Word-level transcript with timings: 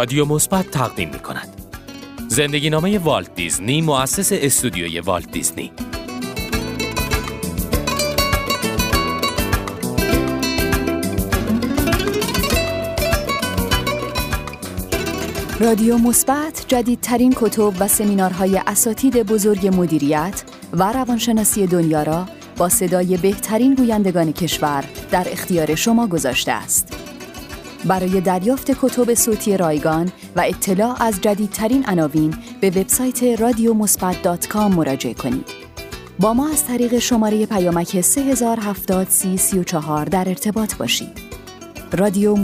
رادیو 0.00 0.24
مثبت 0.24 0.70
تقدیم 0.70 1.08
می 1.08 1.18
کند. 1.18 1.48
زندگی 2.28 2.70
نامه 2.70 2.98
والت 2.98 3.34
دیزنی 3.34 3.80
مؤسس 3.80 4.32
استودیوی 4.32 5.00
والت 5.00 5.30
دیزنی 5.30 5.72
رادیو 15.60 15.98
مثبت 15.98 16.64
جدیدترین 16.68 17.34
کتب 17.36 17.72
و 17.80 17.88
سمینارهای 17.88 18.60
اساتید 18.66 19.22
بزرگ 19.22 19.66
مدیریت 19.66 20.42
و 20.72 20.92
روانشناسی 20.92 21.66
دنیا 21.66 22.02
را 22.02 22.26
با 22.56 22.68
صدای 22.68 23.16
بهترین 23.16 23.74
گویندگان 23.74 24.32
کشور 24.32 24.84
در 25.10 25.26
اختیار 25.30 25.74
شما 25.74 26.06
گذاشته 26.06 26.52
است. 26.52 27.09
برای 27.84 28.20
دریافت 28.20 28.70
کتب 28.70 29.14
صوتی 29.14 29.56
رایگان 29.56 30.12
و 30.36 30.40
اطلاع 30.46 31.02
از 31.02 31.20
جدیدترین 31.20 31.84
عناوین 31.86 32.34
به 32.60 32.70
وبسایت 32.70 33.22
رادیومثبت.com 33.22 34.56
مراجعه 34.56 35.14
کنید. 35.14 35.46
با 36.18 36.34
ما 36.34 36.48
از 36.48 36.66
طریق 36.66 36.98
شماره 36.98 37.46
پیامک 37.46 38.00
3070 38.00 39.08
در 40.10 40.28
ارتباط 40.28 40.74
باشید. 40.74 41.20
رادیو 41.92 42.36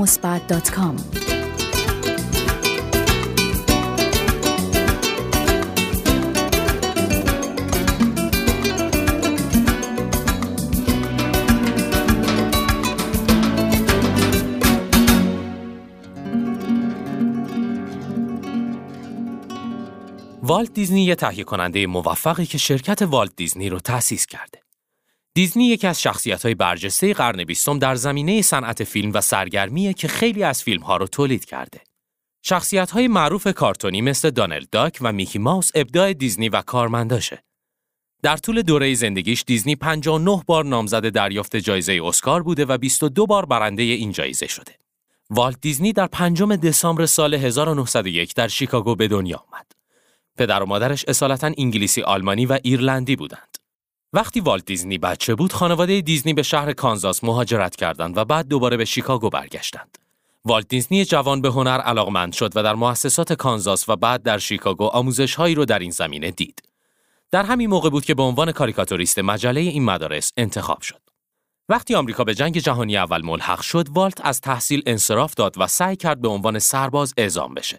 والت 20.48 20.74
دیزنی 20.74 21.04
یه 21.04 21.14
تهیه 21.14 21.44
کننده 21.44 21.86
موفقی 21.86 22.46
که 22.46 22.58
شرکت 22.58 23.02
والت 23.02 23.36
دیزنی 23.36 23.68
رو 23.68 23.80
تأسیس 23.80 24.26
کرده. 24.26 24.62
دیزنی 25.34 25.64
یکی 25.64 25.86
از 25.86 26.02
شخصیت 26.02 26.42
های 26.42 26.54
برجسته 26.54 27.14
قرن 27.14 27.44
بیستم 27.44 27.78
در 27.78 27.94
زمینه 27.94 28.42
صنعت 28.42 28.84
فیلم 28.84 29.10
و 29.14 29.20
سرگرمیه 29.20 29.92
که 29.92 30.08
خیلی 30.08 30.42
از 30.42 30.62
فیلم 30.62 30.82
ها 30.82 30.96
رو 30.96 31.06
تولید 31.06 31.44
کرده. 31.44 31.80
شخصیت 32.42 32.90
های 32.90 33.08
معروف 33.08 33.46
کارتونی 33.46 34.00
مثل 34.00 34.30
دانل 34.30 34.64
داک 34.72 34.98
و 35.00 35.12
میکی 35.12 35.38
ماوس 35.38 35.70
ابداع 35.74 36.12
دیزنی 36.12 36.48
و 36.48 36.62
کارمنداشه. 36.62 37.42
در 38.22 38.36
طول 38.36 38.62
دوره 38.62 38.94
زندگیش 38.94 39.44
دیزنی 39.46 39.76
59 39.76 40.42
بار 40.46 40.64
نامزد 40.64 41.08
دریافت 41.08 41.56
جایزه 41.56 42.00
اسکار 42.04 42.42
بوده 42.42 42.64
و 42.64 42.78
22 42.78 43.26
بار 43.26 43.46
برنده 43.46 43.82
این 43.82 44.12
جایزه 44.12 44.46
شده. 44.46 44.72
والت 45.30 45.60
دیزنی 45.60 45.92
در 45.92 46.06
5 46.06 46.42
دسامبر 46.42 47.06
سال 47.06 47.34
1901 47.34 48.34
در 48.34 48.48
شیکاگو 48.48 48.94
به 48.94 49.08
دنیا 49.08 49.44
آمد. 49.52 49.75
پدر 50.36 50.62
و 50.62 50.66
مادرش 50.66 51.04
اصالتا 51.08 51.50
انگلیسی 51.58 52.02
آلمانی 52.02 52.46
و 52.46 52.58
ایرلندی 52.62 53.16
بودند. 53.16 53.58
وقتی 54.12 54.40
والت 54.40 54.64
دیزنی 54.64 54.98
بچه 54.98 55.34
بود، 55.34 55.52
خانواده 55.52 56.00
دیزنی 56.00 56.34
به 56.34 56.42
شهر 56.42 56.72
کانزاس 56.72 57.24
مهاجرت 57.24 57.76
کردند 57.76 58.18
و 58.18 58.24
بعد 58.24 58.48
دوباره 58.48 58.76
به 58.76 58.84
شیکاگو 58.84 59.30
برگشتند. 59.30 59.98
والت 60.44 60.68
دیزنی 60.68 61.04
جوان 61.04 61.40
به 61.40 61.48
هنر 61.48 61.80
علاقمند 61.80 62.32
شد 62.32 62.52
و 62.56 62.62
در 62.62 62.74
مؤسسات 62.74 63.32
کانزاس 63.32 63.88
و 63.88 63.96
بعد 63.96 64.22
در 64.22 64.38
شیکاگو 64.38 64.84
آموزش 64.84 65.34
هایی 65.34 65.54
رو 65.54 65.64
در 65.64 65.78
این 65.78 65.90
زمینه 65.90 66.30
دید. 66.30 66.62
در 67.30 67.44
همین 67.44 67.70
موقع 67.70 67.90
بود 67.90 68.04
که 68.04 68.14
به 68.14 68.22
عنوان 68.22 68.52
کاریکاتوریست 68.52 69.18
مجله 69.18 69.60
این 69.60 69.84
مدارس 69.84 70.32
انتخاب 70.36 70.82
شد. 70.82 71.00
وقتی 71.68 71.94
آمریکا 71.94 72.24
به 72.24 72.34
جنگ 72.34 72.58
جهانی 72.58 72.96
اول 72.96 73.22
ملحق 73.22 73.60
شد، 73.60 73.88
والت 73.88 74.20
از 74.24 74.40
تحصیل 74.40 74.82
انصراف 74.86 75.34
داد 75.34 75.54
و 75.58 75.66
سعی 75.66 75.96
کرد 75.96 76.20
به 76.20 76.28
عنوان 76.28 76.58
سرباز 76.58 77.14
اعزام 77.16 77.54
بشه. 77.54 77.78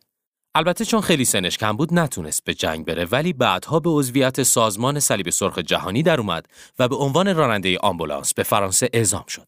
البته 0.56 0.86
چون 0.86 1.02
خیلی 1.02 1.26
سنش 1.26 1.58
کم 1.58 1.78
بود 1.78 1.94
نتونست 1.94 2.44
به 2.44 2.54
جنگ 2.54 2.86
بره 2.86 3.06
ولی 3.06 3.34
بعدها 3.34 3.80
به 3.80 3.90
عضویت 3.90 4.44
سازمان 4.44 5.00
صلیب 5.00 5.30
سرخ 5.30 5.60
جهانی 5.60 6.04
در 6.04 6.20
اومد 6.20 6.46
و 6.80 6.88
به 6.88 6.96
عنوان 6.96 7.36
راننده 7.36 7.78
آمبولانس 7.78 8.34
به 8.34 8.44
فرانسه 8.44 8.90
اعزام 8.94 9.26
شد. 9.28 9.48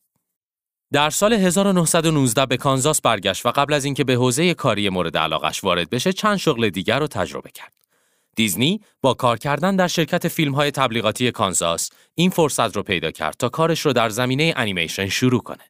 در 0.94 1.10
سال 1.10 1.34
1919 1.34 2.46
به 2.46 2.58
کانزاس 2.58 3.02
برگشت 3.02 3.46
و 3.46 3.52
قبل 3.52 3.74
از 3.74 3.86
اینکه 3.86 4.04
به 4.04 4.14
حوزه 4.14 4.54
کاری 4.54 4.90
مورد 4.90 5.18
علاقش 5.18 5.64
وارد 5.64 5.90
بشه 5.90 6.14
چند 6.14 6.38
شغل 6.38 6.70
دیگر 6.70 7.00
رو 7.00 7.08
تجربه 7.08 7.52
کرد. 7.52 7.74
دیزنی 8.36 8.82
با 9.02 9.14
کار 9.14 9.38
کردن 9.38 9.76
در 9.76 9.88
شرکت 9.88 10.28
فیلم 10.28 10.56
های 10.56 10.72
تبلیغاتی 10.72 11.32
کانزاس 11.32 11.90
این 12.16 12.30
فرصت 12.30 12.76
رو 12.76 12.84
پیدا 12.84 13.12
کرد 13.12 13.36
تا 13.40 13.50
کارش 13.50 13.80
رو 13.80 13.94
در 13.94 14.10
زمینه 14.10 14.54
انیمیشن 14.56 15.08
شروع 15.08 15.42
کنه. 15.42 15.64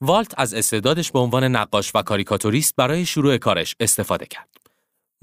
والت 0.00 0.34
از 0.36 0.54
استعدادش 0.54 1.12
به 1.12 1.18
عنوان 1.18 1.44
نقاش 1.44 1.92
و 1.94 2.02
کاریکاتوریست 2.02 2.76
برای 2.76 3.06
شروع 3.06 3.36
کارش 3.36 3.74
استفاده 3.80 4.26
کرد. 4.26 4.51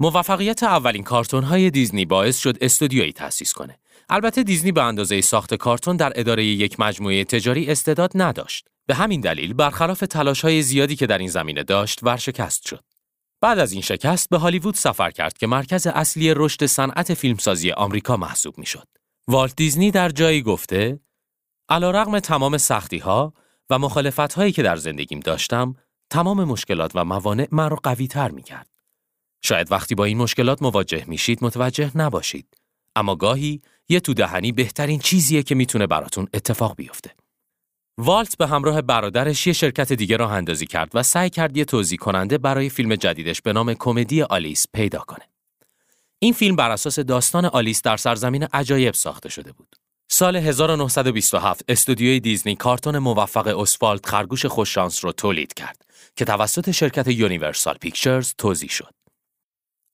موفقیت 0.02 0.62
اولین 0.62 1.02
کارتون 1.02 1.44
های 1.44 1.70
دیزنی 1.70 2.04
باعث 2.04 2.38
شد 2.38 2.58
استودیویی 2.60 3.12
تأسیس 3.12 3.52
کنه. 3.52 3.78
البته 4.08 4.42
دیزنی 4.42 4.72
به 4.72 4.82
اندازه 4.82 5.20
ساخت 5.20 5.54
کارتون 5.54 5.96
در 5.96 6.12
اداره 6.16 6.44
یک 6.44 6.80
مجموعه 6.80 7.24
تجاری 7.24 7.70
استعداد 7.70 8.12
نداشت. 8.14 8.68
به 8.86 8.94
همین 8.94 9.20
دلیل 9.20 9.52
برخلاف 9.52 10.00
تلاش 10.00 10.40
های 10.40 10.62
زیادی 10.62 10.96
که 10.96 11.06
در 11.06 11.18
این 11.18 11.28
زمینه 11.28 11.62
داشت 11.62 11.98
ورشکست 12.02 12.66
شد. 12.66 12.84
بعد 13.40 13.58
از 13.58 13.72
این 13.72 13.82
شکست 13.82 14.28
به 14.28 14.38
هالیوود 14.38 14.74
سفر 14.74 15.10
کرد 15.10 15.38
که 15.38 15.46
مرکز 15.46 15.86
اصلی 15.86 16.34
رشد 16.34 16.66
صنعت 16.66 17.14
فیلمسازی 17.14 17.70
آمریکا 17.70 18.16
محسوب 18.16 18.58
می‌شد. 18.58 18.88
والت 19.28 19.56
دیزنی 19.56 19.90
در 19.90 20.08
جایی 20.08 20.42
گفته: 20.42 21.00
علیرغم 21.68 22.18
تمام 22.18 22.58
سختی 22.58 22.98
ها 22.98 23.34
و 23.70 23.78
مخالفت 23.78 24.32
هایی 24.32 24.52
که 24.52 24.62
در 24.62 24.76
زندگیم 24.76 25.20
داشتم، 25.20 25.74
تمام 26.10 26.44
مشکلات 26.44 26.92
و 26.94 27.04
موانع 27.04 27.48
مرا 27.52 27.76
قوی 27.82 28.06
تر 28.06 28.30
می 28.30 28.42
کرد. 28.42 28.69
شاید 29.42 29.72
وقتی 29.72 29.94
با 29.94 30.04
این 30.04 30.18
مشکلات 30.18 30.62
مواجه 30.62 31.04
میشید 31.06 31.44
متوجه 31.44 31.90
نباشید. 31.94 32.46
اما 32.96 33.16
گاهی 33.16 33.62
یه 33.88 34.00
تو 34.00 34.14
دهنی 34.14 34.52
بهترین 34.52 34.98
چیزیه 34.98 35.42
که 35.42 35.54
می‌تونه 35.54 35.86
براتون 35.86 36.28
اتفاق 36.34 36.76
بیفته. 36.76 37.10
والت 37.98 38.36
به 38.36 38.46
همراه 38.46 38.82
برادرش 38.82 39.46
یه 39.46 39.52
شرکت 39.52 39.92
دیگه 39.92 40.16
راه 40.16 40.32
اندازی 40.32 40.66
کرد 40.66 40.90
و 40.94 41.02
سعی 41.02 41.30
کرد 41.30 41.56
یه 41.56 41.64
توضیح 41.64 41.98
کننده 41.98 42.38
برای 42.38 42.68
فیلم 42.68 42.94
جدیدش 42.94 43.42
به 43.42 43.52
نام 43.52 43.74
کمدی 43.74 44.22
آلیس 44.22 44.66
پیدا 44.72 44.98
کنه. 44.98 45.30
این 46.18 46.32
فیلم 46.32 46.56
بر 46.56 46.70
اساس 46.70 46.98
داستان 46.98 47.44
آلیس 47.44 47.82
در 47.82 47.96
سرزمین 47.96 48.42
عجایب 48.42 48.94
ساخته 48.94 49.28
شده 49.28 49.52
بود. 49.52 49.76
سال 50.12 50.36
1927 50.36 51.64
استودیوی 51.68 52.20
دیزنی 52.20 52.56
کارتون 52.56 52.98
موفق 52.98 53.46
اسوالد 53.46 54.06
خرگوش 54.06 54.46
خوششانس 54.46 55.04
رو 55.04 55.12
تولید 55.12 55.54
کرد 55.54 55.82
که 56.16 56.24
توسط 56.24 56.70
شرکت 56.70 57.08
یونیورسال 57.08 57.74
پیکچرز 57.74 58.34
توزیع 58.38 58.68
شد. 58.68 58.99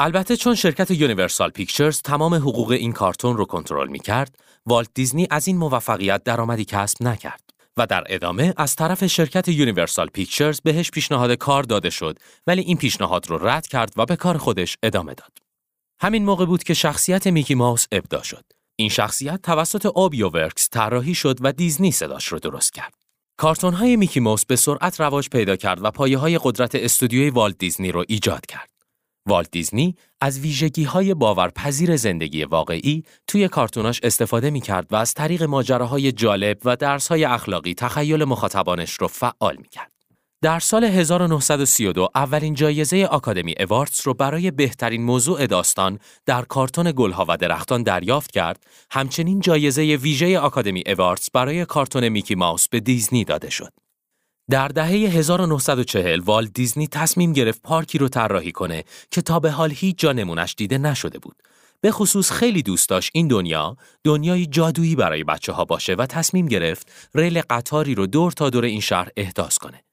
البته 0.00 0.36
چون 0.36 0.54
شرکت 0.54 0.90
یونیورسال 0.90 1.50
پیکچرز 1.50 2.02
تمام 2.02 2.34
حقوق 2.34 2.70
این 2.70 2.92
کارتون 2.92 3.36
رو 3.36 3.44
کنترل 3.44 3.88
می 3.88 3.98
کرد، 3.98 4.38
والت 4.66 4.88
دیزنی 4.94 5.26
از 5.30 5.48
این 5.48 5.56
موفقیت 5.56 6.24
درآمدی 6.24 6.64
کسب 6.64 7.02
نکرد 7.02 7.50
و 7.76 7.86
در 7.86 8.04
ادامه 8.06 8.54
از 8.56 8.76
طرف 8.76 9.06
شرکت 9.06 9.48
یونیورسال 9.48 10.06
پیکچرز 10.06 10.60
بهش 10.60 10.90
پیشنهاد 10.90 11.32
کار 11.32 11.62
داده 11.62 11.90
شد 11.90 12.18
ولی 12.46 12.62
این 12.62 12.76
پیشنهاد 12.76 13.30
رو 13.30 13.48
رد 13.48 13.66
کرد 13.66 13.92
و 13.96 14.06
به 14.06 14.16
کار 14.16 14.36
خودش 14.36 14.76
ادامه 14.82 15.14
داد. 15.14 15.38
همین 16.00 16.24
موقع 16.24 16.44
بود 16.44 16.62
که 16.62 16.74
شخصیت 16.74 17.26
میکی 17.26 17.54
ماوس 17.54 17.86
ابدا 17.92 18.22
شد. 18.22 18.44
این 18.76 18.88
شخصیت 18.88 19.42
توسط 19.42 19.86
اوبیو 19.86 20.28
ورکس 20.28 20.68
طراحی 20.70 21.14
شد 21.14 21.36
و 21.40 21.52
دیزنی 21.52 21.90
صداش 21.90 22.26
رو 22.26 22.38
درست 22.38 22.72
کرد. 22.72 22.94
کارتون 23.36 23.74
های 23.74 23.96
میکی 23.96 24.20
ماوس 24.20 24.46
به 24.46 24.56
سرعت 24.56 25.00
رواج 25.00 25.28
پیدا 25.28 25.56
کرد 25.56 25.84
و 25.84 25.90
پایه 25.90 26.18
های 26.18 26.40
قدرت 26.42 26.74
استودیوی 26.74 27.30
والت 27.30 27.58
دیزنی 27.58 27.92
رو 27.92 28.04
ایجاد 28.08 28.46
کرد. 28.46 28.75
والت 29.26 29.50
دیزنی 29.50 29.97
از 30.20 30.41
ویژگی 30.41 30.84
های 30.84 31.15
باورپذیر 31.15 31.97
زندگی 31.97 32.45
واقعی 32.45 33.03
توی 33.27 33.48
کارتوناش 33.48 34.00
استفاده 34.03 34.50
می 34.50 34.60
کرد 34.60 34.92
و 34.92 34.97
از 34.97 35.15
طریق 35.15 35.42
ماجراهای 35.42 36.12
جالب 36.12 36.59
و 36.65 36.77
درسهای 36.77 37.24
اخلاقی 37.24 37.74
تخیل 37.74 38.24
مخاطبانش 38.24 38.92
رو 38.92 39.09
فعال 39.09 39.56
می 39.56 39.68
کرد. 39.68 39.92
در 40.42 40.59
سال 40.59 40.84
1932 40.84 42.09
اولین 42.15 42.54
جایزه 42.54 43.04
آکادمی 43.04 43.54
اواردز 43.60 44.00
رو 44.04 44.15
برای 44.15 44.50
بهترین 44.50 45.03
موضوع 45.03 45.47
داستان 45.47 45.98
در 46.27 46.42
کارتون 46.42 46.92
گلها 46.97 47.24
و 47.28 47.36
درختان 47.36 47.83
دریافت 47.83 48.30
کرد، 48.30 48.66
همچنین 48.91 49.41
جایزه 49.41 49.83
ویژه 49.83 50.39
آکادمی 50.39 50.83
اواردز 50.86 51.28
برای 51.34 51.65
کارتون 51.65 52.09
میکی 52.09 52.34
ماوس 52.34 52.68
به 52.68 52.80
دیزنی 52.80 53.24
داده 53.24 53.50
شد. 53.50 53.72
در 54.51 54.69
دهه 54.69 54.89
1940 54.89 56.21
والت 56.21 56.53
دیزنی 56.54 56.87
تصمیم 56.87 57.33
گرفت 57.33 57.63
پارکی 57.63 57.98
رو 57.98 58.09
طراحی 58.09 58.53
کنه 58.53 58.84
که 59.10 59.22
تا 59.22 59.41
به 59.41 59.51
حال 59.51 59.71
هیچ 59.71 59.98
جا 59.98 60.13
نمونش 60.13 60.54
دیده 60.59 60.78
نشده 60.78 61.19
بود. 61.19 61.37
به 61.81 61.93
خصوص 61.93 62.31
خیلی 62.31 62.63
دوست 62.63 62.89
داشت 62.89 63.10
این 63.15 63.28
دنیا 63.28 63.77
دنیای 64.04 64.47
جادویی 64.47 64.97
برای 64.97 65.25
بچه 65.25 65.53
ها 65.53 65.65
باشه 65.65 65.95
و 65.95 66.07
تصمیم 66.07 66.47
گرفت 66.47 66.93
ریل 67.15 67.43
قطاری 67.51 67.95
رو 67.95 68.07
دور 68.07 68.33
تا 68.33 68.51
دور 68.51 68.65
این 68.65 68.81
شهر 68.81 69.09
احداث 69.16 69.59
کنه. 69.59 69.84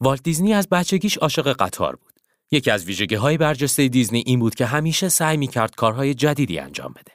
والت 0.00 0.22
دیزنی 0.22 0.54
از 0.54 0.68
بچگیش 0.68 1.18
عاشق 1.18 1.52
قطار 1.52 1.96
بود. 1.96 2.12
یکی 2.50 2.70
از 2.70 2.84
ویژگی 2.84 3.14
های 3.14 3.38
برجسته 3.38 3.88
دیزنی 3.88 4.22
این 4.26 4.38
بود 4.38 4.54
که 4.54 4.66
همیشه 4.66 5.08
سعی 5.08 5.36
می 5.36 5.48
کرد 5.48 5.74
کارهای 5.74 6.14
جدیدی 6.14 6.58
انجام 6.58 6.92
بده. 6.92 7.12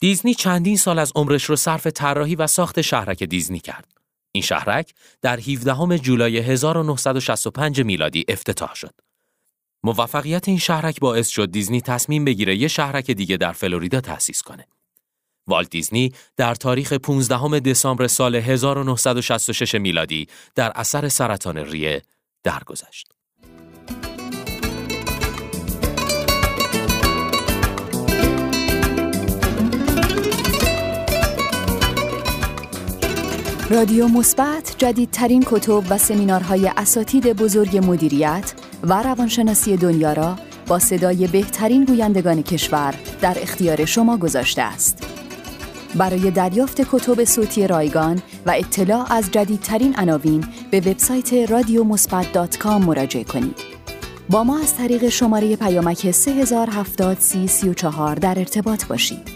دیزنی 0.00 0.34
چندین 0.34 0.76
سال 0.76 0.98
از 0.98 1.12
عمرش 1.14 1.44
رو 1.44 1.56
صرف 1.56 1.86
طراحی 1.86 2.34
و 2.34 2.46
ساخت 2.46 2.80
شهرک 2.80 3.22
دیزنی 3.22 3.60
کرد. 3.60 3.97
این 4.32 4.42
شهرک 4.42 4.94
در 5.22 5.40
17 5.40 5.98
جولای 5.98 6.38
1965 6.38 7.80
میلادی 7.80 8.24
افتتاح 8.28 8.74
شد. 8.74 8.94
موفقیت 9.82 10.48
این 10.48 10.58
شهرک 10.58 11.00
باعث 11.00 11.28
شد 11.28 11.50
دیزنی 11.50 11.80
تصمیم 11.80 12.24
بگیره 12.24 12.56
یه 12.56 12.68
شهرک 12.68 13.10
دیگه 13.10 13.36
در 13.36 13.52
فلوریدا 13.52 14.00
تأسیس 14.00 14.42
کنه. 14.42 14.66
والت 15.46 15.70
دیزنی 15.70 16.12
در 16.36 16.54
تاریخ 16.54 16.92
15 16.92 17.60
دسامبر 17.60 18.06
سال 18.06 18.34
1966 18.34 19.74
میلادی 19.74 20.26
در 20.54 20.72
اثر 20.74 21.08
سرطان 21.08 21.56
ریه 21.56 22.02
درگذشت. 22.42 23.17
رادیو 33.70 34.08
مثبت 34.08 34.74
جدیدترین 34.78 35.44
کتب 35.46 35.82
و 35.90 35.98
سمینارهای 35.98 36.70
اساتید 36.76 37.26
بزرگ 37.26 37.84
مدیریت 37.86 38.52
و 38.82 39.02
روانشناسی 39.02 39.76
دنیا 39.76 40.12
را 40.12 40.36
با 40.66 40.78
صدای 40.78 41.26
بهترین 41.26 41.84
گویندگان 41.84 42.42
کشور 42.42 42.94
در 43.20 43.36
اختیار 43.42 43.84
شما 43.84 44.16
گذاشته 44.16 44.62
است. 44.62 45.06
برای 45.94 46.30
دریافت 46.30 46.80
کتب 46.80 47.24
صوتی 47.24 47.66
رایگان 47.66 48.22
و 48.46 48.50
اطلاع 48.50 49.12
از 49.12 49.30
جدیدترین 49.30 49.94
عناوین 49.96 50.44
به 50.70 50.80
وبسایت 50.80 51.50
رادیو 51.50 51.84
مراجعه 52.78 53.24
کنید. 53.24 53.56
با 54.30 54.44
ما 54.44 54.58
از 54.58 54.76
طریق 54.76 55.08
شماره 55.08 55.56
پیامک 55.56 56.10
3070 56.10 57.18
در 58.14 58.38
ارتباط 58.38 58.86
باشید. 58.86 59.30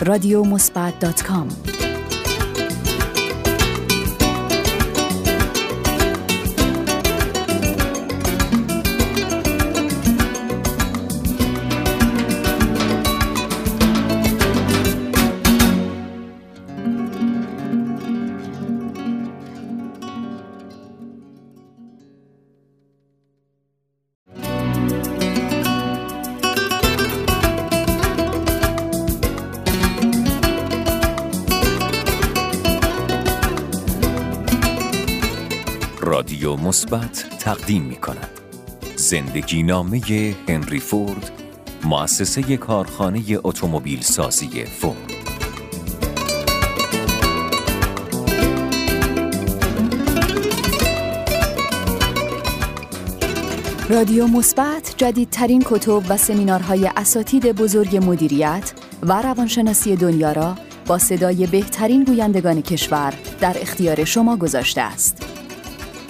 رادیو 0.00 0.44
مثبت 36.76 37.26
تقدیم 37.38 37.82
می 37.82 37.96
کند 37.96 38.30
زندگی 38.96 39.62
نامه 39.62 40.00
هنری 40.48 40.80
فورد 40.80 41.30
مؤسسه 41.84 42.56
کارخانه 42.56 43.22
اتومبیل 43.44 44.00
سازی 44.00 44.64
فورد 44.64 45.12
رادیو 53.88 54.26
مثبت 54.26 54.94
جدیدترین 54.96 55.62
کتب 55.66 56.02
و 56.08 56.16
سمینارهای 56.16 56.90
اساتید 56.96 57.46
بزرگ 57.46 57.96
مدیریت 57.96 58.72
و 59.02 59.22
روانشناسی 59.22 59.96
دنیا 59.96 60.32
را 60.32 60.54
با 60.86 60.98
صدای 60.98 61.46
بهترین 61.46 62.04
گویندگان 62.04 62.62
کشور 62.62 63.14
در 63.40 63.56
اختیار 63.60 64.04
شما 64.04 64.36
گذاشته 64.36 64.80
است. 64.80 65.25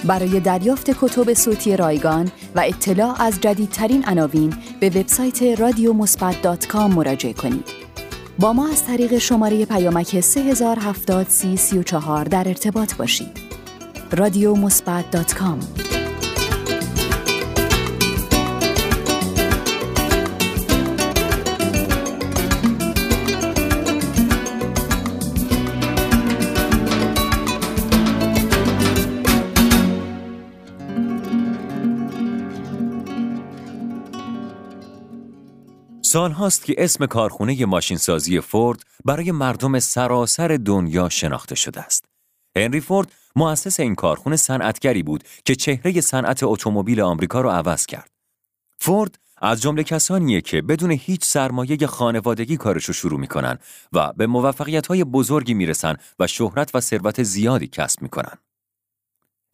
برای 0.04 0.40
دریافت 0.40 0.90
کتب 0.90 1.34
صوتی 1.34 1.76
رایگان 1.76 2.31
و 2.54 2.60
اطلاع 2.60 3.22
از 3.22 3.40
جدیدترین 3.40 4.04
عناوین 4.04 4.54
به 4.81 4.88
وبسایت 4.88 5.43
رادیو 5.43 5.93
مراجعه 6.90 7.32
کنید. 7.32 7.64
با 8.38 8.52
ما 8.52 8.69
از 8.69 8.84
طریق 8.84 9.19
شماره 9.19 9.64
پیامک 9.64 10.20
3070 10.20 11.28
در 12.25 12.48
ارتباط 12.48 12.94
باشید. 12.94 13.40
رادیو 14.12 14.54
سال 36.06 36.32
هاست 36.32 36.64
که 36.64 36.75
اسم 36.79 37.06
کارخونه 37.06 37.67
ماشینسازی 37.67 38.41
فورد 38.41 38.82
برای 39.05 39.32
مردم 39.32 39.79
سراسر 39.79 40.58
دنیا 40.64 41.08
شناخته 41.08 41.55
شده 41.55 41.81
است. 41.81 42.05
هنری 42.56 42.81
فورد 42.81 43.12
مؤسس 43.37 43.81
این 43.81 43.94
کارخونه 43.94 44.37
صنعتگری 44.37 45.03
بود 45.03 45.25
که 45.44 45.55
چهره 45.55 46.00
صنعت 46.00 46.43
اتومبیل 46.43 47.00
آمریکا 47.00 47.41
را 47.41 47.53
عوض 47.53 47.87
کرد. 47.87 48.11
فورد 48.81 49.19
از 49.38 49.62
جمله 49.62 49.85
کسانیه 49.85 50.41
که 50.41 50.62
بدون 50.62 50.91
هیچ 50.91 51.25
سرمایه 51.25 51.87
خانوادگی 51.87 52.56
کارشو 52.56 52.93
شروع 52.93 53.20
می‌کنن 53.20 53.58
و 53.93 54.12
به 54.12 54.26
موفقیت 54.26 54.87
های 54.87 55.05
بزرگی 55.05 55.55
می‌رسن 55.55 55.97
و 56.19 56.26
شهرت 56.26 56.75
و 56.75 56.81
ثروت 56.81 57.23
زیادی 57.23 57.67
کسب 57.67 58.03
می‌کنن. 58.03 58.38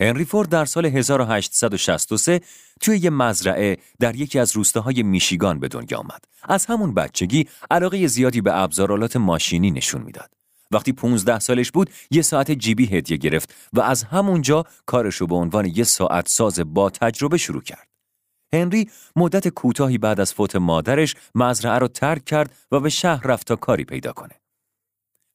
هنری 0.03 0.25
فورد 0.25 0.49
در 0.49 0.65
سال 0.65 0.87
1863 0.87 2.41
توی 2.81 2.99
یه 2.99 3.11
مزرعه 3.11 3.77
در 4.01 4.17
یکی 4.17 4.39
از 4.39 4.57
روستاهای 4.57 5.03
میشیگان 5.03 5.61
به 5.61 5.69
دنیا 5.69 5.99
آمد. 5.99 6.25
از 6.43 6.67
همون 6.67 6.95
بچگی 6.95 7.49
علاقه 7.71 8.07
زیادی 8.07 8.41
به 8.41 8.57
ابزارالات 8.57 9.17
ماشینی 9.17 9.71
نشون 9.71 10.03
می‌داد. 10.03 10.31
وقتی 10.71 10.93
15 10.93 11.39
سالش 11.39 11.71
بود 11.71 11.91
یه 12.11 12.23
ساعت 12.23 12.51
جیبی 12.51 12.87
هدیه 12.87 13.17
گرفت 13.17 13.55
و 13.73 13.81
از 13.81 14.03
همونجا 14.03 14.65
کارشو 14.87 15.27
به 15.27 15.35
عنوان 15.35 15.67
یه 15.75 15.85
ساعت 15.85 16.29
ساز 16.29 16.61
با 16.61 16.91
تجربه 16.91 17.37
شروع 17.37 17.63
کرد. 17.63 17.89
هنری 18.53 18.91
مدت 19.17 19.49
کوتاهی 19.49 19.99
بعد 19.99 20.21
از 20.21 20.35
فوت 20.35 20.57
مادرش 20.57 21.15
مزرعه 21.35 21.79
رو 21.79 21.89
ترک 21.89 22.25
کرد 22.25 22.55
و 22.73 22.81
به 22.81 22.89
شهر 22.89 23.27
رفت 23.27 23.47
تا 23.47 23.56
کاری 23.56 23.85
پیدا 23.85 24.13
کنه. 24.13 24.42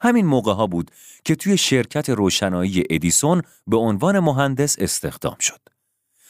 همین 0.02 0.26
موقع 0.26 0.54
ها 0.54 0.68
بود 0.68 0.92
که 1.26 1.36
توی 1.36 1.58
شرکت 1.58 2.10
روشنایی 2.10 2.84
ادیسون 2.90 3.42
به 3.68 3.78
عنوان 3.78 4.20
مهندس 4.20 4.76
استخدام 4.80 5.38
شد. 5.40 5.60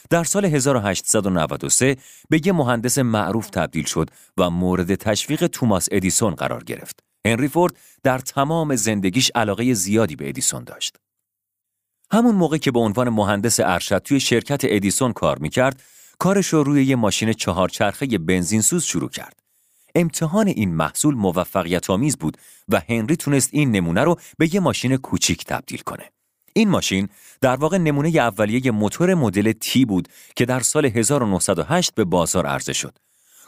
در 0.09 0.23
سال 0.23 0.45
1893 0.45 1.97
به 2.29 2.41
یه 2.45 2.53
مهندس 2.53 2.97
معروف 2.97 3.49
تبدیل 3.49 3.85
شد 3.85 4.09
و 4.37 4.49
مورد 4.49 4.95
تشویق 4.95 5.47
توماس 5.47 5.87
ادیسون 5.91 6.35
قرار 6.35 6.63
گرفت. 6.63 6.99
هنری 7.25 7.47
فورد 7.47 7.77
در 8.03 8.19
تمام 8.19 8.75
زندگیش 8.75 9.31
علاقه 9.35 9.73
زیادی 9.73 10.15
به 10.15 10.29
ادیسون 10.29 10.63
داشت. 10.63 10.95
همون 12.11 12.35
موقع 12.35 12.57
که 12.57 12.71
به 12.71 12.79
عنوان 12.79 13.09
مهندس 13.09 13.59
ارشد 13.59 13.97
توی 13.97 14.19
شرکت 14.19 14.61
ادیسون 14.63 15.13
کار 15.13 15.39
می‌کرد، 15.39 15.83
کارش 16.19 16.47
رو 16.47 16.63
روی 16.63 16.85
یه 16.85 16.95
ماشین 16.95 17.33
چهارچرخه 17.33 18.17
بنزینسوز 18.17 18.83
شروع 18.83 19.09
کرد. 19.09 19.46
امتحان 19.95 20.47
این 20.47 20.75
محصول 20.75 21.15
موفقیت 21.15 21.89
آمیز 21.89 22.17
بود 22.17 22.37
و 22.69 22.81
هنری 22.89 23.15
تونست 23.15 23.49
این 23.53 23.71
نمونه 23.71 24.03
رو 24.03 24.19
به 24.37 24.55
یه 24.55 24.59
ماشین 24.59 24.97
کوچیک 24.97 25.45
تبدیل 25.45 25.79
کنه. 25.79 26.11
این 26.53 26.69
ماشین 26.69 27.09
در 27.41 27.55
واقع 27.55 27.77
نمونه 27.77 28.09
اولیه 28.09 28.71
موتور 28.71 29.13
مدل 29.13 29.51
تی 29.51 29.85
بود 29.85 30.07
که 30.35 30.45
در 30.45 30.59
سال 30.59 30.85
1908 30.85 31.95
به 31.95 32.03
بازار 32.03 32.45
عرضه 32.45 32.73
شد. 32.73 32.97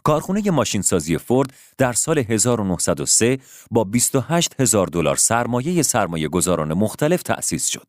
کارخونه 0.03 0.51
ماشینسازی 0.51 1.17
فورد 1.17 1.53
در 1.77 1.93
سال 1.93 2.17
1903 2.17 3.37
با 3.71 3.83
28 3.83 4.61
هزار 4.61 4.87
دلار 4.87 5.15
سرمایه 5.15 5.81
سرمایه 5.81 6.27
گذاران 6.27 6.73
مختلف 6.73 7.23
تأسیس 7.23 7.67
شد. 7.67 7.87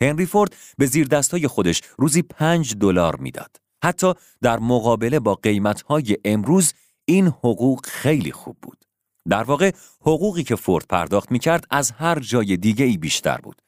هنری 0.00 0.26
فورد 0.26 0.56
به 0.78 0.86
زیر 0.86 1.06
دستای 1.06 1.48
خودش 1.48 1.82
روزی 1.98 2.22
5 2.22 2.74
دلار 2.74 3.16
می‌داد. 3.16 3.56
حتی 3.84 4.14
در 4.42 4.58
مقابله 4.58 5.20
با 5.20 5.34
قیمتهای 5.34 6.16
امروز 6.24 6.72
این 7.08 7.26
حقوق 7.26 7.86
خیلی 7.86 8.32
خوب 8.32 8.56
بود. 8.62 8.84
در 9.28 9.42
واقع 9.42 9.72
حقوقی 10.00 10.42
که 10.42 10.56
فورد 10.56 10.86
پرداخت 10.88 11.32
می 11.32 11.38
کرد 11.38 11.66
از 11.70 11.90
هر 11.90 12.18
جای 12.18 12.56
دیگه 12.56 12.84
ای 12.84 12.96
بیشتر 12.96 13.36
بود. 13.36 13.62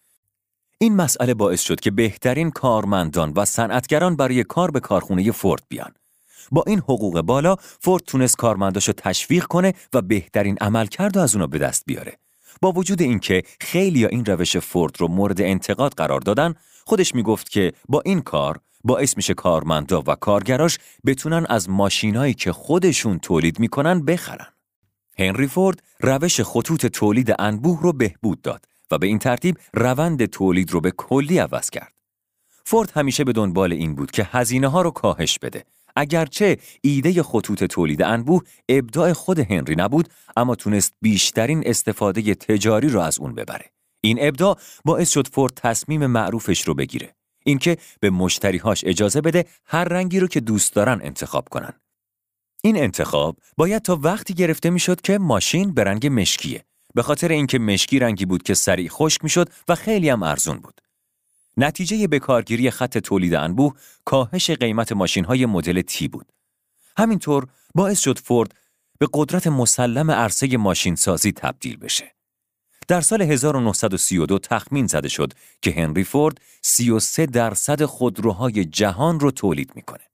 این 0.78 0.97
مسئله 0.97 1.35
باعث 1.35 1.61
شد 1.61 1.80
که 1.80 1.90
بهترین 1.90 2.50
کارمندان 2.50 3.33
و 3.37 3.45
صنعتگران 3.45 4.16
برای 4.16 4.45
کار 4.45 4.71
به 4.71 4.80
کارخونه 4.80 5.33
فورد 5.33 5.62
بیان. 5.68 5.92
با 6.50 6.64
این 6.66 6.78
حقوق 6.78 7.21
بالا 7.21 7.57
فورد 7.57 8.02
تونست 8.02 8.37
کارمنداشو 8.37 8.92
تشویق 8.92 9.45
کنه 9.45 9.75
و 9.92 10.02
بهترین 10.02 10.57
عملکرد 10.61 11.18
از 11.18 11.35
اونا 11.35 11.47
به 11.47 11.59
دست 11.59 11.83
بیاره. 11.87 12.18
با 12.62 12.73
وجود 12.73 13.02
اینکه 13.02 13.42
خیلی 13.61 14.07
این 14.07 14.25
روش 14.25 14.57
فورد 14.57 15.00
رو 15.00 15.09
مورد 15.09 15.40
انتقاد 15.40 15.95
قرار 15.95 16.21
دادن، 16.21 16.54
خودش 16.87 17.14
می‌گفت 17.14 17.50
که 17.50 17.73
با 17.88 18.02
این 18.04 18.21
کار 18.21 18.61
باعث 18.88 19.16
میشه 19.16 19.35
کارمندا 19.35 20.02
و 20.07 20.14
کارگراش 20.14 20.78
بتونن 21.07 21.47
از 21.49 21.71
ماشینایی 21.71 22.35
که 22.35 22.52
خودشون 22.52 23.18
تولید 23.18 23.59
می‌کنن 23.59 24.04
بخرن. 24.04 24.47
هنری 25.18 25.47
فورد 25.47 25.83
روش 26.00 26.40
خطوط 26.40 26.87
تولید 26.87 27.35
انبوه 27.38 27.83
رو 27.83 27.92
بهبود 27.92 28.42
داد 28.42 28.64
و 28.90 28.99
به 28.99 29.07
این 29.07 29.18
ترتیب 29.18 29.59
روند 29.75 30.26
تولید 30.26 30.71
رو 30.71 30.80
به 30.80 30.90
کلی 30.90 31.38
عوض 31.38 31.71
کرد. 31.71 31.92
فورد 32.64 32.92
همیشه 32.95 33.25
به 33.25 33.33
دنبال 33.33 33.73
این 33.73 33.95
بود 33.95 34.11
که 34.11 34.28
هزینه 34.30 34.68
ها 34.68 34.83
رو 34.83 34.90
کاهش 34.90 35.38
بده. 35.38 35.64
اگرچه 35.97 36.57
ایده 36.80 37.23
خطوط 37.23 37.64
تولید 37.64 38.02
انبوه 38.02 38.42
ابداع 38.68 39.12
خود 39.12 39.38
هنری 39.38 39.76
نبود 39.76 40.09
اما 40.37 40.54
تونست 40.54 40.95
بیشترین 41.00 41.62
استفاده 41.66 42.35
تجاری 42.35 42.88
رو 42.88 43.00
از 43.00 43.18
اون 43.18 43.35
ببره. 43.35 43.64
این 44.00 44.18
ابداع 44.21 44.59
باعث 44.85 45.11
شد 45.11 45.28
فورد 45.28 45.52
تصمیم 45.54 46.07
معروفش 46.07 46.68
رو 46.68 46.75
بگیره. 46.75 47.17
اینکه 47.49 47.76
به 48.00 48.11
مشتریهاش 48.11 48.85
اجازه 48.85 49.21
بده 49.21 49.45
هر 49.64 49.85
رنگی 49.85 50.21
رو 50.21 50.28
که 50.28 50.40
دوست 50.40 50.75
دارن 50.75 51.00
انتخاب 51.02 51.49
کنن. 51.49 51.73
این 52.62 52.76
انتخاب 52.76 53.37
باید 53.57 53.83
تا 53.83 53.99
وقتی 54.02 54.35
گرفته 54.35 54.71
می‌شد 54.71 55.00
که 55.00 55.19
ماشین 55.19 55.75
به 55.75 55.85
رنگ 55.85 56.07
مشکیه. 56.07 56.64
به 56.95 57.02
خاطر 57.02 57.28
اینکه 57.28 57.59
مشکی 57.59 57.99
رنگی 57.99 58.25
بود 58.25 58.43
که 58.43 58.55
سریع 58.55 58.88
خشک 58.88 59.25
می‌شد 59.25 59.49
و 59.69 59.75
خیلی 59.75 60.09
هم 60.09 60.23
ارزون 60.23 60.59
بود. 60.59 60.81
نتیجه 61.57 62.07
بکارگیری 62.07 62.71
خط 62.71 62.99
تولید 62.99 63.35
انبوه 63.35 63.75
کاهش 64.05 64.50
قیمت 64.50 64.93
ماشین 64.93 65.25
های 65.25 65.47
مدل 65.47 65.83
تی 65.83 66.09
بود. 66.09 66.33
همینطور 66.97 67.47
باعث 67.75 68.00
شد 68.00 68.19
فورد 68.19 68.55
به 68.99 69.09
قدرت 69.12 69.47
مسلم 69.47 70.11
عرصه 70.11 70.57
ماشین 70.57 70.95
سازی 70.95 71.33
تبدیل 71.33 71.76
بشه. 71.76 72.17
در 72.88 73.00
سال 73.00 73.23
1932 73.23 74.38
تخمین 74.38 74.87
زده 74.87 75.09
شد 75.09 75.33
که 75.62 75.71
هنری 75.71 76.04
فورد 76.04 76.40
33 76.62 77.26
درصد 77.26 77.85
خودروهای 77.85 78.64
جهان 78.64 79.21
رو 79.21 79.30
تولید 79.30 79.73
می‌کنه. 79.75 80.04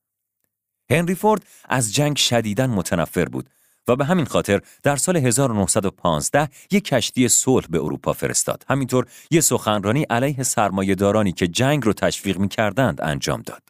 هنری 0.91 1.15
فورد 1.15 1.43
از 1.65 1.95
جنگ 1.95 2.17
شدیداً 2.17 2.67
متنفر 2.67 3.25
بود 3.25 3.51
و 3.89 3.97
به 3.97 4.05
همین 4.05 4.25
خاطر 4.25 4.61
در 4.83 4.97
سال 4.97 5.17
1915 5.17 6.49
یک 6.71 6.85
کشتی 6.85 7.29
صلح 7.29 7.67
به 7.67 7.79
اروپا 7.79 8.13
فرستاد. 8.13 8.65
همینطور 8.69 9.07
یک 9.31 9.41
سخنرانی 9.41 10.03
علیه 10.03 10.43
سرمایه‌دارانی 10.43 11.33
که 11.33 11.49
جنگ 11.49 11.85
رو 11.85 11.93
تشویق 11.93 12.39
می‌کردند 12.39 13.01
انجام 13.01 13.43
داد. 13.43 13.63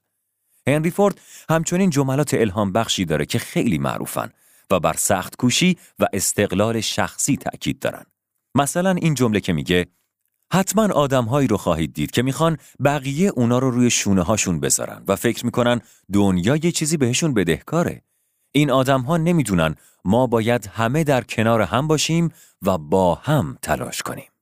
هنری 0.66 0.90
فورد 0.90 1.20
همچنین 1.48 1.90
جملات 1.90 2.34
الهام 2.34 2.72
بخشی 2.72 3.04
داره 3.04 3.26
که 3.26 3.38
خیلی 3.38 3.78
معروفن 3.78 4.30
و 4.70 4.80
بر 4.80 4.94
سخت 4.96 5.36
کوشی 5.36 5.78
و 5.98 6.06
استقلال 6.12 6.80
شخصی 6.80 7.36
تأکید 7.36 7.78
دارن. 7.78 8.06
مثلا 8.54 8.90
این 8.90 9.14
جمله 9.14 9.40
که 9.40 9.52
میگه 9.52 9.86
حتما 10.52 10.82
آدمهایی 10.94 11.48
رو 11.48 11.56
خواهید 11.56 11.92
دید 11.92 12.10
که 12.10 12.22
می‌خوان 12.22 12.58
بقیه 12.84 13.28
اونا 13.28 13.58
رو 13.58 13.70
روی 13.70 13.90
شونه 13.90 14.22
هاشون 14.22 14.60
بذارن 14.60 15.02
و 15.08 15.16
فکر 15.16 15.44
می‌کنن 15.44 15.80
دنیا 16.12 16.56
یه 16.56 16.72
چیزی 16.72 16.96
بهشون 16.96 17.34
بدهکاره. 17.34 18.02
این 18.52 18.70
آدم 18.70 19.00
ها 19.00 19.16
نمی‌دونن 19.16 19.74
ما 20.04 20.26
باید 20.26 20.66
همه 20.66 21.04
در 21.04 21.24
کنار 21.24 21.62
هم 21.62 21.86
باشیم 21.86 22.32
و 22.62 22.78
با 22.78 23.14
هم 23.14 23.58
تلاش 23.62 24.02
کنیم. 24.02 24.33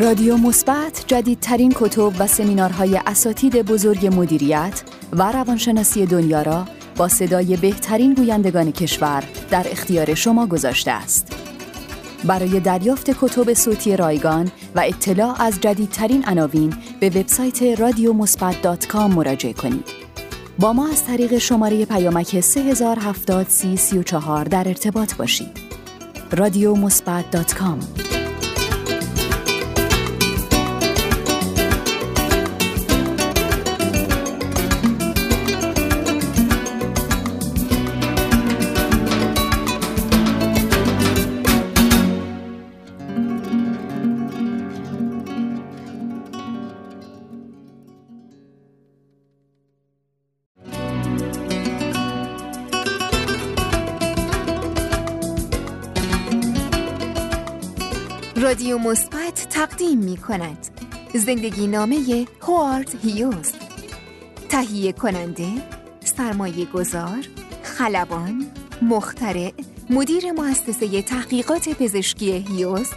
رادیو 0.00 0.36
مثبت 0.36 1.04
جدیدترین 1.06 1.72
کتب 1.76 2.12
و 2.18 2.26
سمینارهای 2.26 3.00
اساتید 3.06 3.62
بزرگ 3.62 4.06
مدیریت 4.06 4.82
و 5.12 5.32
روانشناسی 5.32 6.06
دنیا 6.06 6.42
را 6.42 6.64
با 6.96 7.08
صدای 7.08 7.56
بهترین 7.56 8.14
گویندگان 8.14 8.72
کشور 8.72 9.24
در 9.50 9.66
اختیار 9.70 10.14
شما 10.14 10.46
گذاشته 10.46 10.90
است. 10.90 11.36
برای 12.24 12.60
دریافت 12.60 13.10
کتب 13.10 13.54
صوتی 13.54 13.96
رایگان 13.96 14.50
و 14.74 14.80
اطلاع 14.86 15.42
از 15.42 15.60
جدیدترین 15.60 16.24
عناوین 16.24 16.74
به 17.00 17.08
وبسایت 17.08 17.62
رادیومثبت.com 17.62 18.96
مراجعه 18.96 19.52
کنید. 19.52 19.84
با 20.58 20.72
ما 20.72 20.88
از 20.88 21.04
طریق 21.04 21.38
شماره 21.38 21.84
پیامک 21.84 22.40
3070 22.40 23.46
در 24.50 24.68
ارتباط 24.68 25.14
باشید. 25.14 25.60
رادیو 26.32 26.74
رادیو 26.74 28.29
تقدیم 59.60 59.98
می 59.98 60.16
کند. 60.16 60.66
زندگی 61.14 61.66
نامه 61.66 62.26
هوارد 62.42 62.94
هیوز. 63.04 63.52
تهیه 64.48 64.92
کننده 64.92 65.48
سرمایه 66.04 66.64
گذار 66.64 67.26
خلبان 67.62 68.46
مخترع 68.82 69.52
مدیر 69.90 70.32
مؤسسه 70.32 71.02
تحقیقات 71.02 71.68
پزشکی 71.68 72.32
هیوز 72.32 72.90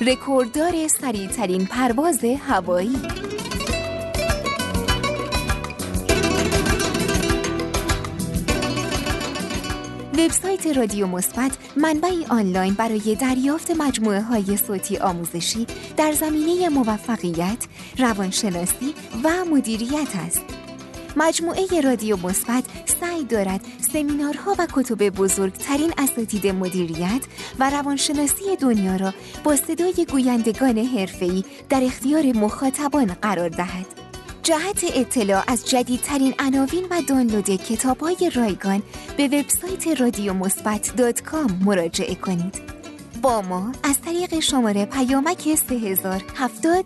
رکورددار 0.00 0.88
سریعترین 0.88 1.66
پرواز 1.66 2.24
هوایی. 2.24 2.96
وبسایت 10.18 10.66
رادیو 10.66 11.06
مثبت 11.06 11.52
منبعی 11.76 12.26
آنلاین 12.28 12.74
برای 12.74 13.14
دریافت 13.20 13.70
مجموعه 13.70 14.20
های 14.20 14.56
صوتی 14.56 14.96
آموزشی 14.96 15.66
در 15.96 16.12
زمینه 16.12 16.68
موفقیت، 16.68 17.66
روانشناسی 17.98 18.94
و 19.24 19.44
مدیریت 19.44 20.16
است. 20.26 20.42
مجموعه 21.16 21.80
رادیو 21.84 22.16
مثبت 22.16 22.64
سعی 23.00 23.24
دارد 23.24 23.60
سمینارها 23.92 24.56
و 24.58 24.66
کتب 24.72 25.08
بزرگترین 25.08 25.92
اساتید 25.98 26.46
مدیریت 26.46 27.22
و 27.58 27.70
روانشناسی 27.70 28.56
دنیا 28.60 28.96
را 28.96 29.14
با 29.44 29.56
صدای 29.56 30.06
گویندگان 30.10 30.78
حرفه‌ای 30.78 31.44
در 31.68 31.84
اختیار 31.84 32.22
مخاطبان 32.22 33.06
قرار 33.06 33.48
دهد. 33.48 34.07
جهت 34.42 34.84
اطلاع 34.94 35.44
از 35.46 35.68
جدیدترین 35.70 36.34
عناوین 36.38 36.84
و 36.90 37.02
دانلود 37.08 37.50
کتاب 37.50 38.00
های 38.00 38.30
رایگان 38.34 38.82
به 39.16 39.24
وبسایت 39.26 40.00
رادیو 40.00 40.32
مثبت 40.32 40.92
مراجعه 41.64 42.14
کنید. 42.14 42.54
با 43.22 43.42
ما 43.42 43.72
از 43.82 44.00
طریق 44.00 44.40
شماره 44.40 44.84
پیامک 44.84 45.54
3070 45.54 46.84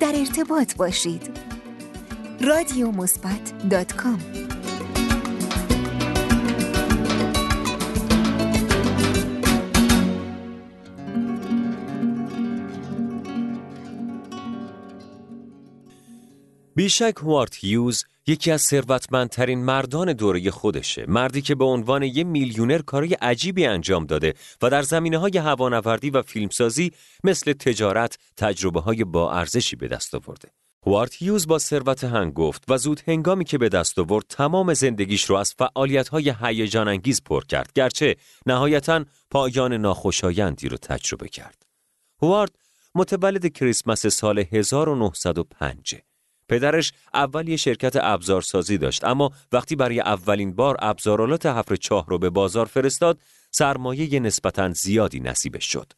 در 0.00 0.12
ارتباط 0.14 0.76
باشید. 0.76 1.38
رادیو 2.40 2.90
مثبت 2.90 3.68
بیشک 16.80 17.14
هوارد 17.16 17.54
هیوز 17.58 18.04
یکی 18.26 18.50
از 18.50 18.62
ثروتمندترین 18.62 19.64
مردان 19.64 20.12
دوره 20.12 20.50
خودشه. 20.50 21.04
مردی 21.08 21.42
که 21.42 21.54
به 21.54 21.64
عنوان 21.64 22.02
یه 22.02 22.24
میلیونر 22.24 22.78
کارای 22.78 23.14
عجیبی 23.14 23.66
انجام 23.66 24.06
داده 24.06 24.34
و 24.62 24.70
در 24.70 24.82
زمینه 24.82 25.18
های 25.18 25.38
هوانوردی 25.38 26.10
و 26.10 26.22
فیلمسازی 26.22 26.92
مثل 27.24 27.52
تجارت 27.52 28.18
تجربه 28.36 28.80
های 28.80 29.04
با 29.04 29.32
ارزشی 29.32 29.76
به 29.76 29.88
دست 29.88 30.14
آورده. 30.14 30.48
هوارد 30.86 31.12
هیوز 31.18 31.46
با 31.46 31.58
ثروت 31.58 32.04
هنگفت 32.04 32.64
و 32.68 32.78
زود 32.78 33.02
هنگامی 33.06 33.44
که 33.44 33.58
به 33.58 33.68
دست 33.68 33.98
آورد 33.98 34.24
تمام 34.28 34.74
زندگیش 34.74 35.24
رو 35.24 35.36
از 35.36 35.54
فعالیت 35.58 36.08
های 36.08 36.34
هیجان 36.42 36.88
انگیز 36.88 37.22
پر 37.22 37.44
کرد. 37.44 37.72
گرچه 37.74 38.16
نهایتا 38.46 39.04
پایان 39.30 39.72
ناخوشایندی 39.72 40.68
رو 40.68 40.76
تجربه 40.76 41.28
کرد. 41.28 41.62
هوارد 42.22 42.52
متولد 42.94 43.52
کریسمس 43.52 44.06
سال 44.06 44.44
1905 44.52 46.09
پدرش 46.50 46.92
اول 47.14 47.48
یه 47.48 47.56
شرکت 47.56 47.96
ابزارسازی 47.96 48.78
داشت 48.78 49.04
اما 49.04 49.30
وقتی 49.52 49.76
برای 49.76 50.00
اولین 50.00 50.54
بار 50.54 50.76
ابزارالات 50.78 51.46
حفر 51.46 51.76
چاه 51.76 52.06
رو 52.08 52.18
به 52.18 52.30
بازار 52.30 52.66
فرستاد 52.66 53.18
سرمایه 53.50 54.20
نسبتا 54.20 54.72
زیادی 54.72 55.20
نصیبش 55.20 55.72
شد. 55.72 55.92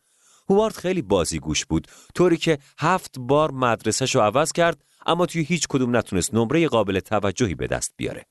هوارد 0.51 0.75
خیلی 0.75 1.03
بازیگوش 1.03 1.65
بود 1.65 1.89
طوری 2.15 2.37
که 2.37 2.59
هفت 2.79 3.19
بار 3.19 3.51
مدرسهش 3.51 4.15
رو 4.15 4.21
عوض 4.21 4.53
کرد 4.53 4.85
اما 5.07 5.27
توی 5.27 5.43
هیچ 5.43 5.67
کدوم 5.69 5.97
نتونست 5.97 6.35
نمره 6.35 6.69
قابل 6.69 7.01
توجهی 7.01 7.55
به 7.55 7.67
دست 7.67 7.95
بیاره. 7.97 8.27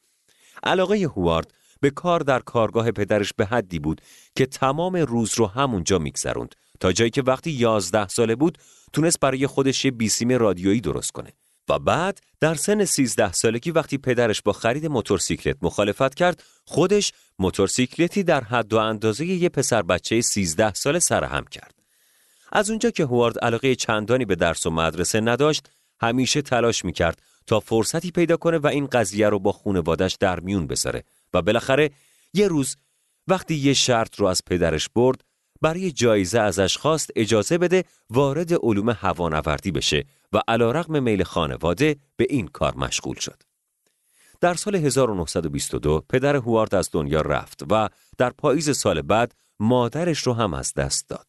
علاقه 0.64 0.96
هوارد 0.98 1.54
به 1.80 1.90
کار 1.90 2.20
در 2.20 2.40
کارگاه 2.40 2.92
پدرش 2.92 3.34
به 3.34 3.46
حدی 3.46 3.80
بود 3.80 4.02
که 4.36 4.46
تمام 4.46 4.96
روز 4.96 5.34
رو 5.36 5.48
همونجا 5.48 6.00
میگذروند 6.00 6.56
تا 6.80 6.92
جایی 6.92 7.12
که 7.12 7.22
وقتی 7.22 7.52
یازده 7.52 8.08
ساله 8.08 8.36
بود 8.36 8.58
تونست 8.94 9.20
برای 9.20 9.48
خودش 9.48 9.86
یه 9.86 9.92
بیسیم 9.92 10.32
رادیویی 10.32 10.82
درست 10.82 11.12
کنه. 11.12 11.34
و 11.72 11.80
بعد 11.80 12.20
در 12.40 12.56
سن 12.56 12.86
13 12.86 13.32
سالگی 13.32 13.72
وقتی 13.72 13.98
پدرش 13.98 14.42
با 14.42 14.54
خرید 14.54 14.86
موتورسیکلت 14.86 15.58
مخالفت 15.62 16.16
کرد 16.16 16.44
خودش 16.66 17.14
موتورسیکلتی 17.40 18.24
در 18.24 18.44
حد 18.44 18.74
و 18.74 18.78
اندازه 18.78 19.26
یه 19.26 19.50
پسر 19.50 19.82
بچه 19.82 20.22
13 20.22 20.74
ساله 20.74 21.00
سرهم 21.00 21.46
کرد. 21.46 21.76
از 22.52 22.70
اونجا 22.70 22.90
که 22.90 23.06
هوارد 23.06 23.40
علاقه 23.40 23.76
چندانی 23.76 24.26
به 24.26 24.36
درس 24.36 24.66
و 24.66 24.70
مدرسه 24.70 25.22
نداشت 25.22 25.70
همیشه 26.02 26.42
تلاش 26.42 26.86
می‌کرد 26.86 27.22
تا 27.48 27.60
فرصتی 27.60 28.12
پیدا 28.12 28.38
کنه 28.38 28.58
و 28.58 28.68
این 28.68 28.88
قضیه 28.88 29.30
رو 29.30 29.40
با 29.40 29.52
خونوادش 29.52 30.18
در 30.20 30.40
میون 30.40 30.68
بذاره. 30.68 31.04
و 31.34 31.42
بالاخره 31.42 31.90
یه 32.34 32.48
روز 32.48 32.78
وقتی 33.28 33.56
یه 33.56 33.74
شرط 33.74 34.20
رو 34.20 34.26
از 34.26 34.42
پدرش 34.46 34.90
برد 34.96 35.24
برای 35.62 35.92
جایزه 35.92 36.40
ازش 36.40 36.78
خواست 36.78 37.10
اجازه 37.16 37.58
بده 37.58 37.84
وارد 38.10 38.54
علوم 38.54 38.90
هوانوردی 38.90 39.72
بشه 39.72 40.06
و 40.34 40.42
علیرغم 40.48 41.04
میل 41.04 41.24
خانواده 41.24 41.96
به 42.16 42.28
این 42.30 42.48
کار 42.48 42.76
مشغول 42.78 43.16
شد. 43.16 43.44
در 44.42 44.54
سال 44.54 44.76
1922 44.76 46.06
پدر 46.10 46.36
هوارد 46.36 46.76
از 46.76 46.90
دنیا 46.92 47.22
رفت 47.22 47.64
و 47.72 47.90
در 48.18 48.30
پاییز 48.30 48.78
سال 48.78 49.02
بعد 49.02 49.36
مادرش 49.60 50.20
رو 50.20 50.34
هم 50.34 50.54
از 50.54 50.74
دست 50.74 51.10
داد. 51.10 51.28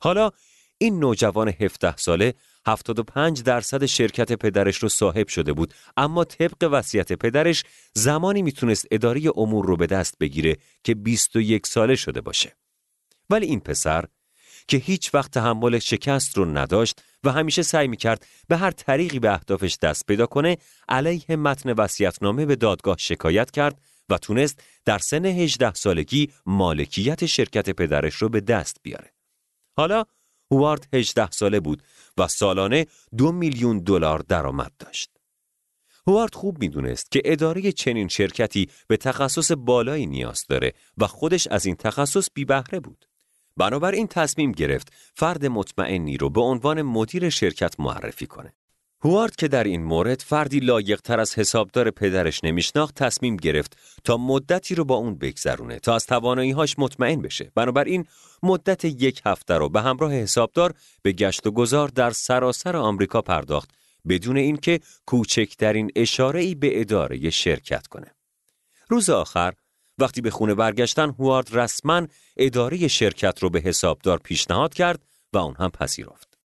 حالا 0.00 0.30
این 0.78 1.00
نوجوان 1.00 1.48
17 1.48 1.96
ساله 1.96 2.34
75 2.66 3.42
درصد 3.42 3.84
شرکت 3.84 4.32
پدرش 4.32 4.76
رو 4.76 4.88
صاحب 4.88 5.28
شده 5.28 5.52
بود 5.52 5.74
اما 5.96 6.24
طبق 6.24 6.68
وصیت 6.72 7.12
پدرش 7.12 7.64
زمانی 7.94 8.42
می‌تونست 8.42 8.86
اداره 8.90 9.22
امور 9.36 9.66
رو 9.66 9.76
به 9.76 9.86
دست 9.86 10.18
بگیره 10.18 10.56
که 10.84 10.94
21 10.94 11.66
ساله 11.66 11.94
شده 11.94 12.20
باشه. 12.20 12.56
ولی 13.30 13.46
این 13.46 13.60
پسر 13.60 14.04
که 14.68 14.76
هیچ 14.76 15.14
وقت 15.14 15.30
تحمل 15.30 15.78
شکست 15.78 16.38
رو 16.38 16.44
نداشت 16.44 17.02
و 17.24 17.32
همیشه 17.32 17.62
سعی 17.62 17.88
می‌کرد 17.88 18.26
به 18.48 18.56
هر 18.56 18.70
طریقی 18.70 19.18
به 19.18 19.32
اهدافش 19.32 19.78
دست 19.82 20.06
پیدا 20.06 20.26
کنه 20.26 20.56
علیه 20.88 21.36
متن 21.36 21.72
وصیت‌نامه 21.72 22.46
به 22.46 22.56
دادگاه 22.56 22.96
شکایت 22.98 23.50
کرد 23.50 23.80
و 24.08 24.18
تونست 24.18 24.62
در 24.84 24.98
سن 24.98 25.24
18 25.24 25.74
سالگی 25.74 26.32
مالکیت 26.46 27.26
شرکت 27.26 27.70
پدرش 27.70 28.14
رو 28.14 28.28
به 28.28 28.40
دست 28.40 28.76
بیاره. 28.82 29.12
حالا 29.76 30.04
هوارد 30.50 30.88
18 30.92 31.30
ساله 31.30 31.60
بود 31.60 31.82
و 32.16 32.28
سالانه 32.28 32.86
دو 33.16 33.32
میلیون 33.32 33.78
دلار 33.78 34.18
درآمد 34.18 34.72
داشت. 34.78 35.10
هوارد 36.06 36.34
خوب 36.34 36.58
می‌دونست 36.58 37.10
که 37.10 37.22
اداره 37.24 37.72
چنین 37.72 38.08
شرکتی 38.08 38.68
به 38.88 38.96
تخصص 38.96 39.52
بالایی 39.52 40.06
نیاز 40.06 40.44
داره 40.48 40.72
و 40.98 41.06
خودش 41.06 41.46
از 41.46 41.66
این 41.66 41.76
تخصص 41.76 42.28
بی 42.34 42.44
بهره 42.44 42.80
بود. 42.80 43.05
بنابراین 43.56 44.06
تصمیم 44.06 44.52
گرفت 44.52 44.92
فرد 45.14 45.46
مطمئنی 45.46 46.16
رو 46.16 46.30
به 46.30 46.40
عنوان 46.40 46.82
مدیر 46.82 47.28
شرکت 47.30 47.80
معرفی 47.80 48.26
کنه. 48.26 48.52
هوارد 49.04 49.36
که 49.36 49.48
در 49.48 49.64
این 49.64 49.84
مورد 49.84 50.20
فردی 50.20 50.60
لایق 50.60 51.00
تر 51.00 51.20
از 51.20 51.38
حسابدار 51.38 51.90
پدرش 51.90 52.44
نمیشناخت 52.44 52.94
تصمیم 52.94 53.36
گرفت 53.36 53.76
تا 54.04 54.16
مدتی 54.16 54.74
رو 54.74 54.84
با 54.84 54.94
اون 54.94 55.18
بگذرونه 55.18 55.78
تا 55.78 55.94
از 55.94 56.06
تواناییهاش 56.06 56.78
مطمئن 56.78 57.22
بشه. 57.22 57.52
بنابراین 57.54 58.04
مدت 58.42 58.84
یک 58.84 59.22
هفته 59.26 59.54
رو 59.54 59.68
به 59.68 59.80
همراه 59.80 60.12
حسابدار 60.12 60.74
به 61.02 61.12
گشت 61.12 61.46
و 61.46 61.50
گذار 61.50 61.88
در 61.88 62.10
سراسر 62.10 62.76
آمریکا 62.76 63.22
پرداخت 63.22 63.70
بدون 64.08 64.36
اینکه 64.36 64.80
کوچکترین 65.06 65.90
اشاره 65.96 66.40
ای 66.40 66.54
به 66.54 66.80
اداره 66.80 67.30
شرکت 67.30 67.86
کنه. 67.86 68.14
روز 68.88 69.10
آخر 69.10 69.52
وقتی 69.98 70.20
به 70.20 70.30
خونه 70.30 70.54
برگشتن 70.54 71.10
هوارد 71.10 71.56
رسما 71.56 72.06
اداره 72.36 72.88
شرکت 72.88 73.42
رو 73.42 73.50
به 73.50 73.60
حسابدار 73.60 74.18
پیشنهاد 74.18 74.74
کرد 74.74 75.02
و 75.32 75.38
اون 75.38 75.54
هم 75.58 75.70
پذیرفت. 75.70 76.38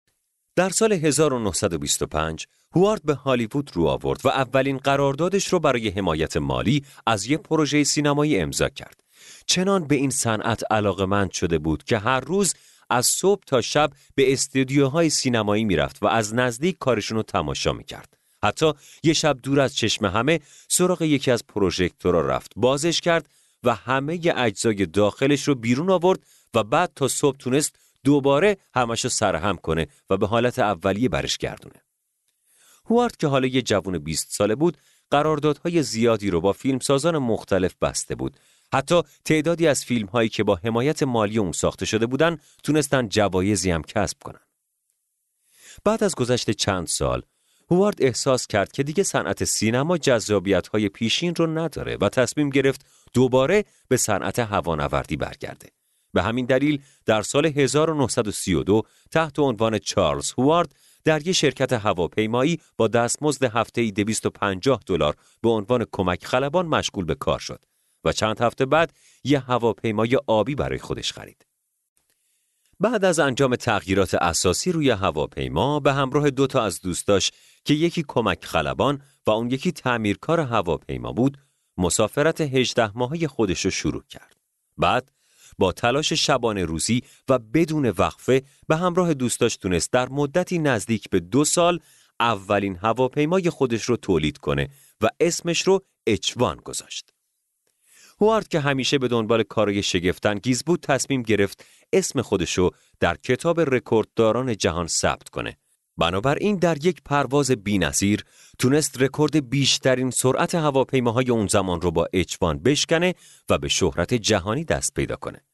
در 0.56 0.70
سال 0.70 0.92
1925 0.92 2.46
هوارد 2.76 3.02
به 3.04 3.14
هالیوود 3.14 3.70
رو 3.74 3.86
آورد 3.86 4.20
و 4.24 4.28
اولین 4.28 4.76
قراردادش 4.76 5.48
رو 5.48 5.60
برای 5.60 5.88
حمایت 5.88 6.36
مالی 6.36 6.84
از 7.06 7.26
یک 7.26 7.40
پروژه 7.40 7.84
سینمایی 7.84 8.38
امضا 8.38 8.68
کرد. 8.68 9.00
چنان 9.46 9.86
به 9.86 9.94
این 9.94 10.10
صنعت 10.10 10.62
علاقمند 10.72 11.30
شده 11.30 11.58
بود 11.58 11.84
که 11.84 11.98
هر 11.98 12.20
روز 12.20 12.54
از 12.90 13.06
صبح 13.06 13.42
تا 13.46 13.60
شب 13.60 13.90
به 14.14 14.32
استودیوهای 14.32 15.10
سینمایی 15.10 15.64
می‌رفت 15.64 16.02
و 16.02 16.06
از 16.06 16.34
نزدیک 16.34 16.76
کارشون 16.78 17.16
رو 17.16 17.22
تماشا 17.22 17.72
می‌کرد. 17.72 18.16
حتی 18.42 18.72
یه 19.02 19.12
شب 19.12 19.38
دور 19.42 19.60
از 19.60 19.76
چشم 19.76 20.06
همه 20.06 20.40
سراغ 20.68 21.02
یکی 21.02 21.30
از 21.30 21.46
پروژکتورها 21.46 22.20
رفت 22.20 22.52
بازش 22.56 23.00
کرد 23.00 23.28
و 23.64 23.74
همه 23.74 24.20
اجزای 24.36 24.86
داخلش 24.86 25.48
رو 25.48 25.54
بیرون 25.54 25.90
آورد 25.90 26.20
و 26.54 26.64
بعد 26.64 26.92
تا 26.96 27.08
صبح 27.08 27.36
تونست 27.36 27.76
دوباره 28.04 28.56
همشو 28.74 29.08
سرهم 29.08 29.56
کنه 29.56 29.86
و 30.10 30.16
به 30.16 30.26
حالت 30.26 30.58
اولیه 30.58 31.08
برش 31.08 31.38
گردونه. 31.38 31.82
هوارد 32.90 33.16
که 33.16 33.26
حالا 33.26 33.46
یه 33.46 33.62
جوون 33.62 33.98
20 33.98 34.30
ساله 34.30 34.54
بود 34.54 34.78
قراردادهای 35.10 35.82
زیادی 35.82 36.30
رو 36.30 36.40
با 36.40 36.52
فیلمسازان 36.52 37.18
مختلف 37.18 37.74
بسته 37.82 38.14
بود 38.14 38.36
حتی 38.72 39.02
تعدادی 39.24 39.66
از 39.66 39.84
فیلم 39.84 40.06
هایی 40.06 40.28
که 40.28 40.44
با 40.44 40.54
حمایت 40.64 41.02
مالی 41.02 41.38
اون 41.38 41.52
ساخته 41.52 41.86
شده 41.86 42.06
بودن 42.06 42.38
تونستن 42.62 43.08
جوایزی 43.08 43.70
هم 43.70 43.82
کسب 43.82 44.18
کنن. 44.22 44.40
بعد 45.84 46.04
از 46.04 46.14
گذشت 46.14 46.50
چند 46.50 46.86
سال 46.86 47.22
هوارد 47.70 48.02
احساس 48.02 48.46
کرد 48.46 48.72
که 48.72 48.82
دیگه 48.82 49.02
صنعت 49.02 49.44
سینما 49.44 49.98
جذابیت 49.98 50.68
های 50.68 50.88
پیشین 50.88 51.34
رو 51.34 51.58
نداره 51.58 51.96
و 52.00 52.08
تصمیم 52.08 52.50
گرفت 52.50 52.86
دوباره 53.12 53.64
به 53.88 53.96
صنعت 53.96 54.38
هوانوردی 54.38 55.16
برگرده. 55.16 55.68
به 56.12 56.22
همین 56.22 56.46
دلیل 56.46 56.82
در 57.06 57.22
سال 57.22 57.46
1932 57.46 58.82
تحت 59.10 59.38
عنوان 59.38 59.78
چارلز 59.78 60.32
هوارد 60.38 60.74
در 61.04 61.26
یک 61.26 61.32
شرکت 61.32 61.72
هواپیمایی 61.72 62.60
با 62.76 62.88
دستمزد 62.88 63.44
هفته‌ای 63.44 63.92
250 63.92 64.80
دلار 64.86 65.16
به 65.42 65.48
عنوان 65.48 65.86
کمک 65.92 66.24
خلبان 66.24 66.66
مشغول 66.66 67.04
به 67.04 67.14
کار 67.14 67.38
شد 67.38 67.64
و 68.04 68.12
چند 68.12 68.40
هفته 68.40 68.66
بعد 68.66 68.92
یه 69.24 69.38
هواپیمای 69.38 70.18
آبی 70.26 70.54
برای 70.54 70.78
خودش 70.78 71.12
خرید. 71.12 71.46
بعد 72.80 73.04
از 73.04 73.18
انجام 73.18 73.56
تغییرات 73.56 74.14
اساسی 74.14 74.72
روی 74.72 74.90
هواپیما 74.90 75.80
به 75.80 75.92
همراه 75.92 76.30
دو 76.30 76.46
تا 76.46 76.62
از 76.62 76.80
دوستاش 76.80 77.32
که 77.64 77.74
یکی 77.74 78.04
کمک 78.08 78.44
خلبان 78.44 79.02
و 79.26 79.30
اون 79.30 79.50
یکی 79.50 79.72
تعمیرکار 79.72 80.40
هواپیما 80.40 81.12
بود، 81.12 81.38
مسافرت 81.80 82.40
18 82.40 82.98
ماهه 82.98 83.26
خودش 83.26 83.64
رو 83.64 83.70
شروع 83.70 84.02
کرد. 84.08 84.36
بعد 84.78 85.12
با 85.58 85.72
تلاش 85.72 86.12
شبانه 86.12 86.64
روزی 86.64 87.02
و 87.28 87.38
بدون 87.38 87.88
وقفه 87.88 88.42
به 88.68 88.76
همراه 88.76 89.14
دوستاش 89.14 89.56
تونست 89.56 89.92
در 89.92 90.08
مدتی 90.08 90.58
نزدیک 90.58 91.10
به 91.10 91.20
دو 91.20 91.44
سال 91.44 91.80
اولین 92.20 92.76
هواپیمای 92.76 93.50
خودش 93.50 93.84
رو 93.84 93.96
تولید 93.96 94.38
کنه 94.38 94.68
و 95.00 95.08
اسمش 95.20 95.62
رو 95.62 95.84
اچوان 96.06 96.56
گذاشت. 96.56 97.12
هوارد 98.20 98.48
که 98.48 98.60
همیشه 98.60 98.98
به 98.98 99.08
دنبال 99.08 99.42
کارای 99.42 99.82
شگفتانگیز 99.82 100.64
بود 100.64 100.80
تصمیم 100.80 101.22
گرفت 101.22 101.64
اسم 101.92 102.22
خودشو 102.22 102.70
در 103.00 103.16
کتاب 103.16 103.60
رکوردداران 103.60 104.56
جهان 104.56 104.86
ثبت 104.86 105.28
کنه. 105.28 105.56
بنابراین 105.96 106.56
در 106.56 106.86
یک 106.86 107.02
پرواز 107.04 107.50
بینظیر 107.50 108.24
تونست 108.58 109.02
رکورد 109.02 109.50
بیشترین 109.50 110.10
سرعت 110.10 110.54
هواپیماهای 110.54 111.30
اون 111.30 111.46
زمان 111.46 111.80
رو 111.80 111.90
با 111.90 112.08
اچوان 112.12 112.58
بشکنه 112.58 113.14
و 113.48 113.58
به 113.58 113.68
شهرت 113.68 114.14
جهانی 114.14 114.64
دست 114.64 114.94
پیدا 114.94 115.16
کنه. 115.16 115.44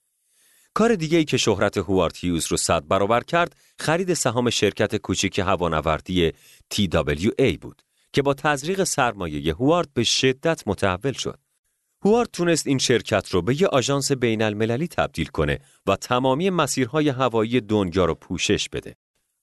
کار 0.75 0.95
دیگه 0.95 1.19
ای 1.19 1.25
که 1.25 1.37
شهرت 1.37 1.79
هوارد 1.79 2.17
هیوز 2.17 2.47
رو 2.51 2.57
صد 2.57 2.89
برابر 2.89 3.21
کرد 3.21 3.57
خرید 3.79 4.15
سهام 4.15 4.51
شرکت 4.51 4.97
کوچیک 4.97 5.39
هوانوردی 5.39 6.33
TWA 6.75 7.59
بود 7.61 7.83
که 8.13 8.23
با 8.23 8.35
تزریق 8.35 8.85
سرمایه 8.85 9.55
هوارد 9.55 9.89
به 9.95 10.05
شدت 10.05 10.63
متحول 10.67 11.13
شد. 11.13 11.39
هوارد 12.05 12.29
تونست 12.33 12.67
این 12.67 12.79
شرکت 12.79 13.29
رو 13.31 13.43
به 13.43 13.63
یه 13.63 13.69
آژانس 13.69 14.13
بین 14.13 14.43
المللی 14.43 14.89
تبدیل 14.89 15.27
کنه 15.27 15.59
و 15.87 15.97
تمامی 15.97 16.51
مسیرهای 16.51 17.09
هوایی 17.09 17.61
دنیا 17.61 18.05
رو 18.05 18.15
پوشش 18.15 18.69
بده. 18.69 18.97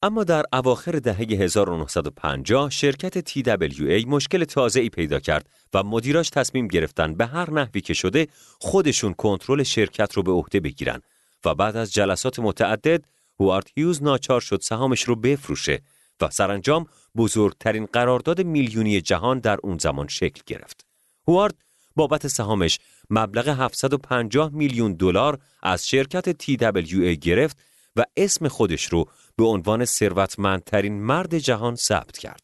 اما 0.03 0.23
در 0.23 0.43
اواخر 0.53 0.91
دهه 0.91 1.17
1950 1.17 2.69
شرکت 2.69 3.29
TWA 3.29 4.07
مشکل 4.07 4.43
تازه 4.43 4.79
ای 4.79 4.89
پیدا 4.89 5.19
کرد 5.19 5.49
و 5.73 5.83
مدیراش 5.83 6.29
تصمیم 6.29 6.67
گرفتن 6.67 7.13
به 7.13 7.25
هر 7.25 7.51
نحوی 7.51 7.81
که 7.81 7.93
شده 7.93 8.27
خودشون 8.59 9.13
کنترل 9.13 9.63
شرکت 9.63 10.13
رو 10.13 10.23
به 10.23 10.31
عهده 10.31 10.59
بگیرن 10.59 11.01
و 11.45 11.55
بعد 11.55 11.75
از 11.75 11.93
جلسات 11.93 12.39
متعدد 12.39 13.05
هوارد 13.39 13.69
هیوز 13.75 14.03
ناچار 14.03 14.41
شد 14.41 14.59
سهامش 14.61 15.03
رو 15.03 15.15
بفروشه 15.15 15.81
و 16.21 16.29
سرانجام 16.29 16.85
بزرگترین 17.15 17.85
قرارداد 17.85 18.41
میلیونی 18.41 19.01
جهان 19.01 19.39
در 19.39 19.57
اون 19.63 19.77
زمان 19.77 20.07
شکل 20.07 20.41
گرفت. 20.47 20.85
هوارد 21.27 21.55
بابت 21.95 22.27
سهامش 22.27 22.79
مبلغ 23.09 23.47
750 23.47 24.49
میلیون 24.53 24.93
دلار 24.93 25.39
از 25.61 25.87
شرکت 25.87 26.31
TWA 26.43 27.17
گرفت 27.19 27.57
و 27.95 28.03
اسم 28.17 28.47
خودش 28.47 28.85
رو 28.85 29.05
به 29.37 29.45
عنوان 29.45 29.85
ثروتمندترین 29.85 31.03
مرد 31.03 31.37
جهان 31.37 31.75
ثبت 31.75 32.17
کرد. 32.17 32.43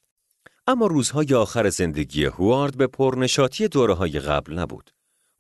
اما 0.68 0.88
روزهای 0.88 1.34
آخر 1.34 1.70
زندگی 1.70 2.26
هوارد 2.26 2.78
به 2.78 2.88
پرنشاطی 2.88 3.68
دوره 3.68 3.94
های 3.94 4.20
قبل 4.20 4.60
نبود. 4.60 4.92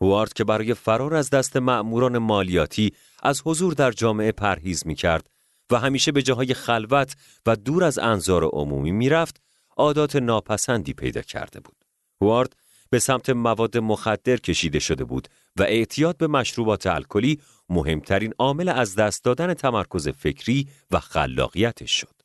هوارد 0.01 0.33
که 0.33 0.43
برای 0.43 0.73
فرار 0.73 1.15
از 1.15 1.29
دست 1.29 1.57
مأموران 1.57 2.17
مالیاتی 2.17 2.93
از 3.23 3.41
حضور 3.45 3.73
در 3.73 3.91
جامعه 3.91 4.31
پرهیز 4.31 4.87
می 4.87 4.95
کرد 4.95 5.29
و 5.71 5.79
همیشه 5.79 6.11
به 6.11 6.21
جاهای 6.21 6.53
خلوت 6.53 7.15
و 7.45 7.55
دور 7.55 7.83
از 7.83 7.99
انظار 7.99 8.43
عمومی 8.43 8.91
می 8.91 9.09
رفت، 9.09 9.41
عادات 9.77 10.15
ناپسندی 10.15 10.93
پیدا 10.93 11.21
کرده 11.21 11.59
بود. 11.59 11.85
هوارد 12.21 12.55
به 12.89 12.99
سمت 12.99 13.29
مواد 13.29 13.77
مخدر 13.77 14.37
کشیده 14.37 14.79
شده 14.79 15.03
بود 15.03 15.27
و 15.55 15.63
اعتیاد 15.63 16.17
به 16.17 16.27
مشروبات 16.27 16.87
الکلی 16.87 17.39
مهمترین 17.69 18.33
عامل 18.39 18.69
از 18.69 18.95
دست 18.95 19.23
دادن 19.23 19.53
تمرکز 19.53 20.07
فکری 20.07 20.69
و 20.91 20.99
خلاقیتش 20.99 21.91
شد. 21.91 22.15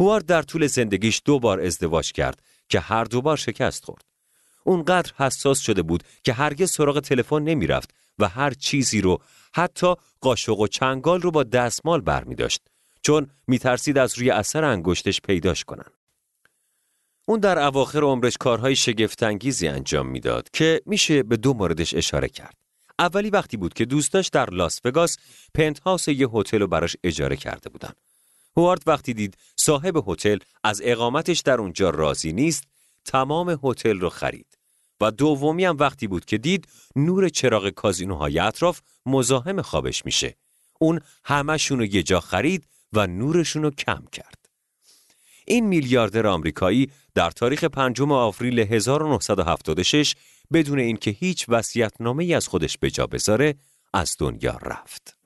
هوارد 0.00 0.26
در 0.26 0.42
طول 0.42 0.66
زندگیش 0.66 1.22
دو 1.24 1.38
بار 1.38 1.60
ازدواج 1.60 2.12
کرد 2.12 2.42
که 2.68 2.80
هر 2.80 3.04
دو 3.04 3.22
بار 3.22 3.36
شکست 3.36 3.84
خورد. 3.84 4.04
اونقدر 4.64 5.12
حساس 5.16 5.60
شده 5.60 5.82
بود 5.82 6.02
که 6.24 6.32
هرگز 6.32 6.70
سراغ 6.70 7.00
تلفن 7.00 7.42
نمی‌رفت 7.42 7.94
و 8.18 8.28
هر 8.28 8.50
چیزی 8.50 9.00
رو 9.00 9.18
حتی 9.54 9.94
قاشق 10.20 10.58
و 10.58 10.66
چنگال 10.66 11.20
رو 11.20 11.30
با 11.30 11.42
دستمال 11.42 12.00
برمی 12.00 12.34
داشت 12.34 12.60
چون 13.02 13.30
میترسید 13.46 13.98
از 13.98 14.18
روی 14.18 14.30
اثر 14.30 14.64
انگشتش 14.64 15.20
پیداش 15.20 15.64
کنن. 15.64 15.90
اون 17.26 17.40
در 17.40 17.58
اواخر 17.58 18.00
عمرش 18.00 18.36
کارهای 18.36 18.76
شگفتانگیزی 18.76 19.68
انجام 19.68 20.08
می‌داد 20.08 20.48
که 20.52 20.80
میشه 20.86 21.22
به 21.22 21.36
دو 21.36 21.54
موردش 21.54 21.94
اشاره 21.94 22.28
کرد. 22.28 22.63
اولی 22.98 23.30
وقتی 23.30 23.56
بود 23.56 23.74
که 23.74 23.84
دوستاش 23.84 24.28
در 24.28 24.50
لاس 24.50 24.80
وگاس 24.84 25.16
پنت 25.54 25.80
هاوس 25.80 26.08
یه 26.08 26.28
هتل 26.32 26.58
رو 26.58 26.66
براش 26.66 26.96
اجاره 27.04 27.36
کرده 27.36 27.68
بودن. 27.70 27.92
هوارد 28.56 28.82
وقتی 28.86 29.14
دید 29.14 29.36
صاحب 29.56 30.08
هتل 30.08 30.38
از 30.64 30.82
اقامتش 30.84 31.40
در 31.40 31.58
اونجا 31.58 31.90
راضی 31.90 32.32
نیست، 32.32 32.64
تمام 33.04 33.58
هتل 33.62 34.00
رو 34.00 34.10
خرید. 34.10 34.46
و 35.00 35.10
دومی 35.10 35.64
هم 35.64 35.76
وقتی 35.78 36.06
بود 36.06 36.24
که 36.24 36.38
دید 36.38 36.68
نور 36.96 37.28
چراغ 37.28 37.68
کازینوهای 37.68 38.38
اطراف 38.38 38.80
مزاحم 39.06 39.62
خوابش 39.62 40.04
میشه. 40.04 40.36
اون 40.80 41.00
همشون 41.24 41.78
رو 41.78 41.84
یه 41.84 42.02
جا 42.02 42.20
خرید 42.20 42.66
و 42.92 43.06
نورشون 43.06 43.62
رو 43.62 43.70
کم 43.70 44.04
کرد. 44.12 44.48
این 45.46 45.66
میلیاردر 45.66 46.26
آمریکایی 46.26 46.90
در 47.14 47.30
تاریخ 47.30 47.64
5 47.64 48.00
آوریل 48.00 48.58
1976 48.58 50.14
بدون 50.52 50.78
اینکه 50.78 51.10
هیچ 51.10 51.46
وصیت‌نامه‌ای 51.48 52.34
از 52.34 52.48
خودش 52.48 52.78
به 52.78 52.90
جا 52.90 53.06
بذاره 53.06 53.54
از 53.94 54.16
دنیا 54.18 54.58
رفت. 54.62 55.16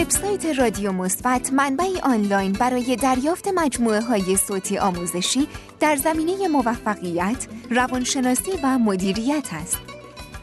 وبسایت 0.00 0.46
رادیو 0.46 0.92
مثبت 0.92 1.52
منبعی 1.52 2.00
آنلاین 2.00 2.52
برای 2.52 2.96
دریافت 2.96 3.48
مجموعه 3.48 4.00
های 4.00 4.36
صوتی 4.36 4.78
آموزشی 4.78 5.48
در 5.80 5.96
زمینه 5.96 6.48
موفقیت، 6.48 7.46
روانشناسی 7.70 8.50
و 8.62 8.78
مدیریت 8.78 9.48
است. 9.52 9.78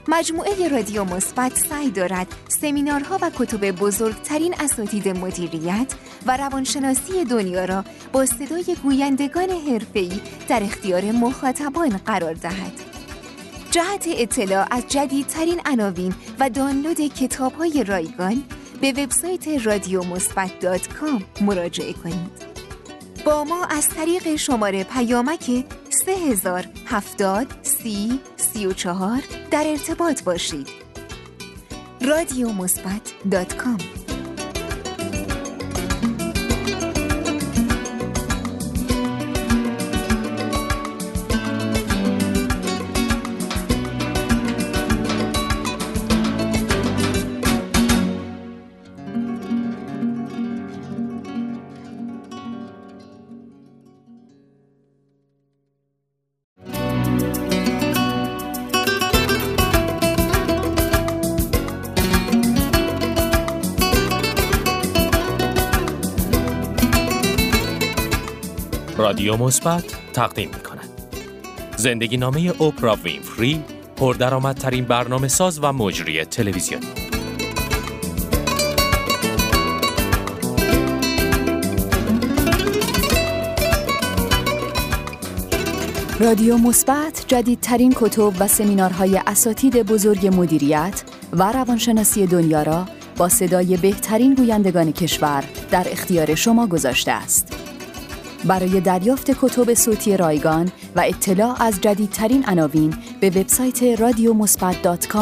مجموعه 0.07 0.67
رادیو 0.67 1.03
مثبت 1.03 1.57
سعی 1.57 1.89
دارد 1.89 2.27
سمینارها 2.61 3.19
و 3.21 3.31
کتب 3.39 3.71
بزرگترین 3.71 4.53
اساتید 4.59 5.07
مدیریت 5.09 5.93
و 6.25 6.37
روانشناسی 6.37 7.25
دنیا 7.25 7.65
را 7.65 7.83
با 8.11 8.25
صدای 8.25 8.75
گویندگان 8.83 9.49
حرفه‌ای 9.49 10.21
در 10.47 10.63
اختیار 10.63 11.11
مخاطبان 11.11 11.97
قرار 11.97 12.33
دهد. 12.33 12.73
جهت 13.71 14.05
اطلاع 14.07 14.67
از 14.71 14.83
جدیدترین 14.87 15.61
عناوین 15.65 16.13
و 16.39 16.49
دانلود 16.49 17.01
کتاب‌های 17.01 17.83
رایگان 17.83 18.43
به 18.81 18.91
وبسایت 18.91 19.47
رادیو 19.65 20.03
مراجعه 21.41 21.93
کنید. 21.93 22.47
با 23.25 23.43
ما 23.43 23.65
از 23.65 23.89
طریق 23.89 24.35
شماره 24.35 24.83
پیامک 24.83 25.65
3070 25.89 27.47
سی 27.61 28.19
34 28.37 29.21
در 29.51 29.63
ارتباط 29.67 30.23
باشید. 30.23 30.67
رادیو 32.01 32.51
مثبت 32.51 34.06
رادیو 69.27 69.45
مثبت 69.45 69.83
تقدیم 70.13 70.49
می 70.49 70.59
کند. 70.63 70.89
زندگی 71.77 72.17
نامه 72.17 72.53
اوپرا 72.57 72.95
وینفری 72.95 73.63
پردرآمدترین 73.95 74.85
برنامه 74.85 75.27
ساز 75.27 75.59
و 75.63 75.73
مجری 75.73 76.25
تلویزیونی 76.25 76.87
رادیو 86.19 86.57
مثبت 86.57 87.25
جدیدترین 87.27 87.93
کتب 87.95 88.33
و 88.39 88.47
سمینارهای 88.47 89.21
اساتید 89.27 89.75
بزرگ 89.75 90.27
مدیریت 90.27 91.03
و 91.33 91.51
روانشناسی 91.51 92.27
دنیا 92.27 92.63
را 92.63 92.85
با 93.17 93.29
صدای 93.29 93.77
بهترین 93.77 94.33
گویندگان 94.33 94.91
کشور 94.91 95.43
در 95.71 95.87
اختیار 95.91 96.35
شما 96.35 96.67
گذاشته 96.67 97.11
است. 97.11 97.66
برای 98.45 98.81
دریافت 98.81 99.31
کتب 99.31 99.73
صوتی 99.73 100.17
رایگان 100.17 100.71
و 100.95 101.01
اطلاع 101.05 101.63
از 101.63 101.81
جدیدترین 101.81 102.45
عناوین 102.45 102.93
به 103.21 103.29
وبسایت 103.29 103.83
رادیو 103.83 104.33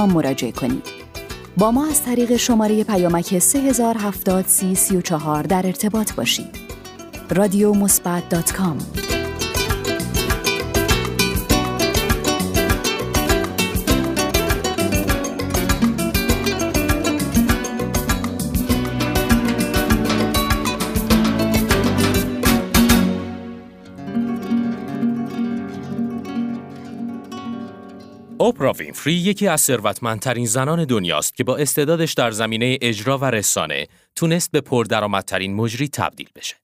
مراجعه 0.05 0.51
کنید. 0.51 0.87
با 1.57 1.71
ما 1.71 1.87
از 1.87 2.03
طریق 2.03 2.35
شماره 2.35 2.83
پیامک 2.83 3.39
3070 3.39 4.45
در 5.43 5.65
ارتباط 5.65 6.13
باشید. 6.13 6.55
رادیو 7.29 7.73
اوپرا 28.45 28.73
وینفری 28.73 29.13
یکی 29.13 29.47
از 29.47 29.61
ثروتمندترین 29.61 30.45
زنان 30.45 30.85
دنیاست 30.85 31.35
که 31.35 31.43
با 31.43 31.57
استعدادش 31.57 32.13
در 32.13 32.31
زمینه 32.31 32.77
اجرا 32.81 33.17
و 33.17 33.25
رسانه 33.25 33.87
تونست 34.15 34.51
به 34.51 34.61
پردرآمدترین 34.61 35.53
مجری 35.53 35.87
تبدیل 35.87 36.29
بشه. 36.35 36.55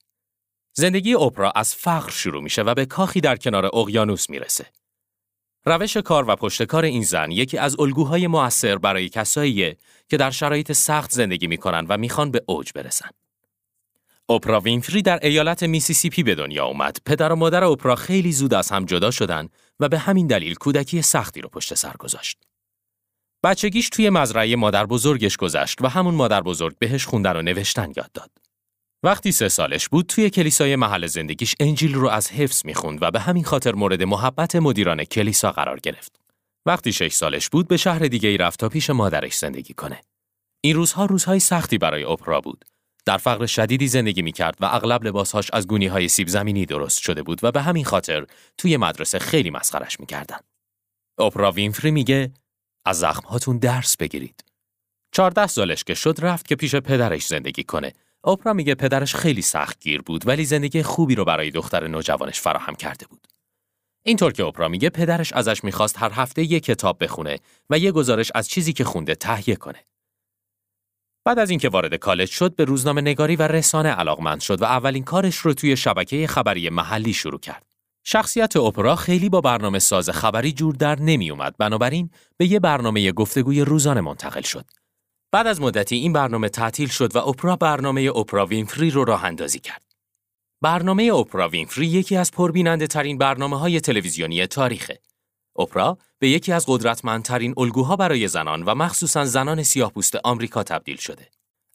زندگی 0.74 1.14
اوپرا 1.14 1.52
از 1.52 1.76
فقر 1.76 2.10
شروع 2.10 2.44
میشه 2.44 2.62
و 2.62 2.74
به 2.74 2.86
کاخی 2.86 3.22
در 3.22 3.36
کنار 3.36 3.66
اقیانوس 3.66 4.30
می‌رسه. 4.30 4.66
روش 5.66 5.98
کار 5.98 6.30
و 6.30 6.36
پشتکار 6.36 6.86
این 6.86 7.04
زن 7.04 7.32
یکی 7.32 7.58
از 7.58 7.80
الگوهای 7.80 8.28
مؤثر 8.28 8.78
برای 8.78 9.10
کساییه 9.10 9.78
که 10.10 10.18
در 10.18 10.32
شرایط 10.32 10.72
سخت 10.72 11.12
زندگی 11.12 11.48
می‌کنن 11.48 11.86
و 11.90 11.98
می‌خوان 11.98 12.32
به 12.32 12.44
اوج 12.46 12.72
برسن. 12.76 13.10
اوپرا 14.26 14.60
وینفری 14.60 15.02
در 15.02 15.20
ایالت 15.22 15.64
میسیسیپی 15.64 16.24
به 16.24 16.36
دنیا 16.36 16.66
اومد. 16.66 16.98
پدر 17.06 17.32
و 17.32 17.36
مادر 17.36 17.64
اوپرا 17.64 17.96
خیلی 17.96 18.32
زود 18.32 18.54
از 18.54 18.72
هم 18.72 18.86
جدا 18.86 19.12
شدن 19.12 19.50
و 19.82 19.90
به 19.90 20.00
همین 20.00 20.28
دلیل 20.28 20.56
کودکی 20.56 21.02
سختی 21.02 21.42
رو 21.42 21.50
پشت 21.50 21.74
سر 21.74 21.94
گذاشت. 22.00 22.38
بچگیش 23.44 23.90
توی 23.90 24.10
مزرعه 24.10 24.56
مادر 24.56 24.86
بزرگش 24.86 25.38
گذشت 25.38 25.82
و 25.82 25.88
همون 25.88 26.16
مادر 26.16 26.42
بزرگ 26.42 26.78
بهش 26.80 27.06
خوندن 27.06 27.36
و 27.36 27.42
نوشتن 27.42 27.92
یاد 27.98 28.12
داد. 28.12 28.32
وقتی 29.04 29.32
سه 29.32 29.50
سالش 29.50 29.90
بود 29.90 30.06
توی 30.06 30.30
کلیسای 30.30 30.76
محل 30.76 31.08
زندگیش 31.08 31.56
انجیل 31.60 31.94
رو 31.94 32.08
از 32.08 32.32
حفظ 32.32 32.66
می‌خوند 32.66 33.00
و 33.02 33.12
به 33.12 33.20
همین 33.20 33.44
خاطر 33.44 33.74
مورد 33.74 34.04
محبت 34.04 34.56
مدیران 34.56 35.04
کلیسا 35.04 35.52
قرار 35.52 35.80
گرفت. 35.80 36.20
وقتی 36.66 36.94
شش 36.94 37.14
سالش 37.14 37.50
بود 37.50 37.68
به 37.68 37.78
شهر 37.78 38.00
دیگه 38.00 38.30
ای 38.30 38.38
رفت 38.38 38.60
تا 38.60 38.70
پیش 38.70 38.90
مادرش 38.90 39.38
زندگی 39.38 39.74
کنه. 39.74 40.02
این 40.62 40.76
روزها 40.76 41.06
روزهای 41.06 41.40
سختی 41.40 41.78
برای 41.78 42.04
اپرا 42.04 42.42
بود. 42.42 42.66
در 43.06 43.18
فقر 43.18 43.46
شدیدی 43.46 43.88
زندگی 43.88 44.22
می 44.22 44.32
کرد 44.32 44.58
و 44.60 44.66
اغلب 44.66 45.04
لباسهاش 45.04 45.50
از 45.54 45.68
گونی 45.68 45.88
های 45.88 46.08
سیب 46.08 46.28
زمینی 46.28 46.66
درست 46.66 47.02
شده 47.02 47.24
بود 47.24 47.44
و 47.44 47.52
به 47.52 47.62
همین 47.62 47.86
خاطر 47.86 48.26
توی 48.58 48.78
مدرسه 48.78 49.20
خیلی 49.20 49.50
مسخرش 49.50 50.00
می 50.00 50.06
کردن. 50.06 50.38
اپرا 51.20 51.52
وینفری 51.52 51.92
میگه 51.92 52.34
از 52.86 53.00
زخمهاتون 53.00 53.58
درس 53.58 53.98
بگیرید. 53.98 54.44
چهارده 55.12 55.48
سالش 55.48 55.84
که 55.84 55.94
شد 55.94 56.18
رفت 56.22 56.48
که 56.48 56.56
پیش 56.56 56.76
پدرش 56.76 57.28
زندگی 57.28 57.64
کنه 57.64 57.94
اوپرا 58.24 58.54
میگه 58.54 58.76
پدرش 58.76 59.16
خیلی 59.16 59.42
سخت 59.42 59.80
گیر 59.80 60.02
بود 60.02 60.28
ولی 60.28 60.46
زندگی 60.46 60.84
خوبی 60.84 61.16
رو 61.16 61.26
برای 61.26 61.52
دختر 61.52 61.88
نوجوانش 61.88 62.42
فراهم 62.42 62.76
کرده 62.76 63.08
بود. 63.08 63.28
اینطور 64.04 64.32
که 64.32 64.44
اوپرا 64.44 64.68
میگه 64.68 64.90
پدرش 64.90 65.34
ازش 65.34 65.64
می‌خواست 65.64 65.98
هر 65.98 66.12
هفته 66.14 66.44
یک 66.44 66.64
کتاب 66.64 67.04
بخونه 67.04 67.40
و 67.70 67.78
یه 67.78 67.92
گزارش 67.92 68.32
از 68.36 68.50
چیزی 68.50 68.74
که 68.74 68.84
خونده 68.84 69.16
تهیه 69.16 69.56
کنه. 69.56 69.86
بعد 71.26 71.40
از 71.40 71.50
اینکه 71.50 71.70
وارد 71.70 71.96
کالج 71.96 72.30
شد 72.30 72.56
به 72.56 72.66
روزنامه 72.66 73.02
نگاری 73.02 73.36
و 73.36 73.42
رسانه 73.42 73.90
علاقمند 73.90 74.42
شد 74.42 74.62
و 74.62 74.66
اولین 74.66 75.04
کارش 75.04 75.36
رو 75.36 75.54
توی 75.54 75.78
شبکه 75.78 76.28
خبری 76.28 76.70
محلی 76.70 77.14
شروع 77.14 77.40
کرد. 77.40 77.66
شخصیت 78.04 78.58
اپرا 78.58 78.96
خیلی 78.96 79.30
با 79.30 79.42
برنامه 79.42 79.80
ساز 79.80 80.10
خبری 80.10 80.52
جور 80.52 80.76
در 80.76 81.00
نمی 81.00 81.32
اومد 81.32 81.56
بنابراین 81.58 82.10
به 82.38 82.46
یه 82.52 82.60
برنامه 82.60 83.12
گفتگوی 83.12 83.62
روزانه 83.62 84.02
منتقل 84.02 84.42
شد. 84.42 84.66
بعد 85.32 85.48
از 85.48 85.62
مدتی 85.62 85.96
این 85.96 86.14
برنامه 86.14 86.50
تعطیل 86.50 86.90
شد 86.90 87.16
و 87.16 87.20
اپرا 87.20 87.56
برنامه 87.56 88.12
اپرا 88.16 88.46
وینفری 88.46 88.90
رو 88.90 89.06
راه 89.06 89.26
اندازی 89.26 89.60
کرد. 89.60 89.84
برنامه 90.62 91.04
اپرا 91.14 91.48
وینفری 91.48 91.86
یکی 91.86 92.18
از 92.18 92.32
پربیننده 92.32 92.88
ترین 92.88 93.18
برنامه 93.18 93.60
های 93.60 93.82
تلویزیونی 93.82 94.48
تاریخه. 94.48 95.00
اپرا 95.62 95.98
به 96.20 96.30
یکی 96.30 96.52
از 96.52 96.66
قدرتمندترین 96.68 97.54
الگوها 97.58 97.96
برای 97.96 98.28
زنان 98.28 98.64
و 98.64 98.76
مخصوصا 98.76 99.26
زنان 99.26 99.64
سیاهپوست 99.64 100.16
آمریکا 100.24 100.64
تبدیل 100.64 100.98
شده. 100.98 101.28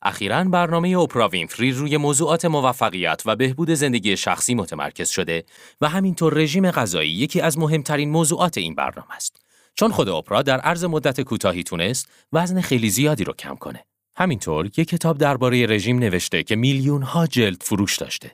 اخیرا 0.03 0.45
برنامه 0.45 0.99
اپرا 0.99 1.29
وینفری 1.29 1.73
روی 1.73 1.97
موضوعات 1.97 2.45
موفقیت 2.45 3.23
و 3.27 3.37
بهبود 3.37 3.71
زندگی 3.71 4.17
شخصی 4.17 4.55
متمرکز 4.55 5.09
شده 5.09 5.45
و 5.81 5.89
همینطور 5.89 6.35
رژیم 6.35 6.71
غذایی 6.71 7.11
یکی 7.11 7.41
از 7.41 7.59
مهمترین 7.59 8.11
موضوعات 8.11 8.59
این 8.59 8.75
برنامه 8.75 9.15
است. 9.15 9.43
چون 9.75 9.93
خود 9.93 10.09
اپرا 10.09 10.43
در 10.43 10.61
عرض 10.61 10.85
مدت 10.85 11.21
کوتاهی 11.21 11.63
تونست 11.63 12.09
وزن 12.33 12.61
خیلی 12.61 12.91
زیادی 12.91 13.25
رو 13.25 13.33
کم 13.33 13.57
کنه. 13.57 13.85
همینطور 14.17 14.67
یک 14.67 14.75
کتاب 14.89 15.19
درباره 15.19 15.67
رژیم 15.67 15.99
نوشته 15.99 16.43
که 16.43 16.57
میلیون 16.57 17.03
ها 17.03 17.27
جلد 17.27 17.63
فروش 17.63 17.97
داشته. 17.97 18.33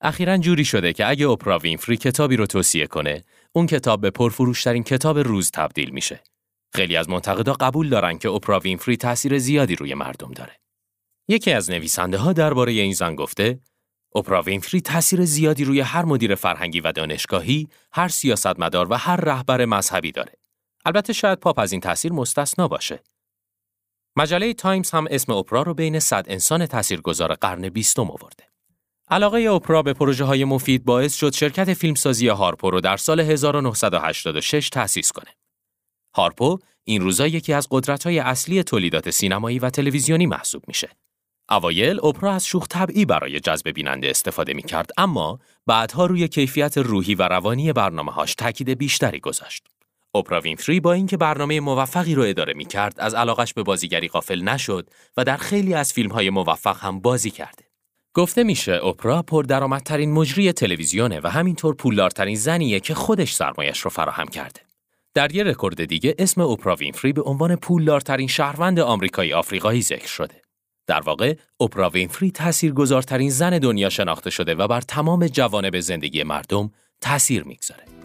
اخیرا 0.00 0.36
جوری 0.36 0.64
شده 0.64 0.92
که 0.92 1.08
اگه 1.08 1.28
اپرا 1.28 1.58
وینفری 1.58 1.96
کتابی 1.96 2.36
رو 2.36 2.46
توصیه 2.46 2.86
کنه، 2.86 3.24
اون 3.52 3.66
کتاب 3.66 4.00
به 4.00 4.10
پرفروشترین 4.10 4.82
کتاب 4.82 5.18
روز 5.18 5.50
تبدیل 5.50 5.90
میشه. 5.90 6.22
خیلی 6.74 6.96
از 6.96 7.08
منتقدا 7.08 7.52
قبول 7.52 7.88
دارن 7.88 8.18
که 8.18 8.28
اپرا 8.28 8.58
وینفری 8.58 8.96
تاثیر 8.96 9.38
زیادی 9.38 9.76
روی 9.76 9.94
مردم 9.94 10.32
داره. 10.32 10.60
یکی 11.28 11.52
از 11.52 11.70
نویسنده 11.70 12.18
ها 12.18 12.32
درباره 12.32 12.72
این 12.72 12.94
زن 12.94 13.14
گفته 13.14 13.60
اپرا 14.14 14.42
وینفری 14.42 14.80
تاثیر 14.80 15.24
زیادی 15.24 15.64
روی 15.64 15.80
هر 15.80 16.04
مدیر 16.04 16.34
فرهنگی 16.34 16.80
و 16.80 16.92
دانشگاهی، 16.92 17.68
هر 17.92 18.08
سیاستمدار 18.08 18.92
و 18.92 18.94
هر 18.94 19.16
رهبر 19.16 19.64
مذهبی 19.64 20.12
داره. 20.12 20.32
البته 20.84 21.12
شاید 21.12 21.38
پاپ 21.38 21.58
از 21.58 21.72
این 21.72 21.80
تاثیر 21.80 22.12
مستثنا 22.12 22.68
باشه. 22.68 23.02
مجله 24.16 24.54
تایمز 24.54 24.90
هم 24.90 25.06
اسم 25.10 25.32
اپرا 25.32 25.62
رو 25.62 25.74
بین 25.74 26.00
صد 26.00 26.24
انسان 26.28 26.66
تاثیرگذار 26.66 27.34
قرن 27.34 27.68
بیستم 27.68 28.10
آورده. 28.10 28.44
علاقه 29.10 29.40
اپرا 29.40 29.82
به 29.82 29.92
پروژه 29.92 30.24
های 30.24 30.44
مفید 30.44 30.84
باعث 30.84 31.14
شد 31.14 31.34
شرکت 31.34 31.74
فیلمسازی 31.74 32.28
هارپو 32.28 32.80
در 32.80 32.96
سال 32.96 33.20
1986 33.20 34.70
تأسیس 34.70 35.12
کنه. 35.12 35.30
هارپو 36.14 36.58
این 36.84 37.02
روزا 37.02 37.26
یکی 37.26 37.52
از 37.52 37.68
قدرت‌های 37.70 38.18
اصلی 38.18 38.62
تولیدات 38.62 39.10
سینمایی 39.10 39.58
و 39.58 39.70
تلویزیونی 39.70 40.26
محسوب 40.26 40.62
میشه. 40.68 40.88
اوایل 41.50 42.06
اپرا 42.06 42.32
از 42.32 42.46
شوخ 42.46 42.66
طبعی 42.68 43.04
برای 43.04 43.40
جذب 43.40 43.70
بیننده 43.70 44.10
استفاده 44.10 44.54
می 44.54 44.62
کرد 44.62 44.90
اما 44.96 45.38
بعدها 45.66 46.06
روی 46.06 46.28
کیفیت 46.28 46.78
روحی 46.78 47.14
و 47.14 47.22
روانی 47.22 47.72
برنامه 47.72 48.12
هاش 48.12 48.34
تاکید 48.34 48.70
بیشتری 48.70 49.20
گذاشت. 49.20 49.66
اپرا 50.14 50.40
وینفری 50.40 50.80
با 50.80 50.92
اینکه 50.92 51.16
برنامه 51.16 51.60
موفقی 51.60 52.14
رو 52.14 52.22
اداره 52.22 52.54
می 52.54 52.64
کرد 52.64 53.00
از 53.00 53.14
علاقش 53.14 53.54
به 53.54 53.62
بازیگری 53.62 54.08
غافل 54.08 54.42
نشد 54.42 54.90
و 55.16 55.24
در 55.24 55.36
خیلی 55.36 55.74
از 55.74 55.92
فیلم 55.92 56.10
های 56.10 56.30
موفق 56.30 56.76
هم 56.80 57.00
بازی 57.00 57.30
کرده. 57.30 57.65
گفته 58.16 58.44
میشه 58.44 58.72
اپرا 58.72 59.22
پردرآمدترین 59.22 60.12
مجری 60.12 60.52
تلویزیونه 60.52 61.20
و 61.24 61.28
همینطور 61.28 61.74
پولدارترین 61.74 62.36
زنیه 62.36 62.80
که 62.80 62.94
خودش 62.94 63.32
سرمایش 63.32 63.80
رو 63.80 63.90
فراهم 63.90 64.26
کرده. 64.26 64.60
در 65.14 65.34
یه 65.34 65.44
رکورد 65.44 65.84
دیگه 65.84 66.14
اسم 66.18 66.40
اپرا 66.40 66.74
وینفری 66.74 67.12
به 67.12 67.22
عنوان 67.22 67.56
پولدارترین 67.56 68.28
شهروند 68.28 68.80
آمریکایی 68.80 69.32
آفریقایی 69.32 69.82
ذکر 69.82 70.06
شده. 70.06 70.42
در 70.86 71.00
واقع 71.00 71.34
اپرا 71.60 71.90
وینفری 71.90 72.30
تاثیرگذارترین 72.30 73.30
زن 73.30 73.58
دنیا 73.58 73.88
شناخته 73.88 74.30
شده 74.30 74.54
و 74.54 74.68
بر 74.68 74.80
تمام 74.80 75.26
جوانب 75.26 75.80
زندگی 75.80 76.22
مردم 76.22 76.70
تاثیر 77.00 77.44
می‌گذاره. 77.44 77.95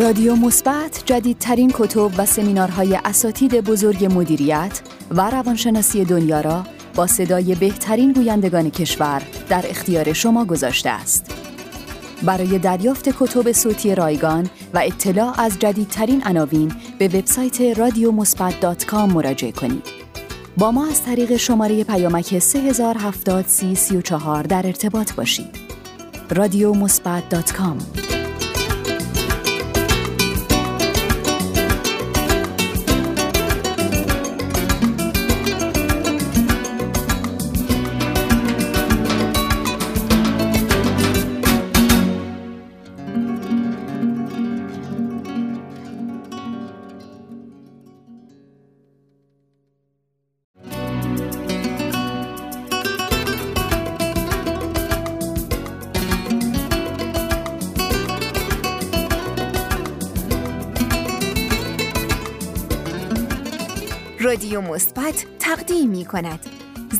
رادیو 0.00 0.36
مثبت 0.36 1.02
جدیدترین 1.06 1.72
کتب 1.74 2.10
و 2.16 2.26
سمینارهای 2.26 2.98
اساتید 3.04 3.60
بزرگ 3.60 4.04
مدیریت 4.04 4.80
و 5.10 5.30
روانشناسی 5.30 6.04
دنیا 6.04 6.40
را 6.40 6.64
با 6.94 7.06
صدای 7.06 7.54
بهترین 7.54 8.12
گویندگان 8.12 8.70
کشور 8.70 9.22
در 9.48 9.64
اختیار 9.68 10.12
شما 10.12 10.44
گذاشته 10.44 10.90
است. 10.90 11.34
برای 12.22 12.58
دریافت 12.58 13.08
کتب 13.08 13.52
صوتی 13.52 13.94
رایگان 13.94 14.50
و 14.74 14.78
اطلاع 14.78 15.40
از 15.40 15.58
جدیدترین 15.58 16.22
عناوین 16.24 16.72
به 16.98 17.08
وبسایت 17.08 17.60
رادیومثبت 17.60 18.60
مراجعه 19.06 19.52
کنید. 19.52 19.84
با 20.56 20.70
ما 20.70 20.86
از 20.86 21.02
طریق 21.02 21.36
شماره 21.36 21.84
پیامک 21.84 22.38
3070 22.38 23.46
در 24.42 24.66
ارتباط 24.66 25.12
باشید. 25.12 25.56
رادیو 26.30 26.72
رادیو 26.72 28.19
می 66.00 66.06
کند 66.06 66.40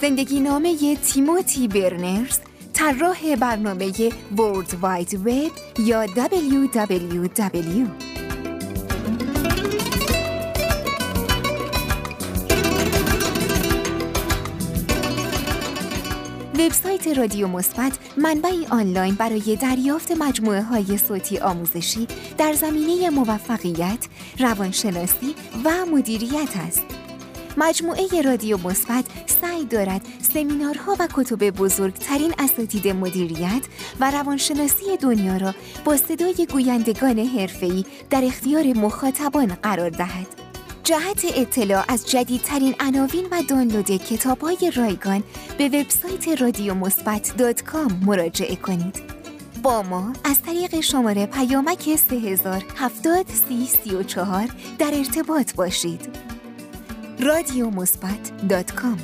زندگی 0.00 0.40
نامه 0.40 0.96
تیموتی 0.96 1.68
برنرز 1.68 2.38
طراح 2.72 3.36
برنامه 3.36 3.92
ورد 4.38 4.74
واید 4.80 5.14
وب 5.14 5.52
یا 5.78 6.06
www 6.06 7.88
وبسایت 16.58 17.18
رادیو 17.18 17.48
مثبت 17.48 17.98
منبعی 18.16 18.66
آنلاین 18.70 19.14
برای 19.14 19.56
دریافت 19.56 20.12
مجموعه 20.12 20.62
های 20.62 20.98
صوتی 20.98 21.38
آموزشی 21.38 22.06
در 22.38 22.52
زمینه 22.52 23.10
موفقیت، 23.10 24.06
روانشناسی 24.38 25.34
و 25.64 25.70
مدیریت 25.86 26.56
است. 26.68 26.99
مجموعه 27.56 28.22
رادیو 28.22 28.58
مثبت 28.58 29.04
سعی 29.40 29.64
دارد 29.64 30.00
سمینارها 30.34 30.96
و 30.98 31.08
کتب 31.14 31.50
بزرگترین 31.50 32.34
اساتید 32.38 32.88
مدیریت 32.88 33.62
و 34.00 34.10
روانشناسی 34.10 34.96
دنیا 35.00 35.36
را 35.36 35.54
با 35.84 35.96
صدای 35.96 36.46
گویندگان 36.52 37.18
حرفه‌ای 37.18 37.84
در 38.10 38.24
اختیار 38.24 38.64
مخاطبان 38.64 39.54
قرار 39.62 39.90
دهد. 39.90 40.26
جهت 40.84 41.24
اطلاع 41.34 41.84
از 41.88 42.10
جدیدترین 42.10 42.74
عناوین 42.80 43.26
و 43.30 43.42
دانلود 43.42 43.90
کتاب‌های 43.90 44.72
رایگان 44.76 45.22
به 45.58 45.68
وبسایت 45.68 46.40
رادیو 46.40 46.74
مراجعه 48.06 48.56
کنید. 48.56 49.00
با 49.62 49.82
ما 49.82 50.12
از 50.24 50.42
طریق 50.42 50.80
شماره 50.80 51.26
پیامک 51.26 51.96
3070 51.96 53.26
در 54.78 54.94
ارتباط 54.94 55.54
باشید. 55.54 56.29
رادیو 57.22 57.70
مثبت 57.70 58.48
دات 58.48 58.72
کام 58.74 58.98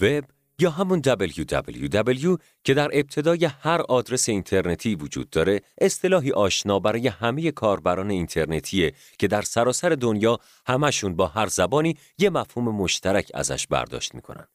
ورد 0.00 0.32
یا 0.58 0.70
همون 0.70 1.02
www 1.02 2.40
که 2.64 2.74
در 2.74 2.90
ابتدای 2.92 3.44
هر 3.44 3.80
آدرس 3.88 4.28
اینترنتی 4.28 4.94
وجود 4.94 5.30
داره 5.30 5.60
اصطلاحی 5.78 6.32
آشنا 6.32 6.78
برای 6.78 7.08
همه 7.08 7.50
کاربران 7.50 8.10
اینترنتیه 8.10 8.92
که 9.18 9.28
در 9.28 9.42
سراسر 9.42 9.88
دنیا 9.88 10.38
همشون 10.66 11.16
با 11.16 11.26
هر 11.26 11.46
زبانی 11.46 11.96
یه 12.18 12.30
مفهوم 12.30 12.76
مشترک 12.76 13.30
ازش 13.34 13.66
برداشت 13.66 14.14
می‌کنن. 14.14 14.46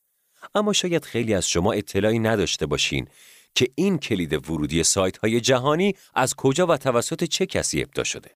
اما 0.56 0.74
شاید 0.74 1.06
خیلی 1.06 1.34
از 1.34 1.50
شما 1.50 1.74
اطلاعی 1.74 2.20
نداشته 2.20 2.66
باشین 2.66 3.08
که 3.56 3.68
این 3.76 3.98
کلید 3.98 4.50
ورودی 4.50 4.84
سایت 4.84 5.18
های 5.18 5.42
جهانی 5.42 5.94
از 6.14 6.36
کجا 6.36 6.68
و 6.68 6.78
توسط 6.78 7.24
چه 7.24 7.46
کسی 7.46 7.82
ابدا 7.82 8.04
شده. 8.04 8.32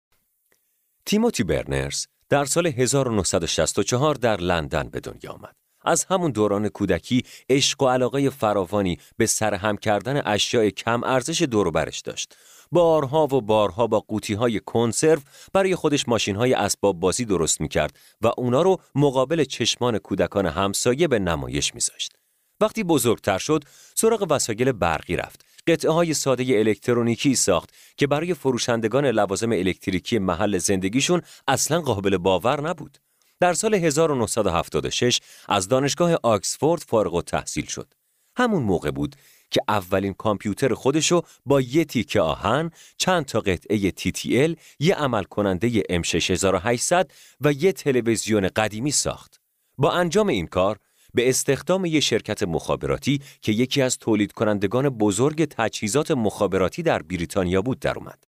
تیموتی 1.06 1.44
برنرز 1.44 2.06
در 2.30 2.46
سال 2.46 2.68
1964 2.68 4.16
در 4.16 4.38
لندن 4.38 4.90
به 4.90 5.00
دنیا 5.00 5.32
آمد. 5.32 5.56
از 5.86 6.04
همون 6.04 6.32
دوران 6.32 6.70
کودکی 6.70 7.24
عشق 7.50 7.82
و 7.82 7.88
علاقه 7.88 8.30
فراوانی 8.30 8.98
به 9.18 9.26
سرهم 9.26 9.78
کردن 9.78 10.22
اشیاء 10.26 10.70
کم 10.70 11.04
ارزش 11.04 11.42
دوروبرش 11.42 12.00
داشت. 12.00 12.36
بارها 12.72 13.24
و 13.24 13.42
بارها 13.42 13.88
با 13.88 14.00
قوطی 14.00 14.34
های 14.34 14.60
کنسرو 14.66 15.22
برای 15.54 15.76
خودش 15.76 16.08
ماشین 16.08 16.36
های 16.36 16.54
اسباب 16.54 17.00
بازی 17.00 17.26
درست 17.26 17.62
می 17.62 17.68
کرد 17.68 18.00
و 18.22 18.32
اونا 18.38 18.62
رو 18.62 18.78
مقابل 18.96 19.44
چشمان 19.44 19.98
کودکان 19.98 20.46
همسایه 20.46 21.08
به 21.08 21.20
نمایش 21.20 21.76
میذاشت. 21.76 22.14
وقتی 22.62 22.84
بزرگتر 22.84 23.38
شد 23.38 23.64
سراغ 23.96 24.28
وسایل 24.30 24.72
برقی 24.72 25.16
رفت. 25.16 25.46
قطعه 25.68 25.92
های 25.92 26.14
ساده 26.14 26.44
الکترونیکی 26.60 27.36
ساخت 27.36 27.70
که 27.98 28.08
برای 28.08 28.34
فروشندگان 28.34 29.06
لوازم 29.06 29.52
الکتریکی 29.52 30.20
محل 30.20 30.58
زندگیشون 30.58 31.22
اصلا 31.48 31.82
قابل 31.82 32.18
باور 32.18 32.70
نبود. 32.70 32.98
در 33.40 33.54
سال 33.54 33.74
1976 33.76 35.20
از 35.50 35.68
دانشگاه 35.68 36.14
آکسفورد 36.24 36.82
فارغ 36.82 37.14
و 37.14 37.22
تحصیل 37.22 37.66
شد. 37.66 37.94
همون 38.38 38.64
موقع 38.64 38.92
بود 38.92 39.16
که 39.52 39.62
اولین 39.68 40.14
کامپیوتر 40.14 40.74
خودشو 40.74 41.22
با 41.46 41.62
یه 41.62 41.86
تیکه 41.86 42.22
آهن، 42.22 42.72
چند 42.98 43.26
تا 43.26 43.40
قطعه 43.40 43.92
TTL، 43.92 44.56
یه 44.80 44.96
عمل 44.96 45.24
کننده 45.24 45.82
M6800 45.82 47.06
و 47.42 47.54
یه 47.54 47.72
تلویزیون 47.72 48.48
قدیمی 48.48 48.92
ساخت. 48.92 49.42
با 49.78 49.92
انجام 49.92 50.28
این 50.28 50.48
کار، 50.48 50.78
به 51.14 51.30
استخدام 51.30 51.86
یک 51.86 52.00
شرکت 52.00 52.44
مخابراتی 52.44 53.22
که 53.42 53.52
یکی 53.52 53.82
از 53.82 53.98
تولید 53.98 54.32
کنندگان 54.32 54.90
بزرگ 54.90 55.46
تجهیزات 55.46 56.12
مخابراتی 56.12 56.84
در 56.84 57.02
بریتانیا 57.02 57.62
بود 57.62 57.80
در 57.80 57.98
اومد. 57.98 58.24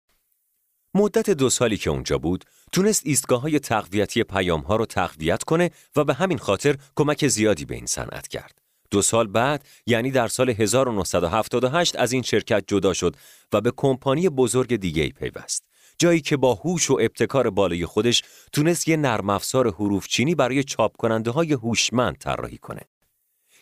مدت 0.94 1.30
دو 1.30 1.50
سالی 1.50 1.76
که 1.76 1.90
اونجا 1.90 2.18
بود، 2.18 2.44
تونست 2.72 3.02
ایستگاه 3.06 3.40
های 3.40 3.58
تقویتی 3.58 4.22
پیام 4.22 4.60
ها 4.60 4.76
رو 4.76 4.86
تقویت 4.86 5.42
کنه 5.42 5.70
و 5.96 6.04
به 6.04 6.14
همین 6.14 6.38
خاطر 6.38 6.76
کمک 6.96 7.28
زیادی 7.28 7.64
به 7.64 7.74
این 7.74 7.86
صنعت 7.86 8.28
کرد. 8.28 8.59
دو 8.90 9.02
سال 9.02 9.26
بعد 9.26 9.64
یعنی 9.86 10.10
در 10.10 10.28
سال 10.28 10.50
1978 10.50 11.96
از 11.96 12.12
این 12.12 12.22
شرکت 12.22 12.64
جدا 12.66 12.92
شد 12.92 13.16
و 13.52 13.60
به 13.60 13.72
کمپانی 13.76 14.28
بزرگ 14.28 14.76
دیگه 14.76 15.02
ای 15.02 15.10
پیوست. 15.10 15.64
جایی 15.98 16.20
که 16.20 16.36
با 16.36 16.54
هوش 16.54 16.90
و 16.90 16.98
ابتکار 17.00 17.50
بالای 17.50 17.86
خودش 17.86 18.22
تونست 18.52 18.88
یه 18.88 18.96
نرم 18.96 19.30
افزار 19.30 19.68
حروف 19.68 20.08
چینی 20.08 20.34
برای 20.34 20.64
چاپ 20.64 20.96
کننده 20.96 21.30
های 21.30 21.52
هوشمند 21.52 22.16
طراحی 22.16 22.58
کنه. 22.58 22.82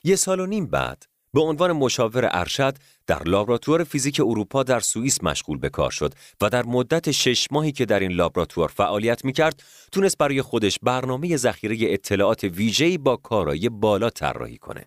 یه 0.04 0.16
سال 0.16 0.40
و 0.40 0.46
نیم 0.46 0.66
بعد 0.66 1.06
به 1.34 1.40
عنوان 1.40 1.72
مشاور 1.72 2.28
ارشد 2.32 2.76
در 3.06 3.22
لابراتوار 3.22 3.84
فیزیک 3.84 4.20
اروپا 4.20 4.62
در 4.62 4.80
سوئیس 4.80 5.24
مشغول 5.24 5.58
به 5.58 5.68
کار 5.68 5.90
شد 5.90 6.14
و 6.40 6.48
در 6.48 6.66
مدت 6.66 7.10
شش 7.10 7.46
ماهی 7.50 7.72
که 7.72 7.86
در 7.86 8.00
این 8.00 8.12
لابراتوار 8.12 8.68
فعالیت 8.68 9.24
می‌کرد 9.24 9.62
تونست 9.92 10.18
برای 10.18 10.42
خودش 10.42 10.78
برنامه 10.82 11.36
ذخیره 11.36 11.76
اطلاعات 11.80 12.44
ویژه‌ای 12.44 12.98
با 12.98 13.16
کارایی 13.16 13.68
بالا 13.68 14.10
طراحی 14.10 14.58
کنه. 14.58 14.84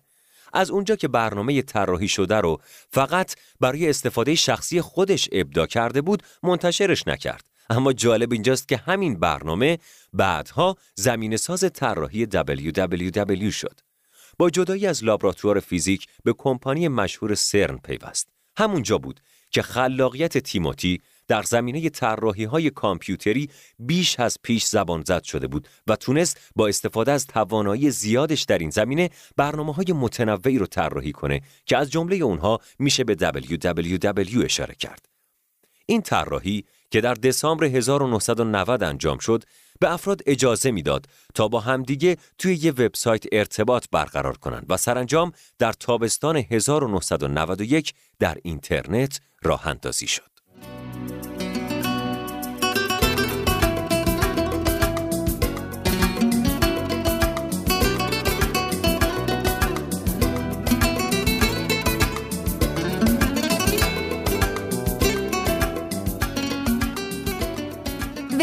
از 0.52 0.70
اونجا 0.70 0.96
که 0.96 1.08
برنامه 1.08 1.62
طراحی 1.62 2.08
شده 2.08 2.36
رو 2.36 2.60
فقط 2.90 3.34
برای 3.60 3.90
استفاده 3.90 4.34
شخصی 4.34 4.80
خودش 4.80 5.28
ابدا 5.32 5.66
کرده 5.66 6.00
بود 6.00 6.22
منتشرش 6.42 7.08
نکرد. 7.08 7.44
اما 7.70 7.92
جالب 7.92 8.32
اینجاست 8.32 8.68
که 8.68 8.76
همین 8.76 9.20
برنامه 9.20 9.78
بعدها 10.12 10.76
زمین 10.94 11.36
ساز 11.36 11.64
طراحی 11.74 12.26
WWW 12.26 13.52
شد. 13.52 13.80
با 14.38 14.50
جدایی 14.50 14.86
از 14.86 15.04
لابراتوار 15.04 15.60
فیزیک 15.60 16.06
به 16.24 16.32
کمپانی 16.38 16.88
مشهور 16.88 17.34
سرن 17.34 17.78
پیوست. 17.78 18.28
همونجا 18.56 18.98
بود 18.98 19.20
که 19.50 19.62
خلاقیت 19.62 20.38
تیموتی 20.38 21.00
در 21.28 21.42
زمینه 21.42 21.90
طراحی 21.90 22.44
های 22.44 22.70
کامپیوتری 22.70 23.50
بیش 23.78 24.20
از 24.20 24.38
پیش 24.42 24.64
زبان 24.64 25.02
زد 25.06 25.22
شده 25.22 25.46
بود 25.46 25.68
و 25.86 25.96
تونست 25.96 26.40
با 26.56 26.68
استفاده 26.68 27.12
از 27.12 27.26
توانایی 27.26 27.90
زیادش 27.90 28.42
در 28.42 28.58
این 28.58 28.70
زمینه 28.70 29.10
برنامه 29.36 29.72
های 29.72 29.92
متنوعی 29.94 30.58
رو 30.58 30.66
طراحی 30.66 31.12
کنه 31.12 31.40
که 31.66 31.76
از 31.76 31.90
جمله 31.90 32.16
اونها 32.16 32.60
میشه 32.78 33.04
به 33.04 33.14
www 33.14 34.44
اشاره 34.44 34.74
کرد. 34.74 35.06
این 35.86 36.02
طراحی 36.02 36.64
که 36.90 37.00
در 37.00 37.14
دسامبر 37.14 37.64
1990 37.64 38.82
انجام 38.82 39.18
شد 39.18 39.44
به 39.80 39.92
افراد 39.92 40.20
اجازه 40.26 40.70
می‌داد 40.70 41.06
تا 41.34 41.48
با 41.48 41.60
همدیگه 41.60 42.16
توی 42.38 42.54
یه 42.54 42.70
وبسایت 42.70 43.24
ارتباط 43.32 43.84
برقرار 43.92 44.36
کنند 44.36 44.66
و 44.68 44.76
سرانجام 44.76 45.32
در 45.58 45.72
تابستان 45.72 46.36
1991 46.36 47.94
در 48.18 48.38
اینترنت 48.42 49.20
راه 49.42 49.66
اندازی 49.66 50.06
شد. 50.06 50.31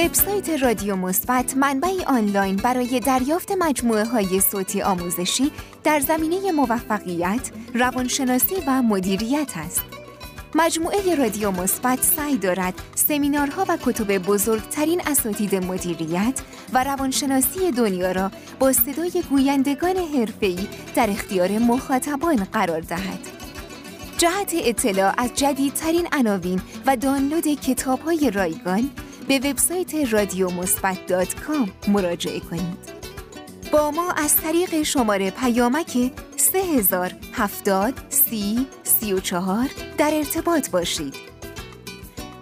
وبسایت 0.06 0.50
رادیو 0.50 0.96
مثبت 0.96 1.58
منبعی 1.58 2.04
آنلاین 2.04 2.56
برای 2.56 3.00
دریافت 3.00 3.52
مجموعه 3.52 4.06
های 4.06 4.40
صوتی 4.40 4.82
آموزشی 4.82 5.52
در 5.84 6.00
زمینه 6.00 6.52
موفقیت، 6.52 7.52
روانشناسی 7.74 8.56
و 8.68 8.82
مدیریت 8.82 9.52
است. 9.56 9.84
مجموعه 10.56 11.16
رادیو 11.16 11.52
مثبت 11.52 12.04
سعی 12.04 12.38
دارد 12.38 12.74
سمینارها 12.96 13.66
و 13.70 13.78
کتب 13.86 14.18
بزرگترین 14.18 15.02
اساتید 15.08 15.56
مدیریت 15.56 16.42
و 16.74 16.84
روانشناسی 16.84 17.72
دنیا 17.72 18.12
را 18.12 18.32
با 18.60 18.74
صدای 18.74 19.24
گویندگان 19.30 19.98
حرفه‌ای 19.98 20.68
در 20.96 21.10
اختیار 21.10 21.52
مخاطبان 21.52 22.36
قرار 22.36 22.82
دهد. 22.82 23.20
جهت 24.18 24.52
اطلاع 24.54 25.14
از 25.18 25.34
جدیدترین 25.34 26.08
عناوین 26.12 26.62
و 26.86 26.96
دانلود 26.96 27.48
کتاب‌های 27.48 28.32
رایگان 28.32 28.90
به 29.30 29.39
وبسایت 29.39 30.13
رادیو 30.13 30.50
مثبت 30.50 31.06
مراجعه 31.88 32.39
کنید. 32.39 33.00
با 33.72 33.92
ما 33.92 34.12
از 34.12 34.36
طریق 34.36 34.84
شماره 34.84 35.32
پیامک 35.32 36.12
3070 36.38 37.94
سی 38.10 38.68
34 38.84 39.70
در 39.98 40.12
ارتباط 40.13 40.70
باشید. 40.70 41.15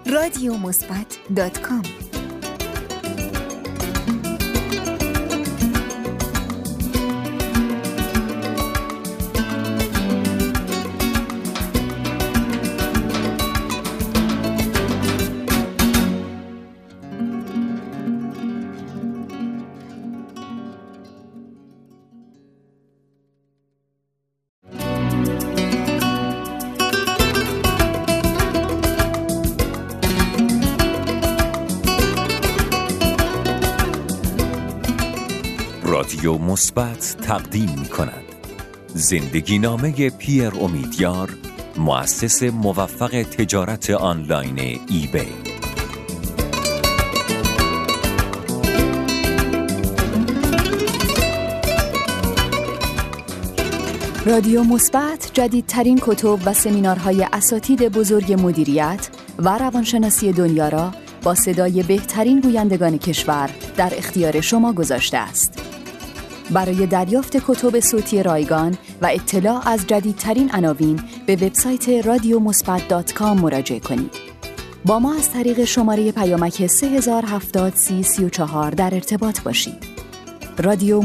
رادیو 0.05 0.57
مثبت 0.57 1.17
رادیو 1.35 2.06
مثبت 36.57 37.15
تقدیم 37.21 37.75
می 37.79 37.85
کند 37.85 38.23
زندگی 38.87 39.59
نامه 39.59 40.09
پیر 40.09 40.51
امیدیار 40.61 41.29
مؤسس 41.77 42.43
موفق 42.43 43.23
تجارت 43.23 43.89
آنلاین 43.89 44.59
ای 44.59 45.09
بی 45.13 45.27
رادیو 54.25 54.63
مثبت 54.63 55.31
جدیدترین 55.33 55.99
کتب 56.01 56.39
و 56.45 56.53
سمینارهای 56.53 57.27
اساتید 57.33 57.89
بزرگ 57.89 58.33
مدیریت 58.33 59.09
و 59.39 59.57
روانشناسی 59.57 60.33
دنیا 60.33 60.69
را 60.69 60.91
با 61.23 61.35
صدای 61.35 61.83
بهترین 61.83 62.39
گویندگان 62.39 62.97
کشور 62.97 63.49
در 63.77 63.93
اختیار 63.97 64.41
شما 64.41 64.73
گذاشته 64.73 65.17
است. 65.17 65.76
برای 66.51 66.87
دریافت 66.87 67.37
کتب 67.37 67.79
صوتی 67.79 68.23
رایگان 68.23 68.77
و 69.01 69.09
اطلاع 69.13 69.69
از 69.69 69.87
جدیدترین 69.87 70.51
عناوین 70.51 70.99
به 71.25 71.35
وبسایت 71.35 71.89
رادیو 71.89 72.39
مراجعه 73.33 73.79
کنید. 73.79 74.11
با 74.85 74.99
ما 74.99 75.15
از 75.15 75.31
طریق 75.31 75.63
شماره 75.63 76.11
پیامک 76.11 76.67
3070 76.67 77.73
در 78.71 78.93
ارتباط 78.93 79.41
باشید. 79.41 79.83
رادیو 80.57 81.01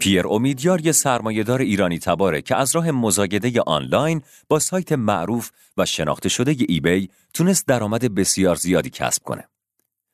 پیر 0.00 0.26
امیدیار 0.26 0.86
یه 0.86 0.92
سرمایهدار 0.92 1.60
ایرانی 1.60 1.98
تباره 1.98 2.42
که 2.42 2.56
از 2.56 2.76
راه 2.76 2.90
مزاگده 2.90 3.60
آنلاین 3.60 4.22
با 4.48 4.58
سایت 4.58 4.92
معروف 4.92 5.50
و 5.76 5.86
شناخته 5.86 6.28
شده 6.28 6.56
ایبی 6.68 7.10
تونست 7.34 7.66
درآمد 7.66 8.14
بسیار 8.14 8.56
زیادی 8.56 8.90
کسب 8.90 9.22
کنه. 9.22 9.48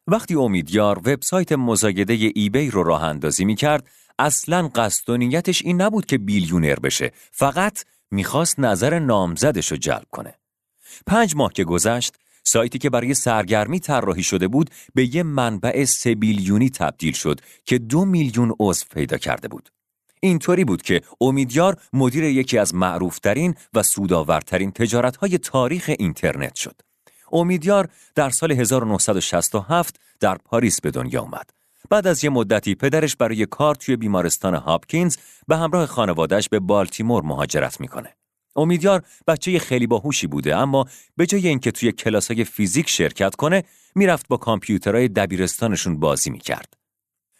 وقتی 0.07 0.35
امیدیار 0.35 0.99
وبسایت 0.99 1.53
مزاگده 1.53 2.33
ایبی 2.35 2.71
رو 2.71 2.83
راه 2.83 3.03
اندازی 3.03 3.45
می 3.45 3.55
کرد، 3.55 3.89
اصلا 4.19 4.69
قصد 4.69 5.11
و 5.11 5.17
نیتش 5.17 5.63
این 5.63 5.83
نبود 5.83 6.07
که 6.07 6.19
بیلیونر 6.19 6.79
بشه، 6.79 7.13
فقط 7.33 7.85
می‌خواست 8.11 8.61
نظر 8.61 8.99
نامزدش 8.99 9.71
رو 9.71 9.77
جلب 9.77 10.07
کنه. 10.11 10.35
پنج 11.07 11.37
ماه 11.37 11.53
که 11.53 11.65
گذشت، 11.65 12.15
سایتی 12.45 12.79
که 12.79 12.91
برای 12.91 13.15
سرگرمی 13.15 13.81
طراحی 13.81 14.23
شده 14.23 14.49
بود 14.49 14.71
به 14.95 15.15
یه 15.17 15.23
منبع 15.23 15.85
سه 15.85 16.15
بیلیونی 16.15 16.71
تبدیل 16.71 17.13
شد 17.13 17.41
که 17.65 17.79
دو 17.79 18.05
میلیون 18.05 18.55
عضو 18.61 18.85
پیدا 18.95 19.19
کرده 19.19 19.49
بود. 19.49 19.76
اینطوری 20.21 20.65
بود 20.65 20.83
که 20.83 21.01
امیدیار 21.21 21.77
مدیر 21.93 22.25
یکی 22.25 22.59
از 22.59 22.75
معروفترین 22.75 23.55
و 23.75 23.83
سودآورترین 23.83 24.71
تجارتهای 24.71 25.39
تاریخ 25.39 25.91
اینترنت 25.99 26.55
شد. 26.55 26.81
امیدیار 27.33 27.89
در 28.15 28.31
سال 28.31 28.53
1967 28.53 30.01
در 30.21 30.37
پاریس 30.45 30.81
به 30.81 30.91
دنیا 30.91 31.23
آمد. 31.23 31.51
بعد 31.91 32.07
از 32.07 32.25
یه 32.25 32.31
مدتی 32.31 32.75
پدرش 32.75 33.17
برای 33.17 33.47
کار 33.47 33.75
توی 33.75 33.97
بیمارستان 33.97 34.55
هاپکینز 34.55 35.17
به 35.49 35.57
همراه 35.57 35.87
خانوادهش 35.87 36.49
به 36.49 36.61
بالتیمور 36.61 37.23
مهاجرت 37.23 37.81
می‌کنه. 37.81 38.17
امیدیار 38.57 39.03
بچه 39.27 39.59
خیلی 39.59 39.87
باهوشی 39.87 40.27
بوده 40.27 40.57
اما 40.57 40.85
به 41.17 41.27
جای 41.27 41.49
اینکه 41.49 41.71
توی 41.71 41.93
کلاسای 41.93 42.45
فیزیک 42.45 42.89
شرکت 42.89 43.35
کنه 43.35 43.65
می‌رفت 43.95 44.29
با 44.29 44.37
کامپیوترهای 44.37 45.09
دبیرستانشون 45.09 46.01
بازی 46.01 46.31
می‌کرد. 46.31 46.75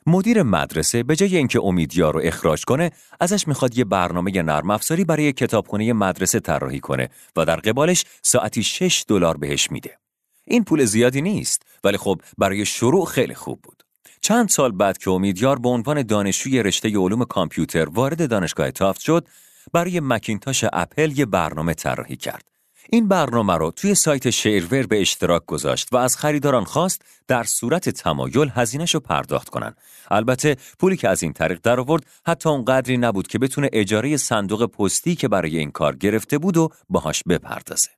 مدیر 0.07 0.43
مدرسه 0.43 1.03
به 1.03 1.17
جای 1.17 1.37
اینکه 1.37 1.61
امیدیار 1.61 2.15
رو 2.15 2.21
اخراج 2.25 2.65
کنه 2.65 2.91
ازش 3.21 3.49
می‌خواد 3.49 3.79
یه 3.79 3.85
برنامه 3.85 4.43
نرم 4.43 4.71
افزاری 4.71 5.05
برای 5.05 5.33
کتابخونه 5.33 5.93
مدرسه 5.93 6.41
طراحی 6.41 6.81
کنه 6.81 7.09
و 7.37 7.45
در 7.45 7.57
قبالش 7.57 8.05
ساعتی 8.23 8.63
6 8.63 9.05
دلار 9.09 9.37
بهش 9.37 9.71
میده. 9.71 9.99
این 10.45 10.65
پول 10.65 10.85
زیادی 10.85 11.23
نیست 11.23 11.63
ولی 11.85 11.97
خب 11.97 12.21
برای 12.39 12.67
شروع 12.67 13.07
خیلی 13.07 13.35
خوب 13.35 13.61
بود. 13.63 13.83
چند 14.21 14.49
سال 14.49 14.73
بعد 14.73 14.99
که 14.99 15.11
امیدیار 15.11 15.59
به 15.59 15.69
عنوان 15.69 16.03
دانشجوی 16.03 16.63
رشته 16.63 16.89
علوم 16.89 17.25
کامپیوتر 17.25 17.89
وارد 17.89 18.31
دانشگاه 18.31 18.71
تافت 18.71 19.01
شد، 19.01 19.29
برای 19.73 20.01
مکینتاش 20.01 20.65
اپل 20.73 21.19
یه 21.19 21.27
برنامه 21.27 21.75
طراحی 21.75 22.17
کرد. 22.17 22.56
این 22.91 23.09
برنامه 23.09 23.55
رو 23.55 23.71
توی 23.71 23.95
سایت 23.95 24.31
شیرور 24.31 24.87
به 24.87 25.01
اشتراک 25.01 25.47
گذاشت 25.47 25.93
و 25.93 25.97
از 25.97 26.17
خریداران 26.17 26.65
خواست 26.65 27.03
در 27.29 27.45
صورت 27.45 27.89
تمایل 27.89 28.51
هزینهش 28.55 28.95
رو 28.95 29.01
پرداخت 29.01 29.49
کنن. 29.49 29.75
البته 30.11 30.57
پولی 30.79 30.97
که 30.97 31.09
از 31.09 31.23
این 31.23 31.33
طریق 31.33 31.61
در 31.63 31.81
آورد 31.81 32.07
حتی 32.27 32.49
اون 32.49 32.65
قدری 32.65 32.97
نبود 32.97 33.27
که 33.27 33.39
بتونه 33.39 33.71
اجاره 33.73 34.17
صندوق 34.17 34.67
پستی 34.67 35.15
که 35.15 35.29
برای 35.29 35.59
این 35.59 35.71
کار 35.71 35.97
گرفته 35.97 36.39
بود 36.39 36.57
و 36.57 36.69
باهاش 36.89 37.23
بپردازه. 37.29 37.89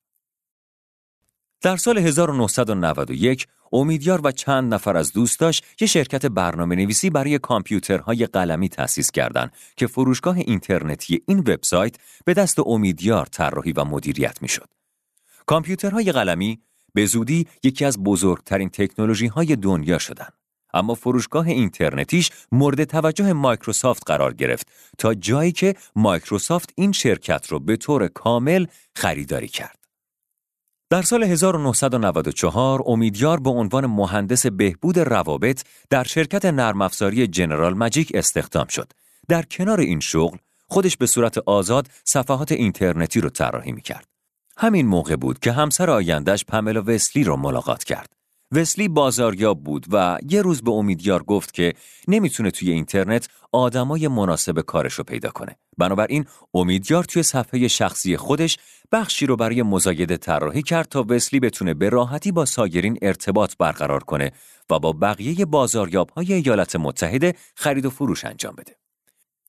در 1.62 1.76
سال 1.76 1.98
1991 1.98 3.46
امیدیار 3.72 4.20
و 4.24 4.32
چند 4.32 4.74
نفر 4.74 4.96
از 4.96 5.12
دوستاش 5.12 5.62
یه 5.80 5.88
شرکت 5.88 6.26
برنامه 6.26 6.76
نویسی 6.76 7.10
برای 7.10 7.38
کامپیوترهای 7.38 8.26
قلمی 8.26 8.68
تأسیس 8.68 9.10
کردند 9.10 9.52
که 9.76 9.86
فروشگاه 9.86 10.36
اینترنتی 10.36 11.22
این 11.28 11.38
وبسایت 11.38 11.96
به 12.24 12.34
دست 12.34 12.58
امیدیار 12.66 13.26
طراحی 13.26 13.72
و 13.72 13.84
مدیریت 13.84 14.42
می‌شد. 14.42 14.77
کامپیوترهای 15.48 16.12
قلمی 16.12 16.60
به 16.94 17.06
زودی 17.06 17.46
یکی 17.62 17.84
از 17.84 18.02
بزرگترین 18.02 18.68
تکنولوژی 18.68 19.26
های 19.26 19.56
دنیا 19.56 19.98
شدند. 19.98 20.32
اما 20.74 20.94
فروشگاه 20.94 21.46
اینترنتیش 21.46 22.30
مورد 22.52 22.84
توجه 22.84 23.32
مایکروسافت 23.32 24.02
قرار 24.06 24.34
گرفت 24.34 24.68
تا 24.98 25.14
جایی 25.14 25.52
که 25.52 25.74
مایکروسافت 25.96 26.72
این 26.74 26.92
شرکت 26.92 27.46
رو 27.46 27.58
به 27.58 27.76
طور 27.76 28.08
کامل 28.08 28.66
خریداری 28.96 29.48
کرد. 29.48 29.78
در 30.90 31.02
سال 31.02 31.22
1994 31.22 32.82
امیدیار 32.86 33.40
به 33.40 33.50
عنوان 33.50 33.86
مهندس 33.86 34.46
بهبود 34.46 34.98
روابط 34.98 35.62
در 35.90 36.04
شرکت 36.04 36.44
نرم 36.44 36.82
افزاری 36.82 37.26
جنرال 37.26 37.74
ماجیک 37.74 38.12
استخدام 38.14 38.66
شد. 38.66 38.92
در 39.28 39.42
کنار 39.42 39.80
این 39.80 40.00
شغل 40.00 40.38
خودش 40.66 40.96
به 40.96 41.06
صورت 41.06 41.38
آزاد 41.38 41.88
صفحات 42.04 42.52
اینترنتی 42.52 43.20
رو 43.20 43.30
طراحی 43.30 43.72
می‌کرد. 43.72 44.17
همین 44.60 44.86
موقع 44.86 45.16
بود 45.16 45.38
که 45.38 45.52
همسر 45.52 45.90
آیندهش 45.90 46.44
پملا 46.44 46.82
وسلی 46.86 47.24
رو 47.24 47.36
ملاقات 47.36 47.84
کرد. 47.84 48.12
وسلی 48.52 48.88
بازاریاب 48.88 49.64
بود 49.64 49.86
و 49.92 50.18
یه 50.30 50.42
روز 50.42 50.62
به 50.62 50.70
امیدیار 50.70 51.22
گفت 51.22 51.54
که 51.54 51.74
نمی‌تونه 52.08 52.50
توی 52.50 52.70
اینترنت 52.70 53.28
آدمای 53.52 54.08
مناسب 54.08 54.60
کارش 54.60 54.94
رو 54.94 55.04
پیدا 55.04 55.30
کنه. 55.30 55.56
بنابراین 55.78 56.24
امیدیار 56.54 57.04
توی 57.04 57.22
صفحه 57.22 57.68
شخصی 57.68 58.16
خودش 58.16 58.58
بخشی 58.92 59.26
رو 59.26 59.36
برای 59.36 59.62
مزایده 59.62 60.16
طراحی 60.16 60.62
کرد 60.62 60.88
تا 60.88 61.04
وسلی 61.08 61.40
بتونه 61.40 61.74
به 61.74 61.88
راحتی 61.88 62.32
با 62.32 62.44
سایرین 62.44 62.98
ارتباط 63.02 63.54
برقرار 63.58 64.04
کنه 64.04 64.32
و 64.70 64.78
با 64.78 64.92
بقیه 64.92 65.44
بازاریاب 65.44 66.10
های 66.10 66.32
ایالات 66.32 66.76
متحده 66.76 67.34
خرید 67.54 67.86
و 67.86 67.90
فروش 67.90 68.24
انجام 68.24 68.54
بده. 68.54 68.87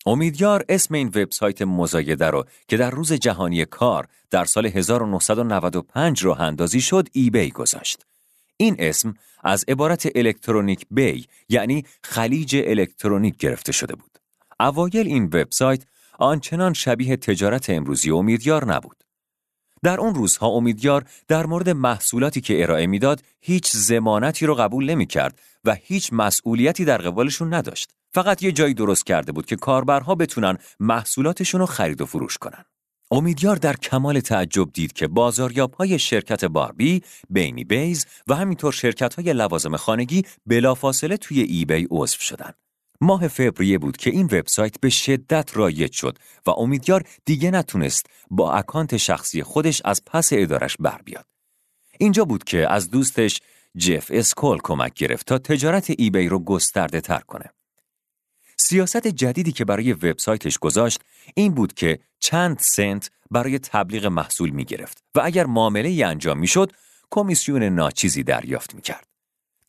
امیدیار 0.06 0.66
اسم 0.70 0.94
این 0.94 1.08
وبسایت 1.08 1.62
مزایده 1.62 2.28
رو 2.28 2.46
که 2.68 2.78
در 2.78 2.90
روز 2.90 3.14
جهانی 3.14 3.66
کار 3.66 4.08
در 4.30 4.46
سال 4.46 4.66
1995 4.66 6.22
رو 6.22 6.42
اندازی 6.42 6.82
شد 6.82 7.08
ایبی 7.12 7.52
گذاشت. 7.52 8.06
این 8.58 8.76
اسم 8.80 9.14
از 9.44 9.66
عبارت 9.68 10.08
الکترونیک 10.16 10.86
بی 10.92 11.26
یعنی 11.50 11.86
خلیج 12.04 12.64
الکترونیک 12.66 13.38
گرفته 13.38 13.72
شده 13.72 13.96
بود. 13.96 14.20
اوایل 14.60 15.08
این 15.08 15.24
وبسایت 15.24 15.84
آنچنان 16.20 16.74
شبیه 16.74 17.18
تجارت 17.18 17.70
امروزی 17.70 18.12
امیدیار 18.12 18.66
نبود. 18.66 19.04
در 19.84 20.00
اون 20.00 20.16
روزها 20.16 20.48
امیدیار 20.48 21.06
در 21.28 21.46
مورد 21.46 21.70
محصولاتی 21.70 22.42
که 22.42 22.64
ارائه 22.64 22.88
می‌داد 22.88 23.24
هیچ 23.42 23.72
زمانتی 23.72 24.46
رو 24.46 24.56
قبول 24.56 24.90
نمی 24.90 25.06
کرد 25.06 25.40
و 25.66 25.76
هیچ 25.84 26.10
مسئولیتی 26.14 26.86
در 26.86 26.98
قبالشون 26.98 27.54
نداشت. 27.54 27.92
فقط 28.14 28.44
یه 28.44 28.52
جایی 28.52 28.74
درست 28.74 29.06
کرده 29.06 29.32
بود 29.32 29.46
که 29.46 29.56
کاربرها 29.56 30.16
بتونن 30.16 30.58
محصولاتشون 30.80 31.60
رو 31.60 31.66
خرید 31.66 32.02
و 32.02 32.06
فروش 32.06 32.38
کنن. 32.38 32.66
امیدیار 33.12 33.56
در 33.56 33.76
کمال 33.76 34.20
تعجب 34.20 34.72
دید 34.74 34.94
که 34.94 35.08
بازاریاب 35.08 35.74
های 35.74 36.00
شرکت 36.00 36.46
باربی، 36.46 37.02
بینی 37.30 37.64
بیبیز 37.64 38.06
و 38.28 38.36
همینطور 38.36 38.74
شرکت 38.74 39.14
های 39.14 39.34
لوازم 39.34 39.78
خانگی 39.78 40.24
بلافاصله 40.46 41.18
توی 41.18 41.42
ای‌بی 41.42 41.88
عضو 41.92 42.18
شدن. 42.20 42.52
ماه 43.02 43.28
فوریه 43.28 43.78
بود 43.78 43.98
که 43.98 44.10
این 44.10 44.26
وبسایت 44.26 44.80
به 44.80 44.90
شدت 44.90 45.58
رایج 45.58 45.92
شد 45.92 46.18
و 46.46 46.50
امیدیار 46.50 47.04
دیگه 47.26 47.52
نتونست 47.52 48.06
با 48.32 48.54
اکانت 48.54 48.98
شخصی 48.98 49.44
خودش 49.44 49.82
از 49.86 50.06
پس 50.06 50.30
ادارش 50.34 50.78
بر 50.80 51.02
بیاد. 51.06 51.26
اینجا 52.00 52.26
بود 52.26 52.44
که 52.44 52.72
از 52.72 52.90
دوستش 52.90 53.42
جف 53.78 54.12
اسکول 54.14 54.60
کمک 54.64 54.94
گرفت 54.94 55.26
تا 55.26 55.38
تجارت 55.38 55.94
ایبی 55.98 56.28
رو 56.28 56.40
گسترده 56.40 57.02
تر 57.02 57.20
کنه. 57.20 57.46
سیاست 58.58 59.08
جدیدی 59.08 59.52
که 59.52 59.66
برای 59.66 59.94
وبسایتش 59.94 60.58
گذاشت 60.58 61.02
این 61.36 61.54
بود 61.54 61.74
که 61.74 62.00
چند 62.20 62.60
سنت 62.60 63.12
برای 63.32 63.60
تبلیغ 63.60 64.06
محصول 64.06 64.50
می 64.50 64.66
گرفت 64.66 65.04
و 65.16 65.22
اگر 65.24 65.46
معامله 65.46 65.90
ای 65.90 66.04
انجام 66.04 66.40
می 66.40 66.48
شد 66.48 66.72
کمیسیون 67.12 67.64
ناچیزی 67.64 68.24
دریافت 68.24 68.76
می 68.76 68.82
کرد. 68.82 69.09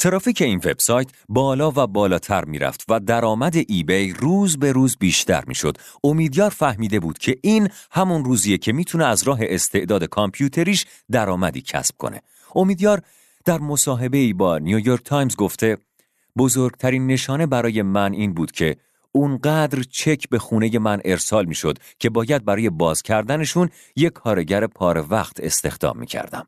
ترافیک 0.01 0.43
این 0.43 0.59
وبسایت 0.65 1.09
بالا 1.29 1.73
و 1.77 1.87
بالاتر 1.87 2.45
می‌رفت 2.45 2.85
و 2.89 3.01
درآمد 3.01 3.55
ایبی 3.69 4.13
روز 4.13 4.59
به 4.59 4.73
روز 4.73 4.97
بیشتر 5.01 5.45
می‌شد. 5.47 5.79
امیدیار 6.05 6.51
فهمیده 6.51 7.01
بود 7.01 7.19
که 7.19 7.37
این 7.43 7.69
همون 7.91 8.25
روزیه 8.25 8.59
که 8.59 8.73
می‌تونه 8.73 9.05
از 9.05 9.23
راه 9.23 9.39
استعداد 9.43 10.05
کامپیوتریش 10.05 10.87
درآمدی 11.11 11.61
کسب 11.61 11.95
کنه. 11.99 12.23
امیدیار 12.55 13.03
در 13.45 13.59
مصاحبه 13.59 14.19
ای 14.19 14.33
با 14.33 14.59
نیویورک 14.59 15.03
تایمز 15.05 15.37
گفته 15.37 15.79
بزرگترین 16.39 17.07
نشانه 17.07 17.47
برای 17.47 17.83
من 17.83 18.13
این 18.13 18.35
بود 18.35 18.53
که 18.53 18.77
اونقدر 19.13 19.83
چک 19.83 20.29
به 20.29 20.39
خونه 20.39 20.79
من 20.79 21.01
ارسال 21.05 21.45
می‌شد 21.45 21.79
که 21.99 22.11
باید 22.11 22.45
برای 22.45 22.71
باز 22.71 23.03
کردنشون 23.03 23.69
یک 23.97 24.13
کارگر 24.13 24.67
پاره 24.67 25.07
وقت 25.11 25.41
استخدام 25.41 25.99
می 25.99 26.07
کردم. 26.07 26.47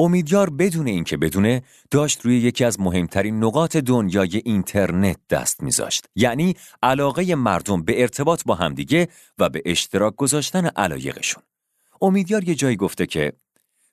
امیدیار 0.00 0.50
بدون 0.50 0.86
اینکه 0.86 1.16
بدونه 1.16 1.62
داشت 1.90 2.20
روی 2.20 2.38
یکی 2.38 2.64
از 2.64 2.80
مهمترین 2.80 3.44
نقاط 3.44 3.76
دنیای 3.76 4.42
اینترنت 4.44 5.16
دست 5.30 5.62
میذاشت 5.62 6.06
یعنی 6.14 6.56
علاقه 6.82 7.34
مردم 7.34 7.82
به 7.82 8.00
ارتباط 8.00 8.42
با 8.46 8.54
همدیگه 8.54 9.08
و 9.38 9.48
به 9.48 9.62
اشتراک 9.64 10.16
گذاشتن 10.16 10.66
علایقشون 10.66 11.42
امیدیار 12.00 12.48
یه 12.48 12.54
جایی 12.54 12.76
گفته 12.76 13.06
که 13.06 13.32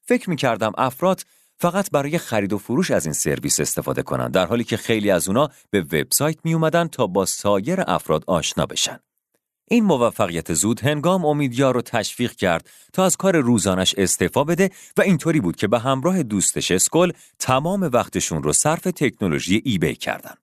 فکر 0.02 0.30
می‌کردم 0.30 0.72
افراد 0.78 1.22
فقط 1.60 1.92
برای 1.92 2.18
خرید 2.18 2.54
و 2.54 2.58
فروش 2.58 2.92
از 2.92 3.06
این 3.06 3.14
سرویس 3.14 3.60
استفاده 3.60 4.02
کنند 4.02 4.34
در 4.34 4.46
حالی 4.46 4.64
که 4.64 4.78
خیلی 4.78 5.12
از 5.12 5.28
اونا 5.28 5.50
به 5.70 5.82
وبسایت 5.82 6.38
می 6.44 6.54
اومدن 6.54 6.88
تا 6.88 7.08
با 7.08 7.26
سایر 7.26 7.84
افراد 7.88 8.24
آشنا 8.28 8.66
بشن. 8.66 9.00
این 9.70 9.84
موفقیت 9.84 10.54
زود 10.54 10.80
هنگام 10.80 11.26
امیدیار 11.26 11.74
رو 11.74 11.82
تشویق 11.82 12.32
کرد 12.32 12.70
تا 12.94 13.06
از 13.06 13.18
کار 13.18 13.38
روزانش 13.38 13.96
استعفا 13.98 14.44
بده 14.44 14.70
و 14.98 15.02
اینطوری 15.02 15.40
بود 15.40 15.56
که 15.56 15.68
به 15.68 15.80
همراه 15.80 16.24
دوستش 16.24 16.72
اسکل 16.72 17.12
تمام 17.40 17.90
وقتشون 17.94 18.44
رو 18.44 18.54
صرف 18.54 18.82
تکنولوژی 18.82 19.62
ایبی 19.66 19.96
کردن. 19.96 20.34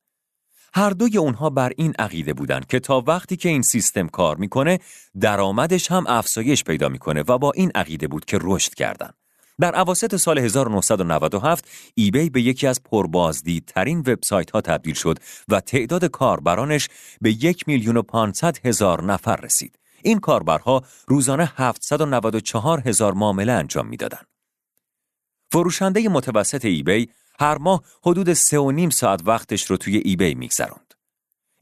هر 0.75 0.91
دوی 0.91 1.19
اونها 1.19 1.51
بر 1.51 1.73
این 1.77 1.95
عقیده 1.99 2.35
بودند 2.35 2.67
که 2.67 2.81
تا 2.81 3.05
وقتی 3.07 3.37
که 3.37 3.49
این 3.49 3.63
سیستم 3.63 4.09
کار 4.09 4.37
می‌کنه 4.37 4.79
درآمدش 5.21 5.91
هم 5.91 6.05
افزایش 6.07 6.65
پیدا 6.65 6.89
می‌کنه 6.89 7.23
و 7.29 7.39
با 7.39 7.53
این 7.55 7.71
عقیده 7.75 8.09
بود 8.09 8.25
که 8.25 8.39
رشد 8.43 8.75
کردند. 8.75 9.15
در 9.61 9.75
عواسط 9.75 10.17
سال 10.17 10.39
1997 10.39 11.69
ایبی 11.95 12.31
به 12.31 12.43
یکی 12.43 12.67
از 12.67 12.83
پربازدیدترین 12.83 13.99
وبسایت 13.99 14.51
ها 14.51 14.61
تبدیل 14.61 14.95
شد 14.95 15.19
و 15.49 15.61
تعداد 15.61 16.05
کاربرانش 16.05 16.89
به 17.21 17.31
یک 17.45 17.69
میلیون 17.69 17.97
و 17.97 18.03
پانصد 18.03 18.67
هزار 18.67 19.05
نفر 19.05 19.37
رسید. 19.37 19.79
این 20.03 20.19
کاربرها 20.19 20.83
روزانه 21.07 21.53
794 21.57 22.81
هزار 22.81 23.13
معامله 23.15 23.53
انجام 23.53 23.87
می‌دادند. 23.87 24.27
فروشنده 25.53 26.09
متوسط 26.09 26.65
ایبی 26.65 27.09
هر 27.41 27.59
ماه 27.59 27.83
حدود 28.03 28.33
سه 28.33 28.59
و 28.59 28.71
نیم 28.71 28.91
ساعت 28.91 29.21
وقتش 29.25 29.71
رو 29.71 29.77
توی 29.77 29.97
ایبی 29.97 30.35
میگذروند. 30.35 30.95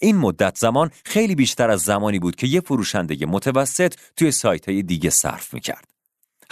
این 0.00 0.16
مدت 0.16 0.58
زمان 0.58 0.90
خیلی 1.04 1.34
بیشتر 1.34 1.70
از 1.70 1.80
زمانی 1.80 2.18
بود 2.18 2.36
که 2.36 2.46
یه 2.46 2.60
فروشنده 2.60 3.26
متوسط 3.26 3.94
توی 4.16 4.30
سایت 4.30 4.68
های 4.68 4.82
دیگه 4.82 5.10
صرف 5.10 5.54
می‌کرد. 5.54 5.91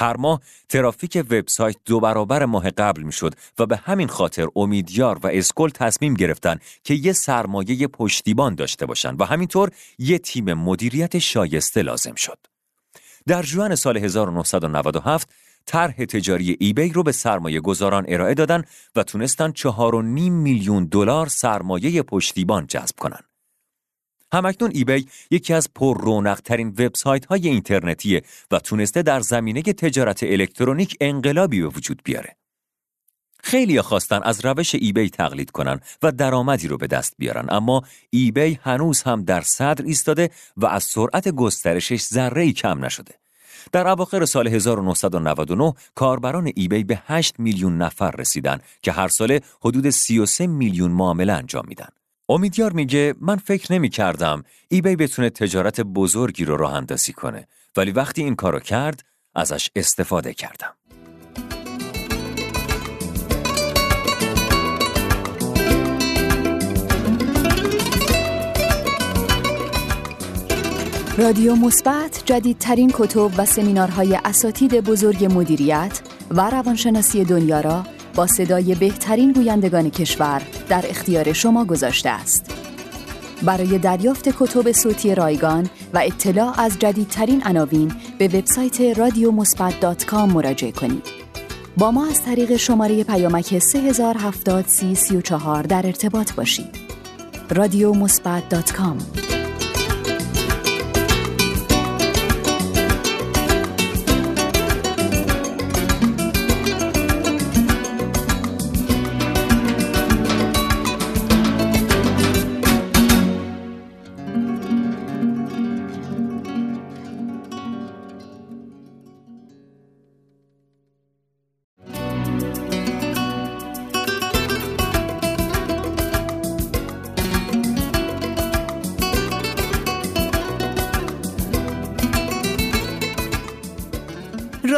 هر 0.01 0.16
ماه 0.16 0.40
ترافیک 0.68 1.24
وبسایت 1.30 1.76
دو 1.84 2.01
برابر 2.01 2.44
ماه 2.44 2.70
قبل 2.70 3.03
می‌شد 3.03 3.34
و 3.59 3.66
به 3.66 3.76
همین 3.76 4.09
خاطر 4.09 4.46
امیدیار 4.57 5.18
و 5.22 5.26
اسکل 5.26 5.68
تصمیم 5.68 6.14
گرفتن 6.14 6.59
که 6.84 6.94
یه 6.94 7.12
سرمایه 7.12 7.86
پشتیبان 7.86 8.55
داشته 8.55 8.86
باشند 8.86 9.20
و 9.20 9.24
همینطور 9.24 9.70
یه 9.98 10.18
تیم 10.18 10.55
مدیریت 10.55 11.18
شایسته 11.18 11.82
لازم 11.82 12.14
شد. 12.14 12.38
در 13.26 13.42
جوان 13.42 13.74
سال 13.74 13.96
1997 13.96 15.28
طرح 15.66 16.05
تجاری 16.05 16.57
ایبی 16.61 16.88
رو 16.88 17.03
به 17.03 17.12
سرمایه 17.12 17.61
گذاران 17.61 18.05
ارائه 18.09 18.34
دادن 18.34 18.64
و 18.96 19.03
تونستن 19.03 19.53
4.5 19.53 19.70
میلیون 20.30 20.84
دلار 20.84 21.26
سرمایه 21.26 22.03
پشتیبان 22.03 22.66
جذب 22.66 22.96
کنند. 22.98 23.30
همکنون 24.33 24.70
ایبی 24.74 25.09
یکی 25.31 25.55
از 25.55 25.68
پر 25.74 26.35
ترین 26.35 26.68
وبسایت 26.68 27.26
های 27.26 27.49
اینترنتیه 27.49 28.22
و 28.51 28.59
تونسته 28.59 29.03
در 29.03 29.20
زمینه 29.20 29.62
تجارت 29.62 30.22
الکترونیک 30.22 30.97
انقلابی 31.01 31.61
به 31.61 31.68
وجود 31.68 32.01
بیاره. 32.05 32.37
خیلی 33.43 33.83
خواستن 33.83 34.20
از 34.22 34.45
روش 34.45 34.74
ایبی 34.74 35.11
تقلید 35.11 35.51
کنن 35.51 35.81
و 36.03 36.12
درآمدی 36.12 36.68
رو 36.68 36.76
به 36.76 36.87
دست 36.87 37.14
بیارن 37.18 37.47
اما 37.49 37.83
ایبی 38.11 38.59
هنوز 38.62 39.03
هم 39.03 39.24
در 39.24 39.41
صدر 39.41 39.85
ایستاده 39.85 40.31
و 40.57 40.66
از 40.66 40.85
سرعت 40.85 41.28
گسترشش 41.28 42.03
ذره 42.03 42.53
کم 42.53 42.85
نشده. 42.85 43.14
در 43.72 43.89
اواخر 43.89 44.24
سال 44.24 44.49
1999 44.49 45.74
کاربران 45.95 46.53
ایبی 46.55 46.85
به 46.85 47.03
8 47.07 47.35
میلیون 47.41 47.78
نفر 47.78 48.11
رسیدن 48.11 48.61
که 48.83 48.93
هر 48.93 49.09
ساله 49.09 49.41
حدود 49.61 49.91
33 49.91 50.47
میلیون 50.47 50.91
معامله 50.91 51.33
انجام 51.33 51.64
میدن. 51.68 51.89
امیدیار 52.31 52.72
میگه 52.72 53.14
من 53.20 53.37
فکر 53.37 53.72
نمی 53.72 53.89
کردم 53.89 54.43
ایبی 54.68 54.97
بتونه 54.97 55.31
تجارت 55.31 55.81
بزرگی 55.81 56.45
رو 56.45 56.57
راه 56.57 56.74
اندازی 56.74 57.12
کنه 57.12 57.47
ولی 57.76 57.91
وقتی 57.91 58.22
این 58.22 58.35
کارو 58.35 58.61
کرد 58.61 59.03
ازش 59.35 59.70
استفاده 59.76 60.35
کردم. 60.35 60.74
رادیو 71.18 71.55
مثبت 71.55 72.22
جدیدترین 72.26 72.91
کتب 72.95 73.31
و 73.37 73.45
سمینارهای 73.45 74.18
اساتید 74.24 74.74
بزرگ 74.81 75.24
مدیریت 75.24 76.01
و 76.31 76.51
روانشناسی 76.51 77.24
دنیا 77.24 77.61
را 77.61 77.85
صدای 78.26 78.74
بهترین 78.74 79.32
گویندگان 79.32 79.90
کشور 79.90 80.42
در 80.68 80.84
اختیار 80.88 81.32
شما 81.32 81.64
گذاشته 81.64 82.08
است. 82.10 82.50
برای 83.42 83.78
دریافت 83.78 84.28
کتب 84.28 84.72
صوتی 84.72 85.14
رایگان 85.14 85.70
و 85.94 85.98
اطلاع 85.98 86.60
از 86.60 86.78
جدیدترین 86.78 87.42
عناوین 87.42 87.92
به 88.18 88.28
وبسایت 88.28 88.80
رادیومثبت.com 88.80 90.12
مراجعه 90.14 90.72
کنید. 90.72 91.06
با 91.76 91.90
ما 91.90 92.06
از 92.06 92.22
طریق 92.24 92.56
شماره 92.56 93.04
پیامک 93.04 93.58
3070 93.58 94.64
در 95.68 95.86
ارتباط 95.86 96.32
باشید. 96.32 96.76
رادیو 97.50 97.92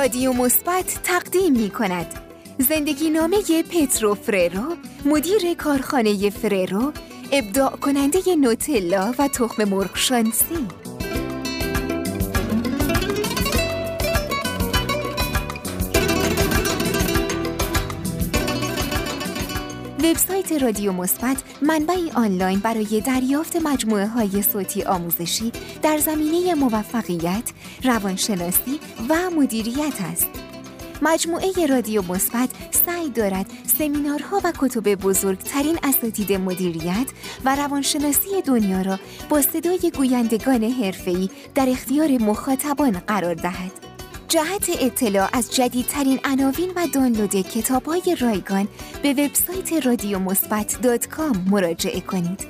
رادیو 0.03 0.33
مثبت 0.33 1.01
تقدیم 1.03 1.53
می 1.53 1.71
کند 1.71 2.07
زندگی 2.59 3.11
نامه 3.11 3.63
پترو 3.71 4.15
فررو 4.15 4.77
مدیر 5.05 5.55
کارخانه 5.55 6.31
فررو 6.31 6.93
ابداع 7.33 7.71
کننده 7.71 8.37
نوتلا 8.37 9.15
و 9.19 9.29
تخم 9.29 9.65
مرغ 9.65 9.97
شانسی. 9.97 10.82
وبسایت 20.03 20.53
رادیو 20.53 20.93
مثبت 20.93 21.37
منبعی 21.63 22.11
آنلاین 22.11 22.59
برای 22.59 23.01
دریافت 23.01 23.57
مجموعه 23.57 24.07
های 24.07 24.43
صوتی 24.43 24.83
آموزشی 24.83 25.53
در 25.83 25.99
زمینه 25.99 26.55
موفقیت، 26.55 27.43
روانشناسی 27.85 28.81
و 29.09 29.31
مدیریت 29.31 30.01
است. 30.13 30.29
مجموعه 31.03 31.67
رادیو 31.69 32.03
مثبت 32.03 32.51
سعی 32.87 33.11
دارد 33.11 33.47
سمینارها 33.79 34.41
و 34.45 34.53
کتب 34.59 34.95
بزرگترین 34.95 35.79
اساتید 35.83 36.33
مدیریت 36.33 37.07
و 37.45 37.57
روانشناسی 37.57 38.43
دنیا 38.47 38.83
را 38.83 38.99
با 39.29 39.43
صدای 39.43 39.93
گویندگان 39.97 40.65
حرفه‌ای 40.65 41.31
در 41.55 41.69
اختیار 41.69 42.09
مخاطبان 42.09 42.93
قرار 42.93 43.35
دهد. 43.35 43.92
جهت 44.33 44.71
اطلاع 44.81 45.29
از 45.33 45.55
جدیدترین 45.55 46.21
عناوین 46.25 46.71
و 46.77 46.87
دانلود 46.95 47.37
کتاب 47.37 47.85
های 47.85 48.17
رایگان 48.21 48.69
به 49.03 49.13
وبسایت 49.13 49.87
رادیو 49.87 50.19
مثبت 50.19 50.79
مراجعه 51.51 52.01
کنید. 52.01 52.47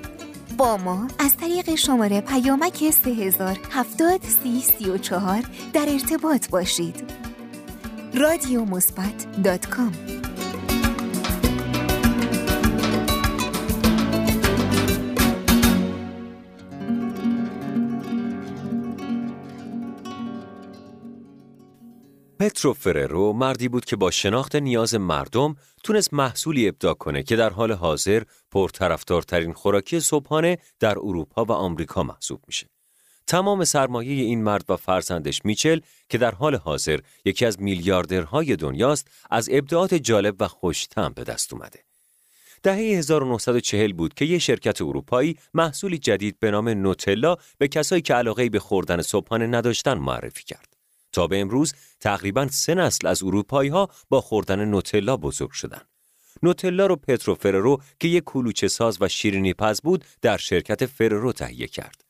با 0.57 0.77
ما 0.77 1.09
از 1.19 1.37
طریق 1.37 1.75
شماره 1.75 2.21
پیامک 2.21 2.91
3070 2.91 4.21
در 5.73 5.89
ارتباط 5.89 6.49
باشید. 6.51 7.03
رادیو 8.15 8.65
مثبت 8.65 9.43
پترو 22.43 22.73
فررو 22.73 23.33
مردی 23.33 23.69
بود 23.69 23.85
که 23.85 23.97
با 23.97 24.11
شناخت 24.11 24.57
نیاز 24.57 24.95
مردم 24.95 25.57
تونست 25.85 26.15
محصولی 26.15 26.69
ابداع 26.69 26.95
کنه 26.95 27.23
که 27.23 27.37
در 27.37 27.51
حال 27.51 27.73
حاضر 27.73 28.23
پرطرفدارترین 28.51 29.53
خوراکی 29.53 30.01
صبحانه 30.01 30.59
در 30.81 30.99
اروپا 30.99 31.45
و 31.45 31.53
آمریکا 31.53 32.03
محسوب 32.03 32.41
میشه. 32.47 32.67
تمام 33.27 33.65
سرمایه 33.65 34.25
این 34.25 34.43
مرد 34.43 34.65
و 34.69 34.77
فرزندش 34.77 35.45
میچل 35.45 35.81
که 36.09 36.19
در 36.19 36.35
حال 36.35 36.55
حاضر 36.55 36.99
یکی 37.25 37.47
از 37.47 37.63
میلیاردرهای 37.63 38.57
دنیاست 38.57 39.09
از 39.31 39.49
ابداعات 39.53 39.95
جالب 39.95 40.37
و 40.41 40.49
خوشتم 40.49 41.13
به 41.13 41.25
دست 41.25 41.53
اومده. 41.53 41.81
دهه 42.63 42.77
1940 42.77 43.93
بود 43.93 44.15
که 44.15 44.25
یه 44.25 44.39
شرکت 44.39 44.83
اروپایی 44.83 45.37
محصولی 45.55 45.99
جدید 45.99 46.37
به 46.41 46.51
نام 46.51 46.69
نوتلا 46.69 47.37
به 47.59 47.69
کسایی 47.69 48.03
که 48.03 48.15
علاقه 48.15 48.49
به 48.49 48.59
خوردن 48.59 49.03
صبحانه 49.03 49.47
نداشتن 49.47 49.99
معرفی 49.99 50.45
کرد. 50.45 50.72
تا 51.13 51.27
به 51.27 51.41
امروز 51.41 51.75
تقریبا 52.01 52.49
سه 52.51 52.75
نسل 52.75 53.07
از 53.07 53.23
اروپایی 53.23 53.71
ها 53.71 53.89
با 54.09 54.21
خوردن 54.21 54.65
نوتلا 54.65 55.17
بزرگ 55.17 55.51
شدن. 55.51 55.81
نوتلا 56.43 56.87
رو 56.87 56.97
پترو 56.97 57.35
فررو 57.35 57.83
که 58.01 58.09
یک 58.09 58.25
کلوچه 58.25 58.69
ساز 58.69 58.99
و 59.01 59.09
شیرینی 59.09 59.55
پز 59.55 59.81
بود 59.81 60.05
در 60.23 60.37
شرکت 60.37 60.87
فررو 60.87 61.33
تهیه 61.33 61.67
کرد. 61.67 62.05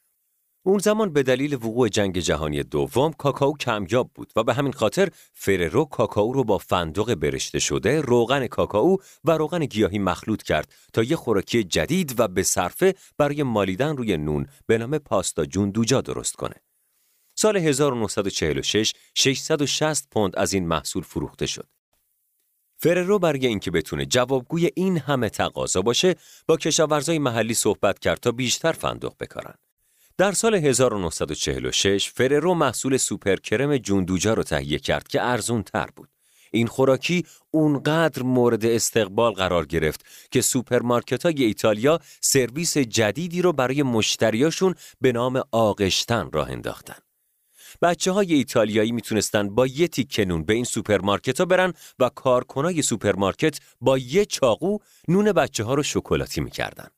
اون 0.65 0.79
زمان 0.79 1.13
به 1.13 1.23
دلیل 1.23 1.55
وقوع 1.55 1.89
جنگ 1.89 2.19
جهانی 2.19 2.63
دوم 2.63 3.13
کاکائو 3.13 3.53
کمیاب 3.53 4.11
بود 4.15 4.33
و 4.37 4.45
به 4.45 4.55
همین 4.55 4.73
خاطر 4.73 5.09
فررو 5.33 5.85
کاکائو 5.85 6.33
رو 6.33 6.45
با 6.45 6.59
فندق 6.59 7.15
برشته 7.15 7.59
شده، 7.59 8.01
روغن 8.01 8.47
کاکائو 8.47 8.97
و 9.25 9.31
روغن 9.31 9.65
گیاهی 9.65 9.99
مخلوط 9.99 10.43
کرد 10.43 10.73
تا 10.93 11.03
یه 11.03 11.17
خوراکی 11.17 11.65
جدید 11.65 12.21
و 12.21 12.29
به 12.29 12.43
صرفه 12.43 12.95
برای 13.19 13.43
مالیدن 13.43 13.97
روی 13.97 14.17
نون 14.17 14.47
به 14.67 14.79
نام 14.79 14.99
پاستا 14.99 15.45
جون 15.45 15.71
دوجا 15.71 16.01
درست 16.01 16.37
کنه. 16.37 16.55
سال 17.43 17.57
1946 17.57 18.93
660 19.15 20.09
پوند 20.11 20.37
از 20.37 20.53
این 20.53 20.67
محصول 20.67 21.03
فروخته 21.03 21.47
شد. 21.47 21.69
فررو 22.77 23.19
برای 23.19 23.47
اینکه 23.47 23.71
بتونه 23.71 24.07
جوابگوی 24.07 24.71
این 24.75 24.99
همه 24.99 25.29
تقاضا 25.29 25.83
باشه 25.83 26.15
با 26.47 26.57
کشاورزای 26.57 27.19
محلی 27.19 27.55
صحبت 27.55 27.99
کرد 27.99 28.21
تا 28.21 28.33
بیشتر 28.33 28.73
فندق 28.73 29.13
بکارن. 29.21 29.55
در 30.19 30.33
سال 30.33 30.55
1946 30.55 32.09
فررو 32.09 32.55
محصول 32.55 32.97
سوپر 32.97 33.37
کرم 33.37 33.77
جوندوجا 33.77 34.35
رو 34.35 34.43
تهیه 34.43 34.79
کرد 34.79 35.09
که 35.09 35.23
ارزون 35.23 35.63
تر 35.63 35.87
بود. 35.97 36.09
این 36.53 36.67
خوراکی 36.67 37.27
اونقدر 37.51 38.23
مورد 38.23 38.67
استقبال 38.67 39.33
قرار 39.33 39.67
گرفت 39.67 40.05
که 40.31 40.41
سوپرمارکت 40.41 41.23
های 41.23 41.45
ایتالیا 41.45 41.99
سرویس 42.21 42.79
جدیدی 42.79 43.43
رو 43.43 43.53
برای 43.53 43.83
مشتریاشون 43.83 44.75
به 45.01 45.13
نام 45.13 45.43
آغشتن 45.53 46.31
راه 46.33 46.51
انداختن. 46.51 47.02
بچه 47.83 48.13
های 48.13 48.35
ایتالیایی 48.35 48.93
می‌تونستن 48.93 49.55
با 49.55 49.67
یه 49.67 49.89
تیکه 49.89 50.24
نون 50.24 50.45
به 50.45 50.55
این 50.55 50.65
سوپرمارکت 50.65 51.41
ها 51.41 51.45
برن 51.47 51.73
و 51.99 52.09
کارکنای 52.09 52.83
سوپرمارکت 52.83 53.59
با 53.81 53.99
یه 53.99 54.25
چاقو 54.25 54.79
نون 55.09 55.33
بچه 55.33 55.65
ها 55.65 55.75
رو 55.75 55.83
شکلاتی 55.83 56.41
می‌کردن. 56.41 56.89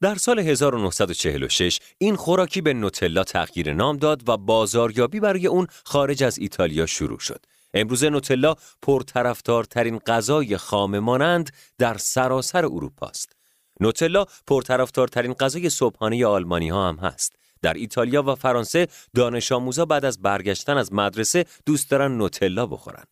در 0.00 0.14
سال 0.14 0.38
1946 0.38 1.78
این 1.98 2.16
خوراکی 2.16 2.60
به 2.60 2.74
نوتلا 2.74 3.24
تغییر 3.24 3.72
نام 3.72 3.96
داد 3.96 4.28
و 4.28 4.36
بازاریابی 4.36 5.20
برای 5.20 5.46
اون 5.46 5.66
خارج 5.84 6.22
از 6.22 6.38
ایتالیا 6.38 6.86
شروع 6.86 7.18
شد. 7.18 7.44
امروز 7.74 8.04
نوتلا 8.04 8.54
پرطرفدارترین 8.82 9.98
غذای 9.98 10.56
خامه 10.56 10.98
مانند 10.98 11.50
در 11.78 11.98
سراسر 11.98 12.64
اروپا 12.64 13.06
است. 13.06 13.36
نوتلا 13.80 14.24
پرطرفدارترین 14.46 15.32
غذای 15.32 15.70
صبحانه 15.70 16.26
آلمانی 16.26 16.68
ها 16.68 16.88
هم 16.88 16.96
هست. 16.96 17.41
در 17.62 17.74
ایتالیا 17.74 18.22
و 18.22 18.34
فرانسه 18.34 18.88
دانش 19.14 19.52
آموزا 19.52 19.84
بعد 19.84 20.04
از 20.04 20.22
برگشتن 20.22 20.76
از 20.76 20.92
مدرسه 20.92 21.44
دوست 21.66 21.90
دارن 21.90 22.16
نوتلا 22.16 22.66
بخورن. 22.66 23.04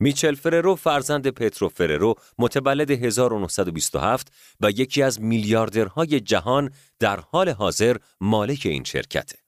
میچل 0.00 0.34
فررو 0.34 0.74
فرزند 0.74 1.28
پترو 1.28 1.68
فررو 1.68 2.14
متولد 2.38 2.90
1927 2.90 4.32
و 4.60 4.70
یکی 4.70 5.02
از 5.02 5.20
میلیاردرهای 5.20 6.20
جهان 6.20 6.70
در 6.98 7.20
حال 7.20 7.48
حاضر 7.48 7.96
مالک 8.20 8.62
این 8.64 8.84
شرکته. 8.84 9.38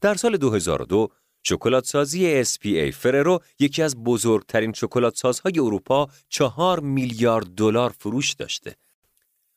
در 0.00 0.14
سال 0.14 0.36
2002 0.36 1.08
شکلات 1.42 1.84
سازی 1.84 2.44
SPA 2.44 2.94
فررو 2.94 3.40
یکی 3.58 3.82
از 3.82 4.04
بزرگترین 4.04 4.72
شکلات 4.72 5.16
سازهای 5.16 5.58
اروپا 5.58 6.08
چهار 6.28 6.80
میلیارد 6.80 7.46
دلار 7.46 7.94
فروش 7.98 8.32
داشته. 8.32 8.76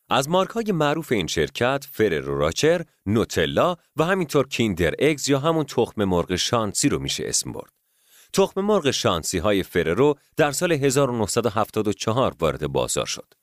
از 0.09 0.29
مارک 0.29 0.49
های 0.49 0.71
معروف 0.71 1.11
این 1.11 1.27
شرکت 1.27 1.85
فررو 1.91 2.37
راچر، 2.37 2.85
نوتلا 3.05 3.75
و 3.95 4.03
همینطور 4.03 4.47
کیندر 4.47 4.93
اگز 4.99 5.29
یا 5.29 5.39
همون 5.39 5.63
تخم 5.63 6.03
مرغ 6.03 6.35
شانسی 6.35 6.89
رو 6.89 6.99
میشه 6.99 7.23
اسم 7.27 7.51
برد. 7.51 7.71
تخم 8.33 8.61
مرغ 8.61 8.91
شانسی 8.91 9.37
های 9.37 9.63
فررو 9.63 10.15
در 10.37 10.51
سال 10.51 10.71
1974 10.71 12.35
وارد 12.39 12.67
بازار 12.67 13.05
شد. 13.05 13.33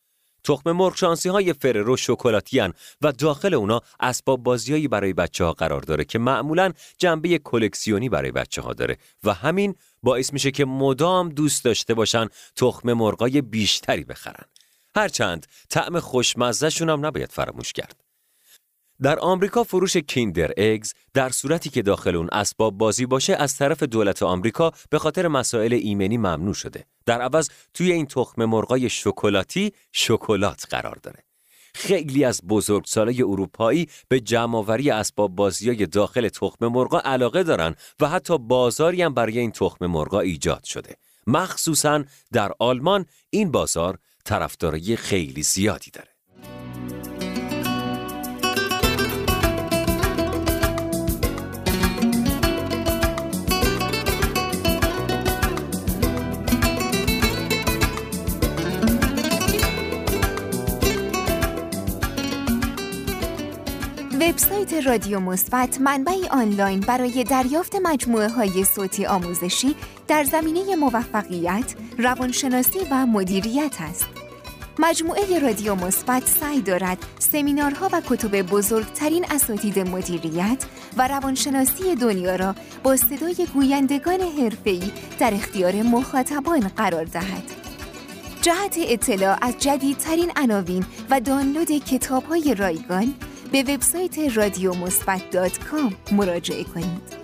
تخم 0.44 0.72
مرغ 0.72 0.96
شانسی 0.96 1.28
های 1.28 1.52
فررو 1.52 1.96
شکلاتی 1.96 2.60
و 3.02 3.12
داخل 3.12 3.54
اونا 3.54 3.80
اسباب 4.00 4.42
بازیایی 4.42 4.88
برای 4.88 5.12
بچه 5.12 5.44
ها 5.44 5.52
قرار 5.52 5.80
داره 5.80 6.04
که 6.04 6.18
معمولا 6.18 6.72
جنبه 6.98 7.38
کلکسیونی 7.38 8.08
برای 8.08 8.32
بچه 8.32 8.62
ها 8.62 8.72
داره 8.72 8.98
و 9.24 9.34
همین 9.34 9.74
باعث 10.02 10.32
میشه 10.32 10.50
که 10.50 10.64
مدام 10.64 11.28
دوست 11.28 11.64
داشته 11.64 11.94
باشن 11.94 12.28
تخم 12.56 12.92
مرغای 12.92 13.42
بیشتری 13.42 14.04
بخرن. 14.04 14.44
هرچند 14.96 15.46
طعم 15.70 16.00
خوشمزهشون 16.00 16.90
هم 16.90 17.06
نباید 17.06 17.32
فراموش 17.32 17.72
کرد. 17.72 18.04
در 19.02 19.18
آمریکا 19.18 19.64
فروش 19.64 19.96
کیندر 19.96 20.52
اگز 20.56 20.94
در 21.14 21.28
صورتی 21.28 21.70
که 21.70 21.82
داخل 21.82 22.16
اون 22.16 22.28
اسباب 22.32 22.78
بازی 22.78 23.06
باشه 23.06 23.34
از 23.34 23.56
طرف 23.56 23.82
دولت 23.82 24.22
آمریکا 24.22 24.72
به 24.90 24.98
خاطر 24.98 25.28
مسائل 25.28 25.72
ایمنی 25.72 26.16
ممنوع 26.18 26.54
شده. 26.54 26.84
در 27.06 27.20
عوض 27.20 27.50
توی 27.74 27.92
این 27.92 28.06
تخم 28.06 28.44
مرغای 28.44 28.88
شکلاتی 28.88 29.72
شکلات 29.92 30.66
قرار 30.70 30.98
داره. 31.02 31.24
خیلی 31.74 32.24
از 32.24 32.40
بزرگسالای 32.48 33.22
اروپایی 33.22 33.88
به 34.08 34.20
جمعآوری 34.20 34.90
اسباب 34.90 35.34
بازی 35.34 35.86
داخل 35.86 36.28
تخم 36.28 36.66
مرغا 36.66 37.00
علاقه 37.00 37.42
دارن 37.42 37.74
و 38.00 38.08
حتی 38.08 38.38
بازاری 38.38 39.02
هم 39.02 39.14
برای 39.14 39.38
این 39.38 39.52
تخم 39.52 39.86
مرغا 39.86 40.20
ایجاد 40.20 40.64
شده. 40.64 40.96
مخصوصا 41.26 42.04
در 42.32 42.52
آلمان 42.58 43.06
این 43.30 43.50
بازار 43.50 43.98
طرفدارای 44.24 44.96
خیلی 44.96 45.42
زیادی 45.42 45.90
داره. 45.90 46.08
وبسایت 64.20 64.86
رادیو 64.86 65.20
مثبت 65.20 65.80
منبعی 65.80 66.28
آنلاین 66.28 66.80
برای 66.80 67.24
دریافت 67.24 67.74
مجموعه 67.82 68.28
های 68.28 68.64
صوتی 68.64 69.06
آموزشی 69.06 69.74
در 70.08 70.24
زمینه 70.24 70.76
موفقیت، 70.76 71.74
روانشناسی 71.98 72.78
و 72.90 73.06
مدیریت 73.06 73.76
است. 73.80 74.06
مجموعه 74.78 75.38
رادیو 75.38 75.74
مثبت 75.74 76.28
سعی 76.28 76.60
دارد 76.60 76.98
سمینارها 77.18 77.88
و 77.92 78.02
کتب 78.08 78.42
بزرگترین 78.42 79.24
اساتید 79.30 79.78
مدیریت 79.78 80.64
و 80.96 81.08
روانشناسی 81.08 81.94
دنیا 81.94 82.36
را 82.36 82.54
با 82.82 82.96
صدای 82.96 83.46
گویندگان 83.54 84.20
حرفه‌ای 84.20 84.92
در 85.18 85.34
اختیار 85.34 85.82
مخاطبان 85.82 86.60
قرار 86.60 87.04
دهد. 87.04 87.42
جهت 88.42 88.76
اطلاع 88.78 89.38
از 89.42 89.58
جدیدترین 89.58 90.32
عناوین 90.36 90.84
و 91.10 91.20
دانلود 91.20 91.70
کتاب‌های 91.70 92.54
رایگان 92.54 93.14
به 93.52 93.62
وبسایت 93.62 94.36
رادیو 94.36 94.74
مثبت 94.74 95.22
مراجعه 96.12 96.64
کنید. 96.64 97.23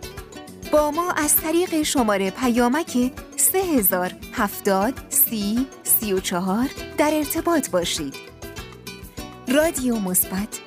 با 0.72 0.90
ما 0.90 1.12
از 1.12 1.36
طریق 1.36 1.82
شماره 1.82 2.30
پیامک 2.30 3.12
3070 3.36 4.94
سی 5.08 5.66
34 5.82 6.68
در 6.98 7.10
ارتباط 7.14 7.70
باشید. 7.70 8.14
رادیو 9.48 9.98
مثبت 9.98 10.60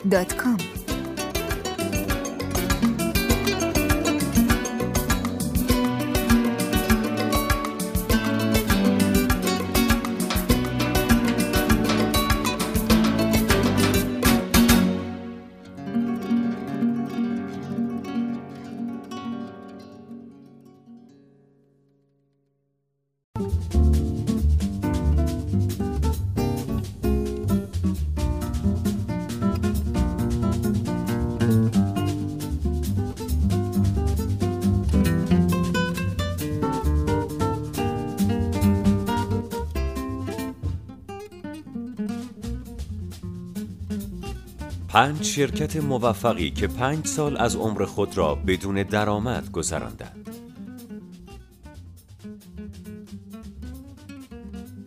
پنج 44.93 45.23
شرکت 45.23 45.75
موفقی 45.75 46.51
که 46.51 46.67
پنج 46.67 47.07
سال 47.07 47.37
از 47.37 47.55
عمر 47.55 47.85
خود 47.85 48.17
را 48.17 48.35
بدون 48.35 48.83
درآمد 48.83 49.51
گذراندند. 49.51 50.29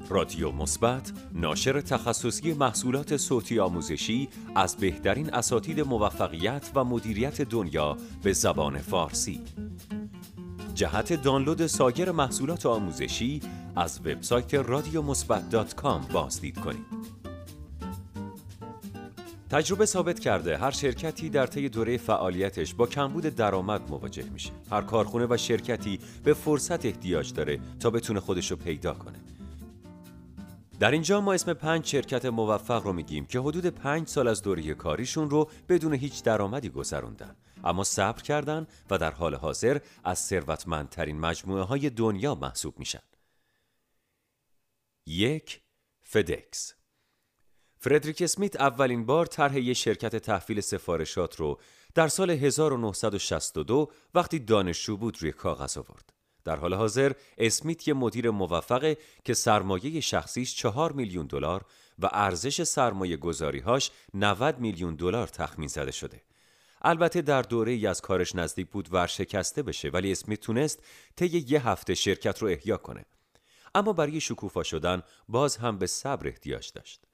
رادیو 0.09 0.53
مثبت 0.53 1.13
ناشر 1.35 1.81
تخصصی 1.81 2.53
محصولات 2.53 3.17
صوتی 3.17 3.61
آموزشی 3.61 4.29
از 4.55 4.77
بهترین 4.77 5.35
اساتید 5.35 5.81
موفقیت 5.81 6.71
و 6.75 6.85
مدیریت 6.85 7.43
دنیا 7.43 7.97
به 8.23 8.33
زبان 8.33 8.79
فارسی 8.79 9.41
جهت 10.75 11.23
دانلود 11.23 11.67
سایر 11.67 12.11
محصولات 12.11 12.67
آموزشی 12.67 13.41
از 13.77 14.01
وبسایت 14.01 14.55
رادیو 14.55 15.03
مثبت 15.03 15.51
بازدید 16.13 16.59
کنید 16.59 17.16
تجربه 19.51 19.87
ثابت 19.87 20.21
کرده 20.21 20.59
هر 20.59 20.71
شرکتی 20.71 21.31
در 21.31 21.47
طی 21.47 21.69
دوره 21.69 21.97
فعالیتش 21.97 22.75
با 22.75 22.87
کمبود 22.87 23.25
درآمد 23.25 23.91
مواجه 23.91 24.31
میشه. 24.31 24.51
هر 24.71 24.83
کارخونه 24.83 25.27
و 25.31 25.37
شرکتی 25.37 26.01
به 26.25 26.35
فرصت 26.35 26.87
احتیاج 26.87 27.33
داره 27.33 27.61
تا 27.81 27.91
بتونه 27.91 28.21
خودش 28.21 28.51
رو 28.51 28.57
پیدا 28.57 28.95
کنه. 28.95 29.19
در 30.81 30.91
اینجا 30.91 31.21
ما 31.21 31.33
اسم 31.33 31.53
پنج 31.53 31.87
شرکت 31.87 32.25
موفق 32.25 32.83
رو 32.85 32.93
میگیم 32.93 33.27
که 33.27 33.41
حدود 33.41 33.67
پنج 33.67 34.09
سال 34.09 34.29
از 34.29 34.43
دوره 34.43 34.75
کاریشون 34.75 35.31
رو 35.31 35.51
بدون 35.69 35.93
هیچ 35.95 36.23
درآمدی 36.23 36.69
گذروندن 36.69 37.37
اما 37.65 37.85
صبر 37.85 38.23
کردن 38.23 38.67
و 38.91 38.99
در 38.99 39.11
حال 39.11 39.35
حاضر 39.35 39.79
از 40.05 40.19
ثروتمندترین 40.19 41.21
مجموعه 41.21 41.63
های 41.63 41.91
دنیا 41.91 42.35
محسوب 42.35 42.79
میشن. 42.79 43.03
یک 45.07 45.61
فدکس 46.03 46.76
فردریک 47.87 48.23
اسمیت 48.23 48.61
اولین 48.61 49.07
بار 49.07 49.27
طرح 49.27 49.59
یک 49.59 49.77
شرکت 49.77 50.17
تحویل 50.17 50.61
سفارشات 50.61 51.37
رو 51.37 51.61
در 51.95 52.09
سال 52.09 52.31
1962 52.31 53.91
وقتی 54.15 54.39
دانشجو 54.39 54.97
بود 54.97 55.23
روی 55.23 55.33
کاغذ 55.33 55.79
آورد. 55.79 56.13
در 56.45 56.57
حال 56.57 56.75
حاضر 56.75 57.13
اسمیت 57.39 57.89
یه 57.89 57.95
مدیر 57.95 58.31
موفقه 58.31 58.99
که 59.25 59.35
سرمایه 59.35 60.01
شخصیش 60.01 60.55
4 60.55 60.93
میلیون 60.93 61.27
دلار 61.27 61.65
و 61.99 62.09
ارزش 62.13 62.63
سرمایه 62.63 63.17
گذاریهاش 63.17 63.91
90 64.15 64.59
میلیون 64.59 64.95
دلار 64.95 65.27
تخمین 65.27 65.69
زده 65.69 65.93
شده. 65.93 66.23
البته 66.83 67.23
در 67.23 67.43
دوره 67.43 67.73
ای 67.73 67.87
از 67.87 68.01
کارش 68.01 68.35
نزدیک 68.35 68.71
بود 68.71 68.89
ورشکسته 68.93 69.63
بشه 69.63 69.89
ولی 69.89 70.13
اسمیت 70.13 70.41
تونست 70.41 70.83
طی 71.17 71.45
یه 71.49 71.69
هفته 71.69 71.95
شرکت 71.95 72.39
رو 72.39 72.49
احیا 72.49 72.77
کنه. 72.77 73.05
اما 73.75 73.93
برای 73.93 74.21
شکوفا 74.21 74.63
شدن 74.63 75.03
باز 75.29 75.57
هم 75.57 75.79
به 75.79 75.87
صبر 75.87 76.29
احتیاج 76.29 76.73
داشت. 76.75 77.07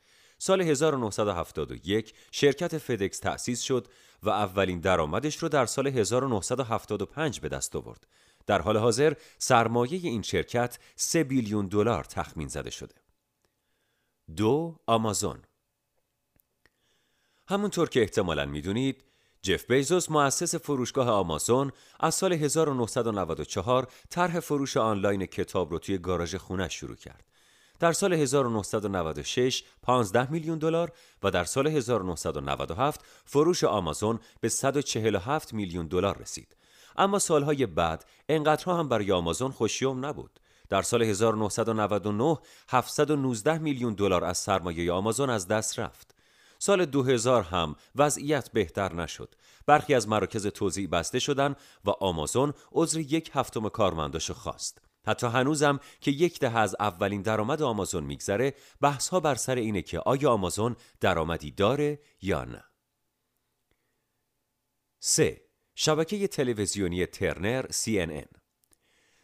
سال 0.45 0.61
1971 0.61 2.15
شرکت 2.33 2.79
فدکس 2.79 3.19
تأسیس 3.19 3.61
شد 3.61 3.89
و 4.23 4.31
اولین 4.31 4.81
درآمدش 4.81 5.37
رو 5.37 5.49
در 5.49 5.67
سال 5.67 5.87
1975 5.87 7.41
به 7.41 7.49
دست 7.49 7.77
آورد. 7.77 8.07
در 8.47 8.63
حال 8.63 8.77
حاضر 8.77 9.15
سرمایه 9.39 10.01
این 10.09 10.23
شرکت 10.23 10.79
3 10.97 11.25
بیلیون 11.25 11.67
دلار 11.67 12.05
تخمین 12.05 12.49
زده 12.49 12.71
شده. 12.71 12.95
دو 14.37 14.77
آمازون 14.87 15.43
همونطور 17.49 17.89
که 17.89 18.01
احتمالا 18.01 18.47
می‌دونید 18.47 19.05
جف 19.43 19.71
بیزوس 19.71 20.11
مؤسس 20.11 20.55
فروشگاه 20.55 21.11
آمازون 21.11 21.73
از 22.01 22.15
سال 22.15 22.33
1994 22.33 23.89
طرح 24.11 24.41
فروش 24.41 24.77
آنلاین 24.77 25.27
کتاب 25.27 25.71
رو 25.71 25.79
توی 25.79 25.99
گاراژ 25.99 26.35
خونه 26.35 26.69
شروع 26.69 26.97
کرد. 26.97 27.32
در 27.83 27.93
سال 27.93 28.13
1996 28.13 29.63
15 29.83 30.31
میلیون 30.31 30.59
دلار 30.59 30.93
و 31.23 31.31
در 31.31 31.45
سال 31.45 31.67
1997 31.67 33.01
فروش 33.25 33.65
آمازون 33.65 34.21
به 34.41 34.49
147 34.49 35.55
میلیون 35.55 35.87
دلار 35.87 36.19
رسید. 36.19 36.57
اما 36.97 37.19
سالهای 37.19 37.67
بعد 37.67 38.05
انقدرها 38.29 38.79
هم 38.79 38.89
برای 38.89 39.13
آمازون 39.13 39.51
خوشیوم 39.51 40.07
نبود. 40.07 40.41
در 40.69 40.83
سال 40.83 41.03
1999 41.03 42.39
719 42.69 43.59
میلیون 43.59 43.95
دلار 43.95 44.25
از 44.25 44.39
سرمایه 44.39 44.93
آمازون 44.93 45.31
از 45.31 45.49
دست 45.49 45.79
رفت. 45.79 46.15
سال 46.59 46.85
2000 46.85 47.43
هم 47.43 47.77
وضعیت 47.97 48.51
بهتر 48.53 48.95
نشد. 48.95 49.35
برخی 49.67 49.95
از 49.95 50.09
مراکز 50.09 50.47
توزیع 50.47 50.89
بسته 50.89 51.19
شدن 51.19 51.55
و 51.85 51.91
آمازون 51.91 52.53
عذر 52.73 53.01
یک 53.01 53.31
هفتم 53.35 53.69
کارمنداشو 53.69 54.35
خواست. 54.35 54.92
حتی 55.07 55.27
هنوزم 55.27 55.81
که 56.01 56.11
یک 56.11 56.39
دهه 56.39 56.57
از 56.57 56.77
اولین 56.81 57.23
درآمد 57.23 57.63
آمازون 57.63 58.05
میگذره 58.05 58.55
بحث 58.81 59.09
ها 59.09 59.21
بر 59.21 59.35
سر 59.35 59.55
اینه 59.55 59.83
که 59.83 59.99
آیا 59.99 60.31
آمازون 60.31 60.77
درآمدی 61.01 61.51
داره 61.51 61.99
یا 62.23 62.45
نه 62.45 62.65
3. 65.01 65.41
شبکه 65.75 66.29
تلویزیونی 66.29 67.07
ترنر 67.07 67.67
CNN 67.67 68.43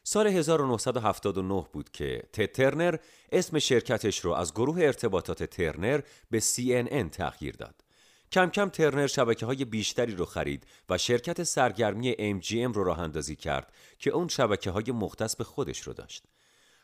سال 0.02 0.26
1979 0.26 1.66
بود 1.72 1.90
که 1.90 2.22
تد 2.32 2.52
ترنر 2.52 2.96
اسم 3.32 3.58
شرکتش 3.58 4.20
رو 4.20 4.32
از 4.32 4.54
گروه 4.54 4.82
ارتباطات 4.82 5.44
ترنر 5.44 6.00
به 6.30 6.40
CNN 6.40 7.10
تغییر 7.12 7.56
داد. 7.56 7.84
کم 8.32 8.50
کم 8.50 8.68
ترنر 8.68 9.06
شبکه 9.06 9.46
های 9.46 9.64
بیشتری 9.64 10.14
رو 10.14 10.24
خرید 10.24 10.66
و 10.88 10.98
شرکت 10.98 11.42
سرگرمی 11.42 12.12
MGM 12.12 12.74
رو 12.74 12.84
راه 12.84 12.98
اندازی 12.98 13.36
کرد 13.36 13.72
که 13.98 14.10
اون 14.10 14.28
شبکه 14.28 14.70
های 14.70 14.92
مختص 14.92 15.36
به 15.36 15.44
خودش 15.44 15.80
رو 15.80 15.92
داشت. 15.92 16.24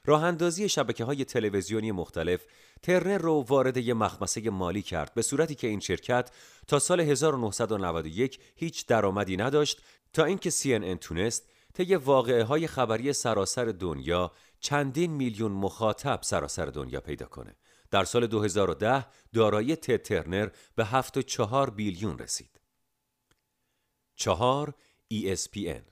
راه 0.06 0.24
اندازی 0.24 0.68
شبکه 0.68 1.04
های 1.04 1.24
تلویزیونی 1.24 1.92
مختلف 1.92 2.44
ترنر 2.82 3.18
رو 3.18 3.44
وارد 3.48 3.76
یه 3.76 3.94
مخمسه 3.94 4.50
مالی 4.50 4.82
کرد 4.82 5.14
به 5.14 5.22
صورتی 5.22 5.54
که 5.54 5.66
این 5.66 5.80
شرکت 5.80 6.30
تا 6.66 6.78
سال 6.78 7.00
1991 7.00 8.38
هیچ 8.56 8.86
درآمدی 8.86 9.36
نداشت 9.36 9.82
تا 10.12 10.24
اینکه 10.24 10.50
CNN 10.50 10.98
تونست 11.00 11.48
طی 11.74 11.94
واقعه 11.94 12.44
های 12.44 12.66
خبری 12.66 13.12
سراسر 13.12 13.64
دنیا 13.64 14.32
چندین 14.60 15.12
میلیون 15.12 15.52
مخاطب 15.52 16.18
سراسر 16.22 16.66
دنیا 16.66 17.00
پیدا 17.00 17.26
کنه. 17.26 17.56
در 17.94 18.04
سال 18.04 18.26
2010 18.26 19.06
دارایی 19.32 19.76
تد 19.76 20.02
ترنر 20.02 20.48
به 20.74 20.84
7.4 20.84 21.70
بیلیون 21.70 22.18
رسید. 22.18 22.60
چهار 24.16 24.74
ESPN 25.14 25.82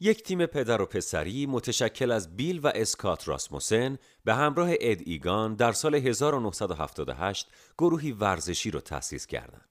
یک 0.00 0.22
تیم 0.22 0.46
پدر 0.46 0.82
و 0.82 0.86
پسری 0.86 1.46
متشکل 1.46 2.10
از 2.10 2.36
بیل 2.36 2.60
و 2.62 2.72
اسکات 2.74 3.28
راسموسن 3.28 3.98
به 4.24 4.34
همراه 4.34 4.70
اد 4.80 4.98
ایگان 5.04 5.54
در 5.54 5.72
سال 5.72 5.94
1978 5.94 7.48
گروهی 7.78 8.12
ورزشی 8.12 8.70
را 8.70 8.80
تأسیس 8.80 9.26
کردند. 9.26 9.68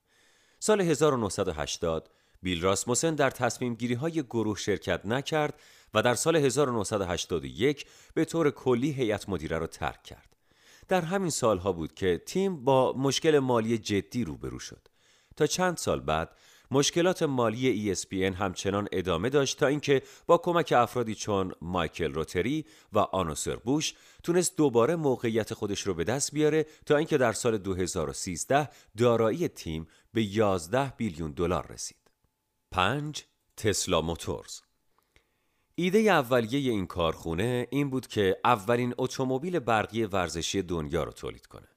سال 0.59 0.81
1980 0.81 2.09
بیل 2.41 2.61
راسموسن 2.61 3.15
در 3.15 3.29
تصمیم 3.29 3.75
گیری 3.75 3.93
های 3.93 4.23
گروه 4.23 4.57
شرکت 4.57 5.05
نکرد 5.05 5.59
و 5.93 6.01
در 6.01 6.15
سال 6.15 6.35
1981 6.35 7.85
به 8.13 8.25
طور 8.25 8.51
کلی 8.51 8.91
هیئت 8.91 9.29
مدیره 9.29 9.57
را 9.57 9.67
ترک 9.67 10.03
کرد. 10.03 10.32
در 10.87 11.01
همین 11.01 11.29
سالها 11.29 11.71
بود 11.71 11.93
که 11.93 12.21
تیم 12.25 12.63
با 12.63 12.93
مشکل 12.97 13.39
مالی 13.39 13.77
جدی 13.77 14.23
روبرو 14.23 14.59
شد. 14.59 14.87
تا 15.35 15.47
چند 15.47 15.77
سال 15.77 15.99
بعد 15.99 16.35
مشکلات 16.71 17.23
مالی 17.23 17.95
ESPN 17.95 18.13
همچنان 18.13 18.87
ادامه 18.91 19.29
داشت 19.29 19.59
تا 19.59 19.67
اینکه 19.67 20.01
با 20.27 20.37
کمک 20.37 20.73
افرادی 20.77 21.15
چون 21.15 21.53
مایکل 21.61 22.13
روتری 22.13 22.65
و 22.93 22.99
آنوسر 22.99 23.55
بوش 23.55 23.93
تونست 24.23 24.57
دوباره 24.57 24.95
موقعیت 24.95 25.53
خودش 25.53 25.81
رو 25.81 25.93
به 25.93 26.03
دست 26.03 26.31
بیاره 26.31 26.65
تا 26.85 26.97
اینکه 26.97 27.17
در 27.17 27.33
سال 27.33 27.57
2013 27.57 28.69
دارایی 28.97 29.47
تیم 29.47 29.87
به 30.13 30.23
11 30.23 30.93
بیلیون 30.97 31.31
دلار 31.31 31.67
رسید. 31.71 31.97
5. 32.71 33.25
تسلا 33.57 34.01
موتورز 34.01 34.61
ایده 35.75 35.99
اولیه 35.99 36.71
این 36.71 36.87
کارخونه 36.87 37.67
این 37.69 37.89
بود 37.89 38.07
که 38.07 38.37
اولین 38.45 38.93
اتومبیل 38.97 39.59
برقی 39.59 40.03
ورزشی 40.03 40.61
دنیا 40.61 41.03
را 41.03 41.11
تولید 41.11 41.45
کنه. 41.45 41.67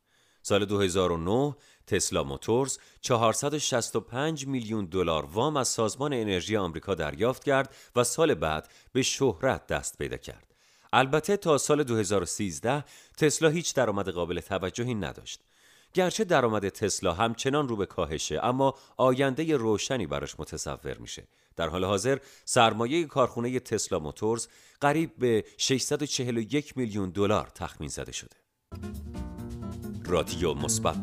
سال 0.42 0.64
2009 0.64 1.56
تسلا 1.86 2.24
موتورز 2.24 2.78
465 3.00 4.46
میلیون 4.46 4.84
دلار 4.84 5.24
وام 5.24 5.56
از 5.56 5.68
سازمان 5.68 6.12
انرژی 6.12 6.56
آمریکا 6.56 6.94
دریافت 6.94 7.44
کرد 7.44 7.74
و 7.96 8.04
سال 8.04 8.34
بعد 8.34 8.68
به 8.92 9.02
شهرت 9.02 9.66
دست 9.66 9.98
پیدا 9.98 10.16
کرد. 10.16 10.54
البته 10.92 11.36
تا 11.36 11.58
سال 11.58 11.84
2013 11.84 12.84
تسلا 13.16 13.48
هیچ 13.48 13.74
درآمد 13.74 14.08
قابل 14.08 14.40
توجهی 14.40 14.94
نداشت. 14.94 15.40
گرچه 15.94 16.24
درآمد 16.24 16.68
تسلا 16.68 17.12
همچنان 17.12 17.68
رو 17.68 17.76
به 17.76 17.86
کاهشه 17.86 18.40
اما 18.44 18.74
آینده 18.96 19.56
روشنی 19.56 20.06
براش 20.06 20.40
متصور 20.40 20.98
میشه. 20.98 21.28
در 21.56 21.68
حال 21.68 21.84
حاضر 21.84 22.18
سرمایه 22.44 23.04
کارخونه 23.04 23.60
تسلا 23.60 23.98
موتورز 23.98 24.46
قریب 24.80 25.16
به 25.18 25.44
641 25.58 26.76
میلیون 26.76 27.10
دلار 27.10 27.48
تخمین 27.54 27.88
زده 27.88 28.12
شده. 28.12 28.36
رادیو 30.04 30.54
مثبت 30.54 31.02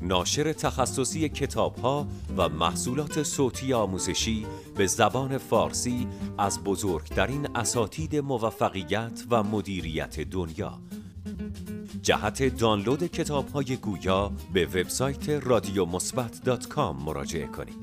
ناشر 0.00 0.52
تخصصی 0.52 1.28
کتاب 1.28 1.78
ها 1.78 2.06
و 2.36 2.48
محصولات 2.48 3.22
صوتی 3.22 3.72
آموزشی 3.72 4.46
به 4.76 4.86
زبان 4.86 5.38
فارسی 5.38 6.08
از 6.38 6.64
بزرگترین 6.64 7.56
اساتید 7.56 8.16
موفقیت 8.16 9.24
و 9.30 9.42
مدیریت 9.42 10.20
دنیا 10.20 10.78
جهت 12.02 12.56
دانلود 12.56 13.06
کتاب 13.06 13.48
های 13.48 13.76
گویا 13.76 14.32
به 14.52 14.66
وبسایت 14.66 15.28
رادیو 15.28 15.84
مثبت 15.84 16.40
مراجعه 17.04 17.46
کنید. 17.46 17.81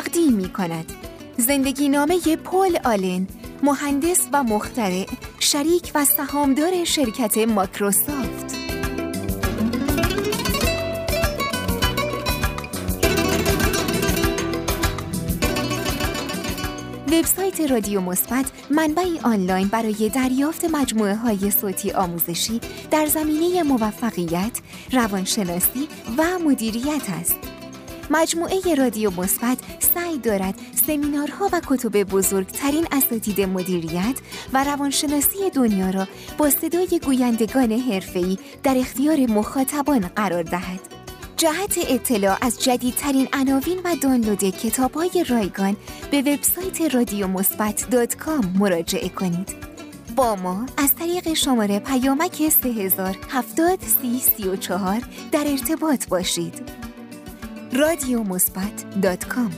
تقدیم 0.00 0.32
می 0.32 0.48
کند 0.48 0.92
زندگی 1.36 1.88
نامه 1.88 2.36
پل 2.36 2.76
آلن 2.84 3.26
مهندس 3.62 4.28
و 4.32 4.42
مخترع 4.42 5.06
شریک 5.40 5.92
و 5.94 6.04
سهامدار 6.04 6.84
شرکت 6.84 7.38
ماکروسافت 7.38 8.56
وبسایت 17.12 17.60
رادیو 17.70 18.00
مثبت 18.00 18.46
منبعی 18.70 19.18
آنلاین 19.22 19.68
برای 19.68 20.08
دریافت 20.08 20.64
مجموعه 20.64 21.16
های 21.16 21.50
صوتی 21.50 21.90
آموزشی 21.90 22.60
در 22.90 23.06
زمینه 23.06 23.62
موفقیت، 23.62 24.60
روانشناسی 24.92 25.88
و 26.18 26.38
مدیریت 26.38 27.10
است. 27.20 27.49
مجموعه 28.10 28.74
رادیو 28.74 29.10
مثبت 29.10 29.58
سعی 29.94 30.18
دارد 30.18 30.54
سمینارها 30.86 31.48
و 31.52 31.60
کتب 31.66 32.02
بزرگترین 32.02 32.86
اساتید 32.92 33.40
مدیریت 33.40 34.18
و 34.52 34.64
روانشناسی 34.64 35.50
دنیا 35.54 35.90
را 35.90 36.08
با 36.38 36.50
صدای 36.50 37.00
گویندگان 37.04 37.72
حرفه‌ای 37.72 38.38
در 38.62 38.78
اختیار 38.78 39.16
مخاطبان 39.16 40.00
قرار 40.00 40.42
دهد. 40.42 40.80
جهت 41.36 41.78
اطلاع 41.88 42.38
از 42.40 42.62
جدیدترین 42.62 43.28
عناوین 43.32 43.78
و 43.84 43.96
دانلود 43.96 44.44
کتاب‌های 44.44 45.24
رایگان 45.28 45.76
به 46.10 46.20
وبسایت 46.20 46.94
رادیو 46.94 47.26
مراجعه 48.58 49.08
کنید. 49.08 49.70
با 50.16 50.36
ما 50.36 50.66
از 50.76 50.94
طریق 50.94 51.34
شماره 51.34 51.78
پیامک 51.78 52.48
3070 52.48 53.78
در 55.32 55.46
ارتباط 55.46 56.08
باشید. 56.08 56.89
رادیو 57.72 58.22
مثبت 58.22 59.00
دات 59.02 59.24
کام 59.24 59.52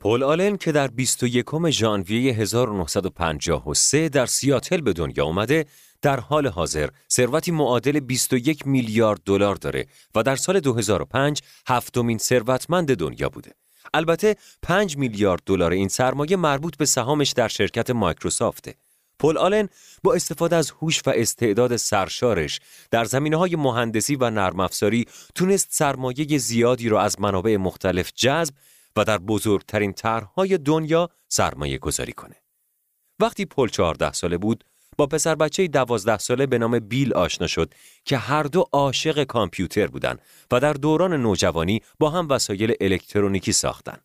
پول 0.00 0.22
آلن 0.22 0.56
که 0.56 0.72
در 0.72 0.86
21 0.86 1.70
ژانویه 1.70 2.32
1953 2.32 4.08
در 4.08 4.26
سیاتل 4.26 4.80
به 4.80 4.92
دنیا 4.92 5.24
آمده 5.24 5.64
در 6.02 6.20
حال 6.20 6.46
حاضر 6.46 6.88
ثروتی 7.10 7.50
معادل 7.50 8.00
21 8.00 8.66
میلیارد 8.66 9.20
دلار 9.24 9.54
داره 9.54 9.86
و 10.14 10.22
در 10.22 10.36
سال 10.36 10.60
2005 10.60 11.42
هفتمین 11.66 12.18
ثروتمند 12.18 12.96
دنیا 12.96 13.28
بوده. 13.28 13.67
البته 13.94 14.36
5 14.62 14.96
میلیارد 14.96 15.42
دلار 15.46 15.70
این 15.70 15.88
سرمایه 15.88 16.36
مربوط 16.36 16.76
به 16.76 16.86
سهامش 16.86 17.30
در 17.30 17.48
شرکت 17.48 17.90
مایکروسافته. 17.90 18.74
پل 19.18 19.38
آلن 19.38 19.68
با 20.02 20.14
استفاده 20.14 20.56
از 20.56 20.70
هوش 20.70 21.02
و 21.06 21.12
استعداد 21.14 21.76
سرشارش 21.76 22.60
در 22.90 23.04
زمینه 23.04 23.36
های 23.36 23.56
مهندسی 23.56 24.16
و 24.16 24.30
نرم 24.30 24.60
افزاری 24.60 25.06
تونست 25.34 25.68
سرمایه 25.70 26.38
زیادی 26.38 26.88
را 26.88 27.02
از 27.02 27.20
منابع 27.20 27.56
مختلف 27.56 28.12
جذب 28.14 28.54
و 28.96 29.04
در 29.04 29.18
بزرگترین 29.18 29.92
طرحهای 29.92 30.58
دنیا 30.58 31.08
سرمایه 31.28 31.78
گذاری 31.78 32.12
کنه. 32.12 32.36
وقتی 33.20 33.44
پل 33.44 33.68
14 33.68 34.12
ساله 34.12 34.38
بود، 34.38 34.64
با 34.98 35.06
پسر 35.06 35.34
بچه 35.34 35.68
دوازده 35.68 36.18
ساله 36.18 36.46
به 36.46 36.58
نام 36.58 36.78
بیل 36.78 37.14
آشنا 37.14 37.46
شد 37.46 37.74
که 38.04 38.18
هر 38.18 38.42
دو 38.42 38.68
عاشق 38.72 39.24
کامپیوتر 39.24 39.86
بودند 39.86 40.20
و 40.50 40.60
در 40.60 40.72
دوران 40.72 41.14
نوجوانی 41.14 41.82
با 41.98 42.10
هم 42.10 42.28
وسایل 42.28 42.74
الکترونیکی 42.80 43.52
ساختند. 43.52 44.04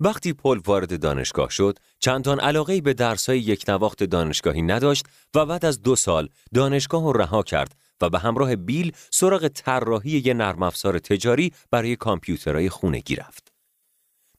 وقتی 0.00 0.32
پل 0.32 0.60
وارد 0.66 1.00
دانشگاه 1.00 1.50
شد، 1.50 1.78
چندان 1.98 2.40
علاقه 2.40 2.80
به 2.80 2.94
درسای 2.94 3.38
یک 3.38 3.64
نواخت 3.68 4.04
دانشگاهی 4.04 4.62
نداشت 4.62 5.06
و 5.34 5.46
بعد 5.46 5.64
از 5.64 5.82
دو 5.82 5.96
سال 5.96 6.28
دانشگاه 6.54 7.04
را 7.04 7.10
رها 7.10 7.42
کرد 7.42 7.74
و 8.00 8.10
به 8.10 8.18
همراه 8.18 8.56
بیل 8.56 8.92
سراغ 9.10 9.48
طراحی 9.48 10.10
یک 10.10 10.26
نرم 10.26 10.62
افزار 10.62 10.98
تجاری 10.98 11.52
برای 11.70 11.96
کامپیوترهای 11.96 12.68
خونگی 12.68 13.16
رفت. 13.16 13.52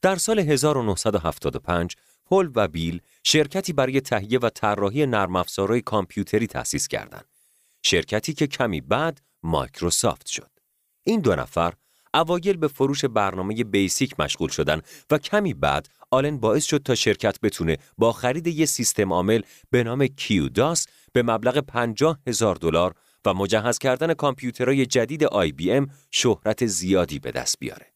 در 0.01 0.15
سال 0.15 0.39
1975 0.39 1.95
پل 2.29 2.49
و 2.55 2.67
بیل 2.67 3.01
شرکتی 3.23 3.73
برای 3.73 4.01
تهیه 4.01 4.39
و 4.39 4.49
طراحی 4.49 5.05
نرم 5.05 5.35
افزارهای 5.35 5.81
کامپیوتری 5.81 6.47
تأسیس 6.47 6.87
کردند. 6.87 7.25
شرکتی 7.83 8.33
که 8.33 8.47
کمی 8.47 8.81
بعد 8.81 9.21
مایکروسافت 9.43 10.27
شد. 10.27 10.51
این 11.03 11.21
دو 11.21 11.35
نفر 11.35 11.73
اوایل 12.13 12.57
به 12.57 12.67
فروش 12.67 13.05
برنامه 13.05 13.63
بیسیک 13.63 14.19
مشغول 14.19 14.49
شدن 14.49 14.81
و 15.11 15.17
کمی 15.17 15.53
بعد 15.53 15.87
آلن 16.11 16.37
باعث 16.37 16.65
شد 16.65 16.77
تا 16.77 16.95
شرکت 16.95 17.39
بتونه 17.41 17.77
با 17.97 18.11
خرید 18.11 18.47
یک 18.47 18.65
سیستم 18.65 19.13
عامل 19.13 19.41
به 19.69 19.83
نام 19.83 20.07
کیوداس 20.07 20.87
به 21.13 21.23
مبلغ 21.23 21.59
50 21.59 22.19
هزار 22.27 22.55
دلار 22.55 22.93
و 23.25 23.33
مجهز 23.33 23.77
کردن 23.77 24.13
کامپیوترهای 24.13 24.85
جدید 24.85 25.23
آی 25.23 25.51
بی 25.51 25.71
ام 25.71 25.87
شهرت 26.11 26.65
زیادی 26.65 27.19
به 27.19 27.31
دست 27.31 27.59
بیاره. 27.59 27.93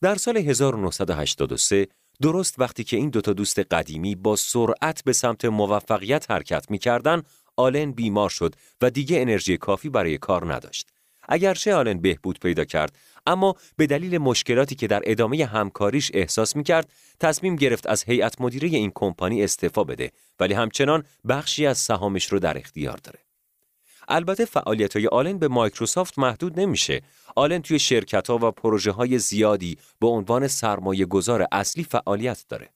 در 0.00 0.14
سال 0.14 0.36
1983 0.36 1.86
درست 2.22 2.54
وقتی 2.58 2.84
که 2.84 2.96
این 2.96 3.10
دوتا 3.10 3.32
دوست 3.32 3.58
قدیمی 3.58 4.14
با 4.14 4.36
سرعت 4.36 5.04
به 5.04 5.12
سمت 5.12 5.44
موفقیت 5.44 6.30
حرکت 6.30 6.70
می‌کردن 6.70 7.22
آلن 7.56 7.92
بیمار 7.92 8.30
شد 8.30 8.54
و 8.80 8.90
دیگه 8.90 9.20
انرژی 9.20 9.56
کافی 9.56 9.88
برای 9.88 10.18
کار 10.18 10.54
نداشت. 10.54 10.90
اگرچه 11.28 11.74
آلن 11.74 12.00
بهبود 12.00 12.38
پیدا 12.38 12.64
کرد 12.64 12.98
اما 13.26 13.54
به 13.76 13.86
دلیل 13.86 14.18
مشکلاتی 14.18 14.74
که 14.74 14.86
در 14.86 15.02
ادامه 15.04 15.44
همکاریش 15.44 16.10
احساس 16.14 16.56
می‌کرد 16.56 16.92
تصمیم 17.20 17.56
گرفت 17.56 17.86
از 17.86 18.04
هیئت 18.04 18.40
مدیره 18.40 18.68
این 18.68 18.92
کمپانی 18.94 19.44
استعفا 19.44 19.84
بده 19.84 20.10
ولی 20.40 20.54
همچنان 20.54 21.04
بخشی 21.28 21.66
از 21.66 21.78
سهامش 21.78 22.32
رو 22.32 22.38
در 22.38 22.58
اختیار 22.58 22.96
داره. 22.96 23.23
البته 24.08 24.44
فعالیت 24.44 24.96
های 24.96 25.06
آلن 25.06 25.38
به 25.38 25.48
مایکروسافت 25.48 26.18
محدود 26.18 26.60
نمیشه. 26.60 27.02
آلن 27.36 27.62
توی 27.62 27.78
شرکت 27.78 28.30
ها 28.30 28.38
و 28.42 28.50
پروژه 28.50 28.90
های 28.90 29.18
زیادی 29.18 29.78
به 30.00 30.06
عنوان 30.06 30.48
سرمایه 30.48 31.06
گذار 31.06 31.46
اصلی 31.52 31.84
فعالیت 31.84 32.44
داره. 32.48 32.70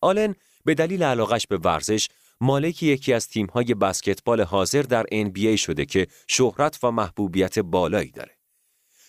آلن 0.00 0.34
به 0.64 0.74
دلیل 0.74 1.02
علاقش 1.02 1.46
به 1.46 1.56
ورزش 1.56 2.08
مالک 2.40 2.82
یکی 2.82 3.12
از 3.12 3.28
تیم 3.28 3.46
های 3.46 3.74
بسکتبال 3.74 4.40
حاضر 4.40 4.82
در 4.82 5.04
NBA 5.12 5.58
شده 5.60 5.84
که 5.84 6.06
شهرت 6.28 6.78
و 6.82 6.90
محبوبیت 6.90 7.58
بالایی 7.58 8.10
داره. 8.10 8.38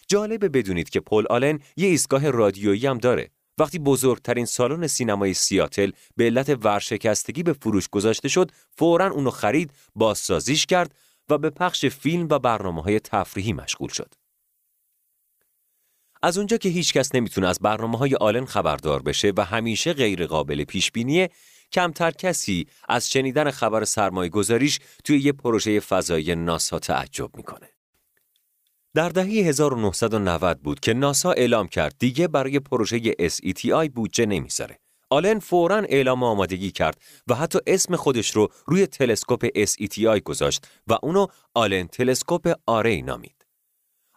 جالبه 0.07 0.49
بدونید 0.49 0.89
که 0.89 0.99
پل 0.99 1.25
آلن 1.29 1.59
یه 1.77 1.87
ایستگاه 1.87 2.29
رادیویی 2.29 2.87
هم 2.87 2.97
داره. 2.97 3.31
وقتی 3.57 3.79
بزرگترین 3.79 4.45
سالن 4.45 4.87
سینمای 4.87 5.33
سیاتل 5.33 5.91
به 6.15 6.23
علت 6.23 6.65
ورشکستگی 6.65 7.43
به 7.43 7.53
فروش 7.53 7.89
گذاشته 7.89 8.27
شد، 8.27 8.51
فوراً 8.77 9.11
اونو 9.11 9.29
خرید، 9.29 9.71
بازسازیش 9.95 10.65
کرد 10.65 10.95
و 11.29 11.37
به 11.37 11.49
پخش 11.49 11.85
فیلم 11.85 12.27
و 12.31 12.39
برنامه 12.39 12.81
های 12.81 12.99
تفریحی 12.99 13.53
مشغول 13.53 13.89
شد. 13.89 14.13
از 16.21 16.37
اونجا 16.37 16.57
که 16.57 16.69
هیچ 16.69 16.93
کس 16.93 17.15
نمی‌تونه 17.15 17.47
از 17.47 17.59
برنامه 17.59 17.97
های 17.97 18.15
آلن 18.15 18.45
خبردار 18.45 19.01
بشه 19.01 19.33
و 19.37 19.45
همیشه 19.45 19.93
غیر 19.93 20.25
قابل 20.25 20.63
پیش 20.63 20.91
بینیه 20.91 21.29
کمتر 21.71 22.11
کسی 22.11 22.67
از 22.89 23.09
شنیدن 23.09 23.51
خبر 23.51 23.85
سرمایه 23.85 24.29
گذاریش 24.29 24.79
توی 25.03 25.19
یه 25.19 25.31
پروژه 25.31 25.79
فضایی 25.79 26.35
ناسا 26.35 26.79
تعجب 26.79 27.37
می‌کنه. 27.37 27.69
در 28.93 29.09
دهه 29.09 29.25
1990 29.25 30.59
بود 30.59 30.79
که 30.79 30.93
ناسا 30.93 31.31
اعلام 31.31 31.67
کرد 31.67 31.95
دیگه 31.99 32.27
برای 32.27 32.59
پروژه 32.59 33.11
SETI 33.11 33.89
بودجه 33.95 34.25
نمی‌ذاره. 34.25 34.79
آلن 35.09 35.39
فورا 35.39 35.77
اعلام 35.77 36.23
آمادگی 36.23 36.71
کرد 36.71 37.01
و 37.27 37.35
حتی 37.35 37.59
اسم 37.67 37.95
خودش 37.95 38.31
رو 38.31 38.47
روی 38.65 38.87
تلسکوپ 38.87 39.65
SETI 39.65 40.19
گذاشت 40.23 40.67
و 40.87 40.97
اونو 41.03 41.27
آلن 41.53 41.87
تلسکوپ 41.87 42.53
آری 42.65 43.01
نامید. 43.01 43.45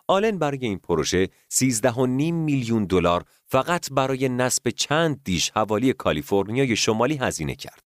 آلن 0.08 0.38
برای 0.38 0.58
این 0.60 0.78
پروژه 0.78 1.26
13.5 1.26 1.96
میلیون 2.32 2.84
دلار 2.84 3.24
فقط 3.46 3.92
برای 3.92 4.28
نصب 4.28 4.70
چند 4.70 5.20
دیش 5.24 5.50
حوالی 5.50 5.92
کالیفرنیای 5.92 6.76
شمالی 6.76 7.16
هزینه 7.16 7.54
کرد. 7.54 7.82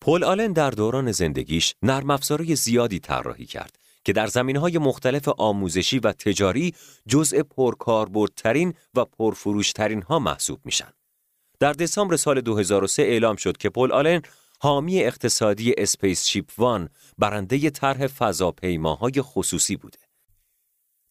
پل 0.00 0.24
آلن 0.24 0.52
در 0.52 0.70
دوران 0.70 1.12
زندگیش 1.12 1.74
نرم 1.82 2.10
افزارهای 2.10 2.56
زیادی 2.56 2.98
طراحی 2.98 3.46
کرد 3.46 3.76
که 4.04 4.12
در 4.12 4.28
های 4.56 4.78
مختلف 4.78 5.28
آموزشی 5.28 5.98
و 5.98 6.12
تجاری 6.12 6.74
جزء 7.08 7.42
پرکاربردترین 7.42 8.74
و 8.94 9.04
پرفروشترین 9.04 10.02
ها 10.02 10.18
محسوب 10.18 10.60
میشن. 10.64 10.92
در 11.60 11.72
دسامبر 11.72 12.16
سال 12.16 12.40
2003 12.40 13.02
اعلام 13.02 13.36
شد 13.36 13.56
که 13.56 13.70
پل 13.70 13.92
آلن 13.92 14.22
حامی 14.60 15.02
اقتصادی 15.02 15.74
اسپیس 15.78 16.26
شیپ 16.26 16.50
وان 16.58 16.88
برنده 17.18 17.70
طرح 17.70 18.06
فضاپیماهای 18.06 19.12
خصوصی 19.18 19.76
بوده. 19.76 19.98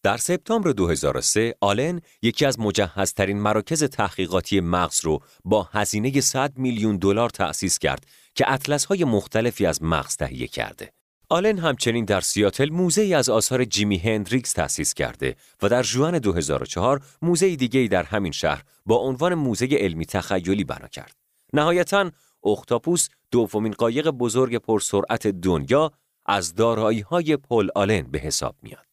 در 0.04 0.18
سپتامبر 0.18 0.72
2003 0.72 1.56
آلن 1.62 2.02
یکی 2.22 2.45
از 2.45 2.60
مجهزترین 2.60 3.39
مراکز 3.39 3.84
تحقیقاتی 3.84 4.60
مغز 4.60 5.06
رو 5.06 5.20
با 5.45 5.70
هزینه 5.72 6.22
100 6.22 6.58
میلیون 6.58 6.97
دلار 6.97 7.30
تأسیس 7.30 7.80
کرد 7.80 8.06
که 8.36 8.52
اطلس 8.54 8.86
های 8.86 9.04
مختلفی 9.04 9.66
از 9.66 9.84
مغز 9.84 10.16
تهیه 10.16 10.47
کرده. 10.47 10.91
آلن 11.32 11.57
همچنین 11.57 12.05
در 12.05 12.21
سیاتل 12.21 12.69
موزه 12.69 13.01
ای 13.01 13.13
از 13.13 13.30
آثار 13.30 13.65
جیمی 13.65 13.97
هندریکس 13.97 14.53
تأسیس 14.53 14.93
کرده 14.93 15.36
و 15.61 15.69
در 15.69 15.84
ژوئن 15.84 16.20
2004 16.19 17.01
موزه 17.21 17.55
دیگری 17.55 17.88
در 17.88 18.03
همین 18.03 18.32
شهر 18.32 18.63
با 18.86 18.95
عنوان 18.95 19.34
موزه 19.34 19.67
علمی 19.71 20.05
تخیلی 20.05 20.63
بنا 20.63 20.88
کرد. 20.88 21.15
نهایتا 21.53 22.11
اختاپوس 22.43 23.09
دومین 23.32 23.73
قایق 23.73 24.09
بزرگ 24.09 24.57
پرسرعت 24.57 25.27
دنیا 25.27 25.91
از 26.25 26.55
دارایی 26.55 26.99
های 26.99 27.38
پل 27.38 27.69
آلن 27.75 28.01
به 28.01 28.19
حساب 28.19 28.55
میاد. 28.61 28.88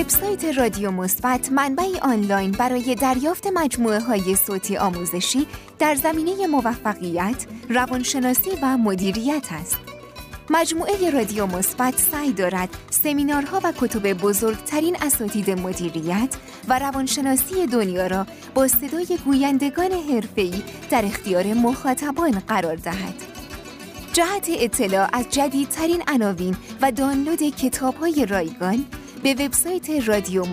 وبسایت 0.00 0.44
رادیو 0.44 0.90
مثبت 0.90 1.52
منبعی 1.52 1.98
آنلاین 1.98 2.50
برای 2.50 2.94
دریافت 2.94 3.46
مجموعه 3.54 4.00
های 4.00 4.36
صوتی 4.36 4.76
آموزشی 4.76 5.46
در 5.78 5.94
زمینه 5.94 6.46
موفقیت، 6.46 7.46
روانشناسی 7.68 8.50
و 8.62 8.76
مدیریت 8.76 9.46
است. 9.50 9.78
مجموعه 10.50 11.10
رادیو 11.10 11.46
مثبت 11.46 11.98
سعی 11.98 12.32
دارد 12.32 12.68
سمینارها 12.90 13.60
و 13.64 13.72
کتب 13.80 14.12
بزرگترین 14.12 14.96
اساتید 15.02 15.50
مدیریت 15.50 16.36
و 16.68 16.78
روانشناسی 16.78 17.66
دنیا 17.66 18.06
را 18.06 18.26
با 18.54 18.68
صدای 18.68 19.18
گویندگان 19.24 19.92
حرفه‌ای 19.92 20.62
در 20.90 21.04
اختیار 21.04 21.46
مخاطبان 21.46 22.42
قرار 22.48 22.76
دهد. 22.76 23.14
جهت 24.12 24.46
اطلاع 24.48 25.08
از 25.12 25.28
جدیدترین 25.30 26.02
عناوین 26.08 26.56
و 26.82 26.92
دانلود 26.92 27.42
کتاب‌های 27.42 28.26
رایگان 28.26 28.84
به 29.22 29.34
وبسایت 29.34 30.08
رادیو 30.08 30.44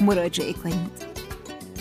مراجعه 0.00 0.52
کنید. 0.52 1.14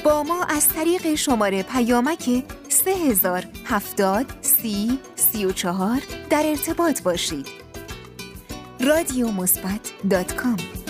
با 0.04 0.24
ما 0.24 0.44
از 0.44 0.70
طریق 0.70 1.16
شماره 1.16 1.64
پیامک 1.64 2.44
3070 2.70 4.26
سی 4.42 5.00
34 5.16 6.02
در 6.30 6.44
ارتباط 6.46 7.02
باشید. 7.02 7.48
رادیو 8.80 9.32
مثبت 9.32 10.83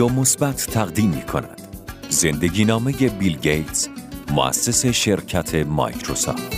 رادیو 0.00 0.20
مثبت 0.20 0.66
تقدیم 0.66 1.10
می 1.10 1.22
کند 1.22 1.60
زندگی 2.08 2.64
نامه 2.64 2.92
بیل 2.92 3.36
گیتس 3.36 3.88
مؤسس 4.32 4.86
شرکت 4.86 5.54
مایکروسافت 5.54 6.52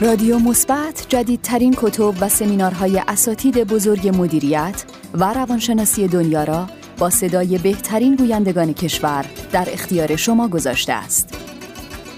رادیو 0.00 0.38
مثبت 0.38 1.06
جدیدترین 1.08 1.74
کتب 1.78 2.14
و 2.20 2.28
سمینارهای 2.28 3.02
اساتید 3.08 3.64
بزرگ 3.64 4.08
مدیریت 4.16 4.84
و 5.14 5.34
روانشناسی 5.34 6.08
دنیا 6.08 6.44
را 6.44 6.66
با 6.98 7.10
صدای 7.10 7.58
بهترین 7.58 8.16
گویندگان 8.16 8.72
کشور 8.74 9.26
در 9.52 9.68
اختیار 9.72 10.16
شما 10.16 10.48
گذاشته 10.48 10.92
است. 10.92 11.45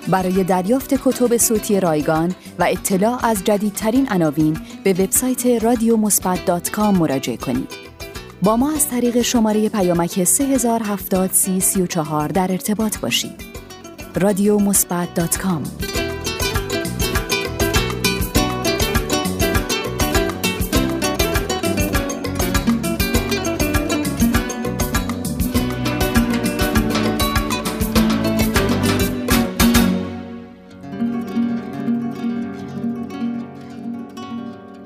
برای 0.08 0.44
دریافت 0.44 0.94
کتب 0.94 1.36
صوتی 1.36 1.80
رایگان 1.80 2.34
و 2.58 2.66
اطلاع 2.70 3.26
از 3.26 3.44
جدیدترین 3.44 4.08
عناوین 4.10 4.60
به 4.84 4.92
وبسایت 4.92 5.46
رادیو 5.46 5.96
مراجعه 6.94 7.36
کنید. 7.36 7.70
با 8.42 8.56
ما 8.56 8.72
از 8.72 8.88
طریق 8.88 9.22
شماره 9.22 9.68
پیامک 9.68 10.24
3070 10.24 11.32
در 12.28 12.52
ارتباط 12.52 12.98
باشید. 12.98 13.42
رادیو 14.14 14.58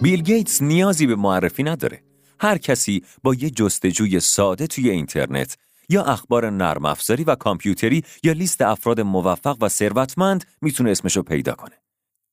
بیل 0.03 0.23
گیتس 0.23 0.63
نیازی 0.63 1.07
به 1.07 1.17
معرفی 1.17 1.63
نداره. 1.63 2.03
هر 2.41 2.59
کسی 2.59 3.05
با 3.23 3.35
یه 3.35 3.51
جستجوی 3.51 4.21
ساده 4.21 4.67
توی 4.67 4.91
اینترنت 4.91 5.57
یا 5.89 6.03
اخبار 6.05 6.51
نرم 6.51 6.85
افزاری 6.85 7.25
و 7.25 7.35
کامپیوتری 7.35 8.05
یا 8.23 8.33
لیست 8.33 8.63
افراد 8.63 9.01
موفق 9.01 9.57
و 9.61 9.69
ثروتمند 9.69 10.45
می‌تونه 10.63 10.91
اسمشو 10.91 11.23
پیدا 11.23 11.53
کنه. 11.53 11.75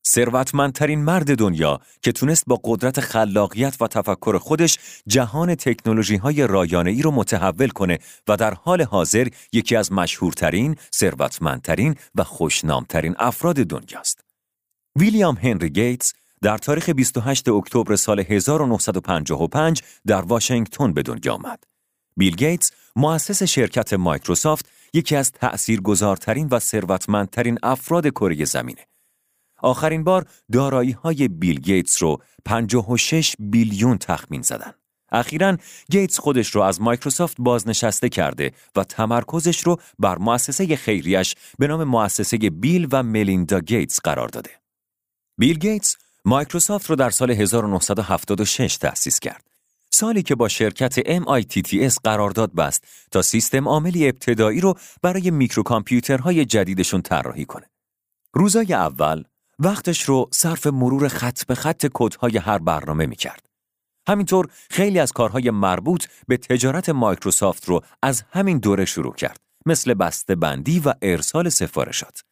ثروتمندترین 0.07 1.03
مرد 1.03 1.37
دنیا 1.37 1.79
که 2.01 2.11
تونست 2.11 2.43
با 2.47 2.59
قدرت 2.63 2.99
خلاقیت 2.99 3.81
و 3.81 3.87
تفکر 3.87 4.37
خودش 4.37 4.77
جهان 5.07 5.55
تکنولوژی 5.55 6.15
های 6.15 6.47
رایانه 6.47 6.91
ای 6.91 7.01
رو 7.01 7.11
متحول 7.11 7.69
کنه 7.69 7.99
و 8.27 8.37
در 8.37 8.53
حال 8.53 8.81
حاضر 8.81 9.27
یکی 9.53 9.75
از 9.75 9.91
مشهورترین، 9.91 10.75
ثروتمندترین 10.95 11.95
و 12.15 12.23
خوشنامترین 12.23 13.15
افراد 13.19 13.55
دنیاست. 13.55 14.29
ویلیام 14.95 15.35
هنری 15.35 15.69
گیتس 15.69 16.13
در 16.41 16.57
تاریخ 16.57 16.89
28 16.89 17.49
اکتبر 17.49 17.95
سال 17.95 18.19
1955 18.19 19.81
در 20.07 20.21
واشنگتن 20.21 20.93
به 20.93 21.01
دنیا 21.01 21.33
آمد. 21.33 21.63
بیل 22.17 22.35
گیتس 22.35 22.71
مؤسس 22.95 23.43
شرکت 23.43 23.93
مایکروسافت 23.93 24.69
یکی 24.93 25.15
از 25.15 25.31
تأثیرگذارترین 25.31 26.47
و 26.51 26.59
ثروتمندترین 26.59 27.57
افراد 27.63 28.07
کره 28.07 28.45
زمینه. 28.45 28.85
آخرین 29.61 30.03
بار 30.03 30.25
دارایی 30.51 30.91
های 30.91 31.27
بیل 31.27 31.59
گیتس 31.59 32.03
رو 32.03 32.17
56 32.45 33.35
بیلیون 33.39 33.97
تخمین 33.97 34.41
زدن. 34.41 34.73
اخیرا 35.11 35.57
گیتس 35.91 36.19
خودش 36.19 36.47
رو 36.47 36.61
از 36.61 36.81
مایکروسافت 36.81 37.35
بازنشسته 37.39 38.09
کرده 38.09 38.51
و 38.75 38.83
تمرکزش 38.83 39.59
رو 39.59 39.77
بر 39.99 40.17
مؤسسه 40.17 40.75
خیریش 40.75 41.35
به 41.59 41.67
نام 41.67 41.83
مؤسسه 41.83 42.37
بیل 42.37 42.87
و 42.91 43.03
ملیندا 43.03 43.59
گیتس 43.59 43.99
قرار 43.99 44.27
داده. 44.27 44.51
بیل 45.37 45.57
گیتس 45.57 45.95
مایکروسافت 46.25 46.89
رو 46.89 46.95
در 46.95 47.09
سال 47.09 47.31
1976 47.31 48.77
تأسیس 48.77 49.19
کرد. 49.19 49.49
سالی 49.91 50.23
که 50.23 50.35
با 50.35 50.47
شرکت 50.47 51.19
MITS 51.19 51.95
قرارداد 52.03 52.53
بست 52.55 52.83
تا 53.11 53.21
سیستم 53.21 53.67
عاملی 53.67 54.07
ابتدایی 54.07 54.61
رو 54.61 54.73
برای 55.01 55.31
میکروکامپیوترهای 55.31 56.45
جدیدشون 56.45 57.01
طراحی 57.01 57.45
کنه. 57.45 57.69
روزای 58.33 58.73
اول 58.73 59.23
وقتش 59.59 60.01
رو 60.01 60.29
صرف 60.31 60.67
مرور 60.67 61.07
خط 61.07 61.45
به 61.45 61.55
خط 61.55 61.85
کدهای 61.93 62.37
هر 62.37 62.57
برنامه 62.57 63.05
می 63.05 63.15
کرد. 63.15 63.49
همینطور 64.07 64.47
خیلی 64.69 64.99
از 64.99 65.11
کارهای 65.11 65.51
مربوط 65.51 66.05
به 66.27 66.37
تجارت 66.37 66.89
مایکروسافت 66.89 67.65
رو 67.65 67.81
از 68.01 68.23
همین 68.31 68.57
دوره 68.57 68.85
شروع 68.85 69.13
کرد 69.13 69.39
مثل 69.65 69.93
بسته 69.93 70.35
بندی 70.35 70.79
و 70.79 70.93
ارسال 71.01 71.49
سفارشات. 71.49 72.23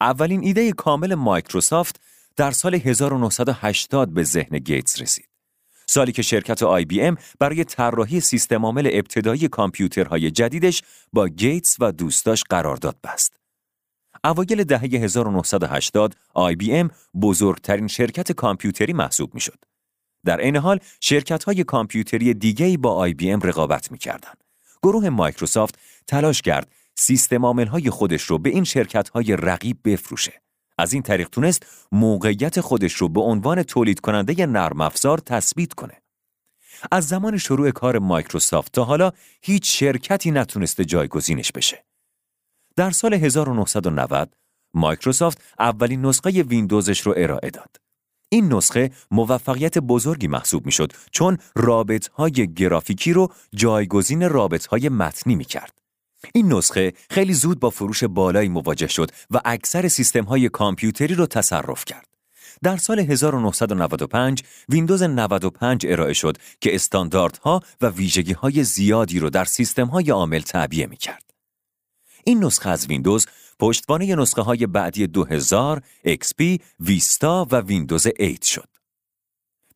اولین 0.00 0.44
ایده 0.44 0.72
کامل 0.72 1.14
مایکروسافت 1.14 2.00
در 2.36 2.50
سال 2.50 2.74
1980 2.74 4.14
به 4.14 4.24
ذهن 4.24 4.58
گیتس 4.58 5.00
رسید. 5.00 5.28
سالی 5.86 6.12
که 6.12 6.22
شرکت 6.22 6.62
آی 6.62 6.84
بی 6.84 7.00
ام 7.00 7.16
برای 7.38 7.64
طراحی 7.64 8.20
سیستم 8.20 8.64
عامل 8.64 8.90
ابتدایی 8.92 9.48
کامپیوترهای 9.48 10.30
جدیدش 10.30 10.82
با 11.12 11.28
گیتس 11.28 11.76
و 11.80 11.92
دوستاش 11.92 12.44
قرارداد 12.44 12.96
بست. 13.04 13.36
اوایل 14.24 14.64
دهه 14.64 14.82
1980 14.82 16.16
آی 16.34 16.56
بی 16.56 16.72
ام 16.72 16.90
بزرگترین 17.22 17.88
شرکت 17.88 18.32
کامپیوتری 18.32 18.92
محسوب 18.92 19.34
می‌شد. 19.34 19.64
در 20.24 20.40
این 20.40 20.56
حال 20.56 20.78
شرکت 21.00 21.44
های 21.44 21.64
کامپیوتری 21.64 22.34
دیگری 22.34 22.76
با 22.76 22.94
آی 22.94 23.14
بی 23.14 23.30
ام 23.30 23.40
رقابت 23.40 23.92
می‌کردند. 23.92 24.44
گروه 24.82 25.08
مایکروسافت 25.08 25.78
تلاش 26.06 26.42
کرد 26.42 26.72
سیستم 26.94 27.44
عامل 27.44 27.66
های 27.66 27.90
خودش 27.90 28.22
رو 28.22 28.38
به 28.38 28.50
این 28.50 28.64
شرکت 28.64 29.08
های 29.08 29.36
رقیب 29.36 29.78
بفروشه. 29.84 30.42
از 30.82 30.92
این 30.92 31.02
طریق 31.02 31.28
تونست 31.28 31.66
موقعیت 31.92 32.60
خودش 32.60 32.92
رو 32.92 33.08
به 33.08 33.20
عنوان 33.20 33.62
تولید 33.62 34.00
کننده 34.00 34.46
نرم 34.46 34.80
افزار 34.80 35.18
تثبیت 35.18 35.72
کنه. 35.72 36.02
از 36.90 37.08
زمان 37.08 37.38
شروع 37.38 37.70
کار 37.70 37.98
مایکروسافت 37.98 38.72
تا 38.72 38.84
حالا 38.84 39.12
هیچ 39.42 39.78
شرکتی 39.78 40.30
نتونسته 40.30 40.84
جایگزینش 40.84 41.52
بشه. 41.52 41.84
در 42.76 42.90
سال 42.90 43.14
1990 43.14 44.36
مایکروسافت 44.74 45.42
اولین 45.58 46.06
نسخه 46.06 46.42
ویندوزش 46.42 47.00
رو 47.00 47.14
ارائه 47.16 47.50
داد. 47.50 47.76
این 48.28 48.52
نسخه 48.52 48.90
موفقیت 49.10 49.78
بزرگی 49.78 50.26
محسوب 50.26 50.66
می‌شد 50.66 50.92
چون 51.10 51.38
رابط 51.56 52.08
های 52.08 52.54
گرافیکی 52.54 53.12
رو 53.12 53.32
جایگزین 53.54 54.28
رابط 54.28 54.66
های 54.66 54.88
متنی 54.88 55.34
می 55.34 55.44
کرد. 55.44 55.81
این 56.34 56.52
نسخه 56.52 56.92
خیلی 57.10 57.34
زود 57.34 57.60
با 57.60 57.70
فروش 57.70 58.04
بالایی 58.04 58.48
مواجه 58.48 58.86
شد 58.86 59.10
و 59.30 59.40
اکثر 59.44 59.88
سیستم 59.88 60.24
های 60.24 60.48
کامپیوتری 60.48 61.14
رو 61.14 61.26
تصرف 61.26 61.84
کرد. 61.84 62.08
در 62.62 62.76
سال 62.76 62.98
1995 62.98 64.42
ویندوز 64.68 65.02
95 65.02 65.86
ارائه 65.86 66.12
شد 66.12 66.36
که 66.60 66.74
استانداردها 66.74 67.60
و 67.80 67.86
ویژگی 67.86 68.32
های 68.32 68.64
زیادی 68.64 69.18
رو 69.18 69.30
در 69.30 69.44
سیستم 69.44 69.86
های 69.86 70.10
عامل 70.10 70.40
تعبیه 70.40 70.86
می 70.86 70.96
کرد. 70.96 71.30
این 72.24 72.44
نسخه 72.44 72.70
از 72.70 72.86
ویندوز 72.86 73.26
پشتوانه 73.58 74.14
نسخه 74.14 74.42
های 74.42 74.66
بعدی 74.66 75.06
2000، 75.06 75.80
XP، 76.08 76.60
ویستا 76.80 77.46
و 77.50 77.60
ویندوز 77.60 78.06
8 78.20 78.44
شد. 78.44 78.68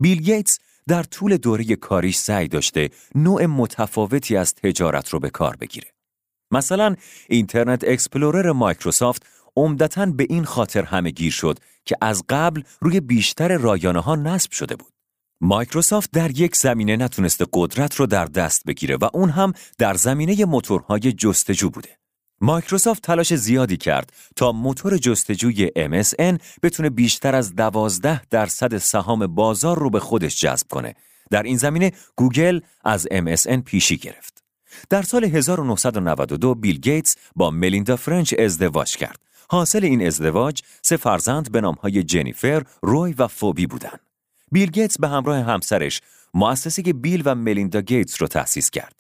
بیل 0.01 0.23
گیتس 0.23 0.59
در 0.89 1.03
طول 1.03 1.37
دوره 1.37 1.77
کاریش 1.77 2.17
سعی 2.17 2.49
داشته 2.49 2.91
نوع 3.15 3.47
متفاوتی 3.47 4.37
از 4.37 4.55
تجارت 4.55 5.09
رو 5.09 5.21
به 5.21 5.31
کار 5.31 5.57
بگیره. 5.57 5.96
مثلا 6.51 6.97
اینترنت 7.29 7.85
اکسپلورر 7.85 8.53
مایکروسافت 8.53 9.27
عمدتا 9.57 10.07
به 10.07 10.27
این 10.31 10.45
خاطر 10.45 10.83
همه 10.83 11.11
گیر 11.11 11.33
شد 11.33 11.59
که 11.85 11.97
از 12.01 12.25
قبل 12.29 12.63
روی 12.81 13.01
بیشتر 13.01 13.57
رایانه 13.57 14.01
ها 14.01 14.17
نصب 14.17 14.53
شده 14.53 14.77
بود. 14.77 14.93
مایکروسافت 15.41 16.11
در 16.11 16.41
یک 16.41 16.57
زمینه 16.57 16.97
نتونسته 16.97 17.47
قدرت 17.53 17.95
رو 17.95 18.07
در 18.07 18.25
دست 18.25 18.65
بگیره 18.65 18.97
و 18.97 19.09
اون 19.15 19.31
هم 19.31 19.53
در 19.79 19.95
زمینه 19.95 20.45
موتورهای 20.45 21.13
جستجو 21.13 21.71
بوده. 21.71 21.99
مایکروسافت 22.41 23.03
تلاش 23.03 23.35
زیادی 23.35 23.77
کرد 23.77 24.13
تا 24.37 24.53
موتور 24.53 24.99
جستجوی 24.99 25.69
MSN 25.69 26.39
بتونه 26.63 26.91
بیشتر 26.91 27.35
از 27.35 27.55
دوازده 27.55 28.23
درصد 28.31 28.77
سهام 28.77 29.27
بازار 29.27 29.79
رو 29.79 29.91
به 29.91 30.01
خودش 30.01 30.41
جذب 30.41 30.67
کنه. 30.69 30.95
در 31.31 31.43
این 31.43 31.57
زمینه 31.57 31.93
گوگل 32.17 32.61
از 32.85 33.07
MSN 33.07 33.63
پیشی 33.65 33.97
گرفت. 33.97 34.46
در 34.91 35.03
سال 35.03 35.25
1992 35.25 36.55
بیل 36.55 36.79
گیتس 36.79 37.17
با 37.37 37.51
ملیندا 37.51 37.97
فرنچ 37.97 38.35
ازدواج 38.39 38.97
کرد. 38.97 39.19
حاصل 39.51 39.85
این 39.85 40.07
ازدواج 40.07 40.63
سه 40.83 40.97
فرزند 40.97 41.53
به 41.53 41.61
نامهای 41.61 42.03
جنیفر، 42.03 42.63
روری 42.83 43.13
و 43.13 43.29
فیبی 43.29 43.67
بودند. 43.67 44.01
بیل 44.53 44.71
گیتس 44.71 44.99
به 44.99 45.09
همراه 45.09 45.39
همسرش 45.39 46.01
مؤسسه 46.35 46.83
بیل 46.83 47.23
و 47.25 47.35
ملیندا 47.35 47.81
گیتس 47.81 48.23
رو 48.23 48.29
تأسیس 48.29 48.71
کرد. 48.71 48.93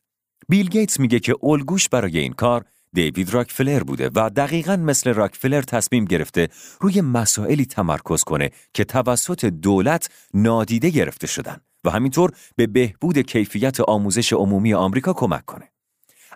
بیل 0.48 0.68
گیتس 0.68 1.00
میگه 1.00 1.20
که 1.20 1.34
الگوش 1.42 1.88
برای 1.88 2.18
این 2.18 2.32
کار 2.32 2.64
دیوید 2.92 3.34
راکفلر 3.34 3.82
بوده 3.82 4.10
و 4.14 4.30
دقیقا 4.30 4.76
مثل 4.76 5.14
راکفلر 5.14 5.62
تصمیم 5.62 6.04
گرفته 6.04 6.48
روی 6.80 7.00
مسائلی 7.00 7.66
تمرکز 7.66 8.24
کنه 8.24 8.50
که 8.74 8.84
توسط 8.84 9.44
دولت 9.44 10.08
نادیده 10.34 10.90
گرفته 10.90 11.26
شدن 11.26 11.60
و 11.84 11.90
همینطور 11.90 12.30
به 12.56 12.66
بهبود 12.66 13.18
کیفیت 13.18 13.80
آموزش 13.80 14.32
عمومی 14.32 14.74
آمریکا 14.74 15.12
کمک 15.12 15.44
کنه. 15.44 15.72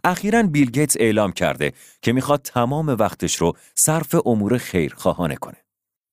اخیرا 0.04 0.42
بیل 0.42 0.70
گیتس 0.70 0.96
اعلام 1.00 1.32
کرده 1.32 1.72
که 2.02 2.12
می‌خواد 2.12 2.42
تمام 2.42 2.88
وقتش 2.88 3.36
رو 3.36 3.52
صرف 3.74 4.14
امور 4.26 4.58
خیرخواهانه 4.58 5.36
کنه. 5.36 5.56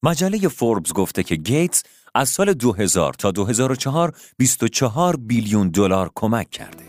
مجله 0.03 0.47
فوربس 0.47 0.93
گفته 0.93 1.23
که 1.23 1.35
گیتس 1.35 1.83
از 2.15 2.29
سال 2.29 2.53
2000 2.53 3.13
تا 3.13 3.31
2004 3.31 4.13
24 4.37 5.15
بیلیون 5.15 5.69
دلار 5.69 6.11
کمک 6.15 6.49
کرده. 6.49 6.86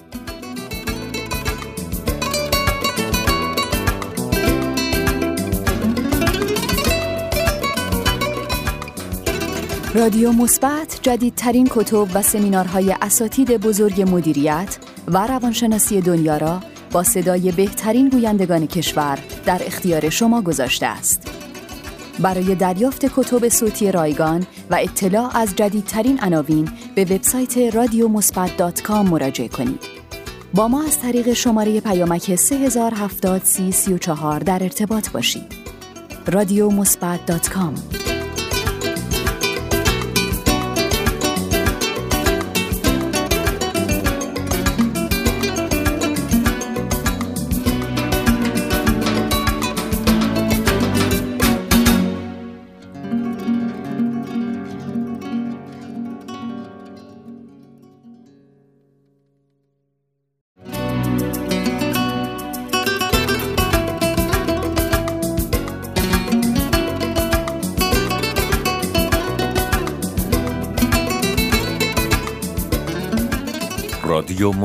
رادیو 9.94 10.32
مثبت 10.32 10.98
جدیدترین 11.02 11.68
کتب 11.70 12.06
و 12.14 12.22
سمینارهای 12.22 12.94
اساتید 13.02 13.56
بزرگ 13.56 14.08
مدیریت 14.10 14.78
و 15.06 15.26
روانشناسی 15.26 16.00
دنیا 16.00 16.36
را 16.36 16.60
با 16.92 17.02
صدای 17.02 17.52
بهترین 17.52 18.08
گویندگان 18.08 18.66
کشور 18.66 19.18
در 19.44 19.60
اختیار 19.66 20.10
شما 20.10 20.42
گذاشته 20.42 20.86
است. 20.86 21.30
برای 22.18 22.54
دریافت 22.54 23.04
کتب 23.16 23.48
صوتی 23.48 23.92
رایگان 23.92 24.46
و 24.70 24.78
اطلاع 24.80 25.36
از 25.36 25.56
جدیدترین 25.56 26.20
عناوین 26.20 26.68
به 26.94 27.04
وبسایت 27.04 27.58
مثبت 28.08 28.56
مراجعه 29.02 29.48
کنید. 29.48 29.80
با 30.54 30.68
ما 30.68 30.84
از 30.84 31.00
طریق 31.00 31.32
شماره 31.32 31.80
پیامک 31.80 32.34
3070 32.34 33.42
در 34.40 34.62
ارتباط 34.62 35.10
باشید. 35.10 35.52
رادیو 36.26 36.70
مثبت 36.70 37.26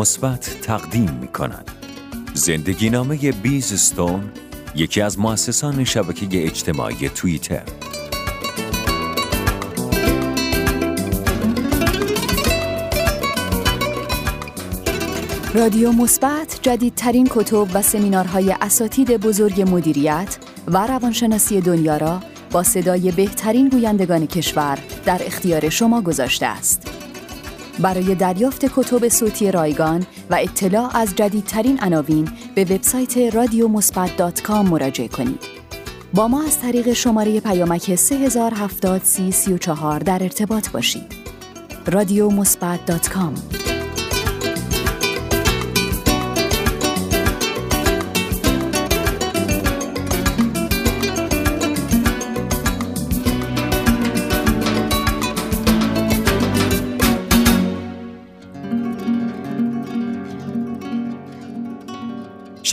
مثبت 0.03 0.57
تقدیم 0.61 1.17
می 1.21 1.27
کند. 1.27 1.71
زندگی 2.33 2.89
نامه 2.89 3.31
بیز 3.31 3.73
ستون 3.73 4.31
یکی 4.75 5.01
از 5.01 5.19
مؤسسان 5.19 5.83
شبکه 5.83 6.45
اجتماعی 6.45 7.09
توییتر 7.09 7.63
رادیو 15.53 15.91
مثبت 15.91 16.59
جدیدترین 16.61 17.27
کتب 17.31 17.67
و 17.73 17.81
سمینارهای 17.81 18.55
اساتید 18.61 19.17
بزرگ 19.17 19.61
مدیریت 19.61 20.37
و 20.67 20.87
روانشناسی 20.87 21.61
دنیا 21.61 21.97
را 21.97 22.19
با 22.51 22.63
صدای 22.63 23.11
بهترین 23.11 23.69
گویندگان 23.69 24.27
کشور 24.27 24.79
در 25.05 25.21
اختیار 25.25 25.69
شما 25.69 26.01
گذاشته 26.01 26.45
است. 26.45 26.92
برای 27.79 28.15
دریافت 28.15 28.65
کتب 28.65 29.09
صوتی 29.09 29.51
رایگان 29.51 30.05
و 30.29 30.35
اطلاع 30.35 30.97
از 30.97 31.15
جدیدترین 31.15 31.79
عناوین 31.79 32.29
به 32.55 32.63
وبسایت 32.63 33.17
رادیو 33.17 33.67
مراجعه 34.61 35.07
کنید. 35.07 35.39
با 36.13 36.27
ما 36.27 36.43
از 36.43 36.59
طریق 36.59 36.93
شماره 36.93 37.39
پیامک 37.39 37.95
3070 37.95 39.03
در 39.99 40.23
ارتباط 40.23 40.69
باشید. 40.69 41.15
رادیو 41.87 42.29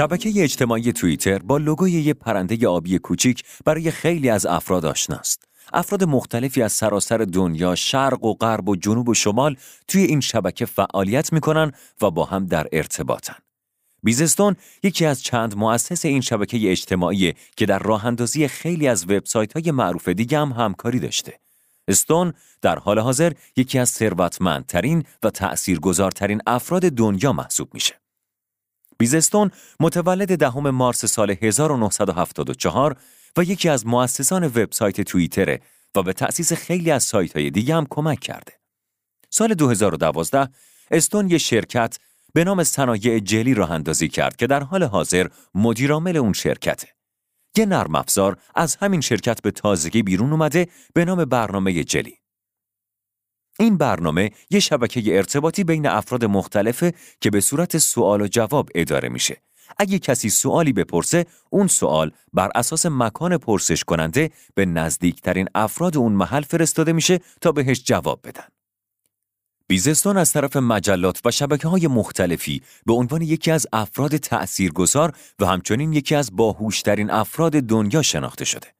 شبکه 0.01 0.33
اجتماعی 0.37 0.93
توییتر 0.93 1.39
با 1.39 1.59
لوگوی 1.59 1.93
یه 1.93 2.15
پرنده 2.15 2.69
آبی 2.69 2.99
کوچیک 2.99 3.45
برای 3.65 3.91
خیلی 3.91 4.31
از 4.31 4.47
افراد 4.47 4.87
آشناست. 4.87 5.45
افراد 5.73 6.05
مختلفی 6.05 6.63
از 6.63 6.73
سراسر 6.73 7.19
دنیا 7.19 7.75
شرق 7.75 8.25
و 8.25 8.35
غرب 8.35 8.69
و 8.69 8.77
جنوب 8.77 9.09
و 9.09 9.15
شمال 9.15 9.57
توی 9.89 10.03
این 10.03 10.21
شبکه 10.21 10.67
فعالیت 10.67 11.33
می‌کنن 11.33 11.73
و 12.01 12.11
با 12.11 12.25
هم 12.25 12.47
در 12.47 12.67
ارتباطن. 12.73 13.35
بیزستون 14.03 14.57
یکی 14.83 15.07
از 15.07 15.23
چند 15.23 15.57
مؤسس 15.57 16.05
این 16.05 16.21
شبکه 16.21 16.71
اجتماعی 16.71 17.35
که 17.57 17.67
در 17.67 17.79
راه 17.79 18.07
اندازی 18.07 18.49
خیلی 18.49 18.89
از 18.89 19.05
وبسایت 19.05 19.53
های 19.53 19.71
معروف 19.71 20.09
دیگه 20.09 20.39
هم 20.39 20.53
همکاری 20.53 21.01
داشته. 21.01 21.35
استون 21.89 22.33
در 22.63 22.79
حال 22.79 22.99
حاضر 22.99 23.33
یکی 23.57 23.79
از 23.79 23.89
ثروتمندترین 23.89 25.05
و 25.23 25.31
تأثیرگذارترین 25.31 26.41
افراد 26.47 26.83
دنیا 26.83 27.33
محسوب 27.33 27.75
میشه. 27.75 28.01
بیزستون 29.01 29.51
متولد 29.81 30.39
دهم 30.39 30.71
مارس 30.71 31.05
سال 31.05 31.31
1974 31.31 32.97
و 33.37 33.43
یکی 33.43 33.69
از 33.69 33.87
مؤسسان 33.87 34.45
وبسایت 34.45 35.01
توییتره 35.01 35.61
و 35.95 36.03
به 36.03 36.13
تأسیس 36.13 36.53
خیلی 36.53 36.91
از 36.91 37.05
سایت 37.05 37.37
های 37.37 37.51
دیگه 37.51 37.75
هم 37.75 37.87
کمک 37.91 38.21
کرده. 38.21 38.53
سال 39.31 39.55
2012 39.55 40.49
استون 40.91 41.31
یه 41.31 41.39
شرکت 41.39 41.97
به 42.35 42.45
نام 42.45 42.65
صنایع 42.65 43.19
جلی 43.19 43.55
راه 43.55 43.71
اندازی 43.71 44.09
کرد 44.09 44.37
که 44.37 44.47
در 44.47 44.63
حال 44.63 44.83
حاضر 44.83 45.27
مدیرعامل 45.55 46.17
اون 46.17 46.33
شرکته. 46.33 46.89
یه 47.57 47.67
نرم 47.67 47.95
افزار 47.95 48.37
از 48.55 48.77
همین 48.77 49.01
شرکت 49.01 49.43
به 49.43 49.51
تازگی 49.51 50.03
بیرون 50.03 50.31
اومده 50.33 50.67
به 50.95 51.05
نام 51.05 51.25
برنامه 51.25 51.85
جلی. 51.85 52.20
این 53.61 53.77
برنامه 53.77 54.31
یه 54.51 54.61
شبکه 54.61 55.17
ارتباطی 55.17 55.65
بین 55.65 55.87
افراد 55.87 56.25
مختلفه 56.25 56.95
که 57.21 57.31
به 57.31 57.41
صورت 57.41 57.79
سوال 57.79 58.23
و 58.23 58.27
جواب 58.27 58.69
اداره 58.75 59.09
میشه. 59.09 59.43
اگه 59.79 59.99
کسی 59.99 60.31
سوالی 60.31 60.73
بپرسه، 60.73 61.27
اون 61.51 61.67
سوال 61.67 62.13
بر 62.33 62.51
اساس 62.55 62.87
مکان 62.87 63.39
پرسش 63.39 63.85
کننده 63.85 64.31
به 64.55 64.67
نزدیکترین 64.67 65.49
افراد 65.55 65.97
اون 65.97 66.13
محل 66.13 66.43
فرستاده 66.43 66.93
میشه 66.93 67.21
تا 67.41 67.53
بهش 67.53 67.83
جواب 67.85 68.21
بدن. 68.25 68.45
بیزستون 69.67 70.17
از 70.17 70.33
طرف 70.33 70.57
مجلات 70.57 71.21
و 71.25 71.31
شبکه 71.31 71.69
های 71.69 71.87
مختلفی 71.87 72.63
به 72.87 72.93
عنوان 72.93 73.23
یکی 73.23 73.51
از 73.51 73.67
افراد 73.73 74.17
تأثیرگذار 74.17 75.13
و 75.39 75.47
همچنین 75.47 75.93
یکی 75.93 76.15
از 76.15 76.37
باهوشترین 76.37 77.11
افراد 77.11 77.53
دنیا 77.53 78.03
شناخته 78.03 78.45
شده. 78.45 78.80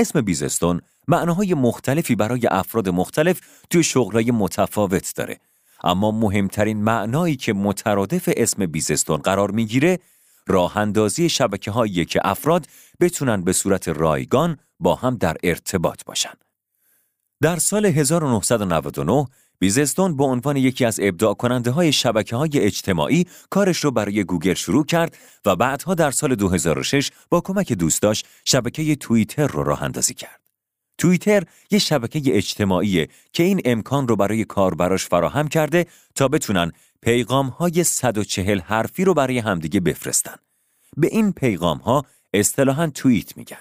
اسم 0.00 0.20
بیزستون 0.20 0.80
معناهای 1.08 1.54
مختلفی 1.54 2.14
برای 2.14 2.46
افراد 2.46 2.88
مختلف 2.88 3.40
توی 3.70 3.82
شغلای 3.82 4.30
متفاوت 4.30 5.12
داره. 5.16 5.40
اما 5.84 6.10
مهمترین 6.10 6.82
معنایی 6.82 7.36
که 7.36 7.52
مترادف 7.52 8.28
اسم 8.36 8.66
بیزستون 8.66 9.16
قرار 9.16 9.50
می‌گیره 9.50 9.98
راه 10.46 10.76
اندازی 10.76 11.28
شبکه 11.28 11.70
هایی 11.70 12.04
که 12.04 12.20
افراد 12.24 12.66
بتونن 13.00 13.42
به 13.42 13.52
صورت 13.52 13.88
رایگان 13.88 14.56
با 14.80 14.94
هم 14.94 15.16
در 15.16 15.36
ارتباط 15.42 16.04
باشن. 16.04 16.34
در 17.42 17.56
سال 17.56 17.86
1999 17.86 19.26
بیزستون 19.60 20.16
به 20.16 20.24
عنوان 20.24 20.56
یکی 20.56 20.84
از 20.84 21.00
ابداع 21.02 21.34
کننده 21.34 21.70
های 21.70 21.92
شبکه 21.92 22.36
های 22.36 22.50
اجتماعی 22.54 23.26
کارش 23.50 23.84
رو 23.84 23.90
برای 23.90 24.24
گوگل 24.24 24.54
شروع 24.54 24.84
کرد 24.84 25.16
و 25.44 25.56
بعدها 25.56 25.94
در 25.94 26.10
سال 26.10 26.34
2006 26.34 27.10
با 27.28 27.40
کمک 27.40 27.72
دوستاش 27.72 28.24
شبکه 28.44 28.96
توییتر 28.96 29.46
رو 29.46 29.62
راه 29.62 29.82
اندازی 29.82 30.14
کرد. 30.14 30.40
توییتر 30.98 31.44
یه 31.70 31.78
شبکه 31.78 32.36
اجتماعیه 32.36 33.08
که 33.32 33.42
این 33.42 33.60
امکان 33.64 34.08
رو 34.08 34.16
برای 34.16 34.44
کاربراش 34.44 35.06
فراهم 35.06 35.48
کرده 35.48 35.86
تا 36.14 36.28
بتونن 36.28 36.72
پیغام 37.02 37.46
های 37.46 37.84
140 37.84 38.58
حرفی 38.58 39.04
رو 39.04 39.14
برای 39.14 39.38
همدیگه 39.38 39.80
بفرستن. 39.80 40.36
به 40.96 41.06
این 41.06 41.32
پیغام 41.32 41.78
ها 41.78 42.04
اصطلاحاً 42.34 42.86
توییت 42.94 43.36
میگن. 43.36 43.60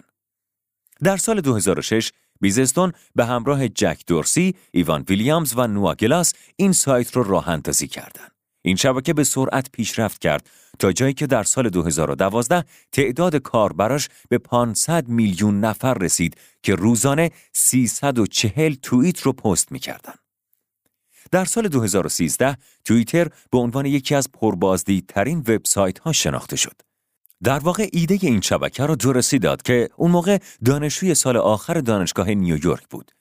در 1.03 1.17
سال 1.17 1.41
2006 1.41 2.11
بیزستون 2.41 2.91
به 3.15 3.25
همراه 3.25 3.67
جک 3.67 4.01
دورسی، 4.07 4.55
ایوان 4.71 5.05
ویلیامز 5.09 5.53
و 5.57 5.67
نواگلاس 5.67 6.33
این 6.55 6.71
سایت 6.71 7.15
رو 7.15 7.23
راه 7.23 7.49
اندازی 7.49 7.87
کردند. 7.87 8.31
این 8.61 8.75
شبکه 8.75 9.13
به 9.13 9.23
سرعت 9.23 9.71
پیشرفت 9.71 10.21
کرد 10.21 10.49
تا 10.79 10.91
جایی 10.91 11.13
که 11.13 11.27
در 11.27 11.43
سال 11.43 11.69
2012 11.69 12.65
تعداد 12.91 13.35
کاربراش 13.35 14.09
به 14.29 14.37
500 14.37 15.07
میلیون 15.07 15.59
نفر 15.59 15.93
رسید 15.93 16.37
که 16.63 16.75
روزانه 16.75 17.31
340 17.53 18.73
توییت 18.73 19.21
رو 19.21 19.33
پست 19.33 19.71
می‌کردند. 19.71 20.19
در 21.31 21.45
سال 21.45 21.67
2013 21.67 22.57
توییتر 22.85 23.27
به 23.51 23.57
عنوان 23.57 23.85
یکی 23.85 24.15
از 24.15 24.31
پربازدیدترین 24.31 25.39
وبسایت 25.39 25.99
ها 25.99 26.11
شناخته 26.11 26.55
شد. 26.55 26.88
در 27.43 27.59
واقع 27.59 27.89
ایده 27.93 28.19
این 28.21 28.41
شبکه 28.41 28.85
را 28.85 28.95
درسی 28.95 29.39
داد 29.39 29.61
که 29.61 29.89
اون 29.95 30.11
موقع 30.11 30.37
دانشجوی 30.65 31.15
سال 31.15 31.37
آخر 31.37 31.73
دانشگاه 31.73 32.29
نیویورک 32.29 32.87
بود. 32.89 33.11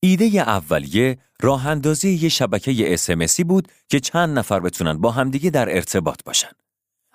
ایده 0.00 0.24
اولیه 0.24 1.18
راه 1.40 1.66
اندازی 1.66 2.10
یه 2.10 2.28
شبکه 2.28 2.94
اسمسی 2.94 3.44
بود 3.44 3.68
که 3.88 4.00
چند 4.00 4.38
نفر 4.38 4.60
بتونن 4.60 4.98
با 4.98 5.10
همدیگه 5.10 5.50
در 5.50 5.76
ارتباط 5.76 6.24
باشن. 6.24 6.50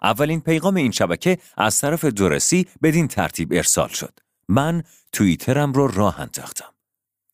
اولین 0.01 0.41
پیغام 0.41 0.75
این 0.75 0.91
شبکه 0.91 1.37
از 1.57 1.81
طرف 1.81 2.05
دورسی 2.05 2.67
بدین 2.83 3.07
ترتیب 3.07 3.53
ارسال 3.53 3.89
شد. 3.89 4.19
من 4.49 4.83
توییترم 5.11 5.73
رو 5.73 5.87
راه 5.87 6.19
انداختم. 6.19 6.73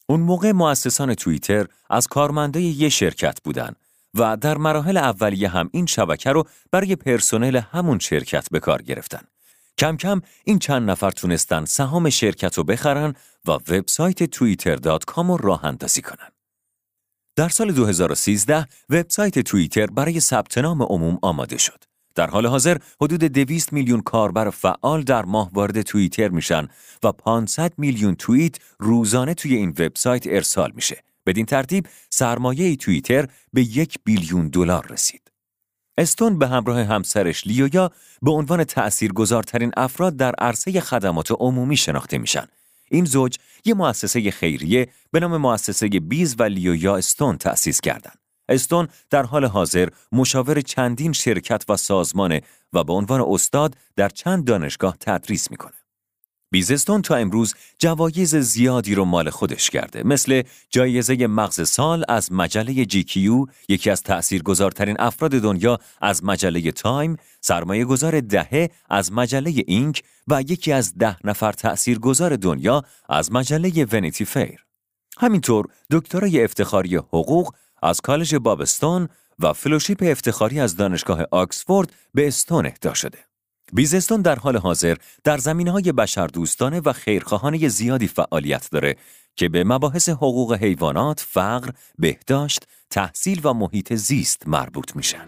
اون 0.07 0.19
موقع 0.19 0.52
مؤسسان 0.52 1.14
توییتر 1.14 1.68
از 1.90 2.07
کارمندای 2.07 2.64
یه 2.64 2.90
شرکت 2.90 3.41
بودن 3.44 3.76
و 4.18 4.38
در 4.38 4.58
مراحل 4.58 4.98
اولیه 4.98 5.50
هم 5.50 5.70
این 5.74 5.86
شبکه 5.86 6.32
رو 6.32 6.44
برای 6.72 6.96
پرسنل 6.96 7.62
همون 7.72 8.00
شرکت 8.00 8.50
به 8.52 8.60
کار 8.60 8.82
گرفتن. 8.82 9.22
کم 9.78 9.98
کم 9.98 10.22
این 10.46 10.60
چند 10.60 10.90
نفر 10.90 11.12
تونستن 11.12 11.66
سهام 11.66 12.10
شرکت 12.10 12.58
رو 12.58 12.64
بخرن 12.64 13.14
و 13.48 13.52
وبسایت 13.52 14.36
twitter.com 14.36 15.18
رو 15.18 15.38
راه 15.38 15.66
اندازی 15.66 16.02
کنن. 16.02 16.30
در 17.36 17.50
سال 17.50 17.72
2013 17.72 18.68
وبسایت 18.90 19.40
توییتر 19.40 19.86
برای 19.86 20.20
ثبت 20.20 20.58
نام 20.58 20.84
عموم 20.84 21.20
آماده 21.22 21.58
شد. 21.58 21.84
در 22.16 22.30
حال 22.30 22.46
حاضر 22.46 22.78
حدود 23.02 23.24
200 23.24 23.74
میلیون 23.74 24.02
کاربر 24.02 24.50
فعال 24.50 25.04
در 25.04 25.26
ماه 25.26 25.50
وارد 25.54 25.82
توییتر 25.82 26.30
میشن 26.30 26.68
و 27.04 27.12
500 27.12 27.74
میلیون 27.78 28.16
توییت 28.16 28.58
روزانه 28.80 29.34
توی 29.34 29.56
این 29.56 29.70
وبسایت 29.70 30.28
ارسال 30.28 30.72
میشه. 30.76 31.04
بدین 31.26 31.45
ترتیب 31.45 31.88
سرمایه 32.10 32.76
توییتر 32.76 33.27
به 33.53 33.61
یک 33.61 33.99
بیلیون 34.03 34.48
دلار 34.48 34.88
رسید. 34.88 35.31
استون 35.98 36.39
به 36.39 36.48
همراه 36.48 36.84
همسرش 36.84 37.48
لیویا 37.48 37.91
به 38.22 38.31
عنوان 38.31 38.64
تأثیرگذارترین 38.64 39.72
افراد 39.77 40.18
در 40.18 40.35
عرصه 40.35 40.81
خدمات 40.81 41.31
عمومی 41.31 41.77
شناخته 41.77 42.18
میشن. 42.18 42.45
این 42.91 43.06
زوج 43.06 43.38
یک 43.65 43.76
مؤسسه 43.76 44.31
خیریه 44.31 44.88
به 45.11 45.19
نام 45.19 45.38
مؤسسه 45.38 45.88
بیز 45.88 46.35
و 46.39 46.43
لیویا 46.43 46.95
استون 46.98 47.38
تأسیس 47.38 47.81
کردند. 47.81 48.18
استون 48.49 48.88
در 49.10 49.23
حال 49.23 49.45
حاضر 49.45 49.89
مشاور 50.11 50.61
چندین 50.61 51.14
شرکت 51.14 51.64
و 51.69 51.77
سازمانه 51.77 52.41
و 52.73 52.84
به 52.84 52.93
عنوان 52.93 53.22
استاد 53.27 53.76
در 53.95 54.10
چند 54.10 54.45
دانشگاه 54.45 54.98
تدریس 54.99 55.52
می‌کنه. 55.52 55.81
بیز 56.53 56.74
استون 56.74 57.02
تا 57.02 57.15
امروز 57.15 57.53
جوایز 57.80 58.36
زیادی 58.36 58.95
رو 58.95 59.06
مال 59.06 59.30
خودش 59.30 59.69
کرده. 59.69 60.03
مثل 60.03 60.44
جایزه 60.69 61.28
مغز 61.28 61.69
سال 61.69 62.06
از 62.10 62.32
مجله 62.32 62.68
جی 62.68 62.86
کیو 62.86 63.45
یکی 63.69 63.90
از 63.90 64.03
تأثیرگذارترین 64.03 64.95
افراد 64.99 65.32
دنیا 65.32 65.80
از 66.02 66.23
مجله 66.23 66.72
تایم 66.72 67.18
سرمایه 67.41 67.86
گذار 67.86 68.19
دهه 68.19 68.69
از 68.90 69.11
مجله 69.11 69.64
اینک 69.68 70.03
و 70.28 70.41
یکی 70.41 70.72
از 70.72 70.98
ده 70.98 71.18
نفر 71.23 71.52
تأثیرگذار 71.52 72.36
دنیا 72.36 72.84
از 73.10 73.32
مجله 73.32 73.86
ونیتی 73.91 74.26
فیر 74.26 74.65
همینطور 75.18 75.65
دکترای 75.91 76.44
افتخاری 76.44 76.95
حقوق 76.95 77.53
از 77.84 78.02
کالج 78.02 78.36
بابستون 78.36 79.07
و 79.40 79.53
فلوشیپ 79.53 80.03
افتخاری 80.07 80.60
از 80.60 80.76
دانشگاه 80.76 81.26
آکسفورد 81.32 81.94
به 82.14 82.28
استون 82.28 82.65
اهدا 82.65 82.94
شده. 82.94 83.31
بیزستون 83.73 84.22
در 84.22 84.35
حال 84.35 84.57
حاضر 84.57 84.95
در 85.23 85.38
زمینه 85.38 85.72
های 85.72 85.91
بشردوستانه 85.91 86.81
و 86.85 86.93
خیرخواهانه 86.93 87.68
زیادی 87.68 88.07
فعالیت 88.07 88.68
داره 88.72 88.95
که 89.35 89.49
به 89.49 89.64
مباحث 89.64 90.10
حقوق 90.10 90.53
حیوانات، 90.53 91.26
فقر، 91.30 91.69
بهداشت، 91.99 92.68
تحصیل 92.89 93.41
و 93.43 93.53
محیط 93.53 93.93
زیست 93.93 94.48
مربوط 94.48 94.95
میشن. 94.95 95.26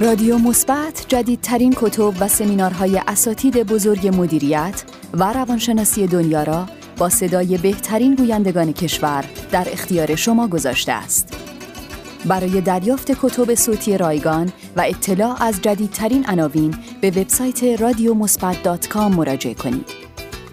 رادیو 0.00 0.38
مثبت 0.38 1.04
جدیدترین 1.08 1.74
کتب 1.76 2.12
و 2.20 2.28
سمینارهای 2.28 3.00
اساتید 3.06 3.62
بزرگ 3.62 4.08
مدیریت 4.16 4.84
و 5.14 5.32
روانشناسی 5.32 6.06
دنیا 6.06 6.42
را 6.42 6.66
با 6.98 7.08
صدای 7.08 7.58
بهترین 7.58 8.14
گویندگان 8.14 8.72
کشور 8.72 9.24
در 9.50 9.66
اختیار 9.72 10.14
شما 10.14 10.48
گذاشته 10.48 10.92
است. 10.92 11.36
برای 12.24 12.60
دریافت 12.60 13.10
کتب 13.10 13.54
صوتی 13.54 13.98
رایگان 13.98 14.52
و 14.76 14.80
اطلاع 14.80 15.42
از 15.42 15.62
جدیدترین 15.62 16.26
عناوین 16.26 16.74
به 17.00 17.10
وبسایت 17.10 17.80
رادیومثبت.com 17.80 18.96
مراجعه 18.96 19.54
کنید. 19.54 19.86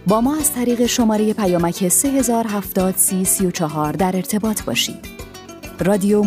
با 0.08 0.22
ما 0.22 0.36
از 0.36 0.54
طریق 0.54 0.86
شماره 0.86 1.34
پیامک 1.34 1.88
3070 1.88 2.96
در 3.98 4.16
ارتباط 4.16 4.64
باشید. 4.64 5.06
رادیو 5.80 6.24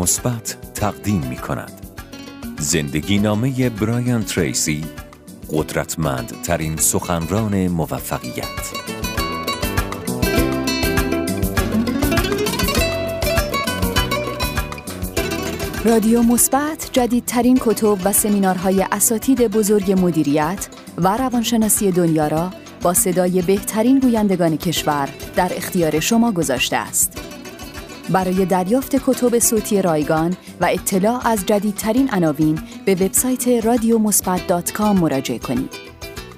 مثبت 0.00 0.56
تقدیم 0.74 1.20
می 1.20 1.36
کند. 1.36 1.72
زندگی 2.58 3.18
نامه 3.18 3.70
برایان 3.70 4.24
تریسی 4.24 4.84
قدرتمند 5.52 6.42
ترین 6.42 6.76
سخنران 6.76 7.68
موفقیت 7.68 8.44
رادیو 15.84 16.22
مثبت 16.22 16.90
جدیدترین 16.92 17.58
کتب 17.60 17.98
و 18.04 18.12
سمینارهای 18.12 18.86
اساتید 18.92 19.48
بزرگ 19.48 19.92
مدیریت 20.00 20.68
و 20.98 21.16
روانشناسی 21.16 21.92
دنیا 21.92 22.28
را 22.28 22.50
با 22.82 22.94
صدای 22.94 23.42
بهترین 23.42 23.98
گویندگان 23.98 24.56
کشور 24.56 25.08
در 25.36 25.52
اختیار 25.56 26.00
شما 26.00 26.32
گذاشته 26.32 26.76
است. 26.76 27.19
برای 28.08 28.46
دریافت 28.46 28.96
کتب 28.96 29.38
صوتی 29.38 29.82
رایگان 29.82 30.36
و 30.60 30.68
اطلاع 30.72 31.28
از 31.28 31.46
جدیدترین 31.46 32.10
عناوین 32.10 32.58
به 32.84 32.94
وبسایت 32.94 33.48
رادیومثبت.com 33.48 34.80
مراجعه 34.80 35.38
کنید. 35.38 35.74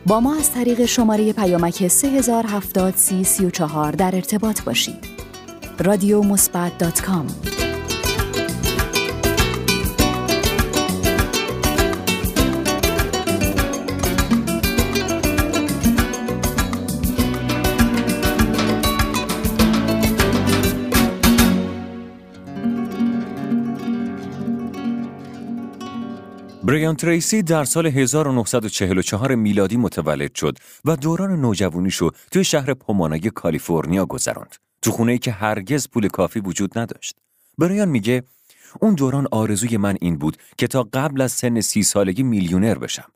با 0.06 0.20
ما 0.20 0.36
از 0.36 0.52
طریق 0.52 0.84
شماره 0.84 1.32
پیامک 1.32 1.88
3070 1.88 2.94
در 3.92 4.14
ارتباط 4.14 4.62
باشید. 4.62 5.04
رادیو 5.78 6.22
بریان 26.72 26.96
تریسی 26.96 27.42
در 27.42 27.64
سال 27.64 27.86
1944 27.86 29.34
میلادی 29.34 29.76
متولد 29.76 30.34
شد 30.34 30.58
و 30.84 30.96
دوران 30.96 31.40
نوجوانیشو 31.40 32.10
توی 32.30 32.44
شهر 32.44 32.74
پومانای 32.74 33.20
کالیفرنیا 33.20 34.06
گذراند. 34.06 34.56
تو 34.82 34.90
خونه 34.90 35.12
ای 35.12 35.18
که 35.18 35.32
هرگز 35.32 35.88
پول 35.88 36.08
کافی 36.08 36.40
وجود 36.40 36.78
نداشت. 36.78 37.16
بریان 37.58 37.88
میگه 37.88 38.22
اون 38.80 38.94
دوران 38.94 39.28
آرزوی 39.30 39.76
من 39.76 39.96
این 40.00 40.18
بود 40.18 40.36
که 40.58 40.66
تا 40.66 40.82
قبل 40.82 41.20
از 41.20 41.32
سن 41.32 41.60
سی 41.60 41.82
سالگی 41.82 42.22
میلیونر 42.22 42.78
بشم. 42.78 43.12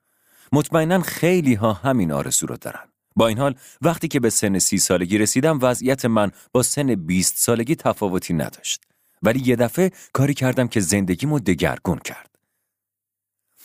مطمئنا 0.52 1.00
خیلی 1.00 1.54
ها 1.54 1.72
همین 1.72 2.12
آرزو 2.12 2.46
رو 2.46 2.56
دارن. 2.56 2.88
با 3.16 3.28
این 3.28 3.38
حال 3.38 3.54
وقتی 3.82 4.08
که 4.08 4.20
به 4.20 4.30
سن 4.30 4.58
سی 4.58 4.78
سالگی 4.78 5.18
رسیدم 5.18 5.58
وضعیت 5.62 6.04
من 6.04 6.30
با 6.52 6.62
سن 6.62 6.94
20 6.94 7.36
سالگی 7.36 7.74
تفاوتی 7.74 8.34
نداشت. 8.34 8.84
ولی 9.22 9.40
یه 9.44 9.56
دفعه 9.56 9.90
کاری 10.12 10.34
کردم 10.34 10.68
که 10.68 10.80
زندگیمو 10.80 11.38
دگرگون 11.38 11.98
کرد. 11.98 12.35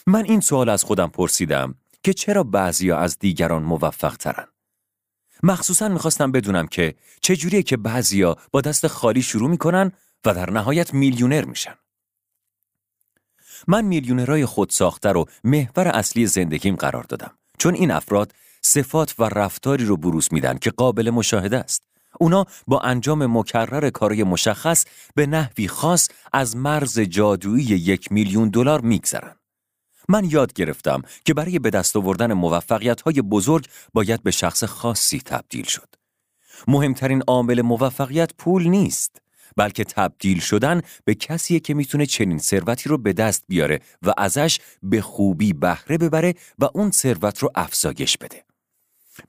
من 0.07 0.25
این 0.25 0.39
سوال 0.39 0.69
از 0.69 0.83
خودم 0.83 1.07
پرسیدم 1.07 1.75
که 2.03 2.13
چرا 2.13 2.43
بعضیا 2.43 2.97
از 2.97 3.19
دیگران 3.19 3.63
موفق 3.63 4.17
ترن؟ 4.17 4.47
مخصوصا 5.43 5.89
می‌خواستم 5.89 6.31
بدونم 6.31 6.67
که 6.67 6.95
چجوریه 7.21 7.63
که 7.63 7.77
بعضیا 7.77 8.37
با 8.51 8.61
دست 8.61 8.87
خالی 8.87 9.21
شروع 9.21 9.49
می‌کنن 9.49 9.91
و 10.25 10.33
در 10.33 10.49
نهایت 10.49 10.93
میلیونر 10.93 11.45
میشن. 11.45 11.75
من 13.67 13.85
میلیونرای 13.85 14.45
خود 14.45 14.69
ساخته 14.69 15.09
رو 15.09 15.25
محور 15.43 15.87
اصلی 15.87 16.25
زندگیم 16.25 16.75
قرار 16.75 17.03
دادم 17.03 17.31
چون 17.57 17.73
این 17.73 17.91
افراد 17.91 18.33
صفات 18.61 19.15
و 19.19 19.23
رفتاری 19.23 19.85
رو 19.85 19.97
بروز 19.97 20.29
میدن 20.31 20.57
که 20.57 20.71
قابل 20.71 21.09
مشاهده 21.09 21.57
است. 21.57 21.83
اونا 22.19 22.45
با 22.67 22.79
انجام 22.79 23.37
مکرر 23.37 23.89
کارای 23.89 24.23
مشخص 24.23 24.85
به 25.15 25.25
نحوی 25.25 25.67
خاص 25.67 26.09
از 26.33 26.55
مرز 26.55 26.99
جادویی 26.99 27.65
یک 27.65 28.11
میلیون 28.11 28.49
دلار 28.49 28.81
میگذرن. 28.81 29.35
من 30.11 30.25
یاد 30.25 30.53
گرفتم 30.53 31.01
که 31.25 31.33
برای 31.33 31.59
به 31.59 31.69
دست 31.69 31.95
آوردن 31.95 32.33
موفقیت 32.33 33.01
های 33.01 33.21
بزرگ 33.21 33.67
باید 33.93 34.23
به 34.23 34.31
شخص 34.31 34.63
خاصی 34.63 35.19
تبدیل 35.19 35.65
شد. 35.65 35.95
مهمترین 36.67 37.21
عامل 37.27 37.61
موفقیت 37.61 38.33
پول 38.37 38.67
نیست، 38.67 39.21
بلکه 39.57 39.83
تبدیل 39.83 40.39
شدن 40.39 40.81
به 41.05 41.15
کسی 41.15 41.59
که 41.59 41.73
می‌تونه 41.73 42.05
چنین 42.05 42.37
ثروتی 42.37 42.89
رو 42.89 42.97
به 42.97 43.13
دست 43.13 43.43
بیاره 43.47 43.79
و 44.01 44.13
ازش 44.17 44.59
به 44.83 45.01
خوبی 45.01 45.53
بهره 45.53 45.97
ببره 45.97 46.33
و 46.59 46.69
اون 46.73 46.91
ثروت 46.91 47.39
رو 47.39 47.49
افزایش 47.55 48.17
بده. 48.17 48.43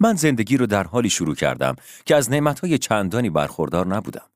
من 0.00 0.14
زندگی 0.14 0.56
رو 0.56 0.66
در 0.66 0.84
حالی 0.84 1.10
شروع 1.10 1.34
کردم 1.34 1.76
که 2.06 2.16
از 2.16 2.30
نعمتهای 2.30 2.78
چندانی 2.78 3.30
برخوردار 3.30 3.86
نبودم. 3.86 4.26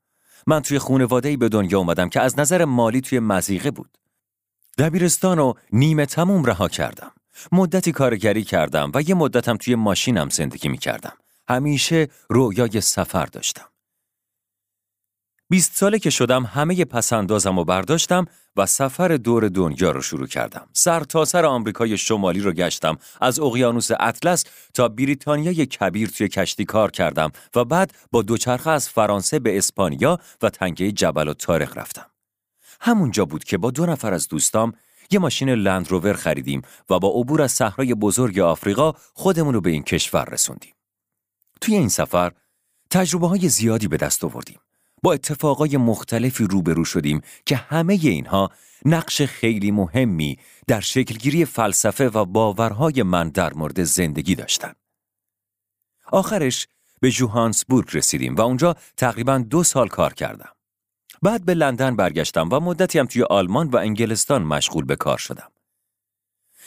من 0.46 0.60
توی 0.62 0.78
خونواده‌ای 0.78 1.36
به 1.36 1.48
دنیا 1.48 1.78
اومدم 1.78 2.08
که 2.08 2.20
از 2.20 2.38
نظر 2.38 2.64
مالی 2.64 3.00
توی 3.00 3.18
مزیقه 3.18 3.70
بود. 3.70 3.98
دبیرستان 4.78 5.38
رو 5.38 5.54
نیمه 5.72 6.06
تموم 6.06 6.44
رها 6.44 6.68
کردم. 6.68 7.12
مدتی 7.52 7.92
کارگری 7.92 8.44
کردم 8.44 8.92
و 8.94 9.02
یه 9.02 9.14
مدتم 9.14 9.56
توی 9.56 9.74
ماشینم 9.74 10.28
زندگی 10.28 10.68
می 10.68 10.78
کردم. 10.78 11.12
همیشه 11.48 12.08
رویای 12.28 12.80
سفر 12.80 13.26
داشتم. 13.26 13.64
بیست 15.50 15.76
ساله 15.76 15.98
که 15.98 16.10
شدم 16.10 16.44
همه 16.44 16.84
پسندازم 16.84 17.58
و 17.58 17.64
برداشتم 17.64 18.24
و 18.56 18.66
سفر 18.66 19.08
دور 19.08 19.48
دنیا 19.48 19.90
رو 19.90 20.02
شروع 20.02 20.26
کردم. 20.26 20.68
سر 20.72 21.00
تا 21.00 21.24
سر 21.24 21.44
آمریکای 21.44 21.98
شمالی 21.98 22.40
رو 22.40 22.52
گشتم. 22.52 22.98
از 23.20 23.40
اقیانوس 23.40 23.88
اطلس 24.00 24.44
تا 24.74 24.88
بریتانیای 24.88 25.66
کبیر 25.66 26.08
توی 26.08 26.28
کشتی 26.28 26.64
کار 26.64 26.90
کردم 26.90 27.32
و 27.54 27.64
بعد 27.64 27.92
با 28.12 28.22
دوچرخه 28.22 28.70
از 28.70 28.88
فرانسه 28.88 29.38
به 29.38 29.58
اسپانیا 29.58 30.18
و 30.42 30.50
تنگه 30.50 30.92
جبل 30.92 31.28
و 31.28 31.34
تاریخ 31.34 31.76
رفتم. 31.76 32.06
همونجا 32.80 33.24
بود 33.24 33.44
که 33.44 33.58
با 33.58 33.70
دو 33.70 33.86
نفر 33.86 34.14
از 34.14 34.28
دوستام 34.28 34.72
یه 35.10 35.18
ماشین 35.18 35.48
لندروور 35.48 36.12
خریدیم 36.12 36.62
و 36.90 36.98
با 36.98 37.08
عبور 37.08 37.42
از 37.42 37.52
صحرای 37.52 37.94
بزرگ 37.94 38.38
آفریقا 38.38 38.92
خودمون 39.14 39.54
رو 39.54 39.60
به 39.60 39.70
این 39.70 39.82
کشور 39.82 40.24
رسوندیم. 40.24 40.74
توی 41.60 41.74
این 41.74 41.88
سفر 41.88 42.32
تجربه 42.90 43.28
های 43.28 43.48
زیادی 43.48 43.88
به 43.88 43.96
دست 43.96 44.24
آوردیم. 44.24 44.60
با 45.02 45.12
اتفاقای 45.12 45.76
مختلفی 45.76 46.44
روبرو 46.44 46.84
شدیم 46.84 47.20
که 47.46 47.56
همه 47.56 47.98
اینها 48.02 48.50
نقش 48.84 49.22
خیلی 49.22 49.70
مهمی 49.70 50.38
در 50.66 50.80
شکلگیری 50.80 51.44
فلسفه 51.44 52.08
و 52.08 52.24
باورهای 52.24 53.02
من 53.02 53.28
در 53.28 53.54
مورد 53.54 53.82
زندگی 53.84 54.34
داشتن. 54.34 54.72
آخرش 56.12 56.66
به 57.00 57.10
جوهانسبورگ 57.10 57.88
رسیدیم 57.92 58.36
و 58.36 58.40
اونجا 58.40 58.76
تقریبا 58.96 59.38
دو 59.38 59.62
سال 59.62 59.88
کار 59.88 60.14
کردم. 60.14 60.55
بعد 61.22 61.44
به 61.44 61.54
لندن 61.54 61.96
برگشتم 61.96 62.48
و 62.52 62.60
مدتی 62.60 62.98
هم 62.98 63.06
توی 63.06 63.22
آلمان 63.22 63.68
و 63.68 63.76
انگلستان 63.76 64.42
مشغول 64.42 64.84
به 64.84 64.96
کار 64.96 65.18
شدم. 65.18 65.50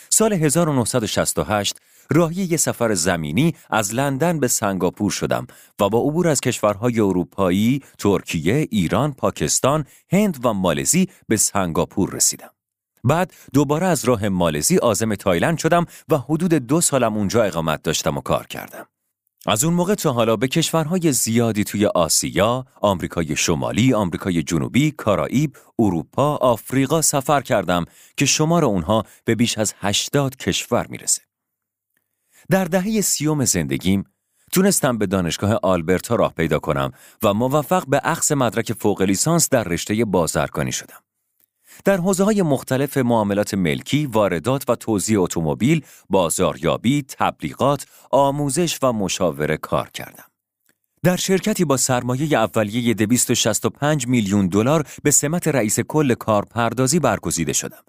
سال 0.09 0.33
1968 0.33 1.77
راهی 2.11 2.43
یه 2.43 2.57
سفر 2.57 2.93
زمینی 2.93 3.55
از 3.69 3.93
لندن 3.93 4.39
به 4.39 4.47
سنگاپور 4.47 5.11
شدم 5.11 5.47
و 5.79 5.89
با 5.89 5.99
عبور 5.99 6.27
از 6.27 6.41
کشورهای 6.41 6.99
اروپایی، 6.99 7.83
ترکیه، 7.99 8.67
ایران، 8.71 9.13
پاکستان، 9.13 9.85
هند 10.11 10.45
و 10.45 10.53
مالزی 10.53 11.09
به 11.27 11.37
سنگاپور 11.37 12.09
رسیدم. 12.13 12.49
بعد 13.03 13.33
دوباره 13.53 13.87
از 13.87 14.05
راه 14.05 14.29
مالزی 14.29 14.77
آزم 14.77 15.15
تایلند 15.15 15.57
شدم 15.57 15.85
و 16.09 16.17
حدود 16.17 16.53
دو 16.53 16.81
سالم 16.81 17.17
اونجا 17.17 17.43
اقامت 17.43 17.83
داشتم 17.83 18.17
و 18.17 18.21
کار 18.21 18.47
کردم. 18.47 18.87
از 19.45 19.63
اون 19.63 19.73
موقع 19.73 19.95
تا 19.95 20.13
حالا 20.13 20.35
به 20.35 20.47
کشورهای 20.47 21.13
زیادی 21.13 21.63
توی 21.63 21.85
آسیا، 21.85 22.65
آمریکای 22.81 23.35
شمالی، 23.35 23.93
آمریکای 23.93 24.43
جنوبی، 24.43 24.91
کارائیب، 24.91 25.57
اروپا، 25.79 26.35
آفریقا 26.35 27.01
سفر 27.01 27.41
کردم 27.41 27.85
که 28.17 28.25
شمار 28.25 28.65
اونها 28.65 29.03
به 29.25 29.35
بیش 29.35 29.57
از 29.57 29.73
80 29.77 30.35
کشور 30.35 30.87
می‌رسه. 30.87 31.21
در 32.49 32.65
دهه 32.65 33.01
سیوم 33.01 33.45
زندگیم 33.45 34.03
تونستم 34.51 34.97
به 34.97 35.05
دانشگاه 35.05 35.59
آلبرتا 35.63 36.15
راه 36.15 36.33
پیدا 36.33 36.59
کنم 36.59 36.91
و 37.23 37.33
موفق 37.33 37.87
به 37.87 38.01
اخذ 38.03 38.31
مدرک 38.31 38.73
فوق 38.73 39.01
لیسانس 39.01 39.49
در 39.49 39.63
رشته 39.63 40.05
بازرگانی 40.05 40.71
شدم. 40.71 40.99
در 41.85 41.97
حوزه 41.97 42.23
های 42.23 42.41
مختلف 42.41 42.97
معاملات 42.97 43.53
ملکی، 43.53 44.05
واردات 44.05 44.69
و 44.69 44.75
توزیع 44.75 45.21
اتومبیل، 45.21 45.85
بازاریابی، 46.09 47.05
تبلیغات، 47.07 47.85
آموزش 48.11 48.79
و 48.81 48.93
مشاوره 48.93 49.57
کار 49.57 49.89
کردم. 49.89 50.23
در 51.03 51.15
شرکتی 51.15 51.65
با 51.65 51.77
سرمایه 51.77 52.37
اولیه 52.37 52.93
265 52.93 54.07
میلیون 54.07 54.47
دلار 54.47 54.87
به 55.03 55.11
سمت 55.11 55.47
رئیس 55.47 55.79
کل 55.79 56.13
کارپردازی 56.13 56.99
برگزیده 56.99 57.53
شدم. 57.53 57.83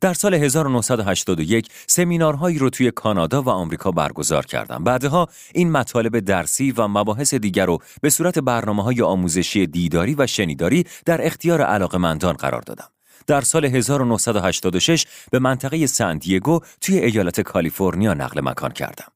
در 0.00 0.14
سال 0.14 0.34
1981 0.34 1.68
سمینارهایی 1.86 2.58
رو 2.58 2.70
توی 2.70 2.90
کانادا 2.90 3.42
و 3.42 3.48
آمریکا 3.48 3.90
برگزار 3.90 4.46
کردم. 4.46 4.84
بعدها 4.84 5.28
این 5.54 5.70
مطالب 5.70 6.18
درسی 6.18 6.72
و 6.72 6.88
مباحث 6.88 7.34
دیگر 7.34 7.66
رو 7.66 7.78
به 8.02 8.10
صورت 8.10 8.38
برنامه 8.38 8.82
های 8.82 9.02
آموزشی 9.02 9.66
دیداری 9.66 10.14
و 10.18 10.26
شنیداری 10.26 10.84
در 11.06 11.26
اختیار 11.26 11.62
علاقمندان 11.62 12.32
قرار 12.32 12.62
دادم. 12.62 12.88
در 13.26 13.40
سال 13.40 13.64
1986 13.64 15.06
به 15.30 15.38
منطقه 15.38 15.86
سندیگو 15.86 16.60
توی 16.80 16.98
ایالت 16.98 17.40
کالیفرنیا 17.40 18.14
نقل 18.14 18.40
مکان 18.40 18.70
کردم. 18.70 19.12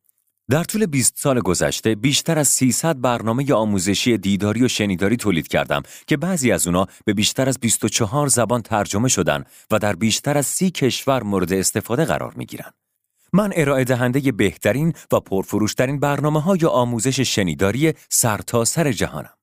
در 0.50 0.64
طول 0.64 0.86
20 0.86 1.14
سال 1.16 1.40
گذشته 1.40 1.94
بیشتر 1.94 2.38
از 2.38 2.48
300 2.48 3.00
برنامه 3.00 3.52
آموزشی 3.52 4.18
دیداری 4.18 4.64
و 4.64 4.68
شنیداری 4.68 5.16
تولید 5.16 5.48
کردم 5.48 5.82
که 6.06 6.16
بعضی 6.16 6.52
از 6.52 6.66
اونا 6.66 6.86
به 7.04 7.12
بیشتر 7.12 7.48
از 7.48 7.60
24 7.60 8.28
زبان 8.28 8.62
ترجمه 8.62 9.08
شدن 9.08 9.44
و 9.70 9.78
در 9.78 9.96
بیشتر 9.96 10.38
از 10.38 10.46
30 10.46 10.70
کشور 10.70 11.22
مورد 11.22 11.52
استفاده 11.52 12.04
قرار 12.04 12.34
می 12.36 12.46
گیرن. 12.46 12.70
من 13.32 13.52
ارائه 13.56 13.84
دهنده 13.84 14.32
بهترین 14.32 14.92
و 15.12 15.20
پرفروشترین 15.20 16.00
برنامه 16.00 16.40
های 16.40 16.64
آموزش 16.66 17.20
شنیداری 17.20 17.92
سرتاسر 18.08 18.84
سر 18.84 18.92
جهانم. 18.92 19.34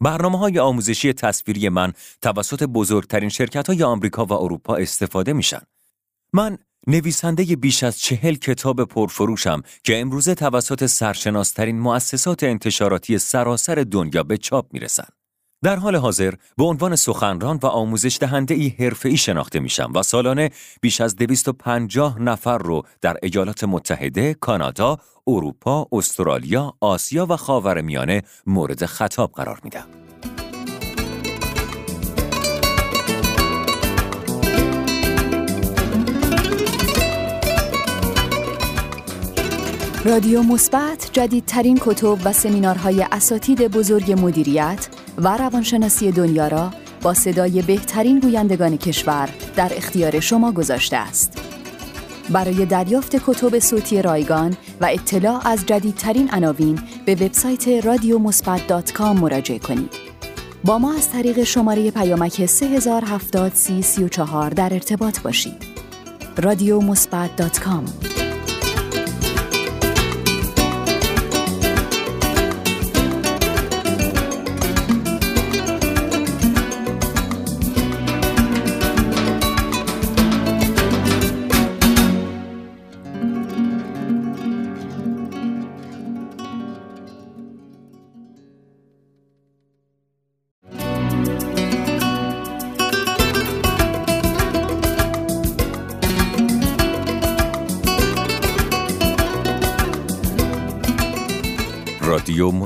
برنامه 0.00 0.38
های 0.38 0.58
آموزشی 0.58 1.12
تصویری 1.12 1.68
من 1.68 1.92
توسط 2.22 2.62
بزرگترین 2.62 3.28
شرکت 3.28 3.66
های 3.66 3.82
آمریکا 3.82 4.24
و 4.24 4.32
اروپا 4.32 4.76
استفاده 4.76 5.32
میشن. 5.32 5.60
من 6.32 6.58
نویسنده 6.86 7.56
بیش 7.56 7.82
از 7.82 7.98
چهل 7.98 8.34
کتاب 8.34 8.84
پرفروشم 8.84 9.62
که 9.84 10.00
امروزه 10.00 10.34
توسط 10.34 10.86
سرشناسترین 10.86 11.80
مؤسسات 11.80 12.42
انتشاراتی 12.42 13.18
سراسر 13.18 13.74
دنیا 13.90 14.22
به 14.22 14.38
چاپ 14.38 14.66
می‌رسن. 14.72 15.08
در 15.64 15.76
حال 15.76 15.96
حاضر 15.96 16.34
به 16.56 16.64
عنوان 16.64 16.96
سخنران 16.96 17.58
و 17.62 17.66
آموزش 17.66 18.18
دهنده 18.20 18.54
ای 18.54 18.68
حرفه‌ای 18.78 19.16
شناخته 19.16 19.60
میشم 19.60 19.92
و 19.94 20.02
سالانه 20.02 20.50
بیش 20.80 21.00
از 21.00 21.16
250 21.16 22.22
نفر 22.22 22.58
رو 22.58 22.82
در 23.00 23.16
ایالات 23.22 23.64
متحده، 23.64 24.34
کانادا، 24.34 24.98
اروپا، 25.26 25.86
استرالیا، 25.92 26.74
آسیا 26.80 27.26
و 27.30 27.36
خاورمیانه 27.36 28.22
مورد 28.46 28.86
خطاب 28.86 29.32
قرار 29.32 29.60
میدم. 29.64 30.03
رادیو 40.06 40.42
مثبت 40.42 41.10
جدیدترین 41.12 41.78
کتب 41.80 42.18
و 42.24 42.32
سمینارهای 42.32 43.06
اساتید 43.12 43.68
بزرگ 43.68 44.12
مدیریت 44.12 44.88
و 45.18 45.36
روانشناسی 45.36 46.12
دنیا 46.12 46.48
را 46.48 46.70
با 47.02 47.14
صدای 47.14 47.62
بهترین 47.62 48.20
گویندگان 48.20 48.76
کشور 48.76 49.28
در 49.56 49.72
اختیار 49.76 50.20
شما 50.20 50.52
گذاشته 50.52 50.96
است. 50.96 51.38
برای 52.30 52.66
دریافت 52.66 53.16
کتب 53.16 53.58
صوتی 53.58 54.02
رایگان 54.02 54.56
و 54.80 54.88
اطلاع 54.92 55.48
از 55.48 55.66
جدیدترین 55.66 56.30
عناوین 56.30 56.78
به 57.06 57.14
وبسایت 57.14 57.68
رادیو 57.68 58.18
مراجعه 59.12 59.58
کنید. 59.58 59.94
با 60.64 60.78
ما 60.78 60.94
از 60.94 61.10
طریق 61.10 61.42
شماره 61.42 61.90
پیامک 61.90 62.46
3070 62.46 63.52
در 64.50 64.72
ارتباط 64.72 65.20
باشید. 65.20 65.64
رادیو 66.36 66.80
رادیو 66.80 68.23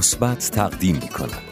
مثبت 0.09 0.51
تقدیم 0.51 0.95
می 0.95 1.09
کند. 1.09 1.43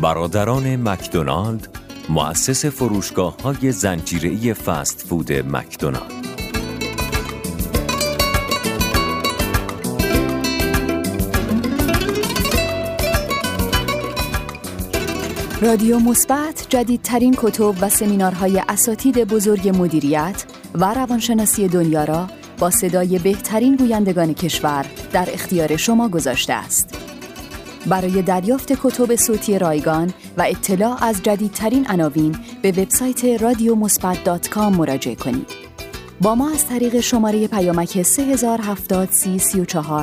برادران 0.00 0.88
مکدونالد 0.88 1.68
مؤسس 2.08 2.64
فروشگاه 2.64 3.36
های 3.42 3.72
زنجیره‌ای 3.72 4.54
فست 4.54 5.06
فود 5.06 5.32
مکدونالد 5.32 6.12
رادیو 15.60 15.98
مثبت 15.98 16.66
جدیدترین 16.68 17.34
کتب 17.38 17.74
و 17.80 17.88
سمینارهای 17.88 18.62
اساتید 18.68 19.18
بزرگ 19.18 19.68
مدیریت 19.68 20.44
و 20.74 20.94
روانشناسی 20.94 21.68
دنیا 21.68 22.04
را 22.04 22.26
با 22.58 22.70
صدای 22.70 23.18
بهترین 23.18 23.76
گویندگان 23.76 24.34
کشور 24.34 24.86
در 25.12 25.28
اختیار 25.32 25.76
شما 25.76 26.08
گذاشته 26.08 26.52
است. 26.52 26.96
برای 27.86 28.22
دریافت 28.22 28.72
کتب 28.72 29.16
صوتی 29.16 29.58
رایگان 29.58 30.12
و 30.36 30.42
اطلاع 30.42 31.04
از 31.04 31.22
جدیدترین 31.22 31.86
عناوین 31.86 32.36
به 32.62 32.70
وبسایت 32.70 33.24
رادیو 33.24 33.74
مراجعه 34.70 35.14
کنید. 35.14 35.46
با 36.20 36.34
ما 36.34 36.50
از 36.50 36.68
طریق 36.68 37.00
شماره 37.00 37.48
پیامک 37.48 38.02
3070 38.02 39.08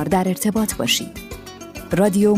در 0.04 0.28
ارتباط 0.28 0.74
باشید. 0.74 1.20
رادیو 1.92 2.34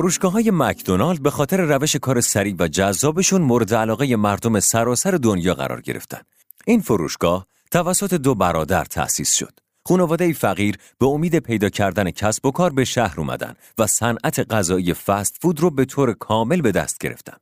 فروشگاه 0.00 0.32
های 0.32 0.50
مکدونالد 0.54 1.22
به 1.22 1.30
خاطر 1.30 1.60
روش 1.60 1.96
کار 1.96 2.20
سریع 2.20 2.54
و 2.58 2.68
جذابشون 2.68 3.42
مورد 3.42 3.74
علاقه 3.74 4.16
مردم 4.16 4.60
سراسر 4.60 5.10
دنیا 5.10 5.54
قرار 5.54 5.80
گرفتن. 5.80 6.20
این 6.66 6.80
فروشگاه 6.80 7.46
توسط 7.70 8.14
دو 8.14 8.34
برادر 8.34 8.84
تأسیس 8.84 9.32
شد. 9.32 9.60
خانواده 9.88 10.32
فقیر 10.32 10.76
به 10.98 11.06
امید 11.06 11.38
پیدا 11.38 11.68
کردن 11.68 12.10
کسب 12.10 12.46
و 12.46 12.50
کار 12.50 12.72
به 12.72 12.84
شهر 12.84 13.20
اومدن 13.20 13.54
و 13.78 13.86
صنعت 13.86 14.52
غذایی 14.52 14.94
فست 14.94 15.36
فود 15.40 15.60
رو 15.60 15.70
به 15.70 15.84
طور 15.84 16.12
کامل 16.12 16.60
به 16.60 16.72
دست 16.72 16.98
گرفتن. 16.98 17.36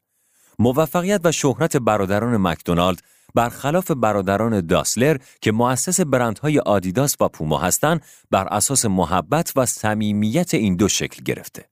موفقیت 0.59 1.21
و 1.25 1.33
شهرت 1.33 1.77
برادران 1.77 2.37
مکدونالد 2.37 2.99
برخلاف 3.35 3.91
برادران 3.91 4.67
داسلر 4.67 5.17
که 5.41 5.53
مؤسس 5.53 6.01
برندهای 6.01 6.59
آدیداس 6.59 7.17
و 7.21 7.29
پوما 7.29 7.59
هستند 7.59 8.03
بر 8.31 8.49
اساس 8.49 8.85
محبت 8.85 9.53
و 9.57 9.67
صمیمیت 9.67 10.55
این 10.55 10.77
دو 10.77 10.89
شکل 10.89 11.23
گرفته. 11.23 11.68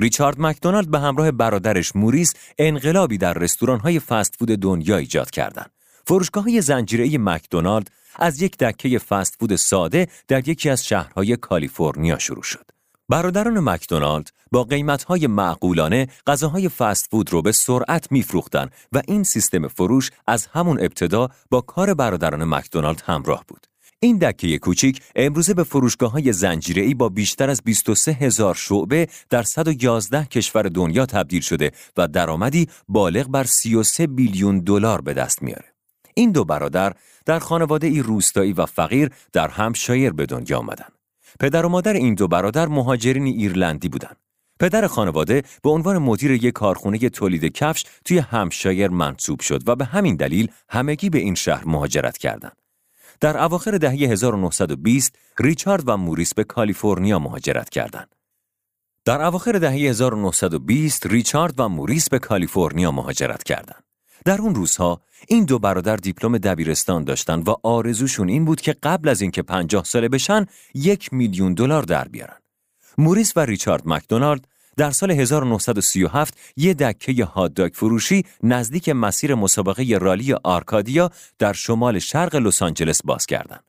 ریچارد 0.00 0.40
مکدونالد 0.40 0.90
به 0.90 0.98
همراه 0.98 1.30
برادرش 1.30 1.96
موریس 1.96 2.34
انقلابی 2.58 3.18
در 3.18 3.34
رستوران‌های 3.34 4.00
فست 4.00 4.34
فود 4.38 4.48
دنیا 4.48 4.96
ایجاد 4.96 5.30
کردند. 5.30 5.70
فروشگاه 6.06 6.44
های 6.44 6.60
زنجیره 6.60 7.18
مکدونالد 7.18 7.90
از 8.16 8.42
یک 8.42 8.56
دکه 8.56 8.98
فست 8.98 9.34
فود 9.40 9.56
ساده 9.56 10.06
در 10.28 10.48
یکی 10.48 10.70
از 10.70 10.86
شهرهای 10.86 11.36
کالیفرنیا 11.36 12.18
شروع 12.18 12.42
شد. 12.42 12.70
برادران 13.08 13.60
مکدونالد 13.60 14.30
با 14.52 14.64
قیمتهای 14.64 15.26
معقولانه 15.26 16.08
غذاهای 16.26 16.68
فست 16.68 17.08
فود 17.10 17.32
رو 17.32 17.42
به 17.42 17.52
سرعت 17.52 18.12
میفروختند 18.12 18.72
و 18.92 19.02
این 19.08 19.22
سیستم 19.22 19.68
فروش 19.68 20.10
از 20.26 20.46
همون 20.46 20.80
ابتدا 20.80 21.28
با 21.50 21.60
کار 21.60 21.94
برادران 21.94 22.44
مکدونالد 22.44 23.02
همراه 23.06 23.44
بود. 23.48 23.66
این 24.00 24.18
دکه 24.18 24.58
کوچیک 24.58 25.02
امروزه 25.16 25.54
به 25.54 25.64
فروشگاه 25.64 26.12
های 26.12 26.34
ای 26.76 26.94
با 26.94 27.08
بیشتر 27.08 27.50
از 27.50 27.62
23 27.64 28.12
هزار 28.12 28.54
شعبه 28.54 29.08
در 29.30 29.42
111 29.42 30.24
کشور 30.24 30.62
دنیا 30.62 31.06
تبدیل 31.06 31.40
شده 31.40 31.72
و 31.96 32.08
درآمدی 32.08 32.68
بالغ 32.88 33.28
بر 33.28 33.44
33 33.44 34.06
بیلیون 34.06 34.60
دلار 34.60 35.00
به 35.00 35.14
دست 35.14 35.42
میاره. 35.42 35.64
این 36.14 36.32
دو 36.32 36.44
برادر 36.44 36.92
در 37.26 37.38
خانواده 37.38 37.86
ای 37.86 38.02
روستایی 38.02 38.52
و 38.52 38.66
فقیر 38.66 39.10
در 39.32 39.48
همشایر 39.48 40.12
به 40.12 40.26
دنیا 40.26 40.58
آمدن. 40.58 40.88
پدر 41.40 41.66
و 41.66 41.68
مادر 41.68 41.92
این 41.92 42.14
دو 42.14 42.28
برادر 42.28 42.68
مهاجرین 42.68 43.26
ایرلندی 43.26 43.88
بودند. 43.88 44.16
پدر 44.60 44.86
خانواده 44.86 45.42
به 45.62 45.70
عنوان 45.70 45.98
مدیر 45.98 46.30
یک 46.30 46.52
کارخونه 46.52 46.98
تولید 46.98 47.44
کفش 47.44 47.84
توی 48.04 48.18
همشایر 48.18 48.88
منصوب 48.88 49.40
شد 49.40 49.68
و 49.68 49.76
به 49.76 49.84
همین 49.84 50.16
دلیل 50.16 50.50
همگی 50.68 51.10
به 51.10 51.18
این 51.18 51.34
شهر 51.34 51.64
مهاجرت 51.64 52.18
کردند. 52.18 52.57
در 53.20 53.42
اواخر 53.42 53.78
دهه 53.78 53.92
1920 53.92 55.18
ریچارد 55.38 55.88
و 55.88 55.96
موریس 55.96 56.34
به 56.34 56.44
کالیفرنیا 56.44 57.18
مهاجرت 57.18 57.68
کردند. 57.68 58.14
در 59.04 59.22
اواخر 59.22 59.52
دهه 59.52 59.72
1920 59.72 61.06
ریچارد 61.06 61.54
و 61.60 61.68
موریس 61.68 62.08
به 62.08 62.18
کالیفرنیا 62.18 62.90
مهاجرت 62.90 63.42
کردند. 63.42 63.84
در 64.24 64.40
اون 64.40 64.54
روزها 64.54 65.00
این 65.28 65.44
دو 65.44 65.58
برادر 65.58 65.96
دیپلم 65.96 66.38
دبیرستان 66.38 67.04
داشتند 67.04 67.48
و 67.48 67.56
آرزوشون 67.62 68.28
این 68.28 68.44
بود 68.44 68.60
که 68.60 68.72
قبل 68.82 69.08
از 69.08 69.20
اینکه 69.20 69.42
50 69.42 69.84
ساله 69.84 70.08
بشن 70.08 70.46
یک 70.74 71.12
میلیون 71.12 71.54
دلار 71.54 71.82
در 71.82 72.08
بیارن. 72.08 72.38
موریس 72.98 73.36
و 73.36 73.40
ریچارد 73.40 73.82
مکدونالد 73.84 74.48
در 74.78 74.90
سال 74.90 75.10
1937 75.10 76.38
یه 76.56 76.74
دکه 76.74 77.24
هات 77.24 77.48
داگ 77.48 77.72
فروشی 77.74 78.24
نزدیک 78.42 78.88
مسیر 78.88 79.34
مسابقه 79.34 79.98
رالی 79.98 80.32
آرکادیا 80.32 81.10
در 81.38 81.52
شمال 81.52 81.98
شرق 81.98 82.36
لس 82.36 82.62
آنجلس 82.62 83.00
باز 83.04 83.26
کردند. 83.26 83.64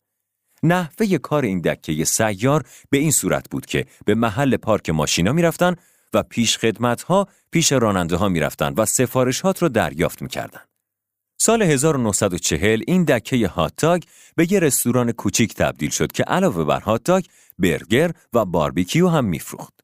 نحوه 0.63 1.17
کار 1.17 1.43
این 1.43 1.61
دکه 1.61 2.05
سیار 2.05 2.63
به 2.89 2.97
این 2.97 3.11
صورت 3.11 3.49
بود 3.49 3.65
که 3.65 3.85
به 4.05 4.15
محل 4.15 4.57
پارک 4.57 4.89
ماشینا 4.89 5.33
می‌رفتن 5.33 5.75
و 6.13 6.23
پیش 6.23 6.57
خدمت 6.57 7.01
ها 7.01 7.27
پیش 7.51 7.71
راننده 7.71 8.15
ها 8.15 8.29
می‌رفتن 8.29 8.73
و 8.77 8.85
سفارشات 8.85 9.61
رو 9.61 9.69
دریافت 9.69 10.21
می‌کردن. 10.21 10.61
سال 11.37 11.61
1940 11.61 12.81
این 12.87 13.03
دکه 13.03 13.47
هاتاگ 13.47 14.03
به 14.35 14.51
یه 14.51 14.59
رستوران 14.59 15.11
کوچیک 15.11 15.53
تبدیل 15.53 15.89
شد 15.89 16.11
که 16.11 16.23
علاوه 16.23 16.63
بر 16.63 16.79
هاتاگ 16.79 17.25
برگر 17.59 18.11
و 18.33 18.45
باربیکیو 18.45 19.07
هم 19.07 19.25
میفروخت. 19.25 19.78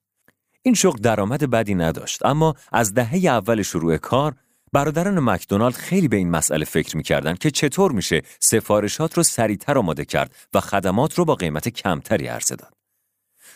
این 0.65 0.73
شغل 0.73 1.01
درآمد 1.01 1.49
بدی 1.49 1.75
نداشت 1.75 2.25
اما 2.25 2.55
از 2.71 2.93
دهه 2.93 3.15
اول 3.15 3.61
شروع 3.61 3.97
کار 3.97 4.35
برادران 4.73 5.19
مکدونالد 5.19 5.75
خیلی 5.75 6.07
به 6.07 6.17
این 6.17 6.29
مسئله 6.29 6.65
فکر 6.65 6.97
می‌کردن 6.97 7.35
که 7.35 7.51
چطور 7.51 7.91
میشه 7.91 8.21
سفارشات 8.39 9.17
رو 9.17 9.23
سریعتر 9.23 9.77
آماده 9.77 10.05
کرد 10.05 10.35
و 10.53 10.59
خدمات 10.59 11.13
رو 11.13 11.25
با 11.25 11.35
قیمت 11.35 11.69
کمتری 11.69 12.27
عرضه 12.27 12.55
داد. 12.55 12.73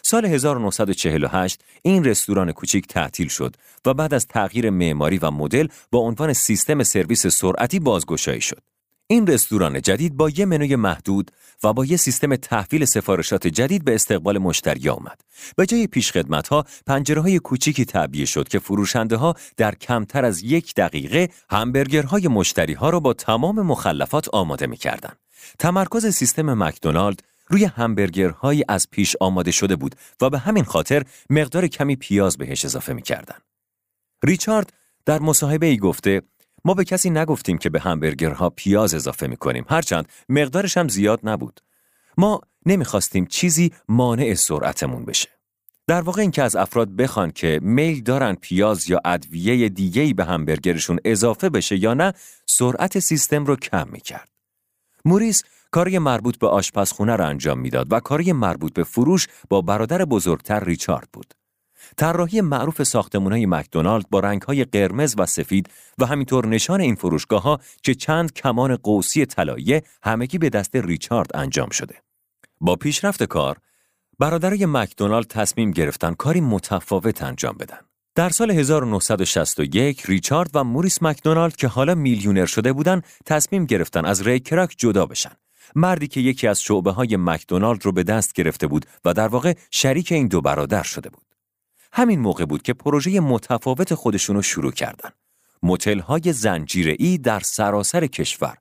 سال 0.02 0.26
1948 0.26 1.62
این 1.82 2.04
رستوران 2.04 2.52
کوچیک 2.52 2.88
تعطیل 2.88 3.28
شد 3.28 3.56
و 3.86 3.94
بعد 3.94 4.14
از 4.14 4.28
تغییر 4.28 4.70
معماری 4.70 5.18
و 5.18 5.32
مدل 5.32 5.68
با 5.92 6.00
عنوان 6.00 6.34
سیستم 6.34 6.84
سرویس 6.84 7.28
سرعتی 7.28 7.80
بازگشایی 7.80 8.42
شد. 8.42 8.69
این 9.12 9.28
رستوران 9.28 9.82
جدید 9.82 10.18
با 10.18 10.30
یه 10.30 10.46
منوی 10.46 10.76
محدود 10.76 11.32
و 11.64 11.74
با 11.74 11.86
یه 11.86 11.98
سیستم 11.98 12.36
تحویل 12.36 12.86
سفارشات 12.86 13.48
جدید 13.48 13.86
به 13.86 13.96
استقبال 13.96 14.38
مشتری 14.38 14.90
آمد. 14.90 15.22
به 15.56 15.66
جای 15.66 15.88
پیشخدمت 15.88 16.48
ها 16.48 16.66
پنجره 16.88 17.22
های 17.22 17.40
کوچیکی 17.40 17.86
تعبیه 17.86 18.26
شد 18.26 18.48
که 18.48 18.60
فروشنده 18.60 19.16
ها 19.16 19.36
در 19.58 19.76
کمتر 19.76 20.26
از 20.26 20.44
یک 20.44 20.76
دقیقه 20.76 21.30
همبرگرهای 21.50 22.28
مشتری 22.28 22.74
ها 22.74 22.90
را 22.90 23.00
با 23.00 23.14
تمام 23.14 23.62
مخلفات 23.62 24.30
آماده 24.30 24.68
می 24.68 24.78
کردن. 24.78 25.14
تمرکز 25.60 26.06
سیستم 26.06 26.64
مکدونالد 26.64 27.24
روی 27.48 27.66
همبرگرهایی 27.66 28.64
از 28.68 28.88
پیش 28.92 29.16
آماده 29.20 29.52
شده 29.52 29.76
بود 29.76 29.96
و 30.22 30.30
به 30.30 30.40
همین 30.40 30.64
خاطر 30.64 31.04
مقدار 31.30 31.68
کمی 31.68 31.96
پیاز 31.96 32.38
بهش 32.38 32.66
اضافه 32.66 32.94
می 32.94 33.02
کردن. 33.02 33.38
ریچارد 34.24 34.74
در 35.06 35.20
مصاحبه 35.20 35.66
ای 35.66 35.78
گفته 35.78 36.22
ما 36.66 36.74
به 36.74 36.84
کسی 36.84 37.10
نگفتیم 37.10 37.58
که 37.58 37.70
به 37.70 37.80
همبرگرها 37.80 38.50
پیاز 38.50 38.94
اضافه 38.94 39.28
می 39.28 39.38
کنیم 39.38 39.66
هرچند 39.70 40.10
مقدارش 40.30 40.78
هم 40.78 40.88
زیاد 40.88 41.20
نبود. 41.24 41.60
ما 42.18 42.42
نمی‌خواستیم 42.66 43.26
چیزی 43.26 43.74
مانع 43.88 44.34
سرعتمون 44.34 45.06
بشه. 45.06 45.30
در 45.88 46.02
واقع 46.02 46.22
اینکه 46.22 46.44
از 46.44 46.56
افراد 46.56 46.90
بخوان 46.90 47.32
که 47.32 47.60
میل 47.64 48.04
دارن 48.04 48.36
پیاز 48.36 48.90
یا 48.90 49.02
ادویه 49.06 49.70
دیگه‌ای 49.70 50.14
به 50.14 50.26
همبرگرشون 50.26 51.00
اضافه 51.06 51.50
بشه 51.50 51.78
یا 51.78 51.94
نه 51.94 52.14
سرعت 52.46 53.00
سیستم 53.00 53.46
رو 53.46 53.56
کم 53.56 53.88
می‌کرد. 53.92 54.30
موریس 55.06 55.44
کاری 55.72 56.00
مربوط 56.00 56.38
به 56.38 56.48
آشپزخونه 56.48 57.16
را 57.16 57.28
انجام 57.28 57.60
می‌داد 57.60 57.88
و 57.94 58.00
کاری 58.00 58.34
مربوط 58.34 58.74
به 58.74 58.84
فروش 58.84 59.28
با 59.50 59.62
برادر 59.62 60.06
بزرگتر 60.06 60.64
ریچارد 60.64 61.08
بود. 61.14 61.34
طراحی 61.98 62.42
معروف 62.42 62.84
ساختمانهای 62.84 63.46
مکدونالد 63.46 64.10
با 64.10 64.20
رنگهای 64.20 64.66
قرمز 64.66 65.16
و 65.18 65.26
سفید 65.26 65.70
و 65.98 66.06
همینطور 66.06 66.46
نشان 66.46 66.82
این 66.82 66.96
فروشگاه 66.96 67.42
ها 67.42 67.60
که 67.84 67.96
چند 67.96 68.34
کمان 68.34 68.76
قوسی 68.76 69.26
طلایی 69.26 69.82
همگی 70.04 70.38
به 70.38 70.50
دست 70.50 70.76
ریچارد 70.76 71.32
انجام 71.34 71.70
شده. 71.70 71.96
با 72.62 72.76
پیشرفت 72.76 73.24
کار، 73.24 73.58
برادرای 74.20 74.66
مکدونالد 74.66 75.28
تصمیم 75.28 75.72
گرفتن 75.72 76.14
کاری 76.14 76.42
متفاوت 76.42 77.24
انجام 77.24 77.58
بدن. 77.60 77.78
در 78.16 78.30
سال 78.30 78.52
1961 78.52 80.06
ریچارد 80.06 80.50
و 80.54 80.64
موریس 80.64 81.04
مکدونالد 81.04 81.56
که 81.56 81.68
حالا 81.68 81.96
میلیونر 81.96 82.46
شده 82.46 82.74
بودن 82.74 83.02
تصمیم 83.26 83.66
گرفتن 83.66 84.06
از 84.06 84.28
ری 84.28 84.40
کراک 84.40 84.76
جدا 84.78 85.06
بشن 85.06 85.32
مردی 85.76 86.08
که 86.08 86.20
یکی 86.20 86.48
از 86.48 86.62
شعبه 86.62 86.92
های 86.92 87.18
مکدونالد 87.18 87.86
رو 87.86 87.92
به 87.92 88.04
دست 88.04 88.34
گرفته 88.34 88.68
بود 88.68 88.86
و 89.06 89.14
در 89.14 89.28
واقع 89.28 89.54
شریک 89.72 90.12
این 90.12 90.28
دو 90.28 90.42
برادر 90.42 90.84
شده 90.84 91.10
بود. 91.10 91.29
همین 91.92 92.20
موقع 92.20 92.46
بود 92.46 92.62
که 92.62 92.74
پروژه 92.74 93.20
متفاوت 93.20 93.94
خودشون 93.94 94.36
رو 94.36 94.42
شروع 94.42 94.72
کردن. 94.72 95.10
موتل 95.64 96.00
های 96.00 96.34
ای 97.00 97.18
در 97.18 97.40
سراسر 97.40 98.08
کشور. 98.08 98.58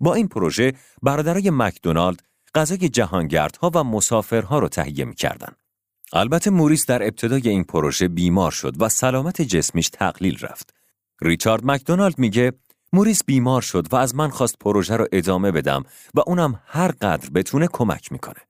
با 0.00 0.14
این 0.14 0.28
پروژه 0.28 0.72
برادرای 1.02 1.50
مکدونالد 1.50 2.22
غذای 2.54 2.88
جهانگردها 2.88 3.70
و 3.74 3.84
مسافرها 3.84 4.58
رو 4.58 4.68
تهیه 4.68 5.04
می‌کردن. 5.04 5.52
البته 6.12 6.50
موریس 6.50 6.86
در 6.86 7.02
ابتدای 7.02 7.48
این 7.48 7.64
پروژه 7.64 8.08
بیمار 8.08 8.50
شد 8.50 8.82
و 8.82 8.88
سلامت 8.88 9.42
جسمیش 9.42 9.88
تقلیل 9.88 10.38
رفت. 10.38 10.74
ریچارد 11.22 11.64
مکدونالد 11.64 12.18
میگه 12.18 12.52
موریس 12.92 13.24
بیمار 13.24 13.62
شد 13.62 13.92
و 13.92 13.96
از 13.96 14.14
من 14.14 14.28
خواست 14.28 14.58
پروژه 14.58 14.96
رو 14.96 15.06
ادامه 15.12 15.52
بدم 15.52 15.82
و 16.14 16.20
اونم 16.26 16.62
هر 16.66 16.88
قدر 16.88 17.30
بتونه 17.30 17.68
کمک 17.72 18.12
می‌کنه. 18.12 18.40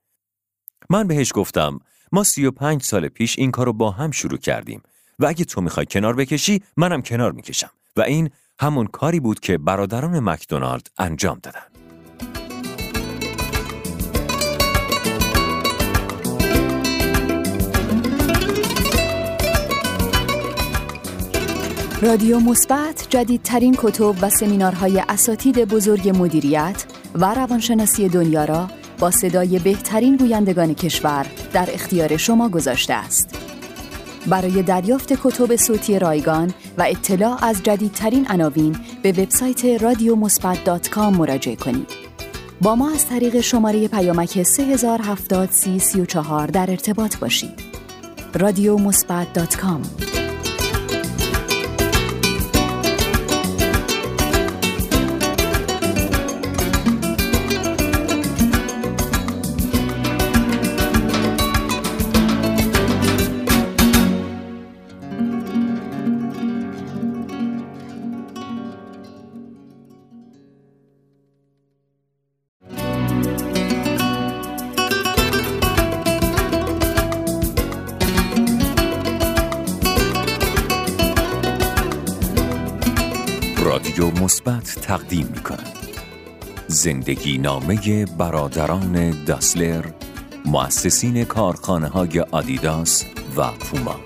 من 0.90 1.06
بهش 1.06 1.32
گفتم 1.34 1.78
ما 2.12 2.24
سی 2.24 2.46
و 2.46 2.50
پنج 2.50 2.82
سال 2.82 3.08
پیش 3.08 3.38
این 3.38 3.50
کار 3.50 3.66
رو 3.66 3.72
با 3.72 3.90
هم 3.90 4.10
شروع 4.10 4.38
کردیم 4.38 4.82
و 5.18 5.26
اگه 5.26 5.44
تو 5.44 5.60
می‌خوای 5.60 5.86
کنار 5.86 6.16
بکشی 6.16 6.62
منم 6.76 7.02
کنار 7.02 7.32
می‌کشم 7.32 7.70
و 7.96 8.00
این 8.00 8.30
همون 8.60 8.86
کاری 8.86 9.20
بود 9.20 9.40
که 9.40 9.58
برادران 9.58 10.20
مکدونالد 10.20 10.90
انجام 10.98 11.38
دادن. 11.42 11.60
رادیو 22.02 22.40
مثبت 22.40 23.06
جدیدترین 23.10 23.76
کتب 23.78 24.14
و 24.22 24.30
سمینارهای 24.30 25.02
اساتید 25.08 25.64
بزرگ 25.64 26.08
مدیریت 26.18 26.84
و 27.14 27.34
روانشناسی 27.34 28.08
دنیا 28.08 28.44
را 28.44 28.68
با 28.98 29.10
صدای 29.10 29.58
بهترین 29.58 30.16
گویندگان 30.16 30.74
کشور 30.74 31.26
در 31.52 31.68
اختیار 31.72 32.16
شما 32.16 32.48
گذاشته 32.48 32.94
است. 32.94 33.28
برای 34.26 34.62
دریافت 34.62 35.12
کتب 35.12 35.56
صوتی 35.56 35.98
رایگان 35.98 36.54
و 36.78 36.82
اطلاع 36.82 37.44
از 37.44 37.62
جدیدترین 37.62 38.26
عناوین 38.30 38.76
به 39.02 39.12
وبسایت 39.12 39.64
رادیومثبت.com 39.64 40.98
مراجعه 40.98 41.56
کنید. 41.56 41.88
با 42.60 42.74
ما 42.74 42.90
از 42.90 43.06
طریق 43.06 43.40
شماره 43.40 43.88
پیامک 43.88 44.42
3070 44.42 45.50
در 46.52 46.70
ارتباط 46.70 47.16
باشید. 47.16 47.60
رادیو 48.34 48.78
تقدیم 84.88 85.32
می 85.34 85.40
کند. 85.40 85.76
زندگی 86.66 87.38
نامه 87.38 88.06
برادران 88.06 89.24
داسلر 89.24 89.84
مؤسسین 90.44 91.24
کارخانه 91.24 91.88
های 91.88 92.20
آدیداس 92.20 93.04
و 93.36 93.50
پوما 93.50 93.96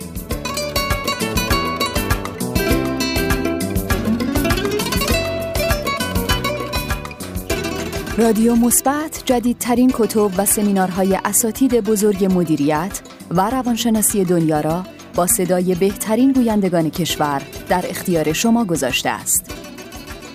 رادیو 8.18 8.54
مثبت 8.54 9.22
جدیدترین 9.24 9.92
کتب 9.94 10.30
و 10.36 10.46
سمینارهای 10.46 11.18
اساتید 11.24 11.80
بزرگ 11.80 12.24
مدیریت 12.24 13.00
و 13.30 13.50
روانشناسی 13.50 14.24
دنیا 14.24 14.60
را 14.60 14.84
با 15.14 15.26
صدای 15.26 15.74
بهترین 15.74 16.32
گویندگان 16.32 16.90
کشور 16.90 17.42
در 17.68 17.84
اختیار 17.88 18.32
شما 18.32 18.64
گذاشته 18.64 19.10
است. 19.10 19.61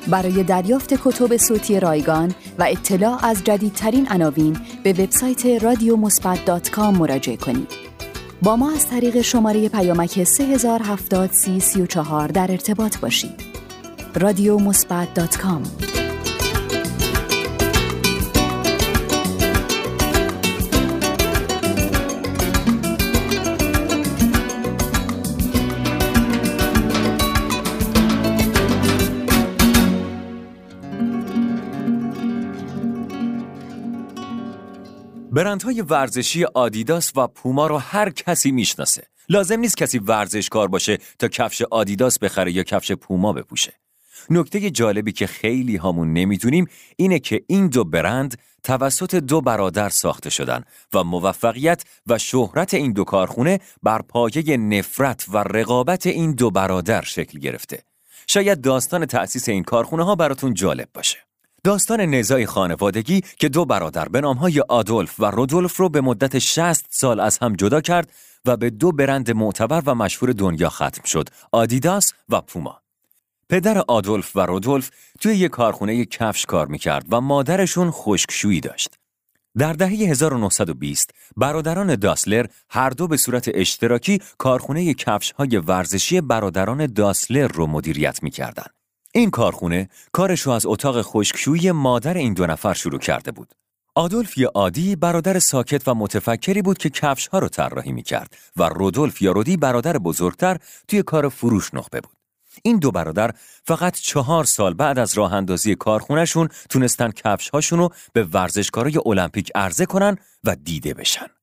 برای 0.07 0.43
دریافت 0.43 0.93
کتب 0.93 1.37
صوتی 1.37 1.79
رایگان 1.79 2.35
و 2.59 2.63
اطلاع 2.69 3.25
از 3.25 3.43
جدیدترین 3.43 4.07
عناوین 4.07 4.57
به 4.83 4.93
وبسایت 4.93 5.45
رادیومثبت.com 5.45 6.77
مراجعه 6.77 7.37
کنید. 7.37 7.71
با 8.41 8.55
ما 8.55 8.71
از 8.71 8.87
طریق 8.89 9.21
شماره 9.21 9.69
پیامک 9.69 10.23
3070 10.23 11.31
در 12.33 12.51
ارتباط 12.51 12.97
باشید. 12.97 13.41
رادیومثبت.com 14.15 16.06
برندهای 35.37 35.81
ورزشی 35.81 36.43
آدیداس 36.43 37.11
و 37.15 37.27
پوما 37.27 37.67
رو 37.67 37.77
هر 37.77 38.09
کسی 38.09 38.51
می‌شناسه. 38.51 39.03
لازم 39.29 39.59
نیست 39.59 39.77
کسی 39.77 39.99
ورزشکار 39.99 40.67
باشه 40.67 40.97
تا 41.19 41.27
کفش 41.27 41.61
آدیداس 41.61 42.19
بخره 42.19 42.51
یا 42.51 42.63
کفش 42.63 42.91
پوما 42.91 43.33
بپوشه. 43.33 43.73
نکته 44.29 44.69
جالبی 44.69 45.11
که 45.11 45.27
خیلی 45.27 45.75
هامون 45.75 46.13
نمی‌دونیم 46.13 46.67
اینه 46.95 47.19
که 47.19 47.43
این 47.47 47.67
دو 47.67 47.83
برند 47.83 48.37
توسط 48.63 49.15
دو 49.15 49.41
برادر 49.41 49.89
ساخته 49.89 50.29
شدن 50.29 50.63
و 50.93 51.03
موفقیت 51.03 51.83
و 52.07 52.17
شهرت 52.17 52.73
این 52.73 52.93
دو 52.93 53.03
کارخونه 53.03 53.59
بر 53.83 54.01
پایه 54.01 54.57
نفرت 54.57 55.25
و 55.33 55.37
رقابت 55.37 56.07
این 56.07 56.31
دو 56.31 56.51
برادر 56.51 57.01
شکل 57.01 57.39
گرفته. 57.39 57.83
شاید 58.27 58.61
داستان 58.61 59.05
تأسیس 59.05 59.49
این 59.49 59.63
کارخونه 59.63 60.05
ها 60.05 60.15
براتون 60.15 60.53
جالب 60.53 60.87
باشه. 60.93 61.26
داستان 61.67 62.01
نزاع 62.01 62.45
خانوادگی 62.45 63.21
که 63.21 63.49
دو 63.49 63.65
برادر 63.65 64.07
به 64.09 64.21
نامهای 64.21 64.59
آدولف 64.69 65.19
و 65.19 65.25
رودولف 65.25 65.77
رو 65.77 65.89
به 65.89 66.01
مدت 66.01 66.39
60 66.39 66.85
سال 66.89 67.19
از 67.19 67.37
هم 67.37 67.55
جدا 67.55 67.81
کرد 67.81 68.11
و 68.45 68.57
به 68.57 68.69
دو 68.69 68.91
برند 68.91 69.31
معتبر 69.31 69.81
و 69.85 69.95
مشهور 69.95 70.31
دنیا 70.31 70.69
ختم 70.69 71.03
شد 71.05 71.29
آدیداس 71.51 72.13
و 72.29 72.41
پوما 72.41 72.81
پدر 73.49 73.77
آدولف 73.87 74.35
و 74.35 74.39
رودولف 74.39 74.89
توی 75.19 75.35
یک 75.35 75.51
کارخونه 75.51 76.05
کفش 76.05 76.45
کار 76.45 76.67
می‌کرد 76.67 77.05
و 77.09 77.21
مادرشون 77.21 77.91
خشکشویی 77.91 78.59
داشت. 78.59 78.95
در 79.57 79.73
دهه 79.73 79.89
1920 79.89 81.11
برادران 81.37 81.95
داسلر 81.95 82.45
هر 82.69 82.89
دو 82.89 83.07
به 83.07 83.17
صورت 83.17 83.51
اشتراکی 83.53 84.21
کارخونه 84.37 84.93
کفش 84.93 85.31
های 85.31 85.57
ورزشی 85.57 86.21
برادران 86.21 86.85
داسلر 86.85 87.47
رو 87.47 87.67
مدیریت 87.67 88.23
می‌کردند. 88.23 88.76
این 89.17 89.29
کارخونه 89.29 89.89
کارش 90.11 90.41
رو 90.41 90.51
از 90.51 90.65
اتاق 90.65 91.01
خشکشویی 91.01 91.71
مادر 91.71 92.17
این 92.17 92.33
دو 92.33 92.47
نفر 92.47 92.73
شروع 92.73 92.99
کرده 92.99 93.31
بود. 93.31 93.53
آدولف 93.95 94.37
یا 94.37 94.51
آدی 94.53 94.95
برادر 94.95 95.39
ساکت 95.39 95.87
و 95.87 95.95
متفکری 95.95 96.61
بود 96.61 96.77
که 96.77 96.89
کفش 96.89 97.27
ها 97.27 97.39
رو 97.39 97.47
طراحی 97.47 97.91
می 97.91 98.03
کرد 98.03 98.37
و 98.57 98.63
رودولف 98.63 99.21
یا 99.21 99.31
رودی 99.31 99.57
برادر 99.57 99.97
بزرگتر 99.97 100.57
توی 100.87 101.03
کار 101.03 101.29
فروش 101.29 101.73
نخبه 101.73 102.01
بود. 102.01 102.17
این 102.63 102.79
دو 102.79 102.91
برادر 102.91 103.31
فقط 103.63 103.99
چهار 103.99 104.43
سال 104.43 104.73
بعد 104.73 104.99
از 104.99 105.13
راه 105.13 105.33
اندازی 105.33 105.75
کارخونهشون 105.75 106.49
تونستن 106.69 107.11
کفش 107.11 107.49
هاشون 107.49 107.79
رو 107.79 107.89
به 108.13 108.23
ورزشکارای 108.23 108.99
المپیک 109.05 109.51
عرضه 109.55 109.85
کنن 109.85 110.17
و 110.43 110.55
دیده 110.55 110.93
بشن. 110.93 111.36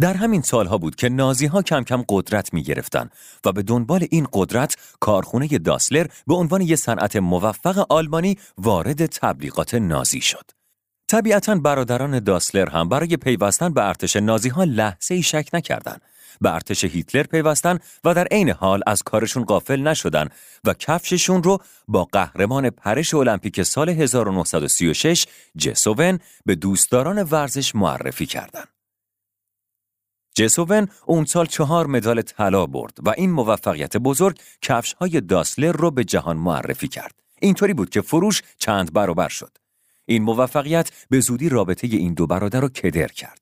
در 0.00 0.14
همین 0.14 0.42
سالها 0.42 0.78
بود 0.78 0.96
که 0.96 1.08
نازی 1.08 1.46
ها 1.46 1.62
کم 1.62 1.82
کم 1.82 2.04
قدرت 2.08 2.54
می 2.54 2.62
گرفتن 2.62 3.10
و 3.44 3.52
به 3.52 3.62
دنبال 3.62 4.06
این 4.10 4.26
قدرت 4.32 4.76
کارخونه 5.00 5.48
داسلر 5.48 6.06
به 6.26 6.34
عنوان 6.34 6.60
یک 6.60 6.74
صنعت 6.74 7.16
موفق 7.16 7.86
آلمانی 7.88 8.38
وارد 8.58 9.06
تبلیغات 9.06 9.74
نازی 9.74 10.20
شد. 10.20 10.50
طبیعتا 11.08 11.54
برادران 11.54 12.18
داسلر 12.18 12.68
هم 12.68 12.88
برای 12.88 13.16
پیوستن 13.16 13.74
به 13.74 13.88
ارتش 13.88 14.16
نازی 14.16 14.48
ها 14.48 14.64
لحظه 14.64 15.14
ای 15.14 15.22
شک 15.22 15.48
نکردند. 15.52 16.00
به 16.40 16.54
ارتش 16.54 16.84
هیتلر 16.84 17.22
پیوستن 17.22 17.78
و 18.04 18.14
در 18.14 18.26
عین 18.30 18.50
حال 18.50 18.82
از 18.86 19.02
کارشون 19.02 19.44
غافل 19.44 19.80
نشدن 19.80 20.28
و 20.64 20.74
کفششون 20.74 21.42
رو 21.42 21.58
با 21.88 22.04
قهرمان 22.04 22.70
پرش 22.70 23.14
المپیک 23.14 23.62
سال 23.62 23.88
1936 23.88 25.26
جسوون 25.56 26.18
به 26.46 26.54
دوستداران 26.54 27.22
ورزش 27.22 27.74
معرفی 27.74 28.26
کردند. 28.26 28.77
جسوون 30.38 30.88
اون 31.06 31.24
سال 31.24 31.46
چهار 31.46 31.86
مدال 31.86 32.22
طلا 32.22 32.66
برد 32.66 32.98
و 33.02 33.14
این 33.16 33.30
موفقیت 33.30 33.96
بزرگ 33.96 34.38
کفش 34.62 34.92
های 34.92 35.20
داسلر 35.20 35.72
رو 35.72 35.90
به 35.90 36.04
جهان 36.04 36.36
معرفی 36.36 36.88
کرد. 36.88 37.14
اینطوری 37.40 37.74
بود 37.74 37.90
که 37.90 38.00
فروش 38.00 38.42
چند 38.58 38.92
برابر 38.92 39.28
شد. 39.28 39.58
این 40.06 40.22
موفقیت 40.22 40.90
به 41.10 41.20
زودی 41.20 41.48
رابطه 41.48 41.86
این 41.86 42.14
دو 42.14 42.26
برادر 42.26 42.60
رو 42.60 42.68
کدر 42.68 43.06
کرد. 43.06 43.40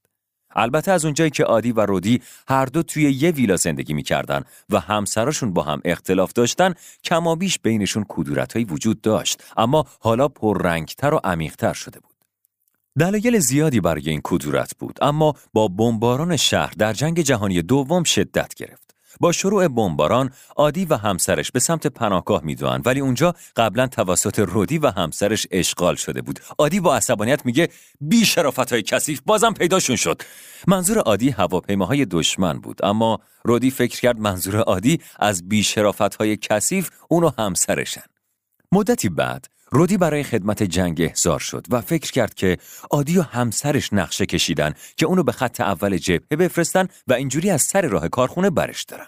البته 0.50 0.92
از 0.92 1.04
اونجایی 1.04 1.30
که 1.30 1.44
عادی 1.44 1.72
و 1.72 1.80
رودی 1.80 2.22
هر 2.48 2.64
دو 2.64 2.82
توی 2.82 3.12
یه 3.12 3.30
ویلا 3.30 3.56
زندگی 3.56 3.94
می‌کردن 3.94 4.44
و 4.70 4.80
همسراشون 4.80 5.52
با 5.52 5.62
هم 5.62 5.80
اختلاف 5.84 6.32
داشتن 6.32 6.74
کمابیش 7.04 7.58
بینشون 7.58 8.04
کدورتهایی 8.08 8.64
وجود 8.64 9.00
داشت 9.00 9.42
اما 9.56 9.84
حالا 10.00 10.28
پررنگتر 10.28 11.14
و 11.14 11.20
عمیقتر 11.24 11.72
شده 11.72 12.00
بود. 12.00 12.15
دلایل 12.98 13.38
زیادی 13.38 13.80
برای 13.80 14.10
این 14.10 14.20
کدورت 14.24 14.76
بود 14.78 14.98
اما 15.02 15.34
با 15.52 15.68
بمباران 15.68 16.36
شهر 16.36 16.72
در 16.78 16.92
جنگ 16.92 17.20
جهانی 17.20 17.62
دوم 17.62 18.04
شدت 18.04 18.54
گرفت. 18.54 18.86
با 19.20 19.32
شروع 19.32 19.68
بمباران 19.68 20.30
عادی 20.56 20.84
و 20.84 20.94
همسرش 20.96 21.52
به 21.52 21.60
سمت 21.60 21.86
پناهگاه 21.86 22.44
می‌دوند 22.44 22.86
ولی 22.86 23.00
اونجا 23.00 23.34
قبلا 23.56 23.86
توسط 23.86 24.38
رودی 24.38 24.78
و 24.78 24.90
همسرش 24.90 25.46
اشغال 25.50 25.94
شده 25.94 26.22
بود. 26.22 26.40
عادی 26.58 26.80
با 26.80 26.96
عصبانیت 26.96 27.46
میگه 27.46 27.68
بی 28.00 28.24
شرافت 28.24 28.72
های 28.72 28.82
کثیف 28.82 29.20
بازم 29.26 29.52
پیداشون 29.52 29.96
شد. 29.96 30.22
منظور 30.66 30.98
عادی 30.98 31.30
هواپیماهای 31.30 32.04
دشمن 32.04 32.58
بود 32.58 32.84
اما 32.84 33.20
رودی 33.44 33.70
فکر 33.70 34.00
کرد 34.00 34.20
منظور 34.20 34.56
عادی 34.56 35.00
از 35.18 35.48
بی 35.48 35.62
شرافت 35.62 36.14
های 36.14 36.36
کثیف 36.36 36.90
اونو 37.08 37.30
همسرشن. 37.38 38.04
مدتی 38.72 39.08
بعد 39.08 39.55
رودی 39.70 39.96
برای 39.96 40.22
خدمت 40.22 40.62
جنگ 40.62 41.00
احضار 41.00 41.38
شد 41.38 41.66
و 41.70 41.80
فکر 41.80 42.12
کرد 42.12 42.34
که 42.34 42.58
عادی 42.90 43.18
و 43.18 43.22
همسرش 43.22 43.92
نقشه 43.92 44.26
کشیدن 44.26 44.74
که 44.96 45.06
اونو 45.06 45.22
به 45.22 45.32
خط 45.32 45.60
اول 45.60 45.96
جبهه 45.96 46.36
بفرستن 46.38 46.88
و 47.06 47.12
اینجوری 47.12 47.50
از 47.50 47.62
سر 47.62 47.82
راه 47.82 48.08
کارخونه 48.08 48.50
برش 48.50 48.84
دارن. 48.84 49.06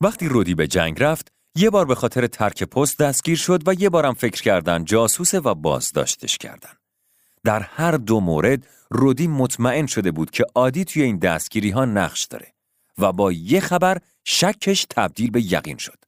وقتی 0.00 0.28
رودی 0.28 0.54
به 0.54 0.66
جنگ 0.66 1.02
رفت، 1.02 1.32
یه 1.54 1.70
بار 1.70 1.86
به 1.86 1.94
خاطر 1.94 2.26
ترک 2.26 2.62
پست 2.62 2.98
دستگیر 2.98 3.36
شد 3.36 3.68
و 3.68 3.74
یه 3.74 3.88
بارم 3.88 4.14
فکر 4.14 4.42
کردن 4.42 4.84
جاسوسه 4.84 5.40
و 5.40 5.54
بازداشتش 5.54 6.38
کردن. 6.38 6.72
در 7.44 7.60
هر 7.60 7.92
دو 7.92 8.20
مورد 8.20 8.66
رودی 8.90 9.26
مطمئن 9.26 9.86
شده 9.86 10.10
بود 10.10 10.30
که 10.30 10.44
عادی 10.54 10.84
توی 10.84 11.02
این 11.02 11.18
دستگیری 11.18 11.70
ها 11.70 11.84
نقش 11.84 12.24
داره 12.24 12.52
و 12.98 13.12
با 13.12 13.32
یه 13.32 13.60
خبر 13.60 13.98
شکش 14.24 14.86
تبدیل 14.90 15.30
به 15.30 15.52
یقین 15.52 15.76
شد. 15.76 15.99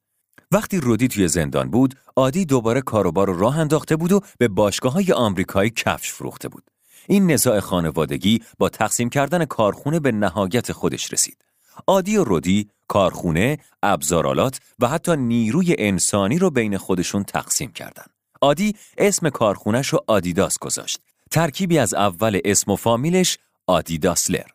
وقتی 0.52 0.80
رودی 0.80 1.08
توی 1.08 1.28
زندان 1.28 1.70
بود، 1.70 1.94
عادی 2.16 2.44
دوباره 2.44 2.80
کاروبار 2.80 3.26
رو 3.26 3.38
راه 3.38 3.58
انداخته 3.58 3.96
بود 3.96 4.12
و 4.12 4.20
به 4.38 4.48
باشگاه 4.48 4.92
های 4.92 5.12
آمریکایی 5.12 5.70
کفش 5.70 6.12
فروخته 6.12 6.48
بود. 6.48 6.62
این 7.08 7.30
نزاع 7.30 7.60
خانوادگی 7.60 8.40
با 8.58 8.68
تقسیم 8.68 9.10
کردن 9.10 9.44
کارخونه 9.44 10.00
به 10.00 10.12
نهایت 10.12 10.72
خودش 10.72 11.12
رسید. 11.12 11.44
عادی 11.86 12.16
و 12.16 12.24
رودی 12.24 12.68
کارخونه، 12.88 13.58
ابزارالات 13.82 14.60
و 14.78 14.88
حتی 14.88 15.16
نیروی 15.16 15.74
انسانی 15.78 16.38
رو 16.38 16.50
بین 16.50 16.78
خودشون 16.78 17.24
تقسیم 17.24 17.72
کردن. 17.72 18.04
عادی 18.40 18.76
اسم 18.98 19.28
کارخونش 19.28 19.88
رو 19.88 20.04
آدیداس 20.06 20.58
گذاشت. 20.58 21.00
ترکیبی 21.30 21.78
از 21.78 21.94
اول 21.94 22.40
اسم 22.44 22.70
و 22.70 22.76
فامیلش 22.76 23.38
آدیداسلر. 23.66 24.46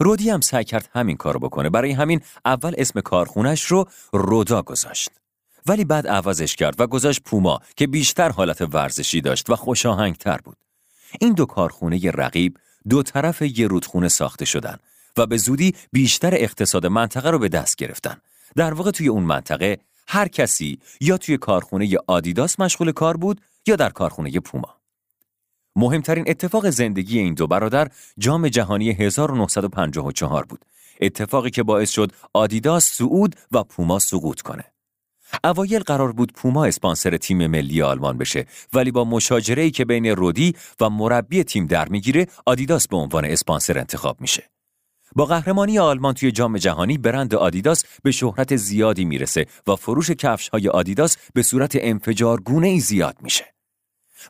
رودی 0.00 0.30
هم 0.30 0.40
سعی 0.40 0.64
کرد 0.64 0.90
همین 0.92 1.16
کارو 1.16 1.40
بکنه 1.40 1.70
برای 1.70 1.92
همین 1.92 2.20
اول 2.44 2.74
اسم 2.78 3.00
کارخونش 3.00 3.64
رو 3.64 3.84
رودا 4.12 4.62
گذاشت. 4.62 5.10
ولی 5.66 5.84
بعد 5.84 6.06
عوضش 6.06 6.56
کرد 6.56 6.80
و 6.80 6.86
گذاشت 6.86 7.22
پوما 7.22 7.60
که 7.76 7.86
بیشتر 7.86 8.30
حالت 8.30 8.60
ورزشی 8.60 9.20
داشت 9.20 9.50
و 9.50 9.74
تر 10.18 10.38
بود. 10.44 10.56
این 11.20 11.32
دو 11.32 11.46
کارخونه 11.46 12.10
رقیب 12.10 12.56
دو 12.88 13.02
طرف 13.02 13.42
یه 13.42 13.66
رودخونه 13.66 14.08
ساخته 14.08 14.44
شدن 14.44 14.76
و 15.16 15.26
به 15.26 15.36
زودی 15.36 15.74
بیشتر 15.92 16.34
اقتصاد 16.34 16.86
منطقه 16.86 17.30
رو 17.30 17.38
به 17.38 17.48
دست 17.48 17.76
گرفتن. 17.76 18.16
در 18.56 18.74
واقع 18.74 18.90
توی 18.90 19.08
اون 19.08 19.22
منطقه 19.22 19.78
هر 20.08 20.28
کسی 20.28 20.78
یا 21.00 21.18
توی 21.18 21.36
کارخونه 21.36 21.96
آدیداس 22.06 22.60
مشغول 22.60 22.92
کار 22.92 23.16
بود 23.16 23.40
یا 23.66 23.76
در 23.76 23.90
کارخونه 23.90 24.40
پوما. 24.40 24.76
مهمترین 25.76 26.24
اتفاق 26.26 26.70
زندگی 26.70 27.18
این 27.18 27.34
دو 27.34 27.46
برادر 27.46 27.88
جام 28.18 28.48
جهانی 28.48 28.90
1954 28.90 30.44
بود. 30.44 30.64
اتفاقی 31.00 31.50
که 31.50 31.62
باعث 31.62 31.90
شد 31.90 32.12
آدیداس 32.32 32.92
سعود 32.92 33.36
و 33.52 33.64
پوما 33.64 33.98
سقوط 33.98 34.40
کنه. 34.40 34.71
اوایل 35.44 35.80
قرار 35.80 36.12
بود 36.12 36.32
پوما 36.32 36.64
اسپانسر 36.64 37.16
تیم 37.16 37.46
ملی 37.46 37.82
آلمان 37.82 38.18
بشه 38.18 38.46
ولی 38.72 38.90
با 38.90 39.04
مشاجره 39.04 39.70
که 39.70 39.84
بین 39.84 40.06
رودی 40.06 40.54
و 40.80 40.90
مربی 40.90 41.44
تیم 41.44 41.66
در 41.66 41.88
می‌گیره 41.88 42.26
آدیداس 42.46 42.88
به 42.88 42.96
عنوان 42.96 43.24
اسپانسر 43.24 43.78
انتخاب 43.78 44.20
میشه. 44.20 44.50
با 45.16 45.24
قهرمانی 45.24 45.78
آلمان 45.78 46.14
توی 46.14 46.32
جام 46.32 46.58
جهانی 46.58 46.98
برند 46.98 47.34
آدیداس 47.34 47.84
به 48.02 48.10
شهرت 48.10 48.56
زیادی 48.56 49.04
می‌رسه 49.04 49.46
و 49.66 49.76
فروش 49.76 50.10
کفش 50.10 50.48
های 50.48 50.68
آدیداس 50.68 51.16
به 51.34 51.42
صورت 51.42 51.72
انفجارگونه 51.80 52.68
ای 52.68 52.80
زیاد 52.80 53.16
میشه. 53.22 53.44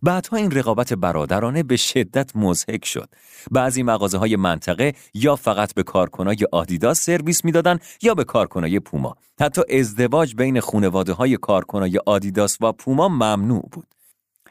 بعدها 0.03 0.37
این 0.37 0.51
رقابت 0.51 0.93
برادرانه 0.93 1.63
به 1.63 1.77
شدت 1.77 2.37
مزهک 2.37 2.85
شد. 2.85 3.09
بعضی 3.51 3.83
مغازه 3.83 4.19
های 4.19 4.37
منطقه 4.37 4.95
یا 5.15 5.37
فقط 5.37 5.75
به 5.75 5.83
کارکنای 5.83 6.37
آدیداس 6.53 7.01
سرویس 7.01 7.45
می‌دادن 7.45 7.79
یا 8.03 8.15
به 8.15 8.25
کارکنای 8.25 8.81
پوما. 8.81 9.17
حتی 9.41 9.63
ازدواج 9.79 10.35
بین 10.35 10.61
خانواده 10.61 11.13
های 11.13 11.37
کارکنای 11.37 11.99
آدیداس 12.07 12.59
و 12.61 12.73
پوما 12.73 13.09
ممنوع 13.09 13.69
بود. 13.73 13.87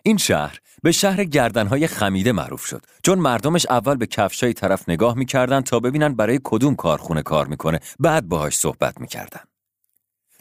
این 0.03 0.17
شهر 0.17 0.59
به 0.83 0.91
شهر 0.91 1.23
گردنهای 1.23 1.87
خمیده 1.87 2.31
معروف 2.31 2.65
شد 2.65 2.81
چون 3.03 3.19
مردمش 3.19 3.65
اول 3.69 3.95
به 3.95 4.05
کفشای 4.05 4.53
طرف 4.53 4.89
نگاه 4.89 5.17
می‌کردن 5.17 5.61
تا 5.61 5.79
ببینن 5.79 6.13
برای 6.13 6.39
کدوم 6.43 6.75
کارخونه 6.75 7.21
کار 7.21 7.47
می‌کنه 7.47 7.79
بعد 7.99 8.27
باهاش 8.27 8.57
صحبت 8.57 9.01
می‌کردن 9.01 9.41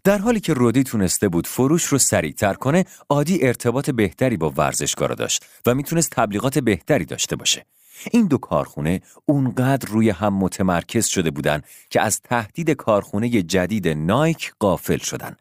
در 0.05 0.18
حالی 0.18 0.40
که 0.40 0.55
رودی 0.55 0.82
تونسته 0.82 1.28
بود 1.28 1.47
فروش 1.47 1.85
رو 1.85 1.98
سریعتر 1.98 2.55
کنه 2.55 2.85
عادی 3.09 3.47
ارتباط 3.47 3.90
بهتری 3.90 4.36
با 4.36 4.51
ورزشکارا 4.51 5.14
داشت 5.14 5.44
و 5.66 5.74
می‌تونست 5.74 6.10
تبلیغات 6.10 6.59
بهتری 6.59 7.05
داشته 7.05 7.36
باشه 7.36 7.66
این 8.10 8.27
دو 8.27 8.39
کارخونه 8.39 9.01
اونقدر 9.27 9.89
روی 9.89 10.10
هم 10.10 10.35
متمرکز 10.35 11.06
شده 11.06 11.31
بودند 11.31 11.64
که 11.90 12.01
از 12.01 12.20
تهدید 12.20 12.70
کارخونه 12.70 13.28
جدید 13.28 13.89
نایک 13.89 14.52
قافل 14.59 14.98
شدن 14.98 15.36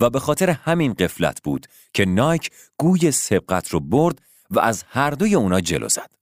و 0.00 0.10
به 0.10 0.20
خاطر 0.20 0.50
همین 0.50 0.92
قفلت 0.92 1.42
بود 1.42 1.66
که 1.92 2.04
نایک 2.04 2.50
گوی 2.78 3.10
سبقت 3.10 3.68
رو 3.68 3.80
برد 3.80 4.18
و 4.50 4.60
از 4.60 4.84
هر 4.88 5.10
دوی 5.10 5.34
اونا 5.34 5.60
جلو 5.60 5.88
زد. 5.88 6.21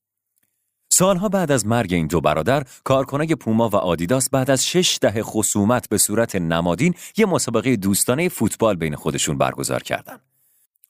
سالها 1.01 1.29
بعد 1.29 1.53
از 1.53 1.67
مرگ 1.67 1.95
این 1.95 2.07
دو 2.07 2.21
برادر، 2.21 2.65
کارکنای 2.85 3.35
پوما 3.35 3.69
و 3.69 3.77
آدیداس 3.77 4.31
بعد 4.31 4.51
از 4.51 4.67
شش 4.67 4.99
دهه 5.01 5.23
خصومت 5.23 5.89
به 5.89 5.99
صورت 5.99 6.37
نمادین 6.37 6.95
یه 7.17 7.27
مسابقه 7.27 7.77
دوستانه 7.77 8.29
فوتبال 8.29 8.77
بین 8.77 8.97
خودشون 8.97 9.39
برگزار 9.39 9.83
کردند. 9.83 10.21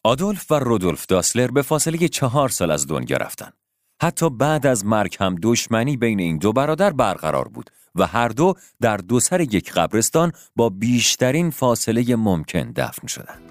آدولف 0.03 0.51
و 0.51 0.55
رودولف 0.55 1.07
داسلر 1.07 1.47
به 1.47 1.63
فاصله 1.63 2.09
چهار 2.09 2.49
سال 2.49 2.71
از 2.71 2.87
دنیا 2.87 3.17
رفتن. 3.17 3.53
حتی 4.03 4.31
بعد 4.31 4.67
از 4.67 4.87
مرگ 4.87 5.17
هم 5.21 5.37
دشمنی 5.43 5.97
بین 5.97 6.21
این 6.21 6.39
دو 6.39 6.53
برادر 6.53 6.91
برقرار 6.91 7.49
بود 7.49 7.71
و 7.95 8.07
هر 8.07 8.29
دو 8.29 8.55
در 8.81 8.97
دو 8.97 9.21
سر 9.21 9.41
یک 9.41 9.73
قبرستان 9.73 10.33
با 10.57 10.69
بیشترین 10.69 11.51
فاصله 11.51 12.17
ممکن 12.17 12.73
دفن 12.77 13.07
شدند. 13.07 13.50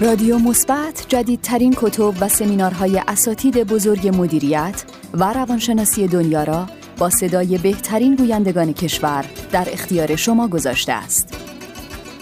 رادیو 0.00 0.38
مثبت 0.38 1.06
جدیدترین 1.08 1.74
کتب 1.76 2.14
و 2.20 2.28
سمینارهای 2.28 3.02
اساتید 3.08 3.64
بزرگ 3.64 4.08
مدیریت 4.16 4.84
و 5.14 5.32
روانشناسی 5.32 6.08
دنیا 6.08 6.44
را 6.44 6.66
با 6.98 7.10
صدای 7.10 7.58
بهترین 7.58 8.14
گویندگان 8.14 8.72
کشور 8.72 9.24
در 9.52 9.68
اختیار 9.72 10.16
شما 10.16 10.48
گذاشته 10.48 10.92
است. 10.92 11.36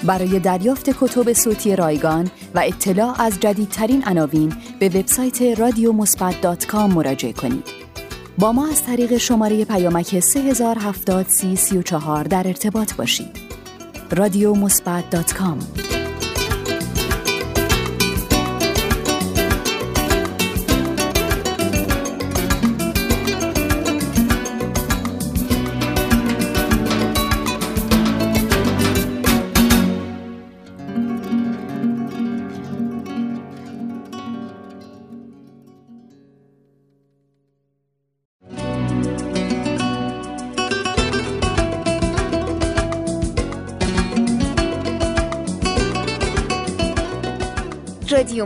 برای 0.05 0.39
دریافت 0.39 0.91
کتب 0.91 1.33
صوتی 1.33 1.77
رایگان 1.77 2.31
و 2.55 2.63
اطلاع 2.67 3.23
از 3.23 3.41
جدیدترین 3.41 4.05
عناوین 4.07 4.53
به 4.79 4.89
وبسایت 4.89 5.43
رادیو 5.43 5.93
مراجعه 6.87 7.33
کنید. 7.33 7.65
با 8.39 8.53
ما 8.53 8.69
از 8.69 8.85
طریق 8.85 9.17
شماره 9.17 9.65
پیامک 9.65 10.21
3070 10.21 11.27
در 12.25 12.47
ارتباط 12.47 12.95
باشید. 12.95 13.39
رادیو 14.11 14.55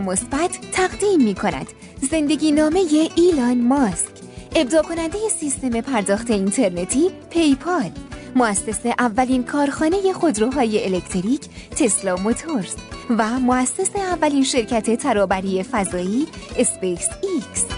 مثبت 0.03 0.59
تقدیم 0.71 1.23
می 1.23 1.35
کند 1.35 1.67
زندگی 2.11 2.51
نامه 2.51 2.79
ایلان 3.15 3.61
ماسک. 3.61 4.07
ابداع 4.55 4.83
کننده 4.83 5.17
سیستم 5.39 5.81
پرداخت 5.81 6.31
اینترنتی 6.31 7.09
پیپال. 7.29 7.91
مؤسس 8.35 8.85
اولین 8.85 9.43
کارخانه 9.43 10.13
خودروهای 10.13 10.85
الکتریک 10.85 11.41
تسلا 11.77 12.15
موتورز. 12.15 12.75
و 13.09 13.39
مؤسس 13.39 13.95
اولین 13.95 14.43
شرکت 14.43 14.95
ترابری 14.95 15.63
فضایی 15.63 16.27
اسپیس 16.57 17.07
ایکس. 17.21 17.72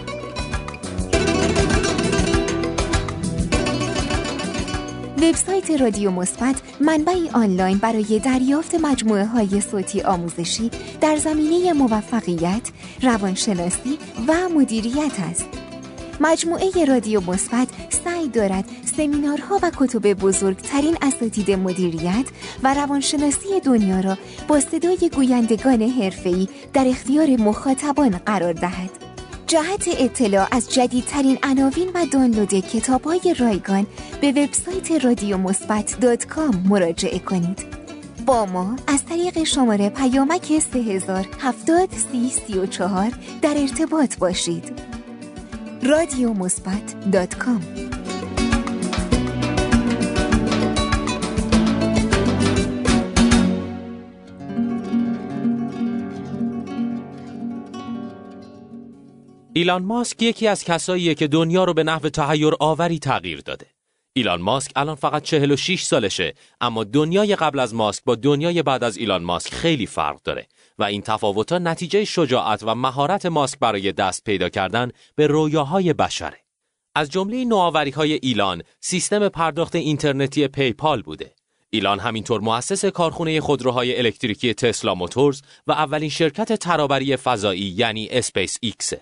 وبسایت 5.17 5.71
رادیو 5.71 6.11
مثبت 6.11 6.55
منبعی 6.79 7.29
آنلاین 7.29 7.77
برای 7.77 8.19
دریافت 8.19 8.75
مجموعه 8.75 9.25
های 9.25 9.61
صوتی 9.61 10.01
آموزشی 10.01 10.71
در 11.01 11.15
زمینه 11.15 11.73
موفقیت، 11.73 12.61
روانشناسی 13.01 13.97
و 14.27 14.49
مدیریت 14.49 15.19
است. 15.19 15.45
مجموعه 16.19 16.85
رادیو 16.85 17.21
مثبت 17.21 17.67
سعی 18.03 18.27
دارد 18.27 18.65
سمینارها 18.97 19.59
و 19.63 19.71
کتب 19.77 20.13
بزرگترین 20.13 20.97
اساتید 21.01 21.51
مدیریت 21.51 22.25
و 22.63 22.73
روانشناسی 22.73 23.59
دنیا 23.63 23.99
را 23.99 24.17
با 24.47 24.59
صدای 24.59 25.11
گویندگان 25.15 25.81
حرفه‌ای 25.81 26.47
در 26.73 26.87
اختیار 26.87 27.27
مخاطبان 27.27 28.09
قرار 28.25 28.53
دهد. 28.53 29.14
جهت 29.47 29.87
اطلاع 29.99 30.47
از 30.51 30.73
جدیدترین 30.73 31.37
عناوین 31.43 31.89
و 31.93 32.05
دانلود 32.05 32.53
کتاب 32.53 33.03
های 33.03 33.35
رایگان 33.39 33.87
به 34.21 34.31
وبسایت 34.31 35.05
رادیو 35.05 35.37
مثبت 35.37 35.97
مراجعه 36.69 37.19
کنید. 37.19 37.65
با 38.25 38.45
ما 38.45 38.75
از 38.87 39.05
طریق 39.05 39.43
شماره 39.43 39.89
پیامک 39.89 40.59
3070 40.59 41.89
در 43.41 43.57
ارتباط 43.57 44.17
باشید. 44.17 44.81
رادیو 45.83 46.33
مثبت 46.33 46.95
ایلان 59.57 59.83
ماسک 59.83 60.21
یکی 60.21 60.47
از 60.47 60.63
کساییه 60.63 61.15
که 61.15 61.27
دنیا 61.27 61.63
رو 61.63 61.73
به 61.73 61.83
نحو 61.83 62.09
تحیر 62.09 62.53
آوری 62.59 62.99
تغییر 62.99 63.41
داده. 63.41 63.65
ایلان 64.13 64.41
ماسک 64.41 64.71
الان 64.75 64.95
فقط 64.95 65.23
46 65.23 65.83
سالشه 65.83 66.33
اما 66.61 66.83
دنیای 66.83 67.35
قبل 67.35 67.59
از 67.59 67.73
ماسک 67.75 68.03
با 68.03 68.15
دنیای 68.15 68.63
بعد 68.63 68.83
از 68.83 68.97
ایلان 68.97 69.23
ماسک 69.23 69.53
خیلی 69.53 69.85
فرق 69.85 70.21
داره 70.21 70.47
و 70.79 70.83
این 70.83 71.01
تفاوت‌ها 71.01 71.57
نتیجه 71.57 72.05
شجاعت 72.05 72.63
و 72.63 72.75
مهارت 72.75 73.25
ماسک 73.25 73.59
برای 73.59 73.91
دست 73.91 74.23
پیدا 74.23 74.49
کردن 74.49 74.91
به 75.15 75.27
رویاهای 75.27 75.93
بشره. 75.93 76.37
از 76.95 77.09
جمله 77.09 77.45
نوآوری‌های 77.45 78.13
ایلان 78.13 78.63
سیستم 78.79 79.29
پرداخت 79.29 79.75
اینترنتی 79.75 80.47
پیپال 80.47 81.01
بوده. 81.01 81.35
ایلان 81.69 81.99
همینطور 81.99 82.41
مؤسس 82.41 82.85
کارخونه 82.85 83.41
خودروهای 83.41 83.97
الکتریکی 83.97 84.53
تسلا 84.53 84.95
موتورز 84.95 85.41
و 85.67 85.71
اولین 85.71 86.09
شرکت 86.09 86.53
ترابری 86.53 87.15
فضایی 87.15 87.73
یعنی 87.77 88.07
اسپیس 88.11 88.57
ایکسه. 88.61 89.01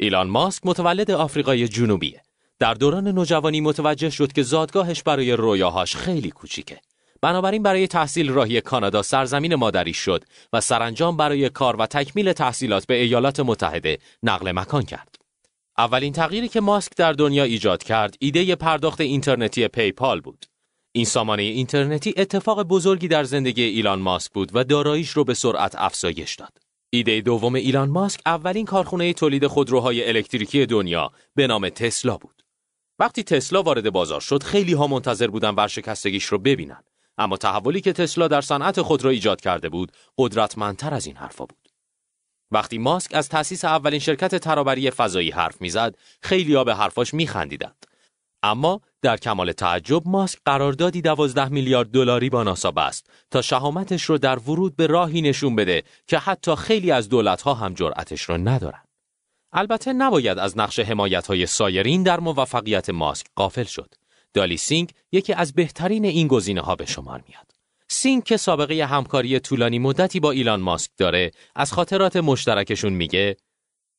ایلان 0.00 0.28
ماسک 0.28 0.66
متولد 0.66 1.10
آفریقای 1.10 1.68
جنوبیه. 1.68 2.22
در 2.58 2.74
دوران 2.74 3.08
نوجوانی 3.08 3.60
متوجه 3.60 4.10
شد 4.10 4.32
که 4.32 4.42
زادگاهش 4.42 5.02
برای 5.02 5.32
رویاهاش 5.32 5.96
خیلی 5.96 6.30
کوچیکه. 6.30 6.80
بنابراین 7.22 7.62
برای 7.62 7.86
تحصیل 7.86 8.30
راهی 8.30 8.60
کانادا 8.60 9.02
سرزمین 9.02 9.54
مادری 9.54 9.94
شد 9.94 10.24
و 10.52 10.60
سرانجام 10.60 11.16
برای 11.16 11.48
کار 11.48 11.76
و 11.76 11.86
تکمیل 11.86 12.32
تحصیلات 12.32 12.86
به 12.86 12.94
ایالات 12.94 13.40
متحده 13.40 13.98
نقل 14.22 14.52
مکان 14.52 14.82
کرد. 14.82 15.16
اولین 15.78 16.12
تغییری 16.12 16.48
که 16.48 16.60
ماسک 16.60 16.92
در 16.96 17.12
دنیا 17.12 17.44
ایجاد 17.44 17.82
کرد 17.82 18.14
ایده 18.18 18.54
پرداخت 18.54 19.00
اینترنتی 19.00 19.68
پیپال 19.68 20.20
بود. 20.20 20.46
این 20.92 21.04
سامانه 21.04 21.42
اینترنتی 21.42 22.14
اتفاق 22.16 22.62
بزرگی 22.62 23.08
در 23.08 23.24
زندگی 23.24 23.62
ایلان 23.62 23.98
ماسک 23.98 24.32
بود 24.32 24.50
و 24.54 24.64
داراییش 24.64 25.10
رو 25.10 25.24
به 25.24 25.34
سرعت 25.34 25.74
افزایش 25.78 26.34
داد. 26.34 26.65
ایده 26.90 27.20
دوم 27.20 27.54
ایلان 27.54 27.90
ماسک 27.90 28.20
اولین 28.26 28.64
کارخانه 28.64 29.12
تولید 29.12 29.46
خودروهای 29.46 30.08
الکتریکی 30.08 30.66
دنیا 30.66 31.12
به 31.34 31.46
نام 31.46 31.68
تسلا 31.68 32.16
بود. 32.16 32.42
وقتی 32.98 33.22
تسلا 33.22 33.62
وارد 33.62 33.90
بازار 33.90 34.20
شد 34.20 34.42
خیلی 34.42 34.72
ها 34.72 34.86
منتظر 34.86 35.26
بودن 35.26 35.54
ورشکستگیش 35.54 36.24
رو 36.24 36.38
ببینن 36.38 36.82
اما 37.18 37.36
تحولی 37.36 37.80
که 37.80 37.92
تسلا 37.92 38.28
در 38.28 38.40
صنعت 38.40 38.82
خودرو 38.82 39.10
ایجاد 39.10 39.40
کرده 39.40 39.68
بود 39.68 39.92
قدرتمندتر 40.18 40.94
از 40.94 41.06
این 41.06 41.16
حرفا 41.16 41.44
بود. 41.44 41.68
وقتی 42.50 42.78
ماسک 42.78 43.14
از 43.14 43.28
تأسیس 43.28 43.64
اولین 43.64 44.00
شرکت 44.00 44.34
ترابری 44.34 44.90
فضایی 44.90 45.30
حرف 45.30 45.60
می‌زد 45.60 45.96
ها 46.54 46.64
به 46.64 46.74
حرفاش 46.74 47.14
میخندیدند 47.14 47.86
اما 48.42 48.80
در 49.06 49.16
کمال 49.16 49.52
تعجب 49.52 50.02
ماسک 50.08 50.38
قراردادی 50.44 51.02
12 51.02 51.48
میلیارد 51.48 51.90
دلاری 51.90 52.30
با 52.30 52.42
ناسا 52.42 52.70
بست 52.70 53.10
تا 53.30 53.42
شهامتش 53.42 54.02
رو 54.02 54.18
در 54.18 54.38
ورود 54.38 54.76
به 54.76 54.86
راهی 54.86 55.22
نشون 55.22 55.56
بده 55.56 55.82
که 56.06 56.18
حتی 56.18 56.56
خیلی 56.56 56.90
از 56.90 57.08
دولتها 57.08 57.54
هم 57.54 57.74
جرأتش 57.74 58.22
رو 58.22 58.38
ندارن. 58.38 58.82
البته 59.52 59.92
نباید 59.92 60.38
از 60.38 60.58
نقش 60.58 60.78
حمایت 60.78 61.26
های 61.26 61.46
سایرین 61.46 62.02
در 62.02 62.20
موفقیت 62.20 62.90
ماسک 62.90 63.26
غافل 63.36 63.64
شد. 63.64 63.94
دالی 64.34 64.56
سینگ 64.56 64.92
یکی 65.12 65.32
از 65.32 65.52
بهترین 65.52 66.04
این 66.04 66.28
گزینه 66.28 66.60
ها 66.60 66.74
به 66.74 66.86
شمار 66.86 67.24
میاد. 67.28 67.46
سینگ 67.88 68.24
که 68.24 68.36
سابقه 68.36 68.84
همکاری 68.84 69.40
طولانی 69.40 69.78
مدتی 69.78 70.20
با 70.20 70.30
ایلان 70.30 70.60
ماسک 70.60 70.90
داره 70.96 71.30
از 71.56 71.72
خاطرات 71.72 72.16
مشترکشون 72.16 72.92
میگه 72.92 73.36